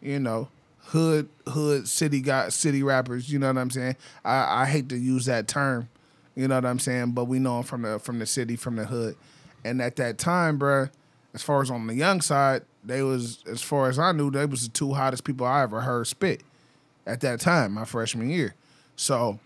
You 0.00 0.20
know, 0.20 0.48
hood, 0.78 1.28
hood, 1.46 1.88
city 1.88 2.20
got 2.20 2.52
city 2.52 2.82
rappers. 2.82 3.30
You 3.30 3.38
know 3.38 3.48
what 3.48 3.58
I'm 3.58 3.70
saying? 3.70 3.96
I, 4.24 4.62
I 4.62 4.66
hate 4.66 4.88
to 4.90 4.96
use 4.96 5.26
that 5.26 5.48
term. 5.48 5.88
You 6.34 6.46
know 6.46 6.54
what 6.54 6.64
I'm 6.64 6.78
saying? 6.78 7.12
But 7.12 7.24
we 7.24 7.38
know 7.38 7.56
them 7.56 7.64
from 7.64 7.82
the 7.82 7.98
from 7.98 8.18
the 8.18 8.26
city, 8.26 8.56
from 8.56 8.76
the 8.76 8.86
hood. 8.86 9.16
And 9.64 9.82
at 9.82 9.96
that 9.96 10.18
time, 10.18 10.58
bruh, 10.58 10.90
as 11.34 11.42
far 11.42 11.60
as 11.60 11.70
on 11.70 11.88
the 11.88 11.94
young 11.94 12.20
side, 12.20 12.62
they 12.88 13.02
was 13.02 13.42
as 13.46 13.62
far 13.62 13.88
as 13.88 13.98
I 13.98 14.12
knew, 14.12 14.30
they 14.30 14.46
was 14.46 14.64
the 14.64 14.72
two 14.72 14.94
hottest 14.94 15.22
people 15.24 15.46
I 15.46 15.62
ever 15.62 15.80
heard 15.82 16.06
spit 16.06 16.42
at 17.06 17.20
that 17.20 17.40
time, 17.40 17.72
my 17.74 17.84
freshman 17.84 18.28
year. 18.30 18.54
So 18.96 19.38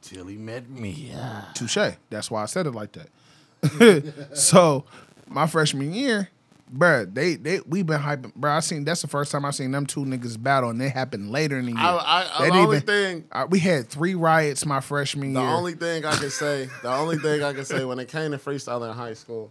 Till 0.00 0.26
he 0.26 0.36
met 0.36 0.70
me. 0.70 1.12
touche. 1.54 1.76
That's 2.08 2.30
why 2.30 2.42
I 2.42 2.46
said 2.46 2.66
it 2.66 2.72
like 2.72 2.92
that. 2.92 4.30
so 4.34 4.84
my 5.26 5.46
freshman 5.46 5.92
year, 5.92 6.28
bruh, 6.72 7.12
they 7.12 7.34
they 7.34 7.60
we 7.66 7.82
been 7.82 8.00
hyping, 8.00 8.32
bruh. 8.34 8.50
I 8.56 8.60
seen 8.60 8.84
that's 8.84 9.02
the 9.02 9.08
first 9.08 9.32
time 9.32 9.44
I 9.44 9.50
seen 9.50 9.72
them 9.72 9.84
two 9.86 10.04
niggas 10.04 10.40
battle, 10.42 10.70
and 10.70 10.80
they 10.80 10.88
happened 10.88 11.30
later 11.32 11.58
in 11.58 11.66
the 11.66 11.72
year. 11.72 11.80
I, 11.80 12.28
I, 12.36 12.38
They 12.38 12.44
the 12.46 12.50
didn't 12.52 12.64
only 12.64 12.76
even- 12.76 12.86
thing, 12.86 13.24
Uh, 13.32 13.46
we 13.50 13.58
had 13.58 13.88
three 13.88 14.14
riots 14.14 14.64
my 14.64 14.80
freshman 14.80 15.32
the 15.34 15.40
year. 15.40 15.48
The 15.50 15.54
only 15.56 15.74
thing 15.74 16.04
I 16.04 16.16
can 16.16 16.30
say, 16.30 16.68
the 16.82 16.92
only 16.94 17.18
thing 17.18 17.42
I 17.42 17.52
can 17.52 17.64
say 17.64 17.84
when 17.84 17.98
it 17.98 18.08
came 18.08 18.30
to 18.30 18.38
freestyling 18.38 18.90
in 18.90 18.96
high 18.96 19.14
school, 19.14 19.50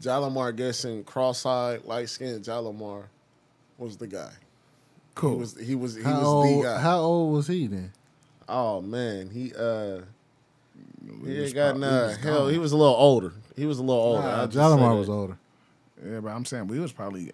Jalamar 0.00 0.54
guessing 0.56 1.04
cross-eyed, 1.04 1.84
light-skinned 1.84 2.44
Jalamar, 2.44 3.04
was 3.78 3.96
the 3.96 4.06
guy. 4.06 4.30
cool. 5.14 5.32
He 5.34 5.36
was 5.40 5.56
he 5.58 5.74
was 5.74 5.94
he 5.96 6.02
How 6.02 6.18
was 6.18 6.26
old? 6.26 6.58
the 6.58 6.62
guy. 6.68 6.78
How 6.80 6.98
old 7.00 7.34
was 7.34 7.46
he 7.46 7.66
then? 7.66 7.92
oh 8.48 8.80
man, 8.80 9.30
he 9.30 9.52
uh. 9.54 10.00
He 11.24 11.44
He 11.46 11.52
got 11.52 11.70
prob- 11.70 11.80
nah. 11.80 12.06
was 12.08 12.16
Hell, 12.18 12.38
gone. 12.44 12.52
he 12.52 12.58
was 12.58 12.72
a 12.72 12.76
little 12.76 12.94
older. 12.94 13.32
He 13.56 13.64
was 13.66 13.78
a 13.78 13.82
little 13.82 14.02
older. 14.02 14.22
Nah, 14.22 14.40
I'll 14.40 14.46
just 14.48 14.54
say 14.54 14.60
Jalamar 14.60 14.98
was 14.98 15.08
older. 15.08 15.38
yeah, 16.06 16.20
but 16.20 16.28
I'm 16.30 16.44
saying 16.44 16.66
we 16.68 16.78
was 16.78 16.92
probably 16.92 17.30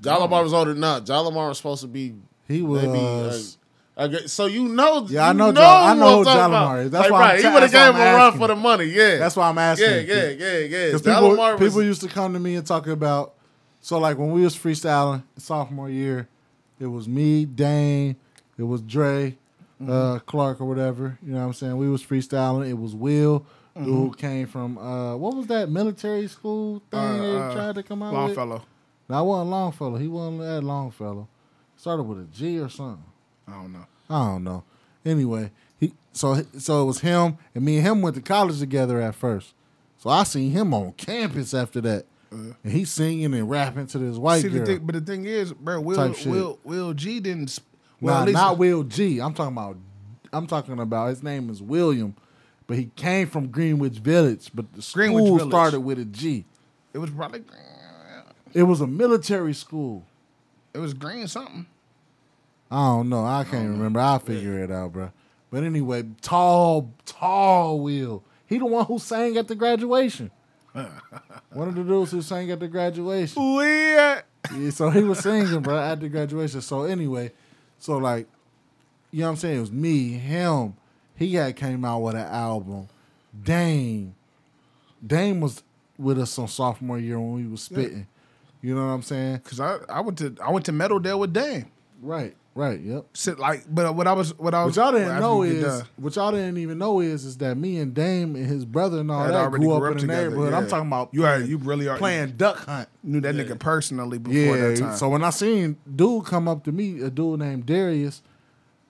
Jalamar 0.00 0.42
was 0.42 0.52
older. 0.54 0.74
Nah, 0.74 1.00
Jalamar 1.00 1.48
was 1.48 1.58
supposed 1.58 1.82
to 1.82 1.88
be 1.88 2.14
He 2.48 2.62
maybe. 2.62 2.88
was. 2.88 3.58
Uh, 4.00 4.04
okay, 4.04 4.26
so 4.26 4.46
you 4.46 4.64
know, 4.68 5.06
Yeah, 5.08 5.28
I 5.28 5.32
know 5.32 5.50
know, 5.50 5.60
Ja- 5.60 5.84
I 5.90 5.94
know 5.94 6.18
who 6.24 6.30
Jalamar 6.30 6.84
is. 6.84 6.90
That's 6.90 7.10
like, 7.10 7.12
why 7.12 7.32
I'm. 7.34 7.42
He 7.42 7.48
would 7.48 7.62
have 7.62 7.72
gave 7.72 7.94
him 7.94 7.96
a 8.00 8.14
run 8.14 8.38
for 8.38 8.48
the 8.48 8.56
money. 8.56 8.84
Yeah, 8.86 9.16
That's 9.18 9.36
why 9.36 9.48
I'm 9.48 9.58
asking. 9.58 9.88
Yeah, 9.90 10.00
yeah, 10.00 10.28
yeah, 10.30 10.58
yeah. 10.58 10.86
Because 10.86 11.02
people, 11.02 11.36
was, 11.36 11.58
people 11.60 11.82
used 11.82 12.00
to 12.02 12.08
come 12.08 12.32
to 12.32 12.40
me 12.40 12.56
and 12.56 12.66
talk 12.66 12.86
about. 12.86 13.34
So 13.82 13.98
like 13.98 14.18
when 14.18 14.30
we 14.32 14.42
was 14.42 14.56
freestyling 14.56 15.22
sophomore 15.38 15.88
year, 15.90 16.28
it 16.78 16.86
was 16.86 17.06
me, 17.08 17.44
Dane, 17.44 18.16
it 18.58 18.62
was 18.64 18.80
Dre, 18.82 19.36
Mm-hmm. 19.82 19.90
uh, 19.90 20.18
Clark 20.20 20.60
or 20.60 20.66
whatever. 20.66 21.18
You 21.24 21.32
know 21.32 21.38
what 21.40 21.46
I'm 21.46 21.52
saying? 21.54 21.76
We 21.78 21.88
was 21.88 22.02
freestyling. 22.02 22.68
It 22.68 22.74
was 22.78 22.94
Will, 22.94 23.46
Mm-hmm. 23.76 23.84
who 23.84 24.12
came 24.12 24.46
from 24.48 24.76
uh, 24.78 25.16
what 25.16 25.34
was 25.36 25.46
that 25.46 25.70
military 25.70 26.26
school 26.26 26.82
thing 26.90 26.98
Uh, 27.00 27.22
they 27.22 27.36
uh, 27.36 27.54
tried 27.54 27.74
to 27.76 27.82
come 27.84 28.02
out 28.02 28.12
with? 28.12 28.36
Longfellow. 28.36 28.62
No, 29.08 29.16
I 29.16 29.20
wasn't 29.20 29.50
Longfellow. 29.50 29.96
He 29.96 30.08
wasn't 30.08 30.40
that 30.40 30.62
Longfellow. 30.62 31.28
Started 31.76 32.02
with 32.02 32.18
a 32.18 32.24
G 32.24 32.58
or 32.58 32.68
something. 32.68 33.04
I 33.50 33.62
don't 33.62 33.72
know. 33.72 33.86
I 34.08 34.26
don't 34.26 34.44
know. 34.44 34.64
Anyway, 35.04 35.50
he 35.78 35.92
so 36.12 36.42
so 36.58 36.82
it 36.82 36.84
was 36.86 37.00
him 37.00 37.38
and 37.54 37.64
me 37.64 37.78
and 37.78 37.86
him 37.86 38.02
went 38.02 38.16
to 38.16 38.22
college 38.22 38.58
together 38.58 39.00
at 39.00 39.14
first. 39.14 39.54
So 39.98 40.08
I 40.10 40.22
seen 40.24 40.50
him 40.50 40.72
on 40.72 40.92
campus 40.92 41.52
after 41.52 41.80
that, 41.82 42.06
uh-huh. 42.32 42.54
and 42.64 42.72
he's 42.72 42.90
singing 42.90 43.34
and 43.34 43.50
rapping 43.50 43.86
to 43.88 43.98
this 43.98 44.16
white. 44.16 44.42
See, 44.42 44.48
girl. 44.48 44.60
the 44.60 44.66
thing, 44.66 44.80
but 44.86 44.94
the 44.94 45.00
thing 45.00 45.26
is, 45.26 45.52
bro, 45.52 45.80
Will. 45.80 46.14
Will 46.26 46.58
Will 46.64 46.94
G 46.94 47.20
didn't. 47.20 47.58
Well, 48.00 48.24
nah, 48.24 48.30
not 48.30 48.58
Will 48.58 48.82
G. 48.82 49.20
I'm 49.20 49.34
talking 49.34 49.52
about. 49.52 49.76
I'm 50.32 50.46
talking 50.46 50.78
about 50.78 51.08
his 51.08 51.22
name 51.22 51.50
is 51.50 51.60
William, 51.60 52.14
but 52.66 52.78
he 52.78 52.90
came 52.96 53.26
from 53.26 53.48
Greenwich 53.48 53.98
Village. 53.98 54.50
But 54.54 54.72
the 54.72 54.80
school 54.80 55.02
Greenwich 55.02 55.24
Village. 55.24 55.48
started 55.48 55.80
with 55.80 55.98
a 55.98 56.04
G. 56.04 56.44
it 56.94 56.98
was 56.98 57.10
probably 57.10 57.42
It 58.54 58.62
was 58.62 58.80
a 58.80 58.86
military 58.86 59.54
school. 59.54 60.04
it 60.72 60.78
was 60.78 60.94
green 60.94 61.26
something. 61.28 61.66
I 62.70 62.86
don't 62.86 63.08
know. 63.08 63.24
I 63.24 63.44
can't 63.44 63.68
remember. 63.68 64.00
I'll 64.00 64.18
figure 64.18 64.62
it 64.62 64.70
out, 64.70 64.92
bro. 64.92 65.10
But 65.50 65.64
anyway, 65.64 66.04
tall, 66.22 66.92
tall 67.04 67.80
Will. 67.80 68.22
He 68.46 68.58
the 68.58 68.66
one 68.66 68.86
who 68.86 68.98
sang 68.98 69.36
at 69.36 69.48
the 69.48 69.54
graduation. 69.54 70.30
one 70.72 71.68
of 71.68 71.74
the 71.74 71.82
dudes 71.82 72.12
who 72.12 72.22
sang 72.22 72.50
at 72.50 72.60
the 72.60 72.68
graduation. 72.68 73.54
Weird. 73.56 74.22
Yeah, 74.56 74.70
so 74.70 74.90
he 74.90 75.02
was 75.02 75.18
singing, 75.18 75.60
bro, 75.60 75.78
at 75.78 76.00
the 76.00 76.08
graduation. 76.08 76.60
So 76.60 76.84
anyway, 76.84 77.32
so 77.78 77.98
like, 77.98 78.26
you 79.10 79.20
know 79.20 79.26
what 79.26 79.30
I'm 79.32 79.36
saying? 79.36 79.56
It 79.56 79.60
was 79.60 79.72
me, 79.72 80.12
him. 80.12 80.74
He 81.16 81.34
had 81.34 81.56
came 81.56 81.84
out 81.84 82.00
with 82.00 82.14
an 82.14 82.26
album. 82.26 82.88
Dame. 83.42 84.14
Dame 85.04 85.40
was 85.40 85.62
with 85.98 86.18
us 86.18 86.38
on 86.38 86.48
sophomore 86.48 86.98
year 86.98 87.18
when 87.18 87.34
we 87.34 87.46
was 87.46 87.62
spitting. 87.62 88.06
You 88.62 88.74
know 88.74 88.86
what 88.86 88.92
I'm 88.92 89.02
saying? 89.02 89.40
Cause 89.40 89.60
I, 89.60 89.78
I 89.88 90.00
went 90.00 90.18
to 90.18 90.36
I 90.44 90.50
went 90.50 90.66
to 90.66 90.72
Meadowdale 90.72 91.18
with 91.18 91.32
Dame. 91.32 91.70
Right, 92.02 92.34
right, 92.54 92.80
yep. 92.80 93.06
Sit 93.14 93.38
like, 93.38 93.64
but 93.68 93.94
what 93.94 94.06
I 94.06 94.12
was 94.12 94.36
what 94.38 94.54
I 94.54 94.64
was 94.64 94.76
What 94.76 94.84
y'all 94.84 94.92
didn't 94.98 95.20
know 95.20 95.42
is 95.42 95.62
done, 95.64 95.86
what 95.96 96.16
y'all 96.16 96.30
didn't 96.32 96.58
even 96.58 96.78
know 96.78 97.00
is 97.00 97.24
is 97.24 97.36
that 97.38 97.56
me 97.56 97.78
and 97.78 97.94
Dame 97.94 98.36
and 98.36 98.46
his 98.46 98.64
brother 98.64 99.00
and 99.00 99.10
all 99.10 99.22
had 99.22 99.32
that 99.32 99.40
already 99.46 99.64
grew 99.64 99.72
up 99.74 99.80
grew 99.80 99.88
in 99.92 99.94
the 99.96 100.00
together, 100.02 100.30
neighborhood. 100.30 100.52
I'm 100.54 100.68
talking 100.68 100.86
about 100.88 101.10
you 101.12 101.24
are 101.24 101.40
you 101.40 101.58
really 101.58 101.88
are 101.88 101.96
playing 101.98 102.32
duck 102.36 102.58
hunt. 102.66 102.88
knew 103.02 103.20
that 103.20 103.34
nigga 103.34 103.58
personally 103.58 104.18
before 104.18 104.56
Yeah. 104.56 104.68
that 104.68 104.78
time. 104.78 104.96
So 104.96 105.08
when 105.08 105.22
I 105.24 105.30
seen 105.30 105.76
dude 105.94 106.24
come 106.26 106.48
up 106.48 106.64
to 106.64 106.72
me, 106.72 107.00
a 107.02 107.10
dude 107.10 107.38
named 107.40 107.66
Darius. 107.66 108.22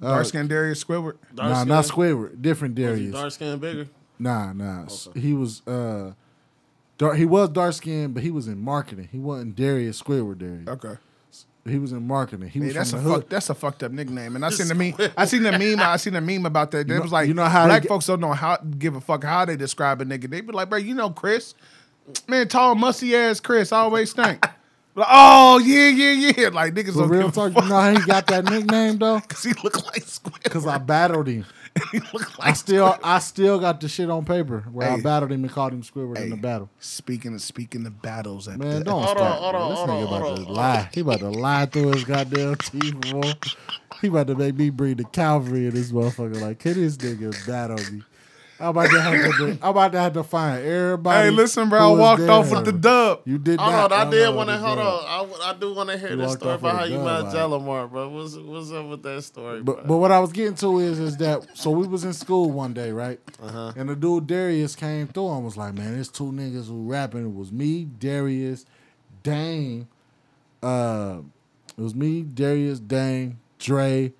Uh, 0.02 0.12
dark 0.12 0.26
skinned 0.26 0.48
Darius 0.48 0.82
Squidward. 0.82 1.16
nah, 1.34 1.62
not 1.64 1.84
Squidward, 1.84 2.40
different 2.40 2.74
Darius. 2.74 3.12
Dark 3.12 3.32
skin 3.32 3.58
bigger. 3.58 3.86
Nah, 4.18 4.52
nah. 4.54 4.86
He 5.14 5.34
was 5.34 5.60
uh, 5.66 6.12
dark, 6.96 7.16
he 7.18 7.26
was 7.26 7.50
dark 7.50 7.74
skinned, 7.74 8.14
but 8.14 8.22
he 8.22 8.30
was 8.30 8.48
in 8.48 8.58
marketing. 8.58 9.08
He 9.12 9.18
wasn't 9.18 9.56
Darius 9.56 10.00
Squidward. 10.02 10.38
Darius. 10.38 10.68
Okay. 10.68 10.96
He 11.68 11.78
was 11.78 11.92
in 11.92 12.06
marketing. 12.06 12.48
He 12.48 12.58
Hey, 12.58 12.66
was 12.66 12.74
that's 12.74 12.92
a 12.92 12.96
from 12.96 13.04
the 13.04 13.10
hood. 13.10 13.20
fuck, 13.22 13.28
that's 13.30 13.50
a 13.50 13.54
fucked 13.54 13.82
up 13.82 13.92
nickname, 13.92 14.34
and 14.34 14.44
I 14.44 14.50
seen 14.50 14.68
the 14.68 14.74
meme. 14.74 14.94
I 15.16 15.26
seen 15.26 15.42
the 15.42 15.52
meme. 15.52 15.78
I 15.80 15.96
seen 15.98 16.14
the 16.14 16.20
meme 16.20 16.46
about 16.46 16.70
that. 16.70 16.80
It 16.80 16.88
know- 16.88 17.00
was 17.02 17.12
like 17.12 17.28
you 17.28 17.34
know 17.34 17.44
how 17.44 17.66
black 17.66 17.82
get- 17.82 17.88
folks 17.88 18.06
don't 18.06 18.20
know 18.20 18.32
how 18.32 18.56
give 18.78 18.96
a 18.96 19.00
fuck 19.00 19.24
how 19.24 19.44
they 19.44 19.56
describe 19.56 20.00
a 20.00 20.04
nigga. 20.04 20.30
They 20.30 20.40
be 20.40 20.52
like, 20.52 20.70
bro, 20.70 20.78
you 20.78 20.94
know 20.94 21.10
Chris, 21.10 21.54
man, 22.26 22.48
tall 22.48 22.74
musty 22.74 23.14
ass 23.14 23.40
Chris 23.40 23.72
always 23.72 24.10
stink. 24.10 24.42
like, 24.94 25.08
oh 25.10 25.58
yeah, 25.58 25.88
yeah, 25.88 26.32
yeah. 26.36 26.48
Like 26.48 26.72
niggas 26.74 26.94
But 26.94 27.00
don't 27.02 27.08
real 27.10 27.22
give 27.26 27.34
talk, 27.34 27.50
a 27.50 27.54
fuck 27.54 27.64
you 27.64 27.68
know 27.70 27.76
how 27.80 27.90
he 28.00 28.06
got 28.06 28.26
that 28.28 28.44
nickname 28.46 28.96
though? 28.98 29.20
because 29.28 29.42
he 29.44 29.52
look 29.62 29.76
like 29.86 30.02
Squidward. 30.04 30.42
Because 30.44 30.66
I 30.66 30.78
battled 30.78 31.26
him. 31.28 31.44
He 31.92 31.98
look 32.12 32.40
I 32.40 32.46
like 32.48 32.56
still, 32.56 32.98
I 33.02 33.18
still 33.18 33.58
got 33.58 33.80
the 33.80 33.88
shit 33.88 34.10
on 34.10 34.24
paper 34.24 34.64
where 34.72 34.90
I 34.90 35.00
battled 35.00 35.32
him 35.32 35.44
and 35.44 35.52
called 35.52 35.72
him 35.72 35.82
Squidward 35.82 36.18
in 36.18 36.30
the 36.30 36.36
battle. 36.36 36.68
Speaking 36.80 37.34
of 37.34 37.42
speaking 37.42 37.86
of 37.86 38.02
battles, 38.02 38.48
at 38.48 38.58
Man, 38.58 38.80
the, 38.80 38.84
don't 38.84 39.02
Hold 39.02 39.18
start. 39.18 39.42
on, 39.42 39.54
on, 39.54 39.70
this 39.70 39.78
nigga 39.80 40.08
on, 40.08 40.22
about 40.22 40.36
to 40.36 40.52
lie. 40.52 40.88
He 40.92 41.00
about 41.00 41.18
to 41.20 41.30
lie 41.30 41.66
through 41.66 41.92
his 41.92 42.04
goddamn 42.04 42.54
teeth, 42.62 43.00
boy. 43.12 43.32
He 44.00 44.08
about 44.08 44.26
to 44.28 44.34
make 44.34 44.56
me 44.56 44.70
bring 44.70 44.96
the 44.96 45.04
cavalry 45.04 45.66
in 45.66 45.74
this 45.74 45.92
motherfucker. 45.92 46.40
Like, 46.40 46.58
can 46.58 46.74
this 46.74 46.96
nigga 46.96 47.46
battle 47.46 47.78
me? 47.92 48.02
I'm 48.60 48.68
about 48.68 48.90
to 48.90 49.00
have 49.00 49.36
to. 49.38 49.58
I'm 49.62 49.70
about 49.70 49.92
to 49.92 49.98
have 50.00 50.12
to 50.12 50.22
find 50.22 50.64
everybody. 50.64 51.24
Hey, 51.24 51.30
listen, 51.30 51.68
bro. 51.68 51.78
I 51.94 51.98
walked 51.98 52.22
off 52.22 52.50
with 52.50 52.64
the 52.66 52.72
dub. 52.72 53.22
You 53.24 53.38
did 53.38 53.58
Hold 53.58 53.72
not. 53.72 53.92
on, 53.92 54.06
I 54.06 54.10
did 54.10 54.34
want 54.34 54.48
to 54.50 54.58
hold 54.58 54.78
on. 54.78 54.84
I, 55.06 55.50
I 55.50 55.54
do 55.58 55.74
want 55.74 55.88
to 55.90 55.98
hear 55.98 56.10
You 56.10 56.16
this 56.16 56.32
story 56.34 56.54
about 56.56 56.76
how 56.76 56.84
you 56.84 56.96
dub, 56.96 57.04
met 57.04 57.20
like- 57.24 57.34
Jalamar, 57.34 57.90
bro. 57.90 58.08
What's 58.10 58.36
what's 58.36 58.70
up 58.72 58.86
with 58.86 59.02
that 59.02 59.22
story, 59.22 59.62
But 59.62 59.76
bro? 59.76 59.84
but 59.86 59.96
what 59.96 60.12
I 60.12 60.20
was 60.20 60.30
getting 60.32 60.54
to 60.56 60.78
is 60.78 60.98
is 60.98 61.16
that 61.16 61.46
so 61.54 61.70
we 61.70 61.86
was 61.86 62.04
in 62.04 62.12
school 62.12 62.50
one 62.50 62.74
day, 62.74 62.92
right? 62.92 63.18
Uh-huh. 63.42 63.72
And 63.76 63.88
the 63.88 63.96
dude 63.96 64.26
Darius 64.26 64.76
came 64.76 65.06
through 65.08 65.30
and 65.30 65.44
was 65.44 65.56
like, 65.56 65.72
"Man, 65.74 65.94
there's 65.94 66.08
two 66.08 66.24
niggas 66.30 66.68
who 66.68 66.88
rapping. 66.90 67.24
It 67.26 67.34
was 67.34 67.50
me, 67.50 67.84
Darius, 67.98 68.66
Dame. 69.22 69.88
Uh, 70.62 71.20
it 71.78 71.82
was 71.82 71.94
me, 71.94 72.22
Darius, 72.22 72.78
Dame, 72.78 73.38
Dre, 73.58 74.12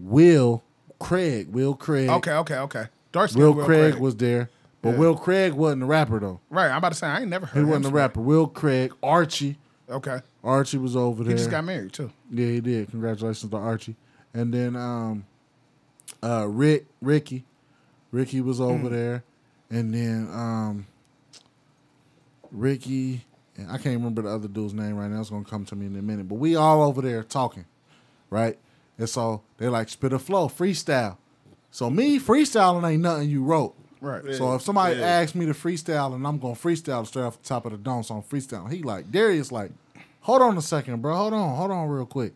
Will, 0.00 0.62
Craig, 0.98 1.48
Will 1.52 1.74
Craig. 1.74 2.08
Okay, 2.08 2.32
okay, 2.32 2.56
okay. 2.56 2.86
Dark 3.14 3.32
Will, 3.34 3.54
Will 3.54 3.64
Craig, 3.64 3.92
Craig 3.92 4.02
was 4.02 4.16
there, 4.16 4.50
but 4.82 4.90
Yeah. 4.90 4.96
Will 4.98 5.14
Craig 5.16 5.52
wasn't 5.54 5.84
a 5.84 5.86
rapper 5.86 6.18
though. 6.20 6.40
right. 6.50 6.68
I'm 6.70 6.78
about 6.78 6.90
to 6.90 6.94
say 6.98 7.06
I 7.06 7.20
ain't 7.20 7.28
never 7.30 7.46
heard. 7.46 7.60
He 7.60 7.64
wasn't 7.64 7.86
a 7.86 7.90
rapper. 7.90 8.20
Will 8.20 8.46
Craig, 8.48 8.92
Archie, 9.02 9.56
Okay, 9.88 10.20
Archie 10.42 10.78
was 10.78 10.96
over 10.96 11.22
there. 11.22 11.32
he 11.32 11.38
just 11.38 11.50
got 11.50 11.64
married 11.64 11.92
too. 11.92 12.10
Yeah, 12.30 12.46
he 12.48 12.60
did. 12.60 12.90
Congratulations 12.90 13.50
to 13.50 13.56
Archie. 13.56 13.96
And 14.34 14.52
then 14.52 14.74
um 14.76 15.24
uh 16.22 16.46
Rick, 16.48 16.86
Ricky. 17.00 17.44
Ricky 18.10 18.40
was 18.40 18.60
over 18.60 18.88
there, 18.88 19.24
and 19.70 19.92
then 19.92 20.28
um, 20.32 20.86
Ricky 22.52 23.24
and 23.56 23.68
I 23.70 23.78
can't 23.78 23.96
remember 23.96 24.22
the 24.22 24.28
other 24.30 24.48
dude's 24.48 24.74
name 24.74 24.96
right 24.96 25.10
now. 25.10 25.20
It's 25.20 25.30
gonna 25.30 25.44
come 25.44 25.64
to 25.66 25.76
me 25.76 25.86
in 25.86 25.96
a 25.96 26.02
minute. 26.02 26.28
But 26.28 26.36
we 26.36 26.56
all 26.56 26.82
over 26.82 27.02
there 27.02 27.22
talking, 27.22 27.64
right? 28.30 28.58
And 28.98 29.08
so 29.08 29.42
they 29.58 29.68
like 29.68 29.88
spit 29.88 30.12
a 30.12 30.18
flow, 30.18 30.48
freestyle. 30.48 31.16
So 31.74 31.90
me 31.90 32.20
freestyling 32.20 32.88
ain't 32.88 33.02
nothing 33.02 33.28
you 33.28 33.42
wrote. 33.42 33.74
Right. 34.00 34.22
So 34.36 34.54
if 34.54 34.62
somebody 34.62 34.96
Yeah. 34.96 35.06
asks 35.06 35.34
me 35.34 35.44
to 35.46 35.52
freestyle 35.52 36.14
and 36.14 36.24
I'm 36.24 36.38
gonna 36.38 36.54
freestyle 36.54 37.04
straight 37.04 37.24
off 37.24 37.42
the 37.42 37.48
top 37.48 37.66
of 37.66 37.72
the 37.72 37.78
dome, 37.78 38.04
so 38.04 38.14
I'm 38.14 38.22
freestyling. 38.22 38.70
He 38.70 38.84
like 38.84 39.10
Darius 39.10 39.50
like, 39.50 39.72
hold 40.20 40.40
on 40.40 40.56
a 40.56 40.62
second, 40.62 41.02
bro. 41.02 41.16
Hold 41.16 41.32
on, 41.32 41.56
hold 41.56 41.72
on 41.72 41.88
real 41.88 42.06
quick. 42.06 42.32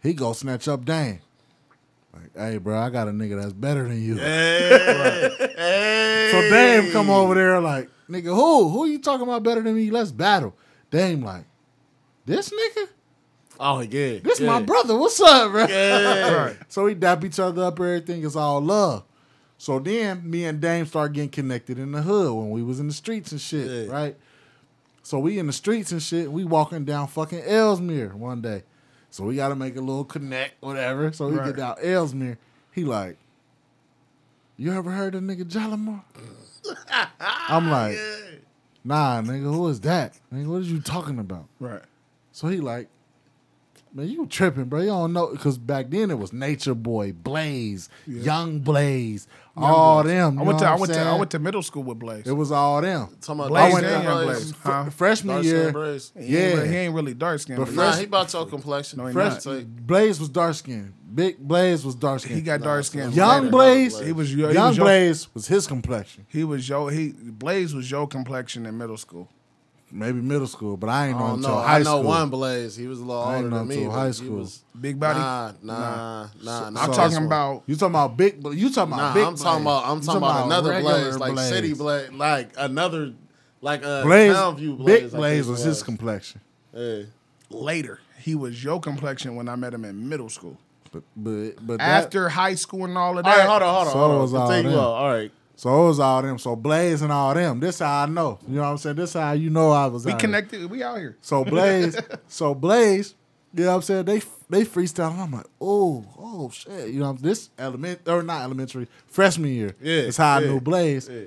He 0.00 0.14
go 0.14 0.32
snatch 0.32 0.68
up 0.68 0.84
Dame. 0.84 1.18
Like, 2.14 2.30
hey, 2.36 2.58
bro, 2.58 2.78
I 2.78 2.88
got 2.90 3.08
a 3.08 3.10
nigga 3.10 3.40
that's 3.40 3.52
better 3.52 3.82
than 3.88 4.00
you. 4.00 4.14
Hey, 4.16 5.30
hey. 5.56 6.28
So 6.30 6.48
Dame 6.48 6.92
come 6.92 7.10
over 7.10 7.34
there 7.34 7.58
like, 7.60 7.90
nigga, 8.08 8.32
who? 8.32 8.68
Who 8.68 8.86
you 8.86 9.00
talking 9.00 9.26
about 9.26 9.42
better 9.42 9.60
than 9.60 9.74
me? 9.74 9.90
Let's 9.90 10.12
battle. 10.12 10.54
Dame 10.92 11.24
like, 11.24 11.46
this 12.26 12.50
nigga? 12.50 12.86
Oh 13.60 13.80
yeah, 13.80 14.18
This 14.20 14.40
yeah. 14.40 14.46
my 14.46 14.62
brother. 14.62 14.96
What's 14.96 15.20
up, 15.20 15.50
bro? 15.50 15.66
Yeah. 15.66 16.32
Right. 16.32 16.56
So 16.68 16.84
we 16.84 16.94
dap 16.94 17.24
each 17.24 17.38
other 17.40 17.64
up, 17.64 17.74
everything 17.80 18.22
is 18.22 18.36
all 18.36 18.60
love. 18.60 19.04
So 19.56 19.78
then 19.80 20.28
me 20.30 20.44
and 20.44 20.60
Dame 20.60 20.86
start 20.86 21.12
getting 21.12 21.30
connected 21.30 21.78
in 21.78 21.90
the 21.92 22.02
hood 22.02 22.32
when 22.34 22.50
we 22.50 22.62
was 22.62 22.78
in 22.78 22.86
the 22.86 22.92
streets 22.92 23.32
and 23.32 23.40
shit, 23.40 23.88
Yeah. 23.88 23.92
right? 23.92 24.16
So 25.02 25.18
we 25.18 25.38
in 25.38 25.46
the 25.48 25.52
streets 25.52 25.90
and 25.90 26.00
shit, 26.02 26.30
we 26.30 26.44
walking 26.44 26.84
down 26.84 27.08
fucking 27.08 27.40
Ellesmere 27.44 28.14
one 28.14 28.40
day. 28.40 28.62
So 29.10 29.24
we 29.24 29.34
gotta 29.36 29.56
make 29.56 29.74
a 29.76 29.80
little 29.80 30.04
connect, 30.04 30.62
whatever. 30.62 31.10
So 31.12 31.28
we 31.28 31.36
Right. 31.36 31.46
get 31.46 31.56
down 31.56 31.76
Ellesmere. 31.82 32.38
He 32.70 32.84
like, 32.84 33.16
you 34.56 34.72
ever 34.72 34.90
heard 34.92 35.14
of 35.14 35.22
nigga 35.22 35.44
Jalamar? 35.44 36.02
I'm 37.20 37.70
like, 37.70 37.96
nah, 38.84 39.20
nigga, 39.22 39.42
who 39.52 39.66
is 39.68 39.80
that? 39.80 40.14
Nigga, 40.32 40.46
what 40.46 40.56
are 40.58 40.60
you 40.60 40.80
talking 40.80 41.18
about? 41.18 41.46
Right. 41.58 41.82
So 42.32 42.48
he 42.48 42.58
like, 42.60 42.88
man, 43.92 44.08
you 44.08 44.26
tripping, 44.26 44.64
bro. 44.64 44.80
You 44.80 44.86
don't 44.86 45.12
know 45.12 45.28
because 45.28 45.58
back 45.58 45.90
then 45.90 46.10
it 46.10 46.18
was 46.18 46.32
Nature 46.32 46.74
Boy, 46.74 47.12
Blaze, 47.12 47.88
Young 48.06 48.60
Blaze, 48.60 49.26
all 49.56 50.02
them. 50.04 50.38
I 50.38 50.42
went 50.42 50.58
to 50.60 50.66
I 50.66 50.74
went 50.76 50.90
I'm 50.92 51.04
to 51.04 51.10
I 51.10 51.14
went 51.18 51.30
to 51.32 51.38
middle 51.38 51.62
school 51.62 51.82
with 51.82 51.98
Blaze. 51.98 52.26
It 52.26 52.32
was 52.32 52.52
all 52.52 52.80
them. 52.80 53.08
Talking 53.20 53.40
about 53.40 53.48
Blaze 53.48 53.72
dark 53.72 53.82
and 53.82 53.92
skin 53.92 54.02
Young 54.04 54.24
Blaze. 54.24 54.38
Blaze. 54.52 54.54
Huh? 54.62 54.84
Fr- 54.84 54.90
freshman 54.90 55.34
Dark 55.36 55.44
year, 55.44 55.62
skin 55.62 55.72
Blaze. 55.72 56.12
He 56.14 56.20
ain't 56.36 56.56
yeah. 56.58 56.64
he 56.66 56.76
ain't 56.76 56.94
really 56.94 57.14
dark 57.14 57.40
skinned. 57.40 57.58
But 57.58 57.64
But 57.66 57.74
Nah, 57.74 57.90
fresh- 57.90 57.98
he 57.98 58.04
about 58.04 58.32
your 58.32 58.46
complexion. 58.46 58.98
No, 58.98 59.06
he 59.06 59.12
fresh, 59.12 59.44
not. 59.44 59.86
Blaze 59.86 60.20
was 60.20 60.28
dark 60.28 60.54
skinned. 60.54 60.92
Big 61.14 61.38
Blaze 61.38 61.84
was 61.84 61.94
dark 61.94 62.20
skinned. 62.20 62.36
he 62.36 62.42
got 62.42 62.60
Nah, 62.60 62.66
dark 62.66 62.78
it's 62.80 62.88
skin. 62.88 63.10
Young 63.12 63.50
Blaze. 63.50 63.94
Blaze, 63.94 64.06
He 64.06 64.12
was 64.12 64.34
yo- 64.34 64.48
he 64.48 64.54
Young 64.54 64.68
was 64.68 64.76
yo- 64.76 64.84
Blaze 64.84 65.34
was 65.34 65.48
his 65.48 65.66
complexion. 65.66 66.26
He 66.28 66.44
was 66.44 66.68
yo. 66.68 66.88
He 66.88 67.08
Blaze 67.12 67.74
was 67.74 67.90
your 67.90 68.06
complexion 68.06 68.66
in 68.66 68.76
middle 68.78 68.96
school. 68.98 69.28
Maybe 69.90 70.20
middle 70.20 70.46
school, 70.46 70.76
but 70.76 70.90
I 70.90 71.06
ain't 71.08 71.16
I 71.16 71.18
know 71.20 71.26
don't 71.28 71.36
until 71.36 71.50
know. 71.54 71.60
high 71.62 71.74
I 71.76 71.78
know 71.78 71.84
school. 71.84 72.02
one 72.02 72.28
Blaze. 72.30 72.76
He 72.76 72.86
was 72.86 72.98
a 73.00 73.04
little 73.04 73.22
I 73.22 73.36
ain't 73.36 73.44
older 73.44 73.50
know 73.50 73.58
than 73.60 73.68
me. 73.68 73.74
until 73.76 73.90
but 73.90 73.96
high 73.98 74.06
he 74.08 74.12
school. 74.12 74.36
was- 74.36 74.62
Big 74.78 75.00
body. 75.00 75.18
Nah, 75.18 75.52
nah, 75.62 76.28
nah, 76.42 76.70
nah. 76.70 76.80
I'm 76.82 76.92
So- 76.92 76.92
talking 76.92 77.24
about 77.24 77.62
You 77.66 77.74
talking 77.74 77.92
about 77.94 78.16
big? 78.16 78.34
You 78.44 78.70
talking 78.70 78.92
about 78.92 78.96
Nah, 78.96 79.14
big? 79.14 79.24
I'm 79.24 79.36
talking 79.36 79.64
Blaze. 79.64 79.76
about. 79.78 79.90
I'm 79.90 79.98
You 79.98 80.04
talking 80.04 80.16
about 80.22 80.46
another 80.46 80.70
regular 80.70 81.00
Blaze, 81.00 81.16
like 81.18 81.38
City 81.38 81.72
Blaze, 81.74 82.10
like 82.12 82.50
another, 82.58 83.12
like 83.62 83.82
uh, 83.84 84.02
Blaze, 84.02 84.36
Townview 84.36 84.76
Blaze. 84.76 84.86
Big 84.86 84.96
I 84.96 85.00
think 85.00 85.12
Blaze 85.14 85.48
it 85.48 85.50
was 85.50 85.62
his 85.64 85.82
complexion. 85.82 86.40
Yeah. 86.74 87.02
later. 87.50 88.00
He 88.20 88.34
was 88.34 88.62
your 88.62 88.80
complexion 88.80 89.36
when 89.36 89.48
I 89.48 89.56
met 89.56 89.72
him 89.72 89.84
in 89.86 90.06
middle 90.08 90.28
school. 90.28 90.58
But 90.92 91.02
but 91.16 91.66
but 91.66 91.78
that, 91.78 92.04
After 92.04 92.28
high 92.28 92.54
school 92.56 92.84
and 92.84 92.96
all 92.98 93.18
of 93.18 93.24
All 93.24 93.32
that. 93.32 93.38
right, 93.38 93.48
hold 93.48 93.62
on, 93.62 93.74
hold 93.74 93.86
on, 93.88 93.92
So 93.92 93.98
hold 93.98 94.20
was 94.20 94.34
all 94.34 94.46
Continue 94.48 94.70
them. 94.72 94.80
on. 94.80 94.84
All 94.84 95.08
right. 95.10 95.32
So 95.58 95.82
it 95.82 95.88
was 95.88 95.98
all 95.98 96.22
them. 96.22 96.38
So 96.38 96.54
Blaze 96.54 97.02
and 97.02 97.10
all 97.10 97.34
them. 97.34 97.58
This 97.58 97.80
how 97.80 98.04
I 98.04 98.06
know. 98.06 98.38
You 98.46 98.54
know 98.54 98.62
what 98.62 98.68
I'm 98.68 98.78
saying? 98.78 98.94
This 98.94 99.14
how 99.14 99.32
you 99.32 99.50
know 99.50 99.72
I 99.72 99.86
was. 99.86 100.04
We 100.04 100.12
out 100.12 100.20
here. 100.20 100.28
connected. 100.28 100.70
We 100.70 100.84
out 100.84 100.98
here. 100.98 101.16
So 101.20 101.44
Blaze, 101.54 101.98
so 102.28 102.54
Blaze, 102.54 103.16
you 103.52 103.64
know 103.64 103.70
what 103.70 103.76
I'm 103.76 103.82
saying? 103.82 104.04
They 104.04 104.22
they 104.48 104.64
freestyle. 104.64 105.18
I'm 105.18 105.32
like, 105.32 105.46
oh, 105.60 106.04
oh 106.16 106.48
shit. 106.50 106.90
You 106.90 107.00
know, 107.00 107.12
this 107.14 107.50
element 107.58 108.02
or 108.06 108.22
not 108.22 108.42
elementary 108.42 108.86
freshman 109.08 109.52
year. 109.52 109.74
Yeah, 109.82 110.02
it's 110.02 110.16
how 110.16 110.36
I 110.36 110.40
knew 110.40 110.60
Blaze. 110.60 111.08
yeah. 111.08 111.22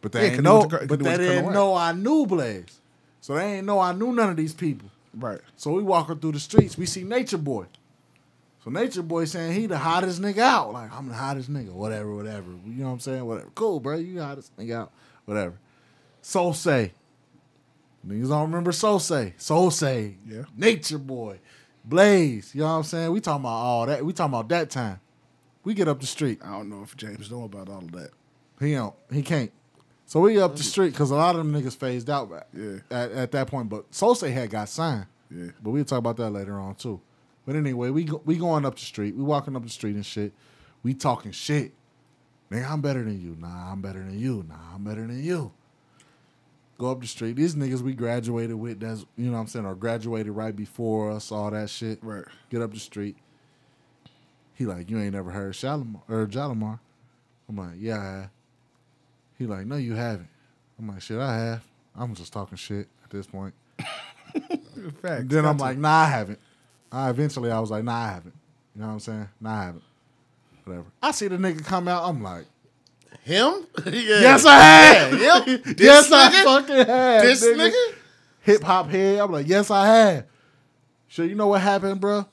But 0.00 0.14
Yeah, 0.14 0.20
ain't 0.20 0.44
know. 0.44 0.68
But 0.68 0.88
they 0.88 0.96
they 0.96 1.16
didn't 1.16 1.52
know 1.52 1.74
I 1.74 1.90
knew 1.90 2.24
Blaze. 2.24 2.78
So 3.20 3.34
they 3.34 3.56
ain't 3.56 3.66
know 3.66 3.80
I 3.80 3.92
knew 3.92 4.12
none 4.12 4.30
of 4.30 4.36
these 4.36 4.54
people. 4.54 4.90
Right. 5.12 5.40
So 5.56 5.72
we 5.72 5.82
walking 5.82 6.20
through 6.20 6.32
the 6.32 6.40
streets. 6.40 6.78
We 6.78 6.86
see 6.86 7.02
Nature 7.02 7.38
Boy. 7.38 7.66
So 8.64 8.70
Nature 8.70 9.02
Boy 9.02 9.24
saying 9.24 9.54
he 9.54 9.66
the 9.66 9.78
hottest 9.78 10.20
nigga 10.22 10.38
out. 10.38 10.72
Like 10.72 10.92
I'm 10.96 11.08
the 11.08 11.14
hottest 11.14 11.50
nigga. 11.52 11.72
Whatever, 11.72 12.14
whatever. 12.14 12.50
You 12.64 12.74
know 12.82 12.86
what 12.86 12.92
I'm 12.92 13.00
saying? 13.00 13.24
Whatever. 13.24 13.50
Cool, 13.54 13.80
bro. 13.80 13.96
You 13.96 14.14
the 14.14 14.24
hottest 14.24 14.56
nigga 14.56 14.76
out. 14.76 14.92
Whatever. 15.24 15.58
So 16.20 16.52
say. 16.52 16.92
Niggas 18.06 18.28
don't 18.28 18.42
remember 18.42 18.72
So 18.72 18.98
say. 18.98 19.34
So 19.36 19.70
say. 19.70 20.16
Yeah. 20.26 20.44
Nature 20.56 20.98
Boy. 20.98 21.40
Blaze. 21.84 22.54
You 22.54 22.60
know 22.60 22.68
what 22.68 22.72
I'm 22.74 22.82
saying? 22.84 23.10
We 23.10 23.20
talking 23.20 23.42
about 23.42 23.48
all 23.48 23.86
that. 23.86 24.04
We 24.04 24.12
talking 24.12 24.32
about 24.34 24.48
that 24.50 24.70
time. 24.70 25.00
We 25.64 25.74
get 25.74 25.88
up 25.88 26.00
the 26.00 26.06
street. 26.06 26.40
I 26.44 26.50
don't 26.52 26.68
know 26.68 26.82
if 26.82 26.96
James 26.96 27.30
know 27.30 27.44
about 27.44 27.68
all 27.68 27.78
of 27.78 27.92
that. 27.92 28.10
He 28.60 28.74
don't. 28.74 28.94
He 29.12 29.22
can't. 29.22 29.50
So 30.06 30.20
we 30.20 30.40
up 30.40 30.56
the 30.56 30.62
street 30.62 30.90
because 30.90 31.10
a 31.10 31.14
lot 31.16 31.34
of 31.36 31.44
them 31.44 31.52
niggas 31.52 31.76
phased 31.76 32.10
out 32.10 32.30
back 32.30 32.46
Yeah. 32.52 32.78
at, 32.90 33.12
at 33.12 33.32
that 33.32 33.46
point. 33.48 33.68
But 33.68 33.90
Sose 33.90 34.30
had 34.30 34.50
got 34.50 34.68
signed. 34.68 35.06
Yeah. 35.30 35.50
But 35.62 35.70
we'll 35.70 35.84
talk 35.84 35.98
about 35.98 36.16
that 36.18 36.30
later 36.30 36.58
on 36.60 36.74
too. 36.74 37.00
But 37.44 37.56
anyway, 37.56 37.90
we 37.90 38.04
go, 38.04 38.22
we 38.24 38.36
going 38.36 38.64
up 38.64 38.76
the 38.76 38.84
street. 38.84 39.16
We 39.16 39.22
walking 39.22 39.56
up 39.56 39.64
the 39.64 39.70
street 39.70 39.96
and 39.96 40.06
shit. 40.06 40.32
We 40.82 40.94
talking 40.94 41.32
shit. 41.32 41.72
Nigga, 42.50 42.70
I'm 42.70 42.80
better 42.80 43.02
than 43.02 43.20
you. 43.20 43.36
Nah, 43.38 43.72
I'm 43.72 43.80
better 43.80 44.00
than 44.00 44.18
you. 44.18 44.44
Nah, 44.48 44.74
I'm 44.74 44.84
better 44.84 45.06
than 45.06 45.22
you. 45.22 45.52
Go 46.78 46.90
up 46.90 47.00
the 47.00 47.06
street. 47.06 47.36
These 47.36 47.54
niggas 47.54 47.80
we 47.80 47.94
graduated 47.94 48.56
with, 48.56 48.80
that's 48.80 49.06
you 49.16 49.26
know 49.26 49.32
what 49.32 49.38
I'm 49.38 49.46
saying, 49.46 49.66
or 49.66 49.74
graduated 49.74 50.32
right 50.32 50.54
before 50.54 51.10
us, 51.12 51.32
all 51.32 51.50
that 51.50 51.70
shit. 51.70 51.98
Right. 52.02 52.24
Get 52.50 52.60
up 52.60 52.74
the 52.74 52.80
street. 52.80 53.16
He 54.54 54.66
like, 54.66 54.90
you 54.90 54.98
ain't 54.98 55.14
never 55.14 55.30
heard 55.30 55.54
Shalimar 55.54 56.02
or 56.08 56.26
Jalamar. 56.26 56.78
I'm 57.48 57.56
like, 57.56 57.76
yeah, 57.78 57.98
I 57.98 58.04
have. 58.04 58.30
He 59.38 59.46
like, 59.46 59.66
no, 59.66 59.76
you 59.76 59.94
haven't. 59.94 60.28
I'm 60.78 60.88
like, 60.88 61.02
shit, 61.02 61.18
I 61.18 61.34
have. 61.36 61.64
I'm 61.96 62.14
just 62.14 62.32
talking 62.32 62.56
shit 62.56 62.88
at 63.04 63.10
this 63.10 63.26
point. 63.26 63.54
Facts. 65.02 65.24
Then 65.26 65.44
I'm 65.44 65.58
like, 65.58 65.78
nah, 65.78 66.02
I 66.02 66.06
haven't. 66.06 66.38
I 66.92 67.08
eventually 67.10 67.50
I 67.50 67.58
was 67.58 67.70
like, 67.70 67.84
nah, 67.84 67.96
I 67.96 68.08
haven't. 68.08 68.34
You 68.74 68.82
know 68.82 68.88
what 68.88 68.92
I'm 68.94 69.00
saying? 69.00 69.28
Nah, 69.40 69.50
I 69.60 69.64
haven't. 69.64 69.82
Whatever. 70.64 70.86
I 71.02 71.10
see 71.10 71.28
the 71.28 71.36
nigga 71.36 71.64
come 71.64 71.88
out. 71.88 72.08
I'm 72.08 72.22
like, 72.22 72.44
Him? 73.22 73.66
yeah. 73.86 73.92
yes, 73.92 74.44
I 74.44 74.58
have. 74.58 75.20
Yeah, 75.20 75.44
him? 75.44 75.62
This 75.64 75.80
yes, 75.80 76.12
I 76.12 76.28
nigga? 76.30 76.44
fucking 76.44 76.76
have. 76.86 77.22
This 77.22 77.44
nigga? 77.44 77.94
Hip 78.42 78.62
hop 78.62 78.88
head. 78.90 79.20
I'm 79.20 79.32
like, 79.32 79.48
yes, 79.48 79.70
I 79.70 79.86
have. 79.86 80.26
So 81.08 81.22
you 81.22 81.34
know 81.34 81.46
what 81.48 81.60
happened, 81.60 82.00
bro? 82.00 82.26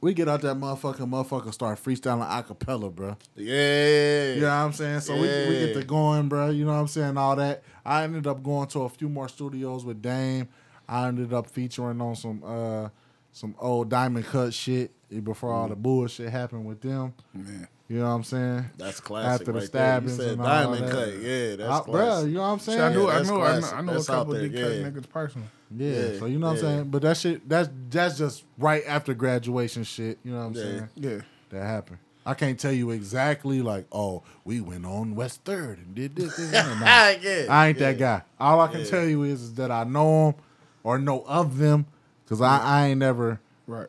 We 0.00 0.14
get 0.14 0.28
out 0.28 0.42
that 0.42 0.56
motherfucker, 0.56 1.08
motherfucker 1.08 1.52
start 1.52 1.82
freestyling 1.82 2.28
acapella, 2.28 2.46
cappella, 2.46 2.90
bro. 2.90 3.16
Yeah. 3.34 4.34
You 4.34 4.40
know 4.42 4.46
what 4.46 4.52
I'm 4.52 4.72
saying? 4.72 5.00
So 5.00 5.14
we, 5.14 5.22
we 5.22 5.58
get 5.66 5.74
to 5.74 5.84
going, 5.84 6.28
bro. 6.28 6.50
You 6.50 6.64
know 6.64 6.72
what 6.72 6.78
I'm 6.78 6.88
saying? 6.88 7.16
All 7.16 7.34
that. 7.36 7.64
I 7.84 8.04
ended 8.04 8.26
up 8.26 8.42
going 8.42 8.68
to 8.68 8.82
a 8.82 8.88
few 8.88 9.08
more 9.08 9.28
studios 9.28 9.84
with 9.84 10.00
Dame. 10.00 10.48
I 10.88 11.08
ended 11.08 11.32
up 11.32 11.48
featuring 11.48 12.00
on 12.00 12.14
some 12.14 12.42
uh 12.44 12.88
some 13.32 13.54
old 13.58 13.88
diamond 13.88 14.26
cut 14.26 14.52
shit 14.54 14.90
before 15.24 15.52
all 15.52 15.68
the 15.68 15.76
mm. 15.76 15.82
bullshit 15.82 16.30
happened 16.30 16.66
with 16.66 16.80
them. 16.80 17.14
Man. 17.32 17.68
You 17.88 18.00
know 18.00 18.04
what 18.04 18.10
I'm 18.10 18.24
saying? 18.24 18.66
That's 18.76 19.00
classic. 19.00 19.40
After 19.40 19.52
the 19.52 19.60
right 19.60 19.72
there. 19.72 20.00
You 20.02 20.08
stabbings 20.08 20.16
said 20.16 20.32
and 20.32 20.40
all 20.42 20.46
diamond 20.46 20.88
that. 20.88 20.90
cut. 20.92 21.08
Yeah, 21.22 21.56
that's 21.56 21.70
I, 21.70 21.80
classic. 21.80 21.92
bro, 21.92 22.24
you 22.24 22.34
know 22.34 22.40
what 22.42 22.46
I'm 22.48 22.58
saying? 22.58 22.80
I 22.80 22.92
knew, 22.92 23.06
Yeah, 23.06 23.08
I 23.08 23.22
knew, 23.22 23.40
I 23.40 23.60
know. 23.60 23.66
I 23.66 23.80
know 23.80 23.96
a 23.96 24.04
couple 24.04 24.34
there, 24.34 24.44
of 24.44 24.52
cut 24.52 24.94
niggas 24.94 25.08
personally. 25.08 25.48
Yeah, 25.74 25.90
Yeah, 25.90 26.18
so 26.18 26.26
you 26.26 26.38
know 26.38 26.48
what 26.48 26.52
I'm 26.52 26.60
saying? 26.60 26.90
But 26.90 27.02
that 27.02 27.16
shit 27.16 27.48
that's 27.48 27.70
that's 27.88 28.18
just 28.18 28.44
right 28.58 28.82
after 28.86 29.14
graduation 29.14 29.84
shit, 29.84 30.18
you 30.22 30.32
know 30.32 30.38
what 30.38 30.44
I'm 30.44 30.52
Yeah. 30.54 30.62
saying? 30.62 30.88
Yeah. 30.96 31.18
That 31.48 31.64
happened. 31.64 31.98
I 32.26 32.34
can't 32.34 32.60
tell 32.60 32.72
you 32.72 32.90
exactly 32.90 33.62
like, 33.62 33.86
oh, 33.90 34.22
we 34.44 34.60
went 34.60 34.84
on 34.84 35.14
West 35.14 35.44
Third 35.46 35.78
and 35.78 35.94
did 35.94 36.14
this, 36.14 36.36
this, 36.36 36.52
and 36.52 36.82
that. 36.82 37.22
yeah. 37.22 37.46
I 37.48 37.68
ain't 37.68 37.78
yeah. 37.78 37.92
that 37.92 37.98
guy. 37.98 38.22
All 38.38 38.60
I 38.60 38.68
can 38.68 38.80
Yeah. 38.80 38.86
tell 38.86 39.04
you 39.06 39.22
is, 39.22 39.40
is 39.40 39.54
that 39.54 39.70
I 39.70 39.84
know 39.84 40.32
them 40.32 40.42
or 40.82 40.98
know 40.98 41.24
of 41.26 41.56
them 41.56 41.86
because 42.28 42.40
I, 42.42 42.58
I 42.58 42.86
ain't 42.88 42.98
never, 42.98 43.40
Right. 43.66 43.88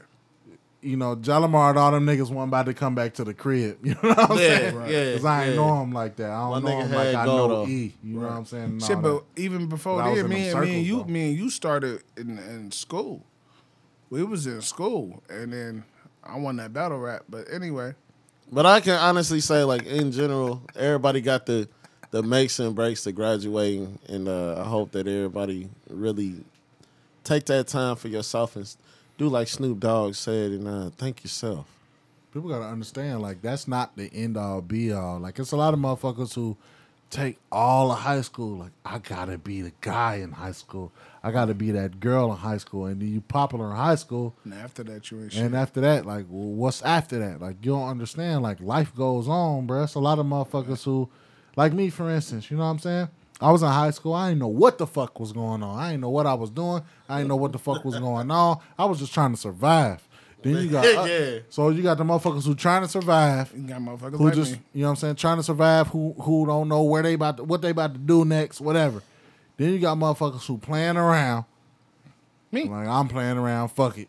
you 0.81 0.95
know, 0.95 1.15
Jalamar 1.17 1.71
and 1.71 1.79
all 1.79 1.91
them 1.91 2.05
niggas 2.05 2.29
want 2.29 2.49
about 2.49 2.67
to 2.67 2.73
come 2.73 2.95
back 2.95 3.13
to 3.15 3.23
the 3.25 3.33
crib. 3.33 3.77
You 3.83 3.95
know 3.95 3.99
what 4.09 4.19
I'm 4.31 4.37
Yeah, 4.37 4.47
saying? 4.47 4.75
yeah, 4.75 5.11
Because 5.11 5.25
I 5.25 5.45
ain't 5.45 5.55
yeah. 5.55 5.61
know 5.61 5.81
him 5.81 5.91
like 5.91 6.15
that. 6.17 6.29
I 6.31 6.39
don't 6.49 6.63
My 6.63 6.69
know 6.71 6.77
nigga 6.77 6.85
him 6.85 6.95
like 6.95 7.15
I 7.15 7.25
know 7.25 7.47
though. 7.47 7.65
E. 7.67 7.93
You 8.03 8.13
know 8.19 8.27
what 8.27 8.31
I'm 8.33 8.45
saying? 8.45 8.79
Shit, 8.79 8.95
all 8.95 9.01
but 9.01 9.35
that. 9.35 9.41
even 9.41 9.67
before 9.67 9.97
But 9.97 10.11
I 10.11 10.15
then, 10.15 10.29
me 10.29 10.49
them 10.49 10.61
and 10.61 10.69
me 10.69 10.77
and 10.77 10.85
you, 10.85 10.97
though. 10.99 11.05
me 11.05 11.29
and 11.29 11.37
you 11.37 11.49
started 11.49 12.03
in, 12.17 12.37
in 12.39 12.71
school. 12.71 13.25
We 14.09 14.23
was 14.23 14.47
in 14.47 14.61
school, 14.61 15.21
and 15.29 15.53
then 15.53 15.83
I 16.23 16.37
won 16.37 16.55
that 16.57 16.73
battle 16.73 16.97
rap. 16.99 17.23
But 17.29 17.45
anyway, 17.51 17.93
But 18.51 18.65
I 18.65 18.79
can 18.79 18.97
honestly 18.97 19.39
say, 19.39 19.63
like 19.63 19.85
in 19.85 20.11
general, 20.11 20.61
everybody 20.75 21.21
got 21.21 21.45
the 21.45 21.67
the 22.11 22.23
makes 22.23 22.57
and 22.59 22.73
breaks 22.73 23.03
to 23.03 23.11
graduating, 23.11 23.99
and 24.09 24.27
uh, 24.27 24.59
I 24.61 24.63
hope 24.67 24.91
that 24.93 25.07
everybody 25.07 25.69
really 25.89 26.43
take 27.29 27.45
that 27.45 27.67
time 27.67 27.95
for 27.95 28.07
yourself 28.07 28.55
and 28.55 28.75
do 29.17 29.27
like 29.27 29.47
Snoop 29.47 29.79
Dogg 29.79 30.15
said, 30.15 30.51
and 30.51 30.67
uh, 30.67 30.89
thank 30.97 31.23
yourself. 31.23 31.67
People 32.33 32.49
gotta 32.49 32.65
understand, 32.65 33.21
like 33.21 33.41
that's 33.41 33.67
not 33.67 33.95
the 33.95 34.09
end 34.13 34.35
all 34.37 34.61
be 34.61 34.91
all. 34.91 35.19
Like 35.19 35.39
it's 35.39 35.51
a 35.51 35.57
lot 35.57 35.73
of 35.73 35.79
motherfuckers 35.79 36.33
who 36.35 36.57
take 37.09 37.37
all 37.51 37.91
of 37.91 37.99
high 37.99 38.21
school. 38.21 38.57
Like 38.57 38.71
I 38.85 38.99
gotta 38.99 39.37
be 39.37 39.61
the 39.61 39.71
guy 39.81 40.15
in 40.15 40.31
high 40.31 40.51
school. 40.51 40.91
I 41.23 41.31
gotta 41.31 41.53
be 41.53 41.71
that 41.71 41.99
girl 41.99 42.31
in 42.31 42.37
high 42.37 42.57
school, 42.57 42.85
and 42.85 43.01
then 43.01 43.11
you 43.11 43.21
popular 43.21 43.69
in 43.71 43.75
high 43.77 43.95
school, 43.95 44.35
And 44.43 44.53
after 44.53 44.83
that, 44.83 45.09
you 45.11 45.21
ain't 45.21 45.33
shit. 45.33 45.43
and 45.43 45.55
after 45.55 45.81
that, 45.81 46.05
like 46.05 46.25
well, 46.29 46.49
what's 46.49 46.81
after 46.83 47.19
that? 47.19 47.41
Like 47.41 47.57
you 47.63 47.71
don't 47.71 47.89
understand. 47.89 48.41
Like 48.43 48.59
life 48.61 48.95
goes 48.95 49.27
on, 49.27 49.65
bro. 49.67 49.83
It's 49.83 49.95
a 49.95 49.99
lot 49.99 50.19
of 50.19 50.25
motherfuckers 50.25 50.83
who, 50.83 51.09
like 51.55 51.73
me, 51.73 51.89
for 51.89 52.09
instance. 52.09 52.49
You 52.49 52.57
know 52.57 52.63
what 52.63 52.69
I'm 52.69 52.79
saying? 52.79 53.07
I 53.41 53.51
was 53.51 53.61
in 53.61 53.69
high 53.69 53.91
school. 53.91 54.13
I 54.13 54.29
didn't 54.29 54.39
know 54.39 54.47
what 54.47 54.77
the 54.77 54.85
fuck 54.87 55.19
was 55.19 55.31
going 55.31 55.63
on. 55.63 55.79
I 55.79 55.89
didn't 55.91 56.01
know 56.01 56.09
what 56.09 56.25
I 56.25 56.33
was 56.33 56.49
doing. 56.49 56.83
I 57.07 57.17
didn't 57.19 57.29
know 57.29 57.35
what 57.37 57.51
the 57.53 57.59
fuck 57.59 57.85
was 57.85 57.97
going 57.97 58.29
on. 58.31 58.59
I 58.77 58.85
was 58.85 58.99
just 58.99 59.13
trying 59.13 59.31
to 59.31 59.37
survive. 59.37 60.05
Then 60.41 60.55
you 60.57 60.69
got 60.69 60.85
uh, 60.85 61.03
Yeah. 61.09 61.39
so 61.49 61.69
you 61.69 61.81
got 61.83 61.97
the 61.97 62.03
motherfuckers 62.05 62.45
who 62.45 62.55
trying 62.55 62.81
to 62.81 62.87
survive, 62.87 63.51
You 63.53 63.63
got 63.63 63.81
motherfuckers 63.81 64.17
who 64.17 64.25
like 64.25 64.33
just 64.35 64.53
me. 64.53 64.61
you 64.73 64.81
know 64.81 64.87
what 64.87 64.91
I'm 64.91 64.95
saying, 64.97 65.15
trying 65.15 65.37
to 65.37 65.43
survive, 65.43 65.87
who 65.87 66.13
who 66.21 66.45
don't 66.45 66.69
know 66.69 66.83
where 66.83 67.03
they 67.03 67.13
about 67.13 67.37
to, 67.37 67.43
what 67.43 67.61
they 67.61 67.71
about 67.71 67.93
to 67.93 67.99
do 67.99 68.23
next, 68.23 68.61
whatever. 68.61 69.03
Then 69.57 69.73
you 69.73 69.79
got 69.79 69.97
motherfuckers 69.97 70.45
who 70.45 70.57
playing 70.57 70.95
around. 70.95 71.43
Me. 72.51 72.63
Like 72.65 72.87
I'm 72.87 73.07
playing 73.09 73.37
around, 73.37 73.69
fuck 73.69 73.97
it. 73.97 74.07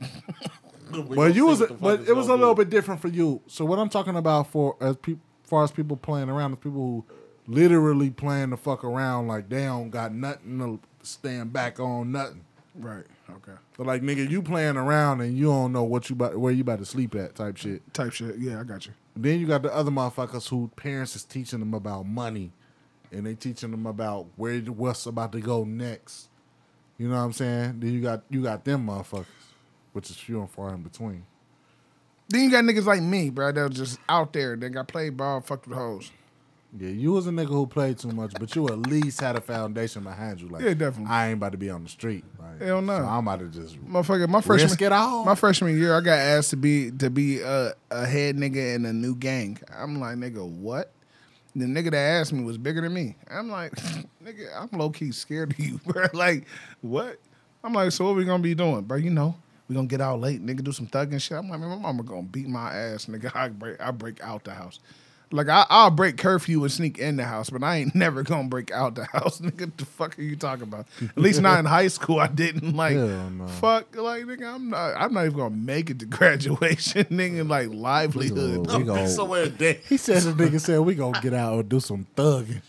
But 0.90 1.34
you 1.34 1.44
was, 1.46 1.60
what 1.60 1.68
the 1.68 1.74
fuck 1.74 1.80
but 1.82 2.08
it 2.08 2.16
was 2.16 2.28
a 2.28 2.34
little 2.34 2.54
bit 2.54 2.70
different 2.70 3.00
for 3.02 3.08
you. 3.08 3.42
So 3.46 3.64
what 3.66 3.78
I'm 3.78 3.90
talking 3.90 4.16
about 4.16 4.50
for 4.50 4.74
as 4.80 4.96
peop 4.96 5.18
far 5.44 5.62
as 5.62 5.70
people 5.70 5.96
playing 5.98 6.30
around, 6.30 6.52
is 6.52 6.58
people 6.60 6.72
who 6.72 7.04
literally 7.48 8.10
playing 8.10 8.50
the 8.50 8.56
fuck 8.56 8.84
around 8.84 9.26
like 9.26 9.48
they 9.48 9.64
don't 9.64 9.90
got 9.90 10.12
nothing 10.12 10.58
to 10.58 10.80
stand 11.02 11.52
back 11.52 11.80
on, 11.80 12.12
nothing. 12.12 12.44
Right. 12.74 13.04
Okay. 13.28 13.58
So 13.76 13.82
like 13.82 14.02
nigga, 14.02 14.28
you 14.28 14.42
playing 14.42 14.76
around 14.76 15.20
and 15.20 15.36
you 15.36 15.46
don't 15.46 15.72
know 15.72 15.82
what 15.82 16.08
you 16.08 16.14
about, 16.14 16.36
where 16.36 16.52
you 16.52 16.60
about 16.60 16.78
to 16.78 16.84
sleep 16.84 17.14
at, 17.14 17.34
type 17.34 17.56
shit. 17.56 17.82
Type 17.92 18.12
shit. 18.12 18.38
Yeah, 18.38 18.60
I 18.60 18.64
got 18.64 18.86
you. 18.86 18.92
Then 19.16 19.40
you 19.40 19.46
got 19.46 19.62
the 19.62 19.74
other 19.74 19.90
motherfuckers 19.90 20.48
who 20.48 20.70
parents 20.76 21.16
is 21.16 21.24
teaching 21.24 21.58
them 21.58 21.74
about 21.74 22.06
money, 22.06 22.52
and 23.10 23.26
they 23.26 23.34
teaching 23.34 23.72
them 23.72 23.86
about 23.86 24.26
where 24.36 24.60
what's 24.60 25.06
about 25.06 25.32
to 25.32 25.40
go 25.40 25.64
next. 25.64 26.28
You 26.98 27.08
know 27.08 27.16
what 27.16 27.22
I'm 27.22 27.32
saying? 27.32 27.80
Then 27.80 27.92
you 27.92 28.00
got 28.00 28.22
you 28.30 28.42
got 28.42 28.64
them 28.64 28.86
motherfuckers, 28.86 29.26
which 29.92 30.10
is 30.10 30.16
few 30.16 30.40
and 30.40 30.50
far 30.50 30.74
in 30.74 30.82
between. 30.82 31.24
Then 32.28 32.42
you 32.42 32.50
got 32.50 32.64
niggas 32.64 32.84
like 32.84 33.02
me, 33.02 33.30
bro, 33.30 33.50
that 33.52 33.68
was 33.68 33.76
just 33.76 33.98
out 34.08 34.34
there. 34.34 34.54
They 34.54 34.68
got 34.68 34.86
played 34.86 35.16
ball, 35.16 35.40
fucked 35.40 35.66
with 35.66 35.78
hoes. 35.78 36.12
Yeah, 36.76 36.90
you 36.90 37.12
was 37.12 37.26
a 37.26 37.30
nigga 37.30 37.48
who 37.48 37.66
played 37.66 37.98
too 37.98 38.10
much, 38.10 38.34
but 38.38 38.54
you 38.54 38.68
at 38.68 38.78
least 38.78 39.20
had 39.20 39.36
a 39.36 39.40
foundation 39.40 40.02
behind 40.02 40.40
you. 40.40 40.48
Like, 40.48 40.62
Yeah, 40.62 40.74
definitely. 40.74 41.10
I 41.10 41.28
ain't 41.28 41.38
about 41.38 41.52
to 41.52 41.58
be 41.58 41.70
on 41.70 41.82
the 41.82 41.88
street. 41.88 42.24
Like, 42.38 42.60
Hell 42.60 42.82
no. 42.82 42.98
So 42.98 43.04
I'm 43.04 43.26
about 43.26 43.40
to 43.40 43.46
just 43.46 43.82
Motherfucker, 43.82 44.28
my 44.28 44.42
freshman 44.42 44.68
risk 44.68 44.82
it 44.82 44.92
all. 44.92 45.24
My 45.24 45.34
freshman 45.34 45.78
year, 45.78 45.96
I 45.96 46.00
got 46.00 46.18
asked 46.18 46.50
to 46.50 46.56
be 46.56 46.90
to 46.90 47.08
be 47.08 47.40
a, 47.40 47.72
a 47.90 48.04
head 48.04 48.36
nigga 48.36 48.74
in 48.74 48.84
a 48.84 48.92
new 48.92 49.14
gang. 49.14 49.58
I'm 49.74 49.98
like, 49.98 50.16
nigga, 50.16 50.46
what? 50.46 50.92
The 51.56 51.64
nigga 51.64 51.90
that 51.90 51.96
asked 51.96 52.34
me 52.34 52.44
was 52.44 52.58
bigger 52.58 52.82
than 52.82 52.92
me. 52.92 53.16
I'm 53.30 53.50
like, 53.50 53.72
nigga, 54.24 54.48
I'm 54.54 54.78
low 54.78 54.90
key 54.90 55.10
scared 55.12 55.52
of 55.52 55.58
you, 55.58 55.80
bro. 55.86 56.06
Like, 56.12 56.44
what? 56.82 57.18
I'm 57.64 57.72
like, 57.72 57.92
so 57.92 58.04
what 58.04 58.16
we 58.16 58.26
gonna 58.26 58.42
be 58.42 58.54
doing, 58.54 58.82
bro? 58.82 58.98
You 58.98 59.10
know, 59.10 59.34
we 59.68 59.74
gonna 59.74 59.88
get 59.88 60.02
out 60.02 60.20
late, 60.20 60.44
nigga, 60.44 60.62
do 60.62 60.72
some 60.72 60.86
thugging 60.86 61.20
shit. 61.20 61.38
I'm 61.38 61.48
like, 61.48 61.60
man, 61.60 61.70
my 61.70 61.76
mama 61.76 62.02
gonna 62.02 62.22
beat 62.22 62.46
my 62.46 62.72
ass, 62.74 63.06
nigga. 63.06 63.32
I 63.34 63.48
break, 63.48 63.80
I 63.80 63.90
break 63.90 64.22
out 64.22 64.44
the 64.44 64.52
house. 64.52 64.80
Like 65.30 65.48
I, 65.48 65.66
I'll 65.68 65.90
break 65.90 66.16
curfew 66.16 66.62
and 66.62 66.72
sneak 66.72 66.98
in 66.98 67.16
the 67.16 67.24
house, 67.24 67.50
but 67.50 67.62
I 67.62 67.76
ain't 67.76 67.94
never 67.96 68.22
gonna 68.22 68.48
break 68.48 68.70
out 68.70 68.94
the 68.94 69.04
house, 69.12 69.40
nigga. 69.40 69.70
The 69.76 69.84
fuck 69.84 70.18
are 70.18 70.22
you 70.22 70.36
talking 70.36 70.62
about? 70.62 70.86
At 71.02 71.18
least 71.18 71.42
not 71.42 71.58
in 71.58 71.64
high 71.66 71.88
school. 71.88 72.18
I 72.18 72.28
didn't 72.28 72.74
like 72.74 72.96
Hell 72.96 73.30
no. 73.30 73.46
fuck. 73.46 73.94
Like 73.94 74.24
nigga, 74.24 74.54
I'm 74.54 74.70
not. 74.70 74.94
I'm 74.96 75.12
not 75.12 75.26
even 75.26 75.36
gonna 75.36 75.54
make 75.54 75.90
it 75.90 75.98
to 76.00 76.06
graduation, 76.06 77.04
nigga. 77.06 77.46
Like 77.48 77.68
livelihood. 77.70 78.72
We 78.72 78.84
go- 78.84 79.06
somewhere 79.06 79.48
dead. 79.48 79.80
He 79.88 79.96
said 79.98 80.22
the 80.22 80.32
nigga 80.44 80.60
said 80.60 80.80
we 80.80 80.94
gonna 80.94 81.20
get 81.20 81.34
out 81.34 81.58
and 81.60 81.68
do 81.68 81.80
some 81.80 82.06
thugging. 82.16 82.62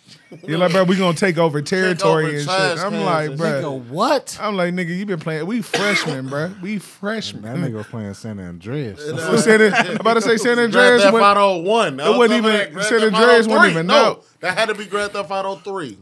You're 0.48 0.60
like, 0.60 0.72
bro, 0.72 0.84
we 0.84 0.96
gonna 0.96 1.18
take 1.18 1.38
over 1.38 1.62
territory 1.62 2.26
over 2.28 2.36
and 2.36 2.46
trash 2.46 2.78
shit. 2.78 2.86
I'm 2.86 2.92
cans 2.92 3.06
like, 3.06 3.30
and 3.30 3.38
bro. 3.38 3.50
Nigga, 3.50 3.88
what? 3.90 4.38
I'm 4.40 4.56
like, 4.56 4.74
nigga, 4.74 4.96
you 4.96 5.06
been 5.06 5.20
playing. 5.20 5.46
We 5.48 5.62
freshmen, 5.62 6.28
bro. 6.28 6.54
We 6.62 6.78
freshmen. 6.78 7.42
That 7.44 7.56
nigga 7.58 7.78
was 7.78 7.88
playing 7.88 8.14
San 8.14 8.40
Andreas. 8.40 9.00
Was 9.12 9.44
San, 9.44 9.62
I'm 9.74 9.96
about 9.96 10.16
to 10.16 10.22
say 10.22 10.38
San 10.38 10.56
Grand 10.56 10.76
Andreas. 10.76 11.04
Theft 11.04 11.16
Auto 11.16 11.62
One. 11.62 12.00
It 12.00 12.04
was 12.04 12.18
wasn't 12.18 12.44
some 12.44 12.46
of 12.46 12.62
even- 12.62 12.74
that 12.76 12.84
San 12.84 13.02
Andreas 13.04 13.46
Auto 13.48 13.56
wasn't 13.56 13.72
even 13.72 13.88
no, 13.88 13.96
out. 13.96 14.26
that 14.42 14.58
had 14.58 14.70
to 14.70 14.76
be 14.76 14.86
Grand 14.86 15.12
Theft 15.12 15.32
Auto 15.32 15.56
Three. 15.56 15.98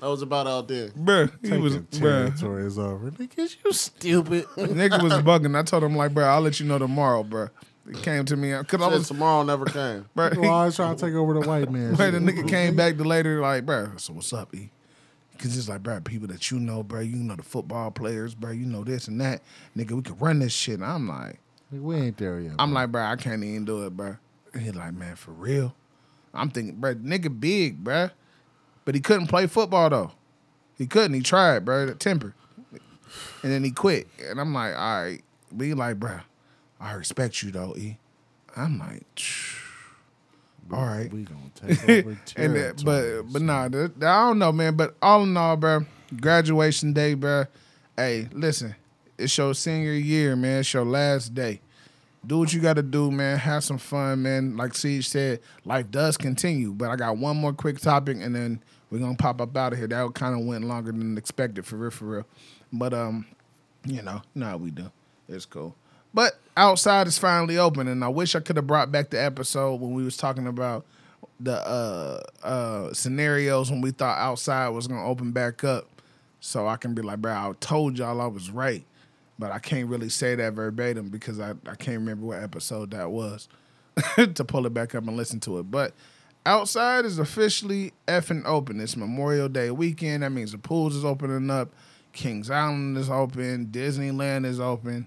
That 0.00 0.08
was 0.08 0.22
about 0.22 0.46
out 0.48 0.66
there. 0.66 0.88
Bruh, 0.88 1.30
he 1.44 1.56
was, 1.58 1.74
Taking 1.74 1.88
bruh. 2.00 2.26
territory 2.36 2.66
is 2.66 2.76
over. 2.78 3.10
Nigga, 3.12 3.56
you 3.64 3.72
stupid. 3.72 4.46
Nigga 4.56 5.00
was 5.02 5.12
bugging. 5.22 5.56
I 5.56 5.62
told 5.62 5.84
him 5.84 5.94
like, 5.96 6.12
bro, 6.12 6.24
I'll 6.24 6.40
let 6.40 6.58
you 6.58 6.66
know 6.66 6.78
tomorrow, 6.78 7.22
bro. 7.22 7.48
He 7.88 8.00
came 8.00 8.24
to 8.26 8.36
me 8.36 8.56
because 8.56 8.80
I 8.80 8.88
Shit, 8.90 8.98
was, 8.98 9.08
tomorrow 9.08 9.42
never 9.42 9.64
came. 9.64 10.08
bro. 10.14 10.30
You 10.32 10.44
always 10.44 10.76
trying 10.76 10.94
to 10.96 11.06
take 11.06 11.14
over 11.14 11.34
the 11.34 11.40
white 11.40 11.70
man. 11.70 11.94
But 11.94 12.12
the 12.12 12.18
nigga 12.18 12.48
came 12.48 12.76
back 12.76 12.96
to 12.96 13.04
later, 13.04 13.40
like, 13.40 13.66
bro, 13.66 13.92
so 13.96 14.12
what's 14.12 14.32
up, 14.32 14.54
E? 14.54 14.70
Cause 15.38 15.56
it's 15.56 15.68
like, 15.68 15.82
bro, 15.82 16.00
people 16.00 16.28
that 16.28 16.52
you 16.52 16.60
know, 16.60 16.84
bro, 16.84 17.00
you 17.00 17.16
know 17.16 17.34
the 17.34 17.42
football 17.42 17.90
players, 17.90 18.34
bro, 18.34 18.52
you 18.52 18.64
know 18.64 18.84
this 18.84 19.08
and 19.08 19.20
that. 19.20 19.42
Nigga, 19.76 19.90
we 19.92 20.02
could 20.02 20.20
run 20.20 20.38
this 20.38 20.52
shit. 20.52 20.74
And 20.74 20.84
I'm 20.84 21.08
like, 21.08 21.40
we 21.72 21.96
ain't 21.96 22.16
there 22.16 22.38
yet. 22.38 22.52
I'm 22.60 22.72
like, 22.72 22.92
bro, 22.92 23.02
I 23.02 23.16
can't 23.16 23.42
even 23.42 23.64
do 23.64 23.84
it, 23.84 23.96
bro. 23.96 24.16
And 24.54 24.62
he 24.62 24.70
like, 24.70 24.94
man, 24.94 25.16
for 25.16 25.32
real? 25.32 25.74
I'm 26.32 26.50
thinking, 26.50 26.76
bro, 26.76 26.94
nigga 26.94 27.40
big, 27.40 27.82
bro. 27.82 28.10
But 28.84 28.94
he 28.94 29.00
couldn't 29.00 29.26
play 29.26 29.48
football 29.48 29.90
though. 29.90 30.12
He 30.78 30.86
couldn't. 30.86 31.14
He 31.14 31.22
tried, 31.22 31.64
bro, 31.64 31.86
the 31.86 31.94
temper. 31.94 32.34
And 33.42 33.50
then 33.52 33.64
he 33.64 33.70
quit. 33.72 34.06
And 34.24 34.40
I'm 34.40 34.54
like, 34.54 34.74
all 34.76 35.02
right. 35.02 35.22
Be 35.56 35.74
like, 35.74 35.98
bro, 35.98 36.20
I 36.82 36.94
respect 36.94 37.42
you 37.42 37.52
though, 37.52 37.74
E. 37.76 37.96
I'm 38.56 38.78
like, 38.78 39.22
all 40.72 40.84
right. 40.84 41.10
we 41.12 41.22
gonna 41.22 41.40
take 41.54 41.88
over 41.88 42.18
and 42.36 42.56
that, 42.56 42.82
but 42.84 43.22
but 43.32 43.40
nah, 43.40 43.64
I 43.64 43.68
don't 43.68 44.38
know, 44.38 44.52
man. 44.52 44.74
But 44.76 44.96
all 45.00 45.22
in 45.22 45.36
all, 45.36 45.56
bro, 45.56 45.86
graduation 46.20 46.92
day, 46.92 47.14
bro. 47.14 47.44
Hey, 47.96 48.28
listen, 48.32 48.74
it's 49.16 49.36
your 49.38 49.54
senior 49.54 49.92
year, 49.92 50.34
man. 50.34 50.60
It's 50.60 50.74
your 50.74 50.84
last 50.84 51.34
day. 51.34 51.60
Do 52.26 52.38
what 52.38 52.52
you 52.52 52.60
got 52.60 52.74
to 52.74 52.82
do, 52.82 53.10
man. 53.10 53.38
Have 53.38 53.64
some 53.64 53.78
fun, 53.78 54.22
man. 54.22 54.56
Like 54.56 54.74
Siege 54.74 55.08
said, 55.08 55.40
life 55.64 55.90
does 55.90 56.16
continue. 56.16 56.72
But 56.72 56.90
I 56.90 56.96
got 56.96 57.16
one 57.16 57.36
more 57.36 57.52
quick 57.52 57.80
topic, 57.80 58.18
and 58.20 58.34
then 58.34 58.62
we're 58.90 58.98
gonna 58.98 59.16
pop 59.16 59.40
up 59.40 59.56
out 59.56 59.72
of 59.72 59.78
here. 59.78 59.88
That 59.88 60.14
kind 60.14 60.38
of 60.38 60.46
went 60.46 60.64
longer 60.64 60.90
than 60.90 61.16
expected, 61.16 61.64
for 61.64 61.76
real, 61.76 61.90
for 61.90 62.04
real. 62.06 62.26
But 62.72 62.92
um, 62.92 63.26
you 63.86 64.02
know, 64.02 64.22
nah, 64.34 64.56
we 64.56 64.70
do. 64.70 64.90
It's 65.28 65.46
cool. 65.46 65.76
But 66.14 66.38
outside 66.56 67.06
is 67.06 67.18
finally 67.18 67.58
open, 67.58 67.88
and 67.88 68.04
I 68.04 68.08
wish 68.08 68.34
I 68.34 68.40
could 68.40 68.56
have 68.56 68.66
brought 68.66 68.92
back 68.92 69.10
the 69.10 69.22
episode 69.22 69.80
when 69.80 69.94
we 69.94 70.04
was 70.04 70.16
talking 70.16 70.46
about 70.46 70.84
the 71.40 71.54
uh 71.54 72.20
uh 72.44 72.92
scenarios 72.92 73.68
when 73.70 73.80
we 73.80 73.90
thought 73.90 74.18
outside 74.18 74.68
was 74.68 74.86
gonna 74.86 75.04
open 75.04 75.32
back 75.32 75.64
up. 75.64 75.86
So 76.40 76.66
I 76.66 76.76
can 76.76 76.94
be 76.94 77.02
like, 77.02 77.20
bro, 77.20 77.32
I 77.32 77.52
told 77.60 77.98
y'all 77.98 78.20
I 78.20 78.26
was 78.26 78.50
right. 78.50 78.84
But 79.38 79.50
I 79.50 79.58
can't 79.58 79.88
really 79.88 80.08
say 80.08 80.34
that 80.34 80.52
verbatim 80.52 81.08
because 81.08 81.40
I, 81.40 81.50
I 81.66 81.74
can't 81.74 81.98
remember 81.98 82.26
what 82.26 82.42
episode 82.42 82.90
that 82.90 83.10
was 83.10 83.48
to 84.16 84.44
pull 84.44 84.66
it 84.66 84.74
back 84.74 84.94
up 84.94 85.06
and 85.06 85.16
listen 85.16 85.40
to 85.40 85.58
it. 85.58 85.70
But 85.70 85.94
outside 86.44 87.04
is 87.04 87.18
officially 87.18 87.92
effing 88.06 88.42
open. 88.44 88.80
It's 88.80 88.96
Memorial 88.96 89.48
Day 89.48 89.70
weekend. 89.70 90.22
That 90.22 90.30
means 90.30 90.52
the 90.52 90.58
pools 90.58 90.94
is 90.94 91.04
opening 91.04 91.50
up. 91.50 91.70
Kings 92.12 92.50
Island 92.50 92.98
is 92.98 93.08
open. 93.08 93.66
Disneyland 93.66 94.44
is 94.44 94.60
open. 94.60 95.06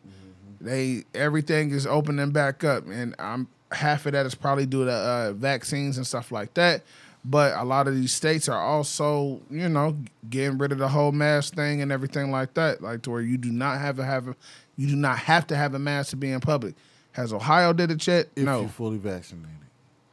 They 0.66 1.04
everything 1.14 1.72
is 1.72 1.86
opening 1.86 2.32
back 2.32 2.64
up, 2.64 2.88
and 2.88 3.16
I'm 3.20 3.48
half 3.72 4.06
of 4.06 4.14
that 4.14 4.26
is 4.26 4.36
probably 4.36 4.66
due 4.66 4.86
to 4.86 4.92
uh, 4.92 5.34
vaccines 5.34 5.98
and 5.98 6.06
stuff 6.06 6.32
like 6.32 6.54
that. 6.56 6.82
But 7.24 7.56
a 7.56 7.64
lot 7.64 7.88
of 7.88 7.96
these 7.96 8.14
states 8.14 8.48
are 8.50 8.60
also, 8.60 9.42
you 9.50 9.70
know, 9.70 9.98
getting 10.30 10.58
rid 10.58 10.72
of 10.72 10.78
the 10.78 10.88
whole 10.88 11.12
mask 11.12 11.56
thing 11.56 11.82
and 11.82 11.92
everything 11.92 12.32
like 12.32 12.54
that, 12.54 12.82
like 12.82 13.02
to 13.04 13.12
where 13.12 13.22
you 13.22 13.38
do 13.38 13.52
not 13.52 13.80
have 13.80 13.96
to 13.98 14.04
have 14.06 14.28
a, 14.28 14.36
you 14.76 14.88
do 14.88 14.96
not 14.96 15.18
have 15.20 15.48
to 15.48 15.56
have 15.56 15.74
a 15.74 15.80
mask 15.80 16.12
to 16.12 16.16
be 16.16 16.32
in 16.32 16.40
public. 16.40 16.76
Has 17.14 17.32
Ohio 17.32 17.74
did 17.74 17.92
it 17.92 18.06
yet? 18.06 18.28
if 18.36 18.44
no. 18.44 18.62
you 18.62 18.68
fully 18.68 18.98
vaccinated. 18.98 19.50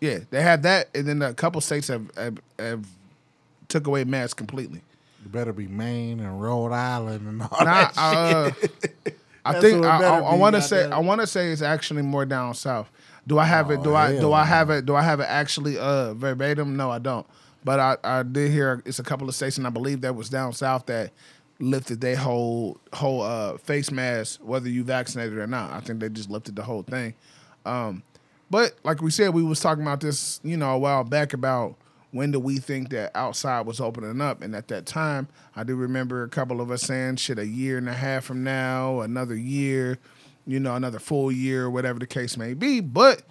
Yeah, 0.00 0.18
they 0.30 0.42
have 0.42 0.62
that, 0.62 0.88
and 0.94 1.06
then 1.06 1.22
a 1.22 1.34
couple 1.34 1.60
states 1.60 1.88
have 1.88 2.10
have, 2.16 2.38
have 2.58 2.86
took 3.68 3.86
away 3.86 4.04
masks 4.04 4.34
completely. 4.34 4.82
You 5.22 5.28
better 5.28 5.52
be 5.52 5.68
Maine 5.68 6.18
and 6.20 6.42
Rhode 6.42 6.72
Island 6.72 7.28
and 7.28 7.42
all 7.42 7.64
Nah, 7.64 7.64
that 7.64 7.92
uh, 7.96 8.52
shit. 8.52 9.18
I 9.44 9.52
That's 9.52 9.64
think 9.64 9.84
I, 9.84 10.18
I, 10.20 10.34
want 10.36 10.54
to 10.54 10.62
say. 10.62 10.88
I 10.88 10.98
want 10.98 11.20
to 11.20 11.26
say 11.26 11.50
it's 11.50 11.62
actually 11.62 12.02
more 12.02 12.24
down 12.24 12.54
south. 12.54 12.88
Do 13.26 13.38
I 13.38 13.44
have 13.44 13.70
it? 13.70 13.82
Do 13.82 13.90
Oh, 13.90 13.94
I 13.96 14.18
do 14.18 14.32
I 14.32 14.44
have 14.44 14.70
it? 14.70 14.86
Do 14.86 14.94
I 14.94 15.02
have 15.02 15.20
it 15.20 15.26
actually 15.28 15.78
uh, 15.78 16.14
verbatim? 16.14 16.76
No, 16.76 16.90
I 16.90 16.98
don't. 16.98 17.26
But 17.64 17.80
I, 17.80 17.96
I 18.04 18.22
did 18.22 18.50
hear 18.50 18.82
it's 18.84 18.98
a 18.98 19.04
couple 19.04 19.28
of 19.28 19.34
states, 19.34 19.58
and 19.58 19.66
I 19.66 19.70
believe 19.70 20.00
that 20.02 20.14
was 20.14 20.28
down 20.28 20.52
south 20.52 20.86
that 20.86 21.12
lifted 21.58 22.00
their 22.00 22.16
whole 22.16 22.78
whole 22.92 23.22
uh, 23.22 23.56
face 23.58 23.90
mask, 23.90 24.40
whether 24.42 24.68
you 24.68 24.84
vaccinated 24.84 25.38
or 25.38 25.46
not. 25.46 25.72
I 25.72 25.80
think 25.80 26.00
they 26.00 26.08
just 26.08 26.30
lifted 26.30 26.56
the 26.56 26.62
whole 26.62 26.82
thing. 26.82 27.14
Um, 27.64 28.02
but 28.50 28.74
like 28.84 29.00
we 29.00 29.10
said, 29.10 29.32
we 29.32 29.42
was 29.42 29.60
talking 29.60 29.82
about 29.82 30.00
this, 30.00 30.40
you 30.42 30.56
know, 30.56 30.70
a 30.70 30.78
while 30.78 31.04
back 31.04 31.32
about 31.32 31.76
when 32.12 32.30
do 32.30 32.38
we 32.38 32.58
think 32.58 32.90
that 32.90 33.10
outside 33.14 33.66
was 33.66 33.80
opening 33.80 34.20
up, 34.20 34.40
and 34.40 34.54
at 34.54 34.68
that 34.68 34.86
time, 34.86 35.28
I 35.56 35.64
do 35.64 35.74
remember 35.74 36.22
a 36.22 36.28
couple 36.28 36.60
of 36.60 36.70
us 36.70 36.82
saying, 36.82 37.16
"Shit, 37.16 37.38
a 37.38 37.46
year 37.46 37.76
and 37.78 37.88
a 37.88 37.94
half 37.94 38.24
from 38.24 38.44
now, 38.44 39.00
another 39.00 39.34
year." 39.34 39.98
you 40.46 40.58
know, 40.58 40.74
another 40.74 40.98
full 40.98 41.30
year 41.30 41.70
whatever 41.70 41.98
the 41.98 42.06
case 42.06 42.36
may 42.36 42.54
be. 42.54 42.80
But 42.80 43.22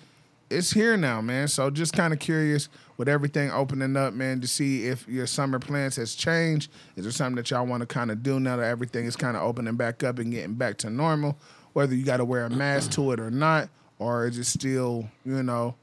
it's 0.49 0.71
here 0.71 0.97
now, 0.97 1.21
man. 1.21 1.47
So 1.47 1.69
just 1.69 1.93
kind 1.93 2.13
of 2.13 2.19
curious 2.19 2.69
with 2.97 3.09
everything 3.09 3.51
opening 3.51 3.97
up, 3.97 4.13
man, 4.13 4.41
to 4.41 4.47
see 4.47 4.85
if 4.85 5.07
your 5.07 5.27
summer 5.27 5.59
plans 5.59 5.95
has 5.95 6.15
changed. 6.15 6.71
Is 6.95 7.03
there 7.03 7.11
something 7.11 7.35
that 7.35 7.49
y'all 7.51 7.65
want 7.65 7.81
to 7.81 7.87
kind 7.87 8.11
of 8.11 8.23
do 8.23 8.39
now 8.39 8.57
that 8.57 8.65
everything 8.65 9.05
is 9.05 9.15
kind 9.15 9.35
of 9.35 9.43
opening 9.43 9.75
back 9.75 10.03
up 10.03 10.19
and 10.19 10.31
getting 10.31 10.55
back 10.55 10.77
to 10.79 10.89
normal? 10.89 11.37
Whether 11.73 11.95
you 11.95 12.05
got 12.05 12.17
to 12.17 12.25
wear 12.25 12.45
a 12.45 12.49
mask 12.49 12.91
to 12.91 13.11
it 13.11 13.19
or 13.19 13.31
not, 13.31 13.69
or 13.97 14.27
is 14.27 14.37
it 14.37 14.45
still, 14.45 15.09
you 15.25 15.41
know, 15.43 15.75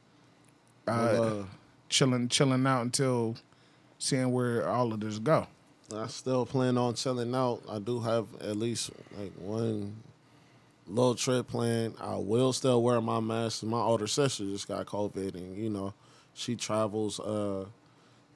uh, 0.86 0.90
Uh, 0.90 1.44
chilling, 1.88 2.28
chilling 2.28 2.66
out 2.66 2.82
until 2.82 3.36
seeing 3.98 4.32
where 4.32 4.68
all 4.68 4.92
of 4.92 5.00
this 5.00 5.18
go? 5.18 5.46
I 5.94 6.06
still 6.08 6.44
plan 6.44 6.76
on 6.76 6.94
chilling 6.94 7.34
out. 7.34 7.62
I 7.68 7.78
do 7.78 8.00
have 8.00 8.26
at 8.40 8.56
least 8.56 8.90
like 9.18 9.32
one 9.38 9.96
little 10.86 11.14
trip 11.14 11.48
planned. 11.48 11.94
I 12.00 12.16
will 12.16 12.52
still 12.52 12.82
wear 12.82 13.00
my 13.00 13.20
mask. 13.20 13.62
My 13.62 13.80
older 13.80 14.06
sister 14.06 14.44
just 14.44 14.68
got 14.68 14.86
COVID, 14.86 15.34
and 15.34 15.56
you 15.56 15.70
know, 15.70 15.94
she 16.34 16.56
travels 16.56 17.20
uh, 17.20 17.64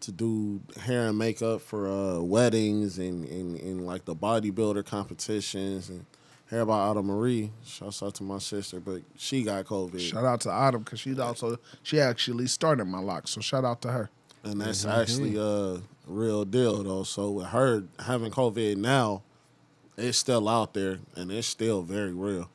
to 0.00 0.12
do 0.12 0.60
hair 0.80 1.08
and 1.08 1.18
makeup 1.18 1.60
for 1.60 1.88
uh, 1.88 2.20
weddings 2.20 2.98
and, 2.98 3.24
and, 3.26 3.58
and 3.60 3.86
like 3.86 4.04
the 4.04 4.14
bodybuilder 4.14 4.84
competitions 4.84 5.88
and 5.88 6.04
hair 6.52 6.66
by 6.66 6.78
Autumn 6.78 7.06
Marie. 7.06 7.50
Shouts 7.64 8.02
out 8.02 8.14
to 8.16 8.22
my 8.22 8.38
sister, 8.38 8.78
but 8.78 9.02
she 9.16 9.42
got 9.42 9.64
COVID. 9.64 9.98
Shout 9.98 10.24
out 10.24 10.42
to 10.42 10.50
Autumn 10.50 10.82
because 10.82 11.00
she's 11.00 11.18
also 11.18 11.58
she 11.82 11.98
actually 11.98 12.46
started 12.46 12.84
my 12.84 13.00
lock. 13.00 13.26
So 13.26 13.40
shout 13.40 13.64
out 13.64 13.80
to 13.82 13.90
her. 13.90 14.10
And 14.44 14.60
that's 14.60 14.84
mm-hmm. 14.84 15.00
actually 15.00 15.36
a 15.36 15.80
real 16.06 16.44
deal 16.44 16.82
though. 16.82 17.04
So 17.04 17.30
with 17.30 17.46
her 17.46 17.84
having 18.04 18.30
COVID 18.30 18.76
now, 18.76 19.22
it's 19.96 20.18
still 20.18 20.48
out 20.48 20.74
there 20.74 20.98
and 21.16 21.32
it's 21.32 21.46
still 21.46 21.82
very 21.82 22.12
real. 22.12 22.50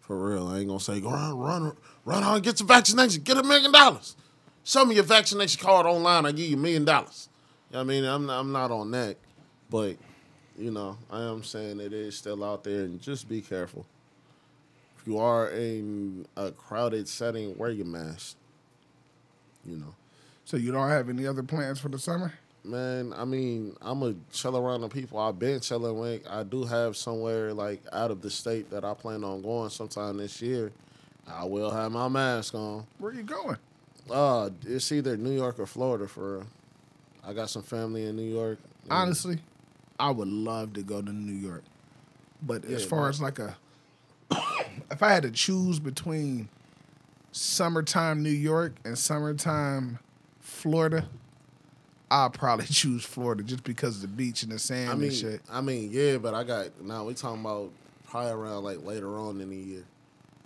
For 0.00 0.30
real. 0.30 0.48
I 0.48 0.58
ain't 0.58 0.68
gonna 0.68 0.80
say 0.80 1.00
go 1.00 1.10
run, 1.10 1.38
run, 1.38 1.76
run 2.04 2.22
out 2.22 2.34
and 2.36 2.44
get 2.44 2.60
your 2.60 2.66
vaccination, 2.66 3.22
get 3.22 3.36
a 3.36 3.42
million 3.42 3.72
dollars. 3.72 4.16
Show 4.62 4.84
me 4.84 4.94
your 4.94 5.04
vaccination 5.04 5.60
card 5.60 5.86
online, 5.86 6.26
I 6.26 6.32
give 6.32 6.48
you 6.48 6.56
a 6.56 6.60
million 6.60 6.84
dollars. 6.84 7.28
You 7.70 7.74
know 7.74 7.80
I 7.80 7.84
mean, 7.84 8.04
I'm 8.04 8.26
not, 8.26 8.40
I'm 8.40 8.52
not 8.52 8.70
on 8.70 8.90
that. 8.90 9.16
But, 9.70 9.96
you 10.60 10.70
know, 10.70 10.98
I 11.10 11.22
am 11.22 11.42
saying 11.42 11.80
it 11.80 11.92
is 11.92 12.16
still 12.16 12.44
out 12.44 12.64
there 12.64 12.80
and 12.82 13.00
just 13.00 13.28
be 13.28 13.40
careful. 13.40 13.86
If 14.98 15.06
you 15.06 15.18
are 15.18 15.48
in 15.48 16.26
a 16.36 16.50
crowded 16.52 17.08
setting, 17.08 17.56
wear 17.56 17.70
your 17.70 17.86
mask. 17.86 18.36
You 19.64 19.78
know. 19.78 19.94
So 20.44 20.56
you 20.56 20.72
don't 20.72 20.90
have 20.90 21.08
any 21.08 21.26
other 21.26 21.42
plans 21.42 21.80
for 21.80 21.88
the 21.88 21.98
summer? 21.98 22.34
Man, 22.62 23.14
I 23.16 23.24
mean, 23.24 23.74
I'm 23.80 24.02
a 24.02 24.14
chill 24.32 24.56
around 24.56 24.82
the 24.82 24.88
people 24.88 25.18
I've 25.18 25.38
been 25.38 25.60
chilling 25.60 25.98
with. 25.98 26.26
I 26.28 26.42
do 26.42 26.64
have 26.64 26.96
somewhere 26.96 27.54
like 27.54 27.82
out 27.92 28.10
of 28.10 28.20
the 28.20 28.30
state 28.30 28.70
that 28.70 28.84
I 28.84 28.92
plan 28.92 29.24
on 29.24 29.40
going 29.40 29.70
sometime 29.70 30.18
this 30.18 30.42
year. 30.42 30.72
I 31.26 31.44
will 31.44 31.70
have 31.70 31.92
my 31.92 32.08
mask 32.08 32.54
on. 32.54 32.86
Where 32.98 33.12
you 33.12 33.22
going? 33.22 33.56
Uh, 34.10 34.50
it's 34.66 34.92
either 34.92 35.16
New 35.16 35.32
York 35.32 35.58
or 35.58 35.66
Florida 35.66 36.06
for. 36.06 36.38
real. 36.38 36.46
I 37.26 37.32
got 37.32 37.48
some 37.50 37.62
family 37.62 38.06
in 38.06 38.16
New 38.16 38.30
York. 38.30 38.58
Honestly, 38.90 39.38
I 40.00 40.10
would 40.10 40.28
love 40.28 40.72
to 40.74 40.82
go 40.82 41.02
to 41.02 41.12
New 41.12 41.34
York. 41.34 41.62
But 42.42 42.64
as 42.64 42.84
far 42.84 43.02
man. 43.02 43.10
as 43.10 43.20
like 43.20 43.38
a 43.38 43.56
if 44.90 45.02
I 45.02 45.12
had 45.12 45.22
to 45.24 45.30
choose 45.30 45.78
between 45.78 46.48
summertime 47.32 48.22
New 48.22 48.30
York 48.30 48.76
and 48.84 48.98
summertime 48.98 49.98
Florida, 50.40 51.06
I'll 52.10 52.30
probably 52.30 52.66
choose 52.70 53.04
Florida 53.04 53.42
just 53.42 53.62
because 53.64 53.96
of 53.96 54.02
the 54.02 54.08
beach 54.08 54.42
and 54.42 54.52
the 54.52 54.58
sand 54.58 54.90
I 54.90 54.94
mean, 54.94 55.04
and 55.04 55.12
shit. 55.14 55.42
I 55.50 55.60
mean, 55.60 55.90
yeah, 55.92 56.16
but 56.16 56.34
I 56.34 56.44
got 56.44 56.80
now. 56.80 57.04
we 57.04 57.14
talking 57.14 57.40
about 57.40 57.70
probably 58.08 58.32
around 58.32 58.64
like 58.64 58.84
later 58.84 59.18
on 59.18 59.40
in 59.40 59.50
the 59.50 59.56
year. 59.56 59.84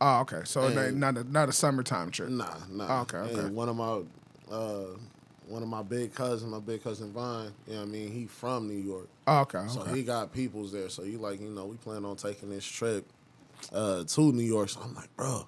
Oh, 0.01 0.20
okay. 0.20 0.43
So 0.44 0.62
And- 0.62 0.98
not 1.01 1.16
a 1.16 1.24
not 1.24 1.48
a 1.48 1.52
summertime 1.52 2.10
trip. 2.10 2.28
Nah, 2.28 2.55
nah. 2.70 3.02
Okay, 3.02 3.18
okay. 3.18 3.40
And 3.40 3.55
one 3.55 3.68
of 3.68 3.76
my, 3.76 4.02
uh, 4.51 4.86
one 5.48 5.62
of 5.62 5.68
my 5.68 5.82
big 5.82 6.14
cousins, 6.14 6.50
my 6.50 6.60
big 6.60 6.82
cousin 6.82 7.12
Vine. 7.12 7.52
You 7.66 7.74
know 7.74 7.80
what 7.80 7.88
I 7.88 7.90
mean? 7.90 8.12
He 8.12 8.26
from 8.26 8.68
New 8.68 8.82
York. 8.82 9.08
Oh, 9.26 9.40
okay. 9.40 9.64
So 9.68 9.80
okay. 9.82 9.96
he 9.96 10.02
got 10.02 10.32
peoples 10.32 10.72
there. 10.72 10.88
So 10.88 11.02
you 11.02 11.18
like, 11.18 11.40
you 11.40 11.50
know, 11.50 11.66
we 11.66 11.76
plan 11.76 12.04
on 12.04 12.16
taking 12.16 12.50
this 12.50 12.64
trip 12.64 13.06
uh, 13.72 14.04
to 14.04 14.32
New 14.32 14.42
York. 14.42 14.70
So 14.70 14.80
I'm 14.82 14.94
like, 14.94 15.14
bro, 15.16 15.46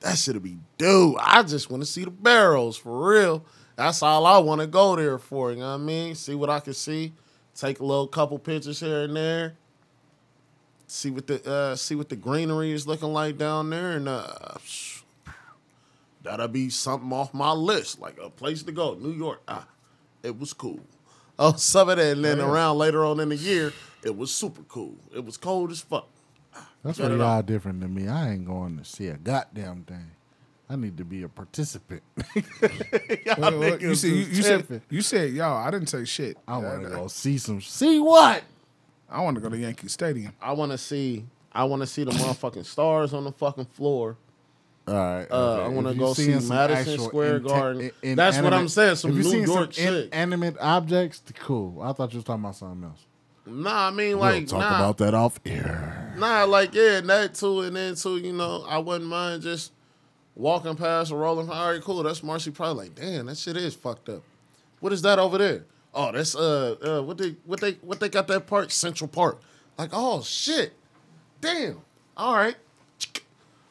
that 0.00 0.18
should 0.18 0.42
be 0.42 0.58
dude. 0.78 1.16
I 1.20 1.42
just 1.42 1.70
want 1.70 1.82
to 1.82 1.86
see 1.86 2.04
the 2.04 2.10
barrels 2.10 2.76
for 2.76 3.10
real. 3.10 3.44
That's 3.76 4.02
all 4.02 4.24
I 4.26 4.38
want 4.38 4.60
to 4.60 4.66
go 4.66 4.96
there 4.96 5.18
for. 5.18 5.50
You 5.52 5.58
know 5.58 5.68
what 5.68 5.74
I 5.74 5.84
mean? 5.84 6.14
See 6.14 6.34
what 6.34 6.50
I 6.50 6.60
can 6.60 6.74
see. 6.74 7.12
Take 7.54 7.80
a 7.80 7.84
little 7.84 8.06
couple 8.06 8.38
pictures 8.38 8.80
here 8.80 9.02
and 9.02 9.16
there. 9.16 9.56
See 10.86 11.10
what 11.10 11.26
the 11.26 11.50
uh, 11.50 11.76
see 11.76 11.94
what 11.94 12.08
the 12.08 12.16
greenery 12.16 12.72
is 12.72 12.86
looking 12.86 13.12
like 13.12 13.38
down 13.38 13.70
there, 13.70 13.92
and 13.92 14.08
uh, 14.08 14.54
that'll 16.26 16.48
be 16.48 16.68
something 16.68 17.12
off 17.12 17.32
my 17.32 17.52
list, 17.52 18.00
like 18.00 18.18
a 18.22 18.28
place 18.30 18.62
to 18.64 18.72
go. 18.72 18.94
New 19.00 19.12
York, 19.12 19.40
ah, 19.48 19.66
it 20.22 20.38
was 20.38 20.52
cool. 20.52 20.80
Oh, 21.38 21.54
some 21.56 21.88
of 21.88 21.96
that, 21.98 22.12
and 22.16 22.24
then 22.24 22.40
around 22.40 22.78
later 22.78 23.04
on 23.04 23.20
in 23.20 23.28
the 23.30 23.36
year, 23.36 23.72
it 24.02 24.16
was 24.16 24.34
super 24.34 24.62
cool. 24.68 24.94
It 25.14 25.24
was 25.24 25.36
cold 25.36 25.70
as 25.70 25.80
fuck. 25.80 26.08
That's 26.82 26.98
Cut 26.98 27.10
where 27.10 27.18
y'all 27.18 27.42
different 27.42 27.80
than 27.80 27.92
me. 27.94 28.08
I 28.08 28.30
ain't 28.30 28.46
going 28.46 28.78
to 28.78 28.84
see 28.84 29.08
a 29.08 29.16
goddamn 29.16 29.82
thing. 29.84 30.10
I 30.68 30.76
need 30.76 30.96
to 30.96 31.04
be 31.04 31.22
a 31.22 31.28
participant. 31.28 32.02
Wait, 32.34 33.38
wait, 33.38 33.80
you, 33.80 33.94
see, 33.94 34.08
you, 34.18 34.24
you 34.26 34.42
said 34.42 34.82
you 34.90 35.00
said 35.02 35.32
y'all. 35.32 35.56
I 35.56 35.70
didn't 35.70 35.88
say 35.88 36.04
shit. 36.04 36.36
I 36.48 36.58
want 36.58 36.82
to 36.82 36.88
Uh, 36.88 36.90
go 36.90 37.06
see 37.08 37.38
some. 37.38 37.60
See 37.60 38.00
what? 38.00 38.42
I 39.08 39.20
want 39.22 39.36
to 39.36 39.40
go 39.40 39.48
to 39.48 39.56
Yankee 39.56 39.88
Stadium. 39.88 40.32
I 40.40 40.52
want 40.52 40.72
to 40.72 40.78
see. 40.78 41.24
I 41.52 41.64
want 41.64 41.82
to 41.82 41.86
see 41.86 42.02
the 42.04 42.10
motherfucking 42.10 42.64
stars 42.64 43.14
on 43.14 43.24
the 43.24 43.32
fucking 43.32 43.66
floor. 43.66 44.16
All 44.88 44.94
right. 44.94 45.26
Uh. 45.30 45.64
I 45.64 45.68
wanna 45.68 45.94
go 45.94 46.14
see 46.14 46.28
Madison 46.28 46.98
Square 47.00 47.40
inte- 47.40 47.48
Garden. 47.48 47.90
in- 48.02 48.16
That's 48.16 48.38
what 48.38 48.52
I'm 48.54 48.68
saying, 48.68 48.96
some 48.96 49.16
you 49.16 49.22
New 49.24 49.44
York 49.44 49.74
some 49.74 49.84
shit. 49.84 50.08
animate 50.12 50.56
objects, 50.60 51.22
cool. 51.40 51.82
I 51.82 51.92
thought 51.92 52.12
you 52.12 52.18
was 52.18 52.24
talking 52.24 52.44
about 52.44 52.54
something 52.56 52.84
else. 52.84 53.00
Nah, 53.46 53.88
I 53.88 53.90
mean 53.90 54.18
We'll 54.18 54.30
like 54.30 54.46
talk 54.48 54.60
nah, 54.60 54.76
about 54.76 54.98
that 54.98 55.14
off 55.14 55.38
air. 55.46 56.14
nah, 56.18 56.44
like 56.44 56.74
yeah, 56.74 56.98
and 56.98 57.08
that 57.08 57.34
too, 57.34 57.62
and 57.62 57.74
then 57.76 57.94
too, 57.94 58.16
you 58.18 58.32
know, 58.32 58.64
I 58.68 58.78
wouldn't 58.78 59.08
mind 59.08 59.42
just 59.42 59.72
walking 60.34 60.76
past 60.76 61.10
or 61.12 61.18
rolling. 61.18 61.48
All 61.50 61.70
right, 61.70 61.80
cool. 61.82 62.02
That's 62.02 62.22
Marcy. 62.22 62.50
Probably 62.50 62.84
like, 62.86 62.94
damn, 62.94 63.26
that 63.26 63.38
shit 63.38 63.56
is 63.56 63.74
fucked 63.74 64.08
up. 64.08 64.22
What 64.80 64.92
is 64.92 65.02
that 65.02 65.18
over 65.18 65.38
there? 65.38 65.64
Oh, 65.94 66.12
that's 66.12 66.34
uh, 66.36 66.76
uh 66.82 67.02
what 67.02 67.18
they 67.18 67.36
what 67.44 67.60
they 67.60 67.72
what 67.82 67.98
they 68.00 68.08
got 68.08 68.26
that 68.28 68.46
park 68.46 68.70
Central 68.70 69.08
Park. 69.08 69.40
Like, 69.78 69.90
oh 69.92 70.22
shit, 70.22 70.72
damn. 71.40 71.80
All 72.16 72.34
right, 72.34 72.56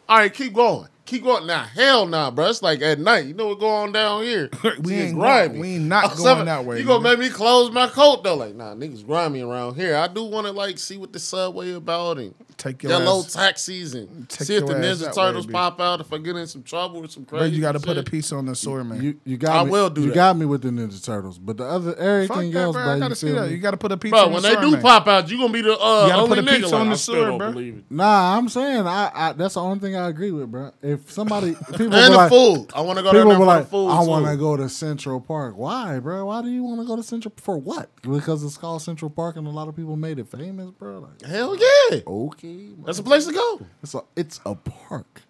all 0.07 0.17
right, 0.19 0.33
keep 0.33 0.53
going. 0.53 0.87
Keep 1.05 1.23
going. 1.23 1.45
Now, 1.45 1.63
hell 1.63 2.07
nah, 2.07 2.31
bro. 2.31 2.47
It's 2.49 2.63
like 2.63 2.81
at 2.81 2.97
night. 2.99 3.25
You 3.25 3.33
know 3.35 3.47
what 3.49 3.59
going 3.59 3.73
on 3.87 3.91
down 3.91 4.23
here? 4.23 4.49
We 4.81 4.93
Shit 4.93 5.05
ain't 5.09 5.15
grimy. 5.15 5.59
we 5.59 5.67
ain't 5.75 5.85
not 5.85 6.05
Oh, 6.05 6.07
going 6.09 6.19
something- 6.19 6.45
that 6.47 6.65
way, 6.65 6.79
You 6.79 6.85
gonna 6.85 7.03
make 7.03 7.19
me 7.19 7.29
close 7.29 7.71
my 7.71 7.87
coat 7.87 8.23
though? 8.23 8.35
Like, 8.35 8.55
nah, 8.55 8.73
niggas 8.73 9.05
grimy 9.05 9.41
around 9.41 9.75
here. 9.75 9.95
I 9.95 10.07
do 10.07 10.23
want 10.23 10.47
to 10.47 10.51
like 10.51 10.79
see 10.79 10.97
what 10.97 11.13
the 11.13 11.19
subway 11.19 11.73
about 11.73 12.17
and 12.17 12.33
Take 12.57 12.83
your 12.83 12.93
yellow 12.93 13.19
ass. 13.19 13.33
taxis 13.33 13.93
and 13.93 14.27
Take 14.29 14.47
see 14.47 14.55
if 14.55 14.65
the 14.65 14.73
Ninja 14.73 14.99
that 14.99 15.15
way, 15.15 15.23
Turtles 15.23 15.45
pop 15.45 15.79
out 15.81 15.99
if 15.99 16.11
I 16.11 16.17
get 16.17 16.35
in 16.37 16.47
some 16.47 16.63
trouble 16.63 17.01
with 17.01 17.11
some 17.11 17.23
But 17.23 17.37
crazy. 17.39 17.55
you 17.55 17.61
got 17.61 17.73
to 17.73 17.79
put 17.81 17.97
a 17.97 18.03
piece 18.03 18.31
on 18.31 18.45
the 18.45 18.55
sword, 18.55 18.87
man. 18.87 19.03
You 19.03 19.19
you 19.25 19.37
got 19.37 19.55
I 19.57 19.63
me. 19.65 19.71
will 19.71 19.89
do 19.89 20.01
you 20.01 20.07
that. 20.07 20.15
got 20.15 20.37
me 20.37 20.45
with 20.45 20.61
the 20.61 20.69
Ninja 20.69 21.03
Turtles, 21.03 21.37
but 21.37 21.57
the 21.57 21.65
other 21.65 21.91
Fuck 21.91 21.99
everything 22.01 22.51
that, 22.51 22.59
else, 22.61 22.75
bro. 22.75 22.83
bro. 22.83 22.91
I 22.91 22.95
you 22.95 23.01
gotta 23.01 23.15
see 23.15 23.27
feel 23.27 23.35
that. 23.35 23.47
me? 23.49 23.55
You 23.55 23.57
got 23.61 23.71
to 23.71 23.77
put 23.77 23.91
a 23.91 23.97
piece 23.97 24.11
Bro, 24.11 24.19
on 24.25 24.33
when 24.33 24.41
the 24.41 24.47
they 24.47 24.53
sword, 24.55 24.65
do 24.65 24.71
man. 24.71 24.81
pop 24.81 25.07
out, 25.07 25.29
you 25.29 25.37
gonna 25.37 25.53
be 25.53 25.61
the 25.61 25.73
uh, 25.77 26.07
gotta 26.07 26.21
only 26.21 26.29
put 26.29 26.39
a 26.39 26.41
nigga. 26.43 26.55
piece 26.61 26.71
Like, 26.71 26.73
on 26.81 26.85
the 26.87 26.91
I 26.93 26.95
sword, 26.95 27.37
bro. 27.37 27.73
Nah, 27.89 28.37
I'm 28.37 28.49
saying 28.49 28.87
I, 28.87 29.11
I 29.13 29.33
that's 29.33 29.53
the 29.55 29.61
only 29.61 29.79
thing 29.79 29.95
I 29.95 30.07
agree 30.07 30.31
with, 30.31 30.49
bro. 30.49 30.71
If 30.95 31.11
somebody 31.11 31.53
people 31.71 31.93
And 31.93 32.13
the 32.13 32.17
like, 32.17 32.29
food. 32.29 32.67
I 32.75 32.81
want 32.81 32.97
to 32.97 33.03
go 33.03 33.11
down 33.13 33.21
people 33.23 33.31
be 33.31 33.37
for 33.37 33.45
like, 33.45 33.67
food. 33.69 33.89
I 33.89 34.01
want 34.01 34.25
to 34.25 34.35
go 34.37 34.57
to 34.57 34.67
Central 34.69 35.21
Park. 35.21 35.55
Why, 35.57 35.99
bro? 35.99 36.25
Why 36.25 36.41
do 36.41 36.49
you 36.49 36.63
want 36.63 36.81
to 36.81 36.87
go 36.87 36.95
to 36.95 37.03
Central 37.03 37.33
for 37.37 37.57
what? 37.57 37.89
Because 38.01 38.43
it's 38.43 38.57
called 38.57 38.81
Central 38.81 39.09
Park 39.09 39.35
and 39.35 39.45
a 39.47 39.49
lot 39.51 39.67
of 39.67 39.75
people 39.75 39.95
made 39.95 40.19
it 40.19 40.27
famous, 40.27 40.71
bro. 40.71 40.99
Like, 40.99 41.21
Hell 41.29 41.55
yeah, 41.55 41.99
okay, 42.05 42.69
that's 42.85 42.99
a 42.99 43.03
place 43.03 43.25
to 43.27 43.33
go. 43.33 43.61
It's 43.83 43.93
a 43.93 44.01
it's 44.15 44.39
a 44.45 44.55
park. 44.55 45.21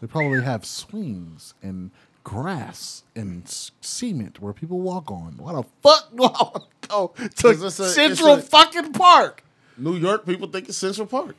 They 0.00 0.06
probably 0.06 0.42
have 0.42 0.64
swings 0.64 1.54
and 1.62 1.90
grass 2.24 3.04
and 3.14 3.42
cement 3.80 4.40
where 4.40 4.52
people 4.52 4.80
walk 4.80 5.10
on. 5.10 5.34
Why 5.38 5.52
the 5.52 5.64
fuck 5.82 6.10
do 6.16 6.24
I 6.24 6.28
want 6.28 6.64
to 6.82 6.88
go 6.88 7.12
to 7.16 7.48
a- 7.66 7.70
Central 7.70 8.34
a- 8.34 8.40
fucking 8.42 8.92
Park? 8.92 9.44
New 9.76 9.96
York 9.96 10.24
people 10.26 10.48
think 10.48 10.68
it's 10.68 10.78
Central 10.78 11.06
Park. 11.06 11.36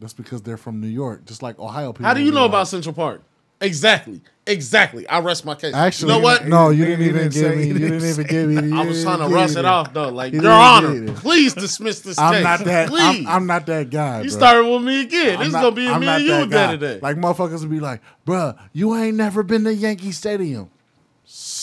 That's 0.00 0.12
because 0.14 0.42
they're 0.42 0.56
from 0.56 0.80
New 0.80 0.88
York, 0.88 1.26
just 1.26 1.42
like 1.42 1.58
Ohio 1.58 1.92
people. 1.92 2.06
How 2.06 2.14
do 2.14 2.22
you 2.22 2.32
know 2.32 2.42
like- 2.42 2.50
about 2.50 2.68
Central 2.68 2.94
Park? 2.94 3.22
Exactly. 3.62 4.22
Exactly. 4.46 5.06
I 5.06 5.20
rest 5.20 5.44
my 5.44 5.54
case. 5.54 5.74
Actually, 5.74 6.14
you 6.14 6.18
know 6.18 6.24
what? 6.24 6.46
No, 6.46 6.70
you 6.70 6.84
He 6.84 6.90
didn't 6.90 7.06
even 7.06 7.28
didn't 7.28 7.32
give 7.34 7.56
me. 7.56 7.66
You 7.66 7.74
didn't 7.74 7.98
didn't 7.98 8.08
even 8.08 8.26
give 8.26 8.48
me. 8.64 8.76
I 8.80 8.84
was 8.86 9.02
trying 9.02 9.18
to 9.18 9.24
give 9.24 9.32
rush 9.34 9.54
it 9.54 9.64
off 9.66 9.92
though. 9.92 10.08
Like, 10.08 10.32
Your 10.32 10.50
Honor, 10.50 11.12
please 11.12 11.52
dismiss 11.52 12.00
this 12.00 12.18
I'm 12.18 12.32
case. 12.32 12.42
not 12.42 12.60
that. 12.64 12.88
Please. 12.88 13.02
I'm, 13.02 13.26
I'm 13.28 13.46
not 13.46 13.66
that 13.66 13.90
guy. 13.90 14.22
you 14.22 14.30
bro. 14.30 14.38
started 14.38 14.64
with 14.66 14.82
me 14.82 15.02
again. 15.02 15.34
I'm 15.34 15.38
This 15.40 15.48
is 15.48 15.52
gonna 15.52 15.72
be 15.72 15.86
a 15.86 15.92
I'm 15.92 16.00
me 16.00 16.06
and 16.08 16.24
you 16.24 16.46
that 16.46 16.50
day 16.50 16.72
today. 16.72 17.00
Like 17.02 17.16
motherfuckers 17.18 17.60
would 17.60 17.70
be 17.70 17.80
like, 17.80 18.00
"Bruh, 18.26 18.58
you 18.72 18.96
ain't 18.96 19.18
never 19.18 19.42
been 19.42 19.64
to 19.64 19.74
Yankee 19.74 20.12
Stadium." 20.12 20.70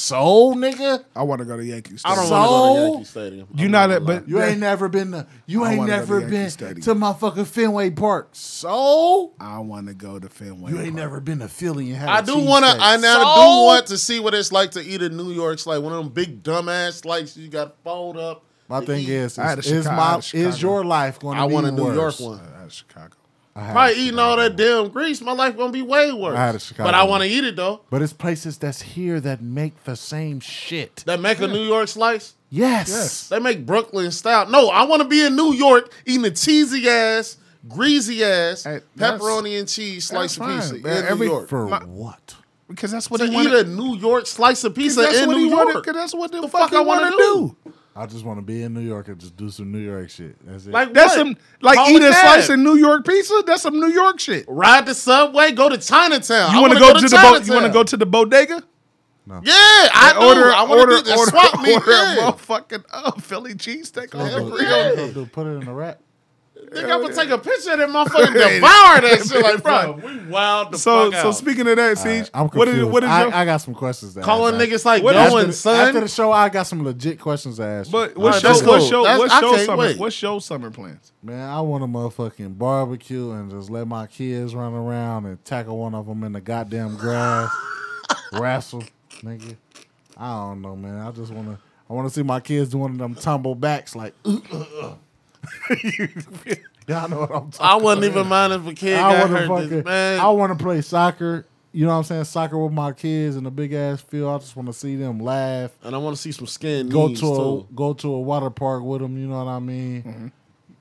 So, 0.07 0.53
nigga, 0.55 1.03
I 1.15 1.23
want 1.23 1.39
to 1.39 1.45
go 1.45 1.57
to 1.57 1.65
Yankee 1.65 1.95
I 2.05 2.13
Stadium. 2.15 2.29
don't 2.29 2.31
want 2.31 2.45
to 2.45 2.47
go 2.49 2.55
to 2.55 2.77
So? 2.77 2.91
Yankee 2.91 3.03
Stadium. 3.05 3.47
You 3.55 3.65
I'm 3.65 3.71
not 3.71 3.87
gonna 3.87 3.95
it, 3.95 4.03
lie. 4.03 4.19
but 4.19 4.29
you 4.29 4.41
ain't 4.41 4.59
never 4.59 4.87
been 4.89 5.11
to 5.11 5.27
you 5.45 5.63
I 5.63 5.69
ain't 5.71 5.79
wanna 5.79 5.91
never 5.97 6.21
been 6.21 6.49
Stadium. 6.49 6.81
to 6.81 7.13
fucking 7.15 7.45
Fenway 7.45 7.89
Park. 7.89 8.29
So 8.33 9.33
I 9.39 9.59
want 9.59 9.87
to 9.87 9.93
go 9.93 10.17
to 10.17 10.29
Fenway. 10.29 10.71
you 10.71 10.77
ain't 10.77 10.87
Park. 10.87 10.95
never 10.95 11.19
been 11.19 11.39
to 11.39 11.49
Philly 11.49 11.89
and 11.89 11.97
had. 11.97 12.09
I 12.09 12.19
a 12.19 12.23
do 12.23 12.37
want 12.39 12.63
to. 12.65 12.71
cheesesteak. 12.71 12.79
I 12.79 12.97
now 12.97 13.17
do 13.35 13.65
want 13.65 13.87
to 13.87 13.97
see 13.97 14.19
what 14.21 14.33
it's 14.33 14.51
like 14.53 14.71
to 14.71 14.81
eat 14.81 15.01
a 15.01 15.09
New 15.09 15.31
York 15.31 15.59
slice. 15.59 15.79
One 15.79 15.91
of 15.91 15.99
them 16.03 16.13
big 16.13 16.41
dumbass 16.41 17.01
slices 17.01 17.37
you 17.37 17.49
got 17.49 17.65
to 17.65 17.73
fold 17.83 18.15
up. 18.17 18.45
My 18.69 18.79
thing 18.85 19.01
eat. 19.03 19.09
is, 19.09 19.37
is, 19.37 19.57
is 19.67 19.83
Chicago- 19.83 19.95
my 19.95 20.21
is 20.33 20.61
your 20.61 20.85
life 20.85 21.19
going 21.19 21.35
to 21.37 21.43
I 21.43 21.47
be 21.47 21.53
want 21.53 21.67
a 21.67 21.71
New 21.71 21.83
worse? 21.83 22.19
York 22.19 22.31
one. 22.39 22.41
That's 22.59 22.75
Chicago. 22.75 23.16
I 23.57 23.61
had 23.63 23.71
Probably 23.73 23.93
a 23.93 23.97
eating 24.05 24.19
all 24.19 24.37
that 24.37 24.55
damn 24.55 24.89
grease, 24.89 25.19
my 25.19 25.31
life 25.31 25.57
gonna 25.57 25.71
be 25.71 25.81
way 25.81 26.11
worse. 26.13 26.37
I 26.37 26.45
had 26.45 26.55
a 26.55 26.59
Chicago 26.59 26.87
but 26.89 26.93
I 26.93 27.03
want 27.05 27.23
to 27.23 27.29
eat 27.29 27.43
it 27.43 27.55
though. 27.55 27.81
But 27.89 28.03
it's 28.03 28.13
places 28.13 28.57
that's 28.59 28.81
here 28.83 29.19
that 29.21 29.41
make 29.41 29.83
the 29.83 29.95
same 29.95 30.39
shit. 30.39 31.03
That 31.07 31.19
make 31.19 31.39
a 31.39 31.47
New 31.47 31.63
York 31.65 31.87
slice. 31.87 32.35
Yes. 32.51 32.87
Yes. 32.89 33.27
They 33.29 33.39
make 33.39 33.65
Brooklyn 33.65 34.11
style. 34.11 34.47
No, 34.47 34.69
I 34.69 34.83
want 34.83 35.01
to 35.01 35.07
be 35.07 35.25
in 35.25 35.35
New 35.35 35.53
York 35.53 35.91
eating 36.05 36.23
a 36.25 36.31
cheesy 36.31 36.87
ass, 36.87 37.37
greasy 37.67 38.23
ass, 38.23 38.63
Hey, 38.63 38.81
that's- 38.95 39.19
pepperoni 39.19 39.59
and 39.59 39.67
cheese 39.67 40.05
slice 40.05 40.37
of 40.37 40.43
fine, 40.43 40.59
pizza 40.59 40.75
man. 40.75 40.97
in 40.97 41.05
Every- 41.05 41.27
New 41.27 41.33
York. 41.33 41.49
For 41.49 41.67
My- 41.67 41.79
what? 41.83 42.35
Because 42.69 42.91
that's 42.91 43.09
what 43.09 43.17
to 43.21 43.25
he 43.27 43.31
eat 43.31 43.35
wanted. 43.35 43.67
a 43.67 43.69
New 43.69 43.95
York 43.97 44.27
slice 44.27 44.63
of 44.65 44.75
pizza 44.75 45.01
that's 45.01 45.17
in 45.19 45.27
what 45.29 45.37
New 45.37 45.45
he 45.47 45.53
wanted. 45.53 45.73
York. 45.73 45.85
'cause 45.85 45.93
that's 45.95 46.13
what 46.13 46.31
the, 46.31 46.41
The 46.41 46.47
fuck, 46.47 46.69
fuck 46.69 46.73
I 46.73 46.81
wanna 46.81 47.03
want 47.17 47.55
to 47.65 47.65
do. 47.65 47.71
Do. 47.97 48.03
I 48.03 48.05
just 48.05 48.25
want 48.25 48.37
to 48.37 48.41
be 48.41 48.63
in 48.63 48.73
New 48.73 48.81
York 48.81 49.07
and 49.07 49.19
just 49.19 49.35
do 49.35 49.49
some 49.49 49.71
New 49.71 49.79
York 49.79 50.09
shit. 50.09 50.35
That's 50.45 50.65
it. 50.65 50.71
Like 50.71 50.93
That's 50.93 51.15
what? 51.15 51.27
some 51.27 51.37
like 51.61 51.77
Call 51.77 51.89
eat 51.89 52.01
a 52.01 52.13
slice 52.13 52.49
of 52.49 52.59
New 52.59 52.75
York 52.75 53.05
pizza. 53.05 53.43
That's 53.45 53.63
some 53.63 53.79
New 53.79 53.89
York 53.89 54.19
shit. 54.19 54.45
Ride 54.47 54.85
the 54.85 54.93
subway, 54.93 55.51
go 55.51 55.69
to 55.69 55.77
Chinatown. 55.77 56.55
You 56.55 56.61
want 56.61 56.73
to 56.73 56.79
go, 56.79 56.93
to 56.93 56.99
the 56.99 57.15
bo- 57.15 57.45
you 57.45 57.53
want 57.53 57.65
to 57.65 57.73
go 57.73 57.83
to 57.83 57.97
the 57.97 58.05
bodega? 58.05 58.63
Yeah, 59.27 59.43
I 59.53 60.15
do. 60.17 60.25
order 60.25 60.51
I 60.53 60.63
want 60.63 60.79
order 60.79 61.01
to 61.01 61.17
order, 61.17 61.31
swap 61.31 61.61
me. 61.61 61.73
order 61.73 61.91
a 61.91 61.95
yeah. 61.95 62.31
motherfucking 62.31 62.85
uh, 62.89 63.11
Philly 63.19 63.55
cheesesteak 63.55 64.15
on 64.15 64.25
Hell 64.29 64.45
the 64.45 64.51
grill. 64.51 65.07
yeah. 65.07 65.13
gonna? 65.13 65.25
Put 65.27 65.47
it 65.47 65.61
in 65.61 65.67
a 65.67 65.73
wrap. 65.73 65.99
Nigga, 66.71 66.91
I'm 66.91 67.01
gonna 67.01 67.13
take 67.15 67.29
a 67.29 67.37
picture 67.37 67.71
of 67.71 67.77
that 67.79 67.87
motherfucker 67.89 68.25
and 68.27 68.33
devour 68.33 69.01
that 69.01 69.25
shit. 69.25 69.41
Like, 69.41 69.63
bro, 69.63 69.93
we 70.03 70.17
wild 70.29 70.73
the 70.73 70.77
So 70.77 71.11
fuck 71.11 71.21
so 71.21 71.27
out. 71.29 71.35
speaking 71.35 71.65
of 71.67 71.77
that, 71.77 71.97
Siege, 71.97 72.29
I'm 72.33 72.47
what 72.49 72.65
confused. 72.67 72.77
is 72.79 72.85
what 72.85 73.03
is 73.05 73.09
I, 73.09 73.21
your 73.23 73.33
I 73.33 73.45
got 73.45 73.57
some 73.57 73.73
questions 73.73 74.15
to 74.15 74.21
Calling 74.21 74.55
ask. 74.55 74.65
niggas 74.65 74.83
like 74.85 75.01
What 75.01 75.13
going, 75.13 75.39
after, 75.43 75.51
son. 75.53 75.87
after 75.87 75.99
the 76.01 76.07
show, 76.09 76.31
I 76.31 76.49
got 76.49 76.63
some 76.63 76.83
legit 76.83 77.19
questions 77.21 77.55
to 77.57 77.63
ask. 77.63 77.87
you. 77.87 77.91
but 77.93 78.17
what's 78.17 78.43
Alright, 78.43 78.43
your 78.43 78.67
what's 78.69 78.89
cool. 78.89 79.05
your 79.05 79.17
what's 79.17 79.33
I 79.33 79.39
your 79.39 79.59
summer 79.59 79.77
wait. 79.77 79.97
what's 79.97 80.21
your 80.21 80.41
summer 80.41 80.69
plans? 80.71 81.13
Man, 81.23 81.49
I 81.49 81.61
want 81.61 81.83
a 81.85 81.87
motherfucking 81.87 82.57
barbecue 82.57 83.31
and 83.31 83.49
just 83.49 83.69
let 83.69 83.87
my 83.87 84.05
kids 84.07 84.53
run 84.53 84.73
around 84.73 85.25
and 85.25 85.43
tackle 85.45 85.77
one 85.77 85.95
of 85.95 86.05
them 86.05 86.23
in 86.25 86.33
the 86.33 86.41
goddamn 86.41 86.97
grass, 86.97 87.49
wrestle, 88.33 88.83
nigga. 89.21 89.55
I 90.17 90.33
don't 90.33 90.61
know, 90.61 90.75
man. 90.75 90.99
I 90.99 91.11
just 91.11 91.31
want 91.31 91.47
to. 91.47 91.59
I 91.89 91.93
want 91.93 92.07
to 92.09 92.13
see 92.13 92.23
my 92.23 92.41
kids 92.41 92.71
doing 92.71 92.81
one 92.81 92.91
of 92.91 92.97
them 92.97 93.15
tumble 93.15 93.55
backs 93.55 93.95
like. 93.95 94.13
Uh, 94.25 94.39
uh, 94.51 94.65
uh. 94.81 94.93
Y'all 96.87 97.09
know 97.09 97.19
what 97.21 97.31
I'm 97.31 97.51
talking. 97.51 97.57
I 97.59 97.75
wouldn't 97.75 98.05
even 98.05 98.27
mind 98.27 98.53
if 98.53 98.65
a 98.65 98.73
kid 98.73 98.95
I 98.95 99.11
got 99.13 99.19
want 99.19 99.31
to 99.31 99.37
hurt. 99.47 99.61
fucking. 99.63 99.83
man, 99.83 100.19
I 100.19 100.29
want 100.29 100.57
to 100.57 100.63
play 100.63 100.81
soccer. 100.81 101.45
You 101.73 101.85
know 101.85 101.91
what 101.91 101.97
I'm 101.97 102.03
saying? 102.05 102.23
Soccer 102.23 102.57
with 102.57 102.71
my 102.73 102.91
kids 102.93 103.35
in 103.35 103.45
a 103.45 103.51
big 103.51 103.73
ass 103.73 104.01
field. 104.01 104.33
I 104.33 104.37
just 104.39 104.55
want 104.55 104.67
to 104.67 104.73
see 104.73 104.95
them 104.95 105.19
laugh. 105.19 105.71
and 105.83 105.93
I 105.93 105.97
want 105.97 106.15
to 106.15 106.21
see 106.21 106.31
some 106.31 106.47
skin 106.47 106.89
Go 106.89 107.09
to 107.09 107.13
a 107.13 107.17
too. 107.17 107.67
go 107.75 107.93
to 107.93 108.13
a 108.13 108.19
water 108.21 108.49
park 108.49 108.83
with 108.83 109.01
them. 109.01 109.17
You 109.17 109.27
know 109.27 109.43
what 109.43 109.51
I 109.51 109.59
mean? 109.59 110.03
Mm-hmm. 110.03 110.27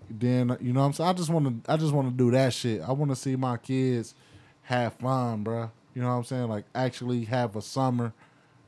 Then 0.09 0.56
you 0.60 0.72
know 0.72 0.80
what 0.80 0.86
I'm 0.86 0.93
saying. 0.93 1.10
I 1.10 1.12
just 1.12 1.28
want 1.28 1.64
to. 1.64 1.72
I 1.72 1.76
just 1.76 1.93
want 1.93 2.09
to 2.09 2.14
do 2.14 2.30
that 2.30 2.52
shit. 2.52 2.80
I 2.82 2.93
want 2.93 3.10
to 3.10 3.16
see 3.16 3.34
my 3.36 3.56
kids 3.56 4.14
have 4.62 4.94
fun, 4.94 5.44
bruh. 5.44 5.70
You 5.94 6.02
know 6.02 6.09
what 6.09 6.14
I'm 6.14 6.24
saying? 6.24 6.48
Like 6.48 6.64
actually 6.74 7.24
have 7.24 7.56
a 7.56 7.62
summer 7.62 8.12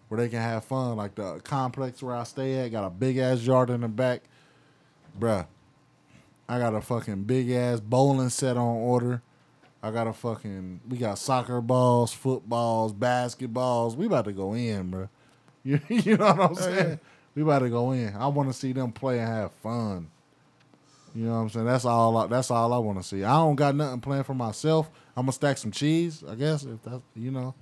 where 0.08 0.20
they 0.20 0.28
can 0.28 0.40
have 0.40 0.64
fun. 0.64 0.96
Like 0.96 1.14
the 1.14 1.40
complex 1.44 2.02
where 2.02 2.16
I 2.16 2.24
stay 2.24 2.56
at 2.58 2.68
got 2.72 2.84
a 2.86 2.90
big 2.90 3.16
ass 3.18 3.40
yard 3.42 3.70
in 3.70 3.82
the 3.82 3.88
back, 3.88 4.22
bruh. 5.18 5.46
I 6.48 6.58
got 6.58 6.74
a 6.74 6.80
fucking 6.80 7.24
big 7.24 7.50
ass 7.50 7.80
bowling 7.80 8.30
set 8.30 8.56
on 8.56 8.76
order. 8.76 9.22
I 9.82 9.90
got 9.90 10.06
a 10.06 10.12
fucking. 10.12 10.80
We 10.88 10.98
got 10.98 11.18
soccer 11.18 11.60
balls, 11.60 12.12
footballs, 12.12 12.92
basketballs. 12.92 13.96
We 13.96 14.06
about 14.06 14.24
to 14.24 14.32
go 14.32 14.54
in, 14.54 14.90
bro. 14.90 15.08
You, 15.64 15.80
you 15.88 16.16
know 16.16 16.26
what 16.26 16.40
I'm 16.40 16.52
oh, 16.52 16.54
saying? 16.54 17.00
We 17.34 17.42
about 17.42 17.58
to 17.58 17.68
go 17.68 17.90
in. 17.90 18.14
I 18.14 18.28
want 18.28 18.48
to 18.48 18.54
see 18.54 18.72
them 18.72 18.90
play 18.90 19.18
and 19.18 19.28
have 19.28 19.52
fun. 19.52 20.08
You 21.14 21.24
know 21.24 21.32
what 21.32 21.38
I'm 21.38 21.48
saying? 21.50 21.66
That's 21.66 21.84
all. 21.84 22.16
I, 22.16 22.26
that's 22.26 22.50
all 22.50 22.72
I 22.72 22.78
want 22.78 23.02
to 23.02 23.04
see. 23.04 23.24
I 23.24 23.34
don't 23.34 23.56
got 23.56 23.74
nothing 23.74 24.00
planned 24.00 24.24
for 24.24 24.34
myself. 24.34 24.88
I'm 25.16 25.24
gonna 25.24 25.32
stack 25.32 25.58
some 25.58 25.72
cheese, 25.72 26.24
I 26.26 26.36
guess. 26.36 26.62
If 26.62 26.82
that's 26.84 27.02
you 27.14 27.30
know, 27.30 27.54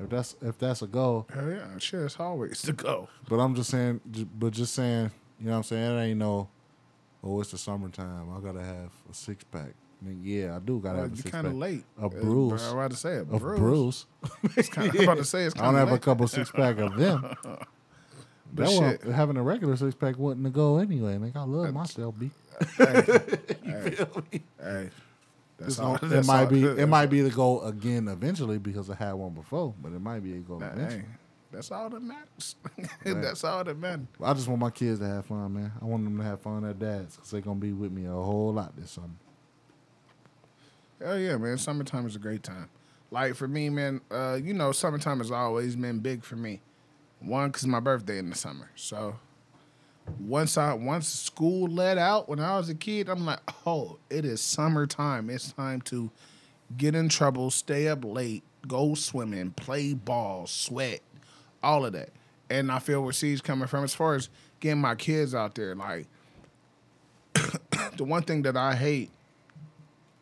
if 0.00 0.08
that's 0.08 0.34
if 0.40 0.58
that's 0.58 0.82
a 0.82 0.86
goal. 0.86 1.28
Hell 1.32 1.50
yeah, 1.50 1.78
shit, 1.78 2.00
it's 2.00 2.18
always 2.18 2.62
to 2.62 2.72
go. 2.72 3.08
But 3.28 3.38
I'm 3.38 3.54
just 3.54 3.70
saying. 3.70 4.00
But 4.38 4.54
just 4.54 4.74
saying. 4.74 5.10
You 5.38 5.46
know 5.46 5.52
what 5.52 5.56
I'm 5.58 5.62
saying? 5.64 5.98
It 5.98 6.02
ain't 6.02 6.18
no. 6.18 6.48
Oh, 7.24 7.40
it's 7.40 7.50
the 7.52 7.58
summertime. 7.58 8.28
I 8.36 8.40
gotta 8.40 8.62
have 8.64 8.90
a 9.10 9.14
six 9.14 9.44
pack. 9.44 9.70
I 10.02 10.08
mean, 10.08 10.20
yeah, 10.24 10.56
I 10.56 10.58
do 10.58 10.80
gotta 10.80 10.94
Well, 10.96 11.02
have 11.04 11.12
a 11.12 11.14
you're 11.14 11.22
six 11.22 11.30
kind 11.30 11.46
of 11.46 11.54
late. 11.54 11.84
A 12.00 12.08
bruise. 12.08 12.62
I'm 12.66 12.76
about 12.76 12.90
to 12.90 12.96
say 12.96 13.12
it. 13.14 13.20
Of 13.30 13.40
bruise. 13.40 13.58
bruise. 13.60 14.06
It's 14.56 14.68
kinda, 14.68 14.90
I'm 14.98 15.04
about 15.04 15.18
to 15.18 15.24
say 15.24 15.44
it's 15.44 15.54
I 15.58 15.64
don't 15.64 15.74
of 15.76 15.80
have 15.88 15.92
a 15.92 15.98
couple 16.00 16.26
six 16.28 16.50
pack 16.50 16.78
of 16.78 16.96
them. 16.96 17.34
But 18.54 18.66
That 18.66 18.80
one, 18.82 18.90
shit. 18.90 19.02
having 19.04 19.38
a 19.38 19.42
regular 19.42 19.76
six 19.76 19.94
pack 19.94 20.18
wasn't 20.18 20.44
to 20.44 20.50
go 20.50 20.76
anyway. 20.76 21.16
Nigga, 21.16 21.36
I 21.36 21.44
love 21.44 21.72
myself, 21.72 22.14
b. 22.18 22.30
Hey, 24.60 24.90
that's 25.58 25.68
It's 25.74 25.78
all. 25.78 25.94
it 25.96 26.02
that's 26.02 26.26
might 26.26 26.44
all- 26.44 26.50
be 26.50 26.62
it 26.64 26.86
might 26.88 27.06
be 27.06 27.20
the 27.22 27.30
goal 27.30 27.62
again 27.64 28.08
eventually 28.08 28.58
because 28.58 28.90
I 28.90 28.94
had 28.96 29.12
one 29.14 29.32
before, 29.32 29.74
but 29.80 29.92
it 29.92 30.00
might 30.00 30.20
be 30.20 30.34
a 30.34 30.40
goal 30.40 30.58
Nah, 30.60 30.66
eventually. 30.68 31.04
That's 31.52 31.70
all 31.70 31.90
that 31.90 32.02
matters. 32.02 32.56
that's 33.04 33.44
all 33.44 33.62
that 33.64 33.78
matters. 33.78 34.06
I 34.22 34.32
just 34.34 34.48
want 34.48 34.60
my 34.60 34.70
kids 34.70 35.00
to 35.00 35.06
have 35.06 35.26
fun, 35.26 35.54
man. 35.54 35.72
I 35.80 35.84
want 35.84 36.04
them 36.04 36.18
to 36.18 36.24
have 36.24 36.40
fun 36.40 36.64
at 36.64 36.78
dad's 36.78 37.16
because 37.16 37.30
they're 37.30 37.40
gonna 37.40 37.60
be 37.60 37.72
with 37.72 37.92
me 37.92 38.06
a 38.06 38.10
whole 38.10 38.52
lot 38.52 38.76
this 38.76 38.92
summer. 38.92 39.08
Hell 41.00 41.18
yeah, 41.18 41.36
man. 41.36 41.58
Summertime 41.58 42.06
is 42.06 42.16
a 42.16 42.18
great 42.18 42.42
time. 42.42 42.68
Like 43.10 43.34
for 43.34 43.46
me, 43.46 43.68
man, 43.68 44.00
uh, 44.10 44.38
you 44.42 44.54
know, 44.54 44.72
summertime 44.72 45.18
has 45.18 45.30
always 45.30 45.76
been 45.76 45.98
big 45.98 46.24
for 46.24 46.36
me. 46.36 46.60
One, 47.20 47.50
because 47.50 47.66
my 47.66 47.80
birthday 47.80 48.18
in 48.18 48.30
the 48.30 48.36
summer. 48.36 48.70
So 48.74 49.16
once 50.18 50.56
I 50.56 50.72
once 50.74 51.08
school 51.08 51.68
let 51.68 51.98
out 51.98 52.28
when 52.28 52.40
I 52.40 52.56
was 52.56 52.68
a 52.68 52.74
kid, 52.74 53.08
I'm 53.08 53.24
like, 53.24 53.40
oh, 53.66 53.98
it 54.10 54.24
is 54.24 54.40
summertime. 54.40 55.28
It's 55.30 55.52
time 55.52 55.80
to 55.82 56.10
get 56.76 56.94
in 56.94 57.08
trouble, 57.08 57.50
stay 57.50 57.88
up 57.88 58.04
late, 58.04 58.42
go 58.66 58.94
swimming, 58.94 59.50
play 59.50 59.94
ball, 59.94 60.46
sweat, 60.46 61.00
all 61.62 61.84
of 61.84 61.92
that. 61.92 62.10
And 62.50 62.70
I 62.70 62.78
feel 62.78 63.02
where 63.02 63.12
Siege 63.12 63.42
coming 63.42 63.68
from 63.68 63.84
as 63.84 63.94
far 63.94 64.14
as 64.14 64.28
getting 64.60 64.80
my 64.80 64.94
kids 64.94 65.34
out 65.34 65.54
there. 65.54 65.74
Like 65.74 66.06
the 67.96 68.04
one 68.04 68.22
thing 68.22 68.42
that 68.42 68.56
I 68.56 68.74
hate 68.74 69.10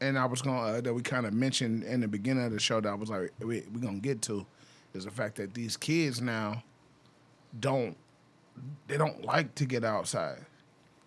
and 0.01 0.19
I 0.19 0.25
was 0.25 0.43
gonna 0.43 0.61
uh, 0.61 0.81
that 0.81 0.95
we 0.95 1.03
kind 1.03 1.27
of 1.27 1.33
mentioned 1.33 1.85
in 1.85 2.01
the 2.01 2.09
beginning 2.09 2.45
of 2.45 2.53
the 2.53 2.61
show 2.61 2.81
that 2.81 2.89
I 2.89 2.95
was 2.95 3.11
like 3.11 3.33
we 3.39 3.65
we 3.73 3.81
gonna 3.81 3.99
get 3.99 4.23
to 4.23 4.47
is 4.95 5.05
the 5.05 5.11
fact 5.11 5.37
that 5.37 5.55
these 5.55 5.77
kids 5.77 6.21
now 6.21 6.63
don't 7.59 7.97
they 8.87 8.97
don't 8.97 9.25
like 9.25 9.55
to 9.57 9.65
get 9.65 9.85
outside. 9.85 10.39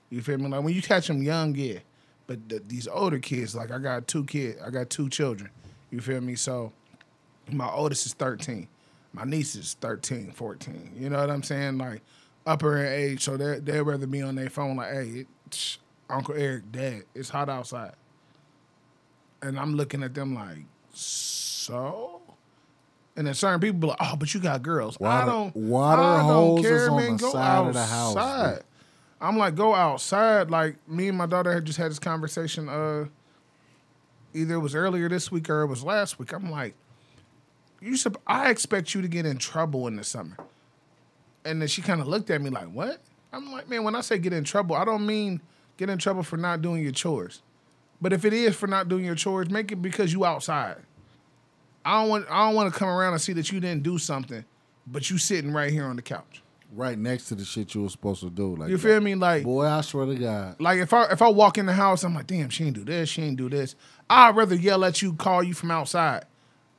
You 0.10 0.22
feel 0.22 0.38
me? 0.38 0.48
Like 0.48 0.64
when 0.64 0.74
you 0.74 0.82
catch 0.82 1.08
them 1.08 1.24
young, 1.24 1.56
yeah, 1.56 1.80
but 2.28 2.48
th- 2.50 2.64
these 2.68 2.88
older 2.88 3.20
kids, 3.20 3.56
like 3.56 3.72
I 3.72 3.80
got 3.80 4.08
two 4.08 4.26
kids, 4.26 4.62
I 4.62 4.70
got 4.70 4.90
two 4.90 5.10
children. 5.10 5.50
You 5.90 6.00
feel 6.00 6.22
me? 6.22 6.36
So 6.36 6.72
my 7.52 7.70
oldest 7.70 8.06
is 8.06 8.14
13. 8.14 8.68
My 9.14 9.24
niece 9.26 9.56
is 9.56 9.76
13, 9.80 10.32
14. 10.32 10.94
You 10.98 11.10
know 11.10 11.20
what 11.20 11.30
I'm 11.30 11.44
saying? 11.44 11.78
Like 11.78 12.02
upper 12.46 12.84
in 12.84 12.92
age, 12.92 13.24
so 13.24 13.38
they 13.38 13.60
they'd 13.60 13.82
rather 13.82 14.08
be 14.08 14.22
on 14.22 14.36
their 14.36 14.50
phone 14.50 14.76
like, 14.78 14.92
hey, 14.92 15.26
it, 15.52 15.78
Uncle 16.10 16.36
Eric, 16.36 16.72
Dad, 16.72 17.04
it's 17.14 17.30
hot 17.30 17.48
outside. 17.50 17.94
And 19.42 19.60
I'm 19.60 19.76
looking 19.76 20.04
at 20.04 20.14
them 20.14 20.34
like, 20.36 20.60
so? 20.94 22.22
And 23.16 23.28
then 23.28 23.34
certain 23.36 23.60
people 23.60 23.80
be 23.80 23.88
like, 23.88 23.98
oh, 24.02 24.16
but 24.16 24.34
you 24.34 24.40
got 24.40 24.64
girls. 24.64 24.98
I 25.00 25.04
Water- 25.04 25.26
don't 25.32 25.56
water 25.56 26.02
I 26.02 26.18
don't 26.20 26.28
hoses 26.58 26.66
care, 26.66 26.90
on 26.90 26.98
man. 26.98 27.18
the 27.18 27.24
Go 27.24 27.32
side 27.32 27.68
of 27.68 27.74
the 27.74 27.86
house, 27.86 28.16
outside. 28.16 28.54
dude. 28.56 28.64
I'm 29.22 29.38
like, 29.38 29.56
go 29.56 29.76
outside. 29.76 30.50
Like 30.50 30.76
me 30.90 31.08
and 31.10 31.18
my 31.18 31.28
daughter 31.28 31.54
had 31.54 31.66
just 31.66 31.78
had 31.78 31.92
this 31.92 32.00
conversation. 32.00 32.68
Uh, 32.68 33.06
either 34.34 34.56
it 34.56 34.60
was 34.60 34.74
earlier 34.76 35.08
this 35.08 35.32
week 35.32 35.50
or 35.50 35.62
it 35.62 35.68
was 35.68 35.84
last 35.84 36.18
week. 36.20 36.34
I'm 36.34 36.50
like, 36.50 36.74
you 37.84 37.98
I 38.28 38.50
expect 38.50 38.94
you 38.94 39.02
to 39.02 39.08
get 39.08 39.26
in 39.26 39.38
trouble 39.38 39.88
in 39.88 39.96
the 39.96 40.04
summer. 40.04 40.38
And 41.46 41.62
then 41.62 41.68
she 41.68 41.82
kind 41.82 42.00
of 42.02 42.08
looked 42.08 42.30
at 42.30 42.42
me 42.42 42.50
like, 42.50 42.68
what? 42.72 43.00
I'm 43.34 43.52
like, 43.52 43.68
man, 43.68 43.84
when 43.84 43.96
I 43.96 44.02
say 44.02 44.18
get 44.18 44.32
in 44.34 44.44
trouble, 44.44 44.76
I 44.76 44.86
don't 44.86 45.06
mean 45.06 45.42
get 45.78 45.90
in 45.90 45.98
trouble 45.98 46.24
for 46.24 46.38
not 46.38 46.62
doing 46.62 46.82
your 46.84 46.92
chores. 46.92 47.42
But 48.02 48.14
if 48.14 48.26
it 48.26 48.34
is 48.34 48.56
for 48.56 48.68
not 48.68 48.90
doing 48.90 49.06
your 49.06 49.16
chores, 49.16 49.50
make 49.50 49.72
it 49.72 49.82
because 49.82 50.14
you 50.14 50.26
outside. 50.26 50.78
I 51.86 52.02
don't 52.02 52.10
want 52.10 52.26
I 52.30 52.46
don't 52.46 52.56
want 52.56 52.74
to 52.74 52.78
come 52.80 52.88
around 52.88 53.14
and 53.14 53.22
see 53.22 53.34
that 53.34 53.52
you 53.52 53.60
didn't 53.60 53.84
do 53.84 53.98
something, 53.98 54.46
but 54.88 55.10
you 55.10 55.18
sitting 55.18 55.52
right 55.52 55.72
here 55.72 55.86
on 55.86 55.96
the 55.96 56.02
couch. 56.02 56.42
Right 56.76 56.98
next 56.98 57.28
to 57.28 57.36
the 57.36 57.46
shit 57.46 57.76
you 57.76 57.84
were 57.84 57.90
supposed 57.90 58.22
to 58.22 58.30
do. 58.30 58.56
Like 58.56 58.70
You 58.70 58.78
feel 58.78 59.00
me? 59.00 59.16
Like 59.16 59.44
Boy, 59.44 59.66
I 59.66 59.82
swear 59.82 60.06
to 60.06 60.16
God. 60.16 60.60
like 60.60 60.80
if 60.80 60.94
I 60.94 61.06
if 61.06 61.22
I 61.22 61.30
walk 61.30 61.58
in 61.58 61.66
the 61.66 61.74
house, 61.74 62.04
I'm 62.04 62.16
like, 62.16 62.28
damn, 62.28 62.50
she 62.50 62.66
ain't 62.66 62.76
do 62.76 62.84
this, 62.86 63.10
she 63.10 63.22
ain't 63.24 63.38
do 63.38 63.50
this. 63.50 63.76
I'd 64.10 64.36
rather 64.36 64.56
yell 64.56 64.84
at 64.86 65.02
you, 65.02 65.14
call 65.14 65.44
you 65.44 65.54
from 65.54 65.72
outside. 65.72 66.26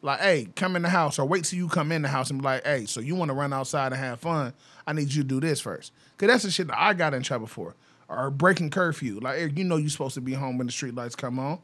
Like, 0.04 0.20
hey, 0.20 0.48
come 0.54 0.76
in 0.76 0.82
the 0.82 0.90
house, 0.90 1.18
or 1.18 1.24
wait 1.24 1.44
till 1.44 1.58
you 1.58 1.66
come 1.66 1.90
in 1.90 2.02
the 2.02 2.08
house 2.08 2.28
and 2.28 2.38
be 2.38 2.44
like, 2.44 2.66
hey, 2.66 2.84
so 2.84 3.00
you 3.00 3.14
want 3.14 3.30
to 3.30 3.34
run 3.34 3.54
outside 3.54 3.90
and 3.90 3.96
have 3.96 4.20
fun? 4.20 4.52
I 4.86 4.92
need 4.92 5.10
you 5.10 5.22
to 5.22 5.28
do 5.28 5.40
this 5.40 5.62
first, 5.62 5.92
cause 6.18 6.26
that's 6.26 6.42
the 6.42 6.50
shit 6.50 6.66
that 6.66 6.78
I 6.78 6.92
got 6.92 7.14
in 7.14 7.22
trouble 7.22 7.46
for, 7.46 7.74
or 8.10 8.30
breaking 8.30 8.68
curfew. 8.68 9.18
Like, 9.18 9.38
hey, 9.38 9.50
you 9.56 9.64
know, 9.64 9.78
you're 9.78 9.88
supposed 9.88 10.14
to 10.16 10.20
be 10.20 10.34
home 10.34 10.58
when 10.58 10.66
the 10.66 10.74
street 10.74 10.94
lights 10.94 11.16
come 11.16 11.38
on. 11.38 11.58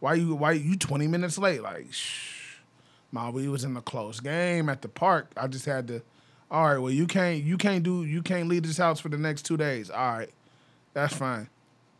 Why 0.00 0.14
you? 0.14 0.34
Why 0.34 0.52
you 0.52 0.76
20 0.76 1.06
minutes 1.06 1.38
late? 1.38 1.62
Like, 1.62 1.92
shh. 1.92 2.56
My, 3.12 3.30
we 3.30 3.48
was 3.48 3.62
in 3.62 3.76
a 3.76 3.80
close 3.80 4.18
game 4.18 4.68
at 4.68 4.82
the 4.82 4.88
park. 4.88 5.30
I 5.36 5.46
just 5.46 5.64
had 5.64 5.86
to. 5.86 6.02
All 6.50 6.66
right, 6.66 6.78
well, 6.78 6.90
you 6.90 7.06
can't, 7.06 7.44
you 7.44 7.56
can't 7.56 7.84
do, 7.84 8.02
you 8.02 8.22
can't 8.22 8.48
leave 8.48 8.64
this 8.64 8.78
house 8.78 8.98
for 8.98 9.08
the 9.08 9.18
next 9.18 9.42
two 9.42 9.56
days. 9.56 9.88
All 9.88 10.18
right, 10.18 10.30
that's 10.94 11.14
fine. 11.14 11.48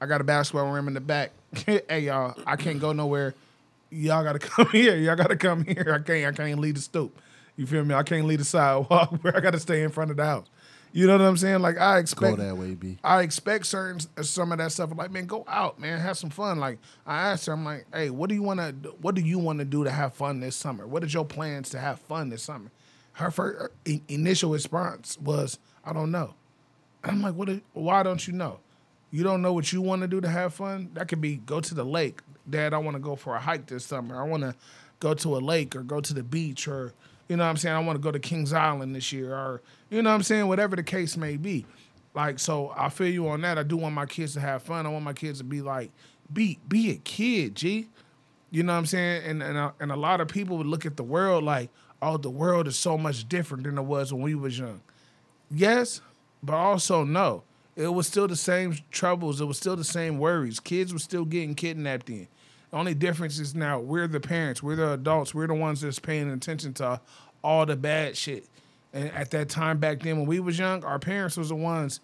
I 0.01 0.07
got 0.07 0.21
a 0.21 0.25
basketball 0.25 0.73
rim 0.73 0.89
in 0.89 0.95
the 0.95 1.01
back. 1.01 1.31
hey 1.67 2.01
y'all, 2.01 2.35
I 2.49 2.57
can't 2.57 2.81
go 2.81 2.93
nowhere. 2.93 3.33
Y'all 3.95 4.25
gotta 4.25 4.39
come 4.41 4.69
here. 4.73 4.97
Y'all 4.97 5.17
gotta 5.17 5.37
come 5.37 5.65
here. 5.65 5.99
I 5.99 6.03
can't. 6.05 6.35
I 6.41 6.45
can't 6.45 6.61
leave 6.61 6.75
the 6.75 6.81
stoop. 6.81 7.19
You 7.57 7.67
feel 7.67 7.85
me? 7.85 7.95
I 7.95 8.03
can't 8.03 8.27
leave 8.27 8.39
the 8.41 8.45
sidewalk. 8.45 9.19
Where 9.23 9.37
I 9.37 9.41
gotta 9.41 9.61
stay 9.61 9.83
in 9.83 9.91
front 9.91 10.11
of 10.11 10.17
the 10.17 10.25
house. 10.25 10.47
You 10.93 11.09
know 11.09 11.15
what 11.19 11.25
I'm 11.27 11.37
saying? 11.37 11.61
Like 11.61 11.77
I 11.79 11.99
expect 11.99 12.37
Go 12.37 12.45
that 12.45 12.57
way, 12.57 12.75
B. 12.75 12.99
I 13.03 13.23
expect 13.23 13.67
certain 13.67 14.01
some 14.25 14.53
of 14.53 14.59
that 14.59 14.71
stuff. 14.71 14.91
Like, 14.97 15.11
man, 15.11 15.27
go 15.27 15.45
out, 15.49 15.81
man, 15.81 15.99
have 15.99 16.17
some 16.17 16.31
fun. 16.31 16.61
Like, 16.61 16.79
I 17.05 17.31
asked 17.33 17.47
her, 17.47 17.53
I'm 17.53 17.65
like, 17.65 17.87
hey, 17.93 18.11
what 18.11 18.29
do 18.29 18.37
you 18.37 18.43
want 18.45 18.61
to, 18.61 18.91
what 19.01 19.17
do 19.17 19.21
you 19.21 19.41
want 19.41 19.59
to 19.59 19.65
do 19.65 19.83
to 19.83 19.91
have 19.91 20.15
fun 20.15 20.39
this 20.39 20.55
summer? 20.55 20.87
What 20.87 21.03
is 21.03 21.13
your 21.13 21.25
plans 21.25 21.71
to 21.71 21.81
have 21.81 21.99
fun 21.99 22.29
this 22.29 22.45
summer? 22.45 22.71
Her 23.15 23.33
first 23.33 23.59
her 23.61 23.71
initial 24.09 24.53
response 24.53 25.19
was, 25.19 25.59
I 25.85 25.93
don't 25.93 26.13
know. 26.13 26.35
I'm 27.03 27.23
like, 27.23 27.35
what? 27.35 27.49
is- 27.49 27.61
Why 27.73 28.05
don't 28.05 28.25
you 28.27 28.33
know? 28.33 28.61
You 29.11 29.25
don't 29.25 29.43
know 29.43 29.53
what 29.53 29.73
you 29.73 29.81
want 29.83 30.03
to 30.03 30.09
do 30.09 30.21
to 30.21 30.29
have 30.29 30.55
fun? 30.55 30.91
That 30.95 31.09
could 31.09 31.21
be 31.21 31.37
go 31.37 31.61
to 31.61 31.75
the 31.75 31.85
lake. 31.85 32.21
Dad, 32.49 32.75
I 32.75 32.79
want 32.79 32.97
to 32.97 33.01
go 33.01 33.17
for 33.17 33.35
a 33.35 33.41
hike 33.41 33.67
this 33.67 33.85
summer. 33.87 34.21
I 34.21 34.25
want 34.25 34.43
to 34.43 34.55
go 35.01 35.15
to 35.15 35.37
a 35.37 35.39
lake 35.39 35.75
or 35.77 35.83
go 35.83 36.01
to 36.01 36.15
the 36.15 36.23
beach 36.23 36.69
or, 36.69 36.93
you 37.29 37.37
know 37.37 37.45
what 37.45 37.51
I'm 37.51 37.57
saying? 37.57 37.75
I 37.75 37.81
want 37.81 37.97
to 37.97 38.03
go 38.03 38.11
to 38.11 38.19
Kings 38.19 38.53
Island 38.53 38.95
this 38.95 39.13
year 39.13 39.35
or, 39.35 39.63
you 39.91 40.03
know 40.03 40.11
what 40.11 40.17
I'm 40.17 40.23
saying? 40.23 40.47
Whatever 40.49 40.77
the 40.77 40.83
case 40.83 41.17
may 41.17 41.37
be. 41.37 41.67
Like, 42.15 42.39
so 42.39 42.73
I 42.77 42.91
feel 42.91 43.09
you 43.09 43.29
on 43.29 43.41
that. 43.41 43.59
I 43.59 43.65
do 43.65 43.77
want 43.77 43.95
my 43.95 44.07
kids 44.07 44.35
to 44.35 44.41
have 44.41 44.63
fun. 44.63 44.87
I 44.87 44.89
want 44.89 45.05
my 45.05 45.13
kids 45.13 45.39
to 45.39 45.45
be 45.45 45.61
like, 45.61 45.91
be 46.33 46.59
be 46.69 46.91
a 46.91 46.97
kid, 46.97 47.57
G. 47.57 47.89
You 48.51 48.63
know 48.63 48.73
what 48.73 48.79
I'm 48.79 48.87
saying? 48.87 49.25
And 49.25 49.43
and 49.43 49.59
a, 49.59 49.75
and 49.81 49.91
a 49.91 49.97
lot 49.97 50.21
of 50.21 50.29
people 50.29 50.57
would 50.59 50.67
look 50.67 50.87
at 50.87 50.97
the 50.97 51.03
world 51.03 51.43
like, 51.43 51.71
oh, 52.01 52.17
the 52.17 52.31
world 52.31 52.69
is 52.69 52.77
so 52.77 52.97
much 52.97 53.29
different 53.29 53.65
than 53.65 53.77
it 53.79 53.83
was 53.83 54.13
when 54.13 54.23
we 54.23 54.35
was 54.35 54.59
young. 54.59 54.81
Yes, 55.51 56.01
but 56.43 56.55
also 56.55 57.05
no. 57.05 57.43
It 57.77 57.89
was 57.89 58.07
still 58.07 58.29
the 58.29 58.37
same 58.37 58.77
troubles. 58.93 59.41
It 59.41 59.47
was 59.47 59.59
still 59.59 59.75
the 59.75 59.83
same 59.83 60.19
worries. 60.19 60.61
Kids 60.61 60.93
were 60.93 61.01
still 61.01 61.25
getting 61.25 61.57
kidnapped 61.57 62.09
in. 62.09 62.29
The 62.75 62.81
only 62.81 62.95
difference 62.95 63.39
is 63.39 63.55
now 63.55 63.79
we're 63.79 64.09
the 64.09 64.19
parents, 64.19 64.61
we're 64.61 64.75
the 64.75 64.95
adults, 64.95 65.33
we're 65.33 65.47
the 65.47 65.55
ones 65.55 65.83
that's 65.83 66.01
paying 66.01 66.29
attention 66.29 66.75
to 66.75 67.01
all 67.45 67.67
the 67.67 67.77
bad 67.77 68.17
shit. 68.17 68.49
And 68.93 69.13
at 69.13 69.31
that 69.31 69.49
time 69.49 69.79
back 69.79 70.03
then 70.03 70.17
when 70.17 70.27
we 70.27 70.41
was 70.41 70.59
young, 70.59 70.83
our 70.83 70.99
parents 70.99 71.37
was 71.37 71.51
the 71.51 71.55
ones 71.55 72.01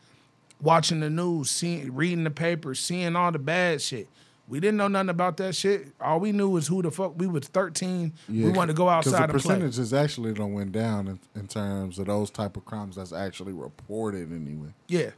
watching 0.62 1.00
the 1.00 1.10
news, 1.10 1.50
seeing 1.50 1.92
reading 1.92 2.22
the 2.22 2.30
papers, 2.30 2.78
seeing 2.78 3.16
all 3.16 3.32
the 3.32 3.38
bad 3.40 3.82
shit. 3.82 4.06
We 4.46 4.60
didn't 4.60 4.76
know 4.76 4.86
nothing 4.86 5.08
about 5.08 5.38
that 5.38 5.56
shit. 5.56 5.88
All 6.00 6.20
we 6.20 6.30
knew 6.30 6.50
was 6.50 6.68
who 6.68 6.82
the 6.82 6.92
fuck 6.92 7.18
we 7.18 7.26
was 7.26 7.48
13. 7.48 8.12
Yeah, 8.28 8.46
we 8.46 8.52
wanted 8.52 8.74
to 8.74 8.76
go 8.76 8.88
outside 8.88 9.28
the 9.28 9.34
and 9.34 9.42
play. 9.42 9.54
percentages 9.56 9.92
actually 9.92 10.34
don't 10.34 10.54
went 10.54 10.70
down 10.70 11.08
in, 11.08 11.18
in 11.34 11.48
terms 11.48 11.98
of 11.98 12.06
those 12.06 12.30
type 12.30 12.56
of 12.56 12.64
crimes 12.64 12.94
that's 12.94 13.12
actually 13.12 13.54
reported 13.54 14.30
anyway. 14.30 14.72
Yeah. 14.86 15.10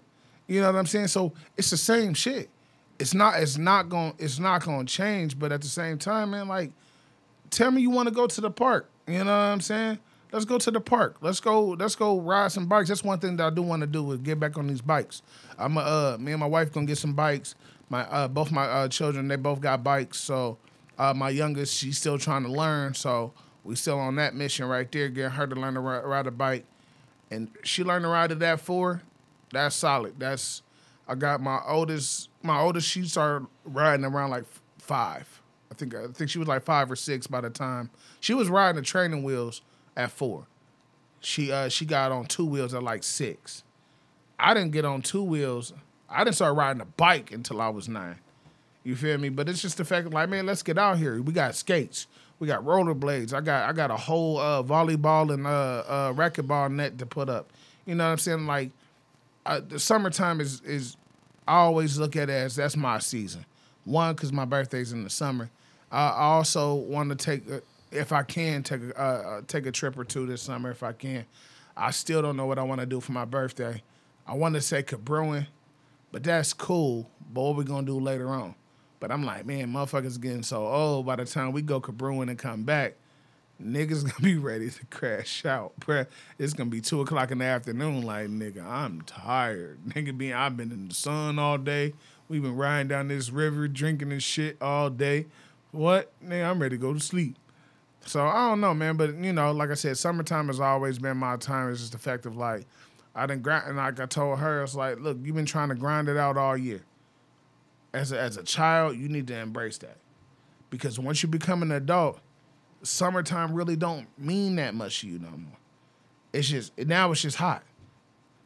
You 0.46 0.62
know 0.62 0.72
what 0.72 0.78
I'm 0.78 0.86
saying? 0.86 1.08
So 1.08 1.34
it's 1.58 1.68
the 1.68 1.76
same 1.76 2.14
shit. 2.14 2.48
It's 3.02 3.14
not 3.14 3.40
it's 3.40 3.58
not 3.58 3.88
going 3.88 4.14
it's 4.18 4.38
not 4.38 4.64
going 4.64 4.86
to 4.86 4.92
change, 4.92 5.36
but 5.36 5.50
at 5.50 5.60
the 5.60 5.66
same 5.66 5.98
time, 5.98 6.30
man, 6.30 6.46
like 6.46 6.70
tell 7.50 7.72
me 7.72 7.82
you 7.82 7.90
want 7.90 8.08
to 8.08 8.14
go 8.14 8.28
to 8.28 8.40
the 8.40 8.50
park. 8.50 8.88
You 9.08 9.18
know 9.18 9.24
what 9.24 9.30
I'm 9.30 9.60
saying? 9.60 9.98
Let's 10.30 10.44
go 10.44 10.56
to 10.56 10.70
the 10.70 10.80
park. 10.80 11.16
Let's 11.20 11.40
go 11.40 11.70
let's 11.70 11.96
go 11.96 12.20
ride 12.20 12.52
some 12.52 12.66
bikes. 12.66 12.88
That's 12.88 13.02
one 13.02 13.18
thing 13.18 13.36
that 13.38 13.46
I 13.48 13.50
do 13.50 13.60
want 13.60 13.80
to 13.80 13.88
do 13.88 14.12
is 14.12 14.20
get 14.20 14.38
back 14.38 14.56
on 14.56 14.68
these 14.68 14.80
bikes. 14.80 15.20
I'm 15.58 15.76
uh 15.76 16.16
me 16.18 16.30
and 16.30 16.38
my 16.38 16.46
wife 16.46 16.70
to 16.72 16.86
get 16.86 16.96
some 16.96 17.12
bikes. 17.12 17.56
My 17.88 18.02
uh 18.02 18.28
both 18.28 18.52
my 18.52 18.66
uh 18.66 18.86
children, 18.86 19.26
they 19.26 19.34
both 19.36 19.60
got 19.60 19.82
bikes. 19.82 20.20
So 20.20 20.58
uh 20.96 21.12
my 21.12 21.30
youngest, 21.30 21.76
she's 21.76 21.98
still 21.98 22.18
trying 22.18 22.44
to 22.44 22.52
learn, 22.52 22.94
so 22.94 23.32
we 23.64 23.74
still 23.74 23.98
on 23.98 24.14
that 24.16 24.36
mission 24.36 24.66
right 24.66 24.90
there 24.92 25.08
getting 25.08 25.32
her 25.32 25.48
to 25.48 25.56
learn 25.56 25.74
to 25.74 25.80
ri- 25.80 26.00
ride 26.04 26.28
a 26.28 26.30
bike 26.30 26.66
and 27.32 27.48
she 27.64 27.82
learned 27.82 28.04
to 28.04 28.08
ride 28.08 28.30
at 28.30 28.38
that 28.40 28.60
four, 28.60 29.02
that's 29.50 29.74
solid. 29.74 30.20
That's 30.20 30.62
I 31.08 31.16
got 31.16 31.40
my 31.40 31.60
oldest. 31.66 32.28
My 32.42 32.58
oldest, 32.58 32.88
she 32.88 33.04
started 33.04 33.46
riding 33.64 34.04
around 34.04 34.30
like 34.30 34.44
five. 34.78 35.40
I 35.70 35.74
think 35.74 35.94
I 35.94 36.08
think 36.08 36.28
she 36.28 36.38
was 36.38 36.48
like 36.48 36.62
five 36.64 36.90
or 36.90 36.96
six 36.96 37.26
by 37.26 37.40
the 37.40 37.48
time 37.50 37.90
she 38.20 38.34
was 38.34 38.48
riding 38.48 38.76
the 38.76 38.82
training 38.82 39.22
wheels 39.22 39.62
at 39.96 40.10
four. 40.10 40.46
She 41.20 41.50
uh 41.50 41.68
she 41.68 41.86
got 41.86 42.12
on 42.12 42.26
two 42.26 42.44
wheels 42.44 42.74
at 42.74 42.82
like 42.82 43.02
six. 43.04 43.64
I 44.38 44.54
didn't 44.54 44.72
get 44.72 44.84
on 44.84 45.02
two 45.02 45.22
wheels. 45.22 45.72
I 46.10 46.24
didn't 46.24 46.36
start 46.36 46.56
riding 46.56 46.82
a 46.82 46.84
bike 46.84 47.32
until 47.32 47.60
I 47.60 47.68
was 47.68 47.88
nine. 47.88 48.18
You 48.84 48.96
feel 48.96 49.16
me? 49.16 49.28
But 49.28 49.48
it's 49.48 49.62
just 49.62 49.76
the 49.76 49.84
fact, 49.84 50.10
like, 50.10 50.28
man, 50.28 50.44
let's 50.44 50.62
get 50.62 50.76
out 50.76 50.98
here. 50.98 51.22
We 51.22 51.32
got 51.32 51.54
skates. 51.54 52.06
We 52.38 52.48
got 52.48 52.64
rollerblades. 52.64 53.32
I 53.32 53.40
got 53.40 53.68
I 53.68 53.72
got 53.72 53.90
a 53.90 53.96
whole 53.96 54.38
uh, 54.38 54.62
volleyball 54.62 55.32
and 55.32 55.46
uh, 55.46 55.50
uh, 55.50 56.12
racquetball 56.12 56.72
net 56.72 56.98
to 56.98 57.06
put 57.06 57.28
up. 57.28 57.50
You 57.86 57.94
know 57.94 58.04
what 58.04 58.10
I'm 58.10 58.18
saying? 58.18 58.46
Like, 58.46 58.70
uh, 59.46 59.60
the 59.66 59.78
summertime 59.78 60.40
is 60.40 60.60
is 60.62 60.96
I 61.46 61.56
always 61.56 61.98
look 61.98 62.16
at 62.16 62.30
it 62.30 62.32
as 62.32 62.56
that's 62.56 62.76
my 62.76 62.98
season. 62.98 63.44
One, 63.84 64.14
because 64.14 64.32
my 64.32 64.44
birthday's 64.44 64.92
in 64.92 65.02
the 65.04 65.10
summer. 65.10 65.50
I 65.90 66.10
also 66.10 66.74
want 66.74 67.10
to 67.10 67.16
take, 67.16 67.42
if 67.90 68.12
I 68.12 68.22
can, 68.22 68.62
take 68.62 68.80
a, 68.82 68.98
uh, 68.98 69.04
uh, 69.04 69.40
take 69.46 69.66
a 69.66 69.72
trip 69.72 69.98
or 69.98 70.04
two 70.04 70.24
this 70.24 70.40
summer 70.40 70.70
if 70.70 70.82
I 70.82 70.92
can. 70.92 71.26
I 71.76 71.90
still 71.90 72.22
don't 72.22 72.36
know 72.36 72.46
what 72.46 72.58
I 72.58 72.62
want 72.62 72.80
to 72.80 72.86
do 72.86 73.00
for 73.00 73.12
my 73.12 73.24
birthday. 73.24 73.82
I 74.26 74.34
want 74.34 74.54
to 74.54 74.60
say 74.60 74.82
Cabruin, 74.82 75.46
but 76.10 76.22
that's 76.22 76.52
cool. 76.52 77.10
But 77.32 77.42
what 77.42 77.56
we 77.56 77.64
gonna 77.64 77.86
do 77.86 77.98
later 77.98 78.28
on? 78.28 78.54
But 79.00 79.10
I'm 79.10 79.24
like, 79.24 79.44
man, 79.44 79.72
motherfuckers 79.72 80.20
getting 80.20 80.44
so 80.44 80.66
old. 80.66 81.06
By 81.06 81.16
the 81.16 81.24
time 81.24 81.52
we 81.52 81.60
go 81.60 81.80
Cabruin 81.80 82.28
and 82.28 82.38
come 82.38 82.62
back, 82.62 82.94
niggas 83.62 84.02
gonna 84.10 84.20
be 84.22 84.36
ready 84.36 84.70
to 84.70 84.86
crash 84.86 85.44
out. 85.44 85.72
It's 86.38 86.52
gonna 86.52 86.70
be 86.70 86.80
two 86.80 87.00
o'clock 87.00 87.30
in 87.30 87.38
the 87.38 87.44
afternoon. 87.44 88.02
Like, 88.02 88.28
nigga, 88.28 88.64
I'm 88.64 89.02
tired. 89.02 89.80
Nigga, 89.88 90.16
being 90.16 90.34
I've 90.34 90.56
been 90.56 90.72
in 90.72 90.88
the 90.88 90.94
sun 90.94 91.38
all 91.38 91.58
day. 91.58 91.94
We've 92.28 92.42
been 92.42 92.56
riding 92.56 92.88
down 92.88 93.08
this 93.08 93.30
river, 93.30 93.68
drinking 93.68 94.10
this 94.10 94.22
shit 94.22 94.56
all 94.60 94.90
day. 94.90 95.26
What? 95.70 96.12
Nigga, 96.24 96.50
I'm 96.50 96.60
ready 96.60 96.76
to 96.76 96.80
go 96.80 96.92
to 96.94 97.00
sleep. 97.00 97.36
So 98.04 98.26
I 98.26 98.48
don't 98.48 98.60
know, 98.60 98.74
man. 98.74 98.96
But 98.96 99.14
you 99.16 99.32
know, 99.32 99.52
like 99.52 99.70
I 99.70 99.74
said, 99.74 99.96
summertime 99.96 100.48
has 100.48 100.60
always 100.60 100.98
been 100.98 101.16
my 101.16 101.36
time. 101.36 101.70
It's 101.70 101.80
just 101.80 101.92
the 101.92 101.98
fact 101.98 102.26
of 102.26 102.36
like, 102.36 102.66
I 103.14 103.26
didn't 103.26 103.42
grind, 103.42 103.68
and 103.68 103.76
like 103.76 104.00
I 104.00 104.06
told 104.06 104.38
her, 104.38 104.62
it's 104.62 104.74
like, 104.74 104.98
look, 105.00 105.18
you've 105.22 105.36
been 105.36 105.46
trying 105.46 105.68
to 105.68 105.74
grind 105.74 106.08
it 106.08 106.16
out 106.16 106.36
all 106.36 106.56
year. 106.56 106.82
As 107.92 108.10
a, 108.10 108.18
as 108.18 108.38
a 108.38 108.42
child, 108.42 108.96
you 108.96 109.08
need 109.08 109.26
to 109.26 109.38
embrace 109.38 109.76
that, 109.78 109.98
because 110.70 110.98
once 110.98 111.22
you 111.22 111.28
become 111.28 111.62
an 111.62 111.70
adult, 111.70 112.20
summertime 112.82 113.52
really 113.54 113.76
don't 113.76 114.06
mean 114.18 114.56
that 114.56 114.74
much 114.74 115.00
to 115.00 115.08
you 115.08 115.18
no 115.18 115.30
more. 115.30 115.58
It's 116.32 116.48
just 116.48 116.76
now 116.78 117.10
it's 117.12 117.22
just 117.22 117.36
hot. 117.36 117.62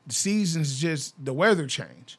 The 0.07 0.15
seasons 0.15 0.81
just 0.81 1.15
the 1.23 1.33
weather 1.33 1.67
change. 1.67 2.19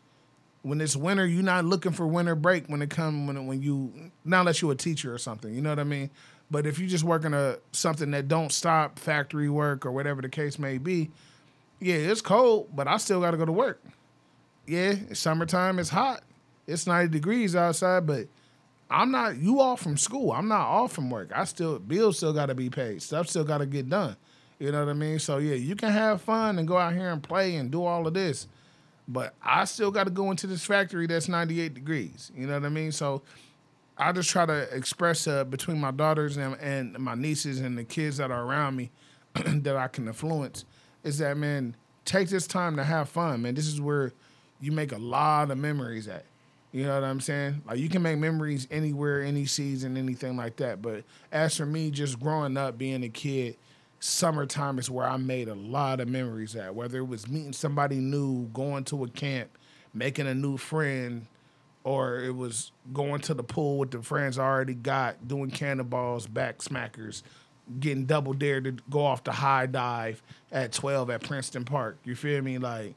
When 0.64 0.82
it's 0.82 0.96
winter, 0.96 1.26
you're 1.26 1.44
not 1.44 1.66
looking 1.66 1.94
for 1.94 2.06
winter 2.08 2.36
break 2.36 2.68
when 2.68 2.82
it 2.82 2.90
come 2.90 3.28
when 3.28 3.48
when 3.48 3.62
you 3.62 4.12
not 4.26 4.42
unless 4.42 4.62
you're 4.62 4.72
a 4.72 4.76
teacher 4.76 5.14
or 5.14 5.18
something. 5.18 5.54
You 5.54 5.62
know 5.62 5.70
what 5.70 5.80
I 5.80 5.84
mean? 5.84 6.10
But 6.50 6.66
if 6.66 6.80
you're 6.80 6.90
just 6.90 7.04
working 7.04 7.34
a 7.34 7.58
something 7.72 8.12
that 8.12 8.28
don't 8.28 8.52
stop 8.52 9.00
factory 9.00 9.50
work 9.50 9.86
or 9.86 9.92
whatever 9.92 10.22
the 10.22 10.30
case 10.30 10.58
may 10.58 10.78
be, 10.78 11.12
yeah, 11.80 11.96
it's 11.96 12.22
cold, 12.22 12.70
but 12.76 12.88
I 12.88 12.98
still 12.98 13.22
got 13.22 13.32
to 13.32 13.38
go 13.38 13.46
to 13.46 13.52
work. 13.52 13.82
Yeah, 14.66 14.96
it's 15.10 15.20
summertime, 15.20 15.80
it's 15.80 15.90
hot. 15.90 16.24
It's 16.66 16.88
90 16.88 17.12
degrees 17.12 17.56
outside, 17.56 18.06
but 18.06 18.28
I'm 18.90 19.12
not 19.12 19.38
you 19.38 19.60
off 19.60 19.82
from 19.82 19.98
school. 19.98 20.32
I'm 20.32 20.48
not 20.48 20.66
off 20.66 20.94
from 20.94 21.10
work. 21.10 21.32
I 21.36 21.44
still 21.44 21.80
bills 21.80 22.18
still 22.18 22.34
gotta 22.34 22.56
be 22.56 22.70
paid. 22.70 23.02
Stuff 23.02 23.28
still 23.28 23.44
gotta 23.44 23.66
get 23.66 23.90
done. 23.90 24.16
You 24.60 24.72
know 24.72 24.84
what 24.84 24.90
I 24.90 24.94
mean? 24.94 25.20
So 25.20 25.38
yeah, 25.38 25.56
you 25.56 25.76
can 25.76 25.92
have 25.92 26.22
fun 26.22 26.58
and 26.58 26.68
go 26.68 26.78
out 26.78 26.94
here 26.94 27.10
and 27.10 27.22
play 27.22 27.56
and 27.56 27.70
do 27.70 27.84
all 27.84 28.08
of 28.08 28.14
this. 28.14 28.48
But 29.08 29.36
I 29.42 29.66
still 29.66 29.92
gotta 29.92 30.10
go 30.10 30.32
into 30.32 30.48
this 30.48 30.66
factory 30.66 31.08
that's 31.08 31.28
98 31.28 31.74
degrees. 31.74 32.32
You 32.36 32.48
know 32.48 32.54
what 32.54 32.66
I 32.66 32.70
mean? 32.70 32.92
So 32.92 33.22
I 33.98 34.12
just 34.12 34.30
try 34.30 34.46
to 34.46 34.76
express 34.76 35.28
uh, 35.28 35.44
between 35.44 35.80
my 35.80 35.92
daughters 35.92 36.38
and, 36.38 36.56
and 36.60 36.98
my 37.00 37.16
nieces 37.16 37.60
and 37.60 37.78
the 37.78 37.84
kids 37.84 38.18
that 38.18 38.32
are 38.32 38.44
around 38.44 38.76
me 38.76 38.92
that 39.36 39.76
I 39.76 39.88
can 39.88 40.08
influence 40.08 40.66
is 41.04 41.18
that 41.18 41.38
man, 41.38 41.76
take 42.06 42.30
this 42.30 42.48
time 42.48 42.76
to 42.78 42.84
have 42.84 43.10
fun, 43.10 43.42
man. 43.42 43.56
This 43.56 43.68
is 43.68 43.82
where 43.82 44.14
you 44.60 44.72
make 44.72 44.92
a 44.92 44.98
lot 44.98 45.52
of 45.52 45.58
memories 45.58 46.08
at. 46.08 46.26
You 46.72 46.84
know 46.84 46.96
what 46.96 47.04
I'm 47.04 47.22
saying? 47.22 47.64
Like 47.66 47.80
you 47.80 47.90
can 47.90 48.02
make 48.02 48.18
memories 48.18 48.68
anywhere, 48.70 49.22
any 49.24 49.46
season, 49.46 49.98
anything 49.98 50.36
like 50.36 50.58
that. 50.58 50.82
But 50.82 51.04
as 51.32 51.58
for 51.58 51.66
me, 51.66 51.92
just 51.92 52.20
growing 52.20 52.58
up, 52.58 52.78
being 52.78 53.04
a 53.04 53.10
kid, 53.10 53.58
summertime 54.00 54.78
is 54.80 54.90
where 54.90 55.08
I 55.08 55.18
made 55.18 55.48
a 55.48 55.56
lot 55.56 56.00
of 56.00 56.08
memories 56.08 56.56
at. 56.56 56.76
Whether 56.76 57.00
it 57.00 57.08
was 57.08 57.28
meeting 57.28 57.54
somebody 57.54 57.98
new, 57.98 58.48
going 58.48 58.84
to 58.86 59.04
a 59.06 59.10
camp, 59.10 59.58
making 59.94 60.28
a 60.28 60.36
new 60.36 60.58
friend, 60.58 61.26
or 61.84 62.20
it 62.20 62.36
was 62.36 62.72
going 62.94 63.22
to 63.22 63.34
the 63.34 63.44
pool 63.44 63.78
with 63.78 63.92
the 63.92 64.02
friends 64.02 64.38
I 64.38 64.44
already 64.44 64.74
got, 64.74 65.28
doing 65.28 65.50
cannonballs, 65.50 66.28
back 66.28 66.58
smackers, 66.58 67.24
getting 67.80 68.06
double 68.06 68.34
dared 68.34 68.66
to 68.66 68.72
go 68.90 69.06
off 69.06 69.24
the 69.24 69.32
high 69.32 69.68
dive 69.68 70.22
at 70.52 70.74
12 70.74 71.10
at 71.10 71.24
Princeton 71.24 71.64
Park. 71.64 71.98
You 72.04 72.14
feel 72.16 72.42
me? 72.42 72.58
Like 72.58 72.96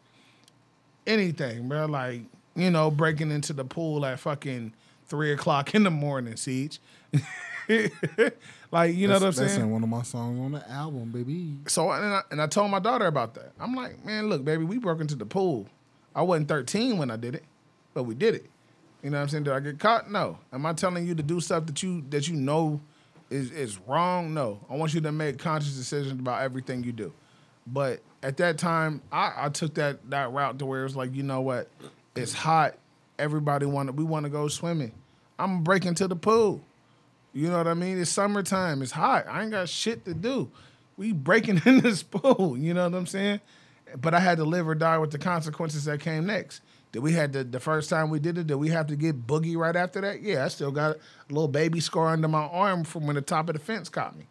anything, 1.07 1.69
bro. 1.69 1.87
Like, 1.87 2.23
you 2.55 2.71
know, 2.71 2.91
breaking 2.91 3.31
into 3.31 3.53
the 3.53 3.65
pool 3.65 4.05
at 4.05 4.19
fucking 4.21 4.73
three 5.07 5.33
o'clock 5.33 5.75
in 5.75 5.83
the 5.85 5.91
morning, 5.91 6.37
Siege. 6.37 6.79
like, 7.69 8.95
you 8.95 9.07
know 9.09 9.15
what 9.15 9.23
I'm 9.23 9.31
That's- 9.31 9.37
That's 9.37 9.53
saying? 9.55 9.61
in 9.67 9.71
one 9.71 9.83
of 9.83 9.89
my 9.89 10.03
songs 10.03 10.39
on 10.41 10.53
the 10.53 10.69
album, 10.71 11.11
baby. 11.11 11.57
So 11.67 11.91
and 11.91 12.05
I, 12.05 12.23
and 12.31 12.41
I 12.43 12.47
told 12.47 12.71
my 12.71 12.79
daughter 12.81 13.07
about 13.07 13.35
that. 13.35 13.53
I'm 13.61 13.75
like, 13.75 14.05
man, 14.05 14.29
look, 14.29 14.45
baby, 14.45 14.65
we 14.65 14.79
broke 14.79 15.01
into 15.01 15.15
the 15.17 15.27
pool. 15.27 15.67
I 16.15 16.23
wasn't 16.23 16.49
13 16.49 16.99
when 16.99 17.11
I 17.11 17.17
did 17.17 17.35
it, 17.37 17.45
but 17.95 18.05
we 18.05 18.15
did 18.15 18.35
it. 18.35 18.47
You 19.03 19.11
know 19.11 19.17
what 19.19 19.23
I'm 19.23 19.29
saying? 19.29 19.45
Did 19.45 19.53
I 19.55 19.61
get 19.61 19.79
caught? 19.79 20.11
No. 20.11 20.39
Am 20.53 20.67
I 20.67 20.73
telling 20.73 21.07
you 21.07 21.15
to 21.15 21.23
do 21.23 21.41
stuff 21.41 21.67
that 21.67 21.83
you 21.83 22.05
that 22.11 22.29
you 22.29 22.35
know 22.37 22.81
is 23.31 23.51
is 23.51 23.79
wrong? 23.87 24.35
No. 24.35 24.61
I 24.69 24.75
want 24.77 24.93
you 24.93 25.01
to 25.01 25.13
make 25.13 25.39
conscious 25.39 25.75
decisions 25.75 26.21
about 26.21 26.43
everything 26.43 26.83
you 26.85 26.93
do. 26.93 27.13
But 27.67 28.01
at 28.23 28.37
that 28.39 28.59
time, 28.59 29.01
I, 29.11 29.33
I 29.37 29.49
took 29.49 29.75
that 29.75 30.11
that 30.11 30.33
route 30.33 30.59
to 30.59 30.67
where 30.67 30.81
it 30.81 30.85
was 30.85 30.97
like, 30.97 31.15
you 31.15 31.23
know 31.23 31.41
what? 31.41 31.69
It's 32.17 32.33
hot. 32.33 32.77
Everybody 33.19 33.67
wanna 33.67 33.93
we 33.93 34.05
want 34.05 34.25
to 34.25 34.31
go 34.31 34.49
swimming. 34.49 34.93
I'm 35.39 35.63
breaking 35.63 35.95
to 35.97 36.09
the 36.09 36.17
pool. 36.17 36.63
You 37.33 37.49
know 37.49 37.59
what 37.59 37.69
I 37.69 37.75
mean? 37.75 38.01
It's 38.01 38.11
summertime. 38.11 38.83
It's 38.83 38.93
hot. 38.93 39.27
I 39.29 39.43
ain't 39.43 39.53
got 39.53 39.69
shit 39.69 40.05
to 40.05 40.15
do. 40.15 40.51
We 40.97 41.13
breaking 41.13 41.63
in 41.67 41.81
this 41.81 42.03
pool. 42.03 42.57
You 42.59 42.75
know 42.75 42.89
what 42.89 42.97
I'm 42.97 43.07
saying? 43.07 43.41
But 43.97 44.15
I 44.15 44.21
had 44.21 44.39
to 44.39 44.45
live 44.45 44.69
or 44.69 44.75
die 44.75 44.99
with 44.99 45.11
the 45.11 45.19
consequences 45.19 45.85
that 45.85 46.01
came 46.01 46.27
next. 46.27 46.61
Did 46.93 47.01
we 47.01 47.13
had 47.13 47.33
to, 47.35 47.45
the 47.45 47.61
first 47.61 47.89
time 47.89 48.11
we 48.11 48.19
did 48.19 48.37
it? 48.37 48.49
Did 48.49 48.57
we 48.57 48.69
have 48.69 48.89
to 48.89 48.97
get 48.97 49.27
boogie 49.27 49.57
right 49.57 49.77
after 49.77 50.01
that? 50.01 50.23
Yeah, 50.23 50.45
I 50.45 50.49
still 50.49 50.73
got 50.73 50.97
a 50.97 50.99
little 51.33 51.49
baby 51.49 51.81
scar 51.81 52.09
under 52.09 52.27
my 52.29 52.43
arm 52.43 52.85
from 52.85 53.07
when 53.07 53.15
the 53.15 53.23
top 53.23 53.49
of 53.49 53.55
the 53.55 53.61
fence 53.61 53.89
caught 53.89 54.17
me. 54.17 54.27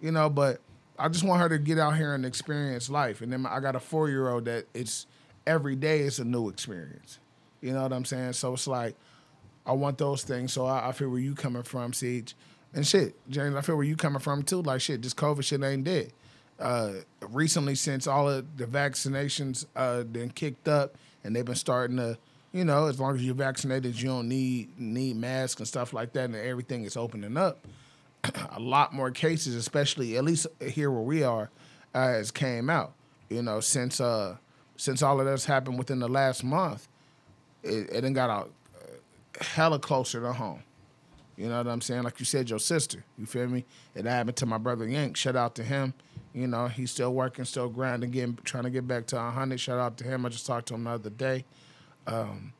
You 0.00 0.12
know, 0.12 0.30
but 0.30 0.60
I 0.96 1.08
just 1.08 1.24
want 1.24 1.42
her 1.42 1.48
to 1.48 1.58
get 1.58 1.78
out 1.78 1.96
here 1.96 2.14
and 2.14 2.24
experience 2.24 2.88
life. 2.88 3.20
And 3.20 3.32
then 3.32 3.46
I 3.46 3.58
got 3.58 3.74
a 3.74 3.80
four 3.80 4.08
year 4.08 4.28
old 4.28 4.44
that 4.44 4.66
it's 4.74 5.06
every 5.48 5.74
day 5.74 6.00
is 6.00 6.20
a 6.20 6.24
new 6.24 6.48
experience. 6.48 7.18
You 7.60 7.72
know 7.72 7.82
what 7.82 7.92
I'm 7.92 8.04
saying? 8.04 8.34
So 8.34 8.52
it's 8.52 8.68
like 8.68 8.94
I 9.66 9.72
want 9.72 9.98
those 9.98 10.22
things. 10.22 10.52
So 10.52 10.66
I, 10.66 10.90
I 10.90 10.92
feel 10.92 11.08
where 11.08 11.18
you 11.18 11.34
coming 11.34 11.62
from, 11.62 11.92
Siege. 11.92 12.36
And 12.74 12.86
shit, 12.86 13.14
James, 13.28 13.56
I 13.56 13.62
feel 13.62 13.76
where 13.76 13.84
you 13.84 13.96
coming 13.96 14.20
from 14.20 14.42
too. 14.42 14.62
Like 14.62 14.82
shit, 14.82 15.02
this 15.02 15.14
COVID 15.14 15.42
shit 15.42 15.62
ain't 15.64 15.84
dead. 15.84 16.12
Uh, 16.60 16.92
recently, 17.30 17.74
since 17.74 18.06
all 18.06 18.28
of 18.28 18.56
the 18.56 18.66
vaccinations 18.66 19.64
uh 19.74 20.02
been 20.02 20.30
kicked 20.30 20.68
up 20.68 20.96
and 21.24 21.34
they've 21.34 21.44
been 21.44 21.54
starting 21.54 21.96
to, 21.96 22.18
you 22.52 22.64
know, 22.64 22.86
as 22.86 23.00
long 23.00 23.16
as 23.16 23.24
you're 23.24 23.34
vaccinated, 23.34 23.98
you 24.00 24.08
don't 24.08 24.28
need 24.28 24.78
need 24.78 25.16
masks 25.16 25.60
and 25.60 25.66
stuff 25.66 25.92
like 25.92 26.12
that, 26.12 26.24
and 26.24 26.36
everything 26.36 26.84
is 26.84 26.96
opening 26.96 27.36
up. 27.36 27.66
a 28.50 28.60
lot 28.60 28.92
more 28.92 29.10
cases, 29.10 29.54
especially 29.54 30.16
at 30.16 30.24
least 30.24 30.46
here 30.60 30.90
where 30.90 31.02
we 31.02 31.22
are, 31.22 31.50
uh, 31.94 32.08
has 32.08 32.30
came 32.30 32.68
out. 32.68 32.92
You 33.30 33.42
know, 33.42 33.60
since 33.60 34.00
uh 34.00 34.36
since 34.78 35.02
all 35.02 35.20
of 35.20 35.26
this 35.26 35.44
happened 35.44 35.76
within 35.76 35.98
the 35.98 36.08
last 36.08 36.42
month, 36.42 36.88
it, 37.62 37.90
it 37.92 38.00
done 38.00 38.14
got 38.14 38.30
out 38.30 38.50
hella 39.40 39.78
closer 39.78 40.20
to 40.20 40.32
home. 40.32 40.62
You 41.36 41.48
know 41.48 41.58
what 41.58 41.68
I'm 41.68 41.80
saying? 41.80 42.02
Like 42.02 42.18
you 42.18 42.24
said, 42.24 42.50
your 42.50 42.58
sister. 42.58 43.04
You 43.16 43.26
feel 43.26 43.46
me? 43.46 43.64
It 43.94 44.06
happened 44.06 44.36
to 44.38 44.46
my 44.46 44.58
brother 44.58 44.88
Yank. 44.88 45.16
Shout 45.16 45.36
out 45.36 45.54
to 45.56 45.62
him. 45.62 45.94
You 46.34 46.46
know, 46.46 46.66
he's 46.66 46.90
still 46.90 47.12
working, 47.12 47.44
still 47.44 47.68
grinding, 47.68 48.10
getting, 48.10 48.38
trying 48.44 48.64
to 48.64 48.70
get 48.70 48.88
back 48.88 49.06
to 49.08 49.16
100. 49.16 49.58
Shout 49.58 49.78
out 49.78 49.96
to 49.98 50.04
him. 50.04 50.26
I 50.26 50.30
just 50.30 50.46
talked 50.46 50.68
to 50.68 50.74
him 50.74 50.84
the 50.84 50.90
other 50.90 51.10
day. 51.10 51.44
Um, 52.06 52.52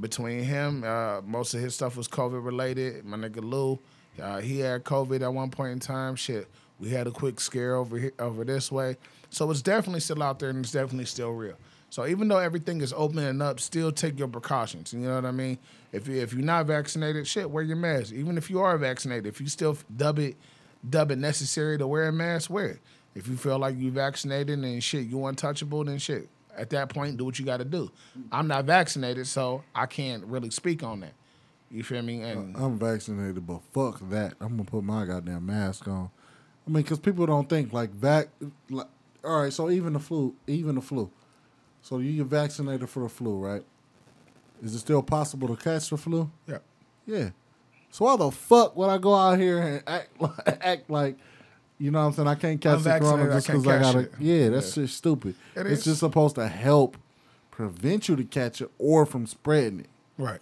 between 0.00 0.44
him, 0.44 0.84
uh, 0.84 1.22
most 1.22 1.54
of 1.54 1.60
his 1.60 1.74
stuff 1.74 1.96
was 1.96 2.06
COVID 2.06 2.44
related. 2.44 3.04
My 3.04 3.16
nigga 3.16 3.42
Lou, 3.42 3.78
uh, 4.22 4.40
he 4.40 4.60
had 4.60 4.84
COVID 4.84 5.22
at 5.22 5.32
one 5.32 5.50
point 5.50 5.72
in 5.72 5.80
time. 5.80 6.14
Shit, 6.14 6.48
we 6.78 6.90
had 6.90 7.06
a 7.06 7.10
quick 7.10 7.40
scare 7.40 7.76
over 7.76 7.98
here, 7.98 8.12
over 8.18 8.44
this 8.44 8.70
way. 8.70 8.96
So 9.34 9.50
it's 9.50 9.62
definitely 9.62 10.00
still 10.00 10.22
out 10.22 10.38
there 10.38 10.50
and 10.50 10.60
it's 10.60 10.72
definitely 10.72 11.06
still 11.06 11.30
real. 11.30 11.56
So 11.90 12.06
even 12.06 12.28
though 12.28 12.38
everything 12.38 12.80
is 12.80 12.92
opening 12.96 13.40
up, 13.42 13.60
still 13.60 13.92
take 13.92 14.18
your 14.18 14.28
precautions. 14.28 14.92
You 14.92 15.00
know 15.00 15.14
what 15.16 15.24
I 15.24 15.30
mean? 15.32 15.58
If 15.92 16.08
you, 16.08 16.20
if 16.20 16.32
you're 16.32 16.42
not 16.42 16.66
vaccinated, 16.66 17.26
shit, 17.26 17.50
wear 17.50 17.62
your 17.62 17.76
mask. 17.76 18.12
Even 18.12 18.36
if 18.36 18.48
you 18.50 18.60
are 18.60 18.76
vaccinated, 18.78 19.26
if 19.26 19.40
you 19.40 19.48
still 19.48 19.76
dub 19.96 20.18
it 20.18 20.36
dub 20.88 21.10
it 21.10 21.18
necessary 21.18 21.78
to 21.78 21.86
wear 21.86 22.08
a 22.08 22.12
mask, 22.12 22.50
wear 22.50 22.66
it. 22.66 22.80
If 23.14 23.28
you 23.28 23.36
feel 23.36 23.58
like 23.58 23.76
you 23.76 23.90
vaccinated 23.90 24.58
and 24.58 24.82
shit, 24.82 25.06
you 25.06 25.24
untouchable, 25.26 25.84
then 25.84 25.98
shit. 25.98 26.28
At 26.56 26.70
that 26.70 26.88
point, 26.88 27.16
do 27.16 27.24
what 27.24 27.38
you 27.38 27.44
got 27.44 27.56
to 27.56 27.64
do. 27.64 27.90
I'm 28.30 28.46
not 28.46 28.64
vaccinated, 28.64 29.26
so 29.26 29.64
I 29.74 29.86
can't 29.86 30.24
really 30.24 30.50
speak 30.50 30.82
on 30.82 31.00
that. 31.00 31.14
You 31.70 31.82
feel 31.82 32.02
me? 32.02 32.22
And 32.22 32.56
I'm 32.56 32.78
vaccinated, 32.78 33.44
but 33.46 33.62
fuck 33.72 33.98
that. 34.10 34.34
I'm 34.40 34.56
gonna 34.56 34.64
put 34.64 34.84
my 34.84 35.04
goddamn 35.04 35.46
mask 35.46 35.88
on. 35.88 36.10
I 36.66 36.70
mean, 36.70 36.82
because 36.82 37.00
people 37.00 37.26
don't 37.26 37.48
think 37.48 37.72
like 37.72 37.90
vac. 37.90 38.28
Like, 38.70 38.86
all 39.24 39.42
right, 39.42 39.52
so 39.52 39.70
even 39.70 39.92
the 39.94 39.98
flu, 40.00 40.34
even 40.46 40.74
the 40.76 40.80
flu. 40.80 41.10
So 41.82 41.98
you 41.98 42.18
get 42.22 42.26
vaccinated 42.26 42.88
for 42.88 43.02
the 43.02 43.08
flu, 43.08 43.36
right? 43.38 43.62
Is 44.62 44.74
it 44.74 44.78
still 44.78 45.02
possible 45.02 45.48
to 45.54 45.62
catch 45.62 45.90
the 45.90 45.96
flu? 45.96 46.30
yeah, 46.46 46.58
Yeah. 47.06 47.30
So 47.90 48.06
why 48.06 48.16
the 48.16 48.30
fuck 48.30 48.76
would 48.76 48.88
I 48.88 48.98
go 48.98 49.14
out 49.14 49.38
here 49.38 49.58
and 49.60 49.82
act 49.86 50.20
like, 50.20 50.64
act 50.64 50.90
like 50.90 51.16
you 51.78 51.90
know 51.90 52.00
what 52.00 52.06
I'm 52.06 52.12
saying? 52.14 52.28
I 52.28 52.34
can't 52.36 52.60
catch 52.60 52.82
the 52.82 52.98
corona 52.98 53.32
just 53.32 53.46
because 53.48 53.66
I 53.66 53.78
catch 53.78 53.82
gotta. 53.82 53.98
it. 54.00 54.12
Yeah, 54.20 54.48
that's 54.48 54.74
just 54.74 54.96
stupid. 54.96 55.34
It 55.56 55.66
it's 55.66 55.80
is. 55.80 55.84
just 55.84 56.00
supposed 56.00 56.36
to 56.36 56.46
help 56.48 56.96
prevent 57.50 58.08
you 58.08 58.16
to 58.16 58.24
catch 58.24 58.60
it 58.60 58.70
or 58.78 59.04
from 59.06 59.26
spreading 59.26 59.80
it. 59.80 59.88
right. 60.18 60.40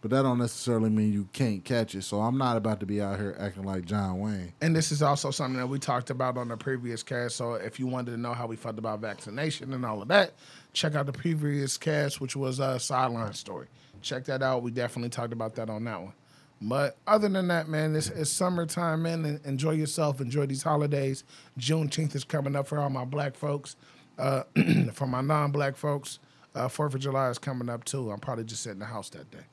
But 0.00 0.12
that 0.12 0.22
don't 0.22 0.38
necessarily 0.38 0.90
mean 0.90 1.12
you 1.12 1.28
can't 1.32 1.64
catch 1.64 1.94
it. 1.96 2.02
So 2.02 2.20
I'm 2.20 2.38
not 2.38 2.56
about 2.56 2.78
to 2.80 2.86
be 2.86 3.02
out 3.02 3.18
here 3.18 3.36
acting 3.38 3.64
like 3.64 3.84
John 3.84 4.20
Wayne. 4.20 4.52
And 4.60 4.74
this 4.74 4.92
is 4.92 5.02
also 5.02 5.32
something 5.32 5.58
that 5.58 5.66
we 5.66 5.80
talked 5.80 6.10
about 6.10 6.36
on 6.36 6.48
the 6.48 6.56
previous 6.56 7.02
cast. 7.02 7.34
So 7.36 7.54
if 7.54 7.80
you 7.80 7.88
wanted 7.88 8.12
to 8.12 8.16
know 8.16 8.32
how 8.32 8.46
we 8.46 8.54
felt 8.54 8.78
about 8.78 9.00
vaccination 9.00 9.72
and 9.72 9.84
all 9.84 10.00
of 10.00 10.08
that, 10.08 10.34
check 10.72 10.94
out 10.94 11.06
the 11.06 11.12
previous 11.12 11.76
cast, 11.76 12.20
which 12.20 12.36
was 12.36 12.60
a 12.60 12.78
sideline 12.78 13.32
story. 13.32 13.66
Check 14.00 14.24
that 14.26 14.40
out. 14.40 14.62
We 14.62 14.70
definitely 14.70 15.10
talked 15.10 15.32
about 15.32 15.56
that 15.56 15.68
on 15.68 15.82
that 15.84 16.00
one. 16.00 16.12
But 16.60 16.96
other 17.06 17.28
than 17.28 17.48
that, 17.48 17.68
man, 17.68 17.94
it's, 17.96 18.08
it's 18.08 18.30
summertime, 18.30 19.02
man. 19.02 19.40
Enjoy 19.44 19.72
yourself. 19.72 20.20
Enjoy 20.20 20.46
these 20.46 20.62
holidays. 20.62 21.24
Juneteenth 21.58 22.14
is 22.14 22.24
coming 22.24 22.54
up 22.54 22.68
for 22.68 22.78
all 22.78 22.90
my 22.90 23.04
black 23.04 23.36
folks. 23.36 23.76
Uh, 24.16 24.42
for 24.92 25.06
my 25.06 25.20
non-black 25.20 25.76
folks, 25.76 26.18
uh, 26.54 26.66
Fourth 26.66 26.94
of 26.94 27.00
July 27.00 27.30
is 27.30 27.38
coming 27.38 27.68
up 27.68 27.84
too. 27.84 28.10
I'm 28.10 28.18
probably 28.18 28.44
just 28.44 28.62
sitting 28.62 28.76
in 28.76 28.80
the 28.80 28.86
house 28.86 29.08
that 29.10 29.30
day. 29.30 29.44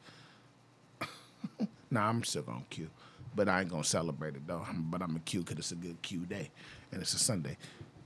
Nah, 1.95 2.09
I'm 2.09 2.23
still 2.23 2.41
gonna 2.43 2.61
queue, 2.69 2.89
but 3.35 3.47
I 3.47 3.61
ain't 3.61 3.69
gonna 3.69 3.83
celebrate 3.85 4.35
it 4.35 4.45
though. 4.45 4.65
But 4.73 5.01
I'm 5.01 5.07
gonna 5.09 5.19
queue 5.21 5.39
because 5.41 5.57
it's 5.59 5.71
a 5.71 5.75
good 5.75 6.01
queue 6.01 6.25
day, 6.25 6.51
and 6.91 7.01
it's 7.01 7.13
a 7.13 7.19
Sunday. 7.19 7.57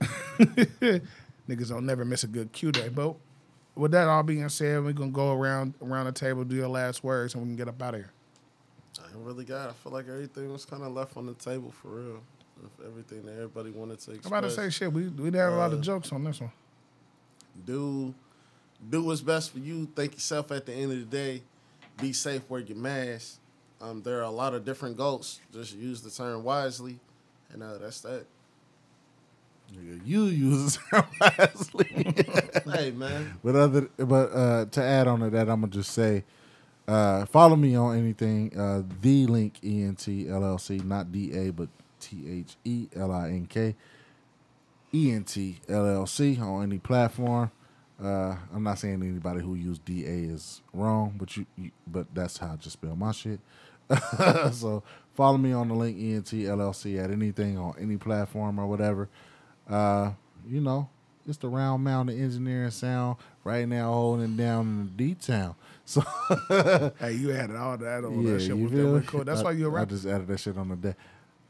Niggas 1.48 1.68
don't 1.68 1.84
never 1.86 2.04
miss 2.04 2.22
a 2.24 2.28
good 2.28 2.52
queue 2.52 2.70
day. 2.72 2.88
But 2.88 3.16
with 3.74 3.90
that 3.92 4.06
all 4.08 4.22
being 4.22 4.48
said, 4.48 4.84
we're 4.84 4.92
gonna 4.92 5.10
go 5.10 5.32
around 5.34 5.74
around 5.82 6.06
the 6.06 6.12
table, 6.12 6.44
do 6.44 6.54
your 6.54 6.68
last 6.68 7.02
words, 7.02 7.34
and 7.34 7.42
we 7.42 7.48
can 7.48 7.56
get 7.56 7.68
up 7.68 7.82
out 7.82 7.94
of 7.94 8.00
here. 8.00 8.12
I 9.00 9.08
really 9.16 9.44
got. 9.44 9.70
I 9.70 9.72
feel 9.72 9.92
like 9.92 10.08
everything 10.08 10.52
was 10.52 10.64
kind 10.64 10.82
of 10.82 10.92
left 10.92 11.16
on 11.16 11.26
the 11.26 11.34
table 11.34 11.72
for 11.82 11.88
real. 11.88 12.22
If 12.62 12.86
everything 12.86 13.24
that 13.24 13.32
everybody 13.32 13.70
wanted 13.70 13.98
to 14.00 14.12
take. 14.12 14.24
I'm 14.24 14.28
about 14.32 14.42
to 14.42 14.50
say 14.50 14.70
shit. 14.70 14.92
We 14.92 15.08
we 15.08 15.24
had 15.36 15.48
a 15.48 15.56
lot 15.56 15.72
of 15.72 15.78
Uh, 15.80 15.82
jokes 15.82 16.12
on 16.12 16.22
this 16.24 16.40
one. 16.40 16.52
do 17.64 18.14
do 18.88 19.02
what's 19.02 19.20
best 19.20 19.50
for 19.52 19.58
you. 19.58 19.86
Think 19.96 20.12
yourself 20.14 20.52
at 20.52 20.66
the 20.66 20.72
end 20.74 20.92
of 20.92 20.98
the 20.98 21.04
day. 21.06 21.42
Be 22.00 22.12
safe. 22.12 22.42
Wear 22.48 22.60
your 22.60 22.76
mask. 22.78 23.38
Um, 23.80 24.02
there 24.02 24.18
are 24.18 24.24
a 24.24 24.30
lot 24.30 24.54
of 24.54 24.64
different 24.64 24.96
goals. 24.96 25.40
Just 25.52 25.74
use 25.74 26.02
the 26.02 26.10
term 26.10 26.44
wisely, 26.44 27.00
and 27.52 27.62
uh, 27.62 27.78
that's 27.78 28.00
that. 28.02 28.26
Nigga, 29.74 30.00
You 30.04 30.24
use 30.24 30.76
the 30.76 30.80
term 30.90 31.06
wisely. 31.20 32.72
hey 32.80 32.90
man, 32.90 33.38
but 33.42 33.56
other, 33.56 33.88
but 33.96 34.32
uh, 34.32 34.64
to 34.66 34.82
add 34.82 35.08
on 35.08 35.20
to 35.20 35.30
that, 35.30 35.48
I'm 35.48 35.60
gonna 35.60 35.72
just 35.72 35.92
say, 35.92 36.24
uh, 36.86 37.24
follow 37.26 37.56
me 37.56 37.74
on 37.74 37.96
anything. 37.96 38.56
Uh, 38.58 38.82
the 39.00 39.26
link 39.26 39.54
ENT 39.62 39.98
LLC, 40.00 40.84
not 40.84 41.10
D 41.12 41.32
A, 41.32 41.50
but 41.50 41.68
T 42.00 42.24
H 42.28 42.56
E 42.64 42.88
L 42.94 43.12
I 43.12 43.28
N 43.28 43.46
K. 43.46 43.74
ENT 44.92 45.28
LLC 45.68 46.40
on 46.40 46.64
any 46.64 46.78
platform. 46.78 47.50
Uh, 48.02 48.34
I'm 48.54 48.62
not 48.62 48.78
saying 48.78 49.02
anybody 49.02 49.40
who 49.40 49.54
used 49.54 49.84
DA 49.84 50.24
is 50.24 50.62
wrong, 50.72 51.14
but 51.18 51.36
you, 51.36 51.46
you 51.56 51.70
but 51.86 52.06
that's 52.14 52.38
how 52.38 52.52
I 52.54 52.56
just 52.56 52.72
spell 52.74 52.96
my 52.96 53.12
shit. 53.12 53.40
so 54.52 54.82
follow 55.14 55.38
me 55.38 55.52
on 55.52 55.68
the 55.68 55.74
link 55.74 55.96
ENT 55.98 56.26
LLC 56.26 57.02
at 57.02 57.10
anything 57.10 57.58
on 57.58 57.74
any 57.80 57.96
platform 57.96 58.58
or 58.58 58.66
whatever. 58.66 59.08
Uh, 59.68 60.12
you 60.48 60.60
know, 60.60 60.88
it's 61.26 61.38
the 61.38 61.48
round 61.48 61.84
mountain 61.84 62.20
engineering 62.20 62.70
sound 62.70 63.16
right 63.44 63.66
now 63.66 63.92
holding 63.92 64.36
down 64.36 64.60
in 64.66 64.84
the 64.96 65.04
D 65.08 65.14
town. 65.14 65.54
So 65.90 66.02
Hey, 67.00 67.14
you 67.14 67.32
added 67.32 67.56
all 67.56 67.76
that 67.76 68.04
on 68.04 68.22
yeah, 68.22 68.34
that 68.34 68.40
shit. 68.42 68.56
you 68.56 68.68
feel 68.68 68.98
me? 69.00 69.06
cool. 69.06 69.24
That's 69.24 69.40
I, 69.40 69.44
why 69.44 69.50
you 69.50 69.74
a 69.74 69.80
I 69.80 69.84
just 69.84 70.06
added 70.06 70.28
that 70.28 70.38
shit 70.38 70.56
on 70.56 70.68
the 70.68 70.76
day. 70.76 70.94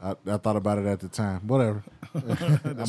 I, 0.03 0.15
I 0.27 0.39
thought 0.39 0.57
about 0.57 0.79
it 0.79 0.87
at 0.87 0.99
the 1.01 1.09
time. 1.09 1.41
Whatever. 1.47 1.83
I 2.15 2.19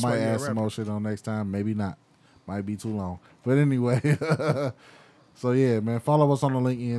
why 0.00 0.16
you 0.16 0.22
a 0.22 0.26
add 0.28 0.40
some 0.40 0.54
more 0.54 0.70
shit 0.70 0.88
on 0.88 1.02
next 1.02 1.22
time. 1.22 1.50
Maybe 1.50 1.74
not. 1.74 1.98
Might 2.46 2.62
be 2.62 2.76
too 2.76 2.88
long. 2.88 3.18
But 3.44 3.58
anyway. 3.58 4.00
so 5.34 5.52
yeah, 5.52 5.80
man. 5.80 6.00
Follow 6.00 6.32
us 6.32 6.42
on 6.42 6.54
the 6.54 6.58
link 6.58 6.80
E 6.80 6.94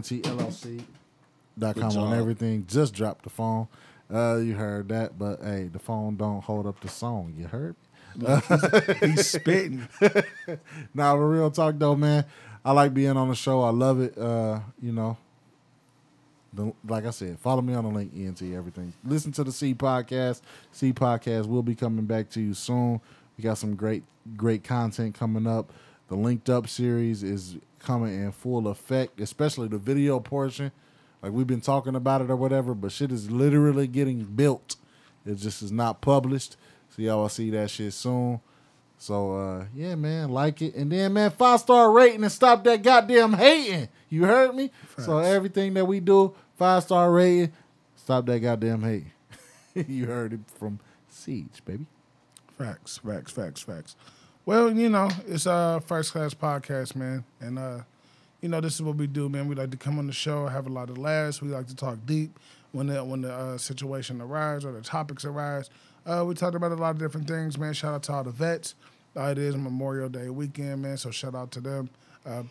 entlc.com 1.59 1.89
Good 1.89 1.97
on 1.97 2.13
everything. 2.17 2.65
Just 2.67 2.93
drop 2.93 3.21
the 3.21 3.29
phone. 3.29 3.67
Uh, 4.13 4.37
you 4.37 4.53
heard 4.55 4.89
that, 4.89 5.17
but 5.17 5.39
hey, 5.41 5.69
the 5.71 5.79
phone 5.79 6.15
don't 6.15 6.43
hold 6.43 6.67
up 6.67 6.79
the 6.81 6.89
song. 6.89 7.33
You 7.37 7.47
heard? 7.47 7.75
He's 8.99 9.29
spitting. 9.29 9.87
Nah, 10.93 11.15
but 11.15 11.21
real 11.21 11.49
talk 11.49 11.75
though, 11.77 11.95
man. 11.95 12.25
I 12.63 12.71
like 12.71 12.93
being 12.93 13.17
on 13.17 13.29
the 13.29 13.35
show. 13.35 13.61
I 13.63 13.71
love 13.71 13.99
it. 13.99 14.17
Uh, 14.17 14.59
you 14.81 14.91
know, 14.91 15.17
the, 16.53 16.71
like 16.87 17.05
I 17.05 17.09
said, 17.09 17.39
follow 17.39 17.61
me 17.61 17.73
on 17.73 17.83
the 17.83 17.89
link, 17.89 18.11
ENT, 18.15 18.41
everything. 18.41 18.93
Listen 19.03 19.31
to 19.33 19.43
the 19.43 19.51
C 19.51 19.73
podcast. 19.73 20.41
C 20.71 20.93
podcast 20.93 21.47
will 21.47 21.63
be 21.63 21.75
coming 21.75 22.05
back 22.05 22.29
to 22.31 22.41
you 22.41 22.53
soon. 22.53 23.01
We 23.37 23.43
got 23.43 23.57
some 23.57 23.75
great, 23.75 24.03
great 24.37 24.63
content 24.63 25.15
coming 25.15 25.47
up. 25.47 25.73
The 26.09 26.15
linked 26.15 26.49
up 26.49 26.69
series 26.69 27.23
is 27.23 27.57
coming 27.79 28.13
in 28.13 28.31
full 28.31 28.67
effect, 28.67 29.19
especially 29.19 29.67
the 29.67 29.79
video 29.79 30.19
portion. 30.19 30.71
Like 31.23 31.31
we've 31.31 31.47
been 31.47 31.61
talking 31.61 31.95
about 31.95 32.21
it 32.21 32.29
or 32.29 32.35
whatever, 32.35 32.75
but 32.75 32.91
shit 32.91 33.11
is 33.11 33.31
literally 33.31 33.87
getting 33.87 34.25
built. 34.25 34.75
It 35.25 35.35
just 35.35 35.63
is 35.63 35.71
not 35.71 36.01
published. 36.01 36.57
So 36.89 37.01
y'all 37.01 37.21
will 37.21 37.29
see 37.29 37.49
that 37.51 37.69
shit 37.69 37.93
soon. 37.93 38.41
So 38.97 39.35
uh 39.37 39.65
yeah, 39.73 39.95
man, 39.95 40.29
like 40.29 40.61
it. 40.61 40.75
And 40.75 40.91
then 40.91 41.13
man, 41.13 41.31
five 41.31 41.61
star 41.61 41.91
rating 41.91 42.23
and 42.23 42.31
stop 42.31 42.65
that 42.65 42.83
goddamn 42.83 43.33
hating. 43.33 43.87
You 44.09 44.25
heard 44.25 44.53
me? 44.53 44.69
So 44.97 45.19
everything 45.19 45.73
that 45.75 45.85
we 45.85 46.01
do, 46.01 46.35
five 46.57 46.83
star 46.83 47.09
rating, 47.09 47.53
stop 47.95 48.25
that 48.25 48.39
goddamn 48.39 48.83
hating. 48.83 49.11
you 49.87 50.05
heard 50.05 50.33
it 50.33 50.41
from 50.59 50.79
Siege, 51.09 51.61
baby. 51.63 51.85
Facts, 52.57 52.97
facts, 52.97 53.31
facts, 53.31 53.61
facts. 53.61 53.95
Well, 54.45 54.71
you 54.75 54.89
know, 54.89 55.09
it's 55.25 55.45
a 55.45 55.81
first 55.85 56.11
class 56.11 56.33
podcast, 56.33 56.97
man, 56.97 57.23
and 57.39 57.57
uh, 57.57 57.79
you 58.43 58.49
know, 58.49 58.59
this 58.59 58.75
is 58.75 58.81
what 58.81 58.97
we 58.97 59.07
do, 59.07 59.29
man. 59.29 59.47
We 59.47 59.55
like 59.55 59.71
to 59.71 59.77
come 59.77 59.97
on 59.97 60.05
the 60.05 60.11
show, 60.11 60.47
have 60.47 60.67
a 60.67 60.69
lot 60.69 60.89
of 60.89 60.97
laughs. 60.97 61.41
We 61.41 61.47
like 61.47 61.67
to 61.67 61.75
talk 61.75 61.97
deep 62.05 62.37
when 62.73 62.87
the 62.87 63.01
when 63.01 63.21
the 63.21 63.33
uh, 63.33 63.57
situation 63.57 64.19
arises 64.19 64.65
or 64.65 64.73
the 64.73 64.81
topics 64.81 65.23
arise. 65.23 65.69
Uh, 66.05 66.25
we 66.27 66.33
talked 66.33 66.53
about 66.53 66.73
a 66.73 66.75
lot 66.75 66.89
of 66.89 66.99
different 66.99 67.25
things, 67.25 67.57
man. 67.57 67.71
Shout 67.71 67.93
out 67.93 68.03
to 68.03 68.11
all 68.11 68.23
the 68.25 68.31
vets. 68.31 68.75
Uh, 69.15 69.27
it 69.27 69.37
is 69.37 69.55
Memorial 69.55 70.09
Day 70.09 70.29
weekend, 70.29 70.81
man, 70.81 70.97
so 70.97 71.09
shout 71.09 71.35
out 71.35 71.51
to 71.51 71.61
them. 71.61 71.89
Uh, 72.25 72.43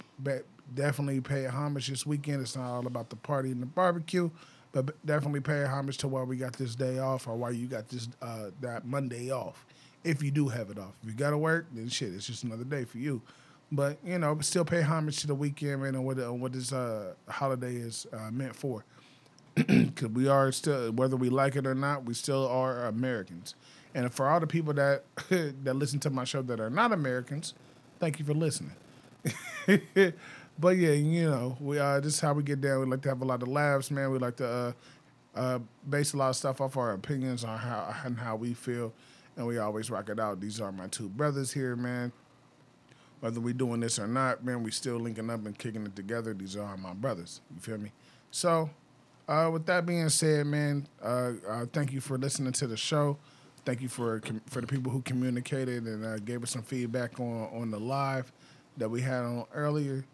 definitely 0.75 1.21
pay 1.21 1.45
homage 1.45 1.89
this 1.89 2.07
weekend. 2.07 2.41
It's 2.41 2.57
not 2.57 2.71
all 2.71 2.87
about 2.87 3.11
the 3.11 3.17
party 3.17 3.51
and 3.51 3.61
the 3.61 3.67
barbecue, 3.67 4.31
but 4.73 4.95
definitely 5.05 5.41
pay 5.41 5.63
homage 5.65 5.99
to 5.99 6.09
why 6.09 6.23
we 6.23 6.39
got 6.39 6.55
this 6.55 6.75
day 6.75 7.01
off 7.01 7.29
or 7.29 7.37
why 7.37 7.51
you 7.51 7.67
got 7.67 7.89
this 7.89 8.09
uh, 8.23 8.47
that 8.63 8.87
Monday 8.87 9.31
off. 9.31 9.67
If 10.05 10.23
you 10.23 10.31
do 10.31 10.49
have 10.49 10.71
it 10.71 10.79
off, 10.79 10.95
if 11.03 11.11
you 11.11 11.15
got 11.15 11.31
to 11.31 11.39
work, 11.39 11.67
then 11.75 11.91
shit, 11.91 12.15
it's 12.15 12.27
just 12.27 12.45
another 12.45 12.65
day 12.65 12.85
for 12.85 12.97
you. 12.97 13.21
But 13.73 13.97
you 14.05 14.19
know, 14.19 14.39
still 14.41 14.67
pay 14.67 14.83
homage 14.83 15.21
to 15.23 15.27
the 15.27 15.35
weekend, 15.35 15.83
man, 15.83 15.95
and 15.95 16.05
what 16.05 16.19
uh, 16.19 16.31
what 16.33 16.53
this 16.53 16.73
uh, 16.75 17.15
holiday 17.27 17.75
is 17.75 18.07
uh, 18.13 18.31
meant 18.31 18.55
for. 18.55 18.85
Because 19.67 20.09
we 20.09 20.29
are 20.29 20.53
still, 20.53 20.93
whether 20.93 21.17
we 21.17 21.31
like 21.31 21.57
it 21.57 21.67
or 21.67 21.75
not, 21.75 22.05
we 22.05 22.15
still 22.15 22.47
are 22.49 22.87
Americans. 22.87 23.55
And 23.95 24.13
for 24.13 24.29
all 24.29 24.41
the 24.41 24.47
people 24.47 24.75
that 24.75 25.05
that 25.29 25.75
listen 25.75 25.99
to 26.01 26.11
my 26.11 26.25
show 26.25 26.43
that 26.43 26.61
are 26.61 26.69
not 26.69 26.93
Americans, 26.93 27.55
thank 27.99 28.19
you 28.19 28.27
for 28.27 28.35
listening. 28.35 28.73
but 30.59 30.77
yeah, 30.77 30.93
you 30.93 31.31
know, 31.31 31.57
we 31.59 31.79
uh, 31.79 31.99
this 32.01 32.15
is 32.15 32.21
how 32.21 32.35
we 32.35 32.43
get 32.43 32.61
down. 32.61 32.81
We 32.81 32.87
like 32.87 33.01
to 33.03 33.09
have 33.09 33.23
a 33.23 33.25
lot 33.27 33.43
of 33.43 33.49
laughs, 33.49 33.91
man. 33.91 34.11
We 34.11 34.19
like 34.19 34.37
to 34.37 34.47
uh, 34.47 34.73
uh, 35.35 35.59
base 35.89 36.13
a 36.13 36.19
lot 36.19 36.29
of 36.29 36.37
stuff 36.37 36.61
off 36.61 36.77
our 36.77 36.93
opinions 36.93 37.43
on 37.43 37.57
how 37.57 37.95
and 38.05 38.19
how 38.19 38.37
we 38.37 38.53
feel, 38.53 38.93
and 39.37 39.47
we 39.47 39.57
always 39.57 39.91
rock 39.91 40.11
it 40.11 40.21
out. 40.21 40.41
These 40.41 40.61
are 40.61 40.73
my 40.73 40.89
two 40.89 41.09
brothers 41.09 41.53
here, 41.53 41.75
man. 41.75 42.13
Whether 43.23 43.39
we 43.39 43.53
doing 43.53 43.79
this 43.79 44.01
or 44.01 44.09
not, 44.09 44.45
man, 44.45 44.65
we 44.65 44.73
still 44.73 44.99
linking 44.99 45.31
up 45.31 45.47
and 45.47 45.57
kicking 45.57 45.87
it 45.87 45.95
together. 45.95 46.35
These 46.35 46.57
are 46.57 46.77
my 46.77 46.93
brothers. 46.93 47.41
You 47.55 47.61
feel 47.61 47.79
me? 47.79 47.93
So, 48.33 48.69
uh, 49.29 49.49
with 49.53 49.65
that 49.67 49.87
being 49.87 50.09
said, 50.09 50.45
man, 50.45 50.89
uh, 51.01 51.35
uh, 51.49 51.67
thank 51.73 51.93
you 51.93 52.01
for 52.01 52.19
listening 52.19 52.53
to 52.55 52.67
the 52.67 52.77
show. 52.77 53.17
Thank 53.65 53.81
you 53.81 53.89
for 53.89 54.21
for 54.47 54.61
the 54.61 54.67
people 54.67 54.91
who 54.91 55.03
communicated 55.03 55.85
and 55.85 56.05
uh, 56.05 56.17
gave 56.19 56.43
us 56.43 56.51
some 56.51 56.63
feedback 56.63 57.21
on 57.21 57.49
on 57.53 57.71
the 57.71 57.79
live 57.79 58.33
that 58.77 58.89
we 58.89 59.01
had 59.01 59.23
on 59.23 59.45
earlier. 59.55 60.05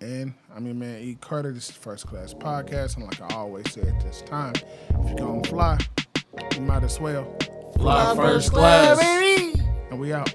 And 0.00 0.34
I 0.52 0.58
mean, 0.58 0.76
man, 0.76 1.00
E. 1.02 1.16
Carter, 1.20 1.52
this 1.52 1.70
is 1.70 1.76
First 1.76 2.08
Class 2.08 2.34
Podcast, 2.34 2.96
and 2.96 3.04
like 3.04 3.22
I 3.22 3.36
always 3.36 3.72
say 3.72 3.82
at 3.82 4.00
this 4.00 4.22
time, 4.22 4.54
if 4.56 5.08
you're 5.10 5.14
gonna 5.14 5.44
fly, 5.44 5.78
you 6.52 6.62
might 6.62 6.82
as 6.82 6.98
well. 6.98 7.32
Fly 7.76 8.16
first 8.16 8.52
class. 8.52 9.00
And 9.90 10.00
we 10.00 10.12
out. 10.12 10.34